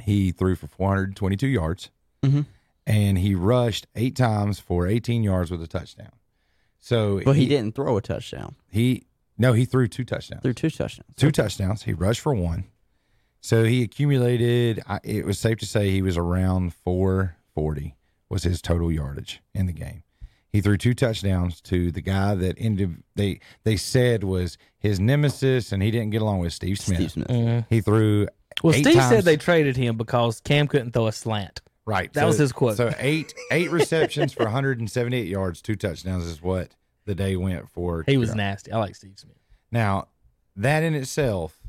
He 0.02 0.32
threw 0.32 0.56
for 0.56 0.68
422 0.68 1.48
yards 1.48 1.90
mm-hmm. 2.24 2.42
and 2.86 3.18
he 3.18 3.36
rushed 3.36 3.88
eight 3.96 4.16
times 4.16 4.60
for 4.60 4.88
18 4.88 5.24
yards 5.24 5.52
with 5.52 5.62
a 5.62 5.68
touchdown. 5.68 6.12
So 6.80 7.22
But 7.24 7.36
he 7.36 7.48
didn't 7.48 7.76
throw 7.76 7.96
a 7.98 8.02
touchdown. 8.02 8.56
He 8.70 9.06
no, 9.38 9.54
he 9.54 9.66
threw 9.66 9.88
two 9.88 10.06
touchdowns. 10.06 10.44
Threw 10.44 10.54
two 10.54 10.70
touchdowns. 10.70 11.16
Two 11.16 11.32
touchdowns. 11.32 11.84
He 11.84 11.94
rushed 11.94 12.20
for 12.20 12.36
one. 12.36 12.66
So 13.42 13.64
he 13.64 13.82
accumulated. 13.82 14.82
It 15.04 15.26
was 15.26 15.40
safe 15.40 15.58
to 15.60 15.66
say 15.66 15.90
he 15.90 16.02
was 16.02 16.18
around 16.18 16.74
440 16.74 17.96
was 18.30 18.44
his 18.44 18.62
total 18.62 18.92
yardage 18.92 19.42
in 19.54 19.66
the 19.66 19.74
game. 19.74 20.04
He 20.54 20.62
threw 20.62 20.78
two 20.78 20.94
touchdowns 20.94 21.62
to 21.62 21.92
the 21.92 22.02
guy 22.02 22.36
that 22.36 22.56
ended. 22.60 23.04
They 23.16 23.40
they 23.64 23.76
said 23.76 24.24
was 24.24 24.58
his 24.78 25.00
nemesis, 25.00 25.72
and 25.72 25.82
he 25.82 25.90
didn't 25.90 26.12
get 26.12 26.22
along 26.22 26.40
with 26.40 26.54
Steve 26.54 26.80
Smith. 26.80 26.98
Steve 26.98 27.12
Smith. 27.12 27.28
Mm-hmm. 27.28 27.60
He 27.74 27.82
threw. 27.82 28.28
Well, 28.62 28.74
Steve 28.74 28.96
times- 28.96 29.10
said 29.10 29.24
they 29.24 29.38
traded 29.38 29.78
him 29.78 29.98
because 29.98 30.40
Cam 30.42 30.68
couldn't 30.68 30.92
throw 30.92 31.08
a 31.08 31.12
slant. 31.12 31.62
Right. 31.86 32.12
That 32.14 32.26
was 32.26 32.38
his 32.38 32.52
quote. 32.54 32.78
So 32.78 32.94
eight 33.00 33.34
eight 33.52 33.70
receptions 33.72 34.32
for 34.34 34.44
178 34.44 35.28
yards, 35.28 35.62
two 35.62 35.76
touchdowns 35.76 36.24
is 36.26 36.42
what 36.42 36.70
the 37.06 37.14
day 37.16 37.36
went 37.36 37.68
for. 37.70 38.04
He 38.08 38.16
was 38.18 38.30
Carolina. 38.30 38.50
nasty. 38.52 38.72
I 38.72 38.78
like 38.80 38.96
Steve 38.96 39.14
Smith. 39.18 39.36
Now, 39.72 40.08
that 40.56 40.84
in 40.84 40.94
itself 40.96 41.60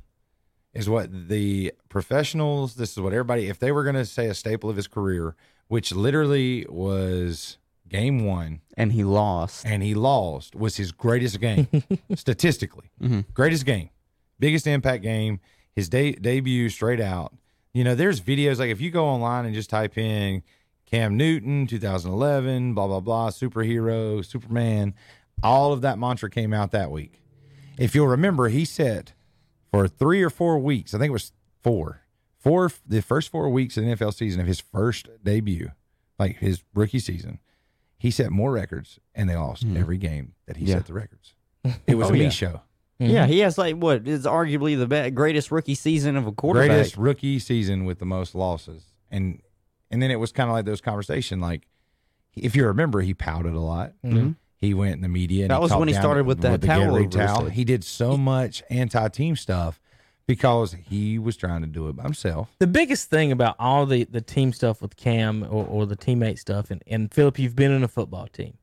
is 0.72 0.88
what 0.88 1.28
the 1.28 1.72
professionals, 1.88 2.74
this 2.76 2.92
is 2.92 3.00
what 3.00 3.12
everybody, 3.12 3.48
if 3.48 3.58
they 3.58 3.72
were 3.72 3.82
going 3.82 3.96
to 3.96 4.04
say 4.04 4.26
a 4.26 4.34
staple 4.34 4.70
of 4.70 4.76
his 4.76 4.86
career, 4.86 5.34
which 5.68 5.92
literally 5.92 6.64
was 6.68 7.58
game 7.88 8.24
one 8.24 8.60
And 8.76 8.92
he 8.92 9.02
lost. 9.02 9.64
and 9.66 9.82
he 9.82 9.94
lost, 9.94 10.54
was 10.54 10.76
his 10.76 10.92
greatest 10.92 11.40
game 11.40 11.66
statistically. 12.14 12.90
Mm-hmm. 13.02 13.20
Greatest 13.32 13.64
game, 13.66 13.90
biggest 14.38 14.66
impact 14.68 15.02
game, 15.02 15.40
his 15.74 15.88
de- 15.88 16.12
debut 16.12 16.68
straight 16.68 17.00
out. 17.00 17.34
You 17.72 17.82
know, 17.84 17.94
there's 17.94 18.20
videos 18.20 18.58
like 18.58 18.70
if 18.70 18.80
you 18.80 18.90
go 18.90 19.04
online 19.06 19.44
and 19.46 19.54
just 19.54 19.70
type 19.70 19.98
in 19.98 20.42
Cam 20.86 21.16
Newton 21.16 21.66
2011, 21.66 22.74
blah, 22.74 22.86
blah, 22.86 23.00
blah, 23.00 23.30
superhero, 23.30 24.24
Superman, 24.24 24.94
all 25.42 25.72
of 25.72 25.80
that 25.80 25.98
mantra 25.98 26.30
came 26.30 26.52
out 26.52 26.70
that 26.70 26.90
week. 26.90 27.20
If 27.78 27.94
you'll 27.94 28.06
remember, 28.06 28.48
he 28.48 28.64
said 28.64 29.12
for 29.72 29.88
three 29.88 30.22
or 30.22 30.30
four 30.30 30.58
weeks, 30.58 30.94
I 30.94 30.98
think 30.98 31.08
it 31.08 31.12
was 31.12 31.32
four, 31.62 32.02
four, 32.38 32.70
the 32.86 33.02
first 33.02 33.30
four 33.30 33.48
weeks 33.50 33.76
of 33.76 33.84
the 33.84 33.90
NFL 33.90 34.14
season 34.14 34.40
of 34.40 34.46
his 34.46 34.60
first 34.60 35.08
debut, 35.24 35.72
like 36.18 36.36
his 36.36 36.62
rookie 36.74 37.00
season, 37.00 37.40
he 37.98 38.12
set 38.12 38.30
more 38.30 38.52
records 38.52 39.00
and 39.14 39.28
they 39.28 39.34
lost 39.34 39.64
hmm. 39.64 39.76
every 39.76 39.98
game 39.98 40.34
that 40.46 40.58
he 40.58 40.66
Yeah. 40.66 40.76
set 40.76 40.86
the 40.86 40.92
records. 40.94 41.34
It 41.86 41.96
was 41.96 42.08
Oh, 42.08 42.10
a 42.10 42.12
me 42.12 42.24
yeah. 42.24 42.28
show. 42.28 42.60
Yeah, 42.98 43.24
mm-hmm. 43.24 43.32
he 43.32 43.38
has 43.40 43.58
like 43.58 43.76
what 43.76 44.06
is 44.06 44.24
arguably 44.24 44.78
the 44.78 44.86
best, 44.86 45.14
greatest 45.14 45.50
rookie 45.50 45.74
season 45.74 46.16
of 46.16 46.26
a 46.26 46.32
quarterback. 46.32 46.68
Greatest 46.68 46.96
rookie 46.96 47.38
season 47.38 47.84
with 47.84 47.98
the 47.98 48.06
most 48.06 48.34
losses. 48.34 48.84
And 49.10 49.42
and 49.90 50.00
then 50.00 50.10
it 50.10 50.16
was 50.16 50.32
kind 50.32 50.48
of 50.48 50.54
like 50.54 50.64
those 50.64 50.80
conversation 50.80 51.40
like 51.40 51.66
if 52.36 52.56
you 52.56 52.66
remember, 52.66 53.00
he 53.00 53.14
pouted 53.14 53.54
a 53.54 53.60
lot. 53.60 53.92
Mm-hmm. 54.04 54.16
Mm-hmm. 54.16 54.30
He 54.58 54.74
went 54.74 54.94
in 54.94 55.00
the 55.02 55.08
media. 55.08 55.44
And 55.44 55.50
That 55.50 55.60
was 55.60 55.74
when 55.74 55.88
he 55.88 55.94
started 55.94 56.26
with 56.26 56.40
that 56.40 56.60
the 56.60 56.66
towel 56.66 56.86
Gatorade 56.86 56.88
over 56.88 56.98
his 56.98 57.14
towel. 57.14 57.44
He 57.46 57.64
did 57.64 57.84
so 57.84 58.16
much 58.16 58.62
anti-team 58.70 59.36
stuff 59.36 59.78
because 60.26 60.72
he 60.88 61.18
was 61.18 61.36
trying 61.36 61.60
to 61.60 61.66
do 61.66 61.88
it 61.88 61.96
by 61.96 62.04
himself. 62.04 62.54
The 62.58 62.66
biggest 62.66 63.10
thing 63.10 63.30
about 63.30 63.56
all 63.58 63.84
the, 63.84 64.04
the 64.04 64.22
team 64.22 64.52
stuff 64.52 64.80
with 64.80 64.96
Cam 64.96 65.42
or, 65.44 65.66
or 65.66 65.86
the 65.86 65.96
teammate 65.96 66.38
stuff, 66.38 66.70
and, 66.70 66.82
and 66.86 67.12
Philip, 67.12 67.38
you've 67.38 67.56
been 67.56 67.72
in 67.72 67.84
a 67.84 67.88
football 67.88 68.26
team. 68.26 68.56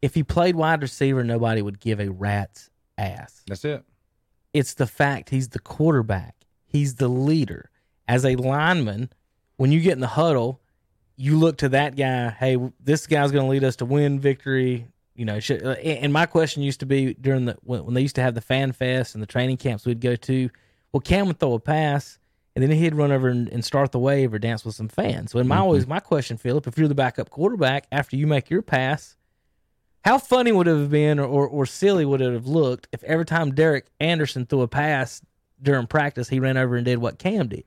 If 0.00 0.14
he 0.14 0.22
played 0.22 0.54
wide 0.54 0.80
receiver, 0.80 1.24
nobody 1.24 1.60
would 1.60 1.80
give 1.80 2.00
a 2.00 2.08
rat's 2.08 2.70
ass. 2.98 3.42
That's 3.46 3.64
it. 3.64 3.84
It's 4.52 4.74
the 4.74 4.86
fact 4.86 5.30
he's 5.30 5.48
the 5.48 5.58
quarterback. 5.58 6.36
He's 6.66 6.96
the 6.96 7.08
leader. 7.08 7.70
As 8.08 8.24
a 8.24 8.36
lineman, 8.36 9.10
when 9.56 9.72
you 9.72 9.80
get 9.80 9.92
in 9.92 10.00
the 10.00 10.06
huddle, 10.06 10.60
you 11.16 11.38
look 11.38 11.58
to 11.58 11.68
that 11.70 11.96
guy. 11.96 12.30
Hey, 12.30 12.58
this 12.80 13.06
guy's 13.06 13.30
going 13.30 13.44
to 13.44 13.50
lead 13.50 13.64
us 13.64 13.76
to 13.76 13.84
win 13.84 14.18
victory. 14.18 14.86
You 15.14 15.24
know, 15.24 15.40
should, 15.40 15.62
uh, 15.62 15.72
and 15.72 16.12
my 16.12 16.26
question 16.26 16.62
used 16.62 16.80
to 16.80 16.86
be 16.86 17.14
during 17.14 17.44
the 17.44 17.56
when, 17.62 17.84
when 17.84 17.94
they 17.94 18.00
used 18.00 18.16
to 18.16 18.22
have 18.22 18.34
the 18.34 18.40
fan 18.40 18.72
fest 18.72 19.14
and 19.14 19.22
the 19.22 19.26
training 19.26 19.58
camps 19.58 19.84
we'd 19.84 20.00
go 20.00 20.16
to. 20.16 20.50
Well, 20.92 21.00
Cam 21.00 21.26
would 21.26 21.38
throw 21.38 21.54
a 21.54 21.60
pass, 21.60 22.18
and 22.54 22.62
then 22.62 22.70
he'd 22.70 22.94
run 22.94 23.12
over 23.12 23.28
and, 23.28 23.48
and 23.48 23.64
start 23.64 23.92
the 23.92 23.98
wave 23.98 24.32
or 24.32 24.38
dance 24.38 24.64
with 24.64 24.74
some 24.74 24.88
fans. 24.88 25.32
So, 25.32 25.38
in 25.38 25.48
my 25.48 25.58
always 25.58 25.86
my 25.86 26.00
question, 26.00 26.38
Philip, 26.38 26.66
if 26.66 26.78
you're 26.78 26.88
the 26.88 26.94
backup 26.94 27.30
quarterback 27.30 27.86
after 27.92 28.16
you 28.16 28.26
make 28.26 28.50
your 28.50 28.62
pass, 28.62 29.16
how 30.04 30.18
funny 30.18 30.52
would 30.52 30.68
it 30.68 30.76
have 30.78 30.90
been 30.90 31.18
or, 31.18 31.26
or, 31.26 31.46
or 31.48 31.66
silly 31.66 32.04
would 32.04 32.20
it 32.20 32.32
have 32.32 32.46
looked 32.46 32.88
if 32.92 33.02
every 33.04 33.24
time 33.24 33.54
Derek 33.54 33.86
Anderson 34.00 34.46
threw 34.46 34.62
a 34.62 34.68
pass 34.68 35.22
during 35.62 35.86
practice, 35.86 36.28
he 36.28 36.40
ran 36.40 36.56
over 36.56 36.76
and 36.76 36.84
did 36.84 36.98
what 36.98 37.18
Cam 37.18 37.48
did? 37.48 37.64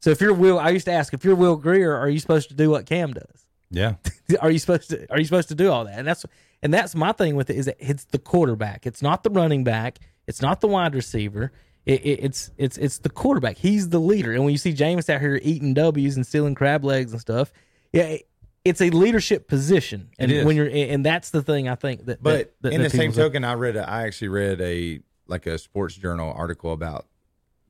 So 0.00 0.10
if 0.10 0.20
you're 0.20 0.34
Will, 0.34 0.58
I 0.58 0.70
used 0.70 0.86
to 0.86 0.92
ask 0.92 1.14
if 1.14 1.24
you're 1.24 1.36
Will 1.36 1.56
Grier, 1.56 1.94
are 1.96 2.08
you 2.08 2.18
supposed 2.18 2.48
to 2.48 2.54
do 2.54 2.70
what 2.70 2.86
Cam 2.86 3.12
does? 3.12 3.46
Yeah. 3.70 3.94
Are 4.40 4.50
you 4.50 4.58
supposed 4.58 4.90
to? 4.90 5.10
Are 5.10 5.18
you 5.18 5.24
supposed 5.24 5.48
to 5.48 5.54
do 5.54 5.70
all 5.70 5.86
that? 5.86 5.98
And 5.98 6.06
that's 6.06 6.26
and 6.62 6.74
that's 6.74 6.94
my 6.94 7.12
thing 7.12 7.36
with 7.36 7.48
it 7.48 7.56
is 7.56 7.64
that 7.66 7.76
it's 7.78 8.04
the 8.04 8.18
quarterback. 8.18 8.86
It's 8.86 9.00
not 9.00 9.22
the 9.22 9.30
running 9.30 9.64
back. 9.64 9.98
It's 10.26 10.42
not 10.42 10.60
the 10.60 10.68
wide 10.68 10.94
receiver. 10.94 11.52
It, 11.86 12.04
it, 12.04 12.20
it's 12.22 12.50
it's 12.58 12.76
it's 12.76 12.98
the 12.98 13.08
quarterback. 13.08 13.56
He's 13.56 13.88
the 13.88 13.98
leader. 13.98 14.32
And 14.32 14.44
when 14.44 14.52
you 14.52 14.58
see 14.58 14.74
Jameis 14.74 15.08
out 15.08 15.22
here 15.22 15.40
eating 15.42 15.72
W's 15.72 16.16
and 16.16 16.26
stealing 16.26 16.54
crab 16.54 16.84
legs 16.84 17.12
and 17.12 17.20
stuff, 17.20 17.50
yeah, 17.94 18.02
it- 18.02 18.28
it's 18.64 18.80
a 18.80 18.90
leadership 18.90 19.48
position. 19.48 20.10
And 20.18 20.30
It 20.30 20.38
is. 20.38 20.44
when 20.44 20.56
you're 20.56 20.68
and 20.68 21.04
that's 21.04 21.30
the 21.30 21.42
thing 21.42 21.68
I 21.68 21.74
think 21.74 22.06
that. 22.06 22.22
But 22.22 22.32
that, 22.36 22.62
that, 22.62 22.72
in 22.72 22.82
that 22.82 22.90
the 22.92 22.96
same 22.96 23.12
token, 23.12 23.44
I 23.44 23.54
read, 23.54 23.76
a, 23.76 23.88
I 23.88 24.02
actually 24.06 24.28
read 24.28 24.60
a 24.60 25.00
like 25.26 25.46
a 25.46 25.58
sports 25.58 25.94
journal 25.94 26.32
article 26.36 26.72
about 26.72 27.06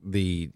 the 0.03 0.51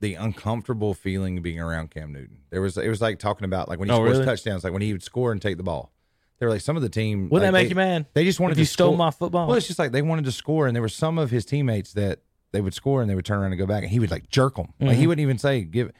the 0.00 0.14
uncomfortable 0.14 0.92
feeling 0.94 1.38
of 1.38 1.42
being 1.42 1.58
around 1.60 1.90
Cam 1.90 2.12
Newton. 2.12 2.38
There 2.50 2.60
was 2.60 2.76
it 2.76 2.88
was 2.88 3.00
like 3.00 3.18
talking 3.18 3.44
about 3.44 3.68
like 3.68 3.78
when 3.78 3.88
he 3.88 3.92
Oh, 3.94 3.98
scores 3.98 4.12
really? 4.12 4.24
touchdowns, 4.24 4.64
like 4.64 4.72
when 4.72 4.82
he 4.82 4.92
would 4.92 5.02
score 5.02 5.32
and 5.32 5.40
take 5.40 5.56
the 5.56 5.62
ball. 5.62 5.92
They 6.38 6.44
were 6.44 6.52
like 6.52 6.60
some 6.60 6.76
of 6.76 6.82
the 6.82 6.90
team. 6.90 7.30
Wouldn't 7.30 7.44
like, 7.44 7.48
that 7.48 7.52
make 7.52 7.64
they- 7.64 7.70
you 7.70 7.74
mad? 7.76 8.06
They 8.12 8.24
just 8.24 8.38
wanted 8.40 8.52
If 8.52 8.56
to 8.56 8.60
you 8.60 8.66
stole 8.66 8.88
score- 8.90 8.98
my 8.98 9.10
football? 9.10 9.46
Well, 9.48 9.56
it's 9.56 9.66
just 9.66 9.78
like 9.78 9.92
they 9.92 10.02
wanted 10.02 10.26
to 10.26 10.32
score, 10.32 10.66
and 10.66 10.76
there 10.76 10.82
were 10.82 10.88
some 10.90 11.16
of 11.18 11.30
his 11.30 11.46
teammates 11.46 11.94
that 11.94 12.20
they 12.52 12.60
would 12.60 12.74
score 12.74 13.00
and 13.00 13.10
they 13.10 13.14
would 13.14 13.24
turn 13.24 13.38
around 13.40 13.52
and 13.52 13.58
go 13.58 13.66
back, 13.66 13.82
and 13.82 13.90
he 13.90 13.98
would 13.98 14.10
like 14.10 14.28
jerk 14.28 14.56
them. 14.56 14.72
Like 14.78 14.90
Mm-hmm. 14.90 15.00
he 15.00 15.06
wouldn't 15.06 15.22
even 15.22 15.38
say 15.38 15.62
give, 15.62 15.92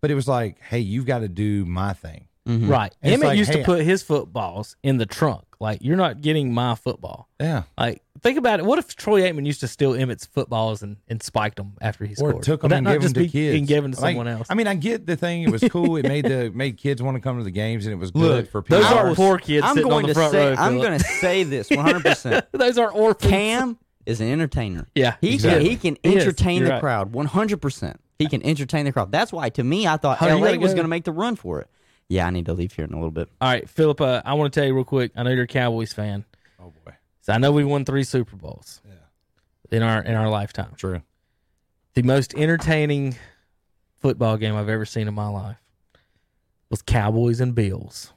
but 0.00 0.10
it 0.10 0.14
was 0.16 0.26
like, 0.26 0.60
hey, 0.60 0.80
you've 0.80 1.06
got 1.06 1.20
to 1.20 1.28
do 1.28 1.64
my 1.64 1.92
thing. 1.92 2.26
Mm-hmm. 2.48 2.68
Right. 2.70 2.94
It's 3.02 3.20
Emmitt 3.22 3.26
like, 3.26 3.38
used 3.38 3.52
hey, 3.52 3.60
to 3.60 3.64
put 3.64 3.82
his 3.82 4.02
footballs 4.02 4.76
in 4.82 4.98
the 4.98 5.06
trunk. 5.06 5.44
Like 5.60 5.78
you're 5.82 5.96
not 5.96 6.20
getting 6.20 6.52
my 6.52 6.74
football. 6.74 7.28
Yeah. 7.40 7.62
Like 7.78 8.02
think 8.20 8.36
about 8.36 8.60
it. 8.60 8.66
What 8.66 8.78
if 8.78 8.94
Troy 8.96 9.22
Aikman 9.22 9.46
used 9.46 9.60
to 9.60 9.68
steal 9.68 9.92
Emmitt's 9.92 10.26
footballs 10.26 10.82
and, 10.82 10.98
and 11.08 11.22
spiked 11.22 11.56
them 11.56 11.72
after 11.80 12.04
he 12.04 12.12
or 12.14 12.16
scored? 12.32 12.42
took 12.42 12.60
them 12.60 12.72
and 12.72 12.86
gave 12.86 13.00
them 13.00 13.14
to 13.14 13.20
be 13.20 13.28
kids 13.30 13.58
and 13.58 13.66
gave 13.66 13.82
them 13.82 13.92
to 13.92 14.00
Like, 14.00 14.12
someone 14.12 14.28
else? 14.28 14.46
I 14.50 14.54
mean, 14.54 14.66
I 14.66 14.74
get 14.74 15.06
the 15.06 15.16
thing; 15.16 15.42
it 15.44 15.50
was 15.50 15.64
cool. 15.70 15.96
It 15.96 16.06
made 16.06 16.26
the 16.26 16.50
made 16.50 16.76
kids 16.76 17.00
want 17.00 17.16
to 17.16 17.20
come 17.22 17.38
to 17.38 17.44
the 17.44 17.50
games, 17.50 17.86
and 17.86 17.94
it 17.94 17.98
was 17.98 18.10
good 18.10 18.20
Look, 18.20 18.50
for 18.50 18.60
people. 18.60 18.82
those 18.82 18.92
aren't 18.92 19.16
poor 19.16 19.38
kids 19.38 19.64
I'm 19.64 19.74
sitting 19.76 19.88
going 19.88 20.04
on 20.04 20.08
the 20.10 20.14
to 20.14 20.30
say, 20.30 20.50
row. 20.50 20.56
I'm 20.58 20.76
going 20.76 20.98
to 20.98 21.04
say 21.04 21.44
this 21.44 21.70
100. 21.70 22.02
percent 22.02 22.46
Those 22.52 22.76
are 22.76 22.90
orphans. 22.92 23.30
Cam 23.30 23.78
is 24.04 24.20
an 24.20 24.28
entertainer. 24.30 24.86
Yeah, 24.94 25.16
he 25.22 25.32
exactly. 25.34 25.62
can 25.62 25.70
he 25.70 25.76
can 25.78 25.96
He 26.02 26.18
entertain 26.20 26.58
You're 26.58 26.66
the 26.68 26.72
right. 26.74 26.80
crowd 26.80 27.14
100. 27.14 27.56
percent 27.62 28.00
He 28.18 28.28
can 28.28 28.44
entertain 28.44 28.84
the 28.84 28.92
crowd. 28.92 29.10
That's 29.12 29.32
why 29.32 29.48
to 29.48 29.64
me 29.64 29.86
I 29.86 29.96
thought 29.96 30.18
Hunter, 30.18 30.34
LA 30.36 30.56
was 30.58 30.74
going 30.74 30.84
to 30.84 30.88
make 30.88 31.04
the 31.04 31.12
run 31.12 31.36
for 31.36 31.60
it. 31.60 31.70
Yeah, 32.08 32.26
I 32.26 32.30
need 32.30 32.46
to 32.46 32.52
leave 32.52 32.72
here 32.72 32.84
in 32.84 32.92
a 32.92 32.96
little 32.96 33.10
bit. 33.10 33.28
All 33.40 33.48
right, 33.48 33.68
Philip. 33.68 34.00
Uh, 34.00 34.22
I 34.24 34.34
want 34.34 34.52
to 34.52 34.60
tell 34.60 34.66
you 34.66 34.74
real 34.74 34.84
quick. 34.84 35.12
I 35.16 35.22
know 35.22 35.30
you're 35.30 35.44
a 35.44 35.46
Cowboys 35.46 35.92
fan. 35.92 36.24
oh 36.60 36.72
boy, 36.84 36.92
So 37.22 37.32
I 37.32 37.38
know 37.38 37.50
we 37.52 37.64
won 37.64 37.84
three 37.84 38.04
Super 38.04 38.36
Bowls. 38.36 38.80
Yeah. 38.86 39.76
In 39.76 39.82
our 39.82 40.02
in 40.02 40.14
our 40.14 40.28
lifetime, 40.28 40.72
true. 40.76 41.02
the 41.94 42.02
most 42.02 42.34
entertaining 42.34 43.16
football 43.96 44.36
game 44.36 44.54
I've 44.54 44.68
ever 44.68 44.84
seen 44.84 45.08
in 45.08 45.14
my 45.14 45.28
life 45.28 45.56
was 46.70 46.82
Cowboys 46.82 47.40
and 47.40 47.54
Bills. 47.54 48.12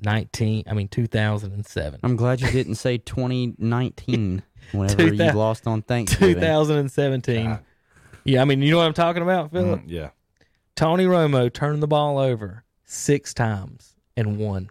Nineteen, 0.00 0.62
I 0.68 0.74
mean 0.74 0.86
two 0.88 1.06
thousand 1.08 1.52
and 1.52 1.66
seven. 1.66 1.98
I'm 2.04 2.14
glad 2.16 2.40
you 2.40 2.50
didn't 2.50 2.76
say 2.76 2.98
2019 2.98 4.42
whenever 4.72 5.12
you 5.12 5.32
lost 5.32 5.66
on 5.66 5.82
Thanksgiving. 5.82 6.34
2017. 6.36 7.46
God. 7.46 7.64
Yeah, 8.24 8.42
I 8.42 8.44
mean, 8.44 8.62
you 8.62 8.70
know 8.70 8.78
what 8.78 8.86
I'm 8.86 8.94
talking 8.94 9.22
about, 9.22 9.50
Philip? 9.50 9.80
Mm, 9.80 9.84
yeah, 9.88 10.10
Tony 10.78 11.06
Romo 11.06 11.52
turned 11.52 11.82
the 11.82 11.88
ball 11.88 12.18
over 12.18 12.62
six 12.84 13.34
times 13.34 13.96
and 14.16 14.38
won. 14.38 14.70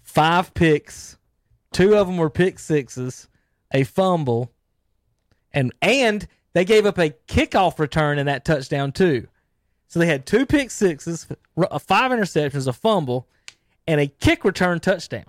Five 0.00 0.54
picks, 0.54 1.18
two 1.72 1.96
of 1.96 2.06
them 2.06 2.16
were 2.16 2.30
pick 2.30 2.60
sixes, 2.60 3.26
a 3.74 3.82
fumble, 3.82 4.52
and 5.52 5.74
and 5.82 6.28
they 6.52 6.64
gave 6.64 6.86
up 6.86 6.98
a 6.98 7.16
kickoff 7.26 7.80
return 7.80 8.20
in 8.20 8.26
that 8.26 8.44
touchdown 8.44 8.92
too. 8.92 9.26
So 9.88 9.98
they 9.98 10.06
had 10.06 10.24
two 10.24 10.46
pick 10.46 10.70
sixes, 10.70 11.26
uh, 11.58 11.76
five 11.80 12.12
interceptions, 12.12 12.68
a 12.68 12.72
fumble, 12.72 13.26
and 13.88 14.00
a 14.00 14.06
kick 14.06 14.44
return 14.44 14.78
touchdown. 14.78 15.26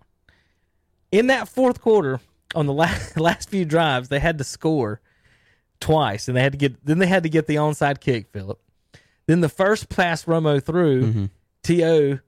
In 1.12 1.26
that 1.26 1.50
fourth 1.50 1.82
quarter, 1.82 2.20
on 2.54 2.68
the 2.68 2.74
last 2.84 3.20
last 3.20 3.50
few 3.50 3.66
drives, 3.66 4.10
they 4.10 4.20
had 4.20 4.38
to 4.38 4.44
score 4.44 5.02
twice, 5.80 6.28
and 6.28 6.38
they 6.38 6.44
had 6.44 6.52
to 6.52 6.60
get 6.60 6.86
then 6.86 7.00
they 7.00 7.08
had 7.08 7.24
to 7.24 7.30
get 7.30 7.48
the 7.48 7.56
onside 7.56 8.02
kick, 8.02 8.28
Philip. 8.32 8.60
Then 9.28 9.42
the 9.42 9.50
first 9.50 9.90
pass 9.90 10.26
Romo 10.26 10.64
threw, 10.64 11.04
mm-hmm. 11.04 11.26
To 11.64 12.20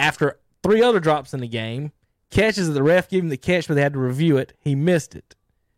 after 0.00 0.40
three 0.64 0.82
other 0.82 0.98
drops 0.98 1.32
in 1.32 1.40
the 1.40 1.46
game, 1.46 1.92
catches. 2.30 2.72
The 2.72 2.82
ref 2.82 3.08
gave 3.08 3.22
him 3.22 3.28
the 3.28 3.36
catch, 3.36 3.68
but 3.68 3.74
they 3.74 3.82
had 3.82 3.92
to 3.92 4.00
review 4.00 4.36
it. 4.36 4.52
He 4.58 4.74
missed 4.74 5.14
it. 5.14 5.36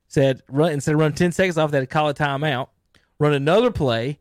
Said 0.08 0.42
run 0.48 0.72
instead 0.72 0.94
of 0.94 1.00
run 1.00 1.12
ten 1.12 1.30
seconds 1.32 1.58
off, 1.58 1.70
they 1.70 1.78
had 1.78 1.88
to 1.88 1.92
call 1.92 2.08
a 2.08 2.14
timeout. 2.14 2.68
Run 3.18 3.34
another 3.34 3.70
play, 3.70 4.18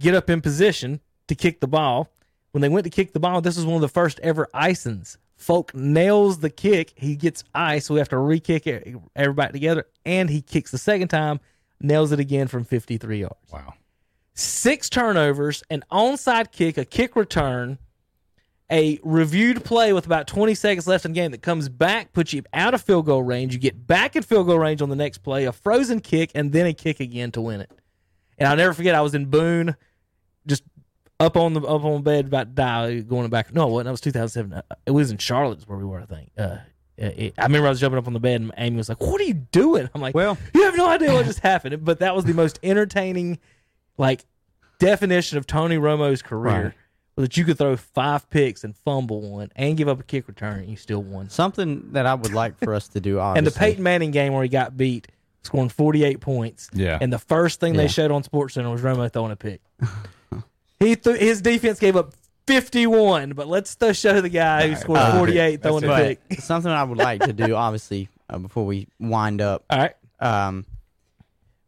get 0.00 0.14
up 0.14 0.28
in 0.28 0.40
position 0.40 1.00
to 1.28 1.34
kick 1.36 1.60
the 1.60 1.68
ball. 1.68 2.10
When 2.50 2.62
they 2.62 2.68
went 2.68 2.84
to 2.84 2.90
kick 2.90 3.12
the 3.12 3.20
ball, 3.20 3.40
this 3.40 3.56
was 3.56 3.66
one 3.66 3.76
of 3.76 3.80
the 3.82 3.88
first 3.88 4.18
ever 4.20 4.48
icings. 4.54 5.18
Folk 5.36 5.74
nails 5.74 6.38
the 6.38 6.48
kick. 6.50 6.94
He 6.96 7.14
gets 7.14 7.44
ice, 7.54 7.86
so 7.86 7.94
we 7.94 8.00
have 8.00 8.08
to 8.08 8.16
re-kick 8.18 8.66
it- 8.66 8.96
everybody 9.14 9.52
together, 9.52 9.86
and 10.06 10.30
he 10.30 10.40
kicks 10.40 10.70
the 10.70 10.78
second 10.78 11.08
time, 11.08 11.40
nails 11.80 12.12
it 12.12 12.18
again 12.20 12.48
from 12.48 12.64
53 12.64 13.20
yards 13.20 13.52
wow. 13.52 13.74
Six 14.36 14.88
turnovers, 14.88 15.62
an 15.70 15.82
onside 15.90 16.52
kick, 16.52 16.78
a 16.78 16.84
kick 16.84 17.16
return, 17.16 17.78
a 18.70 18.98
reviewed 19.02 19.64
play 19.64 19.92
with 19.92 20.06
about 20.06 20.26
20 20.26 20.54
seconds 20.54 20.86
left 20.86 21.04
in 21.04 21.12
the 21.12 21.14
game 21.14 21.30
that 21.32 21.42
comes 21.42 21.68
back, 21.68 22.12
puts 22.12 22.32
you 22.32 22.42
out 22.52 22.74
of 22.74 22.82
field 22.82 23.06
goal 23.06 23.22
range. 23.22 23.52
You 23.54 23.58
get 23.60 23.86
back 23.86 24.14
in 24.16 24.22
field 24.22 24.46
goal 24.46 24.58
range 24.58 24.82
on 24.82 24.88
the 24.88 24.96
next 24.96 25.18
play, 25.18 25.44
a 25.44 25.52
frozen 25.52 26.00
kick, 26.00 26.30
and 26.34 26.52
then 26.52 26.66
a 26.66 26.72
kick 26.74 27.00
again 27.00 27.30
to 27.32 27.40
win 27.40 27.60
it. 27.60 27.70
And 28.38 28.48
I'll 28.48 28.56
never 28.56 28.74
forget, 28.74 28.94
I 28.94 29.00
was 29.00 29.14
in 29.14 29.26
Boone, 29.26 29.74
just 30.46 30.62
up 31.18 31.36
on 31.36 31.54
the 31.54 31.60
up 31.62 31.82
on 31.84 32.02
bed 32.02 32.26
about 32.26 32.48
to 32.48 32.52
die, 32.52 33.00
going 33.00 33.28
back. 33.30 33.54
No, 33.54 33.68
it 33.68 33.70
wasn't. 33.72 33.84
That 33.86 33.90
was 33.92 34.00
2007. 34.02 34.52
Uh, 34.52 34.62
It 34.84 34.90
was 34.90 35.10
in 35.10 35.16
Charlotte, 35.18 35.58
is 35.58 35.66
where 35.68 35.78
we 35.78 35.84
were, 35.84 36.00
I 36.00 36.04
think. 36.04 36.30
Uh, 36.36 36.56
I 37.00 37.32
remember 37.44 37.66
I 37.66 37.70
was 37.70 37.80
jumping 37.80 37.98
up 37.98 38.06
on 38.06 38.12
the 38.14 38.20
bed, 38.20 38.40
and 38.40 38.52
Amy 38.58 38.76
was 38.76 38.88
like, 38.88 39.00
"What 39.00 39.20
are 39.20 39.24
you 39.24 39.34
doing?" 39.34 39.88
I'm 39.94 40.00
like, 40.00 40.14
Well- 40.14 40.36
you 40.54 40.64
have 40.64 40.76
no 40.76 40.88
idea 40.88 41.12
what 41.12 41.24
just 41.24 41.40
happened." 41.52 41.84
But 41.84 42.00
that 42.00 42.14
was 42.16 42.24
the 42.24 42.34
most 42.34 42.58
entertaining, 42.62 43.38
like, 43.98 44.24
definition 44.78 45.38
of 45.38 45.46
Tony 45.46 45.76
Romo's 45.78 46.22
career. 46.22 46.62
Right. 46.64 46.72
was 47.16 47.24
That 47.28 47.36
you 47.36 47.44
could 47.44 47.56
throw 47.58 47.76
five 47.76 48.28
picks 48.30 48.62
and 48.64 48.76
fumble 48.76 49.22
one, 49.22 49.50
and 49.56 49.76
give 49.76 49.88
up 49.88 50.00
a 50.00 50.02
kick 50.02 50.28
return, 50.28 50.60
and 50.60 50.68
you 50.68 50.76
still 50.76 51.02
won. 51.02 51.30
Something 51.30 51.92
that 51.92 52.04
I 52.06 52.14
would 52.14 52.32
like 52.34 52.58
for 52.58 52.74
us 52.74 52.88
to 52.88 53.00
do, 53.00 53.18
And 53.20 53.46
the 53.46 53.50
Peyton 53.50 53.82
Manning 53.82 54.10
game 54.10 54.32
where 54.34 54.42
he 54.42 54.48
got 54.50 54.76
beat, 54.76 55.08
scoring 55.42 55.68
48 55.70 56.20
points. 56.20 56.68
Yeah. 56.74 56.98
And 57.00 57.12
the 57.12 57.18
first 57.18 57.58
thing 57.60 57.74
Yeah. 57.74 57.82
they 57.82 57.88
showed 57.88 58.10
on 58.10 58.22
Sports 58.22 58.54
Center 58.54 58.68
was 58.70 58.82
Romo 58.82 59.10
throwing 59.10 59.32
a 59.32 59.36
pick. 59.36 59.60
he 60.78 60.96
th- 60.96 61.18
his 61.18 61.40
defense 61.40 61.78
gave 61.78 61.96
up 61.96 62.12
51, 62.46 63.30
but 63.30 63.48
let's 63.48 63.74
th- 63.76 63.96
show 63.96 64.20
the 64.20 64.28
guy 64.28 64.68
who 64.68 64.76
scored 64.76 64.98
Uh, 64.98 65.18
48 65.18 65.62
that's 65.62 65.78
throwing 65.80 65.84
a 65.84 66.16
pick. 66.28 66.40
Something 66.40 66.70
I 66.70 66.82
would 66.84 66.98
like 66.98 67.22
to 67.22 67.32
do, 67.32 67.54
obviously, 67.56 68.08
uh, 68.28 68.38
before 68.38 68.66
we 68.66 68.88
wind 69.00 69.40
up. 69.40 69.64
All 69.70 69.78
right. 69.78 69.94
Um, 70.20 70.64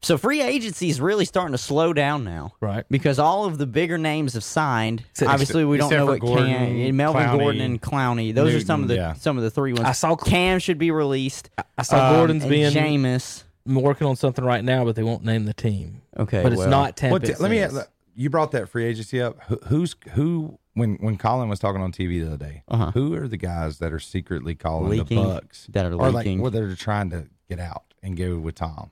so 0.01 0.17
free 0.19 0.41
agency 0.43 0.89
is 0.91 1.01
really 1.01 1.25
starting 1.25 1.53
to 1.53 1.59
slow 1.59 1.93
down 1.93 2.25
now, 2.25 2.53
Right. 2.61 2.85
Because 2.91 3.19
all 3.19 3.45
of 3.47 3.59
the 3.59 3.67
bigger 3.67 3.99
names 3.99 4.35
have 4.35 4.45
signed. 4.45 5.05
Except- 5.11 5.31
obviously, 5.31 5.65
we 5.65 5.77
don't 5.77 5.91
know 5.91 6.07
what 6.07 6.21
Gordon, 6.21 6.47
Cam, 6.47 6.97
Melvin 6.97 7.23
Clowney, 7.23 7.39
Gordon, 7.39 7.61
and 7.63 7.83
Clowney. 7.83 8.35
Those 8.35 8.55
are 8.55 8.61
some 8.61 8.83
of 8.83 8.89
the 8.89 8.95
yeah. 8.97 9.13
some 9.15 9.37
of 9.37 9.43
the 9.43 9.51
three 9.51 9.73
ones. 9.73 9.87
I 9.87 9.93
saw- 9.93 10.17
Cam 10.17 10.59
should 10.61 10.79
be 10.79 10.91
released. 10.91 11.51
I 11.77 11.83
saw 11.83 12.09
Um, 12.11 12.15
Gordon's 12.17 12.43
and 12.45 12.51
being 12.51 12.73
Jameis. 12.73 13.43
working 13.67 14.07
on 14.07 14.17
something 14.17 14.45
right 14.45 14.65
now, 14.65 14.85
but 14.85 14.95
they 14.97 15.03
won't 15.03 15.25
name 15.25 15.45
the 15.45 15.53
team. 15.55 16.03
Okay, 16.19 16.43
But 16.43 16.53
it's 16.53 16.59
well, 16.61 16.71
not 16.71 16.97
Tampa. 16.97 17.13
What 17.13 17.23
the- 17.23 17.37
let 17.41 17.51
me. 17.51 17.59
it 17.59 17.71
says. 17.71 17.87
You 18.15 18.31
brought 18.31 18.51
that 18.53 18.69
free 18.69 18.85
agency 18.85 19.21
up. 19.23 19.41
Who, 19.49 19.59
who's 19.69 19.95
who? 20.15 20.59
When 20.75 20.95
when 21.01 21.17
Colin 21.19 21.49
was 21.49 21.59
talking 21.59 21.81
on 21.81 21.91
TV 21.93 22.21
the 22.21 22.27
other 22.29 22.37
day, 22.37 22.63
Uh-huh. 22.69 22.91
who 22.93 23.15
are 23.15 23.27
the 23.29 23.37
guys 23.37 23.79
that 23.79 23.93
are 23.93 23.99
secretly 24.01 24.55
calling 24.55 24.91
Leaking, 24.91 25.23
the 25.23 25.41
Bucs 25.41 25.67
that 25.69 25.87
are 25.87 25.93
or 25.95 26.11
like 26.11 26.25
leaking. 26.27 26.41
well, 26.41 26.51
they're 26.53 26.75
trying 26.77 27.11
to 27.11 27.27
get 27.49 27.59
out 27.61 27.83
and 28.03 28.17
go 28.17 28.39
with 28.39 28.55
Tom? 28.57 28.91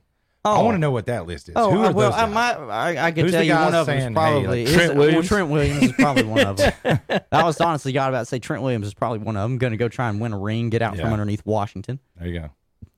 Oh. 0.55 0.59
I 0.59 0.63
want 0.63 0.75
to 0.75 0.79
know 0.79 0.91
what 0.91 1.05
that 1.07 1.25
list 1.25 1.49
is. 1.49 1.53
Oh, 1.55 1.71
who 1.71 1.77
are 1.83 1.91
well, 1.91 2.09
those 2.11 2.19
I, 2.19 2.25
guys? 2.25 2.33
might, 2.33 2.53
I, 2.99 3.07
I 3.07 3.11
can 3.11 3.23
Who's 3.25 3.31
tell 3.31 3.41
the 3.41 3.45
you 3.47 3.53
one 3.53 3.71
guys 3.71 3.73
of 3.75 3.85
them 3.87 3.97
is 3.97 4.03
hey, 4.05 4.13
probably 4.13 4.47
like, 4.47 4.67
is- 4.67 4.73
Trent 4.73 4.89
well, 4.95 5.05
Williams? 5.07 5.27
Trent 5.27 5.49
Williams 5.49 5.83
is 5.83 5.91
probably 5.93 6.23
one 6.23 6.39
of 6.47 6.57
them. 6.57 6.73
I 7.31 7.43
was 7.43 7.59
honestly 7.61 7.91
got 7.91 8.09
about 8.09 8.19
to 8.19 8.25
say 8.25 8.39
Trent 8.39 8.61
Williams 8.63 8.87
is 8.87 8.93
probably 8.93 9.19
one 9.19 9.35
of 9.37 9.43
them. 9.49 9.57
Going 9.57 9.71
to 9.71 9.77
go 9.77 9.89
try 9.89 10.09
and 10.09 10.19
win 10.21 10.33
a 10.33 10.37
ring, 10.39 10.69
get 10.69 10.81
out 10.81 10.95
Yeah. 10.95 11.03
from 11.03 11.13
underneath 11.13 11.45
Washington. 11.45 11.99
there 12.17 12.27
you 12.27 12.39
go. 12.39 12.49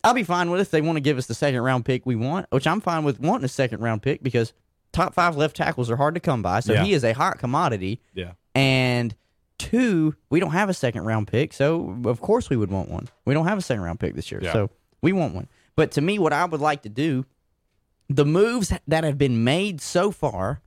I'll 0.04 0.14
be 0.14 0.24
fine 0.24 0.50
with 0.50 0.60
it 0.60 0.64
if 0.64 0.72
they 0.72 0.82
want 0.82 0.96
to 0.96 1.02
give 1.02 1.18
us 1.18 1.26
the 1.26 1.34
second 1.34 1.60
round 1.62 1.84
pick 1.86 2.06
we 2.06 2.16
want, 2.16 2.46
which 2.52 2.66
I'm 2.68 2.80
fine 2.82 3.04
with 3.04 3.20
wanting 3.20 3.44
a 3.46 3.50
second 3.50 3.82
round 3.82 4.02
pick 4.02 4.24
because 4.24 4.54
top 4.94 5.14
five 5.14 5.36
left 5.36 5.56
tackles 5.58 5.90
are 5.92 5.98
hard 5.98 6.14
to 6.16 6.22
come 6.22 6.42
by. 6.42 6.62
So 6.62 6.74
Yeah. 6.74 6.84
he 6.86 6.94
is 6.94 7.04
a 7.04 7.14
hot 7.14 7.38
commodity. 7.38 8.00
Yeah. 8.14 8.32
And 8.56 9.14
two, 9.58 10.16
we 10.30 10.40
don't 10.40 10.52
have 10.52 10.70
a 10.70 10.74
second 10.74 11.04
round 11.04 11.28
pick, 11.28 11.52
so 11.54 11.98
of 12.06 12.22
course 12.22 12.50
we 12.50 12.56
would 12.56 12.72
want 12.72 12.90
one. 12.90 13.10
We 13.26 13.34
don't 13.34 13.46
have 13.46 13.58
a 13.58 13.62
second 13.62 13.84
round 13.84 14.00
pick 14.00 14.16
this 14.16 14.32
year, 14.32 14.40
Yeah. 14.42 14.54
so 14.54 14.70
we 15.02 15.12
want 15.12 15.36
one. 15.36 15.48
But 15.76 15.92
to 15.92 16.02
me, 16.02 16.18
what 16.18 16.32
I 16.34 16.46
would 16.46 16.62
like 16.62 16.82
to 16.84 16.90
do, 16.90 17.26
the 18.10 18.26
moves 18.26 18.74
that 18.88 19.04
have 19.04 19.18
been 19.18 19.44
made 19.44 19.80
so 19.80 20.12
far, 20.12 20.62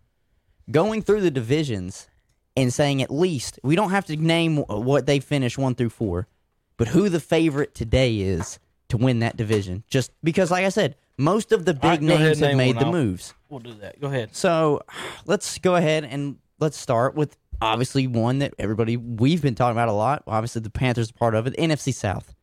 going 0.70 1.02
through 1.02 1.20
the 1.20 1.30
divisions 1.30 2.08
and 2.56 2.72
saying 2.72 3.02
at 3.02 3.10
least 3.10 3.58
we 3.62 3.74
don't 3.74 3.90
have 3.90 4.06
to 4.06 4.16
name 4.16 4.58
what 4.58 5.06
they 5.06 5.18
finished 5.20 5.58
one 5.58 5.74
through 5.74 5.90
four, 5.90 6.28
but 6.76 6.88
who 6.88 7.08
the 7.08 7.20
favorite 7.20 7.74
today 7.74 8.20
is 8.20 8.58
to 8.88 8.96
win 8.96 9.18
that 9.20 9.36
division. 9.36 9.82
Just 9.88 10.12
because, 10.22 10.50
like 10.50 10.64
I 10.64 10.68
said, 10.68 10.96
most 11.18 11.52
of 11.52 11.64
the 11.64 11.74
big 11.74 11.84
right, 11.84 12.00
go 12.00 12.14
ahead, 12.14 12.20
names 12.20 12.38
have 12.38 12.48
name 12.48 12.56
made 12.58 12.78
the 12.78 12.86
moves. 12.86 13.34
We'll 13.48 13.60
do 13.60 13.74
that. 13.74 14.00
Go 14.00 14.06
ahead. 14.06 14.34
So 14.34 14.82
let's 15.26 15.58
go 15.58 15.76
ahead 15.76 16.04
and 16.04 16.36
let's 16.60 16.78
start 16.78 17.14
with 17.14 17.36
obviously 17.60 18.06
one 18.06 18.38
that 18.38 18.54
everybody 18.58 18.96
we've 18.96 19.42
been 19.42 19.54
talking 19.54 19.72
about 19.72 19.88
a 19.88 19.92
lot. 19.92 20.22
Obviously, 20.26 20.62
the 20.62 20.70
Panthers 20.70 21.10
are 21.10 21.14
part 21.14 21.34
of 21.34 21.46
it, 21.46 21.56
the 21.56 21.62
NFC 21.62 21.92
South. 21.92 22.34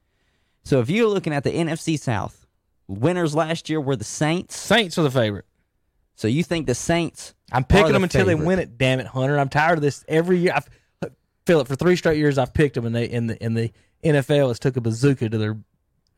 So 0.64 0.80
if 0.80 0.90
you're 0.90 1.08
looking 1.08 1.34
at 1.34 1.44
the 1.44 1.52
NFC 1.52 1.98
South, 1.98 2.39
winners 2.90 3.36
last 3.36 3.70
year 3.70 3.80
were 3.80 3.96
the 3.96 4.04
Saints. 4.04 4.58
Saints 4.58 4.98
are 4.98 5.04
the 5.04 5.12
favorite. 5.12 5.46
So 6.16 6.28
you 6.28 6.44
think 6.44 6.68
the 6.68 6.76
Saints? 6.76 7.34
I'm 7.52 7.62
are 7.62 7.66
picking 7.66 7.88
the 7.88 7.94
them 7.94 8.04
until 8.04 8.26
favorite. 8.26 8.40
they 8.42 8.46
win 8.46 8.60
it. 8.60 8.78
Damn 8.78 9.00
it, 9.00 9.08
Hunter! 9.08 9.40
I'm 9.40 9.50
tired 9.50 9.78
of 9.78 9.82
this 9.82 10.04
every 10.08 10.40
year. 10.40 10.54
I've, 10.56 10.68
Philip, 11.46 11.68
for 11.68 11.76
three 11.76 11.96
straight 11.96 12.18
years, 12.18 12.38
I've 12.38 12.54
picked 12.54 12.76
them, 12.76 12.86
and 12.86 12.94
they 12.96 13.06
in 13.06 13.28
the 13.28 13.42
in 13.44 13.54
the 13.54 13.72
NFL 14.04 14.50
has 14.50 14.60
took 14.60 14.76
a 14.78 14.82
bazooka 14.82 15.30
to 15.30 15.38
their 15.38 15.58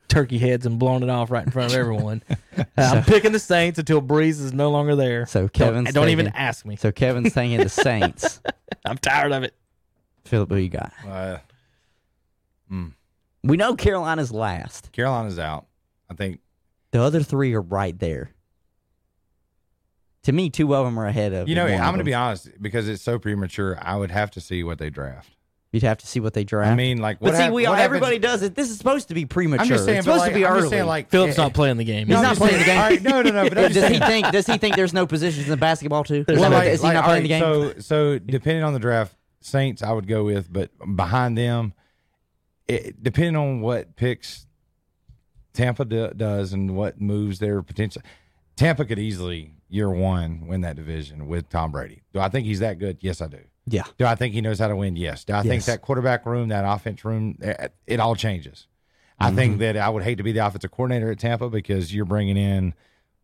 turkey 0.08 0.36
heads 0.38 0.66
and 0.66 0.78
blown 0.78 1.02
it 1.02 1.08
off 1.08 1.30
right 1.30 1.44
in 1.46 1.50
front 1.52 1.72
of 1.72 1.78
everyone. 1.78 2.22
Uh, 2.54 2.64
I'm 2.96 3.02
picking 3.04 3.32
the 3.32 3.38
Saints 3.38 3.78
until 3.78 4.02
Brees 4.02 4.38
is 4.40 4.52
no 4.52 4.70
longer 4.70 4.94
there. 4.94 5.24
So 5.24 5.48
Don't- 5.48 5.90
don't, 5.92 6.10
even 6.10 6.28
ask 6.28 6.66
me. 6.66 6.76
So 6.76 6.92
Kevin's 6.92 7.32
saying 7.32 7.56
the 7.58 7.68
Saints. 7.70 8.40
I'm 8.84 8.98
tired 8.98 9.32
of 9.32 9.42
it. 9.42 9.54
Philip, 10.26 10.50
who 10.50 10.56
you 10.56 10.68
got? 10.68 10.92
Uh, 11.08 11.38
We 13.42 13.56
know 13.56 13.74
Carolina's 13.74 14.30
last. 14.30 14.92
Carolina's 14.92 15.38
out. 15.38 15.66
I 16.10 16.14
think 16.14 16.40
The 16.92 17.00
other 17.02 17.22
three 17.22 17.54
are 17.54 17.60
right 17.60 17.98
there. 17.98 18.30
To 20.24 20.32
me, 20.32 20.50
two 20.50 20.74
of 20.74 20.84
them 20.84 20.98
are 21.00 21.06
ahead 21.06 21.32
of 21.32 21.48
you 21.48 21.56
know. 21.56 21.64
one 21.64 21.74
I'm 21.74 21.88
going 21.88 21.98
to 21.98 22.04
be 22.04 22.14
honest 22.14 22.50
because 22.62 22.88
it's 22.88 23.02
so 23.02 23.18
premature. 23.18 23.76
I 23.82 23.96
would 23.96 24.10
have 24.12 24.30
to 24.32 24.40
see 24.40 24.62
what 24.62 24.78
they 24.78 24.88
draft. 24.88 25.30
You'd 25.72 25.84
have 25.84 25.98
to 25.98 26.06
see 26.06 26.20
what 26.20 26.34
they 26.34 26.44
draft. 26.44 26.70
I 26.70 26.74
mean, 26.74 26.98
like, 26.98 27.18
what 27.20 27.30
but 27.30 27.36
see, 27.38 27.42
hap- 27.44 27.52
we 27.52 27.64
all, 27.64 27.72
what 27.72 27.78
happens- 27.78 27.96
everybody 27.96 28.18
does 28.18 28.42
it. 28.42 28.54
This 28.54 28.68
is 28.70 28.76
supposed 28.76 29.08
to 29.08 29.14
be 29.14 29.24
premature. 29.24 29.62
I'm 29.62 29.68
just 29.68 29.86
saying, 29.86 29.98
it's 29.98 30.04
supposed 30.04 30.20
like, 30.20 30.32
to 30.32 30.38
be 30.38 30.44
I'm 30.44 30.52
early. 30.52 30.68
saying, 30.68 30.84
like, 30.86 31.08
Philip's 31.08 31.38
eh, 31.38 31.42
not 31.42 31.54
playing 31.54 31.78
the 31.78 31.84
game. 31.84 32.08
No, 32.08 32.16
He's 32.16 32.18
I'm 32.18 32.22
not 32.24 32.28
just 32.32 32.40
playing 32.42 32.58
the 32.58 32.64
game. 32.64 32.78
all 32.78 32.84
right, 32.90 33.02
no, 33.02 33.22
no, 33.22 33.30
no. 33.42 33.48
But 33.48 33.54
does 33.54 33.74
just 33.74 33.90
he 33.90 33.98
think? 33.98 34.30
Does 34.30 34.46
he 34.46 34.58
think 34.58 34.76
there's 34.76 34.92
no 34.92 35.06
positions 35.06 35.46
in 35.46 35.50
the 35.50 35.56
basketball 35.56 36.04
too? 36.04 36.24
There's 36.24 36.40
Is, 36.40 36.48
like- 36.48 36.68
is 36.68 36.80
he 36.82 36.86
like, 36.88 36.94
not 36.94 37.04
all 37.04 37.08
playing 37.08 37.22
the 37.22 37.28
game? 37.30 37.40
So, 37.40 37.72
so 37.78 38.18
depending 38.18 38.64
on 38.64 38.74
the 38.74 38.80
draft, 38.80 39.16
Saints 39.40 39.82
I 39.82 39.92
would 39.92 40.06
go 40.06 40.24
with, 40.24 40.52
but 40.52 40.70
behind 40.94 41.38
them, 41.38 41.72
it, 42.68 43.02
depending 43.02 43.36
on 43.36 43.62
what 43.62 43.96
picks 43.96 44.46
Tampa 45.52 45.84
do, 45.84 46.10
does 46.16 46.52
and 46.52 46.76
what 46.76 47.00
moves 47.00 47.38
their 47.38 47.62
potential, 47.62 48.02
Tampa 48.56 48.84
could 48.84 48.98
easily 48.98 49.52
year 49.68 49.90
one 49.90 50.46
win 50.46 50.60
that 50.62 50.76
division 50.76 51.26
with 51.26 51.48
Tom 51.48 51.72
Brady. 51.72 52.02
Do 52.12 52.20
I 52.20 52.28
think 52.28 52.46
he's 52.46 52.60
that 52.60 52.78
good? 52.78 52.98
Yes, 53.00 53.20
I 53.20 53.26
do. 53.28 53.38
yeah, 53.66 53.84
Do 53.98 54.04
I 54.06 54.14
think 54.14 54.34
he 54.34 54.40
knows 54.40 54.58
how 54.58 54.68
to 54.68 54.76
win? 54.76 54.96
Yes. 54.96 55.24
Do 55.24 55.32
I 55.34 55.42
think 55.42 55.64
that 55.64 55.80
quarterback 55.82 56.26
room, 56.26 56.48
that 56.48 56.64
offense 56.66 57.04
room, 57.04 57.38
eh, 57.42 57.68
it 57.86 58.00
all 58.00 58.14
changes. 58.14 58.66
I 59.18 59.26
Mm-hmm. 59.28 59.36
think 59.36 59.58
that 59.60 59.76
I 59.76 59.88
would 59.88 60.02
hate 60.02 60.16
to 60.16 60.22
be 60.24 60.32
the 60.32 60.44
offensive 60.44 60.70
coordinator 60.72 61.10
at 61.10 61.18
Tampa 61.18 61.48
because 61.48 61.94
you're 61.94 62.04
bringing 62.04 62.36
in 62.36 62.74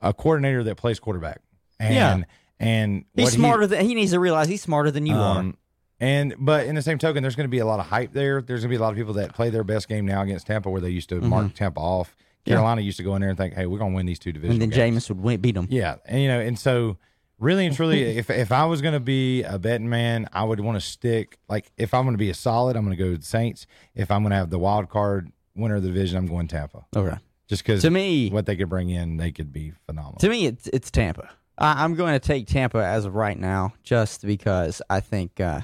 a 0.00 0.14
coordinator 0.14 0.62
that 0.64 0.76
plays 0.76 1.00
quarterback. 1.00 1.40
And, 1.80 1.94
Yeah. 1.94 2.22
and 2.60 3.04
he's 3.14 3.24
what 3.24 3.32
he- 3.34 3.38
smarter 3.38 3.66
than 3.66 3.84
he 3.84 3.94
needs 3.94 4.12
to 4.12 4.20
realize 4.20 4.48
he's 4.48 4.62
smarter 4.62 4.90
than 4.90 5.06
you 5.06 5.16
are. 5.16 5.52
And 6.00 6.34
but 6.38 6.66
in 6.66 6.74
the 6.74 6.82
same 6.82 6.98
token, 6.98 7.22
there's 7.22 7.34
going 7.36 7.46
to 7.48 7.50
be 7.50 7.58
a 7.58 7.66
lot 7.66 7.80
of 7.80 7.86
hype 7.86 8.12
there. 8.12 8.40
There's 8.40 8.60
going 8.60 8.68
to 8.70 8.72
be 8.72 8.76
a 8.76 8.80
lot 8.80 8.90
of 8.90 8.96
people 8.96 9.14
that 9.14 9.34
play 9.34 9.50
their 9.50 9.64
best 9.64 9.88
game 9.88 10.06
now 10.06 10.22
against 10.22 10.46
Tampa, 10.46 10.70
where 10.70 10.80
they 10.80 10.90
used 10.90 11.08
to 11.08 11.16
Mm-hmm. 11.16 11.28
mark 11.28 11.54
Tampa 11.54 11.80
off. 11.80 12.14
Carolina 12.46 12.80
used 12.80 12.96
to 12.96 13.02
go 13.02 13.14
in 13.14 13.20
there 13.20 13.28
and 13.30 13.36
think, 13.36 13.54
"Hey, 13.54 13.66
we're 13.66 13.78
going 13.78 13.92
to 13.92 13.96
win 13.96 14.06
these 14.06 14.18
two 14.18 14.32
divisions." 14.32 14.62
And 14.62 14.72
then 14.72 14.78
Jameis 14.94 15.08
would 15.10 15.20
win, 15.20 15.40
beat 15.40 15.54
them. 15.54 15.66
Yeah, 15.70 15.96
and 16.06 16.22
you 16.22 16.28
know, 16.28 16.40
and 16.40 16.58
so 16.58 16.96
really 17.38 17.66
and 17.66 17.76
truly, 17.76 18.02
if 18.16 18.30
if 18.30 18.52
I 18.52 18.64
was 18.64 18.80
going 18.80 18.94
to 18.94 19.00
be 19.00 19.42
a 19.42 19.58
betting 19.58 19.88
man, 19.88 20.28
I 20.32 20.44
would 20.44 20.60
want 20.60 20.76
to 20.76 20.80
stick. 20.80 21.36
Like 21.48 21.70
if 21.76 21.92
I'm 21.92 22.04
going 22.04 22.14
to 22.14 22.18
be 22.18 22.30
a 22.30 22.34
solid, 22.34 22.76
I'm 22.76 22.84
going 22.84 22.96
to 22.96 23.02
go 23.02 23.10
with 23.10 23.20
the 23.20 23.26
Saints. 23.26 23.66
If 23.94 24.10
I'm 24.10 24.22
going 24.22 24.30
to 24.30 24.36
have 24.36 24.50
the 24.50 24.58
wild 24.58 24.88
card 24.88 25.30
winner 25.56 25.74
of 25.76 25.82
the 25.82 25.88
division, 25.88 26.16
I'm 26.16 26.26
going 26.26 26.46
Tampa. 26.48 26.86
Okay. 26.96 27.16
Just 27.48 27.64
because 27.64 27.82
To 27.82 27.90
me- 27.90 28.30
what 28.30 28.46
they 28.46 28.56
could 28.56 28.68
bring 28.68 28.88
in, 28.90 29.16
they 29.16 29.32
could 29.32 29.52
be 29.52 29.72
phenomenal. 29.86 30.18
To 30.20 30.28
me, 30.30 30.46
it's 30.46 30.68
it's 30.68 30.90
Tampa. 30.90 31.28
I, 31.58 31.82
I'm 31.84 31.96
going 31.96 32.12
to 32.12 32.20
take 32.20 32.46
Tampa 32.46 32.78
as 32.78 33.04
of 33.04 33.14
right 33.14 33.38
now, 33.38 33.74
just 33.82 34.24
because 34.24 34.80
I 34.88 35.00
think 35.00 35.38
uh, 35.40 35.62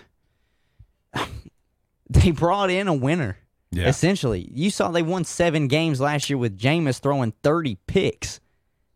they 2.10 2.30
brought 2.30 2.70
in 2.70 2.88
a 2.88 2.94
winner. 2.94 3.38
Yeah. 3.70 3.88
Essentially, 3.88 4.48
you 4.52 4.70
saw 4.70 4.90
they 4.90 5.02
won 5.02 5.24
seven 5.24 5.66
games 5.68 6.00
last 6.00 6.30
year 6.30 6.36
with 6.38 6.58
Jameis 6.58 7.00
throwing 7.00 7.32
30 7.42 7.76
picks. 7.86 8.40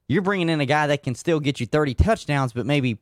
You're 0.09 0.23
bringing 0.23 0.49
in 0.49 0.61
a 0.61 0.67
guy 0.67 0.87
that 0.87 1.03
can 1.03 1.15
still 1.15 1.41
get 1.41 1.59
you 1.61 1.67
30 1.67 1.95
touchdowns, 1.95 2.53
but 2.53 2.65
maybe 2.65 2.99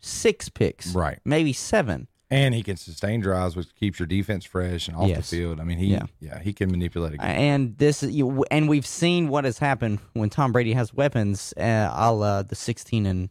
six 0.00 0.48
picks, 0.48 0.94
Right. 0.94 1.18
Maybe 1.24 1.52
seven. 1.52 2.06
and 2.30 2.54
he 2.54 2.62
can 2.62 2.76
sustain 2.76 3.20
drives, 3.20 3.56
which 3.56 3.74
keeps 3.74 3.98
your 3.98 4.06
defense 4.06 4.44
fresh 4.44 4.86
and 4.86 4.96
off 4.96 5.08
Yes. 5.08 5.28
the 5.30 5.36
field. 5.38 5.58
I 5.60 5.64
mean, 5.64 5.78
he 5.78 5.86
Yeah. 5.86 6.02
yeah, 6.20 6.38
he 6.40 6.52
can 6.52 6.70
manipulate 6.70 7.14
a 7.14 7.16
game. 7.16 7.26
And 7.26 7.78
this, 7.78 8.02
you, 8.04 8.44
and 8.50 8.68
we've 8.68 8.86
seen 8.86 9.28
what 9.28 9.44
has 9.44 9.58
happened 9.58 9.98
when 10.12 10.30
Tom 10.30 10.52
Brady 10.52 10.74
has 10.74 10.94
weapons, 10.94 11.52
uh, 11.56 11.90
a 11.92 12.12
la 12.12 12.42
the 12.42 12.54
16 12.54 13.06
and 13.06 13.28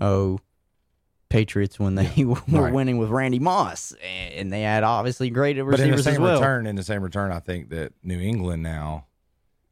0 0.00 0.38
Patriots 1.34 1.78
when 1.80 1.96
they 1.96 2.24
were 2.24 2.36
Right. 2.48 2.72
winning 2.72 2.98
with 2.98 3.10
Randy 3.10 3.38
Moss, 3.40 3.92
and 4.36 4.52
they 4.52 4.62
had 4.62 4.84
obviously 4.84 5.30
great 5.30 5.56
But 5.56 5.62
in 5.62 5.66
receivers 5.66 5.96
the 5.98 6.02
same 6.04 6.12
as 6.14 6.20
well. 6.20 6.40
return, 6.40 6.66
in 6.66 6.76
the 6.76 6.82
same 6.84 7.02
return, 7.02 7.32
I 7.32 7.40
think 7.40 7.70
that 7.70 7.92
New 8.02 8.20
England 8.20 8.62
now 8.62 9.06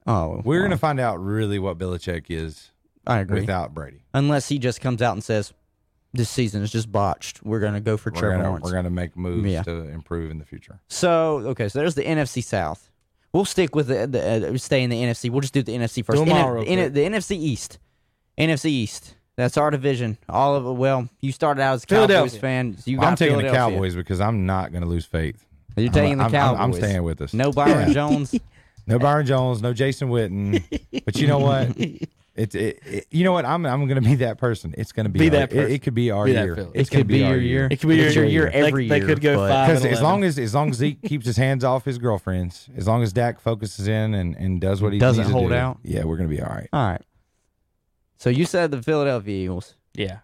Oh, 0.06 0.40
we're 0.44 0.56
well, 0.56 0.59
going 0.62 0.70
to 0.72 0.76
find 0.78 0.98
out 0.98 1.22
really 1.22 1.60
what 1.60 1.78
Belichick 1.78 2.24
is 2.28 2.72
I 3.06 3.20
agree. 3.20 3.40
without 3.40 3.72
Brady. 3.72 4.02
Unless 4.12 4.48
he 4.48 4.59
just 4.59 4.80
comes 4.80 5.01
out 5.01 5.12
and 5.12 5.22
says, 5.22 5.52
"This 6.12 6.28
season 6.28 6.62
is 6.64 6.72
just 6.72 6.90
botched. 6.90 7.44
We're 7.44 7.60
going 7.60 7.74
to 7.74 7.80
go 7.80 7.97
for 7.97 8.10
We're 8.10 8.18
Trevor 8.18 8.36
gonna, 8.39 8.48
Lawrence." 8.48 8.64
we're 8.64 8.72
going 8.72 8.84
to 8.84 8.90
make 8.90 9.16
moves 9.16 9.48
Yeah. 9.48 9.62
to 9.62 9.89
improve 9.89 10.32
in 10.32 10.39
the 10.40 10.44
future. 10.44 10.80
So 10.89 11.39
okay, 11.51 11.68
so 11.68 11.78
there's 11.78 11.94
the 11.94 12.02
NFC 12.02 12.43
South. 12.43 12.90
We'll 13.32 13.44
stick 13.44 13.74
with 13.76 13.86
the, 13.86 14.06
the 14.09 14.52
uh, 14.55 14.59
stay 14.59 14.82
in 14.82 14.90
the 14.90 15.01
NFC. 15.01 15.30
We'll 15.30 15.40
just 15.40 15.55
do 15.55 15.62
the 15.62 15.72
NFC 15.72 16.05
first. 16.05 16.22
Do 16.24 16.28
'em 16.30 16.36
all 16.36 16.59
N- 16.59 16.66
N- 16.80 16.93
the 16.93 17.01
NFC 17.02 17.36
East. 17.36 17.78
NFC 18.36 18.64
East. 18.66 19.14
That's 19.37 19.57
our 19.57 19.71
division. 19.71 20.19
All 20.29 20.55
of 20.57 20.67
it. 20.67 20.73
Well, 20.73 21.09
you 21.21 21.33
started 21.33 21.63
out 21.63 21.75
as 21.75 21.85
a 21.85 21.87
Cowboys 21.87 22.37
fan. 22.37 22.77
So 22.77 22.91
you 22.91 22.99
Well, 22.99 23.05
got 23.07 23.11
I'm 23.13 23.17
taking 23.17 23.39
the 23.39 23.51
Cowboys 23.51 23.95
because 23.95 24.21
I'm 24.21 24.45
not 24.47 24.73
going 24.73 24.83
to 24.83 24.89
lose 24.89 25.07
faith. 25.07 25.45
You're 25.77 25.91
taking 25.91 26.19
the 26.19 26.25
I'm, 26.25 26.31
Cowboys. 26.31 26.59
I'm, 26.61 26.65
I'm 26.65 26.73
staying 26.75 27.03
with 27.03 27.21
us. 27.23 27.33
No 27.33 27.51
Byron 27.51 27.89
Yeah. 27.89 27.95
Jones. 27.95 28.35
No 28.85 28.99
Byron 28.99 29.25
Jones, 29.27 29.63
no 29.63 29.73
Jason 29.73 30.09
Witten. 30.09 30.61
but 31.05 31.17
you 31.17 31.29
know 31.29 31.39
what? 31.39 31.69
It's 32.35 32.55
it, 32.55 32.79
it, 32.87 33.07
you 33.11 33.25
know 33.25 33.33
what? 33.33 33.45
I'm 33.45 33.67
I'm 33.67 33.87
going 33.87 34.03
to 34.03 34.09
be 34.09 34.15
that 34.17 34.39
person. 34.39 34.75
It's 34.79 34.91
going 34.91 35.05
to 35.05 35.11
be, 35.11 35.19
Be 35.19 35.27
our- 35.27 35.31
that 35.33 35.53
It, 35.53 35.55
person. 35.55 35.71
it 35.71 35.83
could 35.83 35.95
be 35.95 36.11
our 36.11 36.25
Be 36.25 36.33
year. 36.33 36.55
Philly. 36.57 36.71
It 36.73 36.91
could 36.91 37.07
be 37.07 37.23
our 37.25 37.33
your 37.33 37.41
year. 37.43 37.69
It 37.71 37.79
could 37.79 37.91
be 37.91 38.01
It's 38.01 38.15
your, 38.15 38.25
your 38.25 38.33
year 38.33 38.49
every 38.49 38.89
they, 38.89 38.97
year, 38.97 39.07
They 39.07 39.13
could 39.15 39.23
go 39.23 39.37
five. 39.47 39.69
Because 39.69 39.85
as 39.85 40.01
long 40.01 40.25
as 40.25 40.39
as 40.39 40.55
long 40.55 40.71
as 40.71 40.77
Zeke 40.77 41.03
keeps 41.03 41.27
his 41.27 41.37
hands 41.37 41.63
off 41.63 41.85
his 41.85 41.99
girlfriends, 41.99 42.71
as 42.75 42.89
long 42.89 43.03
as 43.03 43.13
Dak 43.13 43.39
focuses 43.39 43.87
in 43.87 44.15
and, 44.15 44.35
and 44.37 44.63
does 44.63 44.81
what 44.81 44.95
he 44.95 44.99
Doesn't 44.99 45.25
needs 45.25 45.31
to 45.31 45.39
hold 45.39 45.51
do, 45.51 45.57
out. 45.57 45.79
yeah, 45.85 46.05
we're 46.05 46.17
going 46.17 46.29
to 46.31 46.35
be 46.35 46.41
all 46.43 46.49
right. 46.49 46.69
All 46.73 46.89
right. 46.93 47.03
So 48.23 48.31
you 48.31 48.44
said 48.44 48.70
the 48.70 48.81
Philadelphia 48.81 49.35
Eagles. 49.44 49.74
yeah, 49.94 50.19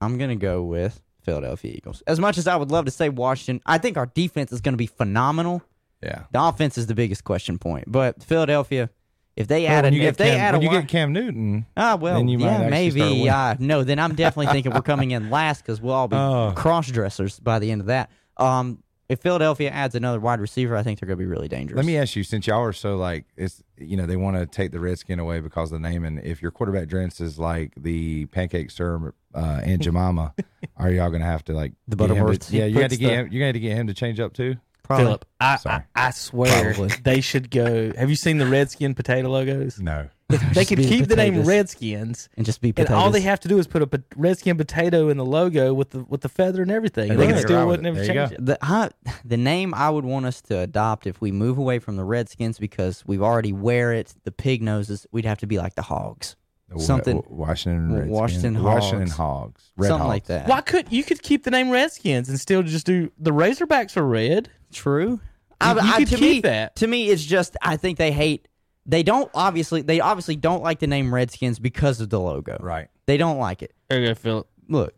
I'm 0.00 0.16
gonna 0.16 0.34
go 0.36 0.62
with 0.62 1.02
Philadelphia 1.20 1.72
Eagles. 1.76 2.02
As 2.06 2.18
much 2.18 2.38
as 2.38 2.46
I 2.46 2.56
would 2.56 2.70
love 2.70 2.86
to 2.86 2.90
say 2.90 3.10
Washington, 3.10 3.60
I 3.66 3.76
think 3.76 3.98
our 3.98 4.06
defense 4.06 4.50
is 4.50 4.62
gonna 4.62 4.78
be 4.78 4.86
phenomenal. 4.86 5.62
Yeah. 6.02 6.22
The 6.32 6.42
offense 6.42 6.78
is 6.78 6.86
the 6.86 6.94
biggest 6.94 7.24
question 7.24 7.58
point. 7.58 7.84
But 7.86 8.22
Philadelphia, 8.22 8.88
if 9.36 9.46
they 9.46 9.64
Well, 9.64 9.72
add 9.72 9.84
a, 9.84 9.88
if 9.88 9.94
get 9.94 10.16
they 10.16 10.30
Cam, 10.30 10.40
add 10.40 10.54
a 10.54 10.62
you 10.64 10.70
get 10.70 10.88
Cam 10.88 11.12
Newton, 11.12 11.66
ah 11.76 11.96
well 12.00 12.14
then 12.16 12.28
you 12.28 12.38
might 12.38 12.46
yeah 12.62 12.68
maybe 12.70 13.28
uh, 13.28 13.56
no 13.58 13.84
then 13.84 13.98
I'm 13.98 14.14
definitely 14.14 14.46
thinking 14.52 14.72
we're 14.72 14.80
coming 14.80 15.10
in 15.10 15.28
last 15.28 15.60
because 15.60 15.82
we'll 15.82 15.92
all 15.94 16.08
be 16.08 16.16
Oh. 16.18 16.52
cross 16.56 16.90
dressers 16.90 17.38
by 17.40 17.58
the 17.58 17.70
end 17.70 17.82
of 17.82 17.88
that. 17.88 18.10
Um, 18.38 18.82
if 19.08 19.20
Philadelphia 19.20 19.70
adds 19.70 19.94
another 19.94 20.18
wide 20.20 20.40
receiver, 20.40 20.76
I 20.76 20.82
think 20.82 20.98
they're 21.00 21.06
gonna 21.06 21.16
be 21.18 21.26
really 21.26 21.48
dangerous. 21.48 21.76
let 21.76 21.84
me 21.86 21.96
ask 21.96 22.16
you, 22.16 22.24
since 22.24 22.46
y'all 22.46 22.62
are 22.62 22.72
so 22.72 22.96
like, 22.96 23.24
it's 23.36 23.62
you 23.76 23.96
know 23.96 24.06
they 24.06 24.16
want 24.16 24.36
to 24.36 24.46
take 24.46 24.70
the 24.72 24.80
Redskin 24.80 25.18
away 25.18 25.40
because 25.40 25.72
of 25.72 25.80
the 25.82 25.88
name, 25.88 26.04
and 26.04 26.18
if 26.20 26.40
your 26.40 26.50
quarterback 26.50 26.88
drinks 26.88 27.20
is 27.20 27.38
like 27.38 27.72
the 27.76 28.26
pancake 28.26 28.70
sir 28.70 29.12
uh, 29.34 29.60
Aunt 29.64 29.82
Jemima, 29.82 30.34
are 30.76 30.90
y'all 30.90 31.10
going 31.10 31.20
to 31.22 31.26
have 31.26 31.44
to 31.44 31.52
like 31.54 31.72
The 31.88 31.96
get 31.96 32.10
him 32.10 32.36
to- 32.38 32.56
Yeah, 32.56 32.64
you 32.66 32.78
got 32.80 32.90
to 32.90 32.96
get 32.96 33.08
the- 33.08 33.14
him. 33.14 33.28
You 33.32 33.40
got 33.40 33.52
to 33.52 33.60
get 33.60 33.76
him 33.76 33.86
to 33.88 33.94
change 33.94 34.20
up 34.20 34.32
too. 34.32 34.56
Philip, 34.86 35.24
I, 35.40 35.58
I 35.64 35.82
I 35.96 36.10
swear 36.10 36.74
Probably. 36.74 36.94
they 37.02 37.22
should 37.22 37.50
go. 37.50 37.90
Have 37.96 38.10
you 38.10 38.16
seen 38.16 38.36
the 38.36 38.46
Redskin 38.46 38.94
potato 38.94 39.30
logos? 39.30 39.80
No. 39.80 40.08
If 40.30 40.40
they 40.54 40.64
Just 40.64 40.68
could 40.70 40.78
keep 40.78 41.06
the 41.08 41.16
name. 41.16 41.42
Redskins, 41.44 42.28
and 42.36 42.46
just 42.46 42.60
be 42.60 42.72
and 42.76 42.88
all 42.90 43.10
they 43.10 43.20
have 43.20 43.40
to 43.40 43.48
do 43.48 43.58
is 43.58 43.66
put 43.66 43.82
a 43.82 43.86
pot- 43.86 44.02
redskin 44.16 44.56
potato 44.56 45.08
in 45.10 45.16
the 45.18 45.24
logo 45.24 45.74
with 45.74 45.90
the 45.90 46.04
with 46.04 46.22
the 46.22 46.28
feather 46.28 46.62
and 46.62 46.70
everything. 46.70 47.10
And 47.10 47.18
they 47.20 47.26
they 47.26 47.32
can 47.32 47.40
can 47.40 47.46
still 47.48 47.66
with 47.66 47.80
wouldn't 47.80 47.98
it. 47.98 48.00
ever 48.00 48.06
change 48.06 48.30
go. 48.30 48.34
it. 48.36 48.46
the 48.46 48.58
I, 48.62 48.90
the 49.24 49.36
name 49.36 49.74
I 49.74 49.90
would 49.90 50.04
want 50.04 50.26
us 50.26 50.40
to 50.42 50.58
adopt 50.60 51.06
if 51.06 51.20
we 51.20 51.30
move 51.32 51.58
away 51.58 51.78
from 51.78 51.96
the 51.96 52.04
Redskins 52.04 52.58
because 52.58 53.04
we've 53.06 53.22
already 53.22 53.52
wear 53.52 53.92
it 53.92 54.14
the 54.24 54.32
pig 54.32 54.62
noses. 54.62 55.06
We'd 55.12 55.26
have 55.26 55.38
to 55.38 55.46
be 55.46 55.58
like 55.58 55.74
the 55.74 55.82
Hogs, 55.82 56.36
something 56.78 57.22
Washington 57.28 57.92
Redskins. 57.92 58.10
Washington 58.12 58.62
Washington 58.62 59.08
Hogs. 59.08 59.16
Hogs. 59.16 59.72
Red 59.76 59.88
something 59.88 60.06
Hogs. 60.06 60.08
like 60.14 60.24
that. 60.26 60.48
Why 60.48 60.60
could 60.62 60.90
you 60.90 61.04
could 61.04 61.22
keep 61.22 61.44
the 61.44 61.50
name 61.50 61.70
Redskins 61.70 62.28
and 62.30 62.40
still 62.40 62.62
just 62.62 62.86
do 62.86 63.10
the 63.18 63.30
Razorbacks 63.30 63.96
are 63.96 64.06
red? 64.06 64.48
True. 64.72 65.20
I, 65.60 65.72
you 65.74 65.78
I- 65.80 65.98
could 65.98 66.08
to 66.08 66.16
keep 66.16 66.36
me, 66.36 66.40
that. 66.40 66.76
To 66.76 66.86
me, 66.86 67.08
it's 67.10 67.24
just 67.24 67.56
I 67.62 67.76
think 67.76 67.98
they 67.98 68.10
hate. 68.10 68.48
They 68.86 69.02
don't 69.02 69.30
obviously. 69.34 69.82
They 69.82 70.00
obviously 70.00 70.36
don't 70.36 70.62
like 70.62 70.78
the 70.80 70.86
name 70.86 71.14
Redskins 71.14 71.58
because 71.58 72.00
of 72.00 72.10
the 72.10 72.20
logo. 72.20 72.58
Right. 72.60 72.88
They 73.06 73.16
don't 73.16 73.38
like 73.38 73.62
it. 73.62 73.72
There 73.88 74.00
you 74.00 74.08
go, 74.08 74.14
Philip. 74.14 74.48
Look, 74.68 74.94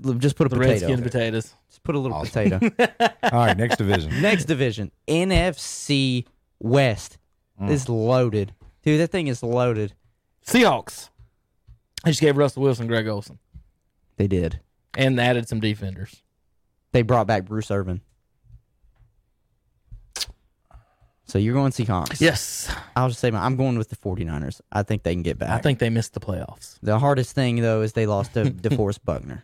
look, 0.00 0.18
just 0.18 0.36
put 0.36 0.46
a 0.46 0.50
The 0.50 0.56
potato. 0.56 0.86
Redskin 0.88 1.02
potatoes. 1.02 1.54
Just 1.68 1.82
put 1.82 1.94
a 1.94 1.98
little 1.98 2.16
Awesome. 2.18 2.50
potato. 2.50 3.14
All 3.24 3.30
right. 3.46 3.56
Next 3.56 3.76
division. 3.76 4.20
Next 4.20 4.44
division, 4.46 4.90
NFC 5.08 6.26
West 6.58 7.18
Mm. 7.60 7.70
is 7.70 7.88
loaded. 7.88 8.54
Dude, 8.82 8.98
that 9.00 9.08
thing 9.12 9.26
is 9.28 9.42
loaded. 9.42 9.92
Seahawks. 10.44 11.10
I 12.04 12.08
just 12.08 12.20
gave 12.20 12.36
Russell 12.36 12.62
Wilson 12.62 12.86
Greg 12.86 13.06
Olsen 13.06 13.38
They 14.16 14.26
did. 14.26 14.60
and 14.96 15.20
added 15.20 15.48
some 15.48 15.60
defenders. 15.60 16.22
They 16.92 17.02
brought 17.02 17.26
back 17.26 17.44
Bruce 17.44 17.70
Irvin. 17.70 18.00
So 21.32 21.38
you're 21.38 21.54
going 21.54 21.72
Seahawks. 21.72 22.20
Yes, 22.20 22.70
I'll 22.94 23.08
just 23.08 23.18
say 23.18 23.30
my, 23.30 23.42
I'm 23.42 23.56
going 23.56 23.78
with 23.78 23.88
the 23.88 23.96
49ers. 23.96 24.60
I 24.70 24.82
think 24.82 25.02
they 25.02 25.14
can 25.14 25.22
get 25.22 25.38
back. 25.38 25.48
I 25.48 25.60
think 25.62 25.78
they 25.78 25.88
missed 25.88 26.12
the 26.12 26.20
playoffs. 26.20 26.78
the 26.82 26.98
hardest 26.98 27.34
thing 27.34 27.62
though 27.62 27.80
is 27.80 27.94
they 27.94 28.04
lost 28.04 28.34
to 28.34 28.44
DeForest 28.50 28.98
Buckner. 29.02 29.42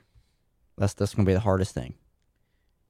That's 0.76 0.92
that's 0.92 1.14
going 1.14 1.24
to 1.24 1.30
be 1.30 1.32
the 1.32 1.40
hardest 1.40 1.72
thing. 1.72 1.94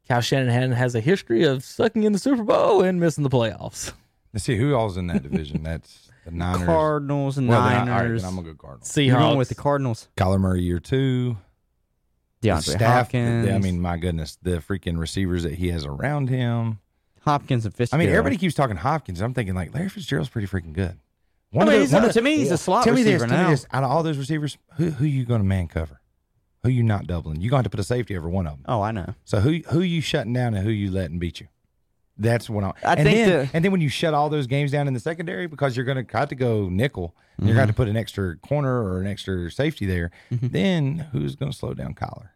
Kyle 0.08 0.20
Shanahan 0.20 0.72
has 0.72 0.96
a 0.96 1.00
history 1.00 1.44
of 1.44 1.62
sucking 1.62 2.02
in 2.02 2.12
the 2.12 2.18
Super 2.18 2.42
Bowl 2.42 2.82
and 2.82 2.98
missing 2.98 3.22
the 3.22 3.30
playoffs. 3.30 3.92
Let's 4.34 4.44
see 4.44 4.56
who 4.56 4.74
all's 4.74 4.96
in 4.96 5.06
that 5.06 5.22
division. 5.22 5.62
That's 5.62 6.10
the 6.24 6.30
Niners. 6.32 6.66
Cardinals 6.66 7.38
and 7.38 7.48
Well, 7.48 7.60
I- 7.60 7.84
Niners. 7.84 7.88
all 7.88 8.00
right, 8.00 8.20
then 8.20 8.24
I'm 8.24 8.34
gonna 8.34 8.48
go 8.52 8.60
Cardinals. 8.60 8.90
Seahawks. 8.90 9.06
You're 9.06 9.18
going 9.20 9.38
with 9.38 9.48
the 9.48 9.54
Cardinals. 9.54 10.08
Kyler 10.16 10.40
Murray 10.40 10.62
year 10.62 10.80
two. 10.80 11.36
The 12.40 12.48
DeAndre 12.48 12.62
staff. 12.62 12.80
Hopkins. 13.04 13.48
I 13.48 13.58
mean, 13.58 13.80
my 13.80 13.96
goodness, 13.96 14.38
the 14.42 14.56
freaking 14.58 14.98
receivers 14.98 15.44
that 15.44 15.54
he 15.54 15.68
has 15.68 15.84
around 15.86 16.30
him. 16.30 16.80
Hopkins 17.22 17.64
and 17.64 17.74
Fitzgerald. 17.74 18.02
I 18.02 18.06
mean, 18.06 18.14
everybody 18.14 18.36
keeps 18.36 18.54
talking 18.54 18.76
Hopkins. 18.76 19.20
I'm 19.20 19.34
thinking 19.34 19.54
like 19.54 19.74
Larry 19.74 19.88
Fitzgerald's 19.88 20.28
pretty 20.30 20.46
freaking 20.48 20.72
good. 20.72 20.98
One 21.50 21.66
I 21.68 21.72
mean, 21.72 21.80
of 21.82 21.86
those, 21.88 21.92
one 21.94 22.04
a- 22.04 22.06
of- 22.08 22.12
to 22.14 22.22
me, 22.22 22.36
he's 22.38 22.50
a 22.50 22.58
slot 22.58 22.84
tell 22.84 22.94
me 22.94 23.02
this, 23.02 23.14
receiver 23.14 23.28
tell 23.28 23.38
me 23.38 23.44
now. 23.44 23.50
this. 23.50 23.66
Out 23.72 23.84
of 23.84 23.90
all 23.90 24.02
those 24.02 24.18
receivers, 24.18 24.58
who 24.76 24.90
who 24.90 25.04
you 25.06 25.24
going 25.24 25.40
to 25.40 25.46
man 25.46 25.68
cover? 25.68 26.00
Who 26.64 26.70
you 26.70 26.82
not 26.82 27.06
doubling? 27.06 27.40
You 27.40 27.48
going 27.50 27.62
to 27.62 27.66
have 27.66 27.70
to 27.70 27.76
put 27.76 27.80
a 27.80 27.84
safety 27.84 28.16
over 28.16 28.28
one 28.28 28.46
of 28.46 28.54
them. 28.54 28.64
Oh, 28.68 28.82
I 28.82 28.90
know. 28.92 29.14
So 29.24 29.40
who 29.40 29.60
who 29.70 29.80
you 29.80 30.00
shutting 30.00 30.32
down 30.32 30.54
and 30.54 30.64
who 30.64 30.70
you 30.70 30.90
letting 30.90 31.18
beat 31.18 31.40
you? 31.40 31.46
That's 32.20 32.50
what 32.50 32.64
I. 32.64 32.68
I 32.84 32.94
and 32.94 33.02
think 33.04 33.16
then 33.16 33.28
the- 33.46 33.50
and 33.54 33.64
then 33.64 33.72
when 33.72 33.80
you 33.80 33.88
shut 33.88 34.12
all 34.12 34.28
those 34.28 34.46
games 34.48 34.72
down 34.72 34.88
in 34.88 34.92
the 34.94 35.00
secondary 35.00 35.46
because 35.46 35.76
you're 35.76 35.86
going 35.86 36.04
to 36.04 36.18
have 36.18 36.28
to 36.30 36.34
go 36.34 36.68
nickel, 36.68 37.14
and 37.36 37.46
you're 37.46 37.52
Mm-hmm. 37.54 37.58
going 37.58 37.68
to 37.68 37.74
put 37.74 37.88
an 37.88 37.96
extra 37.96 38.36
corner 38.38 38.82
or 38.82 39.00
an 39.00 39.06
extra 39.06 39.50
safety 39.50 39.86
there. 39.86 40.10
Then 40.30 41.06
who's 41.12 41.36
going 41.36 41.52
to 41.52 41.56
slow 41.56 41.74
down 41.74 41.94
Kyler 41.94 42.30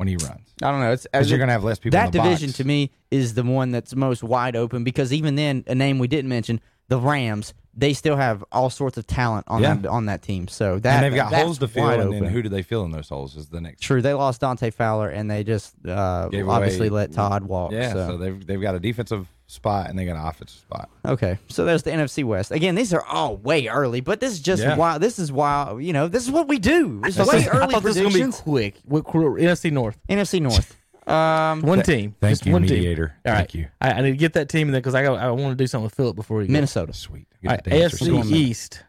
when 0.00 0.08
he 0.08 0.16
runs? 0.16 0.48
I 0.62 0.70
don't 0.70 0.80
know. 0.80 0.92
It's 0.92 1.06
Because 1.12 1.28
you're 1.28 1.38
going 1.38 1.48
to 1.48 1.52
have 1.52 1.62
less 1.62 1.78
people. 1.78 1.98
that 1.98 2.06
in 2.06 2.10
the 2.12 2.22
division 2.22 2.48
box. 2.48 2.56
to 2.56 2.64
me 2.64 2.90
is 3.10 3.34
the 3.34 3.42
one 3.42 3.70
that's 3.70 3.94
most 3.94 4.22
wide 4.22 4.56
open 4.56 4.82
because 4.82 5.12
even 5.12 5.34
then, 5.34 5.62
a 5.66 5.74
name 5.74 5.98
we 5.98 6.08
didn't 6.08 6.30
mention, 6.30 6.58
the 6.88 6.98
Rams, 6.98 7.52
they 7.74 7.92
still 7.92 8.16
have 8.16 8.42
all 8.50 8.70
sorts 8.70 8.96
of 8.96 9.06
talent 9.06 9.44
on 9.46 9.62
Yeah. 9.62 9.74
that 9.74 9.88
on 9.88 10.06
that 10.06 10.22
team. 10.22 10.48
So 10.48 10.78
that 10.78 11.04
and 11.04 11.04
they've 11.04 11.14
got 11.14 11.30
that's 11.30 11.42
holes 11.44 11.58
to 11.58 11.68
fill, 11.68 11.88
and 11.88 12.12
then 12.12 12.24
who 12.24 12.42
do 12.42 12.48
they 12.48 12.62
fill 12.62 12.84
in 12.84 12.90
those 12.92 13.08
holes? 13.10 13.36
Is 13.36 13.48
the 13.48 13.60
next. 13.60 13.82
True, 13.82 14.00
they 14.02 14.14
lost 14.14 14.40
Dante 14.40 14.70
Fowler 14.70 15.08
and 15.10 15.30
they 15.30 15.44
just 15.44 15.74
uh, 15.86 16.28
obviously 16.48 16.88
away- 16.88 16.96
let 16.96 17.12
Todd 17.12 17.44
walk. 17.44 17.70
Yeah, 17.72 17.92
so. 17.92 18.06
so. 18.08 18.16
they've 18.16 18.44
they've 18.44 18.60
got 18.60 18.74
a 18.74 18.80
defensive 18.80 19.28
spot 19.50 19.90
and 19.90 19.98
they 19.98 20.04
got 20.04 20.16
an 20.16 20.24
offensive 20.26 20.58
spot. 20.60 20.88
Okay, 21.04 21.38
so 21.48 21.64
there's 21.64 21.82
the 21.82 21.90
NFC 21.90 22.24
West. 22.24 22.50
Again, 22.50 22.74
these 22.74 22.92
are 22.94 23.04
all 23.04 23.36
way 23.36 23.66
early, 23.68 24.00
but 24.00 24.20
this 24.20 24.32
is 24.32 24.40
just 24.40 24.62
Yeah. 24.62 24.76
why. 24.76 24.98
This 24.98 25.18
is 25.18 25.30
why 25.32 25.78
you 25.80 25.92
know 25.92 26.08
this 26.08 26.24
is 26.24 26.30
what 26.30 26.48
we 26.48 26.58
do. 26.58 27.00
It's 27.04 27.18
I 27.18 27.24
way 27.24 27.42
thought 27.42 27.54
early 27.54 27.74
this 27.74 27.82
was 27.84 27.96
gonna 27.96 28.08
be 28.08 28.12
predictions. 28.14 28.40
quick. 28.40 28.74
What- 28.84 29.04
NFC 29.06 29.70
North, 29.72 29.98
NFC 30.08 30.40
North. 30.42 30.76
Um, 31.06 31.62
one 31.62 31.82
team. 31.82 32.14
Thank 32.20 32.32
Just 32.32 32.46
you, 32.46 32.52
one 32.52 32.62
mediator. 32.62 33.08
Team. 33.08 33.14
All 33.26 33.32
right. 33.32 33.38
Thank 33.38 33.54
you. 33.54 33.66
I, 33.80 33.90
I 33.94 34.00
need 34.02 34.10
to 34.12 34.16
get 34.16 34.34
that 34.34 34.48
team 34.48 34.68
in 34.68 34.72
there 34.72 34.80
because 34.80 34.94
I 34.94 35.02
got, 35.02 35.18
I 35.18 35.28
want 35.32 35.50
to 35.50 35.54
do 35.56 35.66
something 35.66 35.84
with 35.84 35.94
Philip 35.94 36.14
before 36.14 36.36
we 36.38 36.46
go. 36.46 36.52
Minnesota, 36.52 36.92
Sweet. 36.92 37.26
All 37.44 37.50
right, 37.50 37.56
Get 37.56 37.64
the 37.64 37.70
dance 37.80 37.94
AFC 37.94 38.16
receiver. 38.18 38.36
East. 38.36 38.82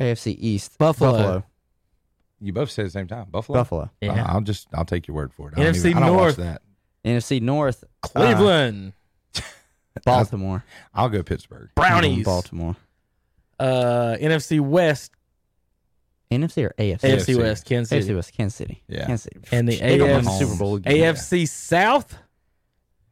AFC 0.00 0.36
East, 0.40 0.76
Buffalo. 0.78 1.12
Buffalo, 1.12 1.44
You 2.40 2.52
both 2.52 2.70
said 2.70 2.82
at 2.82 2.86
the 2.86 2.90
same 2.90 3.06
time. 3.06 3.26
Buffalo. 3.30 3.58
Buffalo. 3.60 3.90
Yeah. 4.00 4.24
I'll 4.28 4.40
just 4.40 4.66
I'll 4.74 4.84
take 4.86 5.06
your 5.06 5.14
word 5.14 5.32
for 5.32 5.48
it. 5.50 5.54
I 5.56 5.62
don't 5.62 5.74
NFC 5.74 5.90
even- 5.90 6.02
I 6.02 6.06
don't 6.06 6.16
watch 6.16 6.24
North. 6.24 6.36
that. 6.38 6.62
NFC 7.04 7.40
North, 7.42 7.84
uh, 7.84 8.08
Cleveland. 8.08 8.92
Baltimore, 10.04 10.64
I'll 10.94 11.08
go 11.08 11.22
Pittsburgh. 11.22 11.70
Brownies. 11.74 12.24
Baltimore. 12.24 12.76
Uh, 13.58 14.16
NFC 14.20 14.60
West. 14.60 15.12
NFC 16.30 16.64
or 16.64 16.74
AFC? 16.78 17.00
AFC 17.00 17.34
AFC. 17.34 17.38
West. 17.38 17.64
Kansas 17.66 17.88
City. 17.90 18.12
AFC 18.12 18.16
West, 18.16 18.32
Kansas 18.32 18.56
City. 18.56 18.82
Yeah. 18.88 19.06
Kansas 19.06 19.24
City. 19.24 19.40
And 19.52 19.68
the 19.68 19.76
They 19.78 19.98
the 19.98 20.04
AFC 20.04 20.38
Super 20.38 20.56
Bowl 20.56 20.76
again. 20.76 20.92
AFC 21.14 21.48
South. 21.48 22.16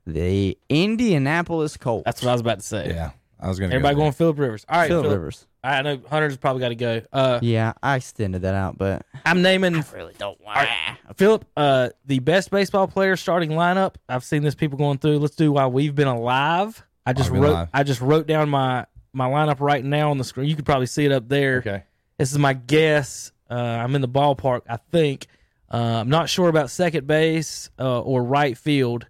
The 0.06 0.58
Indianapolis 0.68 1.76
Colts. 1.76 2.04
That's 2.04 2.22
what 2.22 2.30
I 2.30 2.32
was 2.32 2.40
about 2.40 2.60
to 2.60 2.64
say. 2.64 2.88
Yeah, 2.88 3.10
I 3.40 3.48
was 3.48 3.58
gonna. 3.58 3.74
Everybody 3.74 3.94
go 3.94 4.00
going 4.02 4.12
Philip 4.12 4.38
Rivers. 4.38 4.66
All 4.68 4.78
right, 4.78 4.88
Philip 4.88 5.06
Rivers. 5.10 5.46
I 5.62 5.82
know 5.82 6.00
Hunter's 6.08 6.36
probably 6.36 6.60
got 6.60 6.68
to 6.70 6.74
go. 6.74 7.02
Uh, 7.12 7.38
Yeah, 7.42 7.74
I 7.82 7.96
extended 7.96 8.42
that 8.42 8.54
out, 8.54 8.78
but 8.78 9.04
I'm 9.26 9.42
naming 9.42 9.84
really 9.94 10.14
don't 10.18 10.40
want. 10.40 10.68
Philip, 11.16 11.44
uh, 11.56 11.90
the 12.06 12.18
best 12.20 12.50
baseball 12.50 12.86
player 12.88 13.16
starting 13.16 13.50
lineup. 13.50 13.94
I've 14.08 14.24
seen 14.24 14.42
this 14.42 14.54
people 14.54 14.78
going 14.78 14.98
through. 14.98 15.18
Let's 15.18 15.36
do 15.36 15.52
while 15.52 15.70
we've 15.70 15.94
been 15.94 16.08
alive. 16.08 16.82
I 17.04 17.12
just 17.12 17.30
wrote. 17.30 17.44
alive. 17.50 17.68
I 17.74 17.82
just 17.82 18.00
wrote 18.00 18.26
down 18.26 18.48
my 18.48 18.86
my 19.12 19.28
lineup 19.28 19.60
right 19.60 19.84
now 19.84 20.10
on 20.10 20.18
the 20.18 20.24
screen. 20.24 20.48
You 20.48 20.56
could 20.56 20.66
probably 20.66 20.86
see 20.86 21.04
it 21.04 21.12
up 21.12 21.28
there. 21.28 21.58
Okay. 21.58 21.82
This 22.18 22.32
is 22.32 22.38
my 22.38 22.52
guess. 22.52 23.32
Uh, 23.50 23.54
I'm 23.54 23.94
in 23.94 24.00
the 24.02 24.08
ballpark. 24.08 24.62
I 24.68 24.76
think. 24.92 25.26
Uh, 25.72 25.76
I'm 26.00 26.08
not 26.08 26.28
sure 26.28 26.48
about 26.48 26.68
second 26.70 27.06
base 27.06 27.70
uh, 27.78 28.00
or 28.00 28.24
right 28.24 28.58
field, 28.58 29.06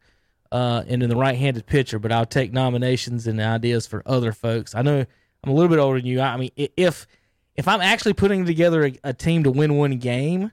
uh, 0.53 0.83
and 0.89 1.03
in 1.03 1.09
the 1.09 1.17
right-handed 1.17 1.67
pitcher, 1.67 1.99
but 1.99 2.11
I'll 2.13 2.27
take 2.27 2.53
nominations 2.53 3.27
and 3.27 3.41
ideas 3.41 3.87
for 3.87 4.03
other 4.07 4.33
folks. 4.33 4.75
I 4.75 4.83
know 4.83 5.05
I'm 5.45 5.51
a 5.51 5.53
little 5.55 5.69
bit 5.69 5.79
older 5.79 5.99
than 5.99 6.07
you. 6.07 6.21
I 6.21 6.37
mean, 6.37 6.51
if 6.57 7.07
if 7.57 7.69
I'm 7.69 7.81
actually 7.81 8.15
putting 8.15 8.47
together 8.47 8.87
a, 8.87 8.99
a 9.05 9.13
team 9.13 9.45
to 9.45 9.51
win 9.51 9.77
one 9.77 9.99
game, 9.99 10.51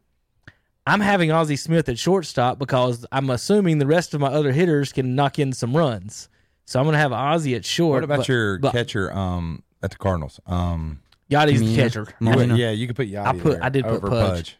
I'm 0.85 0.99
having 1.01 1.31
Ozzie 1.31 1.55
Smith 1.55 1.89
at 1.89 1.97
shortstop 1.99 2.59
because 2.59 3.05
I'm 3.11 3.29
assuming 3.29 3.77
the 3.79 3.87
rest 3.87 4.13
of 4.13 4.21
my 4.21 4.27
other 4.27 4.51
hitters 4.51 4.91
can 4.93 5.15
knock 5.15 5.39
in 5.39 5.51
some 5.53 5.75
runs. 5.75 6.29
So 6.65 6.79
I'm 6.79 6.85
going 6.85 6.93
to 6.93 6.99
have 6.99 7.13
Ozzie 7.13 7.55
at 7.55 7.65
short. 7.65 7.97
What 7.97 8.03
about 8.03 8.17
but- 8.19 8.27
your 8.27 8.59
but 8.59 8.71
catcher? 8.73 9.11
Um, 9.13 9.63
at 9.83 9.91
the 9.91 9.97
Cardinals. 9.97 10.39
Um, 10.47 11.01
Yachty's 11.29 11.59
the 11.59 11.75
catcher. 11.75 12.07
Molina. 12.19 12.55
yeah, 12.55 12.71
you 12.71 12.87
could 12.87 12.95
put 12.95 13.07
Yachty 13.09 13.25
I 13.27 13.33
put- 13.33 13.43
there 13.53 13.63
I 13.63 13.69
did 13.69 13.83
put 13.83 13.93
over 13.95 14.09
Pudge. 14.09 14.57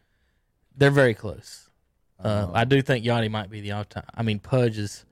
They're 0.75 0.91
very 0.91 1.13
close. 1.13 1.69
Uh, 2.23 2.47
Oh. 2.49 2.51
I 2.53 2.65
do 2.65 2.81
think 2.81 3.03
Yachty 3.05 3.29
might 3.31 3.49
be 3.49 3.61
the 3.61 3.71
all-time. 3.71 4.03
I 4.13 4.23
mean, 4.23 4.39
Pudge 4.39 4.77
is. 4.77 5.05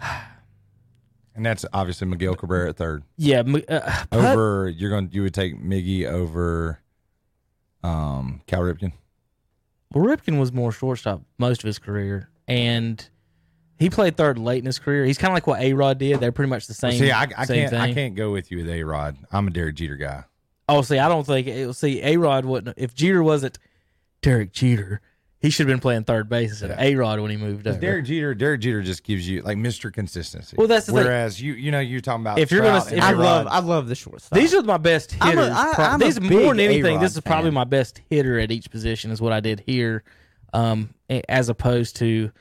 and 1.34 1.44
that's 1.44 1.64
obviously 1.72 2.06
Miguel 2.06 2.34
Cabrera 2.34 2.70
at 2.70 2.76
third. 2.76 3.02
Yeah, 3.16 3.42
uh, 3.68 4.04
Over, 4.12 4.68
you're 4.68 4.90
going. 4.90 5.10
You 5.12 5.22
would 5.22 5.34
take 5.34 5.60
Miggy 5.60 6.06
over, 6.06 6.80
um, 7.82 8.40
Cal 8.46 8.60
Ripken. 8.62 8.92
well, 9.92 10.04
Ripken 10.04 10.38
was 10.38 10.52
more 10.52 10.72
shortstop 10.72 11.22
most 11.38 11.62
of 11.62 11.66
his 11.66 11.78
career, 11.78 12.30
and 12.48 13.08
he 13.78 13.90
played 13.90 14.16
third 14.16 14.38
late 14.38 14.58
in 14.58 14.66
his 14.66 14.78
career. 14.78 15.04
He's 15.04 15.18
kind 15.18 15.30
of 15.30 15.34
like 15.34 15.46
what 15.46 15.60
A 15.60 15.72
Rod 15.74 15.98
did. 15.98 16.20
They're 16.20 16.32
pretty 16.32 16.50
much 16.50 16.66
the 16.66 16.74
same. 16.74 16.92
See, 16.92 17.10
I, 17.10 17.26
I 17.36 17.44
same 17.44 17.56
can't. 17.58 17.70
Thing. 17.70 17.80
I 17.80 17.94
can't 17.94 18.14
go 18.14 18.32
with 18.32 18.50
you 18.50 18.58
with 18.58 18.68
A 18.68 18.82
Rod. 18.84 19.16
I'm 19.30 19.46
a 19.46 19.50
Derek 19.50 19.76
Jeter 19.76 19.96
guy. 19.96 20.24
Oh, 20.68 20.82
see, 20.82 20.98
I 20.98 21.08
don't 21.08 21.24
think 21.26 21.46
it. 21.46 21.72
See, 21.74 22.02
A 22.02 22.16
Rod 22.16 22.44
wouldn't. 22.44 22.76
If 22.78 22.94
Jeter 22.94 23.22
wasn't 23.22 23.58
Derek 24.22 24.52
Jeter, 24.52 25.00
he 25.46 25.50
should 25.50 25.68
have 25.68 25.72
been 25.72 25.80
playing 25.80 26.02
third 26.02 26.28
base 26.28 26.50
instead 26.50 26.72
of 26.72 26.78
A 26.80 26.96
Rod 26.96 27.20
when 27.20 27.30
he 27.30 27.36
moved 27.36 27.66
over. 27.68 27.78
Derek 27.78 28.04
Jeter. 28.06 28.34
Derek 28.34 28.60
Jeter 28.60 28.82
just 28.82 29.04
gives 29.04 29.28
you 29.28 29.42
like 29.42 29.56
Mr. 29.56 29.92
Consistency. 29.92 30.56
Well, 30.58 30.66
that's 30.66 30.86
the 30.86 30.92
thing. 30.92 31.04
Whereas 31.04 31.40
you, 31.40 31.52
you 31.52 31.70
know, 31.70 31.78
you're 31.78 32.00
talking 32.00 32.22
about 32.22 32.38
If 32.40 32.50
you're 32.50 32.62
gonna- 32.62 32.80
Trout 32.80 32.92
if 32.92 33.02
I 33.04 33.10
you're 33.10 33.20
A-Rod. 33.20 33.46
love, 33.46 33.46
I 33.48 33.58
love 33.60 33.88
the 33.88 33.94
shortstop. 33.94 34.36
These 34.36 34.54
are 34.54 34.62
my 34.62 34.76
best 34.78 35.16
I'm 35.20 35.38
a- 35.38 35.42
hitters. 35.42 35.56
I- 35.56 35.74
Pro- 35.74 35.84
I'm 35.84 36.02
a 36.02 36.04
these 36.04 36.18
big 36.18 36.30
more 36.32 36.54
than 36.54 36.60
anything. 36.60 36.94
A-Rod 36.96 37.02
This 37.02 37.14
is 37.14 37.20
probably 37.20 37.50
fan. 37.50 37.54
my 37.54 37.64
best 37.64 38.00
hitter 38.10 38.38
at 38.40 38.50
each 38.50 38.70
position. 38.70 39.12
Is 39.12 39.20
what 39.20 39.32
I 39.32 39.38
did 39.40 39.60
here, 39.64 40.02
um, 40.52 40.90
a- 41.08 41.22
as 41.30 41.48
opposed 41.48 41.96
to 41.96 42.32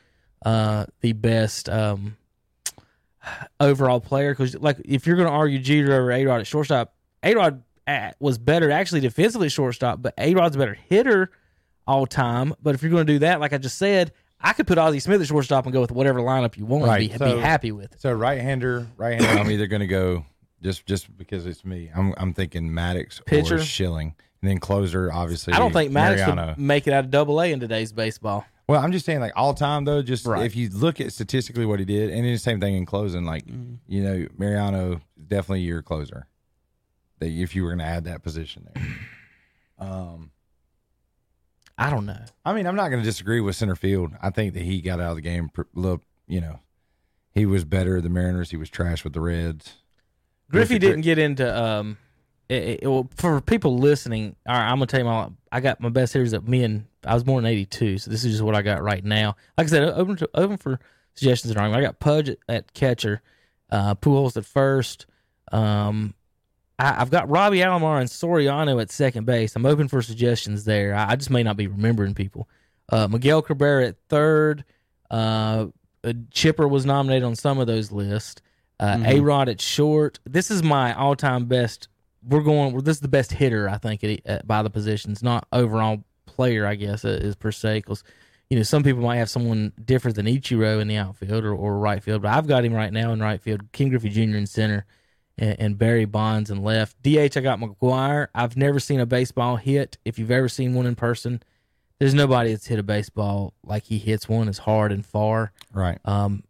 uh, 0.46 0.86
the 1.02 1.14
best 1.14 1.70
um, 1.70 2.18
overall 3.60 4.00
player. 4.00 4.32
Because 4.32 4.56
like, 4.56 4.78
if 4.86 5.06
you're 5.08 5.16
going 5.16 5.28
to 5.28 5.34
argue 5.34 5.60
Jeter 5.60 5.94
over 5.94 6.12
A 6.12 6.26
Rod 6.26 6.40
at 6.42 6.48
shortstop, 6.48 6.94
A 7.24 7.36
Rod 7.36 7.62
was 8.20 8.38
better 8.38 8.72
actually 8.72 9.02
defensively 9.02 9.46
at 9.48 9.52
shortstop, 9.52 10.02
but 10.02 10.14
A 10.18 10.34
Rod's 10.34 10.56
a 10.56 10.60
better 10.60 10.74
hitter 10.90 11.32
all 11.88 12.06
time. 12.08 12.54
But 12.62 12.76
if 12.76 12.82
you're 12.82 12.92
going 12.92 13.06
to 13.08 13.14
do 13.14 13.20
that, 13.20 13.40
like 13.40 13.54
I 13.54 13.58
just 13.58 13.78
said. 13.78 14.12
I 14.42 14.52
could 14.54 14.68
put 14.68 14.78
Ozzie 14.78 15.00
Smith 15.00 15.22
at 15.22 15.28
shortstop 15.28 15.66
and 15.66 15.74
go 15.74 15.82
with 15.82 15.92
whatever 15.92 16.20
lineup 16.20 16.56
you 16.58 16.66
want 16.66 16.84
Right, 16.84 17.10
and 17.10 17.12
be, 17.12 17.18
so- 17.18 17.36
be 17.38 17.42
happy 17.42 17.72
with 17.72 17.94
it. 17.94 18.02
So 18.02 18.12
right 18.12 18.40
hander, 18.40 18.86
right 18.98 19.20
hander. 19.20 19.42
I'm 19.42 19.50
either 19.50 19.66
going 19.66 19.80
to 19.80 19.88
go 19.88 20.26
just 20.62 20.86
just 20.86 21.18
because 21.18 21.46
it's 21.48 21.64
me. 21.66 21.90
I'm 21.96 22.14
I'm 22.18 22.34
thinking 22.34 22.70
Maddux 22.70 23.26
Pitcher? 23.26 23.56
or 23.56 23.60
Schilling, 23.64 24.14
and 24.42 24.52
then 24.52 24.60
closer 24.60 25.12
obviously. 25.12 25.54
I 25.54 25.58
don't 25.58 25.72
think 25.72 25.92
Maddux 25.92 26.18
Mariano. 26.18 26.48
would 26.48 26.60
make 26.60 26.86
it 26.86 26.94
out 26.94 27.06
of 27.06 27.12
Double 27.12 27.42
A 27.42 27.52
in 27.52 27.60
today's 27.62 27.92
baseball. 27.94 28.46
Well, 28.68 28.82
I'm 28.84 28.92
just 28.92 29.06
saying, 29.06 29.20
like 29.22 29.32
all 29.36 29.54
time 29.54 29.86
though. 29.86 30.02
Just 30.04 30.26
Right. 30.28 30.46
if 30.46 30.56
you 30.56 30.70
look 30.70 31.00
at 31.00 31.14
statistically 31.14 31.66
what 31.66 31.80
he 31.80 31.86
did, 31.86 32.10
and 32.12 32.24
then 32.26 32.32
the 32.34 32.38
same 32.38 32.60
thing 32.60 32.76
in 32.76 32.86
closing, 32.86 33.24
like 33.26 33.46
Mm-hmm. 33.48 33.76
you 33.88 34.04
know, 34.04 34.28
Mariano 34.38 35.00
definitely 35.28 35.62
your 35.62 35.82
closer. 35.82 36.28
That 37.20 37.30
if 37.30 37.56
you 37.56 37.64
were 37.64 37.70
going 37.70 37.80
to 37.80 37.86
add 37.86 38.04
that 38.04 38.22
position 38.22 38.68
there. 38.76 38.84
Um, 39.80 40.32
I 41.78 41.90
don't 41.90 42.06
know. 42.06 42.20
I 42.46 42.54
mean, 42.54 42.68
I'm 42.68 42.76
not 42.76 42.90
going 42.90 43.02
to 43.02 43.06
disagree 43.06 43.42
with 43.42 43.56
center 43.56 43.76
field. 43.76 44.12
I 44.22 44.30
think 44.30 44.54
that 44.54 44.64
he 44.64 44.82
got 44.82 45.00
out 45.02 45.10
of 45.12 45.16
the 45.18 45.22
game. 45.22 45.52
Look, 45.74 46.02
you 46.28 46.40
know, 46.42 46.60
he 47.34 47.46
was 47.46 47.66
better 47.66 47.98
at 47.98 48.04
the 48.04 48.10
Mariners. 48.10 48.52
He 48.52 48.58
was 48.58 48.70
trash 48.70 49.04
with 49.04 49.14
the 49.14 49.20
Reds. 49.22 49.74
Griffey 50.50 50.76
Griffey- 50.76 50.80
didn't 50.80 51.02
get 51.02 51.18
into 51.20 51.62
um. 51.64 51.98
It, 52.48 52.82
it- 52.84 52.88
well, 52.90 53.10
for 53.16 53.42
people 53.42 53.78
listening, 53.78 54.36
all 54.48 54.56
right, 54.56 54.70
I'm 54.70 54.76
gonna 54.78 54.86
tell 54.88 55.00
you 55.02 55.06
my. 55.06 55.30
I 55.52 55.60
got 55.60 55.82
my 55.82 55.90
best 55.90 56.14
hitters 56.14 56.34
at 56.34 56.48
me 56.48 56.64
and 56.64 56.86
I 57.04 57.14
was 57.14 57.24
born 57.24 57.46
in 57.46 57.52
'82, 57.52 57.98
so 58.00 58.10
this 58.12 58.24
is 58.24 58.34
just 58.34 58.44
what 58.44 58.56
I 58.56 58.62
got 58.62 58.82
right 58.82 59.04
now. 59.04 59.36
Like 59.58 59.68
I 59.68 59.70
said, 59.70 59.84
open 59.84 60.16
to, 60.18 60.30
open 60.34 60.58
for 60.58 60.80
suggestions 61.14 61.52
and 61.52 61.60
argument. 61.60 61.84
I 61.84 61.88
got 61.88 62.00
Pudge 62.00 62.30
at, 62.30 62.38
at 62.48 62.74
catcher, 62.74 63.22
uh, 63.70 63.96
Pujols 63.96 64.38
at 64.38 64.46
first. 64.46 65.06
Um, 65.52 66.14
I, 66.80 67.02
I've 67.02 67.12
got 67.12 67.30
Robbie 67.30 67.60
Alomar 67.60 68.00
and 68.00 68.10
Soriano 68.10 68.82
at 68.82 68.92
second 68.92 69.26
base. 69.26 69.56
I'm 69.56 69.66
open 69.66 69.88
for 69.88 70.02
suggestions 70.02 70.66
there. 70.66 70.94
I, 70.94 71.12
I 71.12 71.16
just 71.16 71.30
may 71.30 71.44
not 71.44 71.58
be 71.58 71.68
remembering 71.68 72.14
people. 72.14 72.48
Uh, 72.90 73.08
Miguel 73.08 73.42
Cabrera 73.42 73.88
at 73.88 73.98
third. 74.10 74.64
Uh, 75.10 75.68
Chipper 76.32 76.68
was 76.68 76.86
nominated 76.86 77.24
on 77.24 77.36
some 77.36 77.60
of 77.60 77.68
those 77.68 77.92
lists. 77.92 78.42
Uh, 78.80 79.02
A 79.06 79.20
Rod 79.22 79.50
at 79.50 79.62
short. 79.62 80.20
This 80.26 80.52
is 80.52 80.62
my 80.62 80.94
all 80.94 81.16
time 81.16 81.46
best. 81.46 81.88
We're 82.28 82.42
going. 82.42 82.78
This 82.80 82.98
is 82.98 83.02
the 83.02 83.08
best 83.08 83.32
hitter 83.32 83.70
I 83.70 83.78
think 83.78 84.04
at, 84.04 84.20
at, 84.26 84.48
by 84.48 84.64
the 84.64 84.70
positions, 84.70 85.24
not 85.24 85.48
overall 85.54 86.04
player. 86.26 86.66
I 86.66 86.76
guess 86.76 87.06
uh, 87.06 87.10
is 87.10 87.36
per 87.36 87.52
se 87.52 87.78
because 87.80 88.04
you 88.50 88.58
know 88.58 88.64
some 88.64 88.84
people 88.84 89.02
might 89.02 89.18
have 89.18 89.30
someone 89.30 89.72
different 89.84 90.16
than 90.18 90.26
Ichiro 90.26 90.82
in 90.82 90.88
the 90.88 90.98
outfield 90.98 91.46
or, 91.46 91.54
or 91.54 91.78
right 91.80 92.04
field, 92.04 92.24
but 92.24 92.34
I've 92.34 92.48
got 92.48 92.66
him 92.66 92.74
right 92.74 92.92
now 92.92 93.14
in 93.14 93.22
right 93.22 93.42
field. 93.42 93.72
Ken 93.72 93.90
Griffey 93.90 94.10
Jr. 94.10 94.38
in 94.38 94.46
center, 94.46 94.86
and, 95.38 95.60
and 95.60 95.78
Barry 95.78 96.06
Bonds 96.06 96.50
and 96.50 96.64
left. 96.64 97.02
DH 97.04 97.38
I 97.38 97.42
got 97.42 97.60
McGwire. 97.60 98.28
I've 98.34 98.58
never 98.58 98.80
seen 98.80 99.00
a 99.00 99.06
baseball 99.06 99.58
hit. 99.58 99.98
If 100.06 100.20
you've 100.20 100.32
ever 100.32 100.50
seen 100.50 100.74
one 100.74 100.86
in 100.86 100.96
person, 100.96 101.42
there's 102.00 102.14
nobody 102.14 102.52
that's 102.52 102.68
hit 102.68 102.80
a 102.80 102.84
baseball 102.84 103.54
like 103.64 103.84
he 103.84 103.98
hits 103.98 104.28
one 104.28 104.50
as 104.50 104.60
hard 104.60 104.92
and 104.92 105.06
far. 105.06 105.54
Right. 105.74 106.00
Um, 106.06 106.44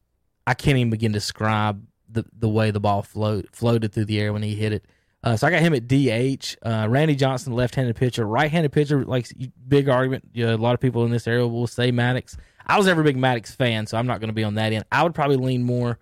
I 0.47 0.53
can't 0.53 0.77
even 0.77 0.89
begin 0.89 1.11
to 1.13 1.17
describe 1.17 1.85
the 2.09 2.25
the 2.37 2.49
way 2.49 2.71
the 2.71 2.79
ball 2.79 3.01
float 3.01 3.47
floated 3.51 3.91
through 3.91 4.05
the 4.05 4.19
air 4.19 4.33
when 4.33 4.43
he 4.43 4.55
hit 4.55 4.73
it. 4.73 4.85
Uh, 5.23 5.35
so 5.35 5.47
I 5.47 5.49
got 5.49 5.61
him 5.61 5.73
at 5.73 5.87
DH. 5.87 6.55
Uh, 6.61 6.87
Randy 6.87 7.15
Johnson, 7.15 7.53
left-handed 7.53 7.95
pitcher, 7.95 8.27
right-handed 8.27 8.71
pitcher. 8.71 9.03
Like 9.03 9.27
big 9.67 9.89
argument. 9.89 10.23
Yeah, 10.33 10.53
a 10.53 10.57
lot 10.57 10.75
of 10.75 10.79
people 10.79 11.03
in 11.03 11.09
this 11.09 11.27
area 11.27 11.47
will 11.47 11.65
say 11.65 11.91
Maddux. 11.91 12.37
I 12.67 12.77
was 12.77 12.85
never 12.85 13.01
a 13.01 13.03
big 13.03 13.17
Maddux 13.17 13.55
fan, 13.55 13.87
so 13.87 13.97
I'm 13.97 14.05
not 14.05 14.19
going 14.19 14.29
to 14.29 14.33
be 14.33 14.43
on 14.43 14.55
that 14.55 14.71
end. 14.71 14.85
I 14.91 15.01
would 15.01 15.15
probably 15.15 15.37
lean 15.37 15.63
more, 15.63 15.97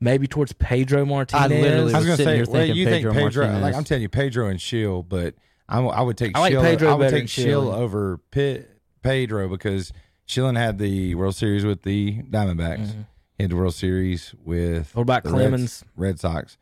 maybe 0.00 0.26
towards 0.26 0.52
Pedro 0.52 1.04
Martinez. 1.04 1.50
literally 1.50 1.94
I 1.94 1.98
was 1.98 2.06
going 2.06 2.16
to 2.18 2.24
sitting 2.24 2.24
say, 2.26 2.36
here 2.36 2.44
well, 2.46 2.52
thinking 2.62 2.76
you 2.76 2.86
Pedro 2.86 3.12
think 3.14 3.28
Pedro? 3.28 3.44
Martinez. 3.46 3.62
Like 3.62 3.74
I'm 3.74 3.84
telling 3.84 4.02
you, 4.02 4.08
Pedro 4.08 4.48
and 4.48 4.60
Shill, 4.60 5.02
but 5.02 5.34
I, 5.68 5.80
I 5.80 6.02
would 6.02 6.16
take 6.16 6.36
I 6.36 6.40
like 6.40 6.52
Schill, 6.52 6.62
Pedro 6.62 6.88
I 6.90 6.94
would 6.94 7.04
better 7.04 7.16
take 7.16 7.22
than 7.22 7.26
Schill 7.28 7.44
Schilling. 7.62 7.74
over 7.82 8.18
Pit, 8.30 8.70
Pedro 9.02 9.48
because 9.48 9.92
Schilling 10.26 10.54
had 10.56 10.78
the 10.78 11.14
World 11.14 11.34
Series 11.36 11.64
with 11.64 11.82
the 11.82 12.22
Diamondbacks. 12.22 12.94
He 13.36 13.42
had 13.44 13.50
the 13.50 13.56
World 13.56 13.74
Series 13.74 14.34
with 14.44 14.88
Mm-hmm. 14.88 14.98
What 14.98 15.02
about 15.02 15.24
the 15.24 15.30
Clemens? 15.30 15.84
Red, 15.96 16.06
Red 16.08 16.20
Sox. 16.20 16.56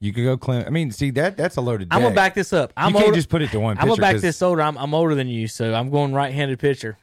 You 0.00 0.12
could 0.12 0.24
go 0.24 0.36
Clemens. 0.36 0.66
I 0.66 0.70
mean, 0.70 0.90
see 0.90 1.10
that 1.12 1.36
that's 1.36 1.56
a 1.56 1.60
loaded. 1.62 1.88
I'm 1.90 2.02
gonna 2.02 2.14
back 2.14 2.34
this 2.34 2.52
up. 2.52 2.72
I'm 2.76 2.88
you 2.90 2.94
can't 2.94 3.04
older- 3.06 3.16
just 3.16 3.28
put 3.30 3.40
it 3.42 3.50
to 3.52 3.60
one. 3.60 3.78
I'm 3.78 3.82
gonna 3.88 3.92
pitcher 3.92 4.00
back 4.02 4.12
'cause- 4.14 4.22
this 4.22 4.42
older. 4.42 4.60
I'm, 4.62 4.76
I'm 4.76 4.92
older 4.94 5.14
than 5.14 5.28
you, 5.28 5.48
so 5.48 5.72
I'm 5.74 5.88
going 5.90 6.12
right-handed 6.12 6.58
pitcher. 6.58 6.98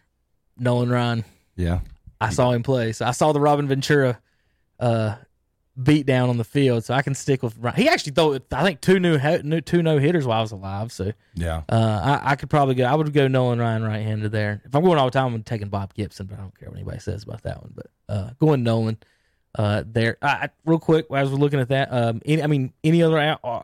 Nolan 0.57 0.89
Ryan. 0.89 1.26
Yeah, 1.56 1.80
I 2.19 2.30
saw 2.30 2.52
him 2.52 2.61
play. 2.61 2.91
So 2.91 3.06
I 3.06 3.11
saw 3.11 3.31
the 3.31 3.39
Robin 3.39 3.68
Ventura 3.68 4.19
uh, 4.80 5.15
beat 5.81 6.06
down 6.06 6.30
on 6.30 6.38
the 6.38 6.43
field. 6.43 6.84
So 6.84 6.93
I 6.93 7.02
can 7.02 7.15
stick 7.15 7.43
with. 7.43 7.57
He 7.76 7.88
actually 7.88 8.14
threw 8.14 8.39
I 8.52 8.64
think 8.64 8.81
two 8.81 8.99
new, 8.99 9.18
new 9.43 9.61
two 9.61 9.81
no 9.81 9.98
hitters 9.98 10.26
while 10.26 10.39
I 10.39 10.41
was 10.41 10.52
alive. 10.52 10.91
So 10.91 11.11
yeah. 11.35 11.64
uh, 11.69 12.19
I, 12.23 12.31
I 12.31 12.35
could 12.35 12.49
probably 12.49 12.76
go. 12.76 12.85
I 12.85 12.95
would 12.95 13.11
go 13.14 13.27
Nolan 13.27 13.60
Ryan 13.60 13.84
right 13.84 14.02
handed 14.02 14.31
there. 14.31 14.61
If 14.65 14.76
I'm 14.76 14.84
going 14.84 14.98
all 14.98 15.06
the 15.06 15.11
time, 15.11 15.34
I'm 15.34 15.43
taking 15.43 15.69
Bob 15.69 15.93
Gibson, 15.93 16.27
but 16.27 16.38
I 16.38 16.41
don't 16.41 16.57
care 16.57 16.69
what 16.69 16.77
anybody 16.77 16.99
says 16.99 17.23
about 17.23 17.43
that 17.43 17.61
one. 17.61 17.73
But 17.76 17.88
uh, 18.10 18.30
going 18.39 18.64
Nolan 18.64 18.98
uh, 19.56 19.84
there. 19.85 20.18
I, 20.22 20.49
real 20.65 20.80
quick, 20.80 21.07
as 21.14 21.30
we're 21.30 21.38
looking 21.38 21.60
at 21.60 21.69
that, 21.69 21.91
um, 21.91 22.22
any, 22.26 22.41
I 22.41 22.48
mean, 22.48 22.73
any 22.84 23.03
other 23.03 23.19
out, 23.19 23.39
uh, 23.43 23.61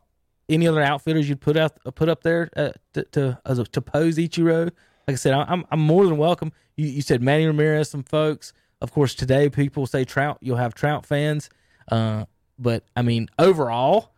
any 0.50 0.68
other 0.68 0.82
outfitters 0.82 1.28
you'd 1.28 1.42
put 1.42 1.58
out 1.58 1.74
put 1.96 2.10
up 2.10 2.24
there 2.24 2.50
uh, 2.56 2.72
to 2.94 3.04
to 3.04 3.42
as 3.46 3.60
a, 3.60 3.64
to 3.66 3.82
pose 3.82 4.18
Ichiro? 4.18 4.66
Like 5.08 5.14
I 5.14 5.16
said, 5.16 5.34
I- 5.34 5.46
I'm 5.48 5.66
I'm 5.72 5.80
more 5.80 6.06
than 6.06 6.18
welcome. 6.18 6.52
You, 6.76 6.88
you 6.88 7.02
said 7.02 7.22
Manny 7.22 7.46
Ramirez, 7.46 7.90
some 7.90 8.04
folks. 8.04 8.54
Of 8.80 8.92
course, 8.92 9.16
today 9.16 9.50
people 9.50 9.88
say 9.88 10.04
Trout. 10.04 10.38
You'll 10.42 10.58
have 10.58 10.76
Trout 10.76 11.06
fans, 11.06 11.50
uh, 11.92 12.26
but 12.60 12.84
I 12.96 13.02
mean, 13.02 13.30
overall, 13.40 14.12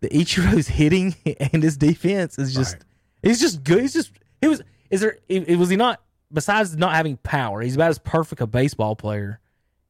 the 0.00 0.08
Ichiro's 0.08 0.68
hitting 0.80 1.14
and 1.52 1.62
his 1.62 1.76
defense 1.76 2.38
is 2.38 2.54
just 2.54 2.74
Right. 2.76 2.84
he's 3.22 3.40
just 3.40 3.62
good. 3.64 3.80
He's 3.80 3.92
just 3.92 4.12
he 4.40 4.48
was 4.48 4.62
is 4.90 5.00
there 5.00 5.18
it, 5.28 5.48
it- 5.48 5.56
was 5.56 5.68
he 5.70 5.76
not 5.76 6.00
besides 6.32 6.76
not 6.76 6.94
having 6.94 7.16
power, 7.18 7.60
he's 7.60 7.74
about 7.74 7.90
as 7.90 7.98
perfect 7.98 8.40
a 8.40 8.46
baseball 8.46 8.94
player 8.96 9.40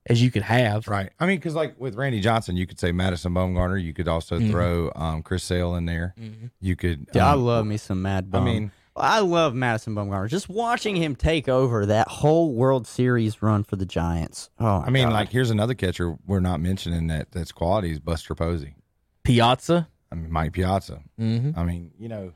as 0.06 0.22
you 0.22 0.30
could 0.30 0.42
have. 0.42 0.88
Right. 0.88 1.10
I 1.20 1.26
mean, 1.26 1.36
because 1.36 1.54
like 1.54 1.78
with 1.78 1.94
Randy 1.94 2.20
Johnson, 2.20 2.56
you 2.56 2.66
could 2.66 2.80
say 2.80 2.90
Madison 2.92 3.32
Bumgarner. 3.34 3.82
You 3.82 3.92
could 3.92 4.08
also 4.08 4.38
Mm-hmm. 4.38 4.50
throw 4.50 4.90
um, 4.96 5.22
Chris 5.22 5.44
Sale 5.44 5.74
in 5.76 5.84
there. 5.84 6.14
You 6.60 6.74
could. 6.76 7.06
Dude, 7.06 7.20
I 7.22 7.32
um, 7.32 7.44
love 7.44 7.66
me 7.66 7.76
some 7.76 8.00
Mad 8.02 8.30
I 8.32 8.40
mean- 8.40 8.72
I 8.96 9.20
love 9.20 9.54
Madison 9.54 9.94
Bumgarner. 9.94 10.28
Just 10.28 10.48
watching 10.48 10.96
him 10.96 11.14
take 11.16 11.48
over 11.48 11.86
that 11.86 12.08
whole 12.08 12.52
World 12.52 12.86
Series 12.86 13.40
run 13.40 13.62
for 13.64 13.76
the 13.76 13.86
Giants. 13.86 14.50
Oh, 14.58 14.82
I 14.84 14.90
mean, 14.90 15.06
God. 15.08 15.14
like 15.14 15.28
here's 15.30 15.50
another 15.50 15.74
catcher 15.74 16.16
we're 16.26 16.40
not 16.40 16.60
mentioning 16.60 17.06
that 17.06 17.32
that's 17.32 17.52
quality 17.52 17.92
is 17.92 18.00
Buster 18.00 18.34
Posey. 18.34 18.74
Piazza. 19.22 19.88
I 20.10 20.16
mean, 20.16 20.30
Mike 20.32 20.52
Piazza. 20.52 21.02
Mm-hmm. 21.20 21.58
I 21.58 21.64
mean, 21.64 21.92
you 21.98 22.08
know, 22.08 22.32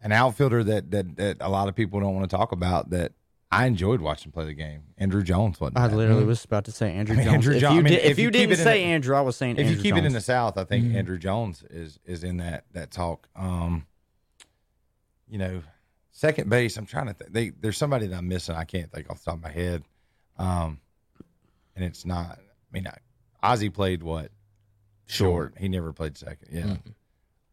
an 0.00 0.12
outfielder 0.12 0.64
that 0.64 0.90
that 0.90 1.16
that 1.16 1.36
a 1.40 1.48
lot 1.48 1.68
of 1.68 1.74
people 1.76 2.00
don't 2.00 2.14
want 2.14 2.28
to 2.28 2.34
talk 2.36 2.52
about 2.52 2.90
that 2.90 3.12
I 3.52 3.66
enjoyed 3.66 4.00
watching 4.00 4.32
play 4.32 4.46
the 4.46 4.54
game. 4.54 4.82
Andruw 5.00 5.22
Jones 5.22 5.60
wasn't. 5.60 5.78
I 5.78 5.86
bad. 5.88 5.96
literally 5.96 6.24
was 6.24 6.44
about 6.44 6.64
to 6.64 6.72
say 6.72 6.92
Andrew 6.92 7.14
I 7.14 7.18
mean, 7.18 7.24
Jones. 7.26 7.34
Andrew 7.34 7.54
if, 7.54 7.60
Jo- 7.60 7.72
you 7.72 7.78
I 7.78 7.82
mean, 7.82 7.92
did, 7.92 8.02
if, 8.04 8.10
if 8.12 8.18
you, 8.18 8.24
you 8.24 8.30
keep 8.30 8.48
didn't 8.48 8.64
say 8.64 8.78
the- 8.78 8.84
Andrew, 8.86 9.14
I 9.16 9.20
was 9.20 9.36
saying 9.36 9.56
If 9.58 9.66
Andrew 9.66 9.76
you 9.76 9.82
keep 9.82 9.96
it 9.96 10.04
in 10.04 10.12
the 10.12 10.20
South, 10.20 10.56
I 10.58 10.64
think 10.64 10.86
Andruw 10.92 11.18
Jones 11.20 11.62
is 11.70 12.00
is 12.04 12.24
in 12.24 12.38
that 12.38 12.64
that 12.72 12.90
talk. 12.90 13.28
Um, 13.36 13.86
you 15.28 15.38
know, 15.38 15.62
second 16.14 16.48
base. 16.48 16.78
I'm 16.78 16.86
trying 16.86 17.08
to 17.08 17.12
think. 17.12 17.32
They, 17.32 17.50
there's 17.50 17.76
somebody 17.76 18.06
that 18.06 18.16
I'm 18.16 18.26
missing. 18.28 18.54
I 18.54 18.64
can't 18.64 18.90
think 18.90 19.10
off 19.10 19.18
the 19.18 19.26
top 19.26 19.34
of 19.34 19.42
my 19.42 19.50
head. 19.50 19.82
Um, 20.38 20.80
and 21.76 21.84
it's 21.84 22.06
not. 22.06 22.38
I 22.38 22.72
mean, 22.72 22.86
I, 22.86 22.96
Ozzie 23.46 23.68
played 23.68 24.02
what? 24.02 24.30
Short. 25.06 25.54
He 25.58 25.68
never 25.68 25.92
played 25.92 26.16
second. 26.16 26.48
Yeah. 26.50 26.76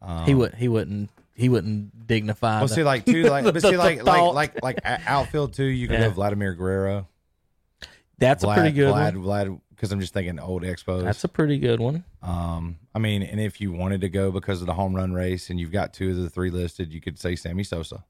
Um, 0.00 0.24
he 0.24 0.34
would 0.34 0.54
he 0.54 0.68
wouldn't 0.68 1.10
he 1.34 1.48
wouldn't 1.48 2.06
dignify. 2.06 2.58
Well, 2.58 2.68
the- 2.68 2.74
see, 2.74 2.82
like 2.82 3.04
two, 3.06 3.24
like, 3.24 3.44
but 3.44 3.54
the- 3.54 3.60
see, 3.60 3.76
like, 3.76 4.02
like, 4.04 4.32
like, 4.32 4.62
like, 4.62 4.78
outfield 4.84 5.52
too. 5.52 5.64
You 5.64 5.86
could 5.88 5.98
Yeah. 5.98 6.04
have 6.04 6.14
Vladimir 6.14 6.54
Guerrero. 6.54 7.08
that's 8.18 8.44
Vlad, 8.44 8.52
a 8.52 8.54
pretty 8.60 8.72
good 8.74 8.94
Vlad, 8.94 9.16
one. 9.16 9.24
Vlad, 9.24 9.60
because 9.70 9.92
I'm 9.92 10.00
just 10.00 10.12
thinking 10.14 10.38
old 10.38 10.62
Expos. 10.62 11.02
That's 11.04 11.24
a 11.24 11.28
pretty 11.28 11.58
good 11.58 11.80
one. 11.80 12.04
Um, 12.22 12.78
I 12.94 12.98
mean, 13.00 13.22
and 13.22 13.40
if 13.40 13.60
you 13.60 13.72
wanted 13.72 14.00
to 14.02 14.08
go 14.08 14.30
because 14.30 14.60
of 14.60 14.66
the 14.66 14.74
home 14.74 14.94
run 14.94 15.12
race, 15.12 15.50
and 15.50 15.58
you've 15.60 15.72
got 15.72 15.92
two 15.92 16.10
of 16.10 16.16
the 16.16 16.30
three 16.30 16.50
listed, 16.50 16.92
you 16.92 17.00
could 17.00 17.18
say 17.18 17.34
Sammy 17.36 17.64
Sosa. 17.64 18.04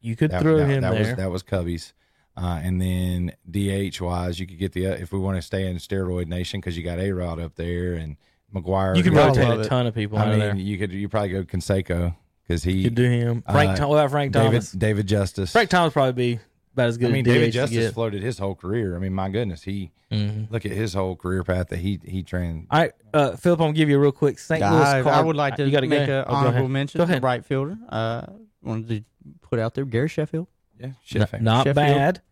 You 0.00 0.16
could 0.16 0.30
That, 0.30 0.42
throw 0.42 0.58
that, 0.58 0.66
him 0.68 0.80
that 0.82 0.90
there. 0.92 1.00
was 1.00 1.14
that 1.16 1.30
was 1.30 1.42
Cubbies. 1.42 1.92
Uh, 2.36 2.60
and 2.62 2.80
then 2.80 3.32
DH 3.50 4.00
wise, 4.00 4.38
you 4.38 4.46
could 4.46 4.58
get 4.58 4.72
the 4.72 4.86
uh, 4.86 4.92
if 4.92 5.10
we 5.12 5.18
want 5.18 5.36
to 5.36 5.42
stay 5.42 5.66
in 5.68 5.76
steroid 5.78 6.28
nation 6.28 6.60
because 6.60 6.76
you 6.76 6.84
got 6.84 7.00
A 7.00 7.10
Rod 7.10 7.40
up 7.40 7.56
there 7.56 7.94
and 7.94 8.16
McGwire. 8.54 8.96
you 8.96 9.02
could 9.02 9.12
rotate 9.14 9.48
a 9.48 9.60
it. 9.60 9.64
ton 9.66 9.86
of 9.88 9.94
people 9.94 10.18
I 10.18 10.22
of 10.24 10.28
mean, 10.30 10.38
there. 10.38 10.54
you 10.56 10.78
could 10.78 10.92
you 10.92 11.08
probably 11.08 11.30
go 11.30 11.42
Canseco 11.42 12.14
because 12.46 12.62
he 12.62 12.72
You 12.72 12.84
could 12.84 12.94
do 12.94 13.10
him. 13.10 13.42
Frank. 13.50 13.70
uh, 13.70 13.76
Thom- 13.76 13.88
what 13.90 13.96
about 13.96 14.10
Frank 14.12 14.32
David 14.32 14.46
Thomas? 14.50 14.72
David 14.72 15.08
Justice. 15.08 15.50
Frank 15.52 15.68
Thomas 15.68 15.92
probably 15.92 16.12
be 16.36 16.40
about 16.74 16.88
as 16.88 16.96
good 16.96 17.10
I 17.10 17.12
mean, 17.14 17.26
as 17.28 17.34
David 17.34 17.50
DH 17.50 17.54
Justice 17.54 17.74
you 17.76 17.80
get. 17.82 17.94
floated 17.94 18.22
his 18.22 18.38
whole 18.38 18.54
career. 18.54 18.94
I 18.94 19.00
mean, 19.00 19.12
my 19.14 19.28
goodness, 19.30 19.64
he 19.64 19.90
Mhm. 20.12 20.48
look 20.50 20.64
at 20.64 20.70
his 20.72 20.94
whole 20.94 21.16
career 21.16 21.42
path 21.42 21.68
that 21.70 21.80
he 21.80 21.98
he 22.04 22.22
trained. 22.22 22.68
All 22.70 22.78
right, 22.80 22.92
uh, 23.12 23.32
Philip, 23.36 23.60
I'm 23.60 23.66
gonna 23.66 23.72
give 23.76 23.88
you 23.90 23.96
a 23.96 24.00
real 24.00 24.12
quick 24.12 24.38
St. 24.38 24.60
Louis 24.62 24.70
I, 24.70 25.02
card. 25.02 25.14
I 25.16 25.20
would 25.22 25.34
like 25.36 25.56
to 25.56 25.64
You 25.66 25.72
gotta 25.72 25.88
make 25.88 26.06
go. 26.06 26.20
an 26.20 26.24
Oh, 26.28 26.30
go 26.30 26.36
honorable 26.48 26.68
mention 26.68 26.98
Go 26.98 27.04
to 27.04 27.10
ahead. 27.10 27.22
right 27.24 27.44
fielder. 27.44 27.76
Uh, 27.88 28.22
wanted 28.62 28.88
to 28.88 29.04
put 29.40 29.58
out 29.58 29.74
there 29.74 29.84
Gary 29.84 30.08
Sheffield. 30.08 30.46
Yeah, 30.78 30.86
N- 30.86 30.96
Sheffield. 31.04 31.42
not 31.42 31.60
Sheffield. 31.60 31.74
bad. 31.76 32.22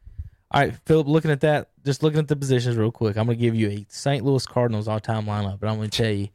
All 0.52 0.60
right, 0.60 0.74
Philip, 0.86 1.08
looking 1.08 1.30
at 1.32 1.40
that, 1.40 1.70
just 1.84 2.02
looking 2.04 2.20
at 2.20 2.28
the 2.28 2.36
positions 2.36 2.76
real 2.76 2.92
quick, 2.92 3.16
I'm 3.18 3.26
going 3.26 3.36
to 3.36 3.42
give 3.42 3.54
you 3.56 3.68
a 3.68 3.86
St. 3.88 4.24
Louis 4.24 4.46
Cardinals 4.46 4.86
all 4.86 5.00
time 5.00 5.26
lineup, 5.26 5.58
but 5.58 5.68
I'm 5.68 5.76
going 5.76 5.90
to 5.90 6.02
tell 6.02 6.12
you 6.12 6.28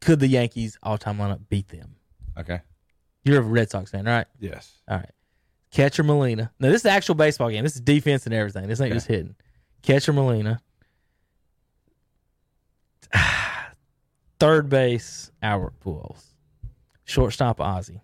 could 0.00 0.20
the 0.20 0.28
Yankees 0.28 0.78
all 0.82 0.96
time 0.96 1.18
lineup 1.18 1.40
beat 1.48 1.68
them? 1.68 1.96
Okay. 2.38 2.60
You're 3.24 3.38
a 3.40 3.42
Red 3.42 3.70
Sox 3.70 3.90
fan, 3.90 4.04
right? 4.06 4.26
Yes. 4.38 4.78
All 4.88 4.96
right. 4.98 5.10
Catcher 5.72 6.02
Molina. 6.04 6.52
Now, 6.58 6.68
this 6.68 6.76
is 6.76 6.82
the 6.84 6.90
actual 6.90 7.14
baseball 7.16 7.50
game. 7.50 7.64
This 7.64 7.74
is 7.74 7.80
defense 7.80 8.24
and 8.24 8.34
everything. 8.34 8.66
This 8.68 8.80
ain't 8.80 8.90
Okay. 8.92 8.96
just 8.96 9.06
hitting. 9.08 9.34
Catcher 9.82 10.12
Molina. 10.12 10.60
Third 14.38 14.68
base, 14.68 15.30
Albert 15.42 15.74
Pujols. 15.84 16.24
Shortstop, 17.04 17.60
Ozzie. 17.60 18.00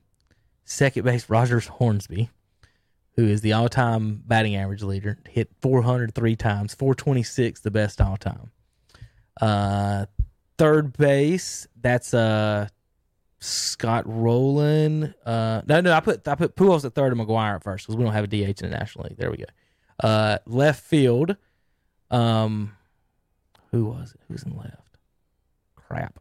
Second 0.67 1.05
base, 1.05 1.31
Rogers 1.31 1.69
Hornsby, 1.69 2.29
who 3.15 3.25
is 3.27 3.41
the 3.41 3.53
all-time 3.53 4.23
batting 4.27 4.57
average 4.57 4.83
leader. 4.83 5.17
Hit 5.29 5.49
403 5.63 6.37
times, 6.37 6.75
426, 6.75 7.61
the 7.61 7.71
best 7.71 8.01
all-time. 8.01 8.51
Uh, 9.41 10.07
third 10.59 10.97
base, 10.97 11.67
that's 11.81 12.13
uh 12.13 12.69
Scott 13.39 14.05
Rolen. 14.07 15.15
Uh, 15.25 15.63
no, 15.67 15.81
no, 15.81 15.93
I 15.93 16.01
put 16.01 16.27
I 16.27 16.35
put 16.35 16.57
Pujols 16.57 16.85
at 16.85 16.95
third 16.95 17.13
and 17.13 17.21
McGwire 17.21 17.55
at 17.57 17.63
first 17.63 17.87
because 17.87 17.97
we 17.97 18.03
don't 18.03 18.13
have 18.13 18.25
a 18.25 18.27
DH 18.27 18.61
in 18.63 18.71
the 18.71 18.77
National 18.77 19.05
League. 19.05 19.19
There 19.19 19.31
we 19.31 19.37
go. 19.37 19.45
Uh, 20.01 20.39
left 20.47 20.83
field. 20.83 21.37
Um, 22.11 22.73
who 23.71 23.85
was 23.85 24.13
it? 24.15 24.21
Who's 24.29 24.43
in 24.43 24.57
left? 24.57 24.99
Crap, 25.77 26.19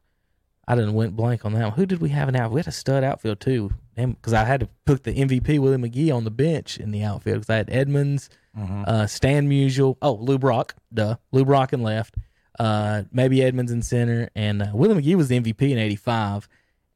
I 0.67 0.75
didn't 0.75 0.93
went 0.93 1.15
blank 1.15 1.45
on 1.45 1.53
that 1.53 1.63
one. 1.63 1.71
Who 1.73 1.85
did 1.85 2.01
we 2.01 2.09
have 2.09 2.27
in 2.29 2.35
out? 2.35 2.51
We 2.51 2.59
had 2.59 2.67
a 2.67 2.71
stud 2.71 3.03
outfield 3.03 3.39
too, 3.39 3.71
because 3.95 4.33
I 4.33 4.43
had 4.45 4.61
to 4.61 4.69
put 4.85 5.03
the 5.03 5.13
MVP 5.13 5.59
Willie 5.59 5.77
McGee 5.77 6.13
on 6.15 6.23
the 6.23 6.31
bench 6.31 6.77
in 6.79 6.91
the 6.91 7.03
outfield 7.03 7.41
because 7.41 7.49
I 7.49 7.57
had 7.57 7.69
Edmonds, 7.69 8.29
uh, 8.57 9.05
Stan 9.05 9.47
Musial. 9.49 9.97
Oh, 10.01 10.13
Lou 10.13 10.37
Brock, 10.39 10.75
duh, 10.93 11.17
Lou 11.31 11.45
Brock 11.45 11.73
in 11.73 11.83
left. 11.83 12.15
Uh, 12.57 13.03
maybe 13.11 13.43
Edmonds 13.43 13.71
in 13.71 13.81
center, 13.81 14.29
and 14.33 14.61
uh, 14.61 14.67
Willie 14.73 15.01
McGee 15.01 15.15
was 15.15 15.27
the 15.27 15.39
MVP 15.39 15.71
in 15.71 15.77
'85, 15.77 16.47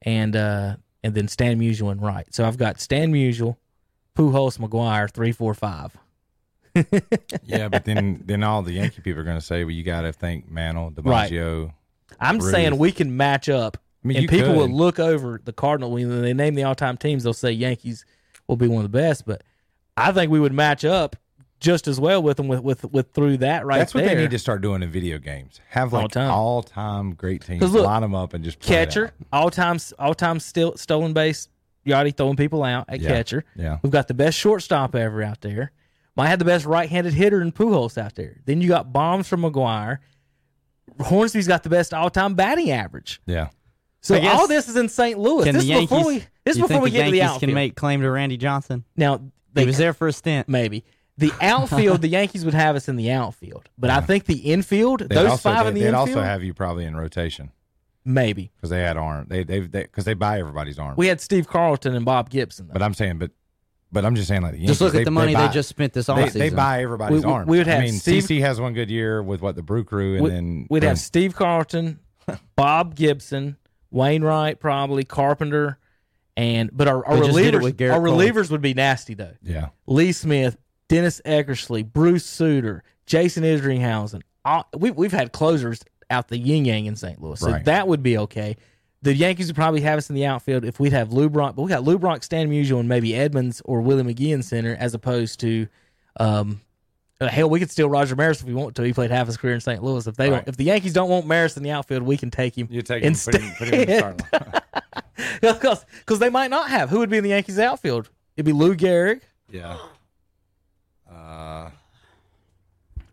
and 0.02 0.34
uh, 0.34 0.76
and 1.04 1.14
then 1.14 1.28
Stan 1.28 1.60
Musial 1.60 1.92
in 1.92 2.00
right. 2.00 2.26
So 2.34 2.46
I've 2.46 2.56
got 2.56 2.80
Stan 2.80 3.12
Musial, 3.12 3.56
Pujols, 4.16 4.58
McGwire, 4.58 5.10
three, 5.10 5.32
four, 5.32 5.52
five. 5.54 5.96
yeah, 7.44 7.68
but 7.68 7.84
then 7.84 8.22
then 8.24 8.42
all 8.42 8.62
the 8.62 8.72
Yankee 8.72 9.02
people 9.02 9.20
are 9.20 9.24
going 9.24 9.38
to 9.38 9.44
say, 9.44 9.64
well, 9.64 9.72
you 9.72 9.82
got 9.82 10.02
to 10.02 10.12
think 10.12 10.50
Mantle, 10.50 10.92
Right. 11.02 11.30
I'm 12.20 12.40
saying 12.40 12.76
we 12.78 12.92
can 12.92 13.16
match 13.16 13.48
up, 13.48 13.76
I 14.04 14.08
mean, 14.08 14.16
and 14.18 14.28
people 14.28 14.54
will 14.54 14.68
look 14.68 14.98
over 14.98 15.40
the 15.44 15.52
Cardinal 15.52 15.90
when 15.92 16.22
they 16.22 16.32
name 16.34 16.54
the 16.54 16.64
all-time 16.64 16.96
teams. 16.96 17.24
They'll 17.24 17.32
say 17.32 17.50
Yankees 17.52 18.04
will 18.46 18.56
be 18.56 18.68
one 18.68 18.84
of 18.84 18.90
the 18.90 18.98
best, 18.98 19.26
but 19.26 19.42
I 19.96 20.12
think 20.12 20.30
we 20.30 20.40
would 20.40 20.52
match 20.52 20.84
up 20.84 21.16
just 21.60 21.86
as 21.86 22.00
well 22.00 22.22
with 22.22 22.38
them 22.38 22.48
with 22.48 22.60
with, 22.62 22.84
with 22.90 23.12
through 23.12 23.36
that 23.38 23.66
right 23.66 23.78
That's 23.78 23.92
what 23.92 24.04
there. 24.04 24.14
they 24.14 24.22
need 24.22 24.30
to 24.30 24.38
start 24.38 24.62
doing 24.62 24.82
in 24.82 24.90
video 24.90 25.18
games. 25.18 25.60
Have 25.68 25.92
All 25.92 26.02
like 26.02 26.10
time. 26.12 26.30
all 26.30 26.62
time 26.62 27.12
great 27.14 27.42
teams. 27.44 27.60
look, 27.72 27.84
line 27.84 28.00
them 28.00 28.14
up 28.14 28.32
and 28.32 28.42
just 28.42 28.60
catcher, 28.60 29.12
all 29.32 29.50
time 29.50 29.78
all 29.98 30.14
time 30.14 30.40
still 30.40 30.76
stolen 30.78 31.12
base. 31.12 31.48
Yachty 31.86 32.14
throwing 32.16 32.36
people 32.36 32.62
out 32.62 32.86
at 32.88 33.00
Yeah. 33.00 33.08
catcher. 33.08 33.44
Yeah. 33.56 33.78
We've 33.82 33.92
got 33.92 34.08
the 34.08 34.14
best 34.14 34.38
shortstop 34.38 34.94
ever 34.94 35.22
out 35.22 35.40
there. 35.42 35.72
Might 36.16 36.28
have 36.28 36.38
the 36.38 36.44
best 36.44 36.66
right-handed 36.66 37.14
hitter 37.14 37.40
in 37.40 37.52
Pujols 37.52 37.96
out 37.96 38.14
there. 38.16 38.36
Then 38.44 38.60
you 38.60 38.68
got 38.68 38.92
bombs 38.92 39.28
from 39.28 39.42
McGwire. 39.42 39.98
Hornsby's 41.00 41.46
got 41.48 41.62
the 41.62 41.68
best 41.70 41.92
all-time 41.94 42.34
batting 42.34 42.70
average. 42.70 43.20
Yeah, 43.26 43.48
So 44.00 44.20
guess- 44.20 44.38
all 44.38 44.48
this 44.48 44.68
is 44.68 44.76
in 44.76 44.88
St. 44.88 45.18
Louis. 45.18 45.44
This 45.44 45.64
the 45.64 45.72
is 45.72 45.80
before 45.80 46.06
we. 46.06 46.24
This 46.44 46.56
is 46.56 46.62
before 46.62 46.80
we 46.80 46.90
the 46.90 46.96
get 46.96 47.04
to 47.04 47.10
the 47.10 47.16
Yankees 47.18 47.34
outfield. 47.34 47.40
can 47.48 47.54
make 47.54 47.76
claim 47.76 48.00
to 48.00 48.10
Randy 48.10 48.36
Johnson? 48.36 48.84
now 48.96 49.20
they 49.52 49.62
He 49.62 49.66
was 49.66 49.78
there 49.78 49.92
for 49.92 50.08
a 50.08 50.12
stint. 50.12 50.48
maybe 50.48 50.84
the 51.18 51.32
outfield. 51.40 52.00
the 52.02 52.08
Yankees 52.08 52.44
would 52.44 52.54
have 52.54 52.76
us 52.76 52.88
in 52.88 52.96
the 52.96 53.10
outfield, 53.10 53.68
but 53.76 53.90
I 53.90 54.00
think 54.00 54.24
the 54.26 54.38
infield, 54.38 55.00
They'd 55.00 55.10
those 55.10 55.30
also, 55.32 55.50
five 55.50 55.66
in 55.66 55.74
they- 55.74 55.80
the 55.80 55.84
they'd 55.86 55.98
infield, 55.98 56.08
also 56.18 56.22
have 56.22 56.42
you 56.42 56.54
probably 56.54 56.84
in 56.86 56.96
rotation 56.96 57.50
maybe. 58.04 58.50
because 58.56 58.70
they 58.70 58.80
had 58.80 58.96
arm. 58.96 59.26
They 59.28 59.44
they 59.44 59.60
because 59.60 60.04
they, 60.04 60.14
buy 60.14 60.40
everybody's 60.40 60.78
arm. 60.78 60.94
We 60.96 61.08
had 61.08 61.20
Steve 61.20 61.46
Carlton 61.48 61.94
and 61.94 62.04
Bob 62.04 62.30
Gibson. 62.30 62.68
Though. 62.68 62.72
but 62.72 62.82
I'm 62.82 62.94
saying, 62.94 63.18
but 63.18 63.30
but 63.92 64.04
I'm 64.04 64.14
just 64.14 64.28
saying 64.28 64.42
like 64.42 64.52
the 64.52 64.66
Just 64.66 64.80
look 64.80 64.92
Yankees, 64.94 65.00
at 65.00 65.04
the 65.06 65.10
money 65.10 65.34
they, 65.34 65.40
buy, 65.46 65.48
just 65.48 65.68
spent 65.68 65.92
this 65.92 66.06
They, 66.06 66.12
offseason. 66.12 66.32
they 66.32 66.50
buy 66.50 66.82
everybody's 66.82 67.20
We- 67.20 67.26
we- 67.26 67.32
arm. 67.32 67.46
we 67.48 67.58
would 67.58 67.66
have 67.66 67.80
I 67.80 67.84
mean, 67.84 67.92
Steve- 67.94 68.24
CC 68.24 68.40
has 68.40 68.60
one 68.60 68.72
good 68.72 68.90
year 68.90 69.22
with 69.22 69.40
what 69.42 69.56
the 69.56 69.62
Brew 69.62 69.84
Crew, 69.84 70.14
and 70.14 70.24
We- 70.24 70.30
then 70.30 70.66
We'd 70.70 70.80
boom. 70.80 70.88
have 70.88 70.98
Steve 70.98 71.34
Carlton, 71.34 71.98
Bob 72.56 72.94
Gibson, 72.94 73.56
Wainwright, 73.90 74.60
probably 74.60 75.04
Carpenter, 75.04 75.78
and 76.36 76.70
but 76.72 76.88
our, 76.88 77.04
our 77.06 77.16
They 77.16 77.26
just 77.26 77.36
did 77.38 77.54
it 77.54 77.58
relievers, 77.58 77.62
with 77.62 77.76
Garrett 77.76 77.98
our 77.98 78.06
Cole. 78.06 78.18
relievers 78.18 78.50
would 78.50 78.60
be 78.62 78.74
nasty 78.74 79.14
though. 79.14 79.34
yeah. 79.42 79.68
Lee 79.86 80.12
Smith, 80.12 80.56
Dennis 80.88 81.20
Eckersley, 81.26 81.84
Bruce 81.84 82.24
Sutter, 82.24 82.82
Jason 83.06 83.42
Isringhausen. 83.44 84.22
All, 84.44 84.60
uh, 84.72 84.78
we, 84.78 84.90
we've 84.90 85.12
had 85.12 85.32
closers 85.32 85.80
out 86.08 86.28
the 86.28 86.38
yin 86.38 86.64
yang 86.64 86.86
in 86.86 86.96
St. 86.96 87.20
Louis, 87.20 87.38
so 87.38 87.50
Right. 87.50 87.64
that 87.66 87.86
would 87.88 88.02
be 88.02 88.16
okay. 88.18 88.56
The 89.02 89.14
Yankees 89.14 89.46
would 89.46 89.56
probably 89.56 89.80
have 89.80 89.96
us 89.96 90.10
in 90.10 90.14
the 90.14 90.26
outfield 90.26 90.64
if 90.64 90.78
we'd 90.78 90.92
have 90.92 91.10
Lou 91.12 91.30
Brock, 91.30 91.56
but 91.56 91.62
we 91.62 91.68
got 91.70 91.84
Lou 91.84 91.98
Brock, 91.98 92.22
Stan 92.22 92.50
Musial, 92.50 92.80
and 92.80 92.88
maybe 92.88 93.14
Edmonds 93.14 93.62
or 93.64 93.80
Willie 93.80 94.02
McGee 94.02 94.32
in 94.34 94.42
center, 94.42 94.76
as 94.78 94.92
opposed 94.92 95.40
to, 95.40 95.66
um, 96.18 96.60
uh, 97.18 97.28
hell, 97.28 97.48
we 97.48 97.58
could 97.58 97.70
steal 97.70 97.88
Roger 97.88 98.14
Maris 98.14 98.40
if 98.42 98.46
we 98.46 98.52
want 98.52 98.74
to. 98.76 98.82
He 98.82 98.92
played 98.92 99.10
half 99.10 99.26
his 99.26 99.38
career 99.38 99.54
in 99.54 99.60
St. 99.60 99.82
Louis. 99.82 100.06
If 100.06 100.16
they 100.16 100.30
Right. 100.30 100.44
if 100.46 100.56
the 100.58 100.64
Yankees 100.64 100.92
don't 100.92 101.08
want 101.08 101.26
Maris 101.26 101.56
in 101.56 101.62
the 101.62 101.70
outfield, 101.70 102.02
we 102.02 102.18
can 102.18 102.30
take 102.30 102.56
him. 102.56 102.68
You 102.70 102.82
take 102.82 103.02
him, 103.02 103.14
put 103.14 103.34
him, 103.36 103.52
put 103.58 103.68
him 103.68 103.74
in 103.80 103.88
the 103.88 103.96
starting 103.98 104.26
line. 104.32 105.84
because 105.92 106.18
they 106.18 106.30
might 106.30 106.50
not 106.50 106.68
have. 106.68 106.90
Who 106.90 106.98
would 106.98 107.08
be 107.10 107.16
in 107.18 107.24
the 107.24 107.30
Yankees 107.30 107.58
outfield? 107.58 108.10
It'd 108.36 108.44
be 108.46 108.52
Lou 108.52 108.74
Gehrig, 108.76 109.22
Yeah. 109.50 109.78
Uh, 111.10 111.70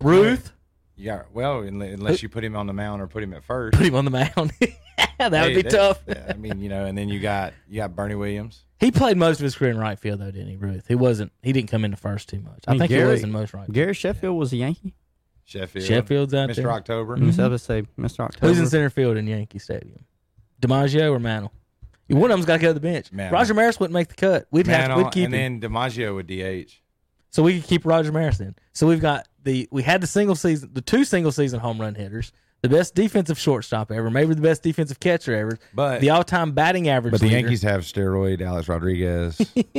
Ruth. 0.01 0.51
Yeah. 0.95 1.23
well 1.33 1.61
unless 1.61 2.21
you 2.23 2.29
put 2.29 2.43
him 2.43 2.55
on 2.55 2.67
the 2.67 2.73
mound 2.73 3.01
or 3.01 3.07
put 3.07 3.23
him 3.23 3.33
at 3.33 3.43
first. 3.43 3.77
Put 3.77 3.85
him 3.85 3.95
on 3.95 4.05
the 4.05 4.11
mound. 4.11 4.51
that 5.19 5.31
would 5.31 5.55
be 5.55 5.61
that- 5.61 5.69
tough. 5.71 6.01
yeah, 6.07 6.25
I 6.29 6.33
mean, 6.33 6.59
you 6.61 6.69
know, 6.69 6.85
and 6.85 6.97
then 6.97 7.09
you 7.09 7.19
got 7.19 7.53
you 7.67 7.77
got 7.77 7.95
Bernie 7.95 8.15
Williams. 8.15 8.63
He 8.79 8.91
played 8.91 9.17
most 9.17 9.39
of 9.39 9.43
his 9.43 9.55
career 9.55 9.71
in 9.71 9.77
right 9.79 9.97
field, 9.97 10.19
though, 10.19 10.29
didn't 10.31 10.49
he, 10.49 10.55
Ruth? 10.55 10.85
He 10.87 10.93
wasn't. 10.95 11.31
He 11.41 11.51
didn't 11.51 11.69
come 11.71 11.83
into 11.83 11.97
first 11.97 12.29
too 12.29 12.39
much. 12.39 12.63
I, 12.67 12.71
mean, 12.71 12.79
think 12.79 12.89
Gary- 12.89 13.05
he 13.05 13.11
was 13.11 13.23
in 13.23 13.31
most 13.31 13.53
right. 13.53 13.71
Gary 13.71 13.93
Sheffield 13.93 14.37
was 14.37 14.53
a 14.53 14.57
Yankee. 14.57 14.93
Sheffield. 15.45 15.85
Sheffield's 15.85 16.33
out 16.33 16.49
Mr. 16.49 16.55
there. 16.57 16.71
October. 16.71 17.15
Mm-hmm. 17.17 17.31
So 17.31 17.45
I 17.45 17.47
would 17.47 17.61
say 17.61 17.83
Mr. 17.97 18.19
October. 18.19 18.47
Who's 18.47 18.59
in 18.59 18.67
center 18.67 18.89
field 18.89 19.17
in 19.17 19.25
Yankee 19.27 19.59
Stadium? 19.59 20.03
DiMaggio 20.61 21.11
or 21.11 21.19
Mantle? 21.19 21.53
One 22.09 22.31
of 22.31 22.37
them's 22.37 22.45
got 22.45 22.57
to 22.57 22.61
go 22.61 22.67
to 22.69 22.73
the 22.73 22.79
bench. 22.79 23.11
Mantle. 23.11 23.37
Roger 23.37 23.53
Maris 23.53 23.79
wouldn't 23.79 23.93
make 23.93 24.09
the 24.09 24.15
cut. 24.15 24.47
We'd 24.51 24.67
have 24.67 24.89
to, 24.91 24.97
we'd 24.97 25.11
keep 25.11 25.25
and 25.25 25.33
him, 25.35 25.59
then 25.59 25.71
DiMaggio 25.71 26.15
with 26.15 26.27
DH. 26.27 26.71
so 27.31 27.43
we 27.43 27.59
could 27.59 27.67
keep 27.69 27.85
Roger 27.85 28.11
Maris 28.11 28.39
in. 28.39 28.55
So 28.73 28.87
we've 28.87 29.01
got 29.01 29.27
the 29.43 29.67
we 29.71 29.83
had 29.83 30.01
the 30.01 30.07
single 30.07 30.35
season, 30.35 30.69
the 30.73 30.81
two 30.81 31.03
single 31.03 31.31
season 31.31 31.59
home 31.59 31.79
run 31.81 31.95
hitters, 31.95 32.31
the 32.61 32.69
best 32.69 32.95
defensive 32.95 33.37
shortstop 33.39 33.91
ever, 33.91 34.09
maybe 34.09 34.33
the 34.33 34.41
best 34.41 34.63
defensive 34.63 34.99
catcher 34.99 35.35
ever, 35.35 35.59
But 35.73 36.01
the 36.01 36.09
all 36.09 36.23
time 36.23 36.51
batting 36.53 36.89
average. 36.89 37.11
but 37.11 37.19
the 37.21 37.27
leader. 37.27 37.39
Yankees 37.39 37.61
have 37.61 37.81
steroid 37.81 38.41
Alex 38.41 38.67
Rodriguez. 38.67 39.37
we 39.55 39.73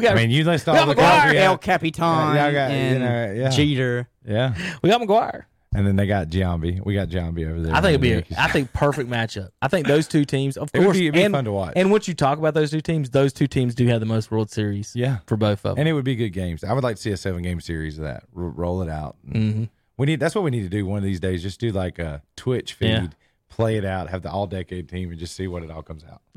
got 0.00 0.12
I 0.12 0.14
mean, 0.14 0.30
you 0.30 0.44
list 0.44 0.68
all 0.68 0.86
the 0.86 0.94
McGwire, 0.94 0.96
guys 0.96 1.32
we 1.32 1.38
El 1.38 1.50
have. 1.52 1.60
Capitan 1.60 2.04
Yeah, 2.36 2.46
I 2.46 2.52
got- 2.52 2.70
you 2.70 2.76
and 2.76 2.98
know, 3.00 3.32
yeah. 3.42 3.50
Jeter. 3.50 4.08
Yeah, 4.26 4.54
we 4.82 4.88
got 4.90 5.00
McGwire. 5.00 5.44
and 5.74 5.84
then 5.86 5.96
they 5.96 6.06
got 6.06 6.28
Giambi. 6.28 6.84
We 6.84 6.94
got 6.94 7.08
Giambi 7.08 7.48
over 7.50 7.60
there. 7.60 7.74
I 7.74 7.80
think 7.80 7.88
it'd 7.90 8.00
be 8.02 8.12
a, 8.12 8.14
Yankees. 8.16 8.36
I 8.38 8.46
think 8.48 8.72
perfect 8.72 9.10
matchup. 9.10 9.48
I 9.60 9.66
think 9.68 9.86
those 9.88 10.06
two 10.06 10.24
teams, 10.24 10.56
of 10.56 10.70
It 10.74 10.78
would 10.78 10.84
course, 10.84 10.96
be- 10.98 11.06
it'd 11.06 11.14
be 11.14 11.22
and, 11.24 11.32
fun 11.34 11.44
to 11.46 11.52
watch. 11.52 11.72
And 11.76 11.90
once 11.90 12.06
you 12.06 12.14
talk 12.14 12.38
about 12.38 12.54
those 12.54 12.70
two 12.70 12.80
teams, 12.82 13.10
those 13.10 13.32
two 13.32 13.46
teams 13.48 13.74
do 13.74 13.86
have 13.88 13.98
the 13.98 14.06
most 14.06 14.30
World 14.30 14.50
Series. 14.50 14.92
Yeah. 14.94 15.18
for 15.26 15.36
both 15.36 15.64
of 15.66 15.74
them. 15.74 15.80
and 15.80 15.88
it 15.88 15.94
would 15.94 16.04
be 16.04 16.14
good 16.14 16.30
games. 16.30 16.62
I 16.62 16.72
would 16.72 16.84
like 16.84 16.96
to 16.96 17.02
see 17.02 17.10
a 17.10 17.16
seven 17.16 17.42
game 17.42 17.60
series 17.60 17.98
of 17.98 18.04
that. 18.04 18.22
R- 18.36 18.42
roll 18.44 18.80
it 18.82 18.88
out. 18.88 19.16
Mhm. 19.28 19.70
We 20.02 20.06
need. 20.06 20.18
That's 20.18 20.34
what 20.34 20.42
we 20.42 20.50
need 20.50 20.64
to 20.64 20.68
do 20.68 20.84
one 20.84 20.98
of 20.98 21.04
these 21.04 21.20
days. 21.20 21.44
Just 21.44 21.60
do 21.60 21.70
like 21.70 22.00
a 22.00 22.22
Twitch 22.34 22.72
feed. 22.72 22.88
Yeah. 22.88 23.06
Play 23.48 23.76
it 23.76 23.84
out, 23.84 24.10
have 24.10 24.22
the 24.22 24.32
all 24.32 24.48
decade 24.48 24.88
team, 24.88 25.10
and 25.10 25.18
just 25.20 25.36
see 25.36 25.46
what 25.46 25.62
it 25.62 25.70
all 25.70 25.80
comes 25.84 26.02
out. 26.02 26.22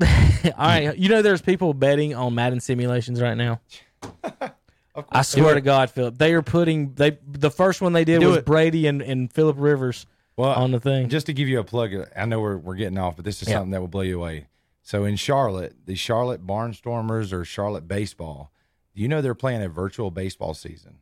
all 0.56 0.68
right, 0.68 0.96
you 0.96 1.08
know, 1.08 1.20
there's 1.20 1.42
people 1.42 1.74
betting 1.74 2.14
on 2.14 2.32
Madden 2.32 2.60
simulations 2.60 3.20
right 3.20 3.36
now. 3.36 3.60
I 5.10 5.22
swear 5.22 5.54
to 5.54 5.60
God, 5.60 5.90
Philip, 5.90 6.16
they 6.16 6.32
are 6.34 6.42
putting 6.42 6.94
they 6.94 7.18
the 7.26 7.50
first 7.50 7.80
one 7.80 7.92
they 7.92 8.04
did 8.04 8.20
Do 8.20 8.28
was 8.28 8.36
it. 8.36 8.44
Brady 8.44 8.86
and, 8.86 9.02
and 9.02 9.32
Philip 9.32 9.56
Rivers 9.58 10.06
Well, 10.36 10.52
on 10.52 10.70
the 10.70 10.78
thing. 10.78 11.08
Just 11.08 11.26
to 11.26 11.32
give 11.32 11.48
you 11.48 11.58
a 11.58 11.64
plug, 11.64 11.92
I 12.16 12.24
know 12.24 12.38
we're, 12.40 12.58
we're 12.58 12.76
getting 12.76 12.98
off, 12.98 13.16
but 13.16 13.24
this 13.24 13.42
is 13.42 13.48
Yeah. 13.48 13.54
something 13.54 13.72
that 13.72 13.80
will 13.80 13.88
blow 13.88 14.02
you 14.02 14.20
away. 14.20 14.46
So 14.84 15.04
in 15.04 15.16
Charlotte, 15.16 15.74
the 15.86 15.96
Charlotte 15.96 16.46
Barnstormers 16.46 17.32
or 17.32 17.44
Charlotte 17.44 17.88
Baseball, 17.88 18.52
you 18.94 19.08
know 19.08 19.20
they're 19.20 19.34
playing 19.34 19.64
a 19.64 19.68
virtual 19.68 20.12
baseball 20.12 20.54
season 20.54 20.98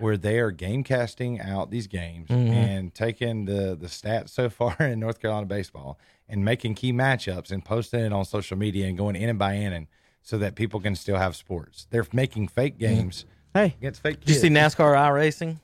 where 0.00 0.16
they 0.16 0.38
are 0.38 0.50
game 0.50 0.84
casting 0.84 1.40
out 1.40 1.70
these 1.70 1.86
games 1.86 2.28
Mm-hmm. 2.28 2.52
and 2.52 2.94
taking 2.94 3.44
the, 3.46 3.76
the 3.80 3.86
stats 3.86 4.30
so 4.30 4.48
far 4.50 4.76
in 4.80 5.00
North 5.00 5.20
Carolina 5.20 5.46
baseball 5.46 5.98
and 6.28 6.44
making 6.44 6.74
key 6.74 6.92
matchups 6.92 7.50
and 7.50 7.64
posting 7.64 8.00
it 8.00 8.12
on 8.12 8.24
social 8.24 8.56
media 8.56 8.86
and 8.86 8.98
going 8.98 9.16
in 9.16 9.28
and 9.28 9.38
by 9.38 9.52
and 9.54 9.86
so 10.22 10.36
that 10.38 10.54
people 10.56 10.80
can 10.80 10.94
still 10.96 11.16
have 11.16 11.36
sports. 11.36 11.86
They're 11.90 12.06
making 12.12 12.48
fake 12.48 12.78
games 12.78 13.24
Hey, 13.54 13.74
against 13.78 14.02
fake 14.02 14.20
Did 14.20 14.28
you 14.30 14.34
see 14.34 14.48
NASCAR 14.48 14.96
i 14.96 15.08
racing? 15.08 15.60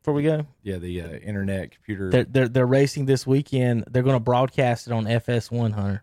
Before 0.00 0.14
we 0.14 0.22
go, 0.22 0.46
yeah, 0.62 0.76
the 0.76 1.00
uh, 1.02 1.08
internet 1.16 1.72
computer. 1.72 2.10
they're 2.10 2.24
they're 2.24 2.48
they're 2.48 2.66
racing 2.66 3.06
this 3.06 3.26
weekend. 3.26 3.84
They're 3.90 4.04
going 4.04 4.14
to 4.16 4.20
broadcast 4.20 4.86
it 4.86 4.92
on 4.92 5.04
FS1 5.04 5.72
Hunter. 5.72 6.02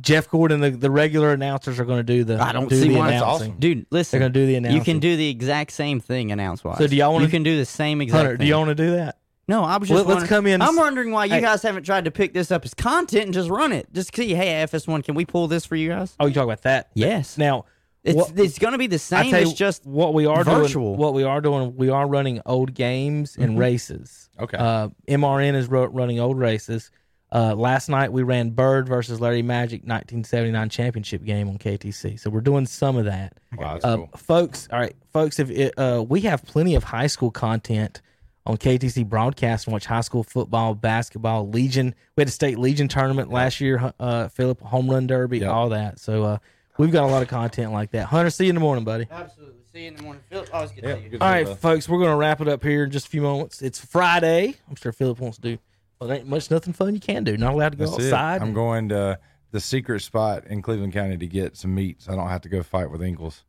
Jeff 0.00 0.28
Gordon, 0.28 0.60
the, 0.60 0.70
the 0.70 0.90
regular 0.90 1.32
announcers 1.32 1.78
are 1.80 1.84
going 1.84 1.98
to 1.98 2.02
do 2.02 2.24
the. 2.24 2.40
I 2.42 2.52
don't 2.52 2.68
do 2.68 2.80
see 2.80 2.88
the 2.88 2.96
why. 2.96 3.08
announcing. 3.12 3.50
awesome. 3.50 3.56
dude, 3.58 3.86
listen. 3.90 4.18
They're 4.18 4.28
gonna 4.28 4.34
do 4.34 4.46
the 4.46 4.56
announcement. 4.56 4.86
You 4.86 4.92
can 4.92 5.00
do 5.00 5.16
the 5.16 5.28
exact 5.28 5.72
same 5.72 6.00
thing 6.00 6.30
announce 6.32 6.62
wise. 6.64 6.78
So 6.78 6.86
do 6.86 6.96
y'all 6.96 7.12
wanna- 7.12 7.24
You 7.24 7.30
can 7.30 7.42
do 7.42 7.56
the 7.56 7.64
same 7.66 8.00
exact 8.00 8.16
Hunter, 8.16 8.30
thing. 8.36 8.44
do 8.44 8.46
you 8.46 8.54
want 8.56 8.68
to 8.68 8.74
do 8.74 8.90
that? 8.92 9.18
No, 9.48 9.64
I 9.64 9.78
was 9.78 9.88
just. 9.88 10.06
Let- 10.06 10.16
let's 10.16 10.28
come 10.28 10.46
in- 10.46 10.60
I'm 10.60 10.76
wondering 10.76 11.10
why 11.10 11.24
you 11.24 11.32
Hey. 11.34 11.40
guys 11.40 11.62
haven't 11.62 11.84
tried 11.84 12.04
to 12.04 12.10
pick 12.10 12.34
this 12.34 12.50
up 12.50 12.64
as 12.64 12.74
content 12.74 13.24
and 13.24 13.34
just 13.34 13.48
run 13.48 13.72
it. 13.72 13.88
Just 13.92 14.14
see, 14.14 14.34
hey, 14.34 14.62
FS1, 14.64 15.02
can 15.04 15.14
we 15.14 15.24
pull 15.24 15.48
this 15.48 15.64
for 15.64 15.74
you 15.76 15.88
guys? 15.88 16.14
Oh, 16.20 16.26
you 16.26 16.34
talk 16.34 16.44
about 16.44 16.62
that? 16.62 16.88
Yes. 16.94 17.38
Now, 17.38 17.64
It's 18.04 18.14
what- 18.16 18.38
it's 18.38 18.58
going 18.58 18.72
to 18.72 18.78
be 18.78 18.86
the 18.88 18.98
same. 18.98 19.30
tell 19.30 19.40
you 19.40 19.48
It's 19.48 19.58
just 19.58 19.86
what 19.86 20.12
we 20.14 20.26
are 20.26 20.44
virtual. 20.44 20.90
doing. 20.90 20.98
What 20.98 21.14
we 21.14 21.22
are 21.24 21.40
doing, 21.40 21.76
we 21.76 21.88
are 21.88 22.06
running 22.06 22.40
old 22.46 22.74
games 22.74 23.36
and 23.38 23.58
races. 23.58 24.28
Okay. 24.38 24.56
Uh, 24.58 24.88
MRN 25.08 25.54
is 25.54 25.68
ru- 25.68 25.86
running 25.86 26.20
old 26.20 26.38
races. 26.38 26.90
Uh, 27.30 27.54
last 27.54 27.88
night 27.90 28.10
we 28.12 28.22
ran 28.22 28.50
Bird 28.50 28.88
versus 28.88 29.20
Larry 29.20 29.42
Magic 29.42 29.82
1979 29.82 30.68
championship 30.70 31.24
game 31.24 31.48
on 31.48 31.58
KTC. 31.58 32.18
So 32.18 32.30
we're 32.30 32.40
doing 32.40 32.64
some 32.66 32.96
of 32.96 33.04
that. 33.04 33.34
Wow, 33.56 33.74
that's 33.74 33.84
Uh, 33.84 33.96
cool. 33.96 34.10
folks, 34.16 34.68
all 34.72 34.78
right, 34.78 34.96
folks, 35.12 35.38
if 35.38 35.50
it, 35.50 35.78
uh, 35.78 36.02
we 36.08 36.22
have 36.22 36.42
plenty 36.44 36.74
of 36.74 36.84
high 36.84 37.06
school 37.06 37.30
content 37.30 38.00
on 38.46 38.56
KTC 38.56 39.04
broadcast 39.06 39.66
and 39.66 39.72
watch 39.74 39.84
high 39.84 40.00
school 40.00 40.22
football, 40.22 40.74
basketball, 40.74 41.48
Legion. 41.50 41.94
We 42.16 42.22
had 42.22 42.28
a 42.28 42.32
state 42.32 42.58
Legion 42.58 42.88
tournament 42.88 43.30
last 43.30 43.60
year, 43.60 43.92
uh, 44.00 44.28
Philip 44.28 44.62
home 44.62 44.88
run 44.90 45.06
derby, 45.06 45.40
Yep. 45.40 45.50
all 45.50 45.68
that. 45.68 45.98
So 46.00 46.24
uh, 46.24 46.38
we've 46.78 46.90
got 46.90 47.04
a 47.04 47.12
lot 47.12 47.20
of 47.20 47.28
content 47.28 47.72
like 47.72 47.90
that. 47.90 48.06
Hunter, 48.06 48.30
see 48.30 48.44
you 48.44 48.50
in 48.50 48.54
the 48.54 48.60
morning, 48.60 48.84
buddy. 48.84 49.06
Absolutely. 49.10 49.54
See 49.70 49.82
you 49.82 49.88
in 49.88 49.96
the 49.96 50.02
morning. 50.02 50.22
Phil, 50.30 50.46
always 50.50 50.70
good 50.70 50.82
Yeah, 50.84 50.90
to 50.92 50.96
see 50.96 51.04
you. 51.04 51.10
good 51.10 51.20
All 51.22 51.28
to 51.28 51.34
right, 51.34 51.46
see 51.46 51.54
folks, 51.56 51.88
we're 51.90 51.98
going 51.98 52.10
to 52.10 52.16
wrap 52.16 52.40
it 52.40 52.48
up 52.48 52.62
here 52.62 52.84
in 52.84 52.90
just 52.90 53.08
a 53.08 53.10
few 53.10 53.20
moments. 53.20 53.60
It's 53.60 53.78
Friday. 53.78 54.54
I'm 54.70 54.76
sure 54.76 54.92
Philip 54.92 55.18
wants 55.20 55.36
to 55.36 55.42
do. 55.42 55.58
Well, 56.00 56.12
ain't 56.12 56.26
much 56.26 56.50
nothing 56.50 56.72
fun 56.72 56.94
you 56.94 57.00
can 57.00 57.24
do. 57.24 57.36
Not 57.36 57.54
allowed 57.54 57.70
to 57.70 57.78
go 57.78 57.86
That's 57.86 58.04
it. 58.04 58.12
outside. 58.12 58.42
I'm 58.42 58.54
going 58.54 58.88
to 58.90 59.18
the 59.50 59.60
secret 59.60 60.00
spot 60.00 60.46
in 60.46 60.62
Cleveland 60.62 60.92
County 60.92 61.16
to 61.16 61.26
get 61.26 61.56
some 61.56 61.74
meat, 61.74 62.02
so 62.02 62.12
I 62.12 62.16
don't 62.16 62.28
have 62.28 62.42
to 62.42 62.48
go 62.48 62.62
fight 62.62 62.90
with 62.90 63.02
Ingles. 63.02 63.44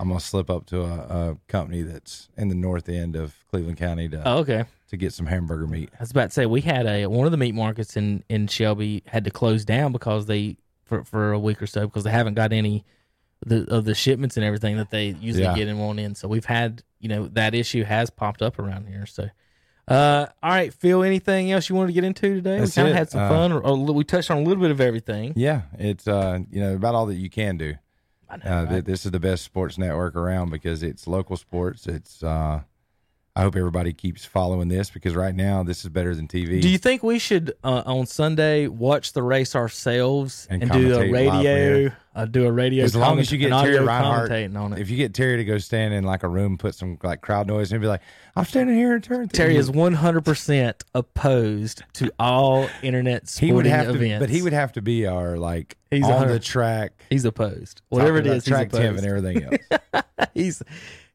I'm 0.00 0.08
gonna 0.08 0.18
slip 0.20 0.50
up 0.50 0.66
to 0.66 0.82
a, 0.82 0.86
a 1.30 1.38
company 1.46 1.82
that's 1.82 2.28
in 2.36 2.48
the 2.48 2.54
north 2.54 2.88
end 2.88 3.14
of 3.14 3.34
Cleveland 3.50 3.78
County 3.78 4.08
to 4.08 4.22
oh, 4.26 4.38
okay. 4.38 4.64
to 4.88 4.96
get 4.96 5.12
some 5.12 5.26
hamburger 5.26 5.68
meat. 5.68 5.90
I 5.92 6.02
was 6.02 6.10
about 6.10 6.24
to 6.24 6.30
say 6.30 6.46
we 6.46 6.62
had 6.62 6.86
a 6.86 7.06
one 7.06 7.26
of 7.26 7.30
the 7.30 7.38
meat 7.38 7.54
markets 7.54 7.96
in 7.96 8.24
in 8.28 8.48
Shelby 8.48 9.04
had 9.06 9.24
to 9.24 9.30
close 9.30 9.64
down 9.64 9.92
because 9.92 10.26
they 10.26 10.56
for 10.84 11.04
for 11.04 11.32
a 11.32 11.38
week 11.38 11.62
or 11.62 11.68
so 11.68 11.86
because 11.86 12.02
they 12.02 12.10
haven't 12.10 12.34
got 12.34 12.52
any 12.52 12.84
the 13.46 13.70
of 13.72 13.84
the 13.84 13.94
shipments 13.94 14.36
and 14.36 14.44
everything 14.44 14.76
that 14.78 14.90
they 14.90 15.10
usually 15.20 15.44
Yeah. 15.44 15.54
get 15.54 15.68
in 15.68 15.78
one 15.78 16.00
in. 16.00 16.16
So 16.16 16.26
we've 16.26 16.44
had 16.46 16.82
you 16.98 17.08
know 17.08 17.28
that 17.28 17.54
issue 17.54 17.84
has 17.84 18.10
popped 18.10 18.42
up 18.42 18.58
around 18.58 18.88
here. 18.88 19.06
So. 19.06 19.28
Uh, 19.86 20.26
all 20.42 20.50
right, 20.50 20.72
Phil. 20.72 21.02
Anything 21.02 21.52
else 21.52 21.68
you 21.68 21.74
wanted 21.76 21.88
to 21.88 21.92
get 21.92 22.04
into 22.04 22.34
today? 22.36 22.58
That's 22.58 22.76
we 22.76 22.80
kind 22.82 22.88
of 22.90 22.96
had 22.96 23.10
some 23.10 23.20
Uh, 23.22 23.28
fun. 23.28 23.52
Or, 23.52 23.60
or 23.60 23.76
we 23.92 24.04
touched 24.04 24.30
on 24.30 24.38
a 24.38 24.42
little 24.42 24.62
bit 24.62 24.70
of 24.70 24.80
everything. 24.80 25.32
Yeah, 25.36 25.62
it's 25.78 26.08
uh 26.08 26.38
you 26.50 26.60
know 26.60 26.74
about 26.74 26.94
all 26.94 27.06
that 27.06 27.16
you 27.16 27.28
can 27.30 27.56
do. 27.58 27.74
I 28.30 28.36
know, 28.38 28.42
Uh, 28.44 28.62
right? 28.64 28.70
th- 28.70 28.84
this 28.84 29.04
is 29.04 29.12
the 29.12 29.20
best 29.20 29.44
sports 29.44 29.76
network 29.76 30.16
around 30.16 30.50
because 30.50 30.82
it's 30.82 31.06
local 31.06 31.36
sports. 31.36 31.86
It's 31.86 32.22
uh 32.22 32.62
I 33.36 33.42
hope 33.42 33.56
everybody 33.56 33.92
keeps 33.92 34.24
following 34.24 34.68
this 34.68 34.90
because 34.90 35.16
right 35.16 35.34
now 35.34 35.64
this 35.64 35.82
is 35.84 35.90
better 35.90 36.14
than 36.14 36.28
TV. 36.28 36.60
Do 36.62 36.68
you 36.68 36.78
think 36.78 37.02
we 37.02 37.18
should 37.18 37.52
uh, 37.64 37.82
on 37.84 38.06
Sunday 38.06 38.68
watch 38.68 39.12
the 39.12 39.24
race 39.24 39.56
ourselves 39.56 40.46
and, 40.48 40.62
And 40.62 40.70
do 40.70 40.94
a 40.94 41.10
radio, 41.10 41.90
uh, 42.14 42.26
do 42.26 42.46
a 42.46 42.52
radio? 42.52 42.84
as 42.84 42.94
long 42.94 43.18
as 43.18 43.32
you 43.32 43.38
get 43.38 43.48
Terry 43.48 43.80
Reinhardt, 43.80 44.30
on 44.30 44.72
it. 44.74 44.78
if 44.78 44.88
you 44.88 44.96
get 44.96 45.14
Terry 45.14 45.36
to 45.38 45.44
go 45.44 45.58
stand 45.58 45.92
in 45.94 46.04
like 46.04 46.22
a 46.22 46.28
room, 46.28 46.56
put 46.58 46.76
some 46.76 46.96
like 47.02 47.22
crowd 47.22 47.48
noise, 47.48 47.72
and 47.72 47.80
be 47.80 47.88
like, 47.88 48.02
"I'm 48.36 48.44
standing 48.44 48.76
here 48.76 48.94
and 48.94 49.02
turn." 49.02 49.26
Terry 49.26 49.56
is 49.56 49.68
one 49.68 49.94
hundred 49.94 50.24
percent 50.24 50.84
opposed 50.94 51.82
to 51.94 52.12
all 52.20 52.68
internet 52.84 53.26
sporting 53.28 53.48
he 53.48 53.52
would 53.52 53.66
have 53.66 53.86
to, 53.86 53.94
events. 53.94 54.20
but 54.22 54.30
he 54.30 54.42
would 54.42 54.52
have 54.52 54.72
to 54.74 54.80
be 54.80 55.06
our 55.06 55.38
like 55.38 55.76
He's 55.90 56.04
on 56.04 56.28
the 56.28 56.38
track, 56.38 56.92
He's 57.10 57.24
opposed. 57.24 57.82
Whatever 57.88 58.18
it 58.18 58.28
is, 58.28 58.44
talking 58.44 58.68
is, 58.68 58.70
about 58.70 58.70
he's 58.70 58.70
track 58.70 58.70
tip 58.70 58.90
opposed. 58.92 59.04
and 59.04 59.42
everything 59.42 59.92
else. 59.92 60.04
he's 60.34 60.62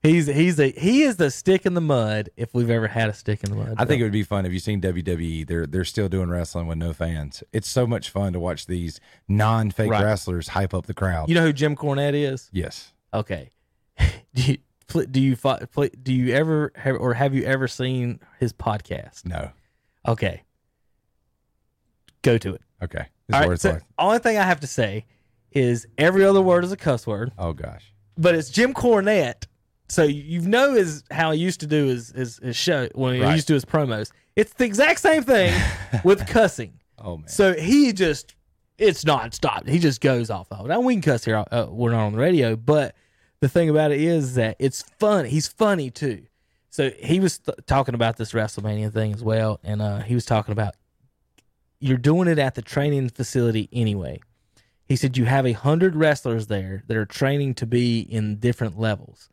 he's 0.02 0.28
he's 0.28 0.60
a 0.60 0.72
he 0.72 1.04
is 1.04 1.18
the 1.18 1.30
stick 1.32 1.66
in 1.66 1.74
the 1.74 1.82
mud 1.82 2.30
if 2.38 2.54
we've 2.54 2.70
ever 2.70 2.88
had 2.88 3.10
a 3.10 3.14
stick 3.14 3.44
in 3.44 3.50
the 3.52 3.56
mud. 3.56 3.76
I 3.78 3.86
think 3.86 4.00
it 4.00 4.04
would 4.04 4.12
be 4.12 4.24
fun 4.24 4.46
if 4.46 4.54
you 4.54 4.60
seen 4.60 4.80
WWE. 4.82 5.46
They're 5.48 5.66
they're 5.66 5.86
still 5.86 6.10
doing 6.10 6.30
wrestling 6.30 6.68
with 6.68 6.78
no 6.78 6.94
fans. 6.94 7.44
It's 7.54 7.70
so 7.70 7.86
much 7.88 8.10
fun 8.10 8.34
to 8.34 8.40
watch 8.40 8.66
these 8.66 9.00
non 9.28 9.72
fake 9.72 9.92
Right. 9.92 10.04
wrestlers 10.04 10.50
hype 10.50 10.74
up 10.74 10.86
the 10.86 10.94
crowd. 10.94 11.30
you 11.30 11.36
know 11.36 11.44
who 11.44 11.54
Jim 11.54 11.76
Cornette 11.76 12.14
is. 12.14 12.50
yes, 12.54 12.94
Okay. 13.14 13.52
do 14.34 14.42
you 14.44 14.58
pl- 14.88 15.06
do 15.06 15.20
you 15.20 15.36
fi- 15.36 15.60
pl- 15.72 15.90
do 16.02 16.14
you 16.14 16.34
ever 16.34 16.72
have, 16.76 16.96
or 16.96 17.14
have 17.16 17.34
you 17.36 17.44
ever 17.44 17.68
seen 17.68 18.20
his 18.40 18.54
podcast? 18.54 19.26
no, 19.26 19.52
Okay. 20.08 20.44
Go 22.22 22.38
to 22.38 22.54
it. 22.56 22.62
okay. 22.84 23.06
This 23.28 23.36
All 23.42 23.52
it's 23.52 23.62
So, 23.62 23.80
only 23.98 24.20
thing 24.20 24.38
I 24.38 24.44
have 24.44 24.60
to 24.62 24.68
say 24.68 25.06
is 25.52 25.88
every 25.98 26.24
other 26.26 26.42
word 26.42 26.64
is 26.64 26.72
a 26.72 26.78
cuss 26.78 27.06
word, 27.08 27.32
Oh 27.38 27.54
gosh, 27.54 27.94
but 28.18 28.36
it's 28.36 28.50
Jim 28.50 28.74
Cornette. 28.74 29.46
So 29.90 30.04
you 30.04 30.42
know 30.42 30.74
his 30.74 31.04
how 31.12 31.32
he 31.32 31.40
used 31.40 31.60
to 31.62 31.68
do 31.68 31.86
his 31.88 32.10
his, 32.12 32.38
his 32.38 32.56
show 32.56 32.88
when 32.94 33.16
he 33.16 33.22
Right. 33.22 33.34
used 33.34 33.48
to 33.48 33.52
do 33.52 33.56
his 33.56 33.66
promos. 33.66 34.12
It's 34.36 34.54
the 34.54 34.66
exact 34.66 35.00
same 35.00 35.24
thing 35.24 35.54
with 36.04 36.28
cussing. 36.28 36.80
oh 37.00 37.18
man, 37.18 37.28
So 37.28 37.54
he 37.54 37.92
just 37.94 38.36
it's 38.78 39.04
not 39.04 39.34
stopped. 39.34 39.68
He 39.68 39.80
just 39.80 40.00
goes 40.00 40.30
off 40.30 40.48
of 40.52 40.66
it. 40.66 40.70
Now 40.70 40.80
we 40.80 40.94
can 40.94 41.02
cuss 41.02 41.26
here. 41.26 41.44
Uh, 41.52 41.66
we're 41.70 41.92
not 41.92 42.06
on 42.06 42.14
the 42.14 42.20
radio, 42.20 42.56
but 42.56 42.96
the 43.42 43.50
thing 43.50 43.70
about 43.70 43.92
it 43.92 44.00
is 44.00 44.36
that 44.36 44.56
it's 44.60 44.84
fun. 45.00 45.26
He's 45.26 45.48
funny 45.48 45.90
too. 45.90 46.24
So 46.70 46.92
he 46.92 47.20
was 47.20 47.40
th- 47.40 47.58
talking 47.66 47.96
about 47.96 48.18
this 48.18 48.32
WrestleMania 48.32 48.94
thing 48.94 49.12
as 49.14 49.24
well, 49.24 49.60
and 49.64 49.82
uh, 49.82 50.00
he 50.02 50.14
was 50.14 50.24
talking 50.24 50.52
about 50.52 50.76
you're 51.80 51.98
doing 51.98 52.28
it 52.28 52.38
at 52.40 52.56
the 52.56 52.62
training 52.62 53.10
facility 53.10 53.70
anyway. 53.74 54.20
He 54.86 54.96
said 54.96 55.18
you 55.18 55.26
have 55.26 55.46
a 55.48 55.54
hundred 55.54 55.96
wrestlers 55.96 56.48
there 56.48 56.84
that 56.88 56.96
are 56.98 57.06
training 57.06 57.56
to 57.56 57.66
be 57.66 58.00
in 58.02 58.38
different 58.38 58.80
levels. 58.80 59.30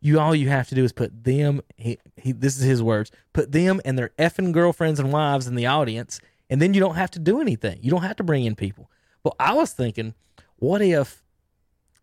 You 0.00 0.18
all 0.18 0.34
you 0.34 0.48
have 0.48 0.68
to 0.68 0.74
do 0.74 0.84
is 0.84 0.92
put 0.92 1.24
them. 1.24 1.60
He, 1.76 1.98
he 2.16 2.32
this 2.32 2.56
is 2.56 2.62
his 2.62 2.82
words. 2.82 3.10
Put 3.32 3.52
them 3.52 3.80
and 3.84 3.98
their 3.98 4.10
effing 4.18 4.52
girlfriends 4.52 4.98
and 4.98 5.12
wives 5.12 5.46
in 5.46 5.54
the 5.54 5.66
audience, 5.66 6.20
and 6.48 6.60
then 6.60 6.72
you 6.74 6.80
don't 6.80 6.94
have 6.94 7.10
to 7.12 7.18
do 7.18 7.40
anything. 7.40 7.78
You 7.82 7.90
don't 7.90 8.02
have 8.02 8.16
to 8.16 8.24
bring 8.24 8.44
in 8.44 8.54
people. 8.56 8.90
Well, 9.22 9.36
I 9.38 9.52
was 9.52 9.72
thinking, 9.72 10.14
what 10.56 10.80
if 10.80 11.22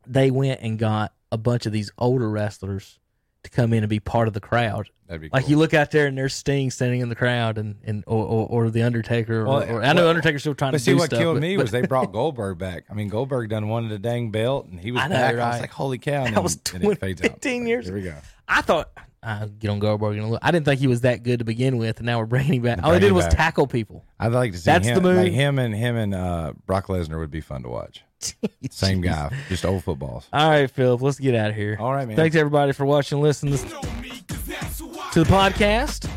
they 0.06 0.30
went 0.30 0.62
and 0.62 0.78
got 0.78 1.14
a 1.32 1.38
bunch 1.38 1.66
of 1.66 1.72
these 1.72 1.92
older 1.98 2.30
wrestlers 2.30 3.00
to 3.44 3.50
come 3.50 3.74
in 3.74 3.84
and 3.84 3.90
be 3.90 4.00
part 4.00 4.28
of 4.28 4.34
the 4.34 4.40
crowd? 4.42 4.90
that'd 5.08 5.22
be 5.22 5.30
Like 5.32 5.44
cool. 5.44 5.52
you 5.52 5.58
look 5.58 5.74
out 5.74 5.92
there 5.92 6.08
and 6.08 6.18
there's 6.18 6.34
Sting 6.34 6.70
standing 6.70 7.00
in 7.00 7.08
the 7.10 7.16
crowd, 7.16 7.58
and 7.58 7.76
and 7.86 8.04
or 8.08 8.26
or, 8.26 8.48
or 8.66 8.70
the 8.70 8.84
Undertaker. 8.84 9.46
Well, 9.46 9.64
or, 9.64 9.74
or, 9.80 9.84
I 9.84 9.94
know 9.94 10.02
well, 10.02 10.10
Undertaker's 10.10 10.42
still 10.42 10.54
trying 10.56 10.72
But 10.74 10.80
to 10.80 10.84
see, 10.84 10.92
do 10.92 10.98
what 10.98 11.06
stuff. 11.06 11.20
killed 11.20 11.36
but- 11.38 11.42
me 11.42 11.56
but 11.56 11.64
was 11.64 11.72
they 11.72 11.82
brought 11.88 12.12
Goldberg 12.12 12.58
back. 12.58 12.84
I 12.90 12.94
mean, 12.94 13.08
Goldberg 13.08 13.50
done 13.50 13.68
wanted 13.70 13.92
a 13.94 14.00
dang 14.00 14.32
belt, 14.32 14.68
and 14.68 14.80
he 14.80 14.92
was 14.92 15.02
I 15.02 15.08
know, 15.08 15.16
back. 15.16 15.36
I 15.36 15.50
was 15.52 15.62
like, 15.62 15.72
"Holy 15.72 15.98
cow!" 15.98 16.26
And 16.26 16.36
That 16.36 16.44
was 16.44 16.58
then- 16.58 16.82
20 16.82 16.96
fades 17.00 17.22
out. 17.22 17.32
15 17.32 17.68
years 17.68 17.86
Here 17.86 17.96
we 17.96 18.02
go. 18.02 18.16
I 18.50 18.62
thought 18.62 18.90
I 19.28 19.46
get 19.60 19.70
on 19.70 19.80
Goldberg 19.80 20.16
in 20.16 20.20
a 20.24 20.26
little. 20.26 20.40
I 20.42 20.52
didn't 20.52 20.66
think 20.66 20.80
he 20.80 20.88
was 20.88 21.02
that 21.02 21.22
good 21.24 21.40
to 21.40 21.46
begin 21.46 21.78
with, 21.78 21.98
and 21.98 22.06
now 22.06 22.20
we're 22.20 22.26
bringing 22.28 22.54
him 22.56 22.62
back. 22.62 22.80
All 22.82 22.94
he 22.94 23.00
did 23.00 23.12
was 23.12 23.26
back. 23.26 23.36
tackle 23.36 23.68
people. 23.68 24.06
I'd 24.20 24.32
like 24.32 24.54
to 24.54 24.58
see 24.58 24.64
That's 24.72 24.88
him, 24.88 24.96
the 24.96 25.02
move. 25.02 25.18
like 25.18 25.32
him 25.34 25.60
and 25.60 25.76
him 25.76 25.96
and 25.98 26.14
uh, 26.16 26.54
Brock 26.66 26.88
Lesnar 26.88 27.20
would 27.20 27.30
be 27.32 27.42
fun 27.42 27.64
to 27.64 27.70
watch. 27.70 28.04
Same 28.72 29.02
guy, 29.02 29.30
just 29.50 29.66
old 29.66 29.84
footballs. 29.84 30.28
All 30.32 30.50
right, 30.50 30.72
Philip, 30.72 31.02
let's 31.02 31.20
get 31.20 31.36
out 31.36 31.50
of 31.50 31.56
here. 31.56 31.76
All 31.80 31.94
right, 31.94 32.08
man. 32.08 32.16
Thanks 32.16 32.36
everybody 32.38 32.72
for 32.72 32.86
watching, 32.86 33.18
and 33.18 33.24
listening 33.24 33.58
to 33.58 33.66
Know 33.70 33.82
me, 34.02 34.10
'cause 34.28 34.44
that's 34.46 34.80
who 34.80 34.92
I 34.98 35.10
to 35.12 35.24
the 35.24 35.30
podcast. 35.30 36.10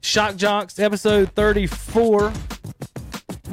Shock 0.00 0.36
Jocks 0.36 0.78
episode 0.78 1.30
thirty 1.32 1.66
four. 1.66 2.32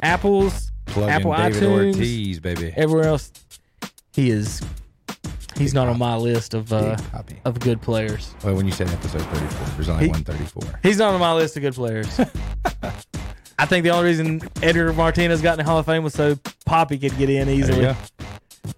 Apples, 0.04 0.72
Plug 0.88 1.10
Apple 1.10 1.34
David 1.34 1.54
iTunes, 1.64 1.96
Ortiz, 1.96 2.40
baby. 2.40 2.74
everywhere 2.76 3.08
else. 3.08 3.32
He 4.14 4.30
is. 4.30 4.62
He's 5.58 5.74
not 5.74 5.88
on 5.88 5.98
my 5.98 6.16
list 6.18 6.54
of 6.54 6.72
uh, 6.74 6.96
Big 6.96 7.06
Papi. 7.12 7.38
of 7.46 7.60
good 7.60 7.82
players. 7.82 8.36
Well, 8.44 8.56
when 8.56 8.66
you 8.66 8.72
said 8.74 8.90
episode 8.90 9.22
34, 9.22 9.68
there's 9.76 9.90
only 9.90 10.06
He- 10.06 10.12
one 10.12 10.24
34. 10.24 10.80
He's 10.84 10.98
not 10.98 11.14
on 11.14 11.20
my 11.20 11.34
list 11.34 11.56
of 11.56 11.62
good 11.64 11.74
players. 11.76 12.20
I 13.58 13.66
think 13.66 13.84
the 13.86 13.92
only 13.92 14.10
reason 14.10 14.42
Edgar 14.62 14.92
Martinez 14.92 15.42
got 15.42 15.54
in 15.54 15.60
the 15.60 15.64
Hall 15.70 15.80
of 15.80 15.86
Fame 15.86 16.04
was 16.04 16.14
so 16.14 16.36
Papi 16.68 17.00
could 17.00 17.18
get 17.18 17.30
in 17.30 17.48
There 17.48 17.56
you 17.56 17.64
easily. 17.64 17.82
go. 17.82 17.96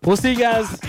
We'll 0.03 0.17
see 0.17 0.33
you 0.33 0.37
guys 0.37 0.79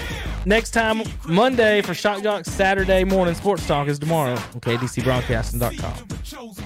next 0.45 0.73
time 0.73 1.03
Monday 1.27 1.81
for 1.83 1.95
Shock 1.95 2.23
Jocks. 2.23 2.51
Saturday 2.51 3.05
morning 3.05 3.35
sports 3.35 3.67
talk 3.67 3.89
is 3.89 3.99
tomorrow 3.99 4.33
on 4.33 4.61
KDCBroadcasting.com. 4.61 6.09
the 6.09 6.17
chosen 6.23 6.65